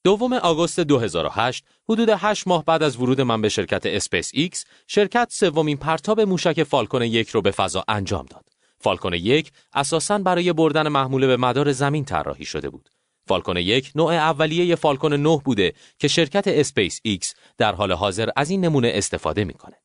دوم 0.08 0.34
آگوست 0.34 0.80
2008 0.80 1.66
حدود 1.90 2.10
8 2.10 2.48
ماه 2.48 2.66
بعد 2.66 2.84
از 2.84 2.98
ورود 2.98 3.22
من 3.22 3.42
به 3.42 3.50
شرکت 3.50 3.86
اسپیس 3.86 4.32
ایکس 4.34 4.66
شرکت 4.88 5.28
سومین 5.32 5.78
پرتاب 5.78 6.22
موشک 6.22 6.64
فالکون 6.64 7.02
یک 7.02 7.30
رو 7.30 7.42
به 7.42 7.52
فضا 7.52 7.84
انجام 7.88 8.26
داد 8.26 8.50
فالکون 8.80 9.14
یک 9.14 9.52
اساساً 9.74 10.18
برای 10.18 10.54
بردن 10.54 10.88
محموله 10.88 11.28
به 11.28 11.38
مدار 11.38 11.72
زمین 11.72 12.06
طراحی 12.06 12.46
شده 12.46 12.70
بود. 12.70 12.90
فالکون 13.28 13.58
یک 13.58 13.92
نوع 13.96 14.14
اولیه 14.14 14.76
فالکون 14.76 15.14
9 15.14 15.42
بوده 15.46 15.74
که 16.00 16.08
شرکت 16.08 16.48
اسپیس 16.48 17.00
ایکس 17.04 17.34
در 17.58 17.76
حال 17.76 17.92
حاضر 17.92 18.30
از 18.36 18.50
این 18.50 18.66
نمونه 18.66 18.92
استفاده 18.94 19.44
می‌کنه. 19.44 19.76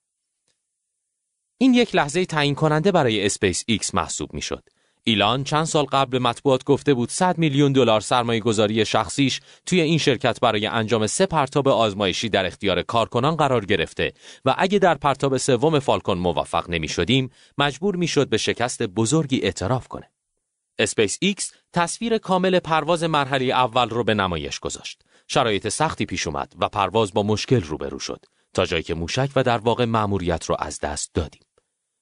این 1.59 1.75
یک 1.75 1.95
لحظه 1.95 2.25
تعیین 2.25 2.55
کننده 2.55 2.93
برای 2.93 3.27
اسپیس 3.27 3.65
ایکس 3.67 3.95
محسوب 3.95 4.35
می‌شد. 4.35 4.65
ایلان 5.05 5.45
چند 5.45 5.65
سال 5.65 5.85
قبل 5.85 6.19
مطبوعات 6.19 6.65
گفته 6.65 6.95
بود 6.95 7.09
100 7.09 7.39
میلیون 7.39 7.73
دلار 7.73 8.01
سرمایه 8.01 8.41
گذاری 8.41 8.85
شخصیش 8.85 9.41
توی 9.67 9.81
این 9.81 9.99
شرکت 9.99 10.41
برای 10.41 10.67
انجام 10.67 11.07
سه 11.07 11.27
پرتاب 11.27 11.69
آزمایشی 11.69 12.29
در 12.29 12.47
اختیار 12.47 12.83
کارکنان 12.83 13.37
قرار 13.37 13.65
گرفته 13.65 14.13
و 14.45 14.55
اگه 14.59 14.79
در 14.79 14.95
پرتاب 14.95 15.37
سوم 15.37 15.79
فالکون 15.79 16.19
موفق 16.19 16.71
نمی 16.71 16.89
شدیم 16.89 17.31
مجبور 17.59 17.97
می 17.97 18.07
شد 18.07 18.29
به 18.29 18.37
شکست 18.37 18.83
بزرگی 18.83 19.41
اعتراف 19.41 19.89
کنه. 19.89 20.11
اسپیس 20.79 21.19
ایکس 21.21 21.53
تصویر 21.73 22.19
کامل 22.19 22.59
پرواز 22.59 23.03
مرحله 23.03 23.45
اول 23.45 23.89
رو 23.89 24.05
به 24.05 24.15
نمایش 24.15 24.59
گذاشت. 24.59 25.03
شرایط 25.29 25.69
سختی 25.69 26.07
پیش 26.07 26.27
اومد 26.27 26.53
و 26.59 26.69
پرواز 26.69 27.13
با 27.13 27.23
مشکل 27.23 27.63
روبرو 27.63 27.99
شد 27.99 28.25
تا 28.55 28.67
جایی 28.67 28.83
که 28.83 28.95
موشک 28.95 29.31
و 29.37 29.43
در 29.43 29.59
واقع 29.59 29.85
مأموریت 29.85 30.45
رو 30.45 30.57
از 30.59 30.81
دست 30.81 31.11
دادیم. 31.15 31.43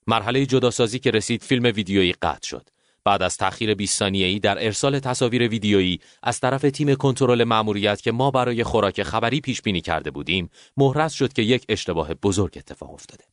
مرحله 0.07 0.47
جداسازی 0.47 0.99
که 0.99 1.11
رسید 1.11 1.43
فیلم 1.43 1.65
ویدیویی 1.65 2.13
قطع 2.13 2.49
شد. 2.49 2.69
بعد 3.05 3.23
از 3.23 3.37
تأخیر 3.37 3.75
20 3.75 3.99
ثانیه‌ای 3.99 4.39
در 4.39 4.65
ارسال 4.65 4.99
تصاویر 4.99 5.49
ویدیویی 5.49 6.01
از 6.23 6.41
طرف 6.41 6.63
تیم 6.63 6.95
کنترل 6.95 7.45
مأموریت 7.45 8.03
که 8.03 8.13
ما 8.13 8.31
برای 8.31 8.65
خوراک 8.65 9.03
خبری 9.03 9.41
پیش 9.41 9.63
بینی 9.63 9.81
کرده 9.81 10.11
بودیم، 10.11 10.51
محرز 10.77 11.13
شد 11.13 11.33
که 11.33 11.43
یک 11.43 11.65
اشتباه 11.69 12.15
بزرگ 12.15 12.55
اتفاق 12.57 12.95
افتاده. 12.95 13.25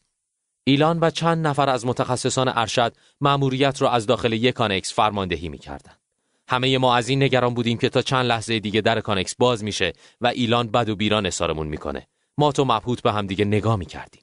ایلان 0.64 1.00
و 1.02 1.10
چند 1.10 1.48
نفر 1.48 1.70
از 1.70 1.86
متخصصان 1.86 2.48
ارشد 2.56 2.94
مأموریت 3.22 3.82
را 3.82 3.92
از 3.92 4.06
داخل 4.06 4.34
یک 4.34 4.54
کانکس 4.54 4.94
فرماندهی 4.94 5.50
می‌کردند. 5.50 6.00
همه 6.48 6.78
ما 6.78 6.96
از 6.96 7.10
این 7.10 7.24
نگران 7.24 7.54
بودیم 7.54 7.78
که 7.78 7.90
تا 7.90 8.02
چند 8.02 8.26
لحظه 8.26 8.60
دیگه 8.60 8.82
در 8.82 9.02
کانکس 9.02 9.36
باز 9.36 9.64
میشه 9.64 9.94
و 10.22 10.28
ایلان 10.28 10.68
بد 10.68 10.90
و 10.90 10.96
بیراه 10.96 11.26
نثارمون 11.26 11.68
می‌کنه. 11.68 12.08
مات 12.38 12.52
و 12.52 12.66
مبهوت 12.66 13.02
به 13.02 13.12
هم 13.12 13.28
دیگه 13.28 13.46
نگاه 13.46 13.76
می‌کردیم. 13.76 14.22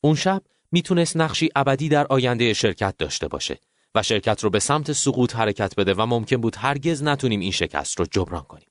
اون 0.00 0.14
شب 0.14 0.42
می‌تونست 0.72 1.16
نقشی 1.16 1.48
ابدی 1.56 1.88
در 1.88 2.06
آینده 2.06 2.52
شرکت 2.52 2.94
داشته 2.98 3.28
باشه 3.28 3.58
و 3.94 4.02
شرکت 4.02 4.44
رو 4.44 4.50
به 4.50 4.58
سمت 4.58 4.92
سقوط 4.92 5.36
حرکت 5.36 5.74
بده 5.76 5.94
و 5.94 6.06
ممکن 6.06 6.36
بود 6.36 6.56
هرگز 6.56 7.02
نتونیم 7.02 7.40
این 7.40 7.50
شکست 7.50 7.98
رو 7.98 8.06
جبران 8.10 8.42
کنیم. 8.42 8.68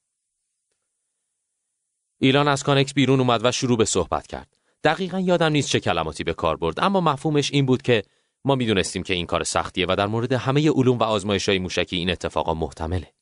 ایلان 2.20 2.48
از 2.48 2.64
کانکس 2.64 2.94
بیرون 2.94 3.20
اومد 3.20 3.46
و 3.46 3.52
شروع 3.52 3.78
به 3.78 3.86
صحبت 3.86 4.28
کرد. 4.28 4.58
دقیقا 4.84 5.20
یادم 5.20 5.52
نیست 5.52 5.70
چه 5.70 5.80
کلماتی 5.80 6.24
به 6.24 6.34
کار 6.34 6.58
برد 6.58 6.80
اما 6.80 7.02
مفهومش 7.02 7.52
این 7.52 7.66
بود 7.66 7.82
که 7.82 8.04
ما 8.46 8.56
می‌دونستیم 8.56 9.04
که 9.04 9.14
این 9.14 9.26
کار 9.26 9.44
سختیه 9.44 9.86
و 9.90 9.96
در 9.96 10.08
مورد 10.08 10.34
همه 10.34 10.70
علوم 10.70 10.98
و 10.98 11.04
آزمایش 11.04 11.50
های 11.50 11.60
موشکی 11.60 11.96
این 11.96 12.10
اتفاقا 12.10 12.54
محتمله. 12.54 13.14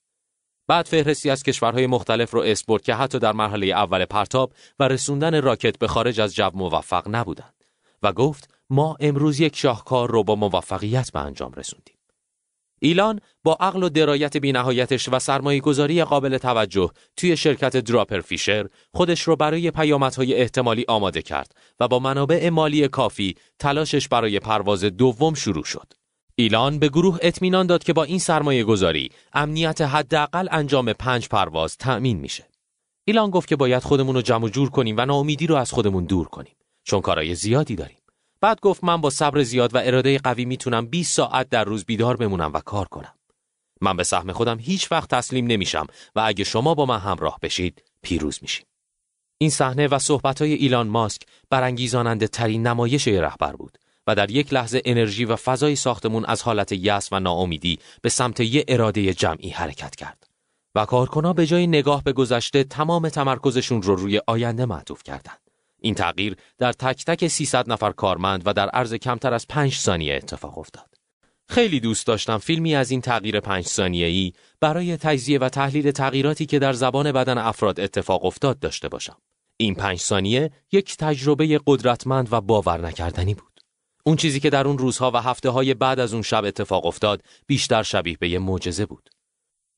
بعد 0.67 0.85
فهرستی 0.85 1.29
از 1.29 1.43
کشورهای 1.43 1.87
مختلف 1.87 2.31
رو 2.31 2.41
اسم 2.41 2.58
برد 2.58 2.83
که 2.83 2.95
حتی 2.95 3.19
در 3.19 3.31
مرحله 3.31 3.65
اول 3.65 4.05
پرتاب 4.05 4.53
و 4.79 4.87
رسوندن 4.87 5.41
راکت 5.41 5.79
به 5.79 5.87
خارج 5.87 6.21
از 6.21 6.35
جو 6.35 6.49
موفق 6.53 7.07
نبودند 7.07 7.65
و 8.03 8.13
گفت 8.13 8.49
ما 8.72 8.98
امروز 8.99 9.39
یک 9.39 9.56
شاهکار 9.56 10.11
رو 10.11 10.23
با 10.23 10.35
موفقیت 10.35 11.11
به 11.11 11.19
انجام 11.19 11.52
رسوندیم. 11.52 11.95
ایلان 12.80 13.19
با 13.43 13.57
عقل 13.60 13.84
و 13.84 13.89
درایت 13.89 14.38
بینهایتش 14.38 15.10
و 15.10 15.19
سرمایه 15.19 15.60
گذاری 15.60 16.03
قابل 16.03 16.38
توجه 16.38 16.91
توی 17.18 17.38
شرکت 17.38 17.77
دراپر 17.77 18.22
فیشر 18.22 18.68
خودش 18.93 19.22
رو 19.22 19.35
برای 19.35 19.72
پیامدهای 19.72 20.34
احتمالی 20.34 20.85
آماده 20.88 21.22
کرد 21.22 21.56
و 21.80 21.88
با 21.88 21.99
منابع 21.99 22.49
مالی 22.49 22.88
کافی 22.88 23.35
تلاشش 23.60 24.07
برای 24.07 24.39
پرواز 24.39 24.84
دوم 24.84 25.34
شروع 25.34 25.64
شد. 25.64 25.93
ایلان 26.35 26.80
به 26.80 26.89
گروه 26.89 27.18
اطمینان 27.22 27.68
داد 27.68 27.84
که 27.84 27.93
با 27.93 28.03
این 28.03 28.19
سرمایه 28.19 28.64
گذاری 28.64 29.10
امنیت 29.34 29.81
حداقل 29.81 30.48
انجام 30.52 30.93
پنج 30.93 31.27
پرواز 31.27 31.77
تأمین 31.77 32.19
میشه. 32.19 32.48
ایلان 33.06 33.30
گفت 33.30 33.48
که 33.48 33.56
باید 33.56 33.84
خودمون 33.84 34.15
رو 34.15 34.22
جمع 34.22 34.49
جور 34.49 34.69
کنیم 34.69 34.95
و 34.98 35.06
ناامیدی 35.06 35.48
رو 35.48 35.56
از 35.56 35.72
خودمون 35.72 36.06
دور 36.06 36.27
کنیم 36.27 36.56
چون 36.84 37.02
کارهای 37.02 37.35
زیادی 37.35 37.76
داریم. 37.76 38.00
بعد 38.41 38.59
گفت 38.61 38.84
من 38.84 39.01
با 39.01 39.09
صبر 39.09 39.43
زیاد 39.43 39.76
و 39.76 39.81
اراده 39.84 40.18
قوی 40.18 40.45
می‌تونم 40.45 40.85
20 40.85 41.15
ساعت 41.15 41.49
در 41.49 41.63
روز 41.63 41.85
بیدار 41.85 42.18
بمونم 42.18 42.53
و 42.53 42.59
کار 42.59 42.88
کنم. 42.88 43.13
من 43.81 43.97
به 43.97 44.03
سهم 44.03 44.31
خودم 44.31 44.59
هیچ 44.59 44.91
وقت 44.91 45.09
تسلیم 45.09 45.47
نمیشم 45.47 45.88
و 46.15 46.22
اگه 46.26 46.43
شما 46.43 46.73
با 46.73 46.85
من 46.85 46.99
همراه 46.99 47.39
بشید 47.41 47.84
پیروز 48.01 48.39
میشیم. 48.41 48.65
این 49.38 49.49
صحنه 49.49 49.88
و 49.88 49.99
صحبتهای 49.99 50.53
ایلان 50.53 50.88
ماسک 50.88 51.22
برانگیزاننده 51.49 52.27
ترین 52.27 52.68
نمایش 52.68 53.07
رهبر 53.07 53.55
بود 53.55 53.77
و 54.07 54.15
در 54.15 54.31
یک 54.31 54.53
لحظه 54.53 54.81
انرژی 54.85 55.26
و 55.26 55.35
فضای 55.35 55.76
ساختمون 55.76 56.26
از 56.26 56.41
حالت 56.41 56.72
یأس 56.72 57.13
و 57.13 57.19
ناامیدی 57.19 57.80
به 58.01 58.09
سمت 58.09 58.39
یه 58.39 58.65
اراده 58.68 59.13
جمعی 59.13 59.49
حرکت 59.49 59.95
کرد. 59.95 60.27
و 60.76 60.85
کارکنا 60.85 61.34
به 61.34 61.45
جای 61.45 61.68
نگاه 61.68 62.03
به 62.03 62.13
گذشته 62.13 62.63
تمام 62.63 63.09
تمرکزشون 63.09 63.81
رو 63.81 63.95
روی 63.95 64.22
آینده 64.27 64.65
معطوف 64.65 65.03
کردند. 65.03 65.40
این 65.81 65.95
تغییر 65.95 66.35
در 66.57 66.73
تک 66.73 67.05
تک 67.05 67.27
300 67.27 67.71
نفر 67.71 67.91
کارمند 67.91 68.41
و 68.45 68.53
در 68.53 68.69
عرض 68.69 68.93
کمتر 68.93 69.33
از 69.33 69.47
5 69.47 69.75
ثانیه 69.75 70.15
اتفاق 70.15 70.57
افتاد. 70.57 70.91
خیلی 71.49 71.79
دوست 71.79 72.07
داشتم 72.07 72.37
فیلمی 72.37 72.75
از 72.75 72.91
این 72.91 73.01
تغییر 73.01 73.39
پنج 73.39 73.65
ثانیه‌ای 73.65 74.33
برای 74.59 74.97
تجزیه 74.97 75.39
و 75.39 75.49
تحلیل 75.49 75.91
تغییراتی 75.91 76.45
که 76.45 76.59
در 76.59 76.73
زبان 76.73 77.11
بدن 77.11 77.37
افراد 77.37 77.79
اتفاق 77.79 78.25
افتاد 78.25 78.59
داشته 78.59 78.89
باشم. 78.89 79.17
این 79.57 79.75
پنج 79.75 79.99
ثانیه 79.99 80.51
یک 80.71 80.97
تجربه 80.97 81.59
قدرتمند 81.67 82.33
و 82.33 82.41
باور 82.41 82.87
نکردنی 82.87 83.33
بود. 83.33 83.61
اون 84.03 84.15
چیزی 84.15 84.39
که 84.39 84.49
در 84.49 84.67
اون 84.67 84.77
روزها 84.77 85.11
و 85.13 85.17
هفته 85.17 85.49
های 85.49 85.73
بعد 85.73 85.99
از 85.99 86.13
اون 86.13 86.21
شب 86.21 86.45
اتفاق 86.45 86.85
افتاد 86.85 87.23
بیشتر 87.47 87.83
شبیه 87.83 88.17
به 88.19 88.29
یه 88.29 88.39
معجزه 88.39 88.85
بود. 88.85 89.09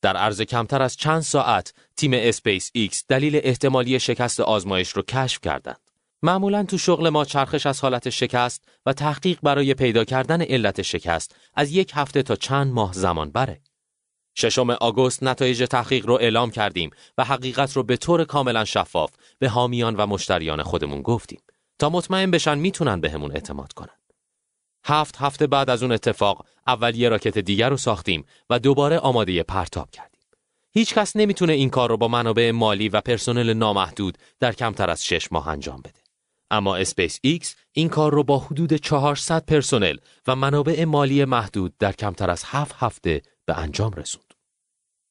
در 0.02 0.18
عرض 0.18 0.42
کمتر 0.42 0.82
از 0.82 0.98
چند 0.98 1.22
ساعت 1.22 1.74
تیم 1.98 2.12
اسپیس 2.14 2.72
ایکس 2.74 3.04
دلیل 3.08 3.40
احتمالی 3.44 4.00
شکست 4.00 4.40
آزمایش 4.40 4.90
رو 4.90 5.02
کشف 5.02 5.42
کردند. 5.42 5.80
معمولا 6.26 6.64
تو 6.64 6.78
شغل 6.78 7.10
ما 7.10 7.26
چرخش 7.26 7.66
از 7.66 7.82
حالت 7.82 8.10
شکست 8.10 8.64
و 8.86 8.94
تحقیق 8.94 9.40
برای 9.44 9.74
پیدا 9.74 10.04
کردن 10.04 10.42
علت 10.42 10.82
شکست 10.82 11.36
از 11.54 11.72
یک 11.72 11.92
هفته 11.96 12.24
تا 12.24 12.36
چند 12.36 12.74
ماه 12.74 12.94
زمان 12.94 13.32
بره. 13.32 13.62
ششم 14.36 14.70
آگوست 14.70 15.24
نتایج 15.24 15.64
تحقیق 15.64 16.06
رو 16.06 16.14
اعلام 16.14 16.52
کردیم 16.52 16.90
و 17.18 17.24
حقیقت 17.24 17.74
رو 17.74 17.84
به 17.84 17.98
طور 17.98 18.24
کاملا 18.24 18.66
شفاف 18.66 19.12
به 19.40 19.50
حامیان 19.50 19.96
و 19.96 20.06
مشتریان 20.06 20.64
خودمون 20.64 21.02
گفتیم 21.02 21.42
تا 21.80 21.90
مطمئن 21.90 22.32
بشن 22.32 22.58
می‌تونن 22.58 23.02
بهمون 23.02 23.32
اعتماد 23.32 23.74
کنن. 23.74 24.00
هفت 24.86 25.18
هفته 25.18 25.48
بعد 25.48 25.70
از 25.70 25.84
اون 25.84 25.92
اتفاق 25.92 26.46
اول 26.68 26.96
یه 26.96 27.10
راکت 27.10 27.38
دیگر 27.38 27.70
رو 27.70 27.78
ساختیم 27.78 28.26
و 28.50 28.60
دوباره 28.60 29.00
آماده 29.00 29.44
پرتاب 29.44 29.92
کردیم. 29.92 30.22
هیچ 30.72 30.94
کس 30.94 31.16
نمی‌تونه 31.16 31.54
این 31.54 31.70
کار 31.70 31.90
رو 31.90 31.98
با 31.98 32.08
منابع 32.08 32.52
مالی 32.52 32.90
و 32.90 33.02
پرسنل 33.02 33.54
نامحدود 33.54 34.18
در 34.40 34.52
کمتر 34.52 34.90
از 34.90 35.06
شش 35.06 35.32
ماه 35.32 35.48
انجام 35.48 35.82
بده. 35.82 36.03
اما 36.54 36.76
اسپیس 36.76 37.20
ایکس 37.22 37.56
این 37.72 37.90
کار 37.90 38.14
رو 38.14 38.24
با 38.24 38.40
حدود 38.40 38.74
400 38.74 39.46
پرسنل 39.46 39.98
و 40.28 40.36
منابع 40.36 40.86
مالی 40.86 41.26
محدود 41.26 41.78
در 41.78 41.92
کمتر 41.92 42.30
از 42.30 42.44
7 42.46 42.76
هفته 42.80 43.22
به 43.46 43.58
انجام 43.58 43.92
رسوند. 43.92 44.34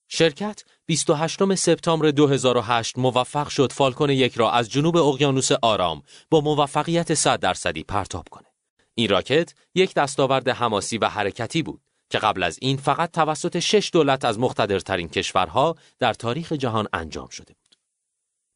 شرکت 0.08 0.64
28 0.86 1.54
سپتامبر 1.54 2.10
2008 2.10 2.98
موفق 2.98 3.48
شد 3.48 3.72
فالکون 3.72 4.10
یک 4.10 4.34
را 4.34 4.50
از 4.50 4.70
جنوب 4.70 4.96
اقیانوس 4.96 5.52
آرام 5.52 6.02
با 6.30 6.40
موفقیت 6.40 7.14
100 7.14 7.40
درصدی 7.40 7.82
پرتاب 7.82 8.28
کنه. 8.28 8.46
این 8.94 9.08
راکت 9.08 9.54
یک 9.74 9.94
دستاورد 9.94 10.48
حماسی 10.48 10.98
و 10.98 11.08
حرکتی 11.08 11.62
بود 11.62 11.82
که 12.10 12.18
قبل 12.18 12.42
از 12.42 12.58
این 12.62 12.76
فقط 12.76 13.10
توسط 13.10 13.58
شش 13.58 13.90
دولت 13.92 14.24
از 14.24 14.38
مقتدرترین 14.38 15.08
کشورها 15.08 15.76
در 15.98 16.14
تاریخ 16.14 16.52
جهان 16.52 16.88
انجام 16.92 17.28
شده 17.28 17.54
بود. 17.54 17.61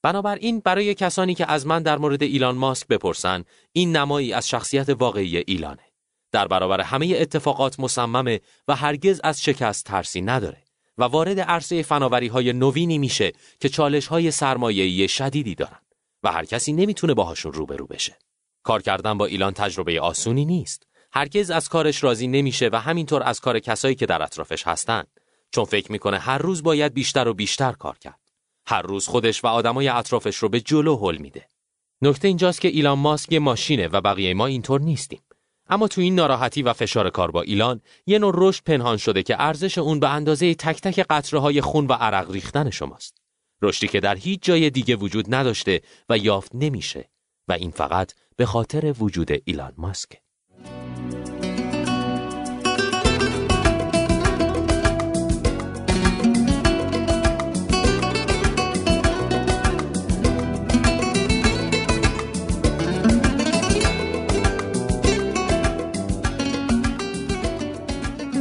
بنابراین 0.07 0.61
برای 0.61 0.95
کسانی 0.95 1.35
که 1.35 1.51
از 1.51 1.67
من 1.67 1.83
در 1.83 1.99
مورد 1.99 2.23
ایلان 2.23 2.57
ماسک 2.57 2.87
بپرسن 2.87 3.45
این 3.73 3.97
نمایی 3.97 4.33
از 4.33 4.49
شخصیت 4.49 4.89
واقعی 4.89 5.37
ایلانه. 5.47 5.83
در 6.33 6.49
برابر 6.49 6.81
همه 6.81 7.17
اتفاقات 7.21 7.81
مصممه 7.81 8.41
و 8.69 8.77
هرگز 8.77 9.21
از 9.25 9.43
شکست 9.43 9.87
ترسی 9.87 10.21
نداره 10.21 10.63
و 10.99 11.05
وارد 11.05 11.41
عرصه 11.41 11.83
فناوری 11.83 12.27
های 12.27 12.53
نوینی 12.53 12.99
میشه 12.99 13.33
که 13.61 13.69
چالش 13.69 14.07
های 14.07 14.31
سرمایه‌ای 14.31 15.09
شدیدی 15.09 15.55
دارن 15.55 15.81
و 16.23 16.33
هر 16.33 16.45
کسی 16.45 16.73
نمی‌تونه 16.73 17.15
باهاشون 17.15 17.53
روبرو 17.53 17.87
بشه. 17.87 18.19
کار 18.63 18.83
کردن 18.83 19.19
با 19.19 19.27
ایلان 19.27 19.53
تجربه 19.53 20.01
آسونی 20.01 20.45
نیست. 20.45 20.87
هرگز 21.13 21.51
از 21.51 21.69
کارش 21.69 22.05
راضی 22.05 22.27
نمیشه 22.27 22.71
و 22.73 22.81
همینطور 22.81 23.23
از 23.23 23.41
کار 23.41 23.59
کسایی 23.59 23.95
که 23.95 24.07
در 24.07 24.23
اطرافش 24.23 24.67
هستن 24.67 25.05
چون 25.51 25.65
فکر 25.65 25.93
می‌کنه 25.93 26.19
هر 26.19 26.39
روز 26.39 26.63
باید 26.63 26.95
بیشتر 26.95 27.29
و 27.29 27.35
بیشتر 27.35 27.73
کار 27.73 27.99
کرد. 27.99 28.26
هر 28.69 28.83
روز 28.83 29.07
خودش 29.07 29.45
و 29.45 29.47
آدمای 29.47 29.89
اطرافش 29.89 30.37
رو 30.37 30.49
به 30.49 30.61
جلو 30.61 30.97
هل 30.97 31.17
میده. 31.17 31.49
نکته 32.03 32.29
اینجاست 32.29 32.61
که 32.61 32.69
ایلان 32.69 32.99
ماسک 32.99 33.33
یه 33.33 33.39
ماشینه 33.39 33.89
و 33.89 34.01
بقیه 34.01 34.35
ما 34.35 34.47
اینطور 34.47 34.81
نیستیم. 34.81 35.21
اما 35.69 35.89
تو 35.89 36.01
این 36.01 36.15
ناراحتی 36.15 36.63
و 36.63 36.73
فشار 36.73 37.11
کار 37.11 37.31
با 37.31 37.43
ایلان 37.43 37.81
یه 38.07 38.19
نوع 38.19 38.35
رشد 38.37 38.65
پنهان 38.65 38.97
شده 38.97 39.23
که 39.23 39.37
ارزش 39.39 39.79
اون 39.79 40.01
به 40.01 40.09
اندازه 40.09 40.55
تک 40.55 40.81
تک 40.81 41.07
قطره 41.11 41.41
های 41.41 41.61
خون 41.61 41.87
و 41.87 41.93
عرق 41.93 42.31
ریختن 42.31 42.71
شماست. 42.71 43.17
رشدی 43.63 43.89
که 43.89 44.01
در 44.01 44.17
هیچ 44.17 44.43
جای 44.43 44.71
دیگه 44.71 44.97
وجود 44.97 45.35
نداشته 45.35 45.83
و 46.09 46.19
یافت 46.19 46.55
نمیشه 46.55 47.11
و 47.49 47.53
این 47.53 47.71
فقط 47.71 48.13
به 48.37 48.47
خاطر 48.47 48.95
وجود 48.99 49.31
ایلان 49.45 49.73
ماسک. 49.77 50.26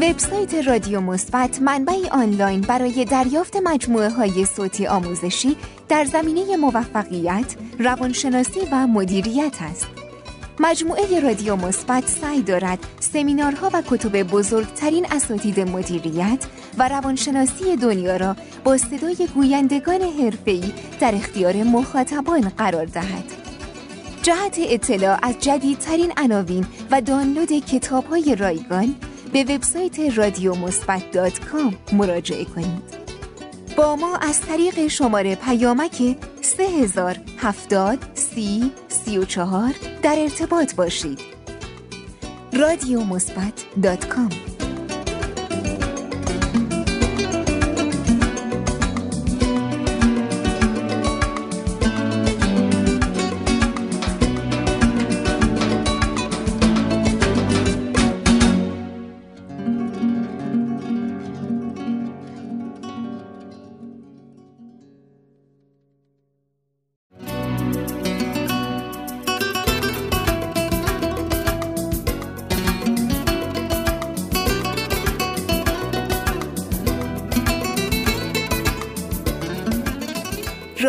وبسایت 0.09 0.53
رادیو 0.67 1.01
مثبت 1.01 1.61
منبعی 1.61 2.09
آنلاین 2.09 2.61
برای 2.61 3.05
دریافت 3.05 3.55
مجموعه 3.63 4.09
های 4.09 4.45
صوتی 4.45 4.87
آموزشی 4.87 5.55
در 5.89 6.05
زمینه 6.05 6.57
موفقیت، 6.57 7.55
روانشناسی 7.79 8.59
و 8.71 8.87
مدیریت 8.87 9.61
است. 9.61 9.87
مجموعه 10.59 11.19
رادیو 11.19 11.55
مثبت 11.55 12.07
سعی 12.07 12.41
دارد 12.41 12.79
سمینارها 12.99 13.69
و 13.73 13.83
کتب 13.87 14.23
بزرگترین 14.23 15.05
اساتید 15.11 15.59
مدیریت 15.59 16.45
و 16.77 16.89
روانشناسی 16.89 17.75
دنیا 17.75 18.17
را 18.17 18.35
با 18.63 18.77
صدای 18.77 19.27
گویندگان 19.35 20.01
حرفه‌ای 20.01 20.73
در 20.99 21.15
اختیار 21.15 21.63
مخاطبان 21.63 22.41
قرار 22.41 22.85
دهد. 22.85 23.23
جهت 24.23 24.57
اطلاع 24.59 25.19
از 25.21 25.39
جدیدترین 25.39 26.13
عناوین 26.17 26.65
و 26.91 27.01
دانلود 27.01 27.51
کتاب‌های 27.51 28.35
رایگان 28.35 28.95
به 29.35 29.43
وبسایت 29.43 30.17
رادیو 30.17 30.55
مثبت 30.55 31.11
مراجعه 31.93 32.45
کنید. 32.45 32.83
با 33.77 33.95
ما 33.95 34.17
از 34.17 34.41
طریق 34.41 34.87
شماره 34.87 35.35
پیامک 35.35 36.17
3070 36.41 37.99
سی 38.13 38.71
34 38.87 39.73
در 40.01 40.15
ارتباط 40.19 40.75
باشید. 40.75 41.19
رادیو 42.53 43.03
مثبت 43.03 43.65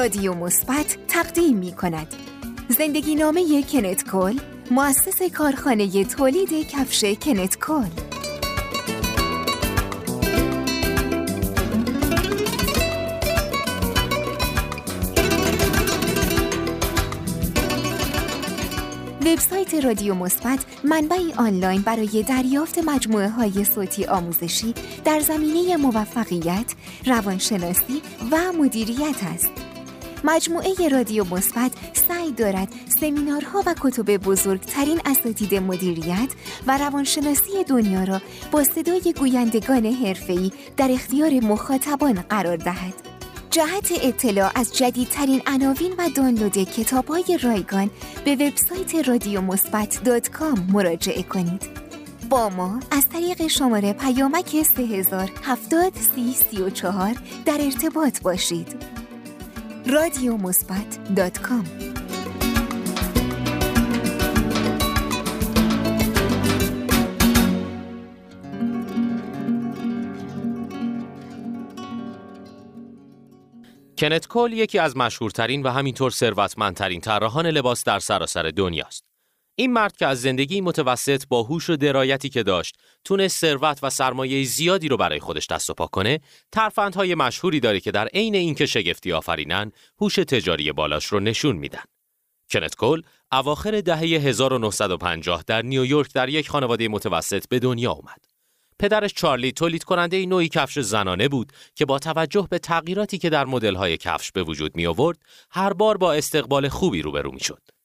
رادیو 0.06 0.34
مثبت 0.34 0.96
تقدیم 1.08 1.56
می 1.56 1.72
کند 1.72 2.06
زندگی 2.68 3.14
نامه 3.14 3.62
کنت 3.62 4.04
کل 4.04 4.38
مؤسس 4.70 5.22
کارخانه 5.22 6.04
تولید 6.04 6.68
کفش 6.68 7.04
کنت 7.04 7.56
کل 7.58 7.88
وبسایت 19.20 19.74
رادیو 19.74 20.14
مثبت 20.14 20.64
منبعی 20.84 21.32
آنلاین 21.36 21.82
برای 21.82 22.24
دریافت 22.28 22.78
مجموعه 22.78 23.28
های 23.28 23.64
صوتی 23.64 24.04
آموزشی 24.04 24.74
در 25.04 25.20
زمینه 25.20 25.76
موفقیت، 25.76 26.74
روانشناسی 27.06 28.02
و 28.30 28.52
مدیریت 28.52 29.24
است. 29.34 29.65
مجموعه 30.26 30.88
رادیو 30.88 31.24
مثبت 31.24 31.72
سعی 32.08 32.32
دارد 32.32 32.68
سمینارها 33.00 33.62
و 33.66 33.74
کتب 33.80 34.16
بزرگترین 34.16 35.00
اساتید 35.04 35.54
مدیریت 35.54 36.28
و 36.66 36.78
روانشناسی 36.78 37.64
دنیا 37.68 38.04
را 38.04 38.20
با 38.50 38.64
صدای 38.64 39.14
گویندگان 39.18 39.86
حرفه‌ای 39.86 40.52
در 40.76 40.90
اختیار 40.90 41.30
مخاطبان 41.30 42.14
قرار 42.14 42.56
دهد. 42.56 42.94
جهت 43.50 43.92
اطلاع 44.02 44.52
از 44.54 44.76
جدیدترین 44.76 45.42
عناوین 45.46 45.92
و 45.98 46.10
دانلود 46.16 46.58
کتاب‌های 46.58 47.38
رایگان 47.42 47.90
به 48.24 48.32
وبسایت 48.34 49.08
رادیو 49.08 49.40
مراجعه 50.72 51.22
کنید. 51.22 51.62
با 52.30 52.48
ما 52.48 52.80
از 52.90 53.08
طریق 53.08 53.46
شماره 53.46 53.92
پیامک 53.92 54.62
3070 54.62 55.92
در 57.44 57.58
ارتباط 57.60 58.22
باشید. 58.22 58.96
رادیو 59.92 60.36
مثبت 60.36 60.98
کنت 73.98 74.26
کول 74.26 74.52
یکی 74.52 74.78
از 74.78 74.96
مشهورترین 74.96 75.62
و 75.62 75.68
همینطور 75.68 76.10
ثروتمندترین 76.10 77.00
طراحان 77.00 77.46
لباس 77.46 77.84
در 77.84 77.98
سراسر 77.98 78.42
دنیاست. 78.42 79.15
این 79.58 79.72
مرد 79.72 79.96
که 79.96 80.06
از 80.06 80.20
زندگی 80.20 80.60
متوسط 80.60 81.24
با 81.28 81.42
هوش 81.42 81.70
و 81.70 81.76
درایتی 81.76 82.28
که 82.28 82.42
داشت 82.42 82.76
تونست 83.04 83.40
ثروت 83.40 83.78
و 83.82 83.90
سرمایه 83.90 84.44
زیادی 84.44 84.88
رو 84.88 84.96
برای 84.96 85.20
خودش 85.20 85.46
دست 85.46 85.70
و 85.70 85.74
پا 85.74 85.86
کنه 85.86 86.20
ترفندهای 86.52 87.14
مشهوری 87.14 87.60
داره 87.60 87.80
که 87.80 87.90
در 87.90 88.06
عین 88.06 88.34
اینکه 88.34 88.66
شگفتی 88.66 89.12
آفرینن 89.12 89.72
هوش 90.00 90.14
تجاری 90.14 90.72
بالاش 90.72 91.06
رو 91.06 91.20
نشون 91.20 91.56
میدن 91.56 91.82
کنت 92.50 92.74
کول 92.74 93.02
اواخر 93.32 93.80
دهه 93.80 93.98
1950 93.98 95.44
در 95.46 95.62
نیویورک 95.62 96.12
در 96.12 96.28
یک 96.28 96.48
خانواده 96.48 96.88
متوسط 96.88 97.48
به 97.48 97.58
دنیا 97.58 97.92
اومد 97.92 98.24
پدرش 98.78 99.14
چارلی 99.14 99.52
تولید 99.52 99.84
کننده 99.84 100.26
نوعی 100.26 100.48
کفش 100.48 100.78
زنانه 100.78 101.28
بود 101.28 101.52
که 101.74 101.84
با 101.84 101.98
توجه 101.98 102.46
به 102.50 102.58
تغییراتی 102.58 103.18
که 103.18 103.30
در 103.30 103.44
مدل‌های 103.44 103.96
کفش 103.96 104.32
به 104.32 104.42
وجود 104.42 104.76
می 104.76 104.86
آورد 104.86 105.18
هر 105.50 105.72
بار 105.72 105.96
با 105.96 106.12
استقبال 106.12 106.68
خوبی 106.68 107.02
روبرو 107.02 107.32
می 107.32 107.40
شد. 107.40 107.75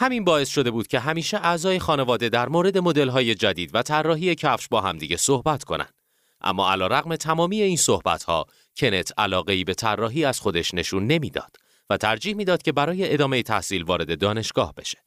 همین 0.00 0.24
باعث 0.24 0.48
شده 0.48 0.70
بود 0.70 0.86
که 0.86 0.98
همیشه 0.98 1.36
اعضای 1.36 1.78
خانواده 1.78 2.28
در 2.28 2.48
مورد 2.48 2.78
مدل‌های 2.78 3.34
جدید 3.34 3.70
و 3.74 3.82
طراحی 3.82 4.34
کفش 4.34 4.68
با 4.68 4.80
همدیگه 4.80 5.16
صحبت 5.16 5.64
کنند. 5.64 5.94
اما 6.40 6.74
رغم 6.74 7.16
تمامی 7.16 7.62
این 7.62 7.76
صحبت‌ها 7.76 8.46
کنت 8.76 9.12
علاقه 9.18 9.64
به 9.64 9.74
طراحی 9.74 10.24
از 10.24 10.40
خودش 10.40 10.74
نشون 10.74 11.06
نمی‌داد 11.06 11.56
و 11.90 11.96
ترجیح 11.96 12.34
می‌داد 12.34 12.62
که 12.62 12.72
برای 12.72 13.12
ادامه 13.12 13.42
تحصیل 13.42 13.82
وارد 13.82 14.18
دانشگاه 14.18 14.74
بشه. 14.74 14.98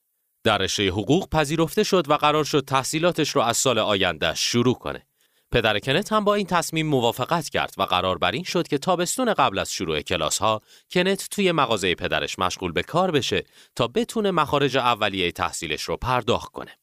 در 0.44 0.58
رشته 0.58 0.88
حقوق 0.88 1.30
پذیرفته 1.30 1.84
شد 1.84 2.10
و 2.10 2.14
قرار 2.14 2.44
شد 2.44 2.66
تحصیلاتش 2.68 3.30
رو 3.30 3.42
از 3.42 3.58
سال 3.58 3.80
آینده 3.80 4.36
شروع 4.36 4.76
کنه. 4.76 5.08
پدر 5.54 5.80
کنت 5.80 6.12
هم 6.12 6.24
با 6.24 6.36
این 6.36 6.48
تصمیم 6.48 6.88
موافقت 6.88 7.50
کرد 7.50 7.74
و 7.78 7.84
قرار 7.84 8.18
بر 8.18 8.32
این 8.32 8.44
شد 8.44 8.68
که 8.68 8.78
تابستون 8.78 9.34
قبل 9.34 9.60
از 9.60 9.74
شروع 9.74 10.02
کلاس 10.02 10.38
ها 10.38 10.62
کنت 10.92 11.28
توی 11.32 11.52
مغازه 11.52 11.96
پدرش 11.96 12.40
مشغول 12.40 12.72
به 12.72 12.84
کار 12.84 13.12
بشه 13.12 13.44
تا 13.76 13.88
بتونه 13.88 14.32
مخارج 14.32 14.78
اولیه 14.78 15.32
تحصیلش 15.32 15.82
رو 15.82 15.98
پرداخت 15.98 16.52
کنه. 16.52 16.78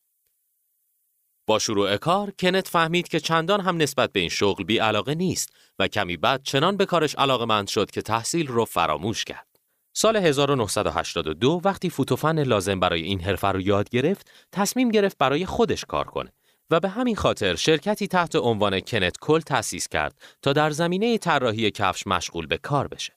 با 1.47 1.59
شروع 1.59 1.97
کار 1.97 2.31
کنت 2.39 2.69
فهمید 2.69 3.09
که 3.09 3.21
چندان 3.21 3.61
هم 3.61 3.77
نسبت 3.77 4.13
به 4.13 4.21
این 4.21 4.29
شغل 4.29 4.65
بی 4.65 4.79
علاقه 4.79 5.15
نیست 5.15 5.53
و 5.79 5.89
کمی 5.89 6.17
بعد 6.17 6.43
چنان 6.43 6.77
به 6.77 6.87
کارش 6.87 7.15
علاقه 7.15 7.67
شد 7.67 7.91
که 7.91 8.03
تحصیل 8.03 8.47
رو 8.47 8.65
فراموش 8.65 9.25
کرد. 9.25 9.47
سال 9.93 10.17
1982 10.17 11.61
وقتی 11.65 11.91
فوتوفن 11.91 12.43
لازم 12.43 12.81
برای 12.81 13.03
این 13.03 13.21
حرفه 13.21 13.49
رو 13.49 13.61
یاد 13.61 13.89
گرفت، 13.89 14.31
تصمیم 14.53 14.91
گرفت 14.91 15.19
برای 15.19 15.47
خودش 15.47 15.85
کار 15.85 16.05
کنه 16.05 16.33
و 16.71 16.81
به 16.81 16.89
همین 16.89 17.17
خاطر 17.17 17.55
شرکتی 17.55 18.09
تحت 18.09 18.37
عنوان 18.37 18.81
کنت 18.81 19.17
کل 19.21 19.41
تأسیس 19.41 19.89
کرد 19.89 20.19
تا 20.43 20.53
در 20.53 20.71
زمینه 20.71 21.19
طراحی 21.19 21.71
کفش 21.71 22.07
مشغول 22.07 22.47
به 22.47 22.59
کار 22.59 22.89
بشه. 22.89 23.13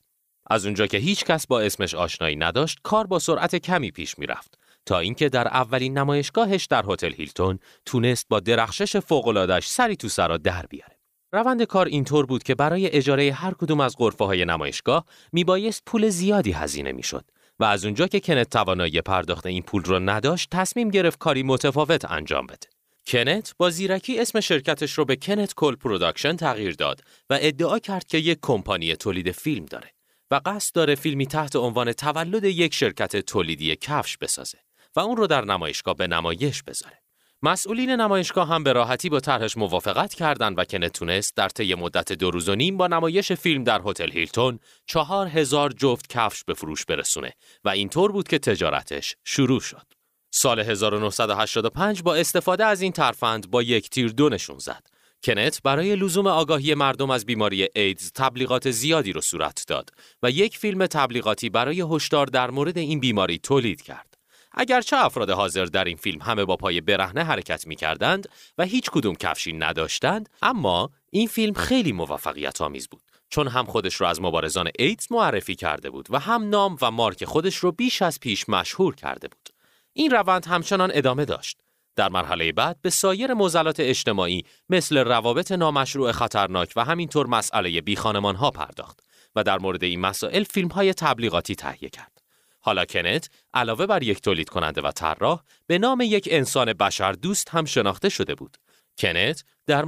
از 0.50 0.64
اونجا 0.64 0.86
که 0.86 0.98
هیچ 0.98 1.24
کس 1.24 1.46
با 1.46 1.60
اسمش 1.60 1.94
آشنایی 1.94 2.36
نداشت، 2.36 2.78
کار 2.82 3.06
با 3.06 3.18
سرعت 3.18 3.56
کمی 3.56 3.90
پیش 3.90 4.18
می‌رفت 4.18 4.58
تا 4.86 4.98
اینکه 4.98 5.28
در 5.28 5.48
اولین 5.48 5.98
نمایشگاهش 5.98 6.64
در 6.64 6.84
هتل 6.88 7.12
هیلتون 7.12 7.58
تونست 7.86 8.26
با 8.28 8.40
درخشش 8.40 8.96
فوق‌العاده‌اش 8.96 9.70
سری 9.70 9.96
تو 9.96 10.08
سرا 10.08 10.36
در 10.36 10.66
بیاره. 10.66 10.98
روند 11.32 11.62
کار 11.62 11.86
اینطور 11.86 12.26
بود 12.26 12.42
که 12.42 12.54
برای 12.54 12.90
اجاره 12.90 13.32
هر 13.32 13.54
کدوم 13.54 13.80
از 13.80 13.96
غرفه 13.98 14.24
های 14.24 14.44
نمایشگاه 14.44 15.04
میبایست 15.32 15.82
پول 15.86 16.08
زیادی 16.08 16.52
هزینه 16.52 16.92
می‌شد 16.92 17.24
و 17.58 17.64
از 17.64 17.84
اونجا 17.84 18.06
که 18.06 18.20
کنت 18.20 18.50
توانایی 18.50 19.00
پرداخت 19.00 19.46
این 19.46 19.62
پول 19.62 19.84
را 19.84 19.98
نداشت 19.98 20.48
تصمیم 20.50 20.90
گرفت 20.90 21.18
کاری 21.18 21.42
متفاوت 21.42 22.10
انجام 22.10 22.46
بده. 22.46 22.73
کنت 23.06 23.54
با 23.58 23.70
زیرکی 23.70 24.20
اسم 24.20 24.40
شرکتش 24.40 24.92
رو 24.92 25.04
به 25.04 25.16
Kenneth 25.16 25.54
Cole 25.54 25.76
Production 25.76 26.36
تغییر 26.36 26.74
داد 26.74 27.00
و 27.30 27.38
ادعا 27.40 27.78
کرد 27.78 28.06
که 28.06 28.18
یک 28.18 28.38
کمپانی 28.42 28.96
تولید 28.96 29.30
فیلم 29.30 29.64
داره 29.64 29.90
و 30.30 30.40
قصد 30.44 30.74
داره 30.74 30.94
فیلمی 30.94 31.26
تحت 31.26 31.56
عنوان 31.56 31.92
تولد 31.92 32.44
یک 32.44 32.74
شرکت 32.74 33.16
تولیدی 33.16 33.76
کفش 33.76 34.16
بسازه 34.16 34.58
و 34.96 35.00
اون 35.00 35.16
رو 35.16 35.26
در 35.26 35.44
نمایشگاه 35.44 35.94
به 35.94 36.06
نمایش 36.06 36.62
بذاره. 36.62 36.98
مسئولین 37.42 37.90
نمایشگاه 37.90 38.48
هم 38.48 38.64
به 38.64 38.72
راحتی 38.72 39.08
با 39.08 39.20
طرحش 39.20 39.56
موافقت 39.56 40.14
کردند 40.14 40.58
و 40.58 40.64
کنت 40.64 40.92
تونست 40.92 41.36
در 41.36 41.48
طی 41.48 41.74
مدت 41.74 42.12
دو 42.12 42.30
روز 42.30 42.48
و 42.48 42.54
نیم 42.54 42.76
با 42.76 42.86
نمایش 42.86 43.32
فیلم 43.32 43.64
در 43.64 43.80
هتل 43.84 44.10
هیلتون 44.10 44.58
چهار 44.86 45.26
هزار 45.26 45.72
جفت 45.72 46.08
کفش 46.08 46.44
به 46.44 46.54
فروش 46.54 46.84
برسونه 46.84 47.32
و 47.64 47.68
اینطور 47.68 48.12
بود 48.12 48.28
که 48.28 48.38
تجارتش 48.38 49.16
شروع 49.24 49.60
شد. 49.60 49.93
سال 50.36 50.60
1985 50.60 52.02
با 52.02 52.14
استفاده 52.14 52.64
از 52.64 52.80
این 52.80 52.92
ترفند 52.92 53.50
با 53.50 53.62
یک 53.62 53.90
تیر 53.90 54.12
دو 54.12 54.28
نشون 54.28 54.58
زد. 54.58 54.86
کنت 55.22 55.62
برای 55.62 55.96
لزوم 55.96 56.26
آگاهی 56.26 56.74
مردم 56.74 57.10
از 57.10 57.26
بیماری 57.26 57.68
ایدز 57.74 58.12
تبلیغات 58.12 58.70
زیادی 58.70 59.12
رو 59.12 59.20
صورت 59.20 59.64
داد 59.66 59.90
و 60.22 60.30
یک 60.30 60.58
فیلم 60.58 60.86
تبلیغاتی 60.86 61.50
برای 61.50 61.84
هشدار 61.90 62.26
در 62.26 62.50
مورد 62.50 62.78
این 62.78 63.00
بیماری 63.00 63.38
تولید 63.38 63.82
کرد. 63.82 64.14
اگرچه 64.52 64.96
افراد 64.96 65.30
حاضر 65.30 65.64
در 65.64 65.84
این 65.84 65.96
فیلم 65.96 66.22
همه 66.22 66.44
با 66.44 66.56
پای 66.56 66.80
برهنه 66.80 67.24
حرکت 67.24 67.66
می 67.66 67.76
کردند 67.76 68.28
و 68.58 68.64
هیچ 68.64 68.90
کدوم 68.90 69.14
کفشی 69.14 69.52
نداشتند، 69.52 70.28
اما 70.42 70.90
این 71.10 71.28
فیلم 71.28 71.54
خیلی 71.54 71.92
موفقیت 71.92 72.60
آمیز 72.60 72.88
بود. 72.88 73.02
چون 73.30 73.48
هم 73.48 73.64
خودش 73.64 73.94
رو 73.94 74.06
از 74.06 74.20
مبارزان 74.20 74.70
ایدز 74.78 75.06
معرفی 75.10 75.54
کرده 75.54 75.90
بود 75.90 76.06
و 76.10 76.18
هم 76.18 76.48
نام 76.48 76.76
و 76.82 76.90
مارک 76.90 77.24
خودش 77.24 77.56
رو 77.56 77.72
بیش 77.72 78.02
از 78.02 78.20
پیش 78.20 78.48
مشهور 78.48 78.94
کرده 78.94 79.28
بود. 79.28 79.53
این 79.96 80.10
روند 80.10 80.46
همچنان 80.46 80.90
ادامه 80.94 81.24
داشت. 81.24 81.60
در 81.96 82.08
مرحله 82.08 82.52
بعد 82.52 82.78
به 82.82 82.90
سایر 82.90 83.34
موزلات 83.34 83.80
اجتماعی 83.80 84.44
مثل 84.68 84.98
روابط 84.98 85.52
نامشروع 85.52 86.12
خطرناک 86.12 86.72
و 86.76 86.84
همینطور 86.84 87.26
مسئله 87.26 87.80
بی 87.80 87.94
ها 87.94 88.50
پرداخت 88.50 89.00
و 89.36 89.42
در 89.42 89.58
مورد 89.58 89.84
این 89.84 90.00
مسائل 90.00 90.44
فیلم 90.44 90.68
های 90.68 90.94
تبلیغاتی 90.94 91.54
تهیه 91.54 91.88
کرد. 91.88 92.22
حالا 92.60 92.84
کنت 92.84 93.28
علاوه 93.54 93.86
بر 93.86 94.02
یک 94.02 94.20
تولید 94.20 94.48
کننده 94.48 94.80
و 94.80 94.90
طراح 94.90 95.42
به 95.66 95.78
نام 95.78 96.00
یک 96.00 96.28
انسان 96.30 96.72
بشر 96.72 97.12
دوست 97.12 97.48
هم 97.48 97.64
شناخته 97.64 98.08
شده 98.08 98.34
بود. 98.34 98.56
کنت 98.98 99.44
در 99.66 99.84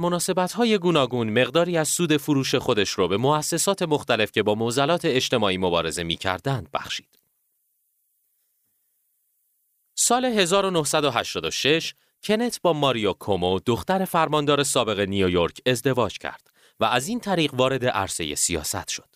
های 0.55 0.77
گوناگون 0.77 1.41
مقداری 1.41 1.77
از 1.77 1.87
سود 1.87 2.17
فروش 2.17 2.55
خودش 2.55 2.89
رو 2.89 3.07
به 3.07 3.17
مؤسسات 3.17 3.81
مختلف 3.81 4.31
که 4.31 4.43
با 4.43 4.55
موزلات 4.55 5.05
اجتماعی 5.05 5.57
مبارزه 5.57 6.03
می 6.03 6.15
کردند 6.15 6.69
بخشید. 6.73 7.26
سال 9.99 10.25
1986 10.25 11.93
کنت 12.23 12.61
با 12.61 12.73
ماریا 12.73 13.13
کومو 13.13 13.59
دختر 13.59 14.05
فرماندار 14.05 14.63
سابق 14.63 14.99
نیویورک 14.99 15.61
ازدواج 15.65 16.17
کرد 16.17 16.49
و 16.79 16.85
از 16.85 17.07
این 17.07 17.19
طریق 17.19 17.53
وارد 17.53 17.85
عرصه 17.85 18.35
سیاست 18.35 18.89
شد. 18.89 19.09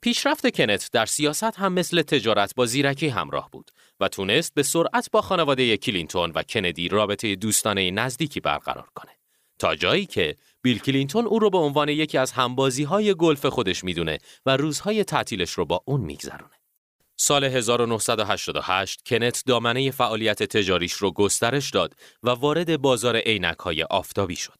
پیشرفت 0.00 0.56
کنت 0.56 0.88
در 0.92 1.06
سیاست 1.06 1.58
هم 1.58 1.72
مثل 1.72 2.02
تجارت 2.02 2.54
با 2.54 2.66
زیرکی 2.66 3.08
همراه 3.08 3.48
بود 3.52 3.70
و 4.00 4.08
تونست 4.08 4.54
به 4.54 4.62
سرعت 4.62 5.08
با 5.12 5.22
خانواده 5.22 5.76
کلینتون 5.76 6.32
و 6.34 6.42
کندی 6.42 6.88
رابطه 6.88 7.34
دوستانه 7.34 7.90
نزدیکی 7.90 8.40
برقرار 8.40 8.88
کنه. 8.94 9.12
تا 9.58 9.74
جایی 9.74 10.06
که 10.06 10.36
بیل 10.62 10.78
کلینتون 10.78 11.26
او 11.26 11.38
رو 11.38 11.50
به 11.50 11.58
عنوان 11.58 11.88
یکی 11.88 12.18
از 12.18 12.32
همبازی 12.32 12.84
های 12.84 13.14
گلف 13.14 13.46
خودش 13.46 13.84
می‌دونه 13.84 14.18
و 14.46 14.56
روزهای 14.56 15.04
تعطیلش 15.04 15.50
رو 15.50 15.64
با 15.64 15.82
اون 15.84 16.00
میگذرونه. 16.00 16.57
سال 17.20 17.44
1988 17.44 19.02
کنت 19.06 19.42
دامنه 19.46 19.90
فعالیت 19.90 20.42
تجاریش 20.42 20.92
رو 20.92 21.10
گسترش 21.10 21.70
داد 21.70 21.94
و 22.22 22.30
وارد 22.30 22.80
بازار 22.80 23.16
عینک 23.16 23.58
های 23.58 23.82
آفتابی 23.82 24.36
شد. 24.36 24.58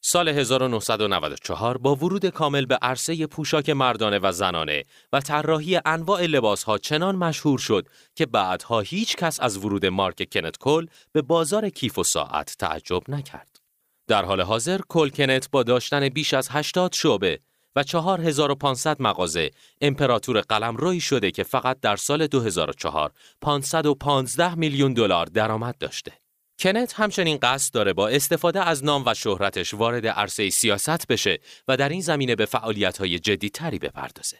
سال 0.00 0.28
1994 0.28 1.78
با 1.78 1.94
ورود 1.94 2.26
کامل 2.26 2.66
به 2.66 2.78
عرصه 2.82 3.26
پوشاک 3.26 3.70
مردانه 3.70 4.18
و 4.22 4.32
زنانه 4.32 4.82
و 5.12 5.20
طراحی 5.20 5.80
انواع 5.84 6.26
لباس 6.26 6.62
ها 6.62 6.78
چنان 6.78 7.16
مشهور 7.16 7.58
شد 7.58 7.86
که 8.14 8.26
بعدها 8.26 8.80
هیچ 8.80 9.16
کس 9.16 9.40
از 9.40 9.56
ورود 9.56 9.86
مارک 9.86 10.28
کنت 10.32 10.56
کل 10.58 10.86
به 11.12 11.22
بازار 11.22 11.68
کیف 11.68 11.98
و 11.98 12.04
ساعت 12.04 12.56
تعجب 12.58 13.02
نکرد. 13.08 13.60
در 14.08 14.24
حال 14.24 14.40
حاضر 14.40 14.80
کل 14.88 15.08
کنت 15.08 15.50
با 15.50 15.62
داشتن 15.62 16.08
بیش 16.08 16.34
از 16.34 16.48
80 16.50 16.92
شعبه 16.92 17.40
و 17.76 17.82
4500 17.82 19.02
مغازه 19.02 19.50
امپراتور 19.80 20.40
قلم 20.40 20.76
روی 20.76 21.00
شده 21.00 21.30
که 21.30 21.42
فقط 21.42 21.80
در 21.80 21.96
سال 21.96 22.26
2004 22.26 23.12
515 23.40 24.54
میلیون 24.54 24.92
دلار 24.92 25.26
درآمد 25.26 25.78
داشته. 25.78 26.12
کنت 26.58 26.94
همچنین 27.00 27.38
قصد 27.42 27.74
داره 27.74 27.92
با 27.92 28.08
استفاده 28.08 28.62
از 28.62 28.84
نام 28.84 29.02
و 29.06 29.14
شهرتش 29.14 29.74
وارد 29.74 30.06
عرصه 30.06 30.50
سیاست 30.50 31.06
بشه 31.06 31.38
و 31.68 31.76
در 31.76 31.88
این 31.88 32.00
زمینه 32.00 32.34
به 32.34 32.46
فعالیت‌های 32.46 33.18
جدیدتری 33.18 33.78
بپردازه. 33.78 34.36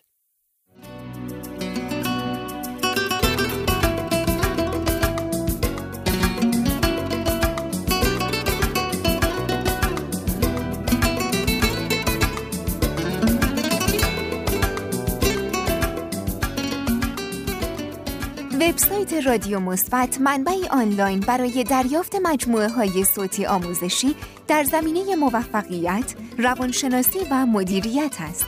وبسایت 18.67 19.13
رادیو 19.27 19.61
مثبت 19.61 20.21
منبعی 20.21 20.69
آنلاین 20.69 21.21
برای 21.21 21.65
دریافت 21.65 22.17
مجموعه 22.23 22.69
های 22.69 23.05
صوتی 23.05 23.47
آموزشی 23.47 24.15
در 24.49 24.65
زمینه 24.65 25.17
موفقیت، 25.17 26.15
روانشناسی 26.39 27.19
و 27.31 27.47
مدیریت 27.47 28.17
است. 28.21 28.47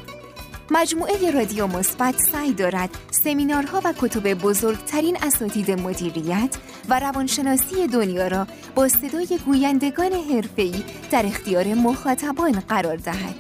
مجموعه 0.71 1.31
رادیو 1.31 1.67
مثبت 1.67 2.21
سعی 2.33 2.53
دارد 2.53 2.91
سمینارها 3.11 3.81
و 3.85 3.95
کتب 3.99 4.35
بزرگترین 4.35 5.17
اساتید 5.23 5.71
مدیریت 5.71 6.57
و 6.89 7.01
روانشناسی 7.01 7.87
دنیا 7.87 8.29
را 8.29 8.47
با 8.75 8.89
صدای 8.89 9.39
گویندگان 9.47 10.13
حرفه‌ای 10.13 10.85
در 11.11 11.27
اختیار 11.27 11.75
مخاطبان 11.75 12.53
قرار 12.53 12.97
دهد. 12.97 13.35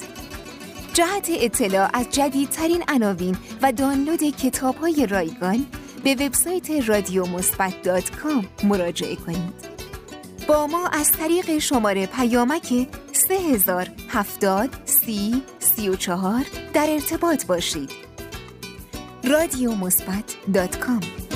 جهت 0.94 1.28
اطلاع 1.30 1.90
از 1.92 2.06
جدیدترین 2.10 2.84
عناوین 2.88 3.36
و 3.62 3.72
دانلود 3.72 4.22
کتاب‌های 4.22 5.06
رایگان 5.06 5.66
به 6.04 6.14
وبسایت 6.14 6.88
رادیو 6.88 7.26
مراجعه 8.64 9.16
کنید. 9.16 9.68
با 10.48 10.66
ما 10.66 10.88
از 10.88 11.12
طریق 11.12 11.58
شماره 11.58 12.06
پیامک 12.06 12.88
3070 13.12 14.70
سی 14.84 15.42
34 15.58 16.44
در 16.74 16.86
ارتباط 16.90 17.46
باشید. 17.46 17.90
رادیو 19.24 19.74
مثبت 19.74 21.27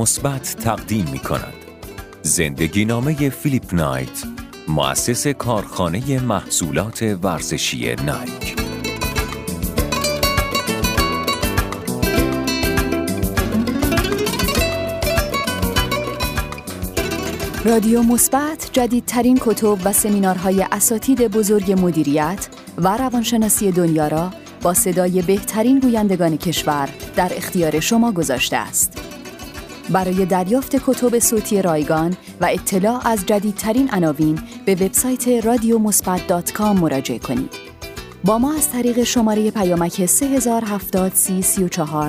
مثبت 0.00 0.56
تقدیم 0.60 1.08
می 1.12 1.18
کند. 1.18 1.54
زندگی 2.22 2.84
نامه 2.84 3.30
فیلیپ 3.30 3.74
نایت 3.74 4.24
مؤسس 4.68 5.26
کارخانه 5.26 6.20
محصولات 6.20 7.02
ورزشی 7.22 7.94
نایک 7.94 8.56
رادیو 17.64 18.02
مثبت 18.02 18.70
جدیدترین 18.72 19.38
کتب 19.42 19.78
و 19.84 19.92
سمینارهای 19.92 20.66
اساتید 20.72 21.28
بزرگ 21.28 21.72
مدیریت 21.80 22.48
و 22.78 22.96
روانشناسی 22.96 23.72
دنیا 23.72 24.08
را 24.08 24.30
با 24.62 24.74
صدای 24.74 25.22
بهترین 25.22 25.78
گویندگان 25.78 26.36
کشور 26.36 26.88
در 27.16 27.32
اختیار 27.36 27.80
شما 27.80 28.12
گذاشته 28.12 28.56
است. 28.56 29.09
برای 29.90 30.26
دریافت 30.26 30.76
کتب 30.76 31.18
صوتی 31.18 31.62
رایگان 31.62 32.16
و 32.40 32.48
اطلاع 32.52 33.08
از 33.08 33.26
جدیدترین 33.26 33.90
عناوین 33.90 34.38
به 34.64 34.74
وبسایت 34.74 35.28
رادیو 35.28 35.78
مثبت 35.78 36.26
مراجعه 36.76 37.18
کنید. 37.18 37.54
با 38.24 38.38
ما 38.38 38.54
از 38.54 38.70
طریق 38.70 39.02
شماره 39.04 39.50
پیامک 39.50 40.06
3070 40.06 41.12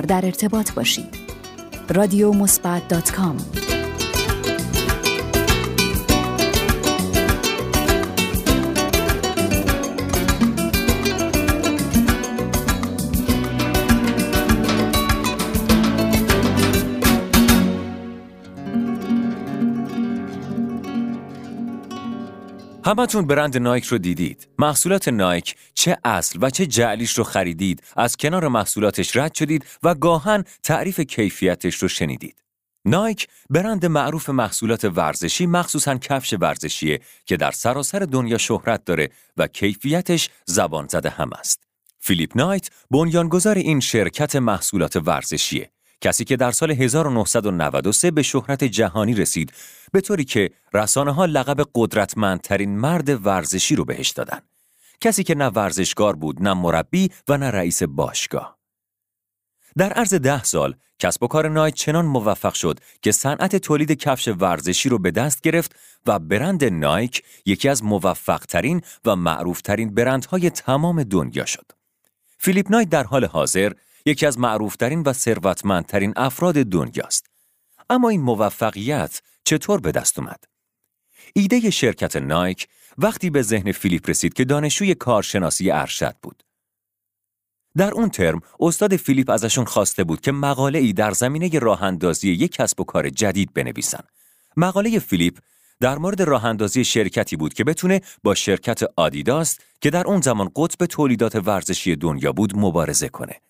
در 0.02 0.24
ارتباط 0.24 0.72
باشید. 0.72 1.16
رادیو 1.88 2.32
مثبت 2.32 2.88
همتون 22.84 23.26
برند 23.26 23.58
نایک 23.58 23.84
رو 23.84 23.98
دیدید. 23.98 24.48
محصولات 24.58 25.08
نایک 25.08 25.56
چه 25.74 25.98
اصل 26.04 26.38
و 26.42 26.50
چه 26.50 26.66
جعلیش 26.66 27.18
رو 27.18 27.24
خریدید، 27.24 27.82
از 27.96 28.16
کنار 28.16 28.48
محصولاتش 28.48 29.16
رد 29.16 29.34
شدید 29.34 29.66
و 29.82 29.94
گاهن 29.94 30.44
تعریف 30.62 31.00
کیفیتش 31.00 31.74
رو 31.74 31.88
شنیدید. 31.88 32.42
نایک 32.84 33.28
برند 33.50 33.86
معروف 33.86 34.30
محصولات 34.30 34.84
ورزشی 34.84 35.46
مخصوصا 35.46 35.94
کفش 35.94 36.34
ورزشیه 36.40 37.00
که 37.26 37.36
در 37.36 37.50
سراسر 37.50 37.98
دنیا 37.98 38.38
شهرت 38.38 38.84
داره 38.84 39.10
و 39.36 39.46
کیفیتش 39.46 40.28
زبان 40.46 40.86
زده 40.86 41.10
هم 41.10 41.30
است. 41.38 41.62
فیلیپ 41.98 42.36
نایت 42.36 42.70
بنیانگذار 42.90 43.56
این 43.56 43.80
شرکت 43.80 44.36
محصولات 44.36 44.96
ورزشیه 44.96 45.70
کسی 46.02 46.24
که 46.24 46.36
در 46.36 46.50
سال 46.50 46.70
1993 46.70 48.10
به 48.10 48.22
شهرت 48.22 48.64
جهانی 48.64 49.14
رسید 49.14 49.52
به 49.92 50.00
طوری 50.00 50.24
که 50.24 50.50
رسانه 50.74 51.12
ها 51.12 51.24
لقب 51.24 51.68
قدرتمندترین 51.74 52.78
مرد 52.78 53.26
ورزشی 53.26 53.76
رو 53.76 53.84
بهش 53.84 54.10
دادن. 54.10 54.40
کسی 55.00 55.24
که 55.24 55.34
نه 55.34 55.46
ورزشکار 55.46 56.16
بود، 56.16 56.42
نه 56.42 56.54
مربی 56.54 57.10
و 57.28 57.36
نه 57.36 57.50
رئیس 57.50 57.82
باشگاه. 57.82 58.58
در 59.76 59.92
عرض 59.92 60.14
ده 60.14 60.42
سال 60.42 60.74
کسب 60.98 61.22
و 61.22 61.26
کار 61.26 61.48
نایت 61.48 61.74
چنان 61.74 62.04
موفق 62.04 62.54
شد 62.54 62.80
که 63.02 63.12
صنعت 63.12 63.56
تولید 63.56 63.92
کفش 63.92 64.28
ورزشی 64.28 64.88
رو 64.88 64.98
به 64.98 65.10
دست 65.10 65.40
گرفت 65.40 65.76
و 66.06 66.18
برند 66.18 66.64
نایک 66.64 67.22
یکی 67.46 67.68
از 67.68 67.84
موفقترین 67.84 68.80
و 69.04 69.16
معروفترین 69.16 69.94
برندهای 69.94 70.50
تمام 70.50 71.02
دنیا 71.02 71.44
شد. 71.44 71.72
فیلیپ 72.38 72.70
نایت 72.70 72.88
در 72.88 73.04
حال 73.04 73.24
حاضر 73.24 73.72
یکی 74.06 74.26
از 74.26 74.38
معروفترین 74.38 75.02
و 75.02 75.12
ثروتمندترین 75.12 76.12
افراد 76.16 76.54
دنیاست. 76.54 77.26
اما 77.90 78.08
این 78.08 78.20
موفقیت 78.20 79.22
چطور 79.44 79.80
به 79.80 79.92
دست 79.92 80.18
اومد؟ 80.18 80.44
ایده 81.34 81.70
شرکت 81.70 82.16
نایک 82.16 82.68
وقتی 82.98 83.30
به 83.30 83.42
ذهن 83.42 83.72
فیلیپ 83.72 84.10
رسید 84.10 84.34
که 84.34 84.44
دانشجوی 84.44 84.94
کارشناسی 84.94 85.70
ارشد 85.70 86.16
بود. 86.22 86.42
در 87.76 87.92
اون 87.92 88.08
ترم 88.08 88.40
استاد 88.60 88.96
فیلیپ 88.96 89.30
ازشون 89.30 89.64
خواسته 89.64 90.04
بود 90.04 90.20
که 90.20 90.32
مقاله 90.32 90.78
ای 90.78 90.92
در 90.92 91.10
زمینه 91.10 91.58
راه 91.58 91.82
اندازی 91.82 92.30
یک 92.30 92.52
کسب 92.52 92.80
و 92.80 92.84
کار 92.84 93.10
جدید 93.10 93.52
بنویسن. 93.54 94.04
مقاله 94.56 94.98
فیلیپ 94.98 95.38
در 95.80 95.98
مورد 95.98 96.22
راه 96.22 96.44
اندازی 96.44 96.84
شرکتی 96.84 97.36
بود 97.36 97.54
که 97.54 97.64
بتونه 97.64 98.00
با 98.22 98.34
شرکت 98.34 98.80
آدیداس 98.96 99.58
که 99.80 99.90
در 99.90 100.06
اون 100.06 100.20
زمان 100.20 100.50
قطب 100.56 100.86
تولیدات 100.86 101.34
ورزشی 101.34 101.96
دنیا 101.96 102.32
بود 102.32 102.56
مبارزه 102.56 103.08
کنه. 103.08 103.40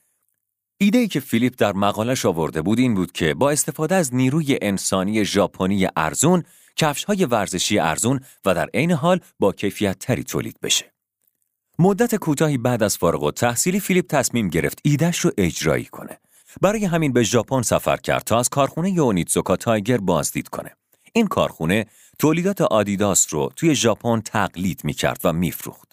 ایده 0.83 0.99
ای 0.99 1.09
که 1.09 1.21
فیلیپ 1.21 1.55
در 1.59 1.73
مقالش 1.73 2.27
آورده 2.27 2.63
بود 2.63 2.79
این 2.79 2.95
بود 2.95 3.13
که 3.13 3.35
با 3.35 3.51
استفاده 3.51 3.95
از 3.95 4.15
نیروی 4.15 4.59
انسانی 4.63 5.25
ژاپنی 5.25 5.89
ارزون، 5.97 6.43
کفش 6.77 7.05
های 7.05 7.25
ورزشی 7.25 7.79
ارزون 7.79 8.21
و 8.45 8.55
در 8.55 8.69
عین 8.75 8.93
حال 8.93 9.21
با 9.39 9.53
کیفیت 9.53 9.99
تری 9.99 10.25
تولید 10.25 10.57
بشه. 10.63 10.93
مدت 11.79 12.15
کوتاهی 12.15 12.59
بعد 12.59 12.83
از 12.83 12.99
فارغ 12.99 13.23
التحصیلی 13.23 13.81
فیلیپ 13.81 14.07
تصمیم 14.07 14.49
گرفت 14.49 14.79
ایدهش 14.83 15.19
رو 15.19 15.31
اجرایی 15.39 15.85
کنه. 15.85 16.19
برای 16.61 16.85
همین 16.85 17.13
به 17.13 17.23
ژاپن 17.23 17.63
سفر 17.63 17.97
کرد 17.97 18.23
تا 18.23 18.39
از 18.39 18.49
کارخونه 18.49 18.91
اونیتسوکا 18.91 19.57
تایگر 19.57 19.99
بازدید 19.99 20.49
کنه. 20.49 20.71
این 21.13 21.27
کارخونه 21.27 21.87
تولیدات 22.19 22.61
آدیداس 22.61 23.35
رو 23.35 23.53
توی 23.57 23.75
ژاپن 23.75 24.21
تقلید 24.21 24.81
می‌کرد 24.85 25.21
و 25.25 25.33
میفروخت. 25.33 25.93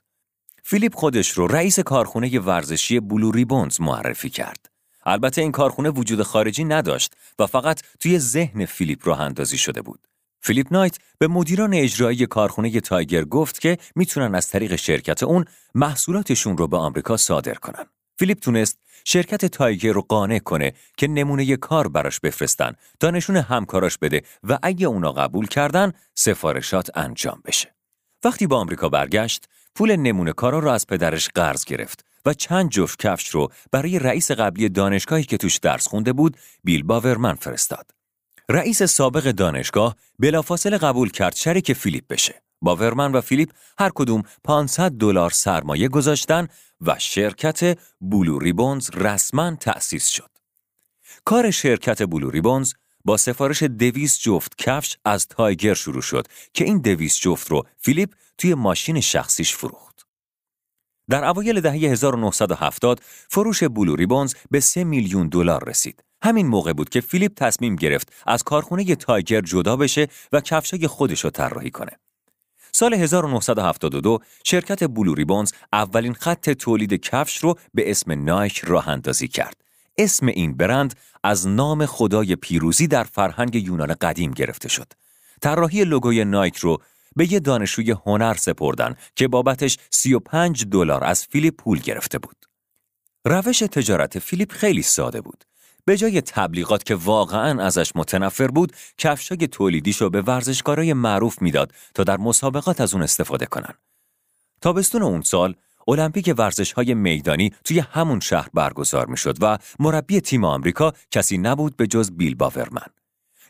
فیلیپ 0.64 0.95
خودش 0.95 1.30
رو 1.30 1.48
رئیس 1.48 1.80
کارخونه 1.80 2.40
ورزشی 2.40 2.99
Blue 2.99 3.31
Ribbons 3.31 3.81
معرفی 3.82 4.30
کرد. 4.30 4.68
البته 5.05 5.41
این 5.41 5.51
کارخونه 5.51 5.89
وجود 5.89 6.23
خارجی 6.23 6.63
نداشت 6.63 7.13
و 7.39 7.47
فقط 7.47 7.81
توی 7.99 8.19
ذهن 8.19 8.65
فیلیپ 8.65 9.07
راه 9.07 9.21
اندازی 9.21 9.57
شده 9.57 9.81
بود. 9.81 10.07
فیلیپ 10.41 10.67
نایت 10.71 10.97
به 11.17 11.27
مدیران 11.27 11.73
اجرایی 11.73 12.26
کارخونه 12.26 12.81
تایگر 12.81 13.23
گفت 13.23 13.61
که 13.61 13.77
می‌تونن 13.95 14.35
از 14.35 14.47
طریق 14.47 14.76
شرکت 14.76 15.23
اون 15.23 15.45
محصولاتشون 15.76 16.57
رو 16.57 16.67
به 16.67 16.77
آمریکا 16.77 17.17
صادر 17.17 17.53
کنن. 17.53 17.85
فیلیپ 18.19 18.39
تونست 18.39 18.77
شرکت 19.05 19.45
تایگر 19.45 19.91
رو 19.91 20.01
قانع 20.01 20.39
کنه 20.39 20.73
که 20.97 21.07
نمونه 21.07 21.57
کار 21.57 21.88
براش 21.88 22.19
بفرستن 22.19 22.73
تا 22.99 23.09
نشون 23.09 23.35
همکاراش 23.35 23.97
بده 23.97 24.21
و 24.43 24.59
اگه 24.63 24.88
اونا 24.88 25.11
قبول 25.11 25.47
کردن 25.47 25.93
سفارشات 26.15 26.97
انجام 26.97 27.41
بشه. 27.45 27.76
وقتی 28.23 28.47
با 28.47 28.57
آمریکا 28.57 28.89
برگشت 28.89 29.45
پول 29.76 29.95
نمونه 29.95 30.34
کارا 30.34 30.59
رو 30.59 30.69
از 30.69 30.88
پدرش 30.88 31.30
قرض 31.35 31.65
گرفت 31.65 32.05
و 32.25 32.33
چند 32.33 32.69
جفت 32.69 32.99
کفش 32.99 33.27
رو 33.27 33.51
برای 33.71 33.99
رئیس 33.99 34.31
قبلی 34.31 34.69
دانشگاهی 34.69 35.23
که 35.23 35.37
توش 35.37 35.57
درس 35.57 35.87
خونده 35.87 36.13
بود 36.13 36.37
بیل 36.63 36.83
باورمن 36.83 37.35
فرستاد. 37.35 37.91
رئیس 38.49 38.83
سابق 38.83 39.31
دانشگاه 39.31 39.95
بلافاصله 40.19 40.77
قبول 40.77 41.09
کرد 41.09 41.35
شریک 41.35 41.73
فیلیپ 41.73 42.03
بشه. 42.09 42.41
باورمن 42.61 43.11
و 43.11 43.21
فیلیپ 43.21 43.49
هر 43.79 43.91
کدوم 43.95 44.23
500 44.43 44.91
دلار 44.91 45.29
سرمایه 45.29 45.87
گذاشتن 45.87 46.47
و 46.81 46.95
شرکت 46.99 47.77
بلو 48.01 48.39
ریبونز 48.39 48.89
رسما 48.93 49.55
تأسیس 49.55 50.07
شد. 50.07 50.29
کار 51.25 51.51
شرکت 51.51 52.03
بلو 52.03 52.29
ریبونز 52.29 52.73
با 53.05 53.17
سفارش 53.17 53.63
دویست 53.63 54.21
جفت 54.21 54.57
کفش 54.57 54.97
از 55.05 55.27
تایگر 55.27 55.73
شروع 55.73 56.01
شد 56.01 56.27
که 56.53 56.65
این 56.65 56.77
دویست 56.81 57.21
جفت 57.21 57.51
رو 57.51 57.63
فیلیپ 57.77 58.13
توی 58.37 58.53
ماشین 58.53 58.99
شخصیش 58.99 59.55
فروخت. 59.55 59.89
در 61.10 61.26
اوایل 61.26 61.61
دهه 61.61 61.73
1970 61.73 63.02
فروش 63.30 63.64
بلو 63.64 63.95
ریبونز 63.95 64.34
به 64.52 64.60
3 64.60 64.84
میلیون 64.84 65.27
دلار 65.27 65.69
رسید. 65.69 66.03
همین 66.23 66.48
موقع 66.48 66.73
بود 66.73 66.90
که 66.90 67.02
فیلیپ 67.02 67.34
تصمیم 67.36 67.76
گرفت 67.76 68.14
از 68.27 68.44
کارخونه 68.44 68.95
تایگر 68.95 69.41
جدا 69.41 69.76
بشه 69.76 70.07
و 70.31 70.41
کفشای 70.41 70.88
خودش 70.88 71.23
رو 71.23 71.30
طراحی 71.30 71.72
کنه. 71.72 71.91
سال 72.72 72.94
1972 72.94 74.19
شرکت 74.44 74.84
بلو 74.84 75.14
ریبونز 75.14 75.52
اولین 75.73 76.14
خط 76.14 76.49
تولید 76.49 76.94
کفش 76.94 77.38
رو 77.38 77.56
به 77.73 77.91
اسم 77.91 78.23
نایک 78.23 78.57
راه 78.57 78.90
اندازی 78.90 79.27
کرد. 79.27 79.56
اسم 79.98 80.27
این 80.27 80.57
برند 80.57 80.95
از 81.23 81.48
نام 81.48 81.86
خدای 81.86 82.36
پیروزی 82.36 82.88
در 82.88 83.03
فرهنگ 83.03 83.56
یونان 83.56 83.94
قدیم 84.02 84.31
گرفته 84.31 84.69
شد. 84.69 84.94
طراحی 85.41 85.84
لوگوی 85.84 86.26
نایک 86.26 86.57
رو 86.57 86.81
به 87.19 87.33
یه 87.33 87.39
دانشجوی 87.39 87.91
هنر 88.05 88.33
سپردن 88.33 88.95
که 89.15 89.27
بابتش 89.27 89.77
35 89.89 90.65
دلار 90.65 91.03
از 91.03 91.25
فیلیپ 91.25 91.55
پول 91.55 91.79
گرفته 91.79 92.19
بود. 92.19 92.45
روش 93.25 93.59
تجارت 93.59 94.19
فیلیپ 94.19 94.51
خیلی 94.51 94.81
ساده 94.81 95.21
بود. 95.21 95.43
به 95.85 95.97
جای 95.97 96.21
تبلیغات 96.21 96.83
که 96.83 96.95
واقعا 96.95 97.63
ازش 97.63 97.91
متنفر 97.95 98.47
بود، 98.47 98.73
کفشای 98.97 99.37
تولیدیشو 99.37 100.09
به 100.09 100.21
ورزشکارای 100.21 100.93
معروف 100.93 101.41
می‌داد 101.41 101.73
تا 101.93 102.03
در 102.03 102.17
مسابقات 102.17 102.81
از 102.81 102.93
اون 102.93 103.03
استفاده 103.03 103.45
کنن. 103.45 103.73
تابستون 104.61 105.01
اون 105.01 105.21
سال، 105.21 105.55
المپیک 105.87 106.33
ورزش 106.37 106.71
های 106.71 106.93
میدانی 106.93 107.53
توی 107.63 107.79
همون 107.79 108.19
شهر 108.19 108.49
برگزار 108.53 109.05
می‌شد 109.05 109.37
و 109.41 109.57
مربی 109.79 110.21
تیم 110.21 110.43
آمریکا 110.43 110.93
کسی 111.11 111.37
نبود 111.37 111.77
به 111.77 111.87
جز 111.87 112.11
بیل 112.11 112.35
باورمن. 112.35 112.87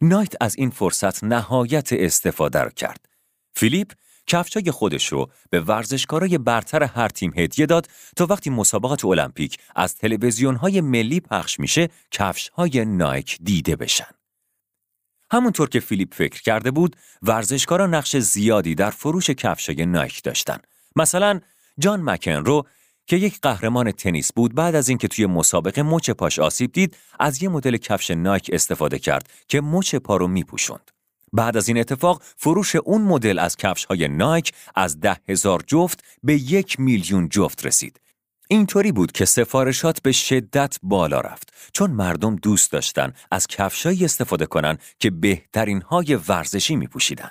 نایت 0.02 0.34
از 0.42 0.56
این 0.56 0.70
فرصت 0.70 1.24
نهایت 1.24 1.94
استفاده 1.94 2.64
را 2.64 2.70
کرد. 2.70 3.10
فیلیپ 3.54 3.92
کفشای 4.28 4.72
خودش 4.72 5.08
رو 5.08 5.30
به 5.50 5.62
ورزشکارای 5.62 6.38
برتر 6.38 6.84
هر 6.84 7.10
تیم 7.10 7.34
هدیه 7.38 7.66
داد 7.66 7.88
تا 8.16 8.26
وقتی 8.26 8.50
مسابقات 8.50 9.06
المپیک 9.06 9.58
از 9.76 9.96
تلویزیون‌های 9.96 10.82
ملی 10.82 11.20
پخش 11.20 11.60
میشه 11.60 11.90
کفش‌های 12.12 12.86
نایک 12.86 13.38
دیده 13.44 13.76
بشن. 13.76 14.10
همونطور 15.32 15.70
که 15.70 15.80
فیلیپ 15.80 16.14
فکر 16.14 16.42
کرده 16.42 16.72
بود، 16.72 16.96
ورزشکارا 17.22 17.88
نقش 17.88 18.18
زیادی 18.18 18.76
در 18.76 18.90
فروش 18.90 19.30
کفشای 19.30 19.86
نایک 19.86 20.24
داشتن. 20.24 20.58
مثلا 20.96 21.40
جان 21.80 22.02
مکنرو 22.02 22.64
که 23.08 23.16
یک 23.16 23.40
قهرمان 23.42 23.92
تنیس 23.92 24.34
بود 24.34 24.56
بعد 24.56 24.76
از 24.76 24.90
اینکه 24.90 25.08
توی 25.08 25.26
مسابقه 25.26 25.84
مچ 25.84 26.10
پاش 26.10 26.40
آسیب 26.40 26.72
دید 26.72 26.98
از 27.20 27.44
یه 27.44 27.50
مدل 27.50 27.78
کفش 27.78 28.12
نایک 28.12 28.50
استفاده 28.54 29.00
کرد 29.00 29.30
که 29.48 29.62
مچ 29.62 29.96
پا 29.96 30.18
رو 30.18 30.28
میپوشوند. 30.28 30.92
بعد 31.34 31.58
از 31.58 31.68
این 31.68 31.78
اتفاق 31.78 32.24
فروش 32.38 32.76
اون 32.76 33.02
مدل 33.02 33.40
از 33.40 33.58
کفش 33.58 33.86
های 33.86 34.08
نایک 34.08 34.54
از 34.76 35.00
ده 35.00 35.18
هزار 35.30 35.64
جفت 35.68 36.04
به 36.24 36.34
یک 36.34 36.80
میلیون 36.80 37.30
جفت 37.30 37.66
رسید. 37.66 38.00
اینطوری 38.48 38.92
بود 38.92 39.12
که 39.12 39.26
سفارشات 39.26 40.02
به 40.02 40.12
شدت 40.12 40.78
بالا 40.84 41.20
رفت 41.20 41.54
چون 41.74 41.92
مردم 41.92 42.36
دوست 42.36 42.72
داشتن 42.72 43.14
از 43.32 43.48
کفشایی 43.48 44.06
استفاده 44.06 44.46
کنن 44.46 44.78
که 45.00 45.10
بهترین 45.10 45.82
های 45.82 46.16
ورزشی 46.16 46.76
می 46.76 46.88
پوشیدن. 46.88 47.30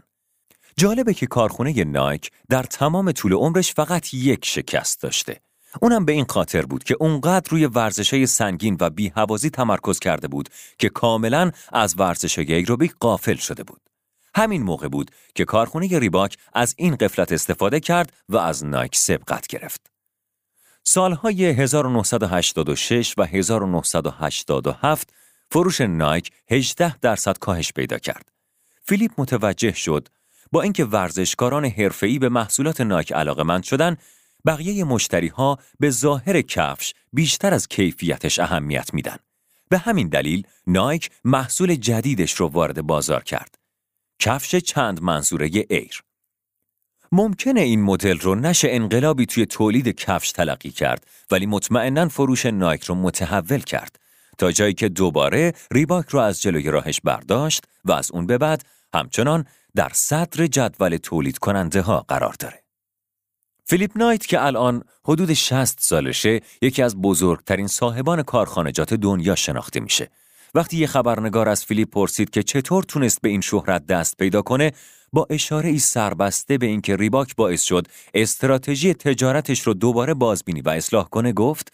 جالبه 0.77 1.15
که 1.15 1.27
کارخونه 1.27 1.85
نایک 1.85 2.31
در 2.49 2.63
تمام 2.63 3.13
طول 3.13 3.33
عمرش 3.33 3.75
فقط 3.75 4.15
یک 4.15 4.45
شکست 4.45 5.03
داشته. 5.03 5.41
اونم 5.83 6.05
به 6.05 6.13
این 6.13 6.27
خاطر 6.29 6.63
بود 6.63 6.85
که 6.85 6.97
اونقدر 7.01 7.51
روی 7.51 7.67
ورزش 7.67 8.15
های 8.15 8.27
سنگین 8.27 8.77
و 8.81 8.91
بیهوازی 8.91 9.51
تمرکز 9.51 9.99
کرده 9.99 10.29
بود 10.29 10.49
که 10.79 10.89
کاملا 10.89 11.51
از 11.73 11.95
ورزش 11.99 12.39
های 12.39 12.55
ایروبیک 12.55 12.95
قافل 13.01 13.37
شده 13.37 13.63
بود. 13.63 13.88
همین 14.39 14.63
موقع 14.63 14.89
بود 14.89 15.11
که 15.35 15.45
کارخونه 15.45 15.99
ریباک 15.99 16.37
از 16.53 16.75
این 16.79 16.97
قفلت 16.97 17.33
استفاده 17.33 17.81
کرد 17.81 18.13
و 18.29 18.37
از 18.37 18.65
نایک 18.65 18.97
سبقت 18.97 19.47
گرفت. 19.47 19.91
سالهای 20.85 21.45
1986 21.45 23.15
و 23.19 23.25
1987 23.25 25.13
فروش 25.51 25.81
نایک 25.81 26.31
18 26.51 26.99
درصد 26.99 27.39
کاهش 27.39 27.73
پیدا 27.73 27.99
کرد. 27.99 28.33
فیلیپ 28.85 29.11
متوجه 29.19 29.73
شد 29.73 30.09
با 30.53 30.63
اینکه 30.63 30.85
ورزشکاران 30.85 31.65
حرفه‌ای 31.65 32.19
به 32.19 32.29
محصولات 32.29 32.81
نایک 32.81 33.13
علاقمند 33.13 33.63
شدن، 33.63 33.97
بقیه 34.47 34.85
مشتری 34.85 35.29
ها 35.29 35.59
به 35.81 35.91
ظاهر 35.91 36.43
کفش 36.43 36.95
بیشتر 37.13 37.55
از 37.55 37.69
کیفیتش 37.69 38.39
اهمیت 38.39 38.95
میدن. 38.95 39.17
به 39.69 39.79
همین 39.79 40.09
دلیل 40.09 40.47
نایک 40.67 41.11
محصول 41.25 41.75
جدیدش 41.75 42.35
رو 42.35 42.47
وارد 42.47 42.83
بازار 42.83 43.23
کرد. 43.23 43.58
کفش 44.19 44.57
چند 44.57 45.03
منظوره 45.03 45.51
Air. 45.71 46.03
ممکنه 47.13 47.61
این 47.61 47.83
مدل 47.83 48.19
رو 48.19 48.35
نشه 48.35 48.69
انقلابی 48.71 49.27
توی 49.27 49.47
تولید 49.47 49.89
کفش 49.89 50.33
تلقی 50.33 50.71
کرد 50.71 51.07
ولی 51.31 51.47
مطمئنا 51.47 52.09
فروش 52.09 52.47
نایک 52.47 52.85
رو 52.85 52.95
متحول 52.95 53.61
کرد 53.61 53.99
تا 54.39 54.53
جایی 54.53 54.75
که 54.75 54.89
دوباره 54.89 55.53
ریباک 55.73 56.09
رو 56.09 56.21
از 56.21 56.43
جلوی 56.43 56.71
راهش 56.71 57.01
برداشت 57.05 57.65
و 57.85 57.93
از 57.93 58.11
اون 58.11 58.27
به 58.27 58.39
بعد 58.39 58.65
همچنان 58.95 59.45
در 59.75 59.91
صدر 59.95 60.47
جدول 60.47 60.97
تولید 60.97 61.39
کننده 61.39 61.81
ها 61.81 62.05
قرار 62.09 62.35
داره. 62.39 62.63
فیلیپ 63.65 63.91
نایت 63.97 64.27
که 64.27 64.45
الان 64.45 64.85
حدود 65.05 65.33
60 65.33 65.81
سالشه 65.81 66.41
یکی 66.63 66.83
از 66.83 66.97
بزرگترین 66.97 67.67
صاحبان 67.67 68.23
کارخانجات 68.23 68.95
دنیا 68.95 69.35
شناخته 69.35 69.81
میشه. 69.81 70.11
وقتی 70.55 70.77
یه 70.77 70.87
خبرنگار 70.87 71.49
از 71.49 71.65
فیلیپ 71.65 71.91
پرسید 71.91 72.31
که 72.31 72.43
چطور 72.43 72.83
تونست 72.83 73.21
به 73.21 73.29
این 73.29 73.41
شهرت 73.41 73.87
دست 73.87 74.17
پیدا 74.17 74.43
کنه 74.43 74.73
با 75.13 75.27
اشاره 75.31 75.69
ای 75.69 75.79
سربسته 75.79 76.59
به 76.59 76.67
اینکه 76.67 76.97
ریباک 76.97 77.37
باعث 77.37 77.63
شد 77.63 77.87
استراتژی 78.15 78.95
تجارتش 78.95 79.61
رو 79.61 79.75
دوباره 79.75 80.15
بازبینی 80.15 80.61
و 80.61 80.69
اصلاح 80.69 81.09
کنه 81.09 81.33
گفت 81.33 81.73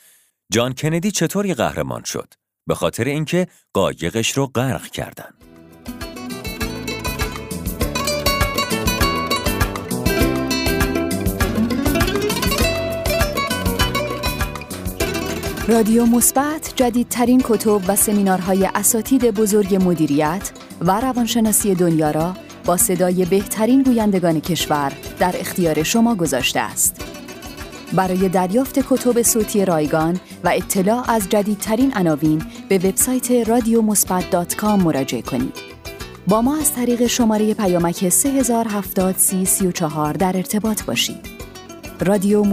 جان 0.52 0.74
کندی 0.74 1.10
چطوری 1.10 1.54
قهرمان 1.54 2.02
شد؟ 2.04 2.34
به 2.66 2.74
خاطر 2.74 3.04
اینکه 3.04 3.46
قایقش 3.72 4.30
رو 4.30 4.46
غرق 4.46 4.86
کردن. 4.86 5.43
رادیو 15.68 16.06
مثبت 16.06 16.72
جدیدترین 16.76 17.42
کتب 17.44 17.80
و 17.88 17.96
سمینارهای 17.96 18.68
اساتید 18.74 19.30
بزرگ 19.30 19.74
مدیریت 19.74 20.50
و 20.80 21.00
روانشناسی 21.00 21.74
دنیا 21.74 22.10
را 22.10 22.34
با 22.64 22.76
صدای 22.76 23.24
بهترین 23.24 23.82
گویندگان 23.82 24.40
کشور 24.40 24.92
در 25.18 25.34
اختیار 25.38 25.82
شما 25.82 26.14
گذاشته 26.14 26.60
است. 26.60 27.04
برای 27.92 28.28
دریافت 28.28 28.78
کتب 28.78 29.22
صوتی 29.22 29.64
رایگان 29.64 30.20
و 30.44 30.48
اطلاع 30.48 31.10
از 31.10 31.28
جدیدترین 31.28 31.92
عناوین 31.94 32.42
به 32.68 32.78
وبسایت 32.78 33.30
رادیومثبت.com 33.30 34.64
مراجعه 34.64 35.22
کنید. 35.22 35.54
با 36.28 36.42
ما 36.42 36.56
از 36.56 36.72
طریق 36.72 37.06
شماره 37.06 37.54
پیامک 37.54 38.08
3070 38.08 39.16
در 40.18 40.36
ارتباط 40.36 40.84
باشید. 40.84 41.28
رادیو 42.00 42.44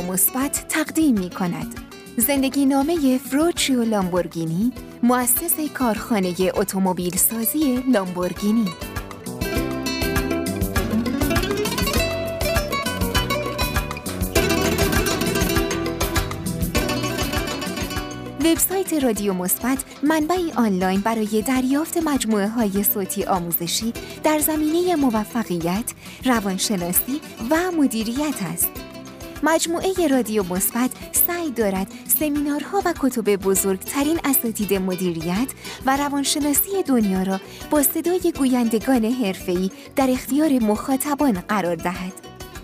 رادیو 0.00 0.12
مثبت 0.12 0.64
تقدیم 0.68 1.18
می 1.18 1.30
کند 1.30 1.80
زندگی 2.16 2.66
نامه 2.66 3.18
فروچیو 3.18 3.84
لامبورگینی 3.84 4.72
مؤسس 5.02 5.60
کارخانه 5.74 6.34
اتومبیل 6.54 7.16
سازی 7.16 7.84
لامبورگینی 7.92 8.68
وبسایت 18.44 18.92
رادیو 19.04 19.34
مثبت 19.34 19.84
منبعی 20.02 20.52
آنلاین 20.52 21.00
برای 21.00 21.42
دریافت 21.42 21.96
مجموعه 21.96 22.48
های 22.48 22.82
صوتی 22.82 23.24
آموزشی 23.24 23.92
در 24.24 24.38
زمینه 24.38 24.96
موفقیت، 24.96 25.92
روانشناسی 26.24 27.20
و 27.50 27.70
مدیریت 27.70 28.42
است. 28.52 28.89
مجموعه 29.42 30.06
رادیو 30.10 30.42
مثبت 30.42 30.90
سعی 31.26 31.50
دارد 31.50 31.86
سمینارها 32.20 32.82
و 32.84 32.94
کتب 33.00 33.36
بزرگترین 33.36 34.20
اساتید 34.24 34.74
مدیریت 34.74 35.48
و 35.86 35.96
روانشناسی 35.96 36.82
دنیا 36.86 37.22
را 37.22 37.40
با 37.70 37.82
صدای 37.82 38.32
گویندگان 38.38 39.04
حرفه‌ای 39.04 39.70
در 39.96 40.10
اختیار 40.10 40.50
مخاطبان 40.50 41.32
قرار 41.32 41.76
دهد. 41.76 42.12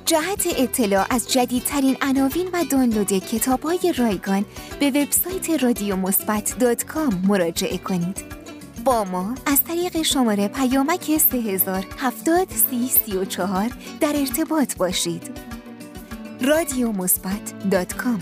جهت 0.05 0.47
اطلاع 0.59 1.07
از 1.11 1.33
جدیدترین 1.33 1.97
عناوین 2.03 2.49
و 2.53 2.65
دانلود 2.71 3.13
کتاب‌های 3.13 3.95
رایگان 3.99 4.45
به 4.81 4.91
وبسایت 4.91 5.63
رادیو 5.63 5.97
مراجعه 7.27 7.79
کنید. 7.79 8.25
با 8.85 9.05
ما 9.05 9.35
از 9.47 9.65
طریق 9.65 10.03
شماره 10.03 10.49
پیامک 10.49 11.19
3070 11.19 12.49
در 14.01 14.17
ارتباط 14.17 14.77
باشید. 14.77 15.56
رادیو 16.41 16.93
مثبت 16.93 17.69
دات 17.71 17.95
کام 17.95 18.21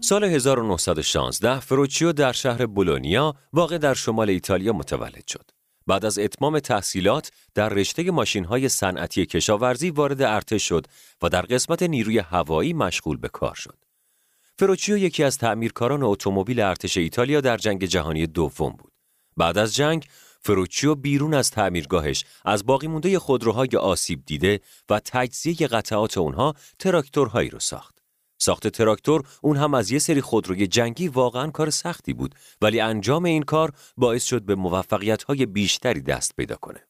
سال 0.00 0.24
1916 0.24 1.60
فروچیو 1.60 2.12
در 2.12 2.32
شهر 2.32 2.66
بولونیا 2.66 3.34
واقع 3.52 3.78
در 3.78 3.94
شمال 3.94 4.30
ایتالیا 4.30 4.72
متولد 4.72 5.26
شد. 5.26 5.50
بعد 5.86 6.04
از 6.04 6.18
اتمام 6.18 6.58
تحصیلات 6.58 7.30
در 7.54 7.68
رشته 7.68 8.10
ماشین‌های 8.10 8.68
صنعتی 8.68 9.26
کشاورزی 9.26 9.90
وارد 9.90 10.22
ارتش 10.22 10.68
شد 10.68 10.86
و 11.22 11.28
در 11.28 11.42
قسمت 11.42 11.82
نیروی 11.82 12.18
هوایی 12.18 12.72
مشغول 12.72 13.16
به 13.16 13.28
کار 13.28 13.54
شد. 13.54 13.85
فروچیو 14.58 14.98
یکی 14.98 15.24
از 15.24 15.38
تعمیرکاران 15.38 16.02
اتومبیل 16.02 16.60
ارتش 16.60 16.96
ایتالیا 16.96 17.40
در 17.40 17.56
جنگ 17.56 17.84
جهانی 17.84 18.26
دوم 18.26 18.70
بود. 18.70 18.92
بعد 19.36 19.58
از 19.58 19.74
جنگ 19.74 20.06
فروچیو 20.40 20.94
بیرون 20.94 21.34
از 21.34 21.50
تعمیرگاهش 21.50 22.24
از 22.44 22.66
باقی 22.66 22.86
مونده 22.86 23.18
خودروهای 23.18 23.68
آسیب 23.80 24.22
دیده 24.26 24.60
و 24.90 25.00
تجزیه 25.04 25.66
قطعات 25.66 26.18
اونها 26.18 26.54
تراکتورهایی 26.78 27.50
رو 27.50 27.58
ساخت. 27.58 27.98
ساخت 28.38 28.68
تراکتور 28.68 29.22
اون 29.42 29.56
هم 29.56 29.74
از 29.74 29.90
یه 29.90 29.98
سری 29.98 30.20
خودروی 30.20 30.66
جنگی 30.66 31.08
واقعا 31.08 31.50
کار 31.50 31.70
سختی 31.70 32.12
بود 32.12 32.34
ولی 32.60 32.80
انجام 32.80 33.24
این 33.24 33.42
کار 33.42 33.72
باعث 33.96 34.24
شد 34.24 34.42
به 34.42 34.54
موفقیت‌های 34.54 35.46
بیشتری 35.46 36.00
دست 36.00 36.36
پیدا 36.36 36.56
کنه. 36.56 36.86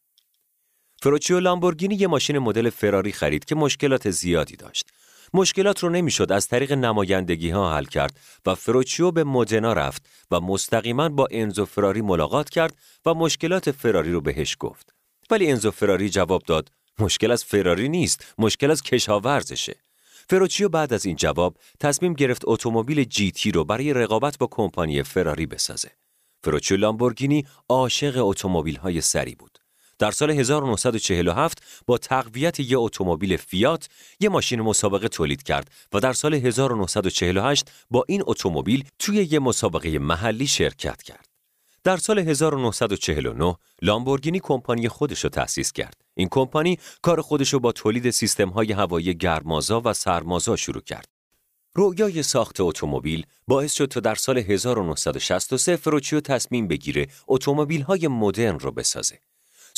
فروچیو 1.03 1.41
لامبورگینی 1.41 1.95
یه 1.95 2.07
ماشین 2.07 2.39
مدل 2.39 2.71
فراری 2.71 3.13
خرید 3.13 3.45
که 3.45 3.55
مشکلات 3.55 4.11
زیادی 4.11 4.57
داشت 4.57 4.91
مشکلات 5.37 5.83
رو 5.83 5.89
نمی‌شد 5.89 6.33
از 6.33 6.49
طریق 6.49 6.73
نمایندگی 6.73 7.51
ها 7.51 7.77
حل 7.77 7.85
کرد 7.85 8.21
و 8.47 8.55
فروچیو 8.55 9.11
به 9.11 9.25
مودنا 9.25 9.73
رفت 9.73 10.07
و 10.31 10.41
مستقیما 10.41 11.09
با 11.09 11.29
انزو 11.31 11.65
فراری 11.65 12.01
ملاقات 12.01 12.51
کرد 12.51 12.77
و 13.07 13.15
مشکلات 13.15 13.71
فراری 13.71 14.13
رو 14.13 14.21
بهش 14.21 14.57
گفت. 14.61 14.95
ولی 15.31 15.51
انزو 15.51 15.71
فراری 15.71 16.09
جواب 16.09 16.43
داد 16.43 16.71
مشکل 16.99 17.31
از 17.31 17.45
فراری 17.45 17.89
نیست، 17.89 18.35
مشکل 18.39 18.71
از 18.71 18.83
کشاورزشه. 18.83 19.77
فروچیو 20.31 20.69
بعد 20.69 20.93
از 20.93 21.07
این 21.07 21.17
جواب 21.17 21.57
تصمیم 21.81 22.15
گرفت 22.15 22.43
اتومبیل 22.45 23.05
جیتی 23.05 23.51
رو 23.51 23.65
برای 23.65 23.93
رقابت 23.93 24.39
با 24.39 24.49
کمپانی 24.51 25.03
فراری 25.03 25.47
بسازه. 25.47 25.91
فروچیو 26.45 26.77
لامبورگینی 26.77 27.47
عاشق 27.69 28.27
اتومبیل 28.27 28.77
های 28.77 29.01
سری 29.01 29.35
بود. 29.35 29.66
در 29.99 30.11
سال 30.11 30.31
1947 30.31 31.63
با 31.87 31.99
تقویت 31.99 32.61
یک 32.61 32.75
اتومبیل 32.77 33.37
فیات 33.37 33.89
یک 34.21 34.31
ماشین 34.31 34.61
مسابقه 34.61 35.09
تولید 35.09 35.43
کرد 35.43 35.71
و 35.93 36.01
در 36.01 36.13
سال 36.13 36.35
1948 36.35 37.71
با 37.91 38.05
این 38.09 38.23
اتومبیل 38.27 38.85
توی 38.99 39.17
یک 39.17 39.35
مسابقه 39.35 39.99
محلی 39.99 40.47
شرکت 40.47 41.03
کرد. 41.03 41.27
در 41.85 41.97
سال 41.97 42.19
1949 42.19 43.57
لامبورگینی 43.83 44.41
کمپانی 44.41 44.89
خودش 44.89 45.25
رو 45.25 45.31
تأسیس 45.31 45.73
کرد. 45.73 46.03
این 46.15 46.29
کمپانی 46.31 46.79
کار 47.03 47.21
خودش 47.21 47.53
رو 47.53 47.61
با 47.61 47.73
تولید 47.73 48.11
سیستم 48.11 48.49
های 48.49 48.73
هوایی 48.73 49.15
گرمازا 49.15 49.83
و 49.85 49.93
سرمازا 49.93 50.57
شروع 50.57 50.83
کرد. 50.83 51.09
رویای 51.75 52.23
ساخت 52.23 52.61
اتومبیل 52.61 53.27
باعث 53.47 53.73
شد 53.73 53.87
تا 53.87 54.01
در 54.01 54.15
سال 54.15 54.39
1963 54.39 55.77
فروچیو 55.77 56.21
تصمیم 56.21 56.69
بگیره 56.69 57.07
اتومبیل 57.29 57.83
های 57.83 58.09
مدرن 58.09 58.59
رو 58.59 58.73
بسازه. 58.73 59.19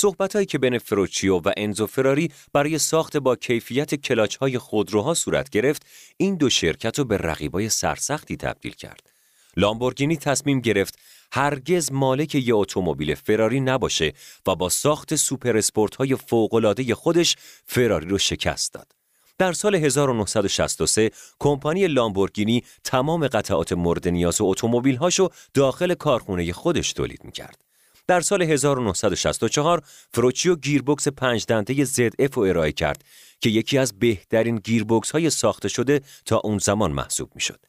صحبتهایی 0.00 0.46
که 0.46 0.58
بین 0.58 0.78
فروچیو 0.78 1.36
و 1.36 1.52
انزو 1.56 1.86
فراری 1.86 2.30
برای 2.52 2.78
ساخت 2.78 3.16
با 3.16 3.36
کیفیت 3.36 3.94
کلاچ 3.94 4.36
های 4.36 4.58
خودروها 4.58 5.14
صورت 5.14 5.50
گرفت 5.50 5.86
این 6.16 6.36
دو 6.36 6.50
شرکت 6.50 6.98
رو 6.98 7.04
به 7.04 7.16
رقیبای 7.16 7.68
سرسختی 7.68 8.36
تبدیل 8.36 8.72
کرد 8.72 9.12
لامبورگینی 9.56 10.16
تصمیم 10.16 10.60
گرفت 10.60 10.98
هرگز 11.32 11.92
مالک 11.92 12.34
یه 12.34 12.54
اتومبیل 12.54 13.14
فراری 13.14 13.60
نباشه 13.60 14.12
و 14.46 14.54
با 14.54 14.68
ساخت 14.68 15.14
سوپر 15.14 15.56
اسپورت 15.56 15.96
های 15.96 16.16
فوق‌العاده 16.16 16.94
خودش 16.94 17.36
فراری 17.66 18.08
رو 18.08 18.18
شکست 18.18 18.74
داد. 18.74 18.92
در 19.38 19.52
سال 19.52 19.74
1963 19.74 21.10
کمپانی 21.38 21.86
لامبورگینی 21.86 22.62
تمام 22.84 23.26
قطعات 23.26 23.72
مورد 23.72 24.08
نیاز 24.08 24.36
اتومبیل 24.40 24.96
هاشو 24.96 25.28
داخل 25.54 25.94
کارخونه 25.94 26.52
خودش 26.52 26.92
تولید 26.92 27.24
می‌کرد. 27.24 27.67
در 28.08 28.20
سال 28.20 28.42
1964 28.42 29.82
فروچیو 30.12 30.56
گیربکس 30.56 31.08
پنج 31.08 31.44
دنده 31.48 31.84
ZF 31.84 32.34
رو 32.34 32.42
ارائه 32.42 32.72
کرد 32.72 33.04
که 33.40 33.50
یکی 33.50 33.78
از 33.78 33.98
بهترین 33.98 34.56
گیربکس 34.56 35.10
های 35.10 35.30
ساخته 35.30 35.68
شده 35.68 36.00
تا 36.24 36.40
اون 36.44 36.58
زمان 36.58 36.92
محسوب 36.92 37.30
می‌شد. 37.34 37.60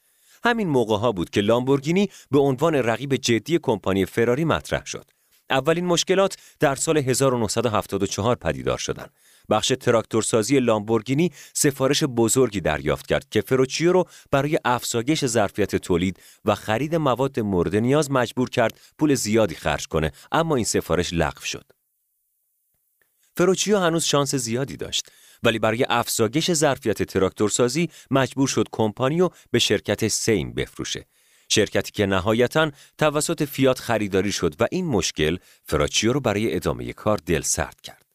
همین 0.43 0.67
موقع 0.67 0.97
ها 0.97 1.11
بود 1.11 1.29
که 1.29 1.41
لامبورگینی 1.41 2.09
به 2.31 2.39
عنوان 2.39 2.75
رقیب 2.75 3.15
جدی 3.15 3.59
کمپانی 3.61 4.05
فراری 4.05 4.45
مطرح 4.45 4.85
شد. 4.85 5.05
اولین 5.49 5.85
مشکلات 5.85 6.37
در 6.59 6.75
سال 6.75 6.97
1974 6.97 8.35
پدیدار 8.35 8.77
شدند. 8.77 9.13
بخش 9.49 9.73
تراکتورسازی 9.79 10.59
لامبورگینی 10.59 11.31
سفارش 11.53 12.03
بزرگی 12.03 12.61
دریافت 12.61 13.07
کرد 13.07 13.29
که 13.29 13.41
فروچیو 13.41 13.91
رو 13.91 14.05
برای 14.31 14.59
افزایش 14.65 15.25
ظرفیت 15.25 15.75
تولید 15.75 16.19
و 16.45 16.55
خرید 16.55 16.95
مواد 16.95 17.39
مورد 17.39 17.75
نیاز 17.75 18.11
مجبور 18.11 18.49
کرد 18.49 18.79
پول 18.97 19.15
زیادی 19.15 19.55
خرج 19.55 19.87
کنه 19.87 20.11
اما 20.31 20.55
این 20.55 20.65
سفارش 20.65 21.13
لغو 21.13 21.41
شد. 21.41 21.65
فروچیو 23.37 23.77
هنوز 23.77 24.03
شانس 24.03 24.35
زیادی 24.35 24.77
داشت 24.77 25.11
ولی 25.43 25.59
برای 25.59 25.85
افزایش 25.89 26.51
ظرفیت 26.53 27.03
تراکتورسازی 27.03 27.89
مجبور 28.11 28.47
شد 28.47 28.67
کمپانیو 28.71 29.29
به 29.51 29.59
شرکت 29.59 30.07
سیم 30.07 30.53
بفروشه. 30.53 31.05
شرکتی 31.49 31.91
که 31.91 32.05
نهایتا 32.05 32.71
توسط 32.97 33.43
فیات 33.43 33.79
خریداری 33.79 34.31
شد 34.31 34.61
و 34.61 34.67
این 34.71 34.85
مشکل 34.85 35.37
فراچیو 35.63 36.13
رو 36.13 36.19
برای 36.19 36.55
ادامه 36.55 36.93
کار 36.93 37.17
دل 37.25 37.41
سرد 37.41 37.81
کرد. 37.81 38.08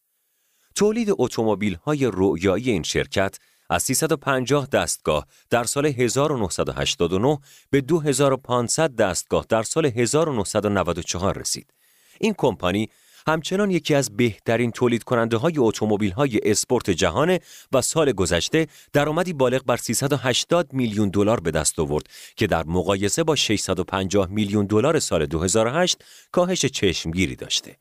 تولید 0.75 1.09
اتومبیل 1.19 1.75
های 1.75 2.07
رویایی 2.07 2.71
این 2.71 2.83
شرکت 2.83 3.39
از 3.71 3.83
350 3.83 4.67
دستگاه 4.67 5.27
در 5.51 5.65
سال 5.65 5.87
1989 5.87 7.39
به 7.71 7.81
2500 7.81 8.97
دستگاه 8.97 9.47
در 9.49 9.63
سال 9.63 9.87
1994 9.87 11.39
رسید. 11.39 11.75
این 12.21 12.35
کمپانی 12.39 12.89
همچنان 13.27 13.71
یکی 13.71 13.95
از 13.95 14.17
بهترین 14.17 14.71
تولید 14.71 15.05
کننده 15.05 15.37
های 15.37 15.55
اتومبیل 15.57 16.11
های 16.11 16.41
اسپورت 16.43 16.91
جهان 16.91 17.39
و 17.73 17.83
سال 17.83 18.13
گذشته 18.13 18.67
درآمدی 18.93 19.33
بالغ 19.33 19.65
بر 19.65 19.77
380 19.77 20.73
میلیون 20.73 21.09
دلار 21.09 21.41
به 21.41 21.51
دست 21.51 21.79
آورد 21.79 22.07
که 22.37 22.47
در 22.47 22.65
مقایسه 22.65 23.25
با 23.25 23.37
650 23.37 24.29
میلیون 24.31 24.67
دلار 24.67 24.99
سال 24.99 25.27
2008 25.27 26.05
کاهش 26.33 26.67
چشمگیری 26.67 27.37
داشته. 27.37 27.77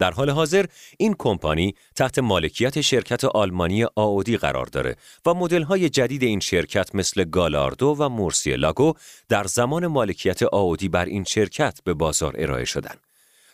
در 0.00 0.10
حال 0.10 0.30
حاضر 0.30 0.64
این 0.98 1.14
کمپانی 1.18 1.74
تحت 1.96 2.18
مالکیت 2.18 2.80
شرکت 2.80 3.24
آلمانی 3.24 3.84
آودی 3.96 4.36
قرار 4.36 4.66
داره 4.66 4.96
و 5.26 5.34
های 5.64 5.88
جدید 5.88 6.22
این 6.22 6.40
شرکت 6.40 6.94
مثل 6.94 7.24
گالاردو 7.24 7.96
و 7.98 8.08
مورسی 8.08 8.56
لاگو 8.56 8.94
در 9.28 9.44
زمان 9.44 9.86
مالکیت 9.86 10.42
آودی 10.42 10.88
بر 10.88 11.04
این 11.04 11.24
شرکت 11.24 11.80
به 11.84 11.94
بازار 11.94 12.34
ارائه 12.38 12.64
شدند. 12.64 13.00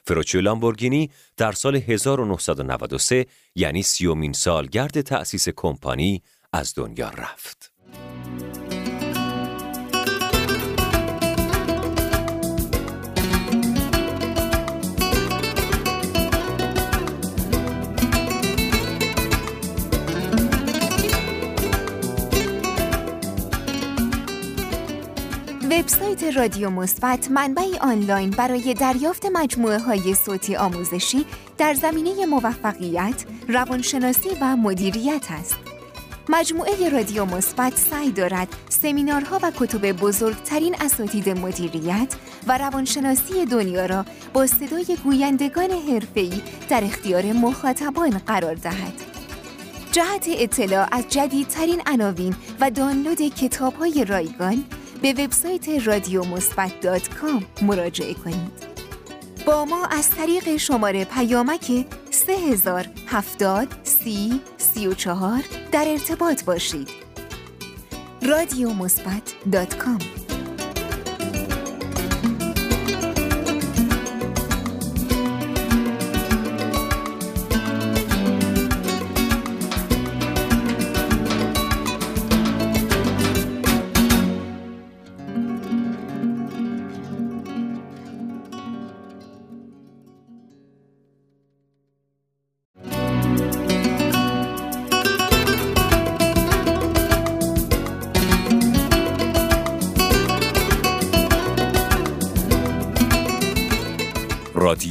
فروچیو 0.05 0.41
لامبورگینی 0.41 1.11
در 1.37 1.53
سال 1.53 1.77
1993 1.77 3.27
یعنی 3.55 3.83
سیومین 3.83 4.33
سالگرد 4.33 5.01
تأسیس 5.01 5.49
کمپانی 5.49 6.23
از 6.53 6.73
دنیا 6.77 7.09
رفت. 7.09 7.76
وبسایت 25.77 26.25
رادیو 26.25 26.71
مثبت 26.71 27.31
منبعی 27.31 27.79
آنلاین 27.79 28.31
برای 28.31 28.75
دریافت 28.75 29.27
مجموعه 29.33 29.79
های 29.79 30.15
صوتی 30.15 30.57
آموزشی 30.57 31.25
در 31.59 31.75
زمینه 31.75 32.27
موفقیت، 32.27 33.25
روانشناسی 33.49 34.29
و 34.41 34.57
مدیریت 34.57 35.27
است. 35.31 35.57
مجموعه 36.29 36.89
رادیو 36.89 37.25
مثبت 37.25 37.77
سعی 37.77 38.11
دارد 38.11 38.49
سمینارها 38.69 39.39
و 39.43 39.53
کتب 39.57 39.93
بزرگترین 39.93 40.75
اساتید 40.81 41.29
مدیریت 41.29 42.15
و 42.47 42.59
روانشناسی 42.59 43.47
دنیا 43.47 43.87
را 43.87 44.05
با 44.33 44.47
صدای 44.47 44.97
گویندگان 45.05 45.71
حرفه‌ای 45.71 46.43
در 46.69 46.85
اختیار 46.85 47.33
مخاطبان 47.33 48.11
قرار 48.11 48.55
دهد. 48.55 48.95
جهت 49.93 50.27
اطلاع 50.29 50.89
از 50.93 51.05
جدیدترین 51.09 51.83
عناوین 51.87 52.37
و 52.61 52.71
دانلود 52.71 53.23
کتاب‌های 53.23 54.05
رایگان 54.05 54.65
به 55.03 55.13
وبسایت 55.13 55.87
رادیو 55.87 56.25
مراجعه 57.63 58.15
کنید. 58.15 58.67
با 59.47 59.65
ما 59.65 59.87
از 59.87 60.11
طریق 60.11 60.57
شماره 60.57 61.05
پیامک 61.05 61.87
3070 62.11 63.69
سی 63.83 64.41
34 64.59 65.43
در 65.73 65.85
ارتباط 65.89 66.45
باشید. 66.45 66.89
رادیو 68.23 68.73
مثبت 68.73 70.26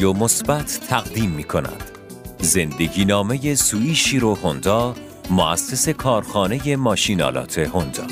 رادیو 0.06 0.23
مثبت 0.23 0.80
تقدیم 0.90 1.30
می 1.30 1.44
کند 1.44 1.84
زندگی 2.40 3.06
نامه 3.06 3.56
سوی 3.56 3.95
شیرو 3.95 4.36
هوندا 4.36 4.95
مؤسس 5.30 5.90
کارخانه 5.90 6.76
ماشینالات 6.76 7.57
هوندا 7.57 8.03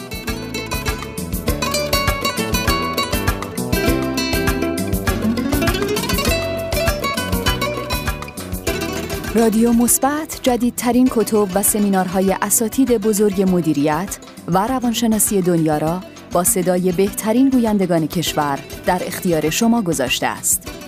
رادیو 9.35 9.73
مثبت 9.73 10.39
جدیدترین 10.43 11.09
کتب 11.11 11.47
و 11.55 11.63
سمینارهای 11.63 12.35
اساتید 12.41 12.91
بزرگ 12.97 13.41
مدیریت 13.41 14.17
و 14.47 14.67
روانشناسی 14.67 15.41
دنیا 15.41 15.77
را 15.77 16.01
با 16.31 16.43
صدای 16.43 16.91
بهترین 16.91 17.49
گویندگان 17.49 18.07
کشور 18.07 18.59
در 18.85 19.01
اختیار 19.05 19.49
شما 19.49 19.81
گذاشته 19.81 20.27
است. 20.27 20.82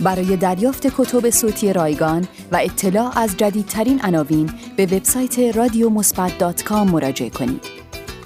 برای 0.00 0.36
دریافت 0.36 0.86
کتب 0.86 1.30
صوتی 1.30 1.72
رایگان 1.72 2.28
و 2.52 2.56
اطلاع 2.56 3.18
از 3.18 3.36
جدیدترین 3.36 4.00
عناوین 4.00 4.50
به 4.76 4.86
وبسایت 4.86 5.38
رادیو 5.56 5.88
مراجعه 6.84 7.30
کنید. 7.30 7.64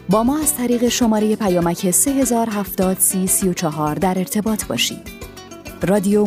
با 0.09 0.23
ما 0.23 0.39
از 0.39 0.57
طریق 0.57 0.89
شماره 0.89 1.37
پیامک 1.37 1.91
3070 1.91 2.99
در 3.95 4.19
ارتباط 4.19 4.65
باشید. 4.65 5.11
رادیو 5.83 6.27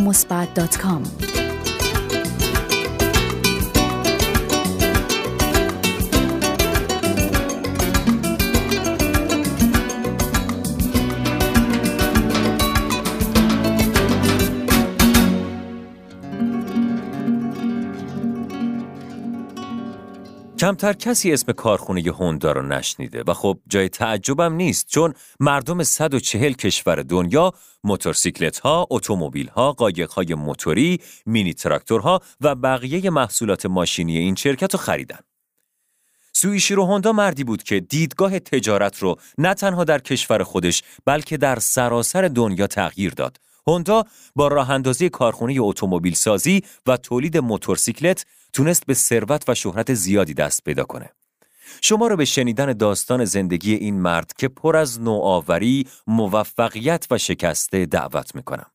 کمتر 20.61 20.93
کسی 20.93 21.33
اسم 21.33 21.51
کارخونه 21.51 22.01
هوندا 22.01 22.51
رو 22.51 22.61
نشنیده 22.61 23.23
و 23.27 23.33
خب 23.33 23.59
جای 23.67 23.89
تعجبم 23.89 24.53
نیست 24.53 24.87
چون 24.87 25.13
مردم 25.39 25.83
140 25.83 26.53
کشور 26.53 26.95
دنیا 26.95 27.53
موتورسیکلت 27.83 28.59
ها، 28.59 28.87
اتومبیل 28.89 29.47
ها، 29.47 29.71
قایق 29.71 30.11
های 30.11 30.35
موتوری، 30.35 30.99
مینی 31.25 31.53
تراکتورها 31.53 32.21
و 32.41 32.55
بقیه 32.55 33.09
محصولات 33.09 33.65
ماشینی 33.65 34.17
این 34.17 34.35
شرکت 34.35 34.73
رو 34.73 34.79
خریدن. 34.79 35.19
سویشیرو 36.33 36.85
هوندا 36.85 37.11
مردی 37.11 37.43
بود 37.43 37.63
که 37.63 37.79
دیدگاه 37.79 38.39
تجارت 38.39 38.99
رو 38.99 39.15
نه 39.37 39.53
تنها 39.53 39.83
در 39.83 39.99
کشور 39.99 40.43
خودش 40.43 40.83
بلکه 41.05 41.37
در 41.37 41.59
سراسر 41.59 42.27
دنیا 42.27 42.67
تغییر 42.67 43.13
داد. 43.13 43.37
هوندا 43.67 44.03
با 44.35 44.47
راه 44.47 44.69
اندازی 44.69 45.09
کارخونه 45.09 45.55
اتومبیل 45.59 46.13
سازی 46.13 46.63
و 46.87 46.97
تولید 46.97 47.37
موتورسیکلت 47.37 48.25
تونست 48.53 48.85
به 48.85 48.93
ثروت 48.93 49.49
و 49.49 49.55
شهرت 49.55 49.93
زیادی 49.93 50.33
دست 50.33 50.63
پیدا 50.63 50.83
کنه. 50.83 51.09
شما 51.81 52.07
رو 52.07 52.15
به 52.15 52.25
شنیدن 52.25 52.73
داستان 52.73 53.25
زندگی 53.25 53.73
این 53.73 54.01
مرد 54.01 54.33
که 54.37 54.47
پر 54.47 54.77
از 54.77 55.01
نوآوری، 55.01 55.87
موفقیت 56.07 57.07
و 57.11 57.17
شکسته 57.17 57.85
دعوت 57.85 58.35
می‌کنم. 58.35 58.71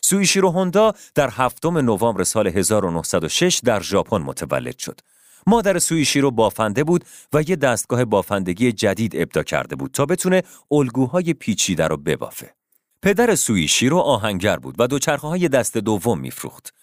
سویشیرو 0.00 0.50
هوندا 0.50 0.94
در 1.14 1.30
هفتم 1.30 1.78
نوامبر 1.78 2.24
سال 2.24 2.46
1906 2.46 3.60
در 3.64 3.80
ژاپن 3.80 4.18
متولد 4.18 4.78
شد. 4.78 5.00
مادر 5.46 5.78
سویشیرو 5.78 6.30
بافنده 6.30 6.84
بود 6.84 7.04
و 7.32 7.42
یه 7.42 7.56
دستگاه 7.56 8.04
بافندگی 8.04 8.72
جدید 8.72 9.16
ابدا 9.16 9.42
کرده 9.42 9.76
بود 9.76 9.90
تا 9.90 10.06
بتونه 10.06 10.42
الگوهای 10.70 11.34
پیچیده 11.34 11.86
رو 11.86 11.96
ببافه. 11.96 12.54
پدر 13.02 13.34
سویشیرو 13.34 13.98
آهنگر 13.98 14.56
بود 14.56 14.74
و 14.78 14.86
دوچرخه 14.86 15.28
های 15.28 15.48
دست 15.48 15.76
دوم 15.76 16.18
میفروخت. 16.20 16.74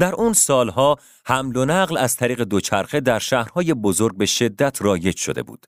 در 0.00 0.14
اون 0.14 0.32
سالها 0.32 0.98
حمل 1.24 1.56
و 1.56 1.64
نقل 1.64 1.96
از 1.96 2.16
طریق 2.16 2.42
دوچرخه 2.42 3.00
در 3.00 3.18
شهرهای 3.18 3.74
بزرگ 3.74 4.16
به 4.16 4.26
شدت 4.26 4.82
رایج 4.82 5.16
شده 5.16 5.42
بود. 5.42 5.66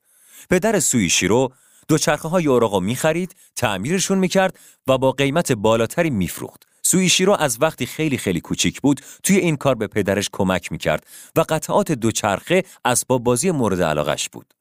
پدر 0.50 0.80
سویشیرو 0.80 1.52
دوچرخه 1.88 2.28
های 2.28 2.46
اوراقو 2.46 2.80
می 2.80 2.96
خرید، 2.96 3.36
تعمیرشون 3.56 4.18
می 4.18 4.28
کرد 4.28 4.58
و 4.86 4.98
با 4.98 5.12
قیمت 5.12 5.52
بالاتری 5.52 6.10
می 6.10 6.28
فروخت. 6.28 6.66
سویشیرو 6.82 7.32
از 7.32 7.58
وقتی 7.60 7.86
خیلی 7.86 8.18
خیلی 8.18 8.40
کوچیک 8.40 8.80
بود 8.80 9.00
توی 9.22 9.36
این 9.36 9.56
کار 9.56 9.74
به 9.74 9.86
پدرش 9.86 10.28
کمک 10.32 10.72
می 10.72 10.78
کرد 10.78 11.06
و 11.36 11.44
قطعات 11.48 11.92
دوچرخه 11.92 12.64
اسباب 12.84 13.24
بازی 13.24 13.50
مورد 13.50 13.82
علاقش 13.82 14.28
بود. 14.28 14.54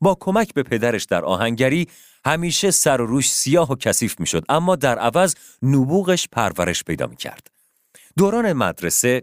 با 0.00 0.16
کمک 0.20 0.54
به 0.54 0.62
پدرش 0.62 1.04
در 1.04 1.24
آهنگری 1.24 1.88
همیشه 2.24 2.70
سر 2.70 3.00
و 3.00 3.06
روش 3.06 3.30
سیاه 3.30 3.72
و 3.72 3.76
کثیف 3.76 4.20
می‌شد 4.20 4.44
اما 4.48 4.76
در 4.76 4.98
عوض 4.98 5.34
نبوغش 5.62 6.28
پرورش 6.32 6.84
پیدا 6.84 7.06
می 7.06 7.16
کرد. 7.16 7.55
دوران 8.18 8.52
مدرسه 8.52 9.22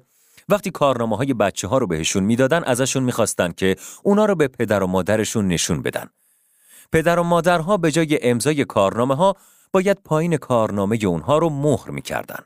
وقتی 0.49 0.72
کارنامه 0.72 1.18
های 1.18 1.34
بچه 1.34 1.68
ها 1.68 1.78
رو 1.78 1.88
بهشون 1.88 2.24
می‌دادن 2.24 2.64
ازشون 2.64 3.03
می‌خواستن 3.03 3.52
که 3.52 3.76
اونا 4.03 4.26
رو 4.26 4.36
به 4.36 4.48
پدر 4.48 4.84
و 4.84 4.88
مادرشون 4.88 5.48
نشون 5.48 5.82
بدن. 5.82 6.10
پدر 6.91 7.20
و 7.20 7.24
مادرها 7.24 7.78
به 7.78 7.91
جای 7.91 8.20
امضای 8.22 8.65
کارنامه 8.65 9.15
ها 9.15 9.36
باید 9.72 9.98
پایین 10.06 10.38
کارنامه 10.38 10.99
اونها 11.06 11.38
رو 11.38 11.49
مهر 11.49 11.90
می‌کردن. 11.90 12.40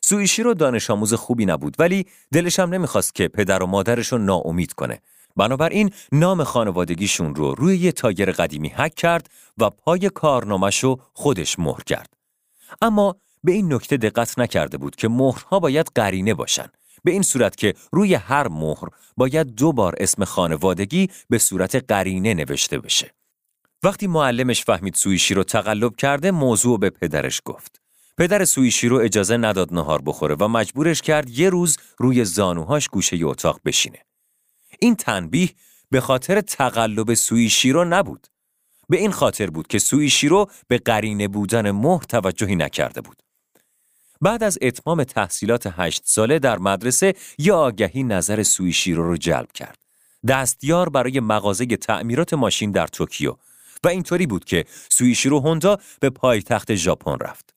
سویشی 0.00 0.42
رو 0.42 0.54
دانش 0.54 0.90
آموز 0.90 1.14
خوبی 1.14 1.46
نبود 1.46 1.76
ولی 1.78 2.06
دلش 2.32 2.58
هم 2.58 2.74
نمی‌خواست 2.74 3.14
که 3.14 3.28
پدر 3.28 3.62
و 3.62 3.66
مادرش 3.66 4.12
رو 4.12 4.18
ناامید 4.18 4.72
کنه. 4.72 5.00
بنابراین 5.36 5.90
نام 6.12 6.44
خانوادگیشون 6.44 7.34
رو 7.34 7.54
روی 7.54 7.76
یه 7.76 7.92
تاگر 7.92 8.30
قدیمی 8.30 8.68
حک 8.68 8.94
کرد 8.94 9.30
و 9.58 9.70
پای 9.70 10.10
کارنامهش 10.10 10.84
رو 10.84 11.00
خودش 11.12 11.58
مهر 11.58 11.82
کرد. 11.84 12.16
اما 12.82 13.16
به 13.48 13.54
این 13.54 13.72
نکته 13.72 13.96
دقت 13.96 14.38
نکرده 14.38 14.78
بود 14.78 14.96
که 14.96 15.08
مهرها 15.08 15.60
باید 15.60 15.86
قرینه 15.94 16.34
باشن. 16.34 16.66
به 17.04 17.10
این 17.10 17.22
صورت 17.22 17.56
که 17.56 17.74
روی 17.92 18.14
هر 18.14 18.48
مهر 18.48 18.88
باید 19.16 19.46
دو 19.46 19.72
بار 19.72 19.94
اسم 19.98 20.24
خانوادگی 20.24 21.08
به 21.28 21.38
صورت 21.38 21.74
قرینه 21.92 22.34
نوشته 22.34 22.78
بشه. 22.78 23.14
وقتی 23.82 24.06
معلمش 24.06 24.64
فهمید 24.64 24.94
سویشی 24.94 25.34
رو 25.34 25.44
تقلب 25.44 25.96
کرده 25.96 26.30
موضوع 26.30 26.78
به 26.78 26.90
پدرش 26.90 27.40
گفت. 27.44 27.80
پدر 28.18 28.44
سویشی 28.44 28.88
رو 28.88 28.96
اجازه 28.96 29.36
نداد 29.36 29.74
نهار 29.74 30.02
بخوره 30.06 30.34
و 30.34 30.48
مجبورش 30.48 31.02
کرد 31.02 31.30
یه 31.30 31.50
روز 31.50 31.76
روی 31.98 32.24
زانوهاش 32.24 32.88
گوشه 32.88 33.16
ی 33.16 33.24
اتاق 33.24 33.60
بشینه. 33.64 33.98
این 34.78 34.96
تنبیه 34.96 35.50
به 35.90 36.00
خاطر 36.00 36.40
تقلب 36.40 37.14
سویشیرو 37.14 37.84
نبود. 37.84 38.26
به 38.88 38.96
این 38.96 39.12
خاطر 39.12 39.50
بود 39.50 39.66
که 39.66 39.78
سویشیرو 39.78 40.50
به 40.66 40.78
قرینه 40.78 41.28
بودن 41.28 41.70
مهر 41.70 42.02
توجهی 42.02 42.56
نکرده 42.56 43.00
بود. 43.00 43.22
بعد 44.20 44.42
از 44.42 44.58
اتمام 44.62 45.04
تحصیلات 45.04 45.72
هشت 45.76 46.02
ساله 46.04 46.38
در 46.38 46.58
مدرسه 46.58 47.14
یه 47.38 47.56
آگهی 47.58 48.02
نظر 48.02 48.42
سویشیرو 48.42 49.02
رو 49.02 49.16
جلب 49.16 49.52
کرد. 49.52 49.78
دستیار 50.28 50.88
برای 50.88 51.20
مغازه 51.20 51.66
تعمیرات 51.66 52.34
ماشین 52.34 52.70
در 52.70 52.86
توکیو 52.86 53.34
و 53.84 53.88
اینطوری 53.88 54.26
بود 54.26 54.44
که 54.44 54.64
سویشیرو 54.88 55.40
هوندا 55.40 55.78
به 56.00 56.10
پایتخت 56.10 56.74
ژاپن 56.74 57.16
رفت. 57.20 57.54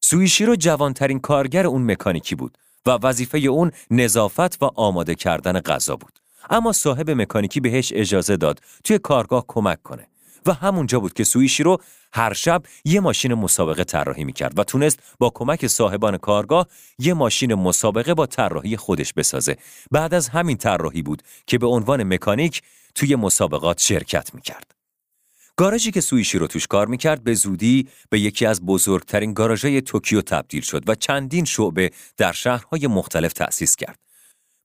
سویشیرو 0.00 0.56
جوانترین 0.56 1.20
کارگر 1.20 1.66
اون 1.66 1.90
مکانیکی 1.90 2.34
بود 2.34 2.58
و 2.86 2.90
وظیفه 2.90 3.38
اون 3.38 3.72
نظافت 3.90 4.62
و 4.62 4.70
آماده 4.74 5.14
کردن 5.14 5.60
غذا 5.60 5.96
بود. 5.96 6.18
اما 6.50 6.72
صاحب 6.72 7.10
مکانیکی 7.10 7.60
بهش 7.60 7.92
اجازه 7.94 8.36
داد 8.36 8.60
توی 8.84 8.98
کارگاه 8.98 9.44
کمک 9.48 9.82
کنه. 9.82 10.06
و 10.46 10.52
همونجا 10.52 11.00
بود 11.00 11.12
که 11.12 11.24
سویشیرو 11.24 11.78
هر 12.12 12.32
شب 12.32 12.62
یه 12.84 13.00
ماشین 13.00 13.34
مسابقه 13.34 13.84
طراحی 13.84 14.24
می‌کرد 14.24 14.58
و 14.58 14.64
تونست 14.64 14.98
با 15.18 15.30
کمک 15.34 15.66
صاحبان 15.66 16.16
کارگاه 16.16 16.66
یه 16.98 17.14
ماشین 17.14 17.54
مسابقه 17.54 18.14
با 18.14 18.26
طراحی 18.26 18.76
خودش 18.76 19.12
بسازه. 19.12 19.56
بعد 19.90 20.14
از 20.14 20.28
همین 20.28 20.56
طراحی 20.56 21.02
بود 21.02 21.22
که 21.46 21.58
به 21.58 21.66
عنوان 21.66 22.14
مکانیک 22.14 22.62
توی 22.94 23.16
مسابقات 23.16 23.80
شرکت 23.80 24.34
می‌کرد. 24.34 24.74
گاراژی 25.56 25.90
که 25.90 26.00
سویشیرو 26.00 26.46
توش 26.46 26.66
کار 26.66 26.86
می‌کرد 26.86 27.24
به 27.24 27.34
زودی 27.34 27.88
به 28.10 28.20
یکی 28.20 28.46
از 28.46 28.62
بزرگترین 28.66 29.32
گاراژهای 29.32 29.82
توکیو 29.82 30.20
تبدیل 30.20 30.62
شد 30.62 30.88
و 30.88 30.94
چندین 30.94 31.44
شعبه 31.44 31.90
در 32.16 32.32
شهرهای 32.32 32.86
مختلف 32.86 33.32
تأسیس 33.32 33.76
کرد. 33.76 33.98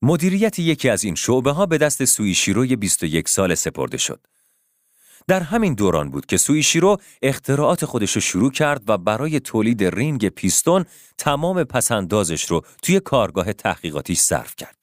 مدیریت 0.01 0.59
یکی 0.59 0.89
از 0.89 1.03
این 1.03 1.15
شعبه 1.15 1.51
ها 1.51 1.65
به 1.65 1.77
دست 1.77 2.05
سویشیروی 2.05 2.75
21 2.75 3.29
سال 3.29 3.55
سپرده 3.55 3.97
شد. 3.97 4.19
در 5.29 5.43
همین 5.43 5.73
دوران 5.73 6.09
بود 6.09 6.25
که 6.25 6.37
سویشیرو 6.37 6.97
اختراعات 7.21 7.85
خودش 7.85 8.11
رو 8.11 8.21
شروع 8.21 8.51
کرد 8.51 8.89
و 8.89 8.97
برای 8.97 9.39
تولید 9.39 9.83
رینگ 9.83 10.29
پیستون 10.29 10.85
تمام 11.17 11.63
پس‌اندازش 11.63 12.45
رو 12.45 12.61
توی 12.83 12.99
کارگاه 12.99 13.53
تحقیقاتی 13.53 14.15
صرف 14.15 14.55
کرد. 14.55 14.77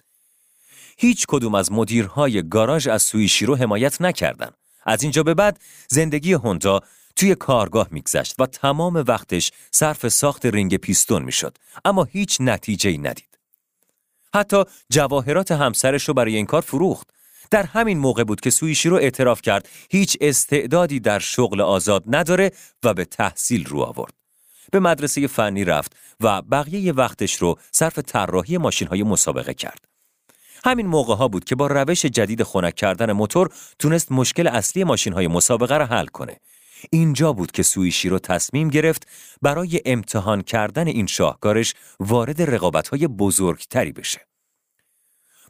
هیچ 0.98 1.26
کدوم 1.28 1.54
از 1.54 1.72
مدیرهای 1.72 2.48
گاراژ 2.48 2.86
از 2.86 3.02
سویشیرو 3.02 3.56
حمایت 3.56 4.00
نکردند. 4.00 4.54
از 4.84 5.02
اینجا 5.02 5.22
به 5.22 5.34
بعد 5.34 5.60
زندگی 5.88 6.32
هوندا 6.32 6.80
توی 7.16 7.34
کارگاه 7.34 7.88
میگذشت 7.90 8.34
و 8.38 8.46
تمام 8.46 9.04
وقتش 9.08 9.52
صرف 9.70 10.08
ساخت 10.08 10.46
رینگ 10.46 10.76
پیستون 10.76 11.22
می‌شد 11.22 11.58
اما 11.84 12.04
هیچ 12.04 12.36
نتیجه 12.40 12.90
ای 12.90 12.98
ندید. 12.98 13.38
حتی 14.34 14.64
جواهرات 14.90 15.52
همسرش 15.52 16.08
رو 16.08 16.14
برای 16.14 16.36
این 16.36 16.46
کار 16.46 16.60
فروخت 16.60 17.15
در 17.50 17.62
همین 17.62 17.98
موقع 17.98 18.24
بود 18.24 18.40
که 18.40 18.50
سویشیرو 18.50 18.96
اعتراف 18.96 19.42
کرد 19.42 19.68
هیچ 19.90 20.16
استعدادی 20.20 21.00
در 21.00 21.18
شغل 21.18 21.60
آزاد 21.60 22.04
نداره 22.06 22.52
و 22.84 22.94
به 22.94 23.04
تحصیل 23.04 23.64
رو 23.64 23.80
آورد. 23.80 24.12
به 24.72 24.80
مدرسه 24.80 25.26
فنی 25.26 25.64
رفت 25.64 25.96
و 26.20 26.42
بقیه 26.42 26.92
وقتش 26.92 27.34
رو 27.34 27.58
صرف 27.72 27.98
طراحی 27.98 28.58
ماشین 28.58 28.88
های 28.88 29.02
مسابقه 29.02 29.54
کرد. 29.54 29.84
همین 30.64 30.86
موقع 30.86 31.14
ها 31.14 31.28
بود 31.28 31.44
که 31.44 31.54
با 31.54 31.66
روش 31.66 32.06
جدید 32.06 32.42
خنک 32.42 32.74
کردن 32.74 33.12
موتور 33.12 33.48
تونست 33.78 34.12
مشکل 34.12 34.46
اصلی 34.46 34.84
ماشین 34.84 35.12
های 35.12 35.28
مسابقه 35.28 35.76
را 35.76 35.86
حل 35.86 36.06
کنه. 36.06 36.36
اینجا 36.90 37.32
بود 37.32 37.52
که 37.52 37.62
سویشیرو 37.62 38.18
تصمیم 38.18 38.68
گرفت 38.68 39.08
برای 39.42 39.80
امتحان 39.84 40.42
کردن 40.42 40.86
این 40.86 41.06
شاهکارش 41.06 41.74
وارد 42.00 42.42
رقابت 42.42 42.88
های 42.88 43.06
بزرگتری 43.06 43.92
بشه. 43.92 44.20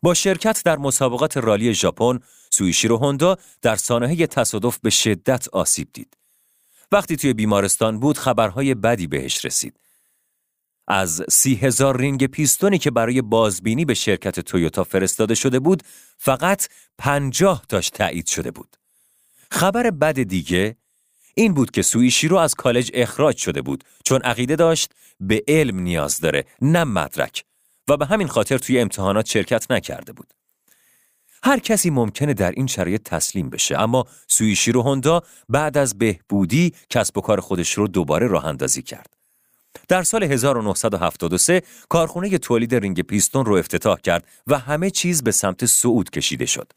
با 0.07 0.15
شرکت 0.15 0.63
در 0.65 0.77
مسابقات 0.77 1.37
رالی 1.37 1.75
ژاپن، 1.75 2.21
سویشیرو 2.51 2.97
هوندا 2.97 3.37
در 3.63 3.77
سانحه 3.77 4.27
تصادف 4.27 4.79
به 4.83 4.91
شدت 4.91 5.49
آسیب 5.49 5.89
دید. 5.93 6.17
وقتی 6.93 7.17
توی 7.17 7.33
بیمارستان 7.33 8.01
بود 8.01 8.19
خبرهای 8.19 8.75
بدی 8.75 9.07
بهش 9.07 9.45
رسید. 9.45 9.81
از 10.89 11.25
سی 11.31 11.55
هزار 11.55 11.97
رینگ 11.97 12.27
پیستونی 12.27 12.79
که 12.79 12.91
برای 12.91 13.23
بازبینی 13.23 13.85
به 13.85 13.95
شرکت 13.95 14.41
تویوتا 14.41 14.85
فرستاده 14.85 15.35
شده 15.35 15.59
بود، 15.59 15.83
فقط 16.17 16.69
پنجاه 16.99 17.63
تاش 17.69 17.91
تایید 17.91 18.27
شده 18.27 18.51
بود. 18.51 18.77
خبر 19.51 19.91
بد 19.91 20.23
دیگه 20.23 20.77
این 21.35 21.55
بود 21.55 21.71
که 21.71 21.83
سویشیرو 21.83 22.37
از 22.37 22.55
کالج 22.55 22.91
اخراج 22.95 23.37
شده 23.37 23.63
بود 23.63 23.85
چون 24.05 24.23
عقیده 24.23 24.57
داشت 24.57 24.91
به 25.21 25.45
علم 25.49 25.79
نیاز 25.79 26.21
داره 26.21 26.45
نه 26.63 26.85
مدرک 26.85 27.45
و 27.89 27.97
به 27.97 28.07
همین 28.07 28.29
خاطر 28.29 28.59
توی 28.59 28.81
امتحانات 28.81 29.27
شرکت 29.27 29.71
نکرده 29.71 30.13
بود. 30.13 30.35
هر 31.43 31.59
کسی 31.59 31.91
ممکنه 31.91 32.35
در 32.35 32.51
این 32.51 32.67
شرایط 32.67 33.03
تسلیم 33.03 33.51
بشه 33.51 33.81
اما 33.81 34.05
سویشیرو 34.29 34.83
هوندا 34.83 35.23
بعد 35.49 35.79
از 35.79 35.99
بهبودی 35.99 36.75
کسب 36.91 37.19
و 37.19 37.21
کار 37.21 37.41
خودش 37.41 37.73
رو 37.73 37.89
دوباره 37.89 38.27
راه 38.27 38.47
اندازی 38.47 38.83
کرد. 38.83 39.17
در 39.89 40.03
سال 40.03 40.23
1973 40.23 41.63
کارخونه 41.89 42.39
تولید 42.39 42.75
رینگ 42.75 43.01
پیستون 43.01 43.45
رو 43.45 43.55
افتتاح 43.55 44.01
کرد 44.01 44.25
و 44.47 44.59
همه 44.59 44.91
چیز 44.91 45.25
به 45.25 45.31
سمت 45.31 45.67
صعود 45.67 46.11
کشیده 46.11 46.47
شد. 46.47 46.73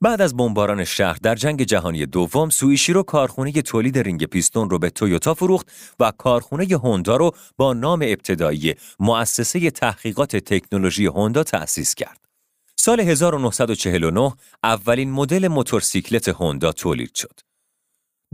بعد 0.00 0.20
از 0.20 0.36
بمباران 0.36 0.84
شهر 0.84 1.18
در 1.22 1.34
جنگ 1.34 1.62
جهانی 1.62 2.06
دوم 2.06 2.50
سویشیرو 2.50 3.02
کارخونه 3.02 3.52
تولید 3.52 3.98
رینگ 3.98 4.24
پیستون 4.24 4.70
رو 4.70 4.78
به 4.78 4.90
تویوتا 4.90 5.34
فروخت 5.34 5.72
و 6.00 6.12
کارخونه 6.18 6.66
هوندا 6.76 7.16
رو 7.16 7.32
با 7.56 7.72
نام 7.72 8.02
ابتدایی 8.02 8.74
مؤسسه 9.00 9.70
تحقیقات 9.70 10.36
تکنولوژی 10.36 11.06
هوندا 11.06 11.44
تأسیس 11.44 11.94
کرد. 11.94 12.28
سال 12.76 13.00
1949 13.00 14.32
اولین 14.64 15.10
مدل 15.10 15.48
موتورسیکلت 15.48 16.28
هوندا 16.28 16.72
تولید 16.72 17.14
شد. 17.14 17.40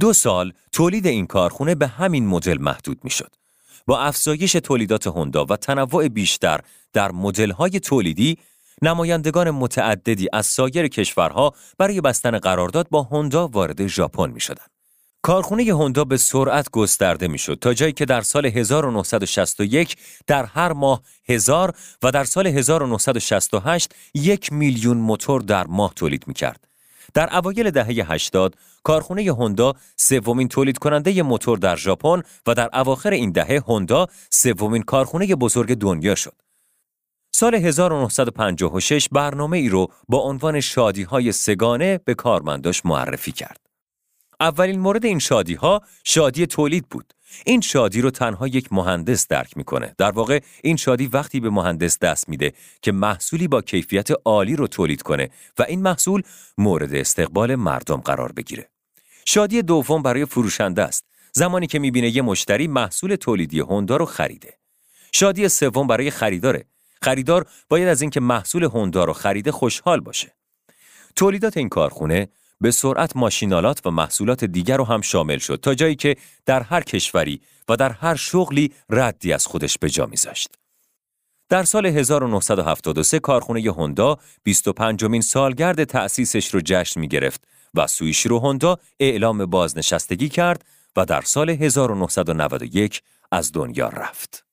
دو 0.00 0.12
سال 0.12 0.52
تولید 0.72 1.06
این 1.06 1.26
کارخونه 1.26 1.74
به 1.74 1.86
همین 1.86 2.26
مدل 2.26 2.58
محدود 2.58 3.00
می 3.04 3.10
شد. 3.10 3.34
با 3.86 4.00
افزایش 4.00 4.52
تولیدات 4.52 5.06
هوندا 5.06 5.44
و 5.44 5.56
تنوع 5.56 6.08
بیشتر 6.08 6.60
در 6.92 7.12
مدل‌های 7.12 7.80
تولیدی 7.80 8.38
نمایندگان 8.82 9.50
متعددی 9.50 10.28
از 10.32 10.46
سایر 10.46 10.88
کشورها 10.88 11.52
برای 11.78 12.00
بستن 12.00 12.38
قرارداد 12.38 12.88
با 12.90 13.02
هوندا 13.02 13.48
وارد 13.48 13.86
ژاپن 13.86 14.30
می 14.30 14.40
شدن. 14.40 14.64
کارخونه 15.22 15.64
هوندا 15.64 16.04
به 16.04 16.16
سرعت 16.16 16.70
گسترده 16.70 17.28
می 17.28 17.38
شد 17.38 17.58
تا 17.60 17.74
جایی 17.74 17.92
که 17.92 18.04
در 18.04 18.20
سال 18.20 18.46
1961 18.46 19.96
در 20.26 20.44
هر 20.44 20.72
ماه 20.72 21.02
هزار 21.28 21.74
و 22.02 22.10
در 22.10 22.24
سال 22.24 22.46
1968 22.46 23.94
یک 24.14 24.52
میلیون 24.52 24.96
موتور 24.96 25.40
در 25.40 25.66
ماه 25.66 25.92
تولید 25.94 26.24
می 26.26 26.34
کرد. 26.34 26.64
در 27.14 27.36
اوایل 27.36 27.70
دهه 27.70 28.12
80 28.12 28.54
کارخونه 28.82 29.22
هوندا 29.22 29.74
سومین 29.96 30.48
تولید 30.48 30.78
کننده 30.78 31.22
موتور 31.22 31.58
در 31.58 31.76
ژاپن 31.76 32.22
و 32.46 32.54
در 32.54 32.70
اواخر 32.72 33.10
این 33.10 33.30
دهه 33.30 33.62
هوندا 33.68 34.06
سومین 34.30 34.82
کارخونه 34.82 35.34
بزرگ 35.34 35.74
دنیا 35.74 36.14
شد. 36.14 36.43
سال 37.36 37.54
1956 37.54 39.08
برنامه 39.12 39.58
ای 39.58 39.68
رو 39.68 39.88
با 40.08 40.18
عنوان 40.18 40.60
شادی 40.60 41.02
های 41.02 41.32
سگانه 41.32 41.98
به 42.04 42.14
کارمنداش 42.14 42.86
معرفی 42.86 43.32
کرد. 43.32 43.60
اولین 44.40 44.80
مورد 44.80 45.04
این 45.04 45.18
شادی 45.18 45.54
ها 45.54 45.82
شادی 46.04 46.46
تولید 46.46 46.88
بود. 46.88 47.12
این 47.46 47.60
شادی 47.60 48.00
رو 48.00 48.10
تنها 48.10 48.48
یک 48.48 48.72
مهندس 48.72 49.28
درک 49.28 49.56
می‌کنه. 49.56 49.94
در 49.98 50.10
واقع 50.10 50.40
این 50.64 50.76
شادی 50.76 51.06
وقتی 51.06 51.40
به 51.40 51.50
مهندس 51.50 51.98
دست 51.98 52.28
میده 52.28 52.52
که 52.82 52.92
محصولی 52.92 53.48
با 53.48 53.62
کیفیت 53.62 54.08
عالی 54.24 54.56
رو 54.56 54.66
تولید 54.66 55.02
کنه 55.02 55.30
و 55.58 55.62
این 55.62 55.82
محصول 55.82 56.22
مورد 56.58 56.94
استقبال 56.94 57.54
مردم 57.54 57.96
قرار 57.96 58.32
بگیره. 58.32 58.70
شادی 59.24 59.62
دوم 59.62 60.02
برای 60.02 60.24
فروشنده 60.24 60.82
است. 60.82 61.04
زمانی 61.32 61.66
که 61.66 61.78
می‌بینه 61.78 62.16
یه 62.16 62.22
مشتری 62.22 62.66
محصول 62.68 63.16
تولیدی 63.16 63.60
هوندا 63.60 63.96
رو 63.96 64.04
خریده. 64.04 64.58
شادی 65.12 65.48
سوم 65.48 65.86
برای 65.86 66.10
خریداره. 66.10 66.64
خریدار 67.04 67.46
باید 67.68 67.88
از 67.88 68.00
اینکه 68.00 68.20
محصول 68.20 68.64
هوندا 68.64 69.04
رو 69.04 69.12
خریده 69.12 69.52
خوشحال 69.52 70.00
باشه. 70.00 70.34
تولیدات 71.16 71.56
این 71.56 71.68
کارخونه 71.68 72.28
به 72.60 72.70
سرعت 72.70 73.16
ماشینالات 73.16 73.86
و 73.86 73.90
محصولات 73.90 74.44
دیگر 74.44 74.76
رو 74.76 74.84
هم 74.84 75.00
شامل 75.00 75.38
شد 75.38 75.60
تا 75.62 75.74
جایی 75.74 75.96
که 75.96 76.16
در 76.46 76.62
هر 76.62 76.80
کشوری 76.80 77.40
و 77.68 77.76
در 77.76 77.92
هر 77.92 78.14
شغلی 78.14 78.72
ردی 78.90 79.32
از 79.32 79.46
خودش 79.46 79.78
به 79.78 79.90
جا 79.90 80.06
میذاشت. 80.06 80.54
در 81.48 81.62
سال 81.62 81.86
1973 81.86 83.18
کارخونه 83.18 83.72
هوندا 83.72 84.18
25 84.42 85.04
مین 85.04 85.20
سالگرد 85.20 85.84
تأسیسش 85.84 86.54
رو 86.54 86.60
جشن 86.64 87.00
می 87.00 87.08
گرفت 87.08 87.44
و 87.74 87.86
سویشیرو 87.86 88.38
هوندا 88.38 88.78
اعلام 89.00 89.46
بازنشستگی 89.46 90.28
کرد 90.28 90.64
و 90.96 91.04
در 91.04 91.22
سال 91.22 91.50
1991 91.50 93.02
از 93.32 93.52
دنیا 93.52 93.88
رفت. 93.88 94.43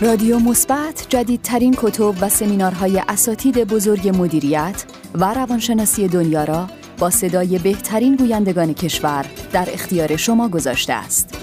رادیو 0.00 0.38
مثبت 0.38 1.06
جدیدترین 1.08 1.74
کتب 1.78 2.14
و 2.20 2.28
سمینارهای 2.28 3.02
اساتید 3.08 3.58
بزرگ 3.58 4.08
مدیریت 4.08 4.84
و 5.14 5.34
روانشناسی 5.34 6.08
دنیا 6.08 6.44
را 6.44 6.66
با 6.98 7.10
صدای 7.10 7.58
بهترین 7.58 8.16
گویندگان 8.16 8.74
کشور 8.74 9.26
در 9.52 9.68
اختیار 9.72 10.16
شما 10.16 10.48
گذاشته 10.48 10.92
است. 10.92 11.38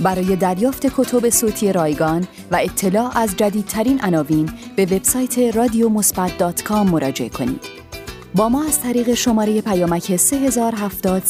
برای 0.00 0.36
دریافت 0.36 0.86
کتب 0.86 1.30
صوتی 1.30 1.72
رایگان 1.72 2.26
و 2.50 2.56
اطلاع 2.56 3.18
از 3.18 3.36
جدیدترین 3.36 4.00
عناوین 4.00 4.50
به 4.76 4.84
وبسایت 4.84 5.38
رادیو 5.38 5.88
مراجعه 6.90 7.28
کنید. 7.28 7.60
با 8.34 8.48
ما 8.48 8.64
از 8.64 8.80
طریق 8.80 9.14
شماره 9.14 9.60
پیامک 9.60 10.16
3070 10.16 11.22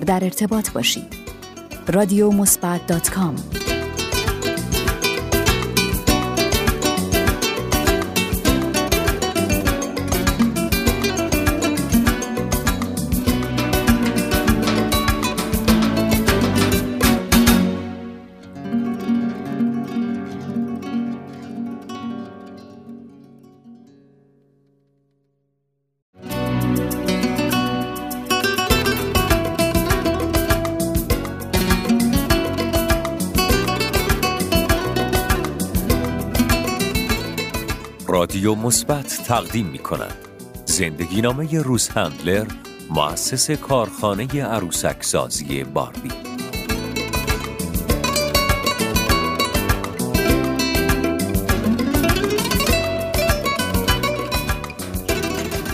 در 0.00 0.24
ارتباط 0.24 0.70
باشید. 0.70 1.16
رادیو 38.42 38.62
مثبت 38.66 39.22
تقدیم 39.26 39.66
می 39.66 39.78
کند 39.78 40.14
زندگی 40.64 41.20
نامه 41.20 41.62
روز 41.62 41.88
هندلر 41.88 42.46
مؤسس 42.90 43.50
کارخانه 43.50 44.44
عروسک 44.44 45.04
سازی 45.04 45.64
باربی 45.64 46.08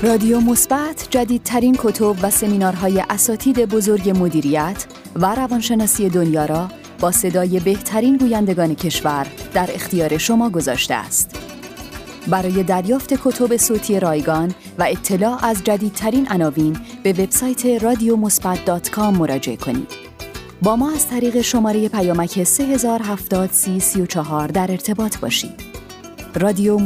رادیو 0.02 0.40
مثبت 0.40 1.08
جدیدترین 1.10 1.76
کتب 1.78 2.16
و 2.22 2.30
سمینارهای 2.30 3.04
اساتید 3.10 3.64
بزرگ 3.64 4.10
مدیریت 4.18 4.86
و 5.16 5.34
روانشناسی 5.34 6.08
دنیا 6.08 6.44
را 6.44 6.68
با 7.00 7.12
صدای 7.12 7.60
بهترین 7.60 8.16
گویندگان 8.16 8.74
کشور 8.74 9.26
در 9.54 9.68
اختیار 9.74 10.18
شما 10.18 10.50
گذاشته 10.50 10.94
است. 10.94 11.47
برای 12.28 12.62
دریافت 12.62 13.14
کتب 13.14 13.56
صوتی 13.56 14.00
رایگان 14.00 14.54
و 14.78 14.82
اطلاع 14.82 15.44
از 15.44 15.64
جدیدترین 15.64 16.28
عناوین 16.28 16.76
به 17.02 17.12
وبسایت 17.12 17.66
رادیو 17.66 18.16
مراجعه 19.10 19.56
کنید. 19.56 19.92
با 20.62 20.76
ما 20.76 20.92
از 20.92 21.08
طریق 21.08 21.40
شماره 21.40 21.88
پیامک 21.88 22.44
3070 22.44 23.50
در 24.46 24.70
ارتباط 24.70 25.18
باشید. 25.18 25.60
رادیو 26.34 26.78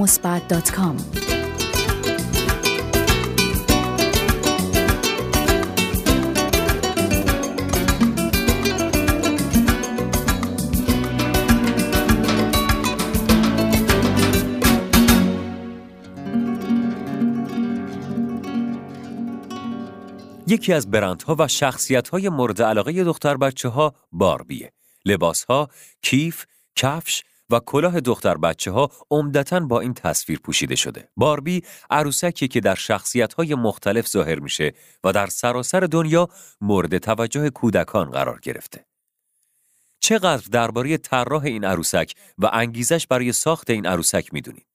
یکی 20.52 20.72
از 20.72 20.90
برندها 20.90 21.36
و 21.38 21.48
شخصیت‌های 21.48 22.28
مورد 22.28 22.62
علاقه 22.62 23.04
دختر 23.04 23.36
بچه 23.36 23.68
ها 23.68 23.94
باربیه. 24.12 24.72
لباسها، 25.04 25.68
کیف، 26.02 26.44
کفش 26.76 27.22
و 27.50 27.60
کلاه 27.60 28.00
دختر 28.00 28.36
بچه 28.36 28.70
ها 28.70 28.90
عمدتا 29.10 29.60
با 29.60 29.80
این 29.80 29.94
تصویر 29.94 30.38
پوشیده 30.38 30.76
شده. 30.76 31.08
باربی 31.16 31.62
عروسکی 31.90 32.48
که 32.48 32.60
در 32.60 32.74
شخصیت‌های 32.74 33.54
مختلف 33.54 34.08
ظاهر 34.08 34.38
میشه 34.38 34.72
و 35.04 35.12
در 35.12 35.26
سراسر 35.26 35.80
دنیا 35.80 36.28
مورد 36.60 36.98
توجه 36.98 37.50
کودکان 37.50 38.10
قرار 38.10 38.40
گرفته. 38.42 38.84
چقدر 40.00 40.46
درباره 40.52 40.96
طراح 40.96 41.44
این 41.44 41.64
عروسک 41.64 42.12
و 42.38 42.50
انگیزش 42.52 43.06
برای 43.06 43.32
ساخت 43.32 43.70
این 43.70 43.86
عروسک 43.86 44.34
می‌دونید؟ 44.34 44.71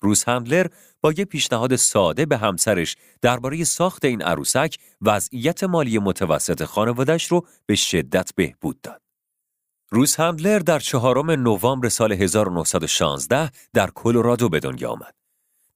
روز 0.00 0.24
هندلر 0.24 0.66
با 1.00 1.12
یه 1.12 1.24
پیشنهاد 1.24 1.76
ساده 1.76 2.26
به 2.26 2.36
همسرش 2.36 2.96
درباره 3.22 3.64
ساخت 3.64 4.04
این 4.04 4.22
عروسک 4.22 4.78
وضعیت 5.02 5.64
مالی 5.64 5.98
متوسط 5.98 6.64
خانوادش 6.64 7.26
رو 7.26 7.46
به 7.66 7.74
شدت 7.74 8.30
بهبود 8.34 8.80
داد. 8.80 9.02
روز 9.90 10.16
هندلر 10.16 10.58
در 10.58 10.78
چهارم 10.78 11.30
نوامبر 11.30 11.88
سال 11.88 12.12
1916 12.12 13.50
در 13.74 13.90
کلرادو 13.90 14.48
به 14.48 14.60
دنیا 14.60 14.90
آمد. 14.90 15.14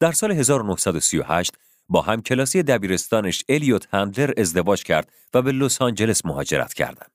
در 0.01 0.13
سال 0.13 0.33
1938 0.33 1.55
با 1.89 2.03
هم 2.03 2.23
کلاسی 2.23 2.63
دبیرستانش 2.63 3.45
الیوت 3.49 3.95
هندلر 3.95 4.33
ازدواج 4.37 4.83
کرد 4.83 5.13
و 5.35 5.43
به 5.43 5.53
لس 5.53 5.83
آنجلس 5.83 6.27
مهاجرت 6.27 6.75
کردند. 6.75 7.11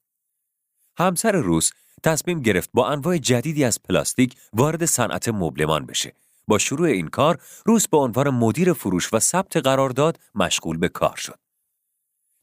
همسر 0.97 1.31
روس 1.31 1.71
تصمیم 2.03 2.41
گرفت 2.41 2.69
با 2.73 2.87
انواع 2.87 3.17
جدیدی 3.17 3.63
از 3.63 3.83
پلاستیک 3.83 4.35
وارد 4.53 4.85
صنعت 4.85 5.29
مبلمان 5.29 5.85
بشه. 5.85 6.13
با 6.47 6.57
شروع 6.57 6.87
این 6.87 7.07
کار، 7.07 7.41
روس 7.65 7.87
به 7.87 7.97
عنوان 7.97 8.29
مدیر 8.29 8.73
فروش 8.73 9.13
و 9.13 9.19
ثبت 9.19 9.57
قرارداد 9.57 10.19
مشغول 10.35 10.77
به 10.77 10.89
کار 10.89 11.15
شد. 11.15 11.39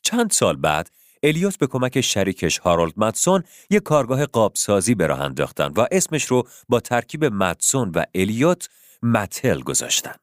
چند 0.02 0.31
سال 0.31 0.57
بعد، 0.57 0.91
الیوت 1.23 1.58
به 1.58 1.66
کمک 1.66 2.00
شریکش 2.00 2.58
هارولد 2.58 2.92
مدسون 2.97 3.42
یک 3.70 3.83
کارگاه 3.83 4.26
قابسازی 4.26 4.94
به 4.94 5.07
راه 5.07 5.20
انداختن 5.20 5.73
و 5.76 5.86
اسمش 5.91 6.24
رو 6.24 6.49
با 6.68 6.81
ترکیب 6.81 7.24
مدسون 7.24 7.91
و 7.94 8.05
الیوت 8.15 8.68
متل 9.02 9.60
گذاشتن. 9.60 10.15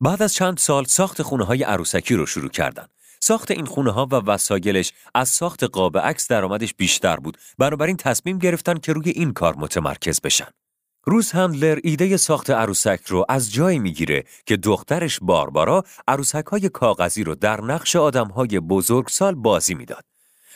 بعد 0.00 0.22
از 0.22 0.34
چند 0.34 0.58
سال 0.58 0.84
ساخت 0.84 1.22
خونه 1.22 1.44
های 1.44 1.62
عروسکی 1.62 2.14
رو 2.14 2.26
شروع 2.26 2.50
کردن. 2.50 2.86
ساخت 3.20 3.50
این 3.50 3.66
خونه 3.66 3.90
ها 3.90 4.06
و 4.06 4.14
وسایلش 4.14 4.92
از 5.14 5.28
ساخت 5.28 5.64
قاب 5.64 5.98
عکس 5.98 6.28
درآمدش 6.28 6.74
بیشتر 6.74 7.16
بود. 7.16 7.38
بنابراین 7.58 7.96
تصمیم 7.96 8.38
گرفتن 8.38 8.78
که 8.78 8.92
روی 8.92 9.10
این 9.10 9.32
کار 9.32 9.54
متمرکز 9.56 10.20
بشن. 10.20 10.48
روز 11.10 11.32
هندلر 11.32 11.78
ایده 11.84 12.16
ساخت 12.16 12.50
عروسک 12.50 13.00
رو 13.06 13.24
از 13.28 13.52
جایی 13.52 13.78
می‌گیره 13.78 14.24
که 14.46 14.56
دخترش 14.56 15.18
باربارا 15.22 15.84
عروسک 16.08 16.46
های 16.46 16.68
کاغذی 16.68 17.24
رو 17.24 17.34
در 17.34 17.60
نقش 17.60 17.96
آدم 17.96 18.26
های 18.26 18.60
بزرگسال 18.60 19.34
بازی 19.34 19.74
می‌داد. 19.74 20.04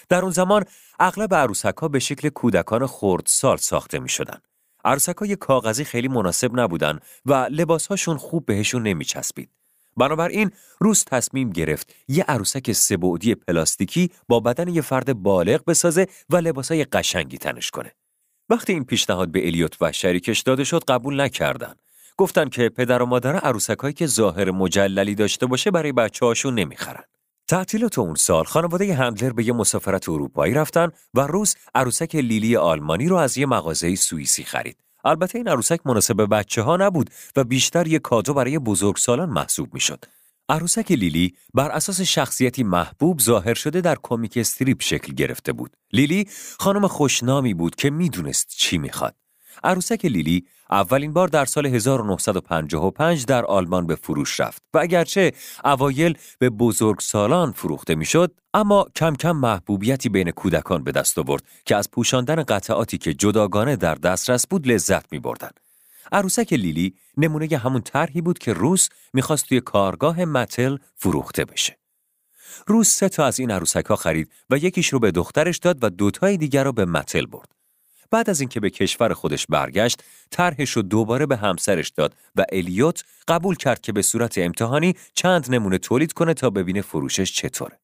در 0.09 0.23
اون 0.23 0.31
زمان 0.31 0.65
اغلب 1.01 1.35
عروسک 1.35 1.77
ها 1.77 1.89
به 1.89 1.99
شکل 1.99 2.29
کودکان 2.29 2.87
خردسال 2.87 3.57
ساخته 3.57 3.99
می 3.99 4.09
شدن. 4.09 4.39
عروسک 4.85 5.17
های 5.17 5.37
کاغذی 5.37 5.85
خیلی 5.85 6.09
مناسب 6.09 6.61
نبودن 6.61 6.99
و 7.27 7.49
لباسهاشون 7.51 8.17
خوب 8.17 8.47
بهشون 8.47 8.83
نمی 8.83 9.05
چسبید. 9.05 9.51
بنابراین 9.97 10.51
روز 10.79 11.05
تصمیم 11.05 11.51
گرفت 11.51 11.95
یه 12.09 12.25
عروسک 12.25 12.73
سبودی 12.73 13.35
پلاستیکی 13.35 14.11
با 14.29 14.41
بدن 14.41 14.69
یه 14.69 14.83
فرد 14.83 15.13
بالغ 15.23 15.65
بسازه 15.65 16.07
و 16.31 16.37
لباسای 16.37 16.85
قشنگی 16.85 17.39
تنش 17.39 17.71
کنه. 17.71 17.93
وقتی 18.53 18.73
این 18.73 18.85
پیشنهاد 18.85 19.29
به 19.29 19.47
الیوت 19.47 19.77
و 19.81 19.93
شریکش 19.93 20.41
داده 20.41 20.65
شد 20.65 20.85
قبول 20.89 21.21
نکردن. 21.21 21.75
گفتن 22.17 22.49
که 22.49 22.69
پدر 22.69 23.03
و 23.03 23.07
مادر 23.07 23.37
عروسکایی 23.37 23.95
که 23.95 24.07
ظاهر 24.07 24.51
مجللی 24.51 25.15
داشته 25.15 25.47
باشه 25.47 25.71
برای 25.71 25.93
بچه 25.93 26.27
هاشون 26.27 26.55
نمی‌خرن. 26.55 27.05
تعطیلات 27.49 27.99
اون 27.99 28.15
سال 28.15 28.45
خانواده 28.45 28.95
هندلر 28.95 29.33
به 29.33 29.47
یه 29.47 29.53
مسافرت 29.53 30.09
اروپایی 30.09 30.55
رفتن 30.55 30.89
و 31.15 31.21
روز 31.21 31.57
عروسک 31.75 32.15
لیلی 32.15 32.57
آلمانی 32.57 33.09
رو 33.09 33.17
از 33.17 33.39
یه 33.39 33.47
مغازه 33.47 33.95
سوئیسی 33.95 34.45
خرید. 34.45 34.77
البته 35.05 35.39
این 35.39 35.49
عروسک 35.49 35.81
مناسب 35.85 36.27
بچه 36.31 36.63
ها 36.63 36.77
نبود 36.77 37.11
و 37.37 37.45
بیشتر 37.45 37.87
یه 37.87 37.99
کادو 37.99 38.35
برای 38.35 38.59
بزرگسالان 38.59 39.29
محسوب 39.29 39.75
می‌شد. 39.75 40.05
عروسک 40.49 40.93
لیلی 40.93 41.35
بر 41.55 41.71
اساس 41.71 42.01
شخصیتی 42.01 42.63
محبوب 42.63 43.21
ظاهر 43.21 43.55
شده 43.55 43.81
در 43.81 43.97
کمیک 44.03 44.37
استریپ 44.37 44.83
شکل 44.83 45.15
گرفته 45.15 45.53
بود. 45.53 45.77
لیلی 45.93 46.29
خانم 46.59 46.87
خوشنامی 46.87 47.55
بود 47.55 47.75
که 47.75 47.91
می‌دونست 47.91 48.49
چی 48.57 48.79
می‌خواد. 48.79 49.15
عروسک 49.65 50.05
لیلی 50.05 50.45
اولین 50.71 51.13
بار 51.13 51.29
در 51.29 51.45
سال 51.45 51.67
1955 51.67 53.25
در 53.25 53.45
آلمان 53.45 53.87
به 53.87 53.95
فروش 53.95 54.41
رفت 54.41 54.63
و 54.75 54.79
اگرچه 54.79 55.33
اوایل 55.65 56.19
به 56.39 56.51
بزرگ 56.51 57.01
سالان 57.01 57.53
فروخته 57.53 57.95
می‌شد 57.95 58.35
اما 58.55 58.87
کم 58.97 59.15
کم 59.15 59.37
محبوبیتی 59.37 60.09
بین 60.09 60.31
کودکان 60.31 60.85
به 60.85 60.93
دست 60.93 61.19
آورد 61.19 61.43
که 61.65 61.77
از 61.77 61.91
پوشاندن 61.91 62.43
قطعاتی 62.43 62.99
که 62.99 63.15
جداگانه 63.15 63.77
در 63.77 63.95
دسترس 63.95 64.47
بود 64.47 64.67
لذت 64.67 65.13
می 65.13 65.19
بردن. 65.19 65.51
عروسک 66.13 66.53
لیلی 66.53 66.95
نمونه 67.17 67.57
همون 67.57 67.81
طرحی 67.81 68.21
بود 68.21 68.39
که 68.39 68.53
روس 68.53 68.89
می‌خواست 69.13 69.49
توی 69.49 69.61
کارگاه 69.61 70.25
متل 70.25 70.77
فروخته 70.97 71.45
بشه. 71.45 71.79
روس 72.67 72.89
سه 72.89 73.09
تا 73.09 73.25
از 73.25 73.41
این 73.41 73.51
عروسک 73.51 73.87
ها 73.87 73.97
خرید 73.97 74.31
و 74.51 74.57
یکیش 74.57 74.89
رو 74.89 74.99
به 74.99 75.11
دخترش 75.11 75.59
داد 75.59 75.85
و 75.85 75.91
دوتای 75.91 76.37
دیگر 76.37 76.65
رو 76.65 76.73
به 76.73 76.85
متل 76.85 77.27
برد. 77.27 77.49
بعد 78.11 78.31
از 78.31 78.41
اینکه 78.41 78.61
به 78.61 78.71
کشور 78.71 79.15
خودش 79.15 79.47
برگشت، 79.47 80.05
طرحش 80.31 80.71
رو 80.71 80.83
دوباره 80.83 81.27
به 81.27 81.37
همسرش 81.37 81.89
داد 81.89 82.15
و 82.37 82.45
الیوت 82.53 83.05
قبول 83.29 83.57
کرد 83.57 83.81
که 83.81 83.93
به 83.93 84.03
صورت 84.03 84.39
امتحانی 84.39 84.95
چند 85.15 85.55
نمونه 85.55 85.79
تولید 85.79 86.13
کنه 86.13 86.35
تا 86.35 86.51
ببینه 86.51 86.83
فروشش 86.83 87.33
چطوره. 87.33 87.82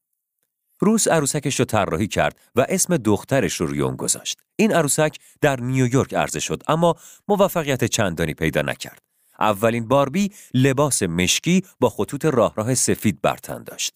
روز 0.81 1.09
عروسکش 1.09 1.59
رو 1.59 1.65
طراحی 1.65 2.07
کرد 2.07 2.37
و 2.55 2.67
اسم 2.69 2.97
دخترش 2.97 3.55
رو 3.55 3.67
روی 3.67 3.81
اون 3.81 3.97
گذاشت. 3.97 4.39
این 4.57 4.73
عروسک 4.73 5.17
در 5.41 5.61
نیویورک 5.61 6.15
عرضه 6.15 6.41
شد 6.41 6.63
اما 6.69 6.97
موفقیت 7.29 7.85
چندانی 7.85 8.35
پیدا 8.35 8.63
نکرد. 8.63 9.03
اولین 9.41 9.89
باربی 9.89 10.31
لباس 10.55 11.03
مشکی 11.03 11.63
با 11.81 11.89
خطوط 11.89 12.25
راه 12.25 12.55
راه 12.57 12.75
سفید 12.75 13.21
برتن 13.23 13.63
داشت. 13.63 13.93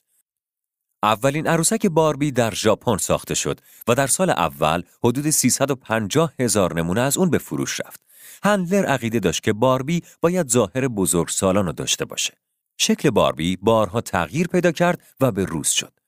اولین 1.02 1.46
عروسک 1.46 1.86
باربی 1.86 2.32
در 2.32 2.54
ژاپن 2.54 2.96
ساخته 2.96 3.34
شد 3.34 3.60
و 3.88 3.94
در 3.94 4.06
سال 4.06 4.30
اول 4.30 4.82
حدود 5.04 5.30
350 5.30 6.32
هزار 6.38 6.74
نمونه 6.74 7.00
از 7.00 7.16
اون 7.16 7.30
به 7.30 7.38
فروش 7.38 7.80
رفت. 7.80 8.00
هندلر 8.44 8.84
عقیده 8.84 9.18
داشت 9.18 9.42
که 9.42 9.52
باربی 9.52 10.02
باید 10.20 10.48
ظاهر 10.48 10.88
بزرگ 10.88 11.28
سالان 11.28 11.66
رو 11.66 11.72
داشته 11.72 12.04
باشه. 12.04 12.34
شکل 12.78 13.10
باربی 13.10 13.56
بارها 13.56 14.00
تغییر 14.00 14.46
پیدا 14.46 14.72
کرد 14.72 15.02
و 15.20 15.32
به 15.32 15.44
روز 15.44 15.68
شد. 15.68 16.01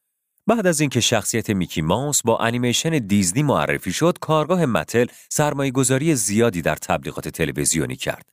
بعد 0.47 0.67
از 0.67 0.81
اینکه 0.81 1.01
شخصیت 1.01 1.51
میکی 1.51 1.83
ماوس 1.83 2.23
با 2.23 2.39
انیمیشن 2.39 2.91
دیزنی 2.91 3.43
معرفی 3.43 3.93
شد، 3.93 4.19
کارگاه 4.21 4.67
متل 4.67 5.07
سرمایه 5.29 5.71
گذاری 5.71 6.15
زیادی 6.15 6.63
در 6.63 6.77
تبلیغات 6.77 7.29
تلویزیونی 7.29 7.97
کرد. 7.97 8.31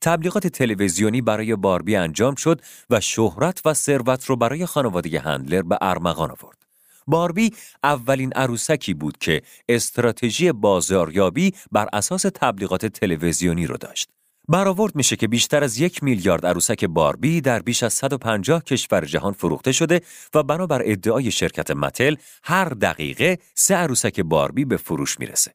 تبلیغات 0.00 0.46
تلویزیونی 0.46 1.20
برای 1.20 1.56
باربی 1.56 1.96
انجام 1.96 2.34
شد 2.34 2.60
و 2.90 3.00
شهرت 3.00 3.60
و 3.64 3.74
ثروت 3.74 4.24
رو 4.24 4.36
برای 4.36 4.66
خانواده 4.66 5.20
هندلر 5.20 5.62
به 5.62 5.78
ارمغان 5.80 6.30
آورد. 6.30 6.58
باربی 7.06 7.50
اولین 7.84 8.32
عروسکی 8.32 8.94
بود 8.94 9.18
که 9.18 9.42
استراتژی 9.68 10.52
بازاریابی 10.52 11.52
بر 11.72 11.88
اساس 11.92 12.22
تبلیغات 12.34 12.86
تلویزیونی 12.86 13.66
رو 13.66 13.76
داشت. 13.76 14.08
برآورد 14.48 14.96
میشه 14.96 15.16
که 15.16 15.28
بیشتر 15.28 15.64
از 15.64 15.78
یک 15.78 16.02
میلیارد 16.02 16.46
عروسک 16.46 16.84
باربی 16.84 17.40
در 17.40 17.58
بیش 17.58 17.82
از 17.82 17.94
150 17.94 18.62
کشور 18.62 19.04
جهان 19.04 19.32
فروخته 19.32 19.72
شده 19.72 20.00
و 20.34 20.42
بنابر 20.42 20.82
ادعای 20.84 21.30
شرکت 21.30 21.70
متل 21.70 22.14
هر 22.42 22.68
دقیقه 22.68 23.38
سه 23.54 23.74
عروسک 23.74 24.20
باربی 24.20 24.64
به 24.64 24.76
فروش 24.76 25.20
می‌رسه. 25.20 25.54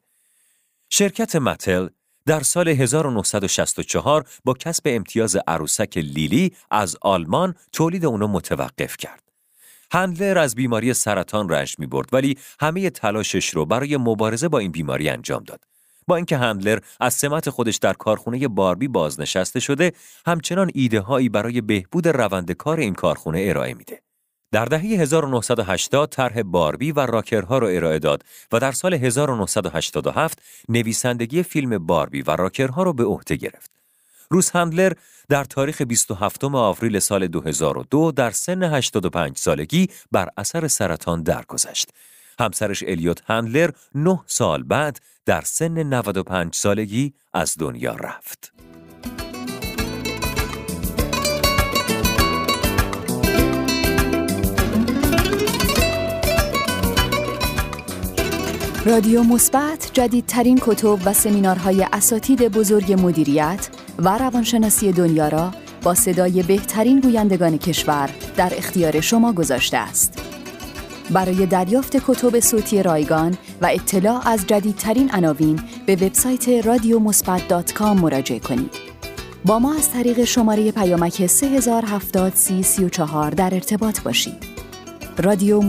شرکت 0.90 1.36
متل 1.36 1.88
در 2.26 2.40
سال 2.40 2.68
1964 2.68 4.24
با 4.44 4.54
کسب 4.54 4.82
امتیاز 4.86 5.36
عروسک 5.46 5.98
لیلی 5.98 6.52
از 6.70 6.96
آلمان 7.02 7.54
تولید 7.72 8.04
اونو 8.04 8.26
متوقف 8.26 8.96
کرد. 8.96 9.22
هندلر 9.92 10.38
از 10.38 10.54
بیماری 10.54 10.94
سرطان 10.94 11.48
رنج 11.48 11.76
می 11.78 11.86
برد 11.86 12.08
ولی 12.12 12.38
همه 12.60 12.90
تلاشش 12.90 13.50
رو 13.50 13.66
برای 13.66 13.96
مبارزه 13.96 14.48
با 14.48 14.58
این 14.58 14.72
بیماری 14.72 15.08
انجام 15.08 15.44
داد. 15.44 15.64
با 16.06 16.16
اینکه 16.16 16.36
هندلر 16.36 16.78
از 17.00 17.14
سمت 17.14 17.50
خودش 17.50 17.76
در 17.76 17.92
کارخونه 17.92 18.48
باربی 18.48 18.88
بازنشسته 18.88 19.60
شده، 19.60 19.92
همچنان 20.26 20.70
ایده 20.74 21.00
هایی 21.00 21.28
برای 21.28 21.60
بهبود 21.60 22.08
روند 22.08 22.52
کار 22.52 22.80
این 22.80 22.94
کارخونه 22.94 23.44
ارائه 23.48 23.74
میده. 23.74 24.02
در 24.52 24.64
دهه 24.64 24.80
1980 24.80 26.08
طرح 26.08 26.42
باربی 26.42 26.92
و 26.92 27.00
راکرها 27.06 27.58
را 27.58 27.68
ارائه 27.68 27.98
داد 27.98 28.24
و 28.52 28.58
در 28.58 28.72
سال 28.72 28.94
1987 28.94 30.42
نویسندگی 30.68 31.42
فیلم 31.42 31.86
باربی 31.86 32.22
و 32.22 32.30
راکرها 32.36 32.82
را 32.82 32.92
به 32.92 33.04
عهده 33.04 33.36
گرفت. 33.36 33.70
روز 34.30 34.50
هندلر 34.50 34.92
در 35.28 35.44
تاریخ 35.44 35.82
27 35.82 36.44
آوریل 36.44 36.98
سال 36.98 37.26
2002 37.26 38.12
در 38.12 38.30
سن 38.30 38.62
85 38.62 39.36
سالگی 39.38 39.88
بر 40.12 40.28
اثر 40.36 40.68
سرطان 40.68 41.22
درگذشت. 41.22 41.88
همسرش 42.38 42.84
الیوت 42.86 43.22
هندلر 43.26 43.70
9 43.94 44.20
سال 44.26 44.62
بعد 44.62 45.00
در 45.26 45.40
سن 45.40 45.82
95 45.82 46.54
سالگی 46.54 47.14
از 47.32 47.54
دنیا 47.58 47.94
رفت. 47.94 48.52
رادیو 58.86 59.22
مثبت 59.22 59.90
جدیدترین 59.92 60.58
کتب 60.62 60.98
و 61.04 61.12
سمینارهای 61.12 61.86
اساتید 61.92 62.48
بزرگ 62.48 62.92
مدیریت 62.92 63.68
و 63.98 64.18
روانشناسی 64.18 64.92
دنیا 64.92 65.28
را 65.28 65.50
با 65.82 65.94
صدای 65.94 66.42
بهترین 66.42 67.00
گویندگان 67.00 67.58
کشور 67.58 68.10
در 68.36 68.52
اختیار 68.56 69.00
شما 69.00 69.32
گذاشته 69.32 69.76
است. 69.76 70.39
برای 71.10 71.46
دریافت 71.46 71.96
کتب 71.96 72.40
صوتی 72.40 72.82
رایگان 72.82 73.38
و 73.62 73.66
اطلاع 73.72 74.28
از 74.28 74.46
جدیدترین 74.46 75.10
عناوین 75.10 75.60
به 75.86 75.96
وبسایت 75.96 76.48
رادیومثبت.com 76.48 77.80
مراجعه 77.80 78.38
کنید. 78.38 78.74
با 79.44 79.58
ما 79.58 79.74
از 79.74 79.90
طریق 79.90 80.24
شماره 80.24 80.72
پیامک 80.72 81.26
3070 81.26 82.32
در 83.36 83.54
ارتباط 83.54 84.00
باشید. 84.00 84.44
رادیو 85.18 85.60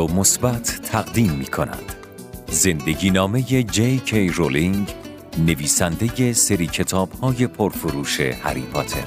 رادیو 0.00 0.16
مثبت 0.16 0.80
تقدیم 0.82 1.32
می 1.32 1.46
کند 1.46 1.92
زندگی 2.50 3.10
نامه 3.10 3.42
جی 3.42 3.98
کی 3.98 4.28
رولینگ 4.28 4.94
نویسنده 5.46 6.32
سری 6.32 6.66
کتاب 6.66 7.12
های 7.12 7.46
پرفروش 7.46 8.20
هری 8.20 8.60
پاتر 8.60 9.04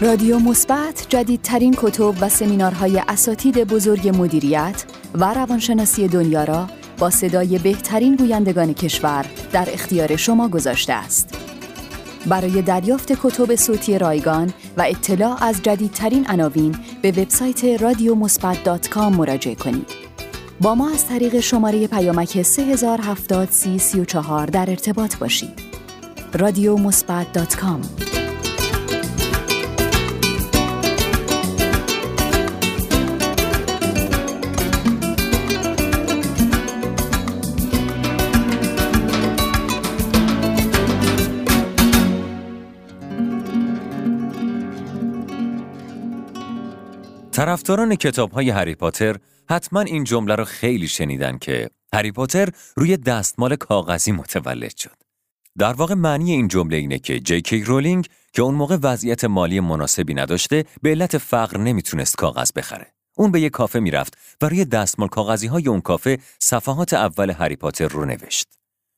رادیو 0.00 0.38
مثبت 0.38 1.06
جدیدترین 1.08 1.74
کتب 1.78 2.14
و 2.20 2.28
سمینارهای 2.28 3.02
اساتید 3.08 3.64
بزرگ 3.64 4.08
مدیریت 4.08 4.84
و 5.14 5.34
روانشناسی 5.34 6.08
دنیا 6.08 6.44
را 6.44 6.66
با 6.98 7.10
صدای 7.10 7.58
بهترین 7.58 8.16
گویندگان 8.16 8.74
کشور 8.74 9.26
در 9.52 9.68
اختیار 9.72 10.16
شما 10.16 10.48
گذاشته 10.48 10.92
است. 10.92 11.45
برای 12.26 12.62
دریافت 12.62 13.12
کتب 13.12 13.54
صوتی 13.54 13.98
رایگان 13.98 14.52
و 14.76 14.84
اطلاع 14.88 15.44
از 15.44 15.62
جدیدترین 15.62 16.26
عناوین 16.26 16.76
به 17.02 17.10
وبسایت 17.10 17.64
رادیومثبت.com 17.64 18.96
مراجعه 18.96 19.54
کنید. 19.54 19.90
با 20.60 20.74
ما 20.74 20.90
از 20.90 21.06
طریق 21.06 21.40
شماره 21.40 21.86
پیامک 21.86 22.42
3070 22.42 23.48
در 24.46 24.70
ارتباط 24.70 25.16
باشید. 25.16 25.60
رادیو 26.34 26.76
طرفداران 47.36 47.94
کتاب 47.94 48.32
های 48.32 48.50
هری 48.50 48.74
پاتر 48.74 49.16
حتما 49.50 49.80
این 49.80 50.04
جمله 50.04 50.34
رو 50.34 50.44
خیلی 50.44 50.88
شنیدن 50.88 51.38
که 51.38 51.70
هری 51.94 52.12
پاتر 52.12 52.48
روی 52.76 52.96
دستمال 52.96 53.56
کاغذی 53.56 54.12
متولد 54.12 54.76
شد. 54.76 54.96
در 55.58 55.72
واقع 55.72 55.94
معنی 55.94 56.32
این 56.32 56.48
جمله 56.48 56.76
اینه 56.76 56.98
که 56.98 57.20
جی 57.20 57.62
رولینگ 57.62 58.06
که 58.32 58.42
اون 58.42 58.54
موقع 58.54 58.78
وضعیت 58.82 59.24
مالی 59.24 59.60
مناسبی 59.60 60.14
نداشته 60.14 60.64
به 60.82 60.90
علت 60.90 61.18
فقر 61.18 61.58
نمی‌تونست 61.58 62.16
کاغذ 62.16 62.50
بخره. 62.56 62.86
اون 63.16 63.30
به 63.30 63.40
یه 63.40 63.50
کافه 63.50 63.80
می‌رفت 63.80 64.18
و 64.42 64.48
روی 64.48 64.64
دستمال 64.64 65.08
کاغذی 65.08 65.46
های 65.46 65.68
اون 65.68 65.80
کافه 65.80 66.18
صفحات 66.38 66.94
اول 66.94 67.30
هری 67.30 67.56
پاتر 67.56 67.88
رو 67.88 68.04
نوشت. 68.04 68.48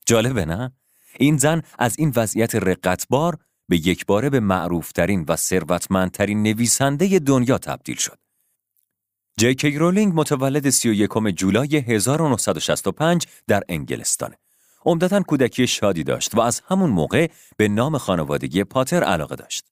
جالبه 0.06 0.44
نه؟ 0.44 0.72
این 1.18 1.36
زن 1.36 1.62
از 1.78 1.98
این 1.98 2.12
وضعیت 2.16 2.54
رقتبار 2.54 3.38
به 3.68 3.76
یک 3.76 4.06
باره 4.06 4.30
به 4.30 4.40
معروفترین 4.40 5.24
و 5.28 5.36
ثروتمندترین 5.36 6.42
نویسنده 6.42 7.18
دنیا 7.18 7.58
تبدیل 7.58 7.96
شد. 7.96 8.18
جی 9.38 9.78
رولینگ 9.78 10.12
متولد 10.14 10.70
31 10.70 11.10
جولای 11.36 11.76
1965 11.76 13.26
در 13.46 13.62
انگلستان. 13.68 14.34
عمدتا 14.84 15.20
کودکی 15.20 15.66
شادی 15.66 16.04
داشت 16.04 16.34
و 16.34 16.40
از 16.40 16.62
همون 16.68 16.90
موقع 16.90 17.28
به 17.56 17.68
نام 17.68 17.98
خانوادگی 17.98 18.64
پاتر 18.64 19.04
علاقه 19.04 19.36
داشت. 19.36 19.64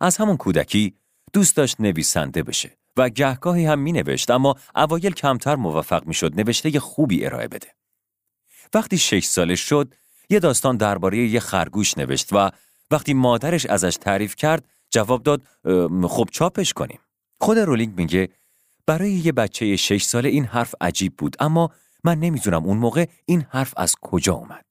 از 0.00 0.16
همون 0.16 0.36
کودکی 0.36 0.94
دوست 1.32 1.56
داشت 1.56 1.80
نویسنده 1.80 2.42
بشه 2.42 2.78
و 2.96 3.08
گهگاهی 3.08 3.66
هم 3.66 3.78
می 3.78 3.92
نوشت 3.92 4.30
اما 4.30 4.56
اوایل 4.76 5.12
کمتر 5.12 5.56
موفق 5.56 6.06
می 6.06 6.14
شد 6.14 6.40
نوشته 6.40 6.80
خوبی 6.80 7.26
ارائه 7.26 7.48
بده. 7.48 7.68
وقتی 8.74 8.98
شش 8.98 9.24
ساله 9.24 9.54
شد 9.54 9.94
یه 10.30 10.38
داستان 10.38 10.76
درباره 10.76 11.18
یه 11.18 11.40
خرگوش 11.40 11.98
نوشت 11.98 12.32
و 12.32 12.50
وقتی 12.90 13.14
مادرش 13.14 13.66
ازش 13.66 13.96
تعریف 13.96 14.36
کرد 14.36 14.68
جواب 14.90 15.22
داد 15.22 15.42
خب 16.08 16.28
چاپش 16.32 16.72
کنیم. 16.72 16.98
خود 17.40 17.58
رولینگ 17.58 17.96
میگه 17.96 18.28
برای 18.86 19.12
یه 19.12 19.32
بچه 19.32 19.76
شش 19.76 20.02
ساله 20.02 20.28
این 20.28 20.44
حرف 20.44 20.74
عجیب 20.80 21.16
بود 21.16 21.36
اما 21.40 21.70
من 22.04 22.20
نمی‌دونم 22.20 22.64
اون 22.64 22.76
موقع 22.76 23.06
این 23.24 23.46
حرف 23.50 23.74
از 23.76 23.94
کجا 24.00 24.34
اومد. 24.34 24.64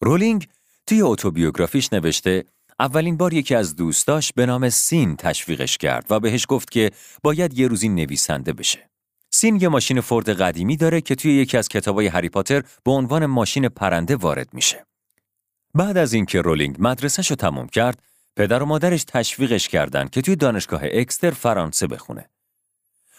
رولینگ 0.00 0.48
توی 0.86 1.02
اتوبیوگرافیش 1.02 1.92
نوشته 1.92 2.44
اولین 2.80 3.16
بار 3.16 3.32
یکی 3.32 3.54
از 3.54 3.76
دوستاش 3.76 4.32
به 4.32 4.46
نام 4.46 4.68
سین 4.68 5.16
تشویقش 5.16 5.76
کرد 5.76 6.06
و 6.10 6.20
بهش 6.20 6.46
گفت 6.48 6.70
که 6.70 6.90
باید 7.22 7.58
یه 7.58 7.68
روزی 7.68 7.88
نویسنده 7.88 8.52
بشه. 8.52 8.90
سین 9.30 9.60
یه 9.60 9.68
ماشین 9.68 10.00
فورد 10.00 10.28
قدیمی 10.28 10.76
داره 10.76 11.00
که 11.00 11.14
توی 11.14 11.34
یکی 11.34 11.56
از 11.56 11.68
کتابای 11.68 12.06
هری 12.06 12.28
پاتر 12.28 12.62
به 12.84 12.90
عنوان 12.90 13.26
ماشین 13.26 13.68
پرنده 13.68 14.16
وارد 14.16 14.54
میشه. 14.54 14.86
بعد 15.74 15.96
از 15.96 16.12
اینکه 16.12 16.40
رولینگ 16.40 16.76
مدرسهش 16.78 17.30
رو 17.30 17.36
تموم 17.36 17.66
کرد، 17.66 18.02
پدر 18.36 18.62
و 18.62 18.66
مادرش 18.66 19.04
تشویقش 19.04 19.68
کردند 19.68 20.10
که 20.10 20.22
توی 20.22 20.36
دانشگاه 20.36 20.80
اکستر 20.84 21.30
فرانسه 21.30 21.86
بخونه. 21.86 22.30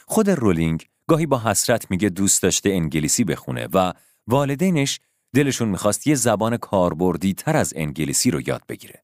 خود 0.08 0.30
رولینگ 0.30 0.85
گاهی 1.08 1.25
با 1.25 1.40
حسرت 1.40 1.92
میگه 1.92 2.09
دوست 2.09 2.43
داشته 2.43 2.69
انگلیسی 2.69 3.24
بخونه 3.24 3.67
و 3.74 3.93
والدینش 4.27 5.00
دلشون 5.35 5.69
می‌خواست 5.69 6.08
یه 6.08 6.16
زبان 6.16 6.58
کاربردی 6.58 7.34
تر 7.34 7.58
از 7.58 7.74
انگلیسی 7.75 8.32
رو 8.32 8.48
یاد 8.48 8.61
بگیره. 8.69 9.03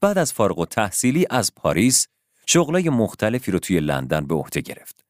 بعد 0.00 0.18
از 0.18 0.32
فارغ 0.32 0.58
التحصیلی 0.58 1.26
از 1.30 1.54
پاریس 1.54 2.08
شغلای 2.46 2.90
مختلفی 2.90 3.50
رو 3.50 3.58
توی 3.58 3.80
لندن 3.80 4.26
به 4.26 4.34
عهده 4.34 4.60
گرفت. 4.60 5.04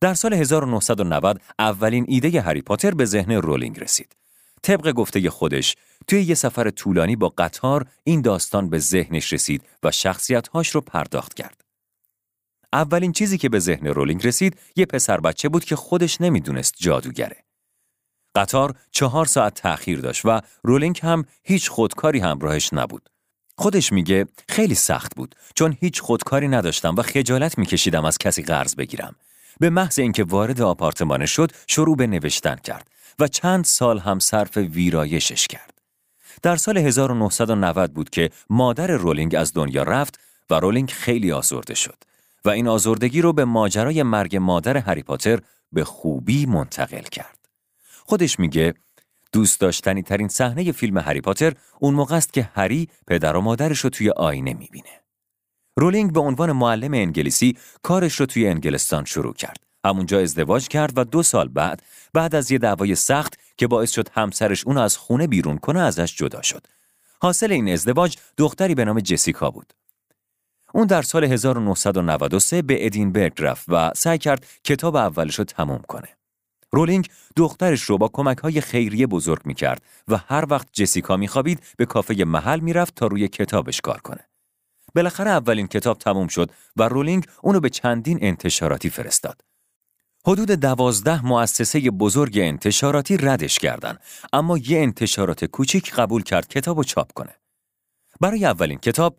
در 0.00 0.14
سال 0.14 0.34
1990 0.34 1.40
اولین 1.58 2.04
ایده 2.08 2.40
هری 2.40 2.62
پاتر 2.62 2.90
به 2.90 3.04
ذهن 3.04 3.32
رولینگ 3.32 3.80
رسید. 3.80 4.16
طبق 4.62 4.92
گفته 4.92 5.30
خودش 5.30 5.76
توی 6.06 6.22
یه 6.22 6.34
سفر 6.34 6.70
طولانی 6.70 7.16
با 7.16 7.28
قطار 7.28 7.86
این 8.04 8.20
داستان 8.20 8.70
به 8.70 8.78
ذهنش 8.78 9.32
رسید 9.32 9.62
و 9.82 9.90
شخصیتهاش 9.90 10.68
رو 10.68 10.80
پرداخت 10.80 11.34
کرد. 11.34 11.61
اولین 12.72 13.12
چیزی 13.12 13.38
که 13.38 13.48
به 13.48 13.58
ذهن 13.58 13.86
رولینگ 13.86 14.26
رسید 14.26 14.58
یه 14.76 14.86
پسر 14.86 15.20
بچه 15.20 15.48
بود 15.48 15.64
که 15.64 15.76
خودش 15.76 16.20
نمی‌دونست 16.20 16.74
جادوگره. 16.78 17.44
قطار 18.34 18.74
چهار 18.90 19.26
ساعت 19.26 19.54
تأخیر 19.54 20.00
داشت 20.00 20.24
و 20.24 20.40
رولینگ 20.62 21.00
هم 21.02 21.24
هیچ 21.42 21.70
خودکاری 21.70 22.18
همراهش 22.18 22.72
نبود. 22.72 23.08
خودش 23.58 23.92
میگه 23.92 24.26
خیلی 24.48 24.74
سخت 24.74 25.16
بود 25.16 25.34
چون 25.54 25.76
هیچ 25.80 26.00
خودکاری 26.00 26.48
نداشتم 26.48 26.94
و 26.94 27.02
خجالت 27.02 27.58
میکشیدم 27.58 28.04
از 28.04 28.18
کسی 28.18 28.42
قرض 28.42 28.76
بگیرم. 28.76 29.14
به 29.60 29.70
محض 29.70 29.98
اینکه 29.98 30.24
وارد 30.24 30.60
آپارتمان 30.60 31.26
شد 31.26 31.52
شروع 31.66 31.96
به 31.96 32.06
نوشتن 32.06 32.56
کرد 32.56 32.88
و 33.18 33.28
چند 33.28 33.64
سال 33.64 33.98
هم 33.98 34.18
صرف 34.18 34.56
ویرایشش 34.56 35.46
کرد. 35.46 35.78
در 36.42 36.56
سال 36.56 36.78
1990 36.78 37.92
بود 37.92 38.10
که 38.10 38.30
مادر 38.50 38.86
رولینگ 38.86 39.34
از 39.34 39.52
دنیا 39.54 39.82
رفت 39.82 40.20
و 40.50 40.54
رولینگ 40.54 40.90
خیلی 40.90 41.32
آزرده 41.32 41.74
شد 41.74 42.04
و 42.44 42.50
این 42.50 42.68
آزردگی 42.68 43.20
رو 43.20 43.32
به 43.32 43.44
ماجرای 43.44 44.02
مرگ 44.02 44.36
مادر 44.36 44.76
هری 44.76 45.02
پاتر 45.02 45.40
به 45.72 45.84
خوبی 45.84 46.46
منتقل 46.46 47.02
کرد. 47.02 47.38
خودش 48.04 48.38
میگه 48.38 48.74
دوست 49.32 49.60
داشتنی 49.60 50.02
ترین 50.02 50.28
صحنه 50.28 50.72
فیلم 50.72 50.98
هری 50.98 51.20
پاتر 51.20 51.54
اون 51.80 51.94
موقع 51.94 52.16
است 52.16 52.32
که 52.32 52.50
هری 52.54 52.88
پدر 53.06 53.36
و 53.36 53.40
مادرش 53.40 53.80
رو 53.80 53.90
توی 53.90 54.10
آینه 54.10 54.54
می‌بینه. 54.54 55.02
رولینگ 55.76 56.12
به 56.12 56.20
عنوان 56.20 56.52
معلم 56.52 56.94
انگلیسی 56.94 57.56
کارش 57.82 58.20
رو 58.20 58.26
توی 58.26 58.48
انگلستان 58.48 59.04
شروع 59.04 59.34
کرد. 59.34 59.56
همونجا 59.84 60.20
ازدواج 60.20 60.68
کرد 60.68 60.98
و 60.98 61.04
دو 61.04 61.22
سال 61.22 61.48
بعد 61.48 61.82
بعد 62.12 62.34
از 62.34 62.50
یه 62.50 62.58
دعوای 62.58 62.94
سخت 62.94 63.38
که 63.56 63.66
باعث 63.66 63.90
شد 63.90 64.08
همسرش 64.12 64.66
اون 64.66 64.78
از 64.78 64.96
خونه 64.96 65.26
بیرون 65.26 65.58
کنه 65.58 65.80
ازش 65.80 66.16
جدا 66.16 66.42
شد. 66.42 66.66
حاصل 67.20 67.52
این 67.52 67.72
ازدواج 67.72 68.16
دختری 68.36 68.74
به 68.74 68.84
نام 68.84 69.00
جسیکا 69.00 69.50
بود. 69.50 69.72
اون 70.74 70.86
در 70.86 71.02
سال 71.02 71.24
1993 71.24 72.62
به 72.62 72.86
ادینبرگ 72.86 73.32
رفت 73.38 73.64
و 73.68 73.92
سعی 73.96 74.18
کرد 74.18 74.46
کتاب 74.64 74.96
اولش 74.96 75.34
رو 75.34 75.44
تموم 75.44 75.82
کنه. 75.88 76.08
رولینگ 76.72 77.08
دخترش 77.36 77.82
رو 77.82 77.98
با 77.98 78.08
کمک 78.08 78.38
های 78.38 78.60
خیریه 78.60 79.06
بزرگ 79.06 79.40
می 79.44 79.54
کرد 79.54 79.82
و 80.08 80.16
هر 80.16 80.44
وقت 80.48 80.68
جسیکا 80.72 81.16
می 81.16 81.28
خوابید 81.28 81.60
به 81.76 81.86
کافه 81.86 82.24
محل 82.24 82.60
می 82.60 82.72
رفت 82.72 82.94
تا 82.94 83.06
روی 83.06 83.28
کتابش 83.28 83.80
کار 83.80 84.00
کنه. 84.00 84.28
بالاخره 84.94 85.30
اولین 85.30 85.66
کتاب 85.66 85.98
تموم 85.98 86.28
شد 86.28 86.50
و 86.76 86.82
رولینگ 86.82 87.26
اونو 87.42 87.60
به 87.60 87.70
چندین 87.70 88.18
انتشاراتی 88.22 88.90
فرستاد. 88.90 89.40
حدود 90.26 90.50
دوازده 90.50 91.26
مؤسسه 91.26 91.90
بزرگ 91.90 92.38
انتشاراتی 92.38 93.16
ردش 93.16 93.58
کردند 93.58 93.98
اما 94.32 94.58
یه 94.58 94.78
انتشارات 94.78 95.44
کوچیک 95.44 95.92
قبول 95.92 96.22
کرد 96.22 96.48
کتاب 96.48 96.78
و 96.78 96.84
چاپ 96.84 97.12
کنه. 97.12 97.34
برای 98.20 98.44
اولین 98.44 98.78
کتاب 98.78 99.16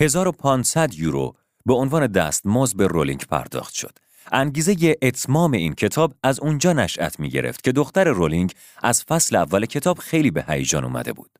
1500 0.00 0.94
یورو 0.94 1.32
به 1.66 1.74
عنوان 1.74 2.06
دستمزد 2.06 2.76
به 2.76 2.86
رولینگ 2.86 3.24
پرداخت 3.26 3.74
شد. 3.74 3.98
انگیزه 4.32 4.96
اتمام 5.02 5.52
این 5.52 5.74
کتاب 5.74 6.14
از 6.22 6.40
اونجا 6.40 6.72
نشأت 6.72 7.20
می 7.20 7.30
گرفت 7.30 7.64
که 7.64 7.72
دختر 7.72 8.04
رولینگ 8.04 8.52
از 8.82 9.04
فصل 9.04 9.36
اول 9.36 9.66
کتاب 9.66 9.98
خیلی 9.98 10.30
به 10.30 10.44
هیجان 10.48 10.84
اومده 10.84 11.12
بود. 11.12 11.30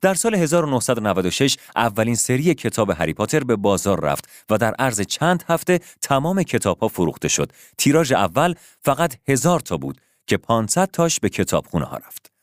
در 0.00 0.14
سال 0.14 0.34
1996 0.34 1.56
اولین 1.76 2.14
سری 2.14 2.54
کتاب 2.54 2.90
هری 2.90 3.14
پاتر 3.14 3.44
به 3.44 3.56
بازار 3.56 4.00
رفت 4.00 4.28
و 4.50 4.58
در 4.58 4.74
عرض 4.74 5.00
چند 5.00 5.44
هفته 5.48 5.80
تمام 6.00 6.42
کتاب 6.42 6.78
ها 6.78 6.88
فروخته 6.88 7.28
شد. 7.28 7.52
تیراژ 7.78 8.12
اول 8.12 8.54
فقط 8.80 9.16
هزار 9.28 9.60
تا 9.60 9.76
بود 9.76 10.00
که 10.26 10.36
500 10.36 10.90
تاش 10.90 11.20
به 11.20 11.28
کتابخونه 11.28 11.84
ها 11.84 11.96
رفت. 11.96 12.37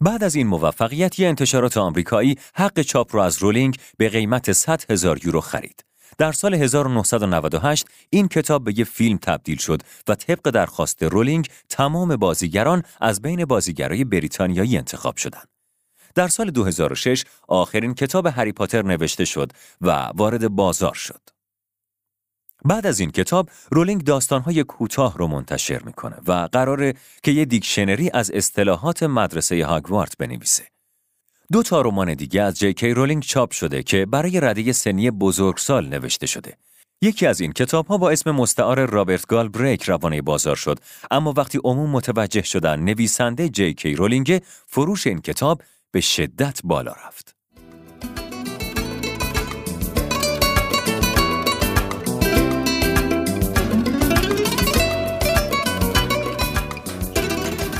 بعد 0.00 0.24
از 0.24 0.34
این 0.34 0.46
موفقیت 0.46 1.18
یه 1.18 1.28
انتشارات 1.28 1.76
آمریکایی 1.76 2.38
حق 2.54 2.82
چاپ 2.82 3.14
را 3.16 3.24
از 3.24 3.38
رولینگ 3.38 3.76
به 3.98 4.08
قیمت 4.08 4.52
100 4.52 4.90
هزار 4.90 5.24
یورو 5.24 5.40
خرید. 5.40 5.84
در 6.18 6.32
سال 6.32 6.54
1998 6.54 7.86
این 8.10 8.28
کتاب 8.28 8.64
به 8.64 8.72
یک 8.72 8.84
فیلم 8.84 9.18
تبدیل 9.18 9.58
شد 9.58 9.82
و 10.08 10.14
طبق 10.14 10.50
درخواست 10.50 11.02
رولینگ 11.02 11.48
تمام 11.68 12.16
بازیگران 12.16 12.82
از 13.00 13.22
بین 13.22 13.44
بازیگرای 13.44 14.04
بریتانیایی 14.04 14.76
انتخاب 14.76 15.16
شدند. 15.16 15.48
در 16.14 16.28
سال 16.28 16.50
2006 16.50 17.24
آخرین 17.48 17.94
کتاب 17.94 18.26
هری 18.26 18.52
پاتر 18.52 18.82
نوشته 18.82 19.24
شد 19.24 19.52
و 19.80 19.90
وارد 19.90 20.48
بازار 20.48 20.94
شد. 20.94 21.33
بعد 22.64 22.86
از 22.86 23.00
این 23.00 23.10
کتاب 23.10 23.48
رولینگ 23.70 24.04
داستانهای 24.04 24.64
کوتاه 24.64 25.18
رو 25.18 25.26
منتشر 25.26 25.82
می‌کنه 25.82 26.16
و 26.26 26.48
قراره 26.52 26.94
که 27.22 27.30
یه 27.30 27.44
دیکشنری 27.44 28.10
از 28.14 28.30
اصطلاحات 28.30 29.02
مدرسه 29.02 29.66
هاگوارت 29.66 30.16
بنویسه. 30.18 30.66
دو 31.52 31.62
تا 31.62 31.80
رمان 31.80 32.14
دیگه 32.14 32.42
از 32.42 32.58
جی 32.58 32.74
کی 32.74 32.90
رولینگ 32.90 33.22
چاپ 33.22 33.50
شده 33.50 33.82
که 33.82 34.06
برای 34.06 34.40
رده 34.40 34.72
سنی 34.72 35.10
بزرگسال 35.10 35.88
نوشته 35.88 36.26
شده. 36.26 36.56
یکی 37.02 37.26
از 37.26 37.40
این 37.40 37.52
کتاب 37.52 37.86
ها 37.86 37.98
با 37.98 38.10
اسم 38.10 38.30
مستعار 38.30 38.86
رابرت 38.86 39.26
گالبریث 39.26 39.82
روانه 39.82 40.22
بازار 40.22 40.56
شد 40.56 40.78
اما 41.10 41.34
وقتی 41.36 41.60
عموم 41.64 41.90
متوجه 41.90 42.42
شدن 42.42 42.80
نویسنده 42.80 43.48
جی 43.48 43.74
کی 43.74 43.94
رولینگه 43.94 44.42
فروش 44.66 45.06
این 45.06 45.20
کتاب 45.20 45.62
به 45.90 46.00
شدت 46.00 46.60
بالا 46.64 46.92
رفت. 47.06 47.33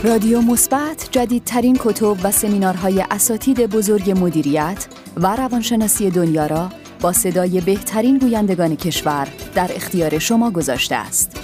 رادیو 0.04 0.40
مثبت 0.40 1.08
جدیدترین 1.10 1.76
کتب 1.80 2.16
و 2.22 2.30
سمینارهای 2.30 3.04
اساتید 3.10 3.66
بزرگ 3.66 4.10
مدیریت 4.10 4.86
و 5.16 5.36
روانشناسی 5.36 6.10
دنیا 6.10 6.46
را 6.46 6.68
با 7.00 7.12
صدای 7.12 7.60
بهترین 7.60 8.18
گویندگان 8.18 8.76
کشور 8.76 9.28
در 9.54 9.70
اختیار 9.74 10.18
شما 10.18 10.50
گذاشته 10.50 10.94
است. 10.94 11.40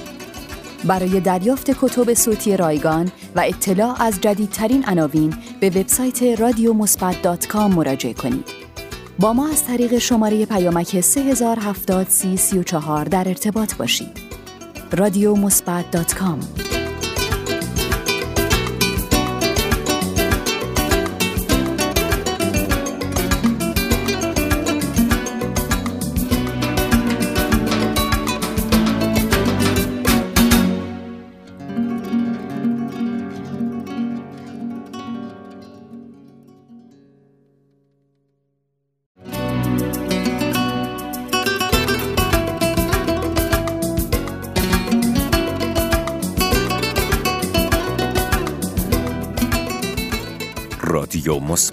برای 0.84 1.20
دریافت 1.20 1.70
کتب 1.70 2.14
صوتی 2.14 2.56
رایگان 2.56 3.12
و 3.36 3.40
اطلاع 3.46 4.02
از 4.02 4.20
جدیدترین 4.20 4.84
عناوین 4.84 5.34
به 5.60 5.70
وبسایت 5.70 6.22
رادیومثبت.com 6.22 7.56
مراجعه 7.56 8.14
کنید. 8.14 8.48
با 9.18 9.32
ما 9.32 9.48
از 9.48 9.64
طریق 9.64 9.98
شماره 9.98 10.46
پیامک 10.46 11.00
3070 11.00 12.06
در 13.10 13.28
ارتباط 13.28 13.74
باشید. 13.74 14.20
رادیو 14.92 15.34
رادیو 15.34 16.79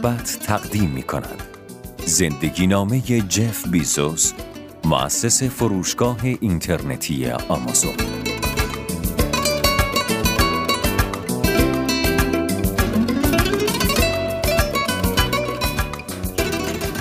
مثبت 0.07 0.39
تقدیم 0.39 0.89
می 0.89 1.03
کند 1.03 1.43
زندگی 2.05 2.67
نامه 2.67 3.01
جف 3.21 3.67
بیزوس 3.67 4.33
مؤسس 4.85 5.43
فروشگاه 5.43 6.17
اینترنتی 6.23 7.29
آمازون 7.29 7.93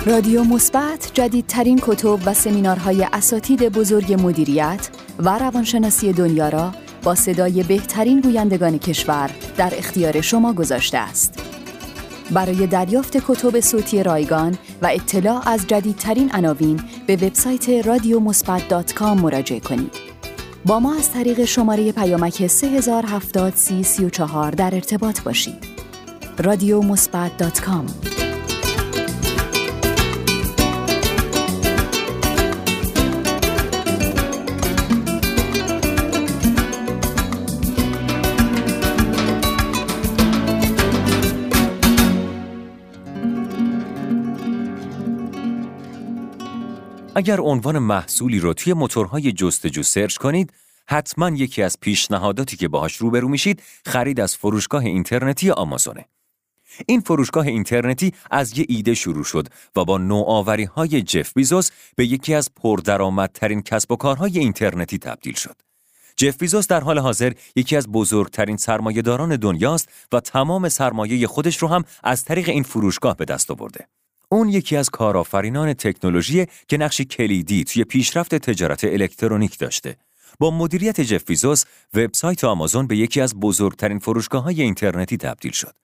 رادیو 0.05 0.43
مثبت 0.43 1.11
جدیدترین 1.13 1.79
کتب 1.81 2.19
و 2.25 2.33
سمینارهای 2.33 3.03
اساتید 3.13 3.69
بزرگ 3.69 4.13
مدیریت 4.13 4.89
و 5.19 5.39
روانشناسی 5.39 6.13
دنیا 6.13 6.49
را 6.49 6.71
با 7.03 7.15
صدای 7.15 7.63
بهترین 7.63 8.21
گویندگان 8.21 8.79
کشور 8.79 9.29
در 9.57 9.73
اختیار 9.77 10.21
شما 10.21 10.53
گذاشته 10.53 10.97
است. 10.97 11.56
برای 12.31 12.67
دریافت 12.67 13.17
کتب 13.17 13.59
صوتی 13.59 14.03
رایگان 14.03 14.57
و 14.81 14.89
اطلاع 14.93 15.49
از 15.49 15.67
جدیدترین 15.67 16.31
عناوین 16.31 16.79
به 17.07 17.15
وبسایت 17.15 17.69
رادیومثبت.com 17.69 19.01
مراجعه 19.01 19.59
کنید. 19.59 19.91
با 20.65 20.79
ما 20.79 20.95
از 20.95 21.11
طریق 21.11 21.45
شماره 21.45 21.91
پیامک 21.91 22.47
3070 22.47 23.53
در 24.51 24.75
ارتباط 24.75 25.21
باشید. 25.21 25.67
رادیومثبت.com 26.37 28.26
اگر 47.17 47.41
عنوان 47.41 47.79
محصولی 47.79 48.39
رو 48.39 48.53
توی 48.53 48.73
موتورهای 48.73 49.31
جستجو 49.31 49.83
سرچ 49.83 50.17
کنید، 50.17 50.53
حتما 50.87 51.29
یکی 51.29 51.63
از 51.63 51.79
پیشنهاداتی 51.79 52.57
که 52.57 52.67
باهاش 52.67 52.95
روبرو 52.95 53.27
میشید 53.27 53.63
خرید 53.85 54.19
از 54.19 54.37
فروشگاه 54.37 54.83
اینترنتی 54.85 55.51
آمازونه. 55.51 56.05
این 56.85 57.01
فروشگاه 57.01 57.47
اینترنتی 57.47 58.13
از 58.31 58.57
یه 58.57 58.65
ایده 58.69 58.93
شروع 58.93 59.23
شد 59.23 59.47
و 59.75 59.85
با 59.85 59.97
نوآوری 59.97 60.63
های 60.63 61.01
جف 61.01 61.33
بیزوس 61.33 61.69
به 61.95 62.05
یکی 62.05 62.33
از 62.33 62.49
پردرآمدترین 62.55 63.61
کسب 63.61 63.91
و 63.91 63.95
کارهای 63.95 64.39
اینترنتی 64.39 64.97
تبدیل 64.97 65.33
شد. 65.33 65.55
جف 66.17 66.37
بیزوس 66.37 66.67
در 66.67 66.81
حال 66.81 66.99
حاضر 66.99 67.33
یکی 67.55 67.75
از 67.75 67.87
بزرگترین 67.87 68.57
سرمایهداران 68.57 69.35
دنیاست 69.35 69.89
و 70.11 70.19
تمام 70.19 70.69
سرمایه 70.69 71.27
خودش 71.27 71.57
رو 71.57 71.67
هم 71.67 71.83
از 72.03 72.23
طریق 72.23 72.49
این 72.49 72.63
فروشگاه 72.63 73.17
به 73.17 73.25
دست 73.25 73.51
آورده. 73.51 73.87
اون 74.29 74.49
یکی 74.49 74.77
از 74.77 74.89
کارآفرینان 74.89 75.73
تکنولوژی 75.73 76.45
که 76.67 76.77
نقشی 76.77 77.05
کلیدی 77.05 77.63
توی 77.63 77.83
پیشرفت 77.83 78.35
تجارت 78.35 78.83
الکترونیک 78.83 79.57
داشته. 79.59 79.97
با 80.39 80.51
مدیریت 80.51 81.01
جف 81.01 81.23
بیزوس، 81.23 81.63
وبسایت 81.93 82.43
آمازون 82.43 82.87
به 82.87 82.97
یکی 82.97 83.21
از 83.21 83.35
بزرگترین 83.39 83.99
فروشگاه 83.99 84.43
های 84.43 84.61
اینترنتی 84.61 85.17
تبدیل 85.17 85.51
شد. 85.51 85.75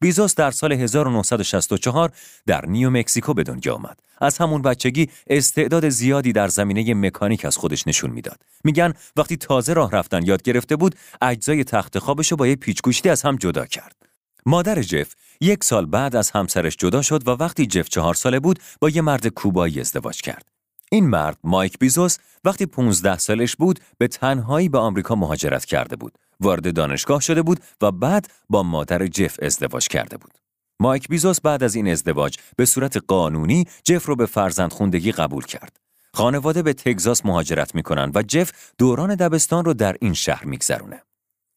بیزوس 0.00 0.34
در 0.34 0.50
سال 0.50 0.72
1964 0.72 2.12
در 2.46 2.66
نیو 2.66 2.90
مکزیکو 2.90 3.34
به 3.34 3.42
دنیا 3.42 3.74
آمد. 3.74 3.98
از 4.20 4.38
همون 4.38 4.62
بچگی 4.62 5.08
استعداد 5.26 5.88
زیادی 5.88 6.32
در 6.32 6.48
زمینه 6.48 6.94
مکانیک 6.94 7.44
از 7.44 7.56
خودش 7.56 7.86
نشون 7.86 8.10
می‌داد. 8.10 8.42
میگن 8.64 8.94
وقتی 9.16 9.36
تازه 9.36 9.72
راه 9.72 9.90
رفتن 9.90 10.26
یاد 10.26 10.42
گرفته 10.42 10.76
بود، 10.76 10.94
اجزای 11.22 11.64
تخت 11.64 11.98
خوابش 11.98 12.30
رو 12.30 12.36
با 12.36 12.46
یه 12.46 12.56
پیچگوشتی 12.56 13.08
از 13.08 13.22
هم 13.22 13.36
جدا 13.36 13.66
کرد. 13.66 14.09
مادر 14.46 14.82
جف 14.82 15.14
یک 15.40 15.64
سال 15.64 15.86
بعد 15.86 16.16
از 16.16 16.30
همسرش 16.30 16.76
جدا 16.76 17.02
شد 17.02 17.28
و 17.28 17.30
وقتی 17.30 17.66
جف 17.66 17.88
چهار 17.88 18.14
ساله 18.14 18.40
بود 18.40 18.58
با 18.80 18.88
یه 18.90 19.02
مرد 19.02 19.26
کوبایی 19.26 19.80
ازدواج 19.80 20.20
کرد. 20.20 20.48
این 20.90 21.08
مرد 21.08 21.38
مایک 21.44 21.78
بیزوس 21.78 22.18
وقتی 22.44 22.66
15 22.66 23.18
سالش 23.18 23.56
بود 23.56 23.80
به 23.98 24.08
تنهایی 24.08 24.68
به 24.68 24.78
آمریکا 24.78 25.14
مهاجرت 25.14 25.64
کرده 25.64 25.96
بود. 25.96 26.18
وارد 26.40 26.74
دانشگاه 26.74 27.20
شده 27.20 27.42
بود 27.42 27.60
و 27.80 27.90
بعد 27.90 28.32
با 28.48 28.62
مادر 28.62 29.06
جف 29.06 29.36
ازدواج 29.42 29.88
کرده 29.88 30.16
بود. 30.16 30.38
مایک 30.80 31.08
بیزوس 31.08 31.40
بعد 31.40 31.62
از 31.62 31.74
این 31.74 31.88
ازدواج 31.88 32.36
به 32.56 32.64
صورت 32.64 32.96
قانونی 32.96 33.64
جف 33.84 34.06
رو 34.06 34.16
به 34.16 34.26
فرزندخوندگی 34.26 35.12
قبول 35.12 35.44
کرد. 35.44 35.76
خانواده 36.14 36.62
به 36.62 36.72
تگزاس 36.72 37.24
مهاجرت 37.24 37.74
می‌کنن 37.74 38.12
و 38.14 38.22
جف 38.22 38.52
دوران 38.78 39.14
دبستان 39.14 39.64
رو 39.64 39.74
در 39.74 39.96
این 40.00 40.14
شهر 40.14 40.44
میگذرونه. 40.44 41.02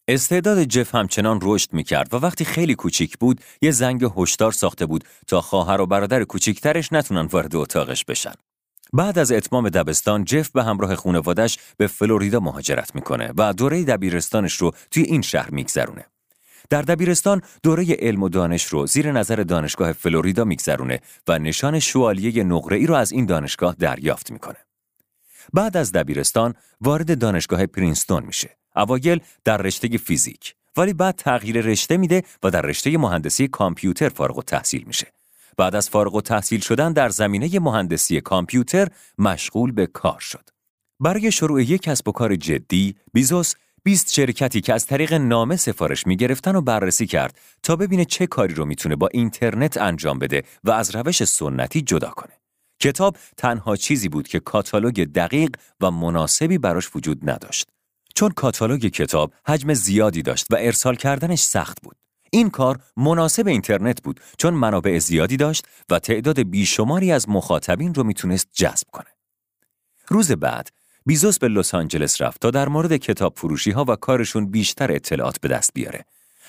استعداد 0.07 0.63
جف 0.63 0.95
همچنان 0.95 1.39
رشد 1.41 1.73
می‌کرد 1.73 2.13
و 2.13 2.17
وقتی 2.17 2.45
خیلی 2.45 2.75
کوچیک 2.75 3.17
بود 3.17 3.41
یه 3.61 3.71
زنگ 3.71 4.11
هشدار 4.17 4.51
ساخته 4.51 4.85
بود 4.85 5.03
تا 5.27 5.41
خواهر 5.41 5.81
و 5.81 5.85
برادر 5.85 6.23
کوچیکترش 6.23 6.93
نتونن 6.93 7.25
وارد 7.25 7.55
اتاقش 7.55 8.05
بشن. 8.05 8.33
بعد 8.93 9.19
از 9.19 9.31
اتمام 9.31 9.69
دبستان 9.69 10.23
جف 10.23 10.49
به 10.49 10.63
همراه 10.63 10.95
خانوادش 10.95 11.57
به 11.77 11.87
فلوریدا 11.87 12.39
مهاجرت 12.39 12.95
می‌کنه 12.95 13.31
و 13.37 13.53
دوره 13.53 13.83
دبیرستانش 13.83 14.53
رو 14.53 14.71
توی 14.91 15.03
این 15.03 15.21
شهر 15.21 15.49
میگذرونه. 15.51 16.05
در 16.69 16.81
دبیرستان 16.81 17.41
دوره 17.63 17.97
علم 17.99 18.23
و 18.23 18.29
دانش 18.29 18.65
رو 18.65 18.87
زیر 18.87 19.11
نظر 19.11 19.35
دانشگاه 19.35 19.91
فلوریدا 19.91 20.43
میگذرونه 20.43 20.99
و 21.27 21.39
نشان 21.39 21.79
شوالیه 21.79 22.43
نقره 22.43 22.77
ای 22.77 22.85
رو 22.85 22.95
از 22.95 23.11
این 23.11 23.25
دانشگاه 23.25 23.75
دریافت 23.79 24.31
می‌کنه. 24.31 24.57
بعد 25.53 25.77
از 25.77 25.91
دبیرستان 25.91 26.53
وارد 26.81 27.19
دانشگاه 27.19 27.65
پرینستون 27.65 28.23
میشه. 28.25 28.62
اوایل 28.75 29.19
در 29.43 29.57
رشته 29.57 29.97
فیزیک 29.97 30.55
ولی 30.77 30.93
بعد 30.93 31.15
تغییر 31.15 31.61
رشته 31.61 31.97
میده 31.97 32.23
و 32.43 32.51
در 32.51 32.61
رشته 32.61 32.97
مهندسی 32.97 33.47
کامپیوتر 33.47 34.09
فارغ 34.09 34.37
التحصیل 34.37 34.83
میشه. 34.87 35.07
بعد 35.57 35.75
از 35.75 35.89
فارغ 35.89 36.15
التحصیل 36.15 36.59
شدن 36.59 36.93
در 36.93 37.09
زمینه 37.09 37.59
مهندسی 37.59 38.21
کامپیوتر 38.21 38.87
مشغول 39.17 39.71
به 39.71 39.87
کار 39.87 40.19
شد. 40.19 40.49
برای 40.99 41.31
شروع 41.31 41.63
یک 41.63 41.81
کسب 41.81 42.07
و 42.07 42.11
کار 42.11 42.35
جدی، 42.35 42.95
بیزوس 43.13 43.53
20 43.83 44.13
شرکتی 44.13 44.61
که 44.61 44.73
از 44.73 44.85
طریق 44.85 45.13
نامه 45.13 45.55
سفارش 45.55 46.07
می 46.07 46.17
گرفتن 46.17 46.55
و 46.55 46.61
بررسی 46.61 47.07
کرد 47.07 47.37
تا 47.63 47.75
ببینه 47.75 48.05
چه 48.05 48.27
کاری 48.27 48.53
رو 48.53 48.65
می‌تونه 48.65 48.95
با 48.95 49.09
اینترنت 49.13 49.77
انجام 49.77 50.19
بده 50.19 50.43
و 50.63 50.71
از 50.71 50.95
روش 50.95 51.23
سنتی 51.23 51.81
جدا 51.81 52.09
کنه. 52.09 52.33
کتاب 52.79 53.17
تنها 53.37 53.75
چیزی 53.75 54.09
بود 54.09 54.27
که 54.27 54.39
کاتالوگ 54.39 55.03
دقیق 55.15 55.55
و 55.81 55.91
مناسبی 55.91 56.57
براش 56.57 56.95
وجود 56.95 57.29
نداشت. 57.29 57.72
چون 58.15 58.29
کاتالوگ 58.29 58.85
کتاب 58.85 59.33
حجم 59.47 59.73
زیادی 59.73 60.21
داشت 60.21 60.45
و 60.49 60.55
ارسال 60.59 60.95
کردنش 60.95 61.39
سخت 61.39 61.81
بود. 61.81 61.95
این 62.31 62.49
کار 62.49 62.79
مناسب 62.97 63.47
اینترنت 63.47 64.03
بود 64.03 64.19
چون 64.37 64.53
منابع 64.53 64.99
زیادی 64.99 65.37
داشت 65.37 65.65
و 65.89 65.99
تعداد 65.99 66.39
بیشماری 66.39 67.11
از 67.11 67.29
مخاطبین 67.29 67.93
رو 67.93 68.03
می‌تونست 68.03 68.47
جذب 68.53 68.87
کنه. 68.91 69.09
روز 70.07 70.31
بعد 70.31 70.69
بیزوس 71.05 71.39
به 71.39 71.47
لس 71.47 71.75
آنجلس 71.75 72.21
رفت 72.21 72.41
تا 72.41 72.51
در 72.51 72.69
مورد 72.69 72.97
کتاب 72.97 73.33
فروشی 73.37 73.71
ها 73.71 73.85
و 73.87 73.95
کارشون 73.95 74.51
بیشتر 74.51 74.91
اطلاعات 74.91 75.39
به 75.41 75.47
دست 75.47 75.71
بیاره. 75.73 76.05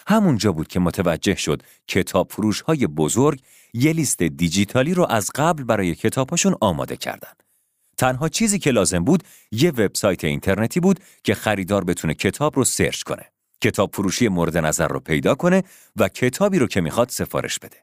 همونجا 0.06 0.52
بود 0.52 0.68
که 0.68 0.80
متوجه 0.80 1.34
شد 1.34 1.62
کتاب 1.88 2.32
فروش 2.32 2.60
های 2.60 2.86
بزرگ 2.86 3.40
یه 3.74 3.92
لیست 3.92 4.22
دیجیتالی 4.22 4.94
رو 4.94 5.06
از 5.10 5.30
قبل 5.34 5.64
برای 5.64 5.94
کتاباشون 5.94 6.54
آماده 6.60 6.96
کردن. 6.96 7.32
تنها 7.96 8.28
چیزی 8.28 8.58
که 8.58 8.70
لازم 8.70 9.04
بود 9.04 9.22
یه 9.52 9.70
وبسایت 9.70 10.24
اینترنتی 10.24 10.80
بود 10.80 11.00
که 11.24 11.34
خریدار 11.34 11.84
بتونه 11.84 12.14
کتاب 12.14 12.56
رو 12.56 12.64
سرچ 12.64 13.02
کنه. 13.02 13.32
کتاب 13.60 13.94
فروشی 13.94 14.28
مورد 14.28 14.56
نظر 14.56 14.88
رو 14.88 15.00
پیدا 15.00 15.34
کنه 15.34 15.62
و 15.96 16.08
کتابی 16.08 16.58
رو 16.58 16.66
که 16.66 16.80
می‌خواد 16.80 17.08
سفارش 17.08 17.58
بده. 17.58 17.76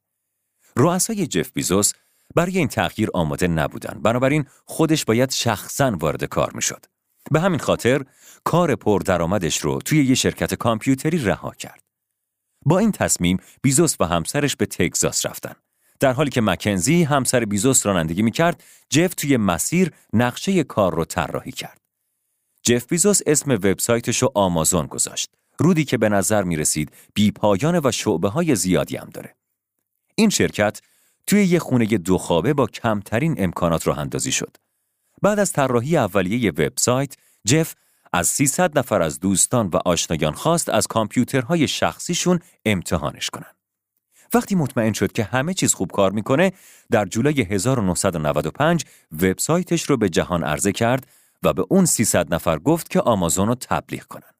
رؤسای 0.75 1.27
جف 1.27 1.51
بیزوس 1.51 1.93
برای 2.35 2.57
این 2.57 2.67
تغییر 2.67 3.09
آماده 3.14 3.48
نبودن. 3.48 3.99
بنابراین 4.01 4.45
خودش 4.65 5.06
باید 5.06 5.31
شخصا 5.31 5.98
وارد 5.99 6.23
کار 6.23 6.51
می‌شد. 6.53 6.85
به 7.31 7.40
همین 7.40 7.59
خاطر 7.59 8.06
کار 8.43 8.75
پردرآمدش 8.75 9.57
رو 9.57 9.80
توی 9.80 10.06
یه 10.06 10.15
شرکت 10.15 10.53
کامپیوتری 10.53 11.17
رها 11.17 11.51
کرد. 11.51 11.83
با 12.65 12.80
این 12.80 12.91
تصمیم 12.91 13.38
بیزوس 13.61 13.95
و 13.99 14.06
همسرش 14.06 14.56
به 14.56 14.65
تگزاس 14.65 15.25
رفتن. 15.25 15.56
در 16.01 16.13
حالی 16.13 16.30
که 16.30 16.41
مکنزی 16.41 17.03
همسر 17.03 17.45
بیزوس 17.45 17.85
رانندگی 17.85 18.21
می‌کرد، 18.21 18.63
جف 18.89 19.13
توی 19.13 19.38
مسیر 19.38 19.91
نقشه 20.13 20.63
کار 20.63 20.95
رو 20.95 21.05
طراحی 21.05 21.51
کرد. 21.51 21.81
جف 22.63 22.88
بیزوس 22.88 23.19
اسم 23.25 23.51
وبسایتش 23.51 24.21
رو 24.21 24.31
آمازون 24.35 24.85
گذاشت. 24.85 25.30
رودی 25.57 25.85
که 25.85 25.97
به 25.97 26.09
نظر 26.09 26.43
می 26.43 26.55
رسید 26.55 26.91
بی 27.13 27.31
پایان 27.31 27.81
و 27.83 27.91
شعبه 27.91 28.30
های 28.30 28.55
زیادی 28.55 28.97
هم 28.97 29.09
داره. 29.13 29.35
این 30.15 30.30
شرکت 30.30 30.81
توی 31.27 31.43
یه 31.43 31.59
خونه 31.59 31.85
دو 31.85 32.17
خوابه 32.17 32.53
با 32.53 32.67
کمترین 32.67 33.35
امکانات 33.38 33.88
راه 33.88 33.99
اندازی 33.99 34.31
شد. 34.31 34.57
بعد 35.21 35.39
از 35.39 35.51
طراحی 35.51 35.97
اولیه 35.97 36.51
وبسایت، 36.51 37.15
جف 37.47 37.75
از 38.13 38.27
300 38.27 38.80
نفر 38.80 39.01
از 39.01 39.19
دوستان 39.19 39.67
و 39.67 39.80
آشنایان 39.85 40.33
خواست 40.33 40.69
از 40.69 40.88
کامپیوترهای 40.88 41.67
شخصیشون 41.67 42.39
امتحانش 42.65 43.30
کنن. 43.30 43.60
وقتی 44.34 44.56
مطمئن 44.56 44.93
شد 44.93 45.11
که 45.11 45.24
همه 45.24 45.53
چیز 45.53 45.74
خوب 45.74 45.92
کار 45.92 46.11
می‌کنه، 46.11 46.51
در 46.92 47.06
جولای 47.06 47.42
1995 47.42 48.85
وبسایتش 49.11 49.84
رو 49.84 49.98
به 49.98 50.10
جهان 50.10 50.43
عرضه 50.43 50.72
کرد 50.72 51.08
و 51.43 51.53
به 51.53 51.66
اون 51.69 51.85
300 51.85 52.34
نفر 52.34 52.60
گفت 52.60 52.90
که 52.90 53.01
آمازون 53.01 53.48
رو 53.48 53.56
تبلیغ 53.56 54.03
کنن. 54.03 54.32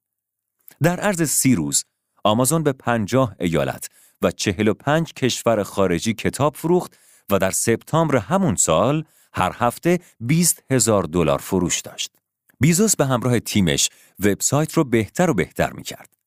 در 0.84 1.00
عرض 1.00 1.30
سی 1.30 1.56
روز، 1.56 1.84
آمازون 2.24 2.64
به 2.64 2.74
50 2.74 3.36
ایالت 3.40 3.88
و 4.22 4.32
45 4.32 5.14
کشور 5.14 5.64
خارجی 5.64 6.14
کتاب 6.14 6.56
فروخت 6.56 6.98
و 7.30 7.40
در 7.40 7.52
سپتامبر 7.52 8.18
همون 8.18 8.56
سال 8.56 9.04
هر 9.34 9.56
هفته 9.56 10.00
20 10.20 10.64
هزار 10.72 11.04
دلار 11.04 11.38
فروش 11.38 11.82
داشت. 11.82 12.12
بیزوس 12.60 12.96
به 12.96 13.06
همراه 13.06 13.40
تیمش 13.40 13.90
وبسایت 14.20 14.74
رو 14.74 14.84
بهتر 14.84 15.30
و 15.30 15.34
بهتر 15.34 15.72
می 15.72 15.84
کرد. 15.84 16.21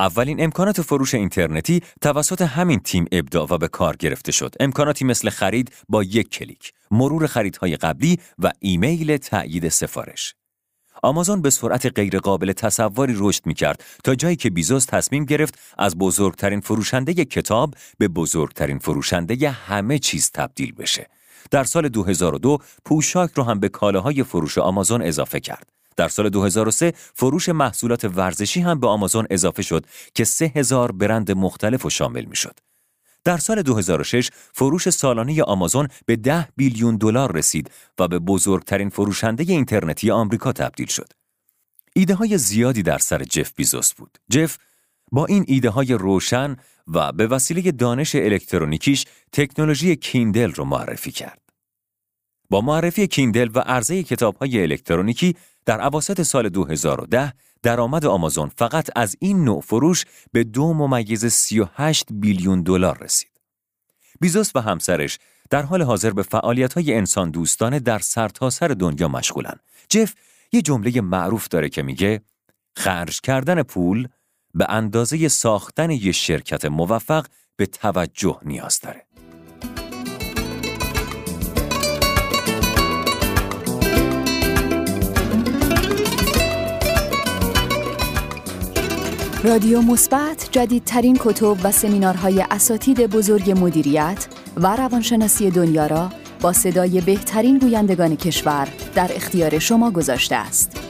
اولین 0.00 0.42
امکانات 0.42 0.82
فروش 0.82 1.14
اینترنتی 1.14 1.82
توسط 2.00 2.42
همین 2.42 2.80
تیم 2.80 3.04
ابداع 3.12 3.46
و 3.50 3.58
به 3.58 3.68
کار 3.68 3.96
گرفته 3.96 4.32
شد. 4.32 4.54
امکاناتی 4.60 5.04
مثل 5.04 5.30
خرید 5.30 5.72
با 5.88 6.02
یک 6.02 6.30
کلیک، 6.30 6.72
مرور 6.90 7.26
خریدهای 7.26 7.76
قبلی 7.76 8.18
و 8.38 8.52
ایمیل 8.60 9.16
تأیید 9.16 9.68
سفارش. 9.68 10.34
آمازون 11.02 11.42
به 11.42 11.50
سرعت 11.50 11.86
غیرقابل 11.86 12.52
تصوری 12.52 13.14
رشد 13.16 13.46
می 13.46 13.54
کرد 13.54 13.84
تا 14.04 14.14
جایی 14.14 14.36
که 14.36 14.50
بیزوس 14.50 14.84
تصمیم 14.84 15.24
گرفت 15.24 15.58
از 15.78 15.98
بزرگترین 15.98 16.60
فروشنده 16.60 17.14
کتاب 17.14 17.74
به 17.98 18.08
بزرگترین 18.08 18.78
فروشنده 18.78 19.50
همه 19.50 19.98
چیز 19.98 20.30
تبدیل 20.34 20.72
بشه. 20.72 21.06
در 21.50 21.64
سال 21.64 21.88
2002 21.88 22.58
پوشاک 22.84 23.30
رو 23.34 23.42
هم 23.42 23.60
به 23.60 23.68
کالاهای 23.68 24.22
فروش 24.22 24.58
آمازون 24.58 25.02
اضافه 25.02 25.40
کرد. 25.40 25.79
در 25.96 26.08
سال 26.08 26.28
2003 26.28 26.92
فروش 27.14 27.48
محصولات 27.48 28.04
ورزشی 28.04 28.60
هم 28.60 28.80
به 28.80 28.86
آمازون 28.86 29.26
اضافه 29.30 29.62
شد 29.62 29.86
که 30.14 30.24
3000 30.24 30.92
برند 30.92 31.32
مختلف 31.32 31.86
و 31.86 31.90
شامل 31.90 32.24
می 32.24 32.36
شد. 32.36 32.58
در 33.24 33.38
سال 33.38 33.62
2006 33.62 34.30
فروش 34.54 34.88
سالانه 34.88 35.42
آمازون 35.42 35.88
به 36.06 36.16
10 36.16 36.48
بیلیون 36.56 36.96
دلار 36.96 37.36
رسید 37.36 37.70
و 37.98 38.08
به 38.08 38.18
بزرگترین 38.18 38.88
فروشنده 38.88 39.44
اینترنتی 39.48 40.10
آمریکا 40.10 40.52
تبدیل 40.52 40.86
شد. 40.86 41.12
ایده 41.94 42.14
های 42.14 42.38
زیادی 42.38 42.82
در 42.82 42.98
سر 42.98 43.24
جف 43.24 43.52
بیزوس 43.56 43.94
بود. 43.94 44.18
جف 44.30 44.58
با 45.12 45.26
این 45.26 45.44
ایده 45.48 45.70
های 45.70 45.94
روشن 45.94 46.56
و 46.88 47.12
به 47.12 47.26
وسیله 47.26 47.72
دانش 47.72 48.14
الکترونیکیش 48.14 49.04
تکنولوژی 49.32 49.96
کیندل 49.96 50.52
رو 50.52 50.64
معرفی 50.64 51.10
کرد. 51.10 51.40
با 52.50 52.60
معرفی 52.60 53.06
کیندل 53.06 53.50
و 53.54 53.58
عرضه 53.58 54.02
کتاب 54.02 54.36
های 54.36 54.62
الکترونیکی 54.62 55.36
در 55.66 55.80
عواسط 55.80 56.22
سال 56.22 56.48
2010 56.48 57.32
درآمد 57.62 58.06
آمازون 58.06 58.48
فقط 58.48 58.90
از 58.96 59.16
این 59.20 59.44
نوع 59.44 59.60
فروش 59.60 60.04
به 60.32 60.44
دو 60.44 60.74
ممیز 60.74 61.26
38 61.26 62.06
بیلیون 62.10 62.62
دلار 62.62 62.98
رسید. 62.98 63.30
بیزوس 64.20 64.50
و 64.54 64.60
همسرش 64.60 65.18
در 65.50 65.62
حال 65.62 65.82
حاضر 65.82 66.10
به 66.10 66.22
فعالیت 66.22 66.72
های 66.72 66.94
انسان 66.94 67.30
دوستانه 67.30 67.78
در 67.78 67.98
سرتاسر 67.98 68.68
سر 68.68 68.74
دنیا 68.74 69.08
مشغولن. 69.08 69.56
جف 69.88 70.14
یه 70.52 70.62
جمله 70.62 71.00
معروف 71.00 71.48
داره 71.48 71.68
که 71.68 71.82
میگه 71.82 72.20
خرج 72.76 73.20
کردن 73.20 73.62
پول 73.62 74.08
به 74.54 74.66
اندازه 74.68 75.28
ساختن 75.28 75.90
یه 75.90 76.12
شرکت 76.12 76.64
موفق 76.64 77.26
به 77.56 77.66
توجه 77.66 78.38
نیاز 78.42 78.80
داره. 78.80 79.06
رادیو 89.44 89.82
مثبت 89.82 90.48
جدیدترین 90.52 91.18
کتب 91.20 91.56
و 91.64 91.72
سمینارهای 91.72 92.44
اساتید 92.50 93.06
بزرگ 93.06 93.50
مدیریت 93.50 94.26
و 94.56 94.76
روانشناسی 94.76 95.50
دنیا 95.50 95.86
را 95.86 96.10
با 96.40 96.52
صدای 96.52 97.00
بهترین 97.00 97.58
گویندگان 97.58 98.16
کشور 98.16 98.68
در 98.94 99.10
اختیار 99.14 99.58
شما 99.58 99.90
گذاشته 99.90 100.36
است. 100.36 100.80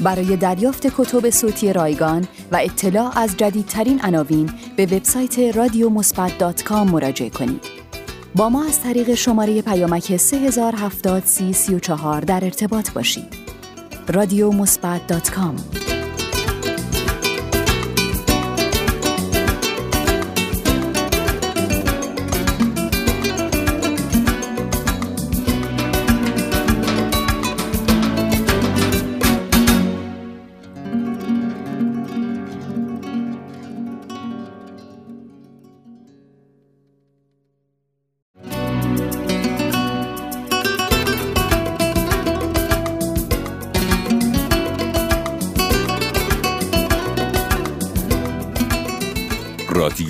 برای 0.00 0.36
دریافت 0.36 0.86
کتب 0.86 1.30
صوتی 1.30 1.72
رایگان 1.72 2.28
و 2.52 2.56
اطلاع 2.56 3.18
از 3.18 3.36
جدیدترین 3.36 4.00
عناوین 4.04 4.50
به 4.76 4.86
وبسایت 4.86 5.38
رادیومثبت.com 5.38 6.72
مراجعه 6.72 7.30
کنید. 7.30 7.64
با 8.34 8.48
ما 8.48 8.64
از 8.64 8.80
طریق 8.80 9.14
شماره 9.14 9.62
پیامک 9.62 10.16
3070 10.16 11.24
در 12.26 12.44
ارتباط 12.44 12.90
باشید. 12.90 13.36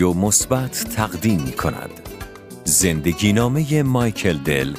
رادیو 0.03 0.21
مثبت 0.21 0.85
تقدیم 0.97 1.41
می 1.41 1.53
کند. 1.53 1.91
زندگی 2.65 3.33
نامه 3.33 3.83
مایکل 3.83 4.39
دل 4.39 4.75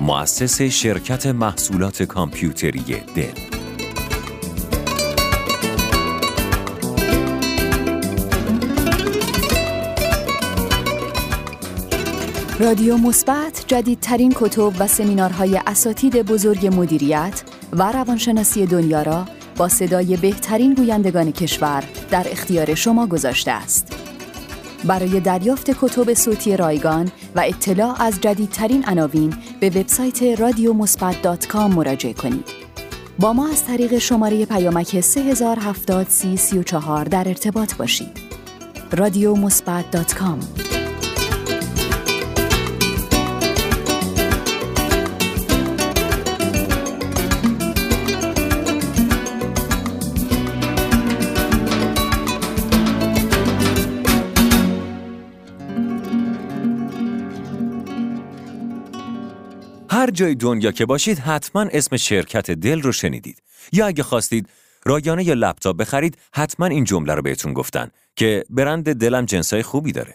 مؤسس 0.00 0.62
شرکت 0.62 1.26
محصولات 1.26 2.02
کامپیوتری 2.02 2.84
دل 3.14 3.32
رادیو 12.60 12.96
مثبت 12.96 13.64
جدیدترین 13.66 14.32
کتب 14.36 14.72
و 14.78 14.86
سمینارهای 14.86 15.60
اساتید 15.66 16.22
بزرگ 16.22 16.66
مدیریت 16.66 17.42
و 17.72 17.92
روانشناسی 17.92 18.66
دنیا 18.66 19.02
را 19.02 19.24
با 19.56 19.68
صدای 19.68 20.16
بهترین 20.16 20.74
گویندگان 20.74 21.32
کشور 21.32 21.84
در 22.10 22.26
اختیار 22.30 22.74
شما 22.74 23.06
گذاشته 23.06 23.50
است. 23.50 24.03
برای 24.84 25.20
دریافت 25.20 25.70
کتب 25.70 26.14
صوتی 26.14 26.56
رایگان 26.56 27.12
و 27.36 27.40
اطلاع 27.46 28.02
از 28.02 28.20
جدیدترین 28.20 28.84
عناوین 28.84 29.34
به 29.60 29.70
وبسایت 29.70 30.22
رادیومثبت.com 30.22 31.54
مراجعه 31.54 32.12
کنید. 32.12 32.48
با 33.18 33.32
ما 33.32 33.48
از 33.48 33.64
طریق 33.64 33.98
شماره 33.98 34.46
پیامک 34.46 35.00
3070 35.00 36.06
در 37.04 37.28
ارتباط 37.28 37.74
باشید. 37.74 38.18
رادیو 38.92 39.34
هر 60.04 60.10
جای 60.10 60.34
دنیا 60.34 60.72
که 60.72 60.86
باشید 60.86 61.18
حتما 61.18 61.66
اسم 61.72 61.96
شرکت 61.96 62.50
دل 62.50 62.82
رو 62.82 62.92
شنیدید. 62.92 63.42
یا 63.72 63.86
اگه 63.86 64.02
خواستید 64.02 64.48
رایانه 64.84 65.24
یا 65.24 65.34
لپتاپ 65.34 65.76
بخرید 65.76 66.18
حتما 66.34 66.66
این 66.66 66.84
جمله 66.84 67.14
رو 67.14 67.22
بهتون 67.22 67.52
گفتن 67.52 67.90
که 68.16 68.44
برند 68.50 68.92
دلم 68.92 69.24
جنسای 69.24 69.62
خوبی 69.62 69.92
داره. 69.92 70.14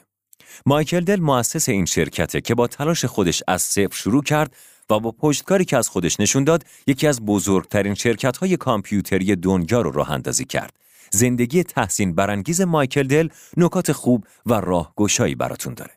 مایکل 0.65 0.99
دل 0.99 1.19
مؤسس 1.19 1.69
این 1.69 1.85
شرکته 1.85 2.41
که 2.41 2.55
با 2.55 2.67
تلاش 2.67 3.05
خودش 3.05 3.43
از 3.47 3.61
صفر 3.61 3.95
شروع 3.95 4.23
کرد 4.23 4.55
و 4.89 4.99
با 4.99 5.11
پشتکاری 5.11 5.65
که 5.65 5.77
از 5.77 5.89
خودش 5.89 6.19
نشون 6.19 6.43
داد 6.43 6.65
یکی 6.87 7.07
از 7.07 7.25
بزرگترین 7.25 7.93
شرکت 7.93 8.37
های 8.37 8.57
کامپیوتری 8.57 9.35
دنیا 9.35 9.81
رو 9.81 9.91
راه 9.91 10.11
اندازی 10.11 10.45
کرد. 10.45 10.73
زندگی 11.11 11.63
تحسین 11.63 12.15
برانگیز 12.15 12.61
مایکل 12.61 13.07
دل 13.07 13.29
نکات 13.57 13.91
خوب 13.91 14.25
و 14.45 14.53
راهگشایی 14.53 15.35
براتون 15.35 15.73
داره. 15.73 15.91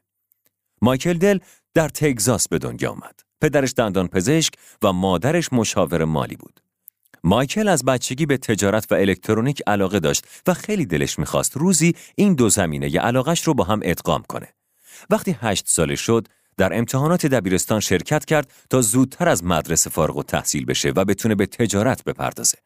مایکل 0.82 1.14
دل 1.14 1.38
در 1.74 1.88
تگزاس 1.88 2.48
به 2.48 2.58
دنیا 2.58 2.90
آمد. 2.90 3.31
پدرش 3.42 3.72
دندان 3.76 4.08
پزشک 4.08 4.54
و 4.82 4.92
مادرش 4.92 5.52
مشاور 5.52 6.04
مالی 6.04 6.36
بود. 6.36 6.60
مایکل 7.24 7.68
از 7.68 7.84
بچگی 7.84 8.26
به 8.26 8.36
تجارت 8.36 8.92
و 8.92 8.94
الکترونیک 8.94 9.62
علاقه 9.66 10.00
داشت 10.00 10.24
و 10.46 10.54
خیلی 10.54 10.86
دلش 10.86 11.18
می‌خواست 11.18 11.56
روزی 11.56 11.94
این 12.16 12.34
دو 12.34 12.48
زمینه 12.48 12.94
ی 12.94 12.98
علاقش 12.98 13.42
رو 13.42 13.54
با 13.54 13.64
هم 13.64 13.80
ادغام 13.82 14.22
کنه. 14.28 14.48
وقتی 15.10 15.36
هشت 15.40 15.64
ساله 15.68 15.96
شد، 15.96 16.28
در 16.56 16.78
امتحانات 16.78 17.26
دبیرستان 17.26 17.80
شرکت 17.80 18.24
کرد 18.24 18.52
تا 18.70 18.80
زودتر 18.80 19.28
از 19.28 19.44
مدرسه 19.44 19.90
فارغ 19.90 20.16
و 20.16 20.22
تحصیل 20.22 20.64
بشه 20.64 20.92
و 20.96 21.04
بتونه 21.04 21.34
به 21.34 21.46
تجارت 21.46 22.04
بپردازه. 22.04 22.58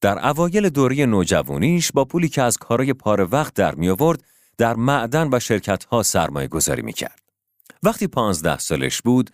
در 0.00 0.28
اوایل 0.28 0.68
دوره 0.68 1.06
نوجوانیش 1.06 1.92
با 1.92 2.04
پولی 2.04 2.28
که 2.28 2.42
از 2.42 2.56
کارای 2.56 2.92
پاره 2.92 3.24
وقت 3.24 3.54
در 3.54 3.74
می 3.74 3.88
آورد، 3.88 4.24
در 4.58 4.74
معدن 4.74 5.28
و 5.32 5.40
شرکت 5.40 5.84
ها 5.84 6.02
سرمایه 6.02 6.48
گذاری 6.48 6.82
می 6.82 6.92
کرد. 6.92 7.20
وقتی 7.82 8.06
پانزده 8.06 8.58
سالش 8.58 9.02
بود، 9.02 9.30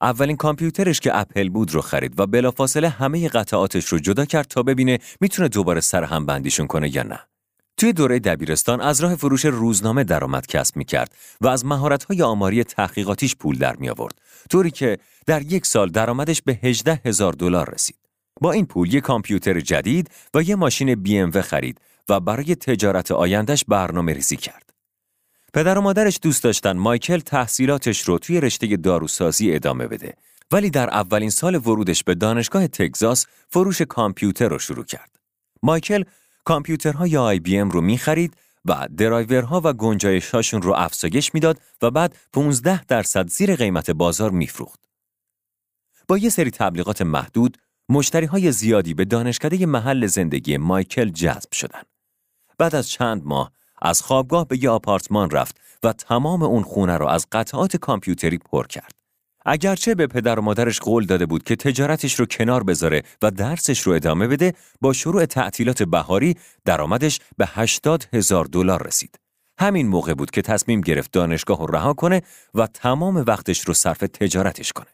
اولین 0.00 0.36
کامپیوترش 0.36 1.00
که 1.00 1.18
اپل 1.18 1.48
بود 1.48 1.74
رو 1.74 1.80
خرید 1.80 2.20
و 2.20 2.26
بلافاصله 2.26 2.88
همه 2.88 3.28
قطعاتش 3.28 3.86
رو 3.86 3.98
جدا 3.98 4.24
کرد 4.24 4.46
تا 4.46 4.62
ببینه 4.62 4.98
می‌تونه 5.20 5.48
دوباره 5.48 5.80
سر 5.80 6.04
هم 6.04 6.26
بندیشون 6.26 6.66
کنه 6.66 6.96
یا 6.96 7.02
نه. 7.02 7.20
توی 7.76 7.92
دوره 7.92 8.18
دبیرستان 8.18 8.80
از 8.80 9.00
راه 9.00 9.16
فروش 9.16 9.44
روزنامه 9.44 10.04
درآمد 10.04 10.46
کسب 10.46 10.76
می‌کرد 10.76 11.14
و 11.40 11.48
از 11.48 11.64
مهارت‌های 11.64 12.22
آماری 12.22 12.64
تحقیقاتیش 12.64 13.36
پول 13.36 13.58
در 13.58 13.76
می 13.76 13.88
آورد 13.88 14.18
طوری 14.50 14.70
که 14.70 14.98
در 15.26 15.42
یک 15.42 15.66
سال 15.66 15.90
درآمدش 15.90 16.42
به 16.42 16.58
18 16.62 17.00
هزار 17.04 17.32
دلار 17.32 17.70
رسید. 17.74 17.96
با 18.40 18.52
این 18.52 18.66
پول 18.66 18.94
یک 18.94 19.02
کامپیوتر 19.02 19.60
جدید 19.60 20.10
و 20.34 20.42
یه 20.42 20.56
ماشین 20.56 20.94
بی 20.94 21.30
خرید 21.40 21.80
و 22.08 22.20
برای 22.20 22.54
تجارت 22.54 23.12
آیندهش 23.12 23.64
برنامه 23.68 24.12
ریزی 24.12 24.36
کرد. 24.36 24.73
پدر 25.54 25.78
و 25.78 25.80
مادرش 25.80 26.18
دوست 26.22 26.44
داشتن 26.44 26.72
مایکل 26.76 27.18
تحصیلاتش 27.18 28.00
رو 28.00 28.18
توی 28.18 28.40
رشته 28.40 28.76
داروسازی 28.76 29.54
ادامه 29.54 29.86
بده 29.86 30.14
ولی 30.52 30.70
در 30.70 30.90
اولین 30.90 31.30
سال 31.30 31.54
ورودش 31.54 32.04
به 32.04 32.14
دانشگاه 32.14 32.68
تگزاس 32.68 33.26
فروش 33.48 33.82
کامپیوتر 33.82 34.48
رو 34.48 34.58
شروع 34.58 34.84
کرد. 34.84 35.18
مایکل 35.62 36.04
کامپیوترهای 36.44 37.16
آی 37.16 37.40
بی 37.40 37.58
ام 37.58 37.70
رو 37.70 37.80
می‌خرید 37.80 38.36
و 38.64 38.88
درایورها 38.96 39.60
و 39.64 39.72
گنجایشهاشون 39.72 40.62
رو 40.62 40.72
افزایش 40.72 41.34
می‌داد 41.34 41.60
و 41.82 41.90
بعد 41.90 42.16
15 42.32 42.84
درصد 42.84 43.28
زیر 43.28 43.56
قیمت 43.56 43.90
بازار 43.90 44.30
میفروخت. 44.30 44.80
با 46.08 46.18
یه 46.18 46.30
سری 46.30 46.50
تبلیغات 46.50 47.02
محدود، 47.02 47.58
مشتری 47.88 48.26
های 48.26 48.52
زیادی 48.52 48.94
به 48.94 49.04
دانشکده 49.04 49.66
محل 49.66 50.06
زندگی 50.06 50.56
مایکل 50.56 51.08
جذب 51.08 51.52
شدند. 51.52 51.86
بعد 52.58 52.74
از 52.74 52.88
چند 52.88 53.22
ماه 53.24 53.52
از 53.84 54.02
خوابگاه 54.02 54.48
به 54.48 54.64
یه 54.64 54.70
آپارتمان 54.70 55.30
رفت 55.30 55.56
و 55.82 55.92
تمام 55.92 56.42
اون 56.42 56.62
خونه 56.62 56.96
رو 56.96 57.06
از 57.06 57.26
قطعات 57.32 57.76
کامپیوتری 57.76 58.38
پر 58.38 58.66
کرد. 58.66 58.94
اگرچه 59.46 59.94
به 59.94 60.06
پدر 60.06 60.38
و 60.38 60.42
مادرش 60.42 60.80
قول 60.80 61.06
داده 61.06 61.26
بود 61.26 61.42
که 61.42 61.56
تجارتش 61.56 62.14
رو 62.14 62.26
کنار 62.26 62.62
بذاره 62.62 63.02
و 63.22 63.30
درسش 63.30 63.80
رو 63.80 63.92
ادامه 63.92 64.28
بده، 64.28 64.54
با 64.80 64.92
شروع 64.92 65.24
تعطیلات 65.26 65.82
بهاری 65.82 66.36
درآمدش 66.64 67.20
به 67.36 67.46
80 67.46 68.08
هزار 68.12 68.44
دلار 68.44 68.86
رسید. 68.86 69.18
همین 69.58 69.88
موقع 69.88 70.14
بود 70.14 70.30
که 70.30 70.42
تصمیم 70.42 70.80
گرفت 70.80 71.12
دانشگاه 71.12 71.58
رو 71.58 71.66
رها 71.66 71.92
کنه 71.92 72.22
و 72.54 72.66
تمام 72.66 73.16
وقتش 73.16 73.60
رو 73.60 73.74
صرف 73.74 73.98
تجارتش 73.98 74.72
کنه. 74.72 74.86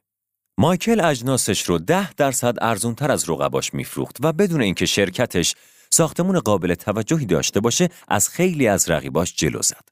مایکل 0.58 1.00
اجناسش 1.00 1.62
رو 1.62 1.78
ده 1.78 2.12
درصد 2.12 2.54
ارزونتر 2.60 3.10
از 3.10 3.30
رقباش 3.30 3.74
میفروخت 3.74 4.16
و 4.20 4.32
بدون 4.32 4.60
اینکه 4.60 4.86
شرکتش 4.86 5.54
ساختمون 5.90 6.40
قابل 6.40 6.74
توجهی 6.74 7.26
داشته 7.26 7.60
باشه 7.60 7.88
از 8.08 8.28
خیلی 8.28 8.68
از 8.68 8.90
رقیباش 8.90 9.34
جلو 9.36 9.62
زد. 9.62 9.88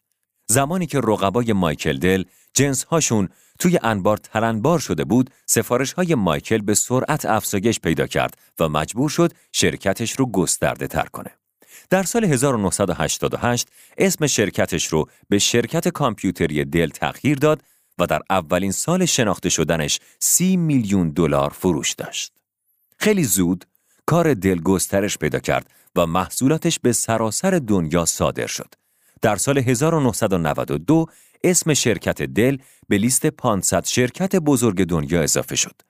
زمانی 0.46 0.86
که 0.86 1.00
رقبای 1.00 1.52
مایکل 1.52 1.98
دل 1.98 2.24
جنس 2.54 2.84
هاشون 2.84 3.28
توی 3.58 3.78
انبار 3.82 4.16
ترنبار 4.16 4.78
شده 4.78 5.04
بود، 5.04 5.30
سفارش 5.46 5.92
های 5.92 6.14
مایکل 6.14 6.58
به 6.58 6.74
سرعت 6.74 7.24
افزایش 7.24 7.80
پیدا 7.80 8.06
کرد 8.06 8.38
و 8.58 8.68
مجبور 8.68 9.10
شد 9.10 9.32
شرکتش 9.52 10.12
رو 10.12 10.26
گسترده 10.30 10.86
تر 10.86 11.06
کنه. 11.06 11.30
در 11.90 12.02
سال 12.02 12.24
1988 12.24 13.68
اسم 13.98 14.26
شرکتش 14.26 14.86
رو 14.86 15.08
به 15.28 15.38
شرکت 15.38 15.88
کامپیوتری 15.88 16.64
دل 16.64 16.88
تغییر 16.88 17.38
داد 17.38 17.62
و 17.98 18.06
در 18.06 18.20
اولین 18.30 18.72
سال 18.72 19.04
شناخته 19.04 19.48
شدنش 19.48 20.00
سی 20.18 20.56
میلیون 20.56 21.10
دلار 21.10 21.50
فروش 21.50 21.92
داشت. 21.92 22.32
خیلی 22.96 23.24
زود 23.24 23.64
کار 24.06 24.34
دل 24.34 24.60
گسترش 24.60 25.18
پیدا 25.18 25.38
کرد 25.38 25.70
و 25.96 26.06
محصولاتش 26.06 26.78
به 26.78 26.92
سراسر 26.92 27.60
دنیا 27.66 28.04
صادر 28.04 28.46
شد. 28.46 28.74
در 29.22 29.36
سال 29.36 29.58
1992 29.58 31.06
اسم 31.44 31.74
شرکت 31.74 32.22
دل 32.22 32.56
به 32.88 32.98
لیست 32.98 33.26
500 33.26 33.84
شرکت 33.84 34.36
بزرگ 34.36 34.84
دنیا 34.84 35.22
اضافه 35.22 35.56
شد. 35.56 35.82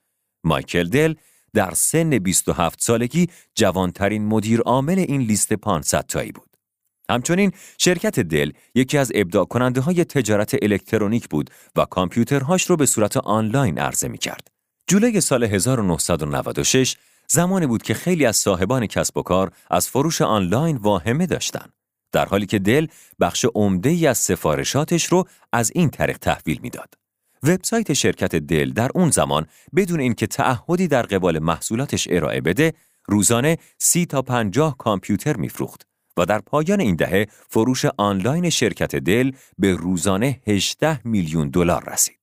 مایکل 0.44 0.88
دل 0.88 1.14
در 1.54 1.74
سن 1.74 2.18
27 2.18 2.80
سالگی 2.82 3.26
جوانترین 3.54 4.26
مدیر 4.26 4.60
عامل 4.60 4.98
این 4.98 5.20
لیست 5.20 5.52
500 5.52 6.06
تایی 6.06 6.32
بود. 6.32 6.48
همچنین 7.10 7.52
شرکت 7.78 8.20
دل 8.20 8.52
یکی 8.74 8.98
از 8.98 9.12
ابداع 9.14 9.44
کننده 9.44 9.80
های 9.80 10.04
تجارت 10.04 10.56
الکترونیک 10.62 11.28
بود 11.28 11.50
و 11.76 11.84
کامپیوترهاش 11.84 12.70
رو 12.70 12.76
به 12.76 12.86
صورت 12.86 13.16
آنلاین 13.16 13.78
عرضه 13.78 14.08
می 14.08 14.18
کرد. 14.18 14.48
جولای 14.86 15.20
سال 15.20 15.44
1996 15.44 16.96
زمانی 17.30 17.66
بود 17.66 17.82
که 17.82 17.94
خیلی 17.94 18.26
از 18.26 18.36
صاحبان 18.36 18.86
کسب 18.86 19.16
و 19.16 19.22
کار 19.22 19.52
از 19.70 19.88
فروش 19.88 20.22
آنلاین 20.22 20.76
واهمه 20.76 21.26
داشتند. 21.26 21.72
در 22.12 22.26
حالی 22.26 22.46
که 22.46 22.58
دل 22.58 22.86
بخش 23.20 23.46
عمده 23.54 23.88
ای 23.88 24.06
از 24.06 24.18
سفارشاتش 24.18 25.04
رو 25.04 25.24
از 25.52 25.72
این 25.74 25.90
طریق 25.90 26.18
تحویل 26.18 26.58
می‌داد. 26.62 26.94
وبسایت 27.42 27.92
شرکت 27.92 28.34
دل 28.34 28.70
در 28.70 28.90
اون 28.94 29.10
زمان 29.10 29.46
بدون 29.76 30.00
اینکه 30.00 30.26
تعهدی 30.26 30.88
در 30.88 31.02
قبال 31.02 31.38
محصولاتش 31.38 32.08
ارائه 32.10 32.40
بده، 32.40 32.72
روزانه 33.06 33.58
سی 33.78 34.06
تا 34.06 34.22
پنجاه 34.22 34.76
کامپیوتر 34.76 35.36
میفروخت 35.36 35.86
و 36.16 36.26
در 36.26 36.38
پایان 36.38 36.80
این 36.80 36.96
دهه 36.96 37.26
فروش 37.48 37.84
آنلاین 37.84 38.50
شرکت 38.50 38.96
دل 38.96 39.32
به 39.58 39.72
روزانه 39.72 40.40
18 40.46 41.00
میلیون 41.04 41.48
دلار 41.48 41.92
رسید. 41.92 42.17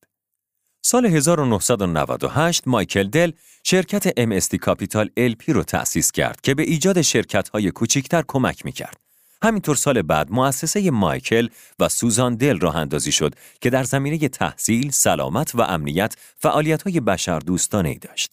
سال 0.87 1.05
1998 1.05 2.67
مایکل 2.67 3.03
دل 3.03 3.31
شرکت 3.63 4.09
MSD 4.09 4.55
کاپیتال 4.55 5.09
LP 5.19 5.43
رو 5.47 5.63
تأسیس 5.63 6.11
کرد 6.11 6.41
که 6.41 6.53
به 6.53 6.63
ایجاد 6.63 7.01
شرکت‌های 7.01 7.71
کوچکتر 7.71 8.23
کمک 8.27 8.65
می‌کرد. 8.65 8.97
همینطور 9.43 9.75
سال 9.75 10.01
بعد 10.01 10.31
مؤسسه 10.31 10.91
مایکل 10.91 11.47
و 11.79 11.89
سوزان 11.89 12.35
دل 12.35 12.59
راه 12.59 12.75
اندازی 12.75 13.11
شد 13.11 13.35
که 13.61 13.69
در 13.69 13.83
زمینه 13.83 14.29
تحصیل، 14.29 14.91
سلامت 14.91 15.55
و 15.55 15.61
امنیت 15.61 16.15
فعالیت‌های 16.37 16.99
بشر 16.99 17.39
دوستانه 17.39 17.89
ای 17.89 17.97
داشت. 17.97 18.31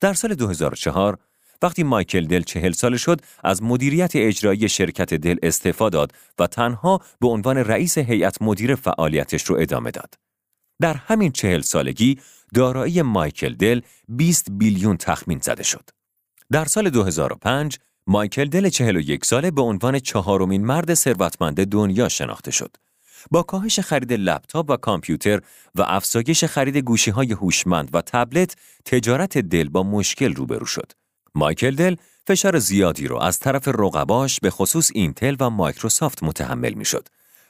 در 0.00 0.14
سال 0.14 0.34
2004 0.34 1.18
وقتی 1.62 1.82
مایکل 1.82 2.26
دل 2.26 2.42
چهل 2.42 2.72
سال 2.72 2.96
شد 2.96 3.20
از 3.44 3.62
مدیریت 3.62 4.12
اجرایی 4.14 4.68
شرکت 4.68 5.14
دل 5.14 5.36
استعفا 5.42 5.88
داد 5.88 6.12
و 6.38 6.46
تنها 6.46 7.00
به 7.20 7.28
عنوان 7.28 7.56
رئیس 7.56 7.98
هیئت 7.98 8.42
مدیر 8.42 8.74
فعالیتش 8.74 9.44
رو 9.44 9.56
ادامه 9.60 9.90
داد. 9.90 10.25
در 10.80 10.94
همین 10.94 11.32
چهل 11.32 11.60
سالگی 11.60 12.18
دارایی 12.54 13.02
مایکل 13.02 13.54
دل 13.54 13.80
20 14.08 14.46
بیلیون 14.50 14.96
تخمین 14.96 15.38
زده 15.42 15.62
شد. 15.62 15.90
در 16.52 16.64
سال 16.64 16.90
2005 16.90 17.78
مایکل 18.06 18.44
دل 18.44 18.68
41 18.68 19.24
ساله 19.24 19.50
به 19.50 19.62
عنوان 19.62 19.98
چهارمین 19.98 20.64
مرد 20.64 20.94
ثروتمند 20.94 21.66
دنیا 21.66 22.08
شناخته 22.08 22.50
شد. 22.50 22.76
با 23.30 23.42
کاهش 23.42 23.80
خرید 23.80 24.12
لپتاپ 24.12 24.70
و 24.70 24.76
کامپیوتر 24.76 25.40
و 25.74 25.82
افزایش 25.82 26.44
خرید 26.44 26.76
گوشی 26.76 27.10
های 27.10 27.32
هوشمند 27.32 27.90
و 27.92 28.02
تبلت، 28.02 28.56
تجارت 28.84 29.38
دل 29.38 29.68
با 29.68 29.82
مشکل 29.82 30.34
روبرو 30.34 30.66
شد. 30.66 30.92
مایکل 31.34 31.74
دل 31.74 31.96
فشار 32.26 32.58
زیادی 32.58 33.06
رو 33.06 33.16
از 33.16 33.38
طرف 33.38 33.68
رقباش 33.68 34.40
به 34.40 34.50
خصوص 34.50 34.90
اینتل 34.94 35.36
و 35.40 35.50
مایکروسافت 35.50 36.22
متحمل 36.22 36.74
می 36.74 36.84
شد. 36.84 37.08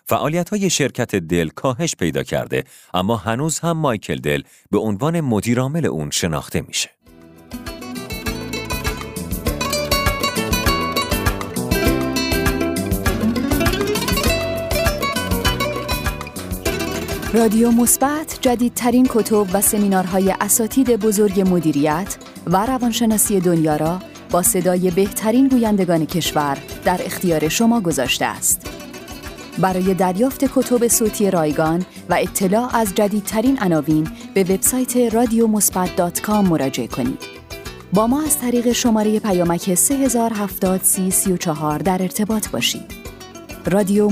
فعالیت 0.09 0.49
های 0.49 0.71
شرکت 0.71 1.15
دل 1.15 1.49
کاهش 1.49 1.97
پیدا 1.97 2.23
کرده 2.23 2.65
اما 2.95 3.17
هنوز 3.17 3.59
هم 3.59 3.73
مایکل 3.77 4.17
دل 4.17 4.43
به 4.71 4.79
عنوان 4.79 5.21
مدیرعامل 5.21 5.87
اون 5.87 6.11
شناخته 6.11 6.61
میشه. 6.61 6.91
رادیو 17.35 17.71
مثبت 17.71 18.39
جدیدترین 18.41 19.07
کتب 19.11 19.47
و 19.53 19.61
سمینارهای 19.61 20.35
اساتید 20.41 20.91
بزرگ 20.91 21.41
مدیریت 21.41 22.17
و 22.47 22.67
روانشناسی 22.67 23.41
دنیا 23.41 23.77
را 23.77 23.99
با 24.31 24.43
صدای 24.43 24.91
بهترین 24.91 25.49
گویندگان 25.49 26.07
کشور 26.07 26.59
در 26.85 27.01
اختیار 27.05 27.49
شما 27.49 27.81
گذاشته 27.81 28.25
است. 28.25 28.76
برای 29.59 29.95
دریافت 29.95 30.45
کتب 30.45 30.89
صوتی 30.89 31.31
رایگان 31.31 31.87
و 32.11 32.15
اطلاع 32.15 32.77
از 32.77 32.95
جدیدترین 32.95 33.59
عناوین 33.59 34.09
به 34.35 34.43
وبسایت 34.43 34.97
رادیو 34.97 35.47
مراجعه 36.43 36.87
کنید. 36.87 37.23
با 37.93 38.07
ما 38.07 38.23
از 38.23 38.39
طریق 38.39 38.73
شماره 38.73 39.21
پیامک 39.21 39.75
3070 39.75 40.83
در 41.79 42.03
ارتباط 42.03 42.49
باشید. 42.49 42.93
رادیو 43.67 44.09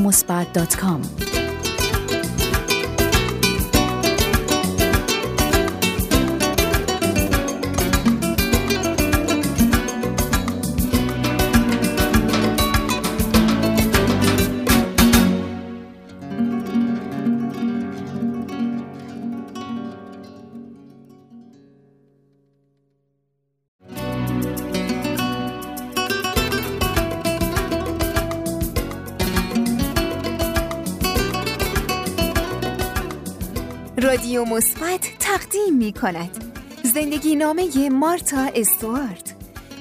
مثبت 34.44 35.08
تقدیم 35.18 35.76
می 35.76 35.92
کند 35.92 36.54
زندگی 36.82 37.36
نامه 37.36 37.88
مارتا 37.88 38.50
استوارت. 38.54 39.34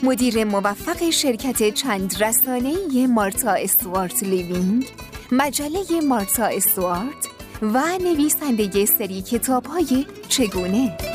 مدیر 0.03 0.43
موفق 0.43 1.09
شرکت 1.09 1.74
چند 1.74 2.24
رسانه‌ای 2.24 3.08
مارتا 3.08 3.51
استوارت 3.51 4.24
لیوینگ 4.24 4.85
مجله 5.32 6.01
مارتا 6.08 6.45
استوارت 6.45 7.27
و 7.61 7.82
نویسنده 8.03 8.85
سری 8.85 9.22
کتاب 9.22 9.66
های 9.66 10.06
چگونه؟ 10.30 11.12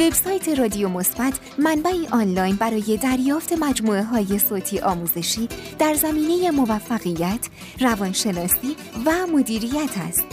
وبسایت 0.00 0.48
رادیو 0.48 0.88
مثبت 0.88 1.40
منبعی 1.58 2.06
آنلاین 2.06 2.56
برای 2.56 2.96
دریافت 3.02 3.52
مجموعه 3.52 4.02
های 4.02 4.38
صوتی 4.38 4.78
آموزشی 4.78 5.48
در 5.78 5.94
زمینه 5.94 6.50
موفقیت، 6.50 7.48
روانشناسی 7.80 8.76
و 9.06 9.26
مدیریت 9.26 9.90
است. 10.08 10.26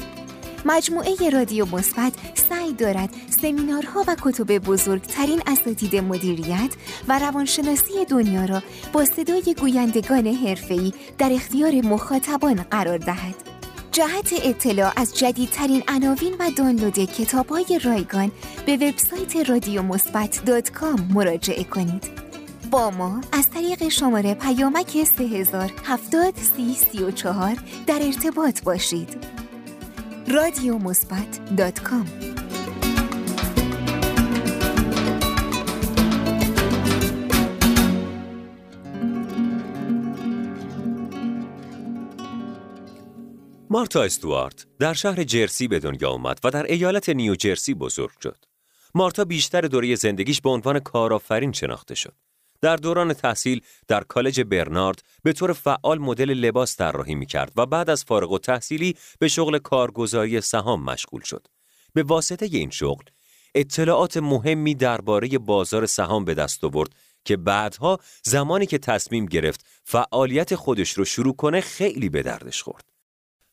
مجموعه 0.66 1.30
رادیو 1.34 1.66
مثبت 1.66 2.14
سعی 2.50 2.74
دارد 2.74 3.10
سمینارها 3.42 4.04
و 4.08 4.16
کتب 4.22 4.58
بزرگترین 4.58 5.42
اساتید 5.48 5.96
مدیریت 5.96 6.74
و 7.08 7.20
روانشناسی 7.20 8.06
دنیا 8.10 8.46
را 8.46 8.64
با 8.94 9.06
صدای 9.06 9.56
گویندگان 9.60 10.28
حرفه‌ای 10.28 10.94
در 11.18 11.34
اختیار 11.34 11.72
مخاطبان 11.72 12.56
قرار 12.56 12.98
دهد. 12.98 13.57
جهت 13.98 14.34
اطلاع 14.44 14.94
از 14.96 15.18
جدیدترین 15.18 15.84
عناوین 15.88 16.34
و 16.40 16.52
دانلود 16.52 17.00
کتاب 17.00 17.50
های 17.50 17.80
رایگان 17.84 18.32
به 18.66 18.76
وبسایت 18.76 19.50
رادیو 19.50 19.82
مثبت 19.82 20.42
مراجعه 21.14 21.64
کنید. 21.64 22.04
با 22.72 22.90
ما 22.90 23.22
از 23.32 23.50
طریق 23.50 23.88
شماره 23.90 24.34
پیامک 24.34 25.04
3070 25.04 26.34
در 27.88 28.00
ارتباط 28.02 28.64
باشید. 28.64 29.18
رادیو 30.28 30.78
مثبت 30.78 31.56
مارتا 43.70 44.04
استوارت 44.04 44.66
در 44.80 44.94
شهر 44.94 45.24
جرسی 45.24 45.68
به 45.68 45.80
دنیا 45.80 46.10
آمد 46.10 46.40
و 46.44 46.50
در 46.50 46.66
ایالت 46.66 47.10
نیو 47.10 47.36
جرسی 47.36 47.74
بزرگ 47.74 48.20
شد. 48.24 48.46
مارتا 48.96 49.26
بیشتر 49.26 49.62
دوره 49.62 49.96
زندگیش 49.96 50.42
به 50.42 50.50
عنوان 50.50 50.80
کارآفرین 50.80 51.52
شناخته 51.52 51.96
شد. 51.96 52.14
در 52.62 52.76
دوران 52.76 53.14
تحصیل 53.14 53.62
در 53.88 54.04
کالج 54.04 54.42
برنارد 54.42 55.02
به 55.24 55.34
طور 55.34 55.54
فعال 55.54 56.00
مدل 56.00 56.30
لباس 56.34 56.76
طراحی 56.76 57.16
می 57.16 57.26
کرد 57.26 57.52
و 57.56 57.66
بعد 57.66 57.90
از 57.90 58.04
فارغ 58.04 58.32
و 58.32 58.40
تحصیلی 58.40 58.96
به 59.20 59.28
شغل 59.28 59.58
کارگزاری 59.58 60.42
سهام 60.42 60.84
مشغول 60.84 61.22
شد. 61.22 61.48
به 61.94 62.04
واسطه 62.04 62.46
این 62.52 62.70
شغل 62.70 63.06
اطلاعات 63.56 64.18
مهمی 64.18 64.76
درباره 64.76 65.38
بازار 65.38 65.86
سهام 65.86 66.26
به 66.26 66.34
دست 66.34 66.64
آورد 66.64 66.90
که 67.26 67.38
بعدها 67.38 68.00
زمانی 68.24 68.66
که 68.66 68.78
تصمیم 68.78 69.26
گرفت 69.26 69.66
فعالیت 69.84 70.56
خودش 70.56 70.92
رو 70.92 71.06
شروع 71.06 71.36
کنه 71.36 71.62
خیلی 71.62 72.10
به 72.10 72.24
دردش 72.24 72.64
خورد. 72.64 72.97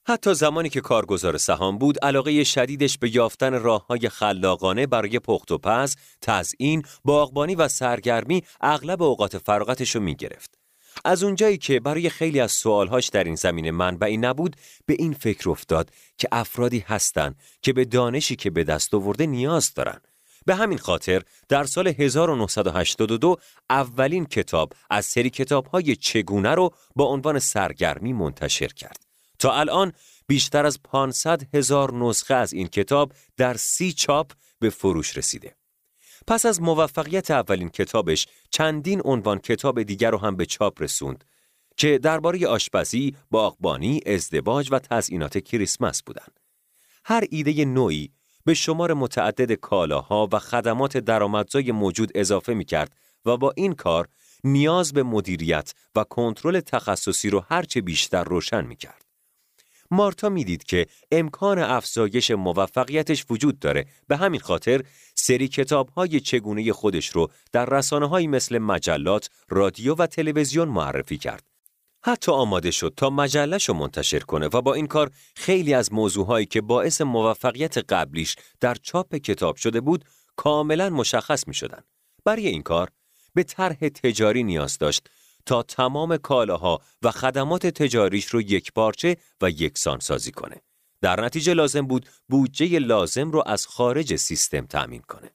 حتی 0.06 0.34
زمانی 0.34 0.68
که 0.68 0.80
کارگزار 0.80 1.36
سهام 1.36 1.78
بود 1.78 1.98
علاقه 1.98 2.44
شدیدش 2.44 2.98
به 2.98 3.14
یافتن 3.14 3.62
راه 3.62 3.86
های 3.86 4.08
خلاقانه 4.08 4.86
برای 4.86 5.18
پخت 5.18 5.52
و 5.52 5.58
پز، 5.58 5.96
تزئین، 6.20 6.82
باغبانی 7.04 7.54
و 7.54 7.68
سرگرمی 7.68 8.42
اغلب 8.60 9.02
اوقات 9.02 9.38
فراغتش 9.38 9.94
رو 9.94 10.00
می 10.00 10.14
گرفت. 10.14 10.58
از 11.04 11.22
اونجایی 11.22 11.58
که 11.58 11.80
برای 11.80 12.10
خیلی 12.10 12.40
از 12.40 12.52
سوالهاش 12.52 13.08
در 13.08 13.24
این 13.24 13.34
زمینه 13.34 13.70
منبعی 13.70 14.16
نبود 14.16 14.56
به 14.86 14.96
این 14.98 15.12
فکر 15.12 15.50
افتاد 15.50 15.90
که 16.18 16.28
افرادی 16.32 16.78
هستند 16.78 17.36
که 17.62 17.72
به 17.72 17.84
دانشی 17.84 18.36
که 18.36 18.50
به 18.50 18.64
دست 18.64 18.94
آورده 18.94 19.26
نیاز 19.26 19.74
دارن 19.74 20.00
به 20.46 20.54
همین 20.54 20.78
خاطر 20.78 21.22
در 21.48 21.64
سال 21.64 21.88
1982 21.88 23.36
اولین 23.70 24.26
کتاب 24.26 24.72
از 24.90 25.04
سری 25.04 25.30
کتاب 25.30 25.66
های 25.66 25.96
چگونه 25.96 26.54
رو 26.54 26.70
با 26.96 27.04
عنوان 27.04 27.38
سرگرمی 27.38 28.12
منتشر 28.12 28.68
کرد 28.68 29.13
تا 29.38 29.52
الان 29.52 29.92
بیشتر 30.26 30.66
از 30.66 30.82
500 30.82 31.54
هزار 31.54 31.94
نسخه 31.94 32.34
از 32.34 32.52
این 32.52 32.68
کتاب 32.68 33.12
در 33.36 33.56
سی 33.56 33.92
چاپ 33.92 34.32
به 34.58 34.70
فروش 34.70 35.16
رسیده. 35.16 35.56
پس 36.26 36.46
از 36.46 36.62
موفقیت 36.62 37.30
اولین 37.30 37.68
کتابش 37.68 38.26
چندین 38.50 39.00
عنوان 39.04 39.38
کتاب 39.38 39.82
دیگر 39.82 40.10
رو 40.10 40.18
هم 40.18 40.36
به 40.36 40.46
چاپ 40.46 40.82
رسوند 40.82 41.24
که 41.76 41.98
درباره 41.98 42.46
آشپزی، 42.46 43.16
باغبانی، 43.30 44.00
ازدواج 44.06 44.68
و 44.72 44.78
تزئینات 44.78 45.38
کریسمس 45.38 46.02
بودند. 46.02 46.40
هر 47.04 47.24
ایده 47.30 47.64
نوعی 47.64 48.12
به 48.44 48.54
شمار 48.54 48.94
متعدد 48.94 49.52
کالاها 49.52 50.28
و 50.32 50.38
خدمات 50.38 50.96
درآمدزای 50.96 51.72
موجود 51.72 52.12
اضافه 52.14 52.54
می 52.54 52.64
کرد 52.64 52.96
و 53.24 53.36
با 53.36 53.52
این 53.56 53.74
کار 53.74 54.08
نیاز 54.44 54.92
به 54.92 55.02
مدیریت 55.02 55.74
و 55.94 56.04
کنترل 56.04 56.60
تخصصی 56.60 57.30
رو 57.30 57.44
هرچه 57.50 57.80
بیشتر 57.80 58.24
روشن 58.24 58.66
می 58.66 58.76
کرد. 58.76 59.03
مارتا 59.90 60.28
می‌دید 60.28 60.64
که 60.64 60.86
امکان 61.10 61.58
افزایش 61.58 62.30
موفقیتش 62.30 63.24
وجود 63.30 63.58
داره 63.58 63.86
به 64.08 64.16
همین 64.16 64.40
خاطر 64.40 64.80
سری 65.14 65.48
کتاب 65.48 65.88
های 65.88 66.20
چگونه 66.20 66.72
خودش 66.72 67.08
رو 67.08 67.30
در 67.52 67.66
رسانه 67.66 68.08
های 68.08 68.26
مثل 68.26 68.58
مجلات، 68.58 69.30
رادیو 69.48 69.94
و 69.94 70.06
تلویزیون 70.06 70.68
معرفی 70.68 71.18
کرد. 71.18 71.44
حتی 72.04 72.32
آماده 72.32 72.70
شد 72.70 72.94
تا 72.96 73.10
مجلش 73.10 73.68
رو 73.68 73.74
منتشر 73.74 74.18
کنه 74.18 74.46
و 74.46 74.62
با 74.62 74.74
این 74.74 74.86
کار 74.86 75.10
خیلی 75.36 75.74
از 75.74 75.92
موضوعهایی 75.92 76.46
که 76.46 76.60
باعث 76.60 77.00
موفقیت 77.00 77.78
قبلیش 77.78 78.36
در 78.60 78.74
چاپ 78.74 79.16
کتاب 79.16 79.56
شده 79.56 79.80
بود 79.80 80.04
کاملا 80.36 80.90
مشخص 80.90 81.48
می 81.48 81.54
شدن. 81.54 81.82
برای 82.24 82.48
این 82.48 82.62
کار 82.62 82.88
به 83.34 83.42
طرح 83.42 83.76
تجاری 83.88 84.42
نیاز 84.42 84.78
داشت 84.78 85.10
تا 85.46 85.62
تمام 85.62 86.16
کالاها 86.16 86.80
و 87.02 87.10
خدمات 87.10 87.66
تجاریش 87.66 88.26
رو 88.26 88.40
یک 88.40 88.72
پارچه 88.72 89.16
و 89.42 89.50
یکسان 89.50 89.98
سازی 89.98 90.32
کنه. 90.32 90.62
در 91.00 91.24
نتیجه 91.24 91.54
لازم 91.54 91.86
بود 91.86 92.08
بودجه 92.28 92.78
لازم 92.78 93.30
رو 93.30 93.42
از 93.46 93.66
خارج 93.66 94.16
سیستم 94.16 94.66
تأمین 94.66 95.02
کنه. 95.02 95.30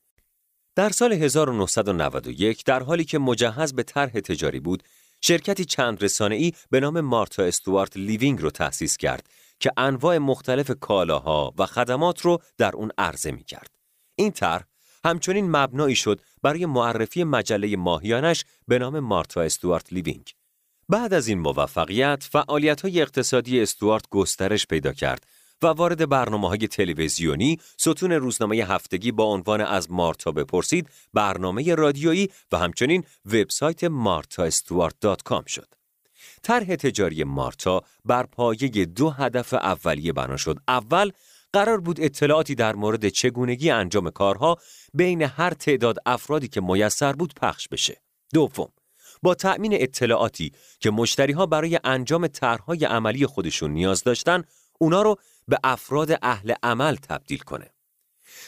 در 0.75 0.89
سال 0.89 1.13
1991 1.13 2.63
در 2.63 2.83
حالی 2.83 3.05
که 3.05 3.19
مجهز 3.19 3.73
به 3.73 3.83
طرح 3.83 4.11
تجاری 4.11 4.59
بود، 4.59 4.83
شرکتی 5.21 5.65
چند 5.65 6.03
رسانه‌ای 6.03 6.53
به 6.69 6.79
نام 6.79 7.01
مارتا 7.01 7.43
استوارت 7.43 7.97
لیوینگ 7.97 8.41
رو 8.41 8.51
تأسیس 8.51 8.97
کرد 8.97 9.29
که 9.59 9.71
انواع 9.77 10.17
مختلف 10.17 10.71
کالاها 10.79 11.53
و 11.57 11.65
خدمات 11.65 12.21
رو 12.21 12.41
در 12.57 12.75
اون 12.75 12.91
عرضه 12.97 13.31
می 13.31 13.43
کرد. 13.43 13.75
این 14.15 14.31
طرح 14.31 14.63
همچنین 15.05 15.51
مبنایی 15.51 15.95
شد 15.95 16.21
برای 16.41 16.65
معرفی 16.65 17.23
مجله 17.23 17.75
ماهیانه‌ش 17.75 18.45
به 18.67 18.79
نام 18.79 18.99
مارتا 18.99 19.41
استوارت 19.41 19.93
لیوینگ. 19.93 20.33
بعد 20.89 21.13
از 21.13 21.27
این 21.27 21.39
موفقیت، 21.39 22.27
فعالیت 22.31 22.81
های 22.81 23.01
اقتصادی 23.01 23.61
استوارت 23.61 24.09
گسترش 24.09 24.67
پیدا 24.67 24.93
کرد 24.93 25.25
و 25.61 25.67
وارد 25.67 26.09
برنامه 26.09 26.47
های 26.47 26.67
تلویزیونی، 26.67 27.57
ستون 27.77 28.11
روزنامه 28.11 28.55
هفتگی 28.55 29.11
با 29.11 29.23
عنوان 29.23 29.61
از 29.61 29.91
مارتا 29.91 30.31
بپرسید، 30.31 30.89
برنامه 31.13 31.75
رادیویی 31.75 32.29
و 32.51 32.57
همچنین 32.57 33.03
وبسایت 33.25 33.85
martastuart.com 33.85 35.47
شد. 35.47 35.67
طرح 36.43 36.75
تجاری 36.75 37.23
مارتا 37.23 37.81
بر 38.05 38.23
پایه 38.23 38.85
دو 38.85 39.09
هدف 39.09 39.53
اولیه 39.53 40.13
بنا 40.13 40.37
شد. 40.37 40.59
اول 40.67 41.11
قرار 41.53 41.79
بود 41.79 42.01
اطلاعاتی 42.01 42.55
در 42.55 42.75
مورد 42.75 43.09
چگونگی 43.09 43.69
انجام 43.69 44.09
کارها 44.09 44.57
بین 44.93 45.21
هر 45.21 45.53
تعداد 45.53 45.97
افرادی 46.05 46.47
که 46.47 46.61
میسر 46.61 47.13
بود 47.13 47.33
پخش 47.33 47.67
بشه. 47.67 48.01
دوم، 48.33 48.71
با 49.23 49.35
تأمین 49.35 49.73
اطلاعاتی 49.73 50.51
که 50.79 50.91
مشتری 50.91 51.33
ها 51.33 51.45
برای 51.45 51.79
انجام 51.83 52.27
طرحهای 52.27 52.85
عملی 52.85 53.25
خودشون 53.25 53.71
نیاز 53.71 54.03
داشتن، 54.03 54.43
اونا 54.79 55.01
رو 55.01 55.15
به 55.47 55.59
افراد 55.63 56.19
اهل 56.21 56.53
عمل 56.63 56.95
تبدیل 56.95 57.39
کنه. 57.39 57.69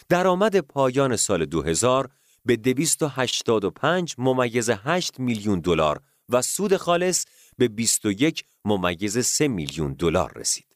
درآمد 0.09 0.59
پایان 0.59 1.15
سال 1.15 1.45
2000 1.45 2.09
به 2.45 2.55
285 2.55 4.15
ممیز 4.17 4.69
8 4.69 5.19
میلیون 5.19 5.59
دلار 5.59 6.01
و 6.29 6.41
سود 6.41 6.77
خالص 6.77 7.25
به 7.57 7.67
21 7.67 8.45
ممیز 8.65 9.17
3 9.17 9.47
میلیون 9.47 9.93
دلار 9.93 10.33
رسید. 10.35 10.70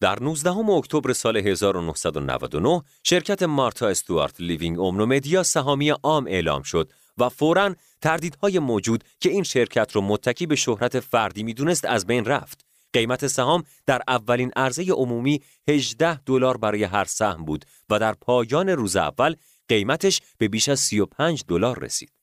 در 0.00 0.22
19 0.22 0.50
اکتبر 0.70 1.12
سال 1.12 1.36
1999 1.36 2.82
شرکت 3.02 3.42
مارتا 3.42 3.88
استوارت 3.88 4.40
لیوینگ 4.40 4.78
اومنی‌مدیا 4.78 5.42
سهامی 5.42 5.90
عام 5.90 6.26
اعلام 6.26 6.62
شد 6.62 6.92
و 7.18 7.28
فوراً 7.28 7.74
تردیدهای 8.02 8.58
موجود 8.58 9.04
که 9.20 9.30
این 9.30 9.42
شرکت 9.42 9.96
را 9.96 10.02
متکی 10.02 10.46
به 10.46 10.56
شهرت 10.56 11.00
فردی 11.00 11.42
می‌دونست 11.42 11.84
از 11.84 12.06
بین 12.06 12.24
رفت. 12.24 12.66
قیمت 12.92 13.26
سهام 13.26 13.64
در 13.86 14.02
اولین 14.08 14.50
عرضه 14.56 14.92
عمومی 14.92 15.42
18 15.68 16.20
دلار 16.20 16.56
برای 16.56 16.84
هر 16.84 17.04
سهم 17.04 17.44
بود 17.44 17.64
و 17.90 17.98
در 17.98 18.12
پایان 18.12 18.68
روز 18.68 18.96
اول 18.96 19.34
قیمتش 19.68 20.20
به 20.38 20.48
بیش 20.48 20.68
از 20.68 20.80
35 20.80 21.44
دلار 21.48 21.78
رسید. 21.78 22.15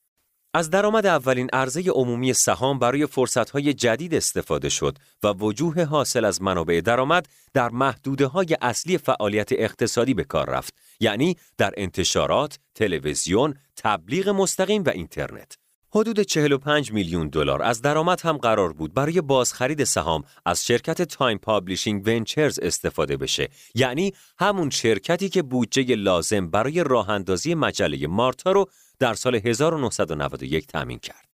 از 0.56 0.70
درآمد 0.70 1.06
اولین 1.06 1.50
عرضه 1.54 1.82
عمومی 1.92 2.34
سهام 2.34 2.80
برای 2.80 3.06
فرصتهای 3.06 3.74
جدید 3.74 4.16
استفاده 4.16 4.70
شد 4.70 4.98
و 5.24 5.28
وجوه 5.28 5.84
حاصل 5.84 6.26
از 6.26 6.42
منابع 6.42 6.82
درآمد 6.86 7.28
در 7.54 7.70
محدوده 7.70 8.28
های 8.28 8.58
اصلی 8.62 8.98
فعالیت 8.98 9.50
اقتصادی 9.52 10.14
به 10.14 10.24
کار 10.24 10.50
رفت 10.50 10.74
یعنی 11.00 11.38
در 11.58 11.74
انتشارات، 11.78 12.60
تلویزیون، 12.76 13.54
تبلیغ 13.76 14.30
مستقیم 14.30 14.84
و 14.84 14.90
اینترنت. 14.90 15.58
حدود 15.96 16.20
45 16.20 16.92
میلیون 16.92 17.28
دلار 17.28 17.64
از 17.64 17.82
درآمد 17.82 18.22
هم 18.22 18.38
قرار 18.38 18.74
بود 18.74 18.94
برای 18.94 19.22
بازخرید 19.22 19.84
سهام 19.84 20.24
از 20.46 20.66
شرکت 20.66 21.02
تایم 21.02 21.38
پابلیشینگ 21.38 22.08
ونچرز 22.08 22.60
استفاده 22.60 23.18
بشه 23.18 23.50
یعنی 23.76 24.14
همون 24.40 24.70
شرکتی 24.70 25.30
که 25.30 25.42
بودجه 25.42 25.96
لازم 25.96 26.50
برای 26.50 26.84
راه 26.84 27.10
اندازی 27.10 27.56
مجله 27.56 28.08
مارتا 28.08 28.52
رو 28.52 28.70
در 29.00 29.14
سال 29.14 29.36
1991 29.36 30.68
تأمین 30.68 31.00
کرد. 31.00 31.34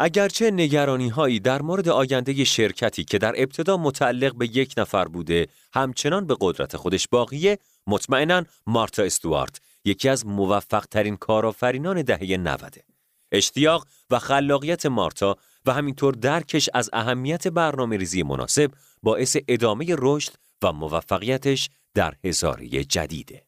اگرچه 0.00 0.50
نگرانی 0.50 1.08
هایی 1.08 1.40
در 1.40 1.62
مورد 1.62 1.88
آینده 1.88 2.44
شرکتی 2.44 3.04
که 3.04 3.18
در 3.18 3.34
ابتدا 3.36 3.76
متعلق 3.76 4.34
به 4.34 4.56
یک 4.56 4.74
نفر 4.76 5.04
بوده 5.04 5.46
همچنان 5.72 6.26
به 6.26 6.36
قدرت 6.40 6.76
خودش 6.76 7.08
باقیه 7.08 7.58
مطمئنا 7.86 8.44
مارتا 8.66 9.02
استوارت 9.02 9.60
یکی 9.84 10.08
از 10.08 10.26
موفق 10.26 10.86
ترین 10.86 11.16
کارآفرینان 11.16 12.02
دهه 12.02 12.36
90 12.36 12.76
اشتیاق 13.32 13.86
و 14.10 14.18
خلاقیت 14.18 14.86
مارتا 14.86 15.36
و 15.66 15.72
همینطور 15.72 16.14
درکش 16.14 16.70
از 16.74 16.90
اهمیت 16.92 17.48
برنامه 17.48 17.96
ریزی 17.96 18.22
مناسب 18.22 18.70
باعث 19.02 19.36
ادامه 19.48 19.86
رشد 19.98 20.32
و 20.62 20.72
موفقیتش 20.72 21.70
در 21.94 22.14
هزاره 22.24 22.84
جدیده. 22.84 23.47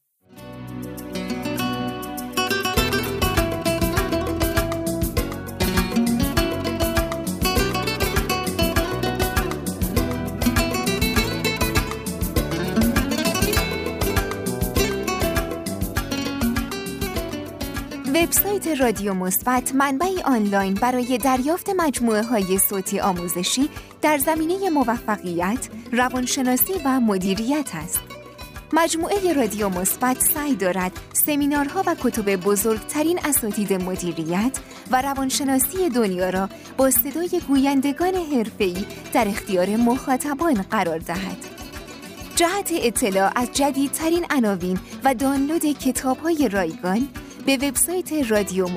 وبسایت 18.22 18.80
رادیو 18.80 19.14
مثبت 19.14 19.74
منبعی 19.74 20.22
آنلاین 20.22 20.74
برای 20.74 21.18
دریافت 21.18 21.70
مجموعه 21.76 22.22
های 22.22 22.58
صوتی 22.58 23.00
آموزشی 23.00 23.68
در 24.02 24.18
زمینه 24.18 24.70
موفقیت، 24.70 25.68
روانشناسی 25.92 26.72
و 26.84 27.00
مدیریت 27.00 27.74
است. 27.74 28.00
مجموعه 28.72 29.32
رادیو 29.32 29.68
مثبت 29.68 30.22
سعی 30.34 30.54
دارد 30.54 30.92
سمینارها 31.12 31.82
و 31.86 31.96
کتب 32.00 32.36
بزرگترین 32.36 33.18
اساتید 33.24 33.72
مدیریت 33.72 34.58
و 34.90 35.02
روانشناسی 35.02 35.88
دنیا 35.88 36.30
را 36.30 36.48
با 36.76 36.90
صدای 36.90 37.40
گویندگان 37.48 38.14
حرفه‌ای 38.14 38.84
در 39.12 39.28
اختیار 39.28 39.76
مخاطبان 39.76 40.54
قرار 40.54 40.98
دهد. 40.98 41.36
جهت 42.36 42.70
اطلاع 42.72 43.32
از 43.36 43.48
جدیدترین 43.52 44.26
عناوین 44.30 44.78
و 45.04 45.14
دانلود 45.14 45.64
کتاب‌های 45.64 46.48
رایگان 46.48 47.08
به 47.46 47.56
وبسایت 47.56 48.30
رادیو 48.30 48.68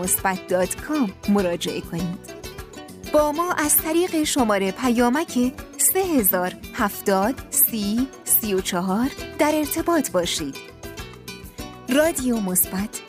مراجعه 1.30 1.82
کنید. 1.82 2.34
با 3.14 3.32
ما 3.32 3.54
از 3.54 3.78
طریق 3.78 4.24
شماره 4.24 4.72
پیامک 4.72 5.54
3070 5.78 7.36
سی 7.50 8.08
34 8.24 9.10
در 9.40 9.52
ارتباط 9.56 10.12
باشید. 10.12 10.56
رادیو 11.90 12.40
مثبت 12.40 13.02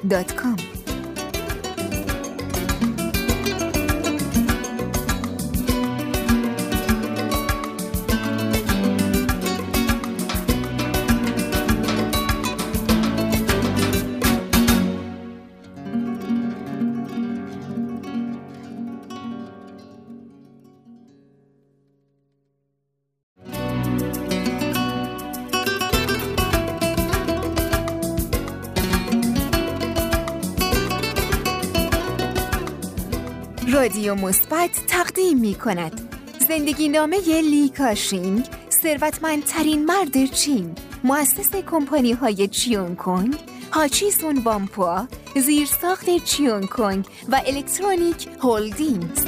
رادیو 34.08 34.26
مثبت 34.26 34.86
تقدیم 34.86 35.38
می 35.38 35.54
کند 35.54 36.00
زندگی 36.48 36.88
نامه 36.88 37.16
لی 37.26 37.68
کاشینگ 37.68 38.44
ثروتمندترین 38.82 39.84
مرد 39.84 40.24
چین. 40.24 40.74
مؤسس 41.04 41.56
کمپانی 41.56 42.12
های 42.12 42.48
چیون 42.48 42.96
کنگ 42.96 43.34
هاچی 43.72 44.10
سون 44.10 44.38
وامپوا 44.38 45.06
زیرساخت 45.36 46.24
چیون 46.24 46.66
کنگ 46.66 47.06
و 47.28 47.40
الکترونیک 47.46 48.28
هولدینگز. 48.42 49.26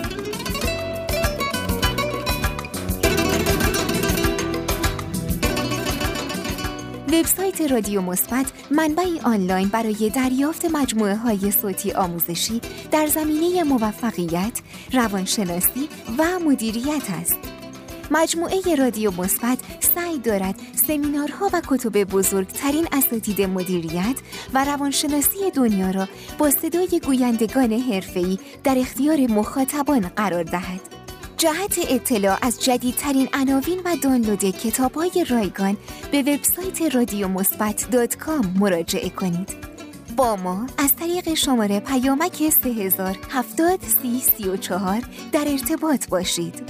وبسایت 7.12 7.60
رادیو 7.60 8.00
مثبت 8.00 8.46
منبعی 8.70 9.20
آنلاین 9.20 9.68
برای 9.68 10.10
دریافت 10.14 10.64
مجموعه 10.64 11.16
های 11.16 11.50
صوتی 11.50 11.92
آموزشی 11.92 12.60
در 12.90 13.06
زمینه 13.06 13.64
موفقیت، 13.64 14.60
روانشناسی 14.92 15.88
و 16.18 16.38
مدیریت 16.38 17.10
است. 17.10 17.36
مجموعه 18.10 18.74
رادیو 18.74 19.10
مثبت 19.10 19.58
سعی 19.94 20.18
دارد 20.18 20.54
سمینارها 20.86 21.50
و 21.52 21.62
کتب 21.68 22.04
بزرگترین 22.04 22.88
اساتید 22.92 23.42
مدیریت 23.42 24.16
و 24.54 24.64
روانشناسی 24.64 25.50
دنیا 25.54 25.90
را 25.90 26.08
با 26.38 26.50
صدای 26.50 27.00
گویندگان 27.06 27.72
حرفه‌ای 27.72 28.38
در 28.64 28.78
اختیار 28.78 29.20
مخاطبان 29.20 30.00
قرار 30.16 30.42
دهد. 30.42 30.95
جهت 31.36 31.78
اطلاع 31.88 32.38
از 32.42 32.64
جدیدترین 32.64 33.28
عناوین 33.32 33.80
و 33.84 33.96
دانلود 33.96 34.44
کتاب 34.44 34.94
های 34.94 35.26
رایگان 35.30 35.76
به 36.12 36.22
وبسایت 36.22 36.94
رادیو 36.94 37.28
مثبت 37.28 37.86
مراجعه 38.60 39.08
کنید. 39.08 39.52
با 40.16 40.36
ما 40.36 40.66
از 40.78 40.96
طریق 40.96 41.34
شماره 41.34 41.80
پیامک 41.80 42.50
3070 42.62 43.80
در 45.32 45.48
ارتباط 45.48 46.08
باشید. 46.08 46.62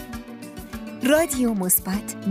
رادیو 1.03 1.55
مثبت 1.55 2.31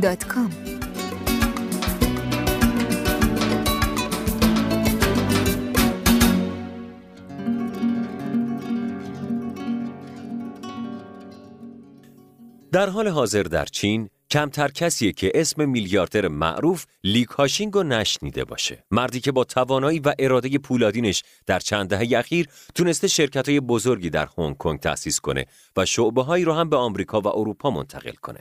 در 12.75 12.89
حال 12.89 13.07
حاضر 13.07 13.43
در 13.43 13.65
چین 13.65 14.09
کمتر 14.31 14.67
کسیه 14.67 15.11
که 15.11 15.31
اسم 15.35 15.69
میلیاردر 15.69 16.27
معروف 16.27 16.85
لی 17.03 17.25
کاشینگ 17.25 17.77
نشنیده 17.77 18.45
باشه 18.45 18.83
مردی 18.91 19.19
که 19.19 19.31
با 19.31 19.43
توانایی 19.43 19.99
و 19.99 20.13
اراده 20.19 20.57
پولادینش 20.57 21.23
در 21.45 21.59
چند 21.59 21.89
دهه 21.89 22.19
اخیر 22.19 22.47
تونسته 22.75 23.07
شرکت 23.07 23.49
های 23.49 23.59
بزرگی 23.59 24.09
در 24.09 24.29
هنگ 24.37 24.57
کنگ 24.57 24.79
تأسیس 24.79 25.19
کنه 25.19 25.45
و 25.77 25.85
شعبه 25.85 26.23
هایی 26.23 26.45
رو 26.45 26.53
هم 26.53 26.69
به 26.69 26.77
آمریکا 26.77 27.21
و 27.21 27.27
اروپا 27.27 27.69
منتقل 27.69 28.13
کنه 28.13 28.39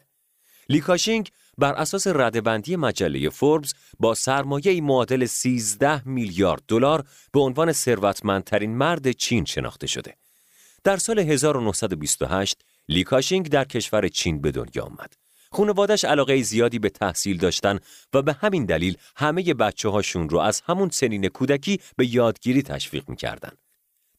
لیکاشینگ 0.69 1.31
بر 1.59 1.73
اساس 1.73 2.07
رده‌بندی 2.07 2.77
مجله 2.77 3.31
فوربس 3.31 3.75
با 4.01 4.15
سرمایه 4.15 4.81
معادل 4.81 5.27
13 5.27 6.09
میلیارد 6.09 6.63
دلار 6.69 7.05
به 7.33 7.41
عنوان 7.41 7.73
ثروتمندترین 7.73 8.77
مرد 8.77 9.13
چین 9.13 9.45
شناخته 9.45 9.87
شده. 9.87 10.17
در 10.85 10.97
سال 10.97 11.19
1928 11.19 12.65
لیکاشینگ 12.89 13.49
در 13.49 13.65
کشور 13.65 14.09
چین 14.09 14.41
به 14.41 14.51
دنیا 14.51 14.85
آمد. 14.85 15.13
خانوادش 15.53 16.05
علاقه 16.05 16.43
زیادی 16.43 16.79
به 16.79 16.91
تحصیل 16.91 17.39
داشتن 17.39 17.79
و 18.15 18.23
به 18.23 18.33
همین 18.33 18.65
دلیل 18.65 18.97
همه 19.17 19.55
بچه 19.55 19.89
هاشون 19.89 20.29
رو 20.29 20.39
از 20.39 20.63
همون 20.67 20.91
سنین 20.91 21.29
کودکی 21.29 21.81
به 21.97 22.15
یادگیری 22.15 22.63
تشویق 22.63 23.09
می‌کردن. 23.09 23.53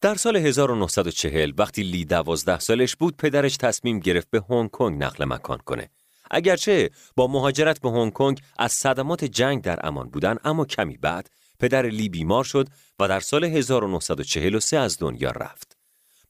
در 0.02 0.16
سال 0.16 0.36
1940 0.36 1.52
وقتی 1.58 1.84
لی 1.84 2.06
دوازده 2.06 2.60
سالش 2.60 2.96
بود 2.96 3.18
پدرش 3.18 3.58
تصمیم 3.58 4.00
گرفت 4.00 4.30
به 4.30 4.44
هنگ 4.50 4.72
کنگ 4.72 5.04
نقل 5.04 5.26
مکان 5.26 5.58
کنه. 5.58 5.90
اگرچه 6.32 6.90
با 7.16 7.28
مهاجرت 7.28 7.82
به 7.82 7.90
هنگ 7.90 8.14
کنگ 8.14 8.42
از 8.58 8.72
صدمات 8.72 9.26
جنگ 9.26 9.62
در 9.62 9.86
امان 9.88 10.10
بودن 10.10 10.38
اما 10.44 10.66
کمی 10.66 10.98
بعد 10.98 11.30
پدر 11.60 11.86
لی 11.86 12.10
بیمار 12.10 12.44
شد 12.44 12.68
و 13.00 13.08
در 13.08 13.20
سال 13.20 13.44
1943 13.44 14.78
از 14.78 14.98
دنیا 15.00 15.32
رفت. 15.32 15.78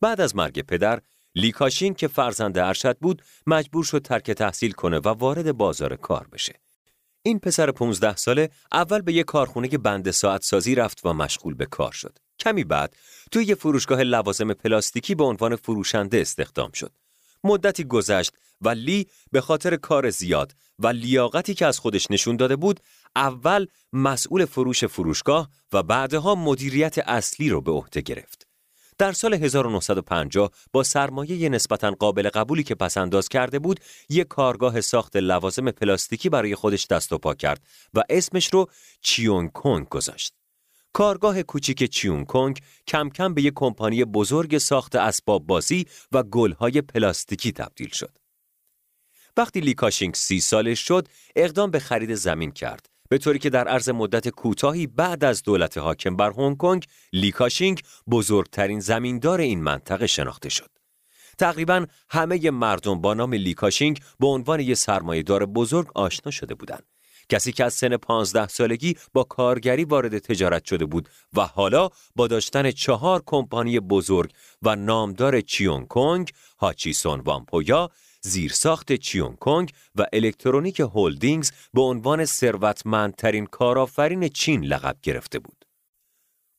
بعد 0.01 0.22
از 0.22 0.35
مرگ 0.35 0.59
پدر 0.59 1.01
لیکاشین 1.35 1.93
که 1.93 2.07
فرزند 2.07 2.57
ارشد 2.57 2.97
بود 2.97 3.22
مجبور 3.47 3.83
شد 3.83 4.01
ترک 4.01 4.31
تحصیل 4.31 4.72
کنه 4.72 4.99
و 4.99 5.07
وارد 5.07 5.57
بازار 5.57 5.95
کار 5.95 6.27
بشه. 6.31 6.59
این 7.23 7.39
پسر 7.39 7.72
15 7.72 8.15
ساله 8.15 8.49
اول 8.72 9.01
به 9.01 9.14
یک 9.14 9.25
کارخونه 9.25 9.67
بند 9.67 10.11
ساعت 10.11 10.43
سازی 10.43 10.75
رفت 10.75 11.05
و 11.05 11.14
مشغول 11.14 11.53
به 11.53 11.65
کار 11.65 11.91
شد. 11.91 12.17
کمی 12.39 12.64
بعد 12.64 12.95
توی 13.31 13.45
یه 13.45 13.55
فروشگاه 13.55 14.03
لوازم 14.03 14.53
پلاستیکی 14.53 15.15
به 15.15 15.23
عنوان 15.23 15.55
فروشنده 15.55 16.22
استخدام 16.22 16.72
شد. 16.72 16.91
مدتی 17.43 17.83
گذشت 17.83 18.33
و 18.61 18.69
لی 18.69 19.07
به 19.31 19.41
خاطر 19.41 19.75
کار 19.75 20.09
زیاد 20.09 20.55
و 20.80 20.88
لیاقتی 20.88 21.53
که 21.53 21.65
از 21.65 21.80
خودش 21.80 22.11
نشون 22.11 22.35
داده 22.35 22.55
بود 22.55 22.80
اول 23.15 23.67
مسئول 23.93 24.45
فروش 24.45 24.83
فروشگاه 24.83 25.49
و 25.73 25.83
بعدها 25.83 26.35
مدیریت 26.35 26.97
اصلی 26.97 27.49
رو 27.49 27.61
به 27.61 27.72
عهده 27.72 28.01
گرفت. 28.01 28.44
در 28.98 29.11
سال 29.11 29.33
1950 29.33 30.51
با 30.74 30.83
سرمایه 30.83 31.49
نسبتا 31.49 31.91
قابل 31.91 32.30
قبولی 32.30 32.64
که 32.64 32.75
پسنداز 32.75 33.30
کرده 33.30 33.59
بود 33.59 33.80
یک 34.09 34.27
کارگاه 34.27 34.82
ساخت 34.82 35.15
لوازم 35.15 35.72
پلاستیکی 35.72 36.30
برای 36.30 36.56
خودش 36.56 36.88
دست 36.88 37.14
و 37.14 37.17
پا 37.17 37.33
کرد 37.33 37.64
و 37.93 38.03
اسمش 38.09 38.53
رو 38.53 38.67
چیون 39.01 39.49
کونگ 39.49 39.90
گذاشت. 39.90 40.33
کارگاه 40.93 41.43
کوچیک 41.43 41.83
چیون 41.83 42.25
کنگ 42.25 42.59
کم 42.88 43.09
کم 43.09 43.33
به 43.33 43.41
یک 43.41 43.53
کمپانی 43.56 44.06
بزرگ 44.06 44.57
ساخت 44.57 44.95
اسباب 44.95 45.45
بازی 45.45 45.85
و 46.11 46.24
گلهای 46.24 46.82
پلاستیکی 46.82 47.51
تبدیل 47.51 47.90
شد. 47.90 48.17
وقتی 49.38 49.59
لیکاشینگ 49.59 50.15
سی 50.15 50.40
سالش 50.40 50.88
شد، 50.88 51.07
اقدام 51.35 51.72
به 51.72 51.80
خرید 51.80 52.15
زمین 52.15 52.51
کرد. 52.51 52.94
به 53.09 53.17
طوری 53.17 53.40
که 53.40 53.50
در 53.50 53.67
عرض 53.67 53.90
مدت 53.90 54.30
کوتاهی 54.30 54.88
بعد 54.88 55.24
از 55.24 55.43
دولت 55.43 55.77
حاکم 55.77 56.16
بر 56.16 56.32
هنگ 56.32 56.58
کنگ، 56.58 56.85
لیکاشینگ 57.14 57.82
بزرگترین 58.11 58.80
زمیندار 58.80 59.40
این 59.40 59.64
منطقه 59.64 60.08
شناخته 60.08 60.50
شد. 60.50 60.69
تقریبا 61.38 61.85
همه 62.09 62.51
مردم 62.51 63.01
با 63.01 63.14
نام 63.14 63.34
لیکاشینگ 63.34 64.00
به 64.19 64.27
عنوان 64.27 64.59
یک 64.59 64.74
سرمایهدار 64.74 65.45
بزرگ 65.45 65.88
آشنا 65.95 66.32
شده 66.32 66.56
بودند. 66.56 66.84
کسی 67.30 67.51
که 67.51 67.66
از 67.66 67.74
سن 67.74 67.98
15 67.98 68.48
سالگی 68.48 68.95
با 69.14 69.24
کارگری 69.24 69.84
وارد 69.84 70.17
تجارت 70.17 70.66
شده 70.66 70.85
بود 70.85 71.09
و 71.34 71.42
حالا 71.42 71.90
با 72.16 72.27
داشتن 72.27 72.72
چهار 72.72 73.24
کمپانی 73.25 73.80
بزرگ 73.80 74.32
و 74.61 74.75
نامدار 74.75 75.42
چیون 75.42 75.85
کنگ، 75.85 76.32
هاچیسون 76.58 77.19
وامپویا، 77.19 77.90
زیرساخت 78.27 78.93
چیون 78.93 79.35
کنگ 79.35 79.71
و 79.95 80.05
الکترونیک 80.13 80.79
هولدینگز 80.79 81.51
به 81.73 81.81
عنوان 81.81 82.25
ثروتمندترین 82.25 83.45
کارآفرین 83.45 84.27
چین 84.27 84.63
لقب 84.65 84.97
گرفته 85.03 85.39
بود. 85.39 85.65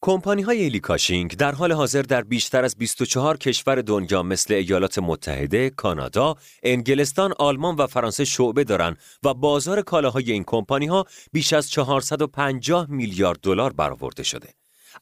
کمپانی 0.03 0.43
های 0.43 0.69
لیکاشینگ 0.69 1.37
در 1.37 1.53
حال 1.53 1.73
حاضر 1.73 2.03
در 2.03 2.23
بیشتر 2.23 2.65
از 2.65 2.77
24 2.77 3.37
کشور 3.37 3.83
دنیا 3.83 4.23
مثل 4.23 4.55
ایالات 4.55 4.99
متحده، 4.99 5.71
کانادا، 5.71 6.35
انگلستان، 6.63 7.35
آلمان 7.39 7.77
و 7.77 7.87
فرانسه 7.87 8.25
شعبه 8.25 8.65
دارند 8.65 8.99
و 9.23 9.35
بازار 9.35 9.83
کالاهای 9.83 10.33
این 10.33 10.45
کمپانی 10.45 10.87
ها 10.87 11.05
بیش 11.33 11.53
از 11.53 11.71
450 11.71 12.91
میلیارد 12.91 13.39
دلار 13.41 13.73
برآورده 13.73 14.23
شده. 14.23 14.49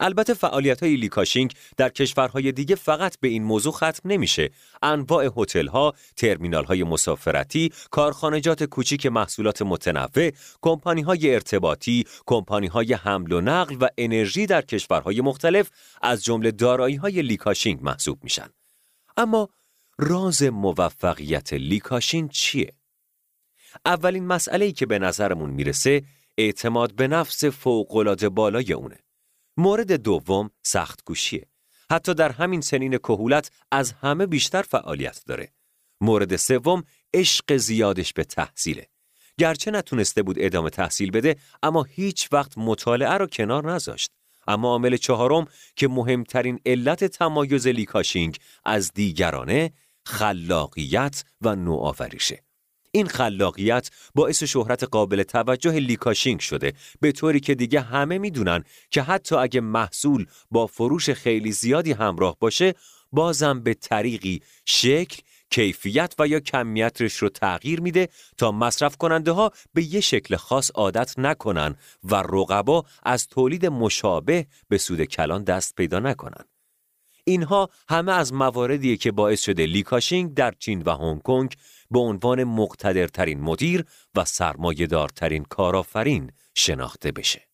البته 0.00 0.34
فعالیت 0.34 0.82
های 0.82 0.96
لیکاشینگ 0.96 1.52
در 1.76 1.88
کشورهای 1.88 2.52
دیگه 2.52 2.74
فقط 2.74 3.20
به 3.20 3.28
این 3.28 3.44
موضوع 3.44 3.72
ختم 3.72 4.00
نمیشه. 4.04 4.50
انواع 4.82 5.30
هتل 5.36 5.66
ها، 5.66 5.94
ترمینال 6.16 6.64
های 6.64 6.84
مسافرتی، 6.84 7.72
کارخانجات 7.90 8.64
کوچیک 8.64 9.06
محصولات 9.06 9.62
متنوع، 9.62 10.30
کمپانی 10.62 11.02
های 11.02 11.34
ارتباطی، 11.34 12.04
کمپانی 12.26 12.66
های 12.66 12.92
حمل 12.92 13.32
و 13.32 13.40
نقل 13.40 13.76
و 13.80 13.88
انرژی 13.98 14.46
در 14.46 14.62
کشورهای 14.62 15.20
مختلف 15.20 15.70
از 16.02 16.24
جمله 16.24 16.50
دارایی 16.50 16.96
های 16.96 17.22
لیکاشینگ 17.22 17.78
محسوب 17.82 18.24
میشن. 18.24 18.48
اما 19.16 19.48
راز 19.98 20.42
موفقیت 20.42 21.52
لیکاشین 21.52 22.28
چیه؟ 22.28 22.72
اولین 23.84 24.26
مسئله 24.26 24.64
ای 24.64 24.72
که 24.72 24.86
به 24.86 24.98
نظرمون 24.98 25.50
می‌رسه 25.50 26.02
اعتماد 26.38 26.94
به 26.94 27.08
نفس 27.08 27.44
فوق‌العاده 27.44 28.28
بالای 28.28 28.72
اونه. 28.72 29.03
مورد 29.56 29.92
دوم 29.92 30.50
سخت 30.62 31.04
گوشیه. 31.04 31.46
حتی 31.90 32.14
در 32.14 32.32
همین 32.32 32.60
سنین 32.60 32.98
کهولت 32.98 33.50
از 33.70 33.92
همه 33.92 34.26
بیشتر 34.26 34.62
فعالیت 34.62 35.22
داره. 35.26 35.52
مورد 36.00 36.36
سوم 36.36 36.84
عشق 37.14 37.56
زیادش 37.56 38.12
به 38.12 38.24
تحصیله. 38.24 38.86
گرچه 39.38 39.70
نتونسته 39.70 40.22
بود 40.22 40.36
ادامه 40.38 40.70
تحصیل 40.70 41.10
بده 41.10 41.36
اما 41.62 41.82
هیچ 41.82 42.28
وقت 42.32 42.58
مطالعه 42.58 43.12
رو 43.12 43.26
کنار 43.26 43.72
نذاشت. 43.72 44.10
اما 44.48 44.68
عامل 44.68 44.96
چهارم 44.96 45.46
که 45.76 45.88
مهمترین 45.88 46.60
علت 46.66 47.04
تمایز 47.04 47.66
لیکاشینگ 47.66 48.38
از 48.64 48.92
دیگرانه 48.92 49.72
خلاقیت 50.04 51.24
و 51.40 51.56
نوآوریشه. 51.56 52.43
این 52.94 53.06
خلاقیت 53.06 53.90
باعث 54.14 54.42
شهرت 54.42 54.84
قابل 54.84 55.22
توجه 55.22 55.72
لیکاشینگ 55.72 56.40
شده 56.40 56.72
به 57.00 57.12
طوری 57.12 57.40
که 57.40 57.54
دیگه 57.54 57.80
همه 57.80 58.18
می‌دونن 58.18 58.64
که 58.90 59.02
حتی 59.02 59.34
اگه 59.34 59.60
محصول 59.60 60.26
با 60.50 60.66
فروش 60.66 61.10
خیلی 61.10 61.52
زیادی 61.52 61.92
همراه 61.92 62.36
باشه 62.40 62.74
بازم 63.12 63.60
به 63.60 63.74
طریقی 63.74 64.40
شکل 64.66 65.22
کیفیت 65.50 66.14
و 66.18 66.26
یا 66.26 66.40
کمیتش 66.40 67.16
رو 67.16 67.28
تغییر 67.28 67.80
میده 67.80 68.08
تا 68.36 68.52
مصرف 68.52 68.96
کننده 68.96 69.32
ها 69.32 69.50
به 69.74 69.94
یه 69.94 70.00
شکل 70.00 70.36
خاص 70.36 70.70
عادت 70.74 71.18
نکنن 71.18 71.76
و 72.04 72.14
رقبا 72.14 72.84
از 73.02 73.28
تولید 73.28 73.66
مشابه 73.66 74.46
به 74.68 74.78
سود 74.78 75.04
کلان 75.04 75.44
دست 75.44 75.74
پیدا 75.74 75.98
نکنن. 75.98 76.44
اینها 77.24 77.70
همه 77.88 78.12
از 78.12 78.32
مواردیه 78.32 78.96
که 78.96 79.12
باعث 79.12 79.40
شده 79.40 79.66
لیکاشینگ 79.66 80.34
در 80.34 80.54
چین 80.58 80.82
و 80.82 80.90
هنگ 80.90 81.22
کنگ 81.22 81.54
به 81.90 81.98
عنوان 81.98 82.44
مقتدرترین 82.44 83.40
مدیر 83.40 83.84
و 84.14 84.24
سرمایهدارترین 84.24 85.44
کارآفرین 85.44 86.32
شناخته 86.54 87.12
بشه. 87.12 87.53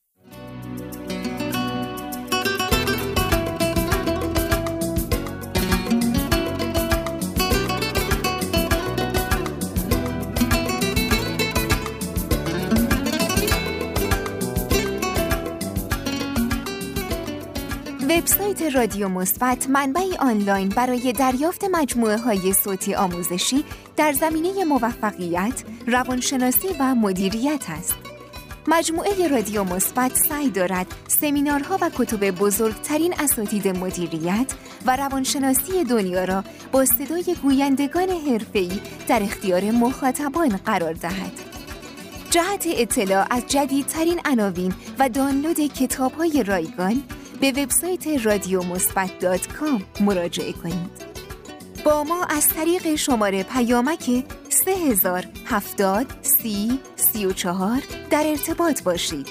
وبسایت 18.21 18.63
رادیو 18.63 19.09
مثبت 19.09 19.71
منبعی 19.71 20.17
آنلاین 20.17 20.69
برای 20.69 21.13
دریافت 21.13 21.65
مجموعه 21.65 22.17
های 22.17 22.53
صوتی 22.53 22.95
آموزشی 22.95 23.65
در 23.97 24.13
زمینه 24.13 24.65
موفقیت، 24.65 25.63
روانشناسی 25.87 26.69
و 26.81 26.95
مدیریت 26.95 27.65
است. 27.69 27.95
مجموعه 28.69 29.29
رادیو 29.29 29.65
مثبت 29.65 30.17
سعی 30.17 30.51
دارد 30.51 30.87
سمینارها 31.09 31.79
و 31.81 31.91
کتب 31.99 32.31
بزرگترین 32.31 33.15
اساتید 33.19 33.69
مدیریت 33.69 34.53
و 34.87 34.97
روانشناسی 34.97 35.85
دنیا 35.85 36.25
را 36.25 36.45
با 36.73 36.85
صدای 36.85 37.37
گویندگان 37.43 38.09
حرفه‌ای 38.09 38.81
در 39.09 39.23
اختیار 39.23 39.71
مخاطبان 39.71 40.49
قرار 40.49 40.93
دهد. 40.93 41.33
جهت 42.31 42.65
اطلاع 42.67 43.27
از 43.31 43.47
جدیدترین 43.47 44.21
عناوین 44.25 44.73
و 44.99 45.09
دانلود 45.09 45.61
کتاب‌های 45.61 46.43
رایگان 46.43 47.03
به 47.41 47.53
وبسایت 47.53 48.27
رادیو 48.27 48.63
مراجعه 50.01 50.53
کنید. 50.53 51.11
با 51.85 52.05
ما 52.05 52.25
از 52.25 52.49
طریق 52.49 52.95
شماره 52.95 53.43
پیامک 53.43 54.25
3070 54.49 56.07
سی 56.23 56.81
34 56.97 57.83
در 58.11 58.27
ارتباط 58.27 58.83
باشید. 58.83 59.27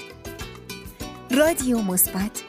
رادیو 1.30 1.78
مثبت 1.82 2.42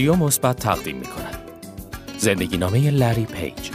رادیو 0.00 0.16
مثبت 0.16 0.56
تقدیم 0.56 0.96
می 0.96 1.04
کند. 1.04 1.38
زندگی 2.18 2.56
نامه 2.56 2.90
لری 2.90 3.24
پیج 3.24 3.70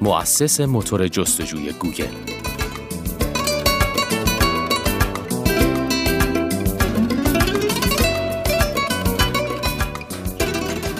مؤسس 0.00 0.60
موتور 0.60 1.08
جستجوی 1.08 1.72
گوگل 1.72 2.04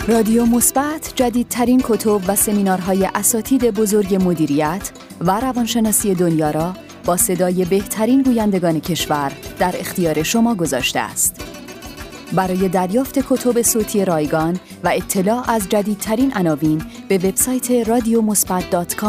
رادیو 0.09 0.47
مثبت 0.47 1.13
جدیدترین 1.17 1.83
کتب 1.85 2.21
و 2.29 2.37
سمینارهای 2.37 3.09
اساتید 3.15 3.71
بزرگ 3.71 4.15
مدیریت 4.15 4.91
و 5.21 5.41
روانشناسی 5.41 6.15
دنیا 6.15 6.51
را 6.51 6.75
با 7.05 7.17
صدای 7.17 7.65
بهترین 7.65 8.23
گویندگان 8.23 8.81
کشور 8.81 9.33
در 9.59 9.75
اختیار 9.79 10.23
شما 10.23 10.55
گذاشته 10.55 11.01
است. 11.01 11.58
برای 12.33 12.69
دریافت 12.69 13.19
کتب 13.19 13.63
صوتی 13.63 14.05
رایگان 14.05 14.61
و 14.85 14.89
اطلاع 14.95 15.51
از 15.51 15.69
جدیدترین 15.69 16.33
عناوین 16.33 16.83
به 17.09 17.19
وبسایت 17.19 17.71
رادیو 17.71 18.21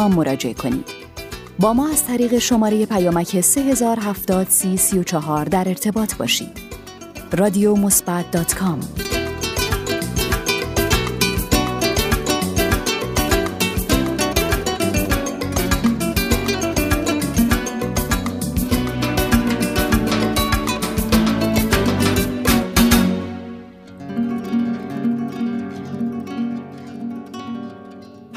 مراجعه 0.08 0.54
کنید. 0.54 0.88
با 1.58 1.72
ما 1.72 1.88
از 1.88 2.06
طریق 2.06 2.38
شماره 2.38 2.86
پیامک 2.86 3.40
3070 3.40 4.48
در 5.44 5.68
ارتباط 5.68 6.14
باشید. 6.14 6.58
رادیو 7.32 7.76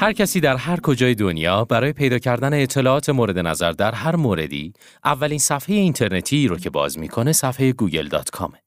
هر 0.04 0.12
کسی 0.12 0.40
در 0.40 0.56
هر 0.56 0.80
کجای 0.80 1.14
دنیا 1.14 1.64
برای 1.64 1.92
پیدا 1.92 2.18
کردن 2.18 2.62
اطلاعات 2.62 3.08
مورد 3.08 3.38
نظر 3.38 3.72
در 3.72 3.94
هر 3.94 4.16
موردی 4.16 4.72
اولین 5.04 5.38
صفحه 5.38 5.76
اینترنتی 5.76 6.48
رو 6.48 6.58
که 6.58 6.70
باز 6.70 6.98
می‌کنه 6.98 7.32
صفحه 7.32 7.72
گوگل 7.72 8.08
dot 8.08 8.30
com 8.30 8.49
ه. 8.49 8.62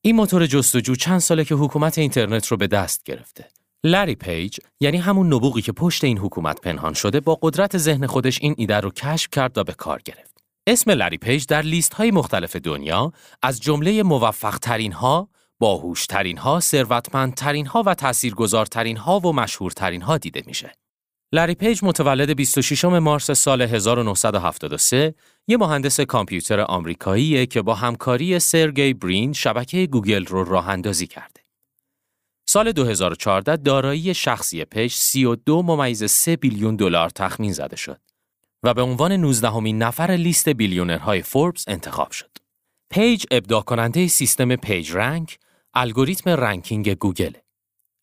این 0.00 0.16
موتور 0.16 0.46
جستجو 0.46 0.94
چند 0.94 1.18
ساله 1.18 1.44
که 1.44 1.54
حکومت 1.54 1.98
اینترنت 1.98 2.46
رو 2.46 2.56
به 2.56 2.66
دست 2.66 3.04
گرفته. 3.04 3.48
لری 3.84 4.14
پیج 4.14 4.58
یعنی 4.80 4.98
همون 4.98 5.26
نبوغی 5.34 5.62
که 5.62 5.72
پشت 5.72 6.04
این 6.04 6.18
حکومت 6.18 6.60
پنهان 6.60 6.94
شده 6.94 7.20
با 7.20 7.38
قدرت 7.42 7.78
ذهن 7.78 8.06
خودش 8.06 8.38
این 8.42 8.54
ایده 8.58 8.76
رو 8.80 8.90
کشف 8.90 9.30
کرد 9.32 9.58
و 9.58 9.64
به 9.64 9.72
کار 9.72 10.00
گرفت. 10.04 10.42
اسم 10.66 10.90
لری 10.90 11.16
پیج 11.16 11.46
در 11.46 11.62
لیست 11.62 11.94
های 11.94 12.10
مختلف 12.10 12.56
دنیا 12.56 13.12
از 13.42 13.60
جمله 13.60 14.02
موفق 14.02 14.58
ترین 14.58 14.92
ها 14.92 15.28
باهوشترین 15.58 16.38
ها، 16.38 16.60
ثروتمندترین 16.60 17.66
ها 17.66 17.82
و 17.86 17.94
تاثیرگذارترین 17.94 18.96
ها 18.96 19.20
و 19.20 19.32
مشهورترین 19.32 20.02
ها 20.02 20.18
دیده 20.18 20.42
میشه. 20.46 20.72
لری 21.32 21.54
پیج 21.54 21.80
متولد 21.82 22.30
26 22.30 22.84
مارس 22.84 23.30
سال 23.30 23.62
1973 23.62 25.14
یه 25.48 25.56
مهندس 25.56 26.00
کامپیوتر 26.00 26.60
آمریکاییه 26.60 27.46
که 27.46 27.62
با 27.62 27.74
همکاری 27.74 28.38
سرگی 28.38 28.94
برین 28.94 29.32
شبکه 29.32 29.86
گوگل 29.86 30.26
رو 30.26 30.44
راه 30.44 30.68
اندازی 30.68 31.06
کرده. 31.06 31.40
سال 32.48 32.72
2014 32.72 33.56
دارایی 33.56 34.14
شخصی 34.14 34.64
پیج 34.64 34.92
32 34.92 35.62
ممیز 35.62 36.04
3 36.04 36.36
بیلیون 36.36 36.76
دلار 36.76 37.10
تخمین 37.10 37.52
زده 37.52 37.76
شد 37.76 38.00
و 38.62 38.74
به 38.74 38.82
عنوان 38.82 39.12
19همین 39.12 39.82
نفر 39.82 40.10
لیست 40.10 40.48
بیلیونرهای 40.48 41.22
فوربس 41.22 41.64
انتخاب 41.68 42.10
شد. 42.10 42.30
پیج 42.90 43.24
ابداع 43.30 43.62
کننده 43.62 44.08
سیستم 44.08 44.56
PageRank 44.56 45.36
الگوریتم 45.80 46.30
ranking 46.30 46.94
گوگل. 46.94 47.32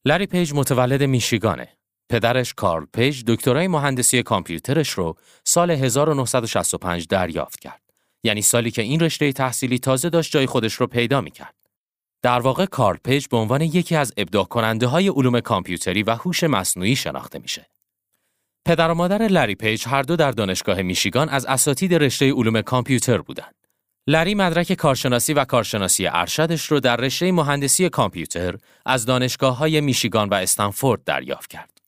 لری 0.06 0.26
پیج 0.26 0.54
متولد 0.54 1.04
میشیگانه. 1.04 1.68
پدرش 2.10 2.54
کارل 2.54 2.86
پیج 2.94 3.24
دکترای 3.28 3.68
مهندسی 3.68 4.24
کامپیوترش 4.24 4.90
رو 4.90 5.18
سال 5.44 5.72
1965 5.72 7.08
دریافت 7.08 7.60
کرد. 7.60 7.82
یعنی 8.24 8.42
سالی 8.42 8.72
که 8.72 8.82
این 8.82 9.00
رشته 9.00 9.32
تحصیلی 9.32 9.80
تازه 9.80 10.10
داشت 10.10 10.32
جای 10.32 10.46
خودش 10.46 10.74
رو 10.74 10.88
پیدا 10.88 11.22
می‌کرد. 11.22 11.56
در 12.22 12.40
واقع 12.40 12.66
کارل 12.66 12.98
پیج 12.98 13.28
به 13.28 13.38
عنوان 13.38 13.62
یکی 13.62 13.96
از 13.96 14.14
ابداع 14.18 14.44
کننده 14.44 14.88
های 14.88 15.08
علوم 15.08 15.40
کامپیوتری 15.40 16.04
و 16.04 16.16
هوش 16.16 16.44
مصنوعی 16.44 16.96
شناخته 16.96 17.40
میشه. 17.40 17.70
پدر 18.66 18.92
و 18.92 18.94
مادر 18.94 19.28
لری 19.28 19.56
پیج 19.56 19.88
هر 19.88 20.02
دو 20.02 20.16
در 20.16 20.32
دانشگاه 20.32 20.82
میشیگان 20.82 21.30
از 21.30 21.46
اساتید 21.46 21.94
رشته 21.94 22.32
علوم 22.34 22.62
کامپیوتر 22.62 23.18
بودند. 23.18 23.65
لری 24.08 24.36
مدرک 24.36 24.74
کارشناسی 24.74 25.34
و 25.34 25.46
کارشناسی 25.46 26.08
ارشدش 26.08 26.66
رو 26.66 26.80
در 26.80 26.96
رشته 26.96 27.32
مهندسی 27.32 27.90
کامپیوتر 27.90 28.56
از 28.86 29.06
دانشگاه 29.06 29.58
های 29.58 29.82
میشیگان 29.82 30.30
و 30.30 30.34
استنفورد 30.34 31.04
دریافت 31.04 31.50
کرد. 31.50 31.82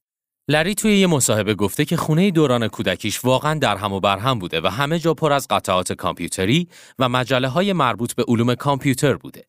لری 0.47 0.75
توی 0.75 0.97
یه 0.97 1.07
مصاحبه 1.07 1.55
گفته 1.55 1.85
که 1.85 1.97
خونه 1.97 2.31
دوران 2.31 2.67
کودکیش 2.67 3.25
واقعا 3.25 3.59
در 3.59 3.77
هم 3.77 3.93
و 3.93 3.99
بر 3.99 4.17
هم 4.17 4.39
بوده 4.39 4.61
و 4.61 4.67
همه 4.67 4.99
جا 4.99 5.13
پر 5.13 5.33
از 5.33 5.47
قطعات 5.47 5.93
کامپیوتری 5.93 6.67
و 6.99 7.09
مجله 7.09 7.47
های 7.47 7.73
مربوط 7.73 8.13
به 8.13 8.23
علوم 8.27 8.55
کامپیوتر 8.55 9.13
بوده. 9.13 9.47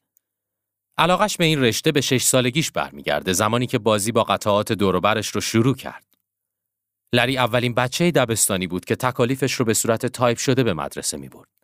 علاقش 0.98 1.36
به 1.36 1.44
این 1.44 1.60
رشته 1.60 1.92
به 1.92 2.00
شش 2.00 2.22
سالگیش 2.22 2.70
برمیگرده 2.70 3.32
زمانی 3.32 3.66
که 3.66 3.78
بازی 3.78 4.12
با 4.12 4.24
قطعات 4.24 4.72
دوروبرش 4.72 5.28
رو 5.28 5.40
شروع 5.40 5.74
کرد. 5.74 6.04
لری 7.12 7.38
اولین 7.38 7.74
بچه 7.74 8.10
دبستانی 8.10 8.66
بود 8.66 8.84
که 8.84 8.96
تکالیفش 8.96 9.52
رو 9.52 9.64
به 9.64 9.74
صورت 9.74 10.06
تایپ 10.06 10.38
شده 10.38 10.62
به 10.62 10.74
مدرسه 10.74 11.16
می 11.16 11.28
برد. 11.28 11.57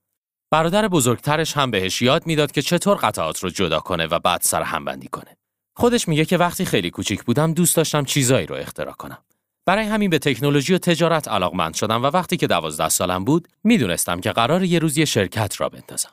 برادر 0.50 0.88
بزرگترش 0.88 1.56
هم 1.56 1.70
بهش 1.70 2.02
یاد 2.02 2.26
می‌داد 2.26 2.52
که 2.52 2.62
چطور 2.62 2.96
قطعات 2.96 3.38
رو 3.38 3.50
جدا 3.50 3.80
کنه 3.80 4.06
و 4.06 4.18
بعد 4.18 4.40
سر 4.40 4.62
هم 4.62 4.84
بندی 4.84 5.08
کنه. 5.08 5.36
خودش 5.76 6.08
میگه 6.08 6.24
که 6.24 6.36
وقتی 6.36 6.64
خیلی 6.64 6.90
کوچیک 6.90 7.24
بودم 7.24 7.54
دوست 7.54 7.76
داشتم 7.76 8.04
چیزایی 8.04 8.46
رو 8.46 8.56
اختراع 8.56 8.94
کنم. 8.94 9.18
برای 9.66 9.84
همین 9.84 10.10
به 10.10 10.18
تکنولوژی 10.18 10.74
و 10.74 10.78
تجارت 10.78 11.28
علاقمند 11.28 11.74
شدم 11.74 12.02
و 12.02 12.06
وقتی 12.06 12.36
که 12.36 12.46
دوازده 12.46 12.88
سالم 12.88 13.24
بود 13.24 13.48
می‌دونستم 13.64 14.20
که 14.20 14.32
قرار 14.32 14.64
یه 14.64 14.78
روز 14.78 14.98
یه 14.98 15.04
شرکت 15.04 15.60
را 15.60 15.68
بندازم. 15.68 16.10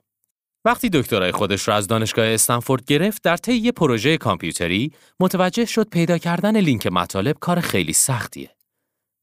وقتی 0.65 0.89
دکترای 0.89 1.31
خودش 1.31 1.67
را 1.67 1.75
از 1.75 1.87
دانشگاه 1.87 2.25
استنفورد 2.25 2.85
گرفت 2.85 3.23
در 3.23 3.37
طی 3.37 3.53
یه 3.53 3.71
پروژه 3.71 4.17
کامپیوتری 4.17 4.91
متوجه 5.19 5.65
شد 5.65 5.89
پیدا 5.89 6.17
کردن 6.17 6.57
لینک 6.57 6.87
مطالب 6.87 7.39
کار 7.39 7.59
خیلی 7.59 7.93
سختیه. 7.93 8.49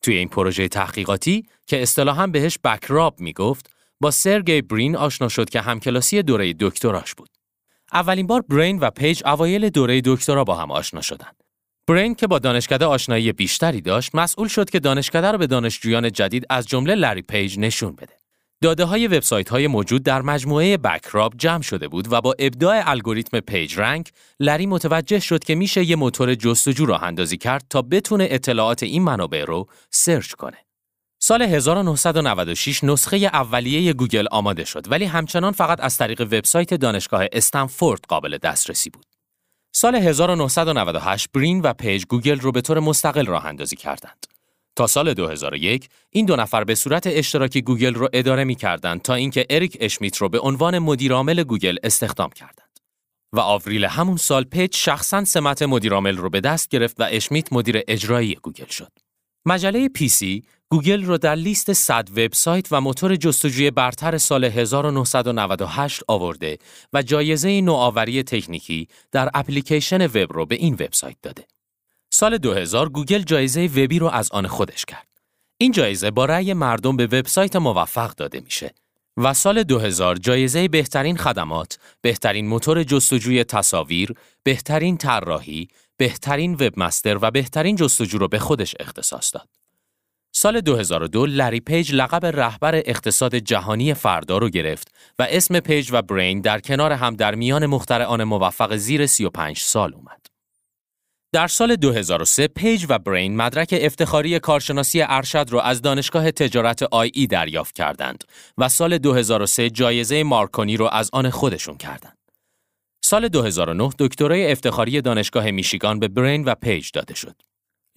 توی 0.03 0.17
این 0.17 0.29
پروژه 0.29 0.69
تحقیقاتی 0.69 1.47
که 1.67 1.83
اصطلاحاً 1.83 2.27
بهش 2.27 2.59
بکراب 2.65 3.21
می‌گفت 3.21 3.71
با 4.01 4.11
سرگی 4.11 4.63
برین 4.63 4.97
آشنا 4.97 5.29
شد 5.29 5.51
که 5.51 5.61
همکلاسی 5.61 6.23
دوره 6.23 6.55
دکتراش 6.61 7.15
بود. 7.15 7.29
اولین 7.93 8.27
بار 8.27 8.41
برین 8.41 8.79
و 8.79 8.91
پیج 8.91 9.23
اوایل 9.27 9.69
دوره 9.69 10.03
دکترا 10.05 10.45
با 10.45 10.55
هم 10.55 10.71
آشنا 10.71 11.01
شدند. 11.01 11.37
برین 11.89 12.15
که 12.15 12.27
با 12.27 12.39
دانشکده 12.39 12.85
آشنایی 12.85 13.33
بیشتری 13.33 13.81
داشت، 13.81 14.15
مسئول 14.15 14.49
شد 14.49 14.71
که 14.71 14.81
دانشکده 14.81 15.31
را 15.31 15.39
به 15.39 15.47
دانشجویان 15.47 16.13
جدید 16.13 16.47
از 16.51 16.67
جمله 16.67 16.95
لری 16.95 17.23
پیج 17.23 17.59
نشون 17.59 17.97
بده. 17.97 18.19
داده 18.63 18.85
های 18.85 19.07
وبسایت 19.07 19.49
های 19.49 19.67
موجود 19.67 20.03
در 20.03 20.23
مجموعه 20.23 20.77
BackRub 20.77 21.35
جمع 21.37 21.63
شده 21.63 21.89
بود 21.89 22.13
و 22.13 22.21
با 22.21 22.35
ابداع 22.39 22.83
الگوریتم 22.87 23.41
PageRank 23.41 24.11
لری 24.41 24.67
متوجه 24.67 25.21
شد 25.21 25.45
که 25.45 25.55
میشه 25.55 25.85
یه 25.85 25.97
موتور 25.97 26.35
جستجو 26.35 26.87
راه 26.87 27.05
اندازی 27.05 27.37
کرد 27.37 27.67
تا 27.71 27.83
بتونه 27.83 28.29
اطلاعات 28.31 28.83
این 28.83 29.03
منابع 29.03 29.45
رو 29.45 29.67
search 29.91 30.33
کنه. 30.33 30.68
سال 31.21 31.43
1996 31.43 32.85
نسخه 32.85 33.17
اولیه 33.17 33.93
گوگل 33.93 34.27
آماده 34.31 34.65
شد 34.65 34.91
ولی 34.91 35.05
همچنان 35.05 35.53
فقط 35.53 35.81
از 35.81 35.97
طریق 35.97 36.21
وبسایت 36.21 36.75
دانشگاه 36.75 37.25
استنفورد 37.33 38.01
قابل 38.09 38.39
دسترسی 38.39 38.91
بود. 38.91 39.07
سال 39.73 39.95
1998 39.95 41.33
برین 41.33 41.61
و 41.61 41.73
پیج 41.73 42.05
گوگل 42.05 42.41
رو 42.41 42.53
به 42.53 42.61
طور 42.61 42.81
مستقل 42.81 43.27
راه 43.27 43.47
اندازی 43.47 43.77
کردند. 43.77 44.27
تا 44.77 44.87
سال 44.87 45.15
2001 45.15 45.89
این 46.11 46.27
دو 46.27 46.37
نفر 46.37 46.65
به 46.65 46.75
صورت 46.75 47.07
اشتراکی 47.07 47.63
گوگل 47.63 47.95
رو 47.95 48.09
اداره 48.13 48.45
می 48.45 48.55
کردند 48.55 49.03
تا 49.03 49.15
اینکه 49.15 49.47
اریک 49.51 49.77
اشمیت 49.81 50.17
رو 50.17 50.29
به 50.29 50.41
عنوان 50.41 50.79
مدیرعامل 50.79 51.43
گوگل 51.43 51.77
استخدام 51.83 52.31
کردند. 52.31 52.79
و 53.33 53.41
آوریل 53.41 53.85
همون 53.85 54.17
سال 54.17 54.45
پیج 54.45 54.77
شخصا 54.77 55.25
سمت 55.25 55.63
مدیرعامل 55.63 56.17
رو 56.17 56.31
به 56.31 56.41
دست 56.41 56.69
گرفت 56.69 57.01
و 57.01 57.07
اشمیت 57.11 57.53
مدیر 57.53 57.83
اجرایی 57.89 58.35
گوگل 58.35 58.67
شد. 58.67 58.93
مجله 59.47 59.89
PC 59.89 60.43
گوگل 60.71 61.05
رو 61.05 61.19
در 61.19 61.35
لیست 61.35 61.73
100 61.73 62.09
وبسایت 62.11 62.67
و 62.71 62.81
موتور 62.81 63.17
جستجوی 63.17 63.71
برتر 63.71 64.19
سال 64.19 64.45
1998 64.45 66.03
آورده 66.09 66.59
و 66.93 67.03
جایزه 67.03 67.61
نوآوری 67.61 68.23
تکنیکی 68.23 68.89
در 69.13 69.31
اپلیکیشن 69.35 70.07
وب 70.07 70.33
رو 70.33 70.47
به 70.47 70.55
این 70.55 70.75
وبسایت 70.75 71.17
داده. 71.23 71.45
سال 72.11 72.39
2000 72.39 72.89
گوگل 72.89 73.23
جایزه 73.23 73.67
Webby 73.67 73.99
رو 73.99 74.07
از 74.07 74.31
آن 74.33 74.47
خودش 74.47 74.85
کرد. 74.85 75.09
این 75.59 75.73
جایزه 75.73 76.11
با 76.11 76.25
رأی 76.25 76.53
مردم 76.53 76.97
به 76.97 77.07
وبسایت 77.07 77.57
موفق 77.57 78.15
داده 78.15 78.41
میشه 78.41 78.75
و 79.17 79.35
سال 79.35 79.63
2000 79.63 80.17
جایزه 80.17 80.69
بهترین 80.69 81.17
خدمات، 81.17 81.79
بهترین 82.01 82.47
موتور 82.47 82.83
جستجوی 82.83 83.45
تصاویر، 83.45 84.15
بهترین 84.43 84.97
طراحی، 84.97 85.69
بهترین 85.97 86.55
webmaster 86.55 87.19
و 87.23 87.31
بهترین 87.31 87.77
جستجو 87.77 88.19
رو 88.19 88.29
به 88.29 88.39
خودش 88.39 88.75
اختصاص 88.81 89.35
داد. 89.35 89.58
سال 90.33 90.61
2002 90.61 91.27
لری 91.27 91.61
پیج 91.61 91.95
لقب 91.95 92.27
رهبر 92.27 92.75
اقتصاد 92.75 93.35
جهانی 93.35 93.95
فردا 93.95 94.39
رو 94.39 94.49
گرفت 94.49 94.95
و 95.19 95.27
اسم 95.31 95.61
پیج 95.61 95.89
و 95.93 96.03
برین 96.03 96.41
در 96.41 96.61
کنار 96.61 96.93
هم 96.93 97.17
در 97.17 97.35
میان 97.35 97.67
مخترعان 97.67 98.25
موفق 98.25 98.77
زیر 98.77 99.07
35 99.07 99.59
سال 99.59 99.95
اومد. 99.95 100.27
در 101.33 101.47
سال 101.47 101.77
2003 101.77 102.49
پیج 102.49 102.87
و 102.89 102.99
برین 102.99 103.37
مدرک 103.37 103.75
افتخاری 103.81 104.39
کارشناسی 104.39 105.03
ارشد 105.03 105.47
را 105.51 105.63
از 105.63 105.83
دانشگاه 105.83 106.31
تجارت 106.31 106.83
IE 106.83 107.27
دریافت 107.27 107.75
کردند 107.75 108.25
و 108.59 108.69
سال 108.69 108.99
2003 108.99 109.71
جایزه 109.71 110.23
مارکونی 110.23 110.77
را 110.77 110.89
از 110.89 111.11
آن 111.13 111.31
خودشون 111.31 111.77
کردند. 111.77 112.19
سال 113.05 113.29
2009 113.29 113.91
دکترای 113.99 114.53
افتخاری 114.53 115.01
دانشگاه 115.01 115.51
میشیگان 115.51 115.99
به 115.99 116.09
برین 116.09 116.45
و 116.45 116.55
پیج 116.55 116.91
داده 116.91 117.15
شد. 117.15 117.48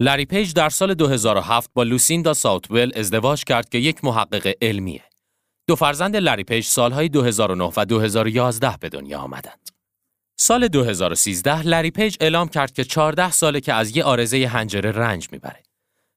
لری 0.02 0.24
پیج 0.24 0.52
در 0.52 0.68
سال 0.68 0.94
2007 0.94 1.70
با 1.74 1.82
لوسیندا 1.82 2.34
ساوتول 2.34 2.92
ازدواج 2.96 3.44
کرد 3.44 3.68
که 3.68 3.78
یک 3.78 4.04
محقق 4.04 4.52
علمیه. 4.62 5.02
دو 5.66 5.76
فرزند 5.76 6.16
لری 6.16 6.44
پیج 6.44 6.64
سالهای 6.64 7.08
2009 7.08 7.72
و 7.76 7.84
2011 7.84 8.76
به 8.80 8.88
دنیا 8.88 9.18
آمدند. 9.18 9.68
سال 10.36 10.68
2013 10.68 11.62
لری 11.62 11.90
پیج 11.90 12.16
اعلام 12.20 12.48
کرد 12.48 12.72
که 12.72 12.84
14 12.84 13.30
ساله 13.30 13.60
که 13.60 13.72
از 13.72 13.96
یه 13.96 14.04
عارضه 14.04 14.46
حنجره 14.46 14.90
رنج 14.90 15.28
می‌بره. 15.32 15.62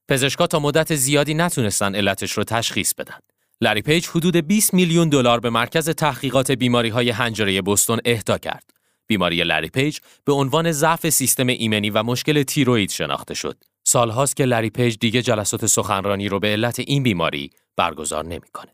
پزشکا 0.08 0.46
تا 0.46 0.58
مدت 0.58 0.94
زیادی 0.94 1.34
نتونستن 1.34 1.94
علتش 1.94 2.32
رو 2.32 2.44
تشخیص 2.44 2.94
بدن. 2.94 3.18
لری 3.60 3.82
پیج 3.82 4.06
حدود 4.06 4.36
20 4.36 4.74
میلیون 4.74 5.08
دلار 5.08 5.40
به 5.40 5.50
مرکز 5.50 5.90
تحقیقات 5.90 6.50
بیماری 6.50 6.88
های 6.88 7.10
حنجره 7.10 7.62
بوستون 7.62 8.00
اهدا 8.04 8.38
کرد. 8.38 8.70
بیماری 9.06 9.44
لری 9.44 9.68
پیج 9.68 9.98
به 10.24 10.32
عنوان 10.32 10.72
ضعف 10.72 11.08
سیستم 11.08 11.46
ایمنی 11.46 11.90
و 11.90 12.02
مشکل 12.02 12.42
تیروید 12.42 12.90
شناخته 12.90 13.34
شد. 13.34 13.56
سالهاست 13.88 14.36
که 14.36 14.44
لری 14.44 14.70
پیج 14.70 14.96
دیگه 15.00 15.22
جلسات 15.22 15.66
سخنرانی 15.66 16.28
رو 16.28 16.40
به 16.40 16.48
علت 16.48 16.78
این 16.78 17.02
بیماری 17.02 17.50
برگزار 17.76 18.24
نمی‌کنه. 18.24 18.72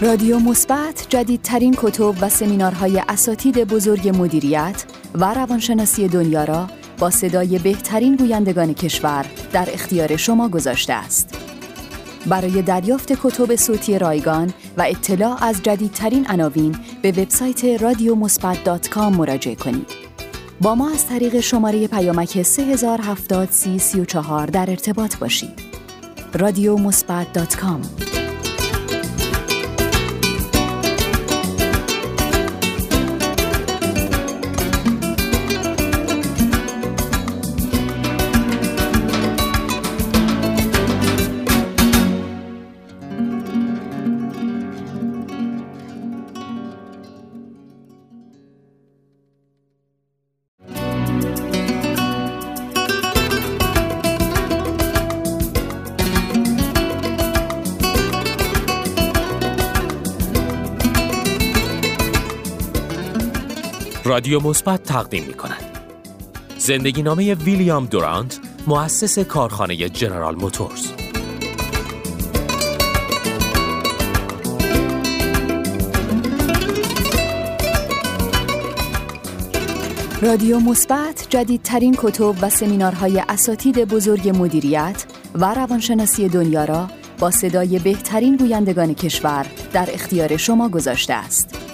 رادیو 0.00 0.38
مثبت 0.38 1.06
جدیدترین 1.08 1.74
کتب 1.78 2.14
و 2.20 2.28
سمینارهای 2.28 3.02
اساتید 3.08 3.58
بزرگ 3.64 4.08
مدیریت 4.08 4.84
و 5.14 5.34
روانشناسی 5.34 6.08
دنیا 6.08 6.44
را 6.44 6.66
با 6.98 7.10
صدای 7.10 7.58
بهترین 7.58 8.16
گویندگان 8.16 8.74
کشور 8.74 9.26
در 9.52 9.68
اختیار 9.72 10.16
شما 10.16 10.48
گذاشته 10.48 10.92
است. 10.92 11.57
برای 12.28 12.62
دریافت 12.62 13.12
کتب 13.12 13.56
صوتی 13.56 13.98
رایگان 13.98 14.52
و 14.76 14.82
اطلاع 14.82 15.44
از 15.44 15.62
جدیدترین 15.62 16.26
عناوین 16.26 16.76
به 17.02 17.10
وبسایت 17.10 17.64
رادیو 17.64 18.14
مراجعه 19.10 19.54
کنید. 19.54 19.86
با 20.60 20.74
ما 20.74 20.90
از 20.90 21.06
طریق 21.06 21.40
شماره 21.40 21.86
پیامک 21.86 22.42
3070 22.42 23.50
در 24.46 24.70
ارتباط 24.70 25.16
باشید. 25.16 25.60
رادیو 26.34 26.76
رادیو 64.18 64.40
مثبت 64.40 64.82
تقدیم 64.82 65.24
می 65.24 65.34
کند. 65.34 65.78
زندگی 66.58 67.02
نامه 67.02 67.34
ویلیام 67.34 67.86
دورانت 67.86 68.38
مؤسس 68.66 69.18
کارخانه 69.18 69.76
جنرال 69.76 70.34
موتورز 70.34 70.86
رادیو 80.22 80.60
مثبت 80.60 81.26
جدیدترین 81.30 81.96
کتب 81.98 82.34
و 82.42 82.50
سمینارهای 82.50 83.22
اساتید 83.28 83.84
بزرگ 83.84 84.28
مدیریت 84.28 85.04
و 85.34 85.54
روانشناسی 85.54 86.28
دنیا 86.28 86.64
را 86.64 86.88
با 87.18 87.30
صدای 87.30 87.78
بهترین 87.78 88.36
گویندگان 88.36 88.94
کشور 88.94 89.46
در 89.72 89.88
اختیار 89.92 90.36
شما 90.36 90.68
گذاشته 90.68 91.14
است. 91.14 91.67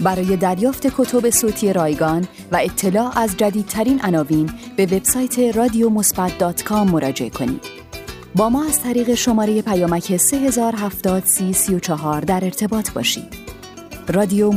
برای 0.00 0.36
دریافت 0.36 0.86
کتب 0.86 1.30
صوتی 1.30 1.72
رایگان 1.72 2.28
و 2.52 2.56
اطلاع 2.56 3.18
از 3.18 3.36
جدیدترین 3.36 4.00
عناوین 4.00 4.50
به 4.76 4.86
وبسایت 4.86 5.38
رادیو 5.38 5.88
مراجعه 6.84 7.30
کنید. 7.30 7.82
با 8.34 8.48
ما 8.48 8.64
از 8.64 8.82
طریق 8.82 9.14
شماره 9.14 9.62
پیامک 9.62 10.16
3070 10.16 11.24
در 12.20 12.44
ارتباط 12.44 12.90
باشید. 12.90 13.34
رادیو 14.08 14.52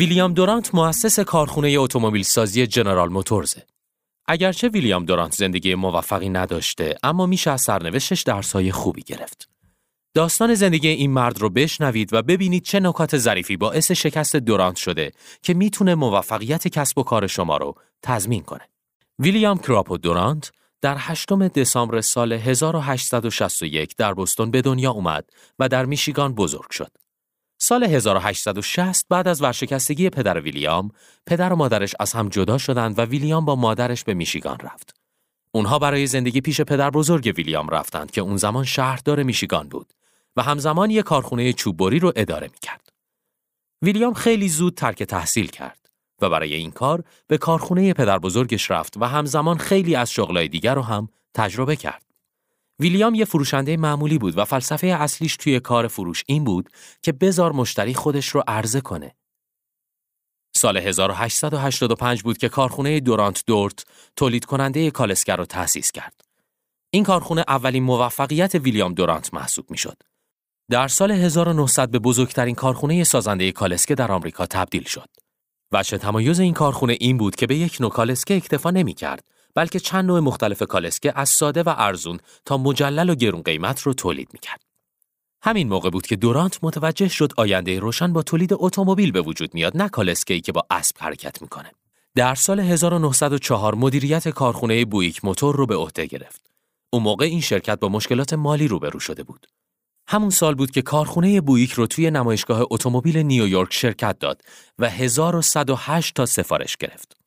ویلیام 0.00 0.34
دورانت 0.34 0.74
مؤسس 0.74 1.20
کارخونه 1.20 1.76
اتومبیل 1.78 2.22
سازی 2.22 2.66
جنرال 2.66 3.08
موتورزه. 3.08 3.66
اگرچه 4.26 4.68
ویلیام 4.68 5.04
دورانت 5.04 5.32
زندگی 5.32 5.74
موفقی 5.74 6.28
نداشته 6.28 6.94
اما 7.02 7.26
میشه 7.26 7.50
از 7.50 7.60
سرنوشتش 7.60 8.22
درسای 8.22 8.72
خوبی 8.72 9.02
گرفت. 9.02 9.48
داستان 10.14 10.54
زندگی 10.54 10.88
این 10.88 11.10
مرد 11.10 11.38
رو 11.38 11.50
بشنوید 11.50 12.12
و 12.12 12.22
ببینید 12.22 12.62
چه 12.62 12.80
نکات 12.80 13.18
ظریفی 13.18 13.56
باعث 13.56 13.90
شکست 13.90 14.36
دورانت 14.36 14.76
شده 14.76 15.12
که 15.42 15.54
می‌تونه 15.54 15.94
موفقیت 15.94 16.68
کسب 16.68 16.98
و 16.98 17.02
کار 17.02 17.26
شما 17.26 17.56
رو 17.56 17.74
تضمین 18.02 18.42
کنه. 18.42 18.68
ویلیام 19.18 19.58
کراپو 19.58 19.98
دورانت 19.98 20.52
در 20.80 20.96
8 20.98 21.32
دسامبر 21.32 22.00
سال 22.00 22.32
1861 22.32 23.96
در 23.96 24.14
بوستون 24.14 24.50
به 24.50 24.62
دنیا 24.62 24.90
اومد 24.90 25.24
و 25.58 25.68
در 25.68 25.84
میشیگان 25.84 26.34
بزرگ 26.34 26.70
شد. 26.70 26.92
سال 27.62 27.84
1860 27.84 29.06
بعد 29.08 29.28
از 29.28 29.42
ورشکستگی 29.42 30.10
پدر 30.10 30.40
ویلیام، 30.40 30.90
پدر 31.26 31.52
و 31.52 31.56
مادرش 31.56 31.94
از 32.00 32.12
هم 32.12 32.28
جدا 32.28 32.58
شدند 32.58 32.98
و 32.98 33.02
ویلیام 33.02 33.44
با 33.44 33.56
مادرش 33.56 34.04
به 34.04 34.14
میشیگان 34.14 34.58
رفت. 34.58 34.94
اونها 35.52 35.78
برای 35.78 36.06
زندگی 36.06 36.40
پیش 36.40 36.60
پدر 36.60 36.90
بزرگ 36.90 37.32
ویلیام 37.36 37.68
رفتند 37.68 38.10
که 38.10 38.20
اون 38.20 38.36
زمان 38.36 38.64
شهردار 38.64 39.22
میشیگان 39.22 39.68
بود 39.68 39.92
و 40.36 40.42
همزمان 40.42 40.90
یک 40.90 41.04
کارخونه 41.04 41.52
چوببری 41.52 41.98
رو 41.98 42.12
اداره 42.16 42.48
می‌کرد. 42.52 42.88
ویلیام 43.82 44.14
خیلی 44.14 44.48
زود 44.48 44.74
ترک 44.74 45.02
تحصیل 45.02 45.46
کرد 45.46 45.90
و 46.22 46.30
برای 46.30 46.54
این 46.54 46.70
کار 46.70 47.04
به 47.26 47.38
کارخونه 47.38 47.92
پدر 47.92 48.18
بزرگش 48.18 48.70
رفت 48.70 48.96
و 48.96 49.04
همزمان 49.04 49.58
خیلی 49.58 49.94
از 49.96 50.10
شغلای 50.10 50.48
دیگر 50.48 50.74
رو 50.74 50.82
هم 50.82 51.08
تجربه 51.34 51.76
کرد. 51.76 52.09
ویلیام 52.80 53.14
یه 53.14 53.24
فروشنده 53.24 53.76
معمولی 53.76 54.18
بود 54.18 54.38
و 54.38 54.44
فلسفه 54.44 54.86
اصلیش 54.86 55.36
توی 55.36 55.60
کار 55.60 55.88
فروش 55.88 56.24
این 56.26 56.44
بود 56.44 56.70
که 57.02 57.12
بزار 57.12 57.52
مشتری 57.52 57.94
خودش 57.94 58.28
رو 58.28 58.42
عرضه 58.46 58.80
کنه. 58.80 59.14
سال 60.56 60.76
1885 60.76 62.22
بود 62.22 62.38
که 62.38 62.48
کارخونه 62.48 63.00
دورانت 63.00 63.42
دورت 63.46 63.84
تولید 64.16 64.44
کننده 64.44 64.90
کالسکر 64.90 65.36
رو 65.36 65.44
تأسیس 65.44 65.92
کرد. 65.92 66.20
این 66.90 67.04
کارخونه 67.04 67.44
اولین 67.48 67.82
موفقیت 67.82 68.54
ویلیام 68.54 68.94
دورانت 68.94 69.34
محسوب 69.34 69.70
می 69.70 69.78
شد. 69.78 69.96
در 70.70 70.88
سال 70.88 71.10
1900 71.10 71.90
به 71.90 71.98
بزرگترین 71.98 72.54
کارخونه 72.54 73.04
سازنده 73.04 73.52
کالسکه 73.52 73.94
در 73.94 74.12
آمریکا 74.12 74.46
تبدیل 74.46 74.84
شد. 74.84 75.08
وجه 75.72 75.98
تمایز 75.98 76.40
این 76.40 76.54
کارخونه 76.54 76.96
این 77.00 77.16
بود 77.16 77.36
که 77.36 77.46
به 77.46 77.56
یک 77.56 77.76
نوع 77.80 77.90
کالسکه 77.90 78.36
اکتفا 78.36 78.70
نمی 78.70 78.94
کرد 78.94 79.24
بلکه 79.54 79.80
چند 79.80 80.04
نوع 80.04 80.20
مختلف 80.20 80.62
کالسکه 80.62 81.12
از 81.16 81.28
ساده 81.28 81.62
و 81.62 81.74
ارزون 81.76 82.18
تا 82.44 82.58
مجلل 82.58 83.10
و 83.10 83.14
گرون 83.14 83.42
قیمت 83.42 83.82
رو 83.82 83.94
تولید 83.94 84.28
می 84.32 84.38
کرد. 84.38 84.60
همین 85.42 85.68
موقع 85.68 85.90
بود 85.90 86.06
که 86.06 86.16
دورانت 86.16 86.58
متوجه 86.62 87.08
شد 87.08 87.32
آینده 87.36 87.78
روشن 87.78 88.12
با 88.12 88.22
تولید 88.22 88.50
اتومبیل 88.52 89.12
به 89.12 89.20
وجود 89.20 89.54
میاد 89.54 89.76
نه 89.76 89.88
کالسکه 89.88 90.34
ای 90.34 90.40
که 90.40 90.52
با 90.52 90.66
اسب 90.70 90.96
حرکت 90.98 91.42
می‌کنه. 91.42 91.70
در 92.14 92.34
سال 92.34 92.60
1904 92.60 93.74
مدیریت 93.74 94.28
کارخونه 94.28 94.84
بویک 94.84 95.24
موتور 95.24 95.56
رو 95.56 95.66
به 95.66 95.76
عهده 95.76 96.06
گرفت. 96.06 96.50
اون 96.92 97.02
موقع 97.02 97.24
این 97.24 97.40
شرکت 97.40 97.80
با 97.80 97.88
مشکلات 97.88 98.32
مالی 98.32 98.68
روبرو 98.68 99.00
شده 99.00 99.22
بود. 99.22 99.46
همون 100.08 100.30
سال 100.30 100.54
بود 100.54 100.70
که 100.70 100.82
کارخونه 100.82 101.40
بویک 101.40 101.72
رو 101.72 101.86
توی 101.86 102.10
نمایشگاه 102.10 102.66
اتومبیل 102.70 103.18
نیویورک 103.18 103.72
شرکت 103.72 104.18
داد 104.18 104.42
و 104.78 104.90
1108 104.90 106.14
تا 106.14 106.26
سفارش 106.26 106.76
گرفت. 106.76 107.19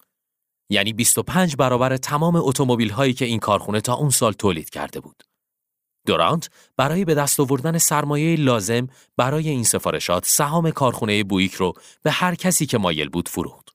یعنی 0.74 0.94
25 0.94 1.56
برابر 1.56 1.98
تمام 1.98 2.36
اتومبیل 2.36 2.90
هایی 2.90 3.14
که 3.14 3.26
این 3.26 3.40
کارخونه 3.40 3.82
تا 3.82 3.94
اون 3.94 4.10
سال 4.10 4.34
تولید 4.34 4.70
کرده 4.70 5.00
بود. 5.00 5.24
دورانت 6.06 6.50
برای 6.78 7.06
به 7.06 7.16
دست 7.16 7.40
آوردن 7.40 7.78
سرمایه 7.78 8.36
لازم 8.36 8.88
برای 9.18 9.50
این 9.50 9.64
سفارشات 9.64 10.26
سهام 10.26 10.72
کارخونه 10.72 11.24
بویک 11.24 11.54
رو 11.54 11.74
به 12.04 12.12
هر 12.12 12.36
کسی 12.36 12.66
که 12.66 12.78
مایل 12.78 13.10
بود 13.10 13.30
فروخت. 13.30 13.70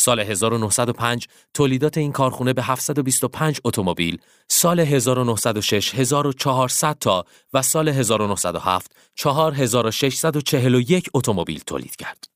سال 0.00 0.20
1905 0.20 1.28
تولیدات 1.54 1.98
این 1.98 2.12
کارخونه 2.12 2.52
به 2.52 2.62
725 2.62 3.60
اتومبیل، 3.64 4.18
سال 4.48 4.80
1906 4.80 5.94
1400 5.94 6.98
تا 6.98 7.24
و 7.52 7.62
سال 7.62 7.88
1907 7.88 8.96
4641 9.14 11.10
اتومبیل 11.14 11.60
تولید 11.66 11.96
کرد. 11.96 12.31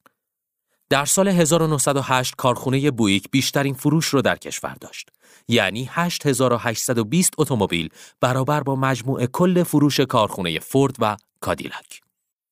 در 0.91 1.05
سال 1.05 1.29
1908 1.29 2.35
کارخونه 2.37 2.91
بویک 2.91 3.31
بیشترین 3.31 3.75
فروش 3.75 4.07
رو 4.07 4.23
در 4.23 4.37
کشور 4.37 4.77
داشت. 4.81 5.09
یعنی 5.49 5.89
8820 5.93 7.35
اتومبیل 7.39 7.89
برابر 8.21 8.61
با 8.61 8.77
مجموع 8.77 9.27
کل 9.27 9.63
فروش 9.63 10.01
کارخونه 10.01 10.59
فورد 10.59 10.97
و 10.99 11.17
کادیلک. 11.41 12.01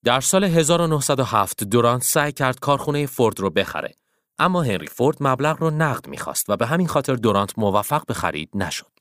در 0.04 0.20
سال 0.20 0.44
1907 0.44 1.64
دورانت 1.64 2.02
سعی 2.02 2.32
کرد 2.32 2.60
کارخونه 2.60 3.06
فورد 3.06 3.40
رو 3.40 3.50
بخره 3.50 3.94
اما 4.38 4.62
هنری 4.62 4.86
فورد 4.86 5.16
مبلغ 5.20 5.60
رو 5.60 5.70
نقد 5.70 6.08
می‌خواست 6.08 6.50
و 6.50 6.56
به 6.56 6.66
همین 6.66 6.86
خاطر 6.86 7.14
دورانت 7.14 7.58
موفق 7.58 8.06
به 8.06 8.14
خرید 8.14 8.50
نشد. 8.54 8.92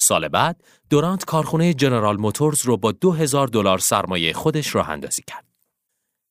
سال 0.00 0.28
بعد 0.28 0.64
دورانت 0.90 1.24
کارخونه 1.24 1.74
جنرال 1.74 2.16
موتورز 2.16 2.62
رو 2.62 2.76
با 2.76 2.92
2000 2.92 3.48
دلار 3.48 3.78
سرمایه 3.78 4.32
خودش 4.32 4.74
راه 4.74 4.90
اندازی 4.90 5.22
کرد. 5.26 5.45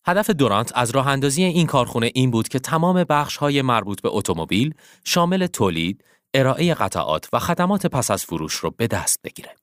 هدف 0.07 0.29
دورانت 0.29 0.71
از 0.75 0.91
راه 0.91 1.07
اندازی 1.07 1.43
این 1.43 1.67
کارخونه 1.67 2.11
این 2.13 2.31
بود 2.31 2.47
که 2.47 2.59
تمام 2.59 3.03
بخش 3.03 3.37
های 3.37 3.61
مربوط 3.61 4.01
به 4.01 4.09
اتومبیل 4.11 4.73
شامل 5.03 5.47
تولید، 5.47 6.03
ارائه 6.33 6.73
قطعات 6.73 7.29
و 7.33 7.39
خدمات 7.39 7.85
پس 7.85 8.11
از 8.11 8.25
فروش 8.25 8.53
رو 8.53 8.71
به 8.71 8.87
دست 8.87 9.19
بگیره. 9.23 9.55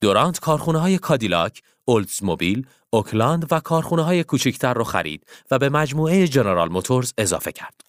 دورانت 0.00 0.40
کارخونه 0.40 0.78
های 0.78 0.98
کادیلاک، 0.98 1.62
اولدزموبیل، 1.84 2.66
اوکلاند 2.90 3.52
و 3.52 3.60
کارخونه 3.60 4.02
های 4.02 4.24
کوچکتر 4.24 4.74
رو 4.74 4.84
خرید 4.84 5.26
و 5.50 5.58
به 5.58 5.68
مجموعه 5.68 6.28
جنرال 6.28 6.68
موتورز 6.68 7.12
اضافه 7.18 7.52
کرد. 7.52 7.80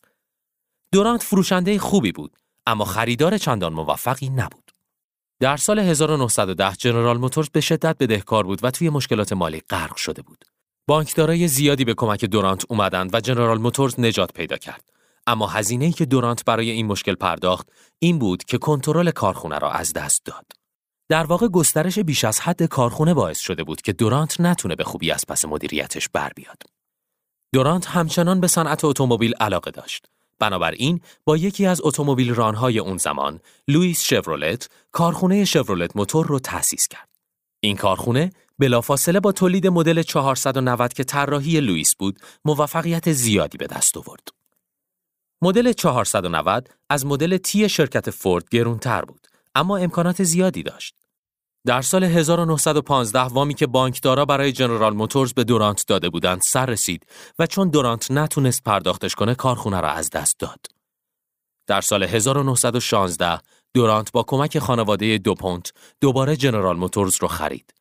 دورانت 0.92 1.24
فروشنده 1.24 1.80
خوبی 1.80 2.12
بود 2.12 2.38
اما 2.68 2.86
خریدار 2.86 3.38
چندان 3.38 3.74
موفقی 3.74 4.30
نبود. 4.30 4.72
در 5.40 5.58
سال 5.58 5.80
1910 5.80 6.74
جنرال 6.74 7.18
موتورز 7.18 7.50
به 7.50 7.62
شدت 7.62 7.98
بدهکار 8.00 8.44
بود 8.44 8.64
و 8.64 8.72
توی 8.72 8.90
مشکلات 8.90 9.34
مالی 9.34 9.62
غرق 9.70 9.96
شده 9.96 10.22
بود. 10.22 10.46
بانکدارای 10.90 11.48
زیادی 11.48 11.85
به 11.85 11.93
کمک 11.93 12.26
دورانت 12.26 12.66
اومدند 12.69 13.14
و 13.14 13.19
جنرال 13.19 13.58
موتورز 13.58 14.00
نجات 14.00 14.34
پیدا 14.34 14.58
کرد. 14.58 14.90
اما 15.27 15.48
هزینه‌ای 15.48 15.92
که 15.92 16.06
دورانت 16.06 16.45
برای 16.45 16.69
این 16.69 16.85
مشکل 16.85 17.16
پرداخت 17.16 17.69
این 18.00 18.19
بود 18.19 18.43
که 18.43 18.58
کنترل 18.58 19.11
کارخونه 19.11 19.58
را 19.58 19.72
از 19.72 19.93
دست 19.93 20.26
داد. 20.26 20.45
در 21.09 21.24
واقع 21.24 21.48
گسترش 21.48 22.00
بیش 22.00 22.26
از 22.26 22.40
حد 22.40 22.64
کارخونه 22.64 23.14
باعث 23.14 23.40
شده 23.40 23.64
بود 23.64 23.82
که 23.82 23.93
دورانت 23.93 24.42
نتونه 24.42 24.76
به 24.76 24.84
خوبی 24.84 25.11
از 25.11 25.26
پس 25.27 25.45
مدیریتش 25.45 26.09
بر 26.09 26.32
بیاد. 26.35 26.64
دورانت 27.53 27.85
همچنان 27.88 28.40
به 28.40 28.48
صنعت 28.48 28.85
اتومبیل 28.85 29.34
علاقه 29.40 29.72
داشت. 29.72 30.06
بنابراین 30.40 31.01
با 31.26 31.38
یکی 31.38 31.66
از 31.66 31.82
اتومبیل 31.84 32.34
رانهای 32.34 32.80
اون 32.80 32.98
زمان، 32.98 33.40
لوئیس 33.68 34.03
شورولت، 34.03 34.69
کارخونه 34.92 35.45
شورولت 35.45 35.95
موتور 35.95 36.27
رو 36.27 36.40
تأسیس 36.40 36.88
کرد. 36.88 37.09
این 37.59 37.76
کارخونه 37.76 38.32
بلافاصله 38.60 39.20
با 39.20 39.32
تولید 39.32 39.68
مدل 39.68 40.02
490 40.02 40.94
که 40.94 41.04
طراحی 41.04 41.60
لوئیس 41.60 41.96
بود، 41.96 42.20
موفقیت 42.46 43.12
زیادی 43.12 43.58
به 43.58 43.68
دست 43.68 43.98
آورد. 43.98 44.28
مدل 45.42 45.74
490 45.74 46.70
از 46.90 47.06
مدل 47.06 47.38
تی 47.38 47.70
شرکت 47.70 48.10
فورد 48.10 48.50
گرونتر 48.50 49.02
بود، 49.02 49.28
اما 49.56 49.78
امکانات 49.78 50.24
زیادی 50.24 50.64
داشت. 50.64 50.96
در 51.66 51.82
سال 51.82 52.04
1915 52.04 53.20
وامی 53.20 53.54
که 53.54 53.68
بانکدارا 53.68 54.26
برای 54.26 54.52
جنرال 54.52 54.94
موتورز 54.94 55.34
به 55.34 55.44
دورانت 55.44 55.86
داده 55.88 56.10
بودند 56.10 56.42
سر 56.42 56.66
رسید 56.66 57.06
و 57.40 57.46
چون 57.46 57.70
دورانت 57.70 58.12
نتونست 58.12 58.64
پرداختش 58.64 59.16
کنه 59.16 59.36
کارخونه 59.36 59.82
را 59.82 59.92
از 59.92 60.10
دست 60.10 60.40
داد. 60.40 60.66
در 61.68 61.82
سال 61.82 62.04
1916 62.04 63.40
دورانت 63.74 64.12
با 64.12 64.24
کمک 64.24 64.60
خانواده 64.60 65.18
دوپونت 65.18 65.72
دوباره 66.02 66.36
جنرال 66.36 66.78
موتورز 66.78 67.18
رو 67.22 67.28
خرید. 67.28 67.74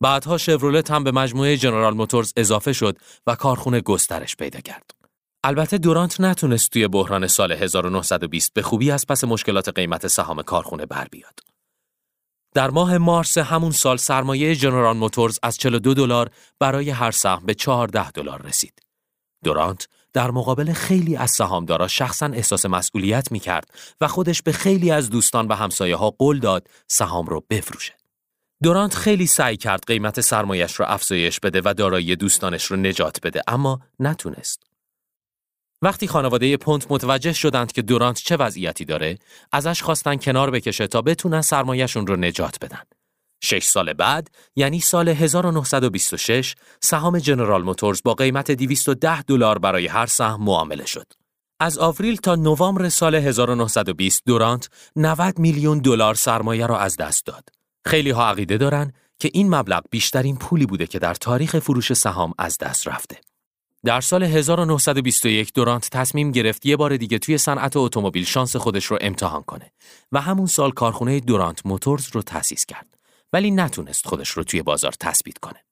بعدها 0.00 0.38
شورولت 0.38 0.90
هم 0.90 1.04
به 1.04 1.12
مجموعه 1.12 1.56
جنرال 1.56 1.94
موتورز 1.94 2.32
اضافه 2.36 2.72
شد 2.72 2.98
و 3.26 3.34
کارخونه 3.34 3.80
گسترش 3.80 4.36
پیدا 4.36 4.60
کرد. 4.60 4.90
البته 5.44 5.78
دورانت 5.78 6.20
نتونست 6.20 6.70
توی 6.70 6.88
بحران 6.88 7.26
سال 7.26 7.52
1920 7.52 8.52
به 8.54 8.62
خوبی 8.62 8.90
از 8.90 9.06
پس 9.06 9.24
مشکلات 9.24 9.68
قیمت 9.68 10.06
سهام 10.06 10.42
کارخونه 10.42 10.86
بر 10.86 11.06
بیاد. 11.10 11.40
در 12.54 12.70
ماه 12.70 12.98
مارس 12.98 13.38
همون 13.38 13.70
سال 13.70 13.96
سرمایه 13.96 14.54
جنرال 14.54 14.96
موتورز 14.96 15.38
از 15.42 15.58
42 15.58 15.94
دلار 15.94 16.30
برای 16.60 16.90
هر 16.90 17.10
سهم 17.10 17.46
به 17.46 17.54
14 17.54 18.10
دلار 18.10 18.42
رسید. 18.42 18.80
دورانت 19.44 19.88
در 20.12 20.30
مقابل 20.30 20.72
خیلی 20.72 21.16
از 21.16 21.30
سهامدارا 21.30 21.88
شخصا 21.88 22.26
احساس 22.26 22.66
مسئولیت 22.66 23.32
می 23.32 23.40
کرد 23.40 23.70
و 24.00 24.08
خودش 24.08 24.42
به 24.42 24.52
خیلی 24.52 24.90
از 24.90 25.10
دوستان 25.10 25.48
و 25.48 25.54
همسایه 25.54 25.96
ها 25.96 26.10
قول 26.10 26.40
داد 26.40 26.68
سهام 26.88 27.26
رو 27.26 27.44
بفروشه. 27.50 27.94
دورانت 28.62 28.94
خیلی 28.94 29.26
سعی 29.26 29.56
کرد 29.56 29.86
قیمت 29.86 30.20
سرمایش 30.20 30.74
رو 30.74 30.84
افزایش 30.88 31.40
بده 31.40 31.62
و 31.64 31.74
دارایی 31.74 32.16
دوستانش 32.16 32.64
رو 32.64 32.76
نجات 32.76 33.20
بده 33.22 33.42
اما 33.46 33.80
نتونست. 34.00 34.62
وقتی 35.82 36.08
خانواده 36.08 36.56
پونت 36.56 36.86
متوجه 36.90 37.32
شدند 37.32 37.72
که 37.72 37.82
دورانت 37.82 38.16
چه 38.16 38.36
وضعیتی 38.36 38.84
داره، 38.84 39.18
ازش 39.52 39.82
خواستن 39.82 40.16
کنار 40.16 40.50
بکشه 40.50 40.86
تا 40.86 41.02
بتونن 41.02 41.40
سرمایهشون 41.40 42.06
رو 42.06 42.16
نجات 42.16 42.64
بدن. 42.64 42.82
شش 43.42 43.64
سال 43.64 43.92
بعد، 43.92 44.30
یعنی 44.56 44.80
سال 44.80 45.14
1926، 45.28 46.54
سهام 46.82 47.18
جنرال 47.18 47.62
موتورز 47.62 48.00
با 48.04 48.14
قیمت 48.14 48.50
210 48.50 49.22
دلار 49.22 49.58
برای 49.58 49.86
هر 49.86 50.06
سهم 50.06 50.42
معامله 50.42 50.86
شد. 50.86 51.12
از 51.60 51.78
آوریل 51.78 52.16
تا 52.16 52.34
نوامبر 52.34 52.88
سال 52.88 53.14
1920 53.14 54.22
دورانت 54.26 54.68
90 54.96 55.38
میلیون 55.38 55.78
دلار 55.78 56.14
سرمایه 56.14 56.66
را 56.66 56.78
از 56.78 56.96
دست 56.96 57.26
داد. 57.26 57.55
خیلی 57.86 58.10
ها 58.10 58.28
عقیده 58.28 58.56
دارن 58.56 58.92
که 59.18 59.30
این 59.32 59.54
مبلغ 59.54 59.82
بیشترین 59.90 60.36
پولی 60.36 60.66
بوده 60.66 60.86
که 60.86 60.98
در 60.98 61.14
تاریخ 61.14 61.58
فروش 61.58 61.92
سهام 61.92 62.34
از 62.38 62.58
دست 62.58 62.88
رفته. 62.88 63.20
در 63.84 64.00
سال 64.00 64.22
1921 64.22 65.52
دورانت 65.54 65.90
تصمیم 65.90 66.32
گرفت 66.32 66.66
یه 66.66 66.76
بار 66.76 66.96
دیگه 66.96 67.18
توی 67.18 67.38
صنعت 67.38 67.76
اتومبیل 67.76 68.24
شانس 68.24 68.56
خودش 68.56 68.84
رو 68.84 68.98
امتحان 69.00 69.42
کنه 69.42 69.72
و 70.12 70.20
همون 70.20 70.46
سال 70.46 70.70
کارخونه 70.70 71.20
دورانت 71.20 71.66
موتورز 71.66 72.08
رو 72.12 72.22
تأسیس 72.22 72.66
کرد 72.66 72.98
ولی 73.32 73.50
نتونست 73.50 74.06
خودش 74.06 74.30
رو 74.30 74.44
توی 74.44 74.62
بازار 74.62 74.92
تثبیت 75.00 75.38
کنه. 75.38 75.65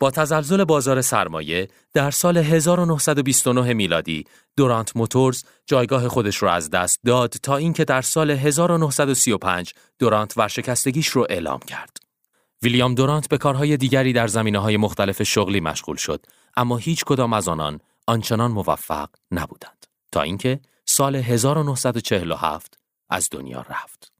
با 0.00 0.10
تزلزل 0.10 0.64
بازار 0.64 1.00
سرمایه 1.00 1.68
در 1.94 2.10
سال 2.10 2.36
1929 2.36 3.72
میلادی 3.72 4.24
دورانت 4.56 4.96
موتورز 4.96 5.44
جایگاه 5.66 6.08
خودش 6.08 6.36
رو 6.36 6.48
از 6.48 6.70
دست 6.70 7.00
داد 7.06 7.30
تا 7.30 7.56
اینکه 7.56 7.84
در 7.84 8.02
سال 8.02 8.30
1935 8.30 9.72
دورانت 9.98 10.38
ورشکستگیش 10.38 11.08
رو 11.08 11.26
اعلام 11.30 11.60
کرد. 11.60 11.96
ویلیام 12.62 12.94
دورانت 12.94 13.28
به 13.28 13.38
کارهای 13.38 13.76
دیگری 13.76 14.12
در 14.12 14.26
زمینه 14.26 14.58
های 14.58 14.76
مختلف 14.76 15.22
شغلی 15.22 15.60
مشغول 15.60 15.96
شد 15.96 16.26
اما 16.56 16.76
هیچ 16.76 17.04
کدام 17.04 17.32
از 17.32 17.48
آنان 17.48 17.80
آنچنان 18.06 18.50
موفق 18.50 19.08
نبودند 19.30 19.86
تا 20.12 20.22
اینکه 20.22 20.60
سال 20.84 21.16
1947 21.16 22.78
از 23.10 23.28
دنیا 23.32 23.60
رفت. 23.60 24.17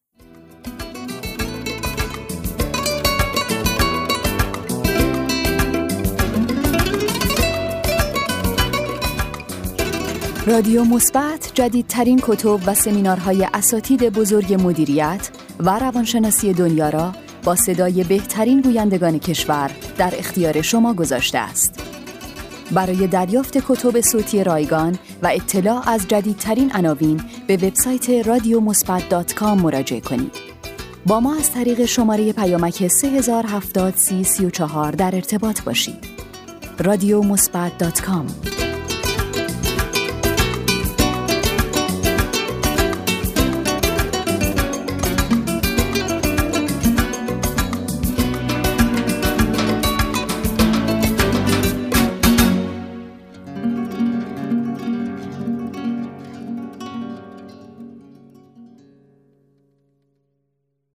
رادیو 10.49 10.85
مثبت 10.85 11.51
جدیدترین 11.55 12.21
کتب 12.23 12.61
و 12.67 12.75
سمینارهای 12.75 13.49
اساتید 13.55 14.03
بزرگ 14.03 14.55
مدیریت 14.63 15.31
و 15.61 15.79
روانشناسی 15.79 16.53
دنیا 16.53 16.89
را 16.89 17.13
با 17.45 17.57
صدای 17.57 18.05
بهترین 18.05 18.61
گویندگان 18.61 19.19
کشور 19.19 19.71
در 19.99 20.13
اختیار 20.19 20.63
شما 20.63 20.95
گذاشته 20.95 21.39
است. 21.39 21.81
برای 22.73 23.07
دریافت 23.07 23.59
کتب 23.59 24.01
صوتی 24.01 24.45
رایگان 24.45 24.99
و 25.23 25.31
اطلاع 25.35 25.89
از 25.89 26.09
جدیدترین 26.09 26.73
عناوین 26.73 27.21
به 27.47 27.57
وبسایت 27.57 28.11
رادیومثبت.com 28.11 29.43
مراجعه 29.43 30.01
کنید. 30.01 30.33
با 31.07 31.21
ما 31.21 31.35
از 31.35 31.53
طریق 31.53 31.85
شماره 31.85 32.33
پیامک 32.33 32.89
3070 32.89 33.95
در 34.97 35.15
ارتباط 35.15 35.63
باشید. 35.63 36.05
رادیو 36.79 37.23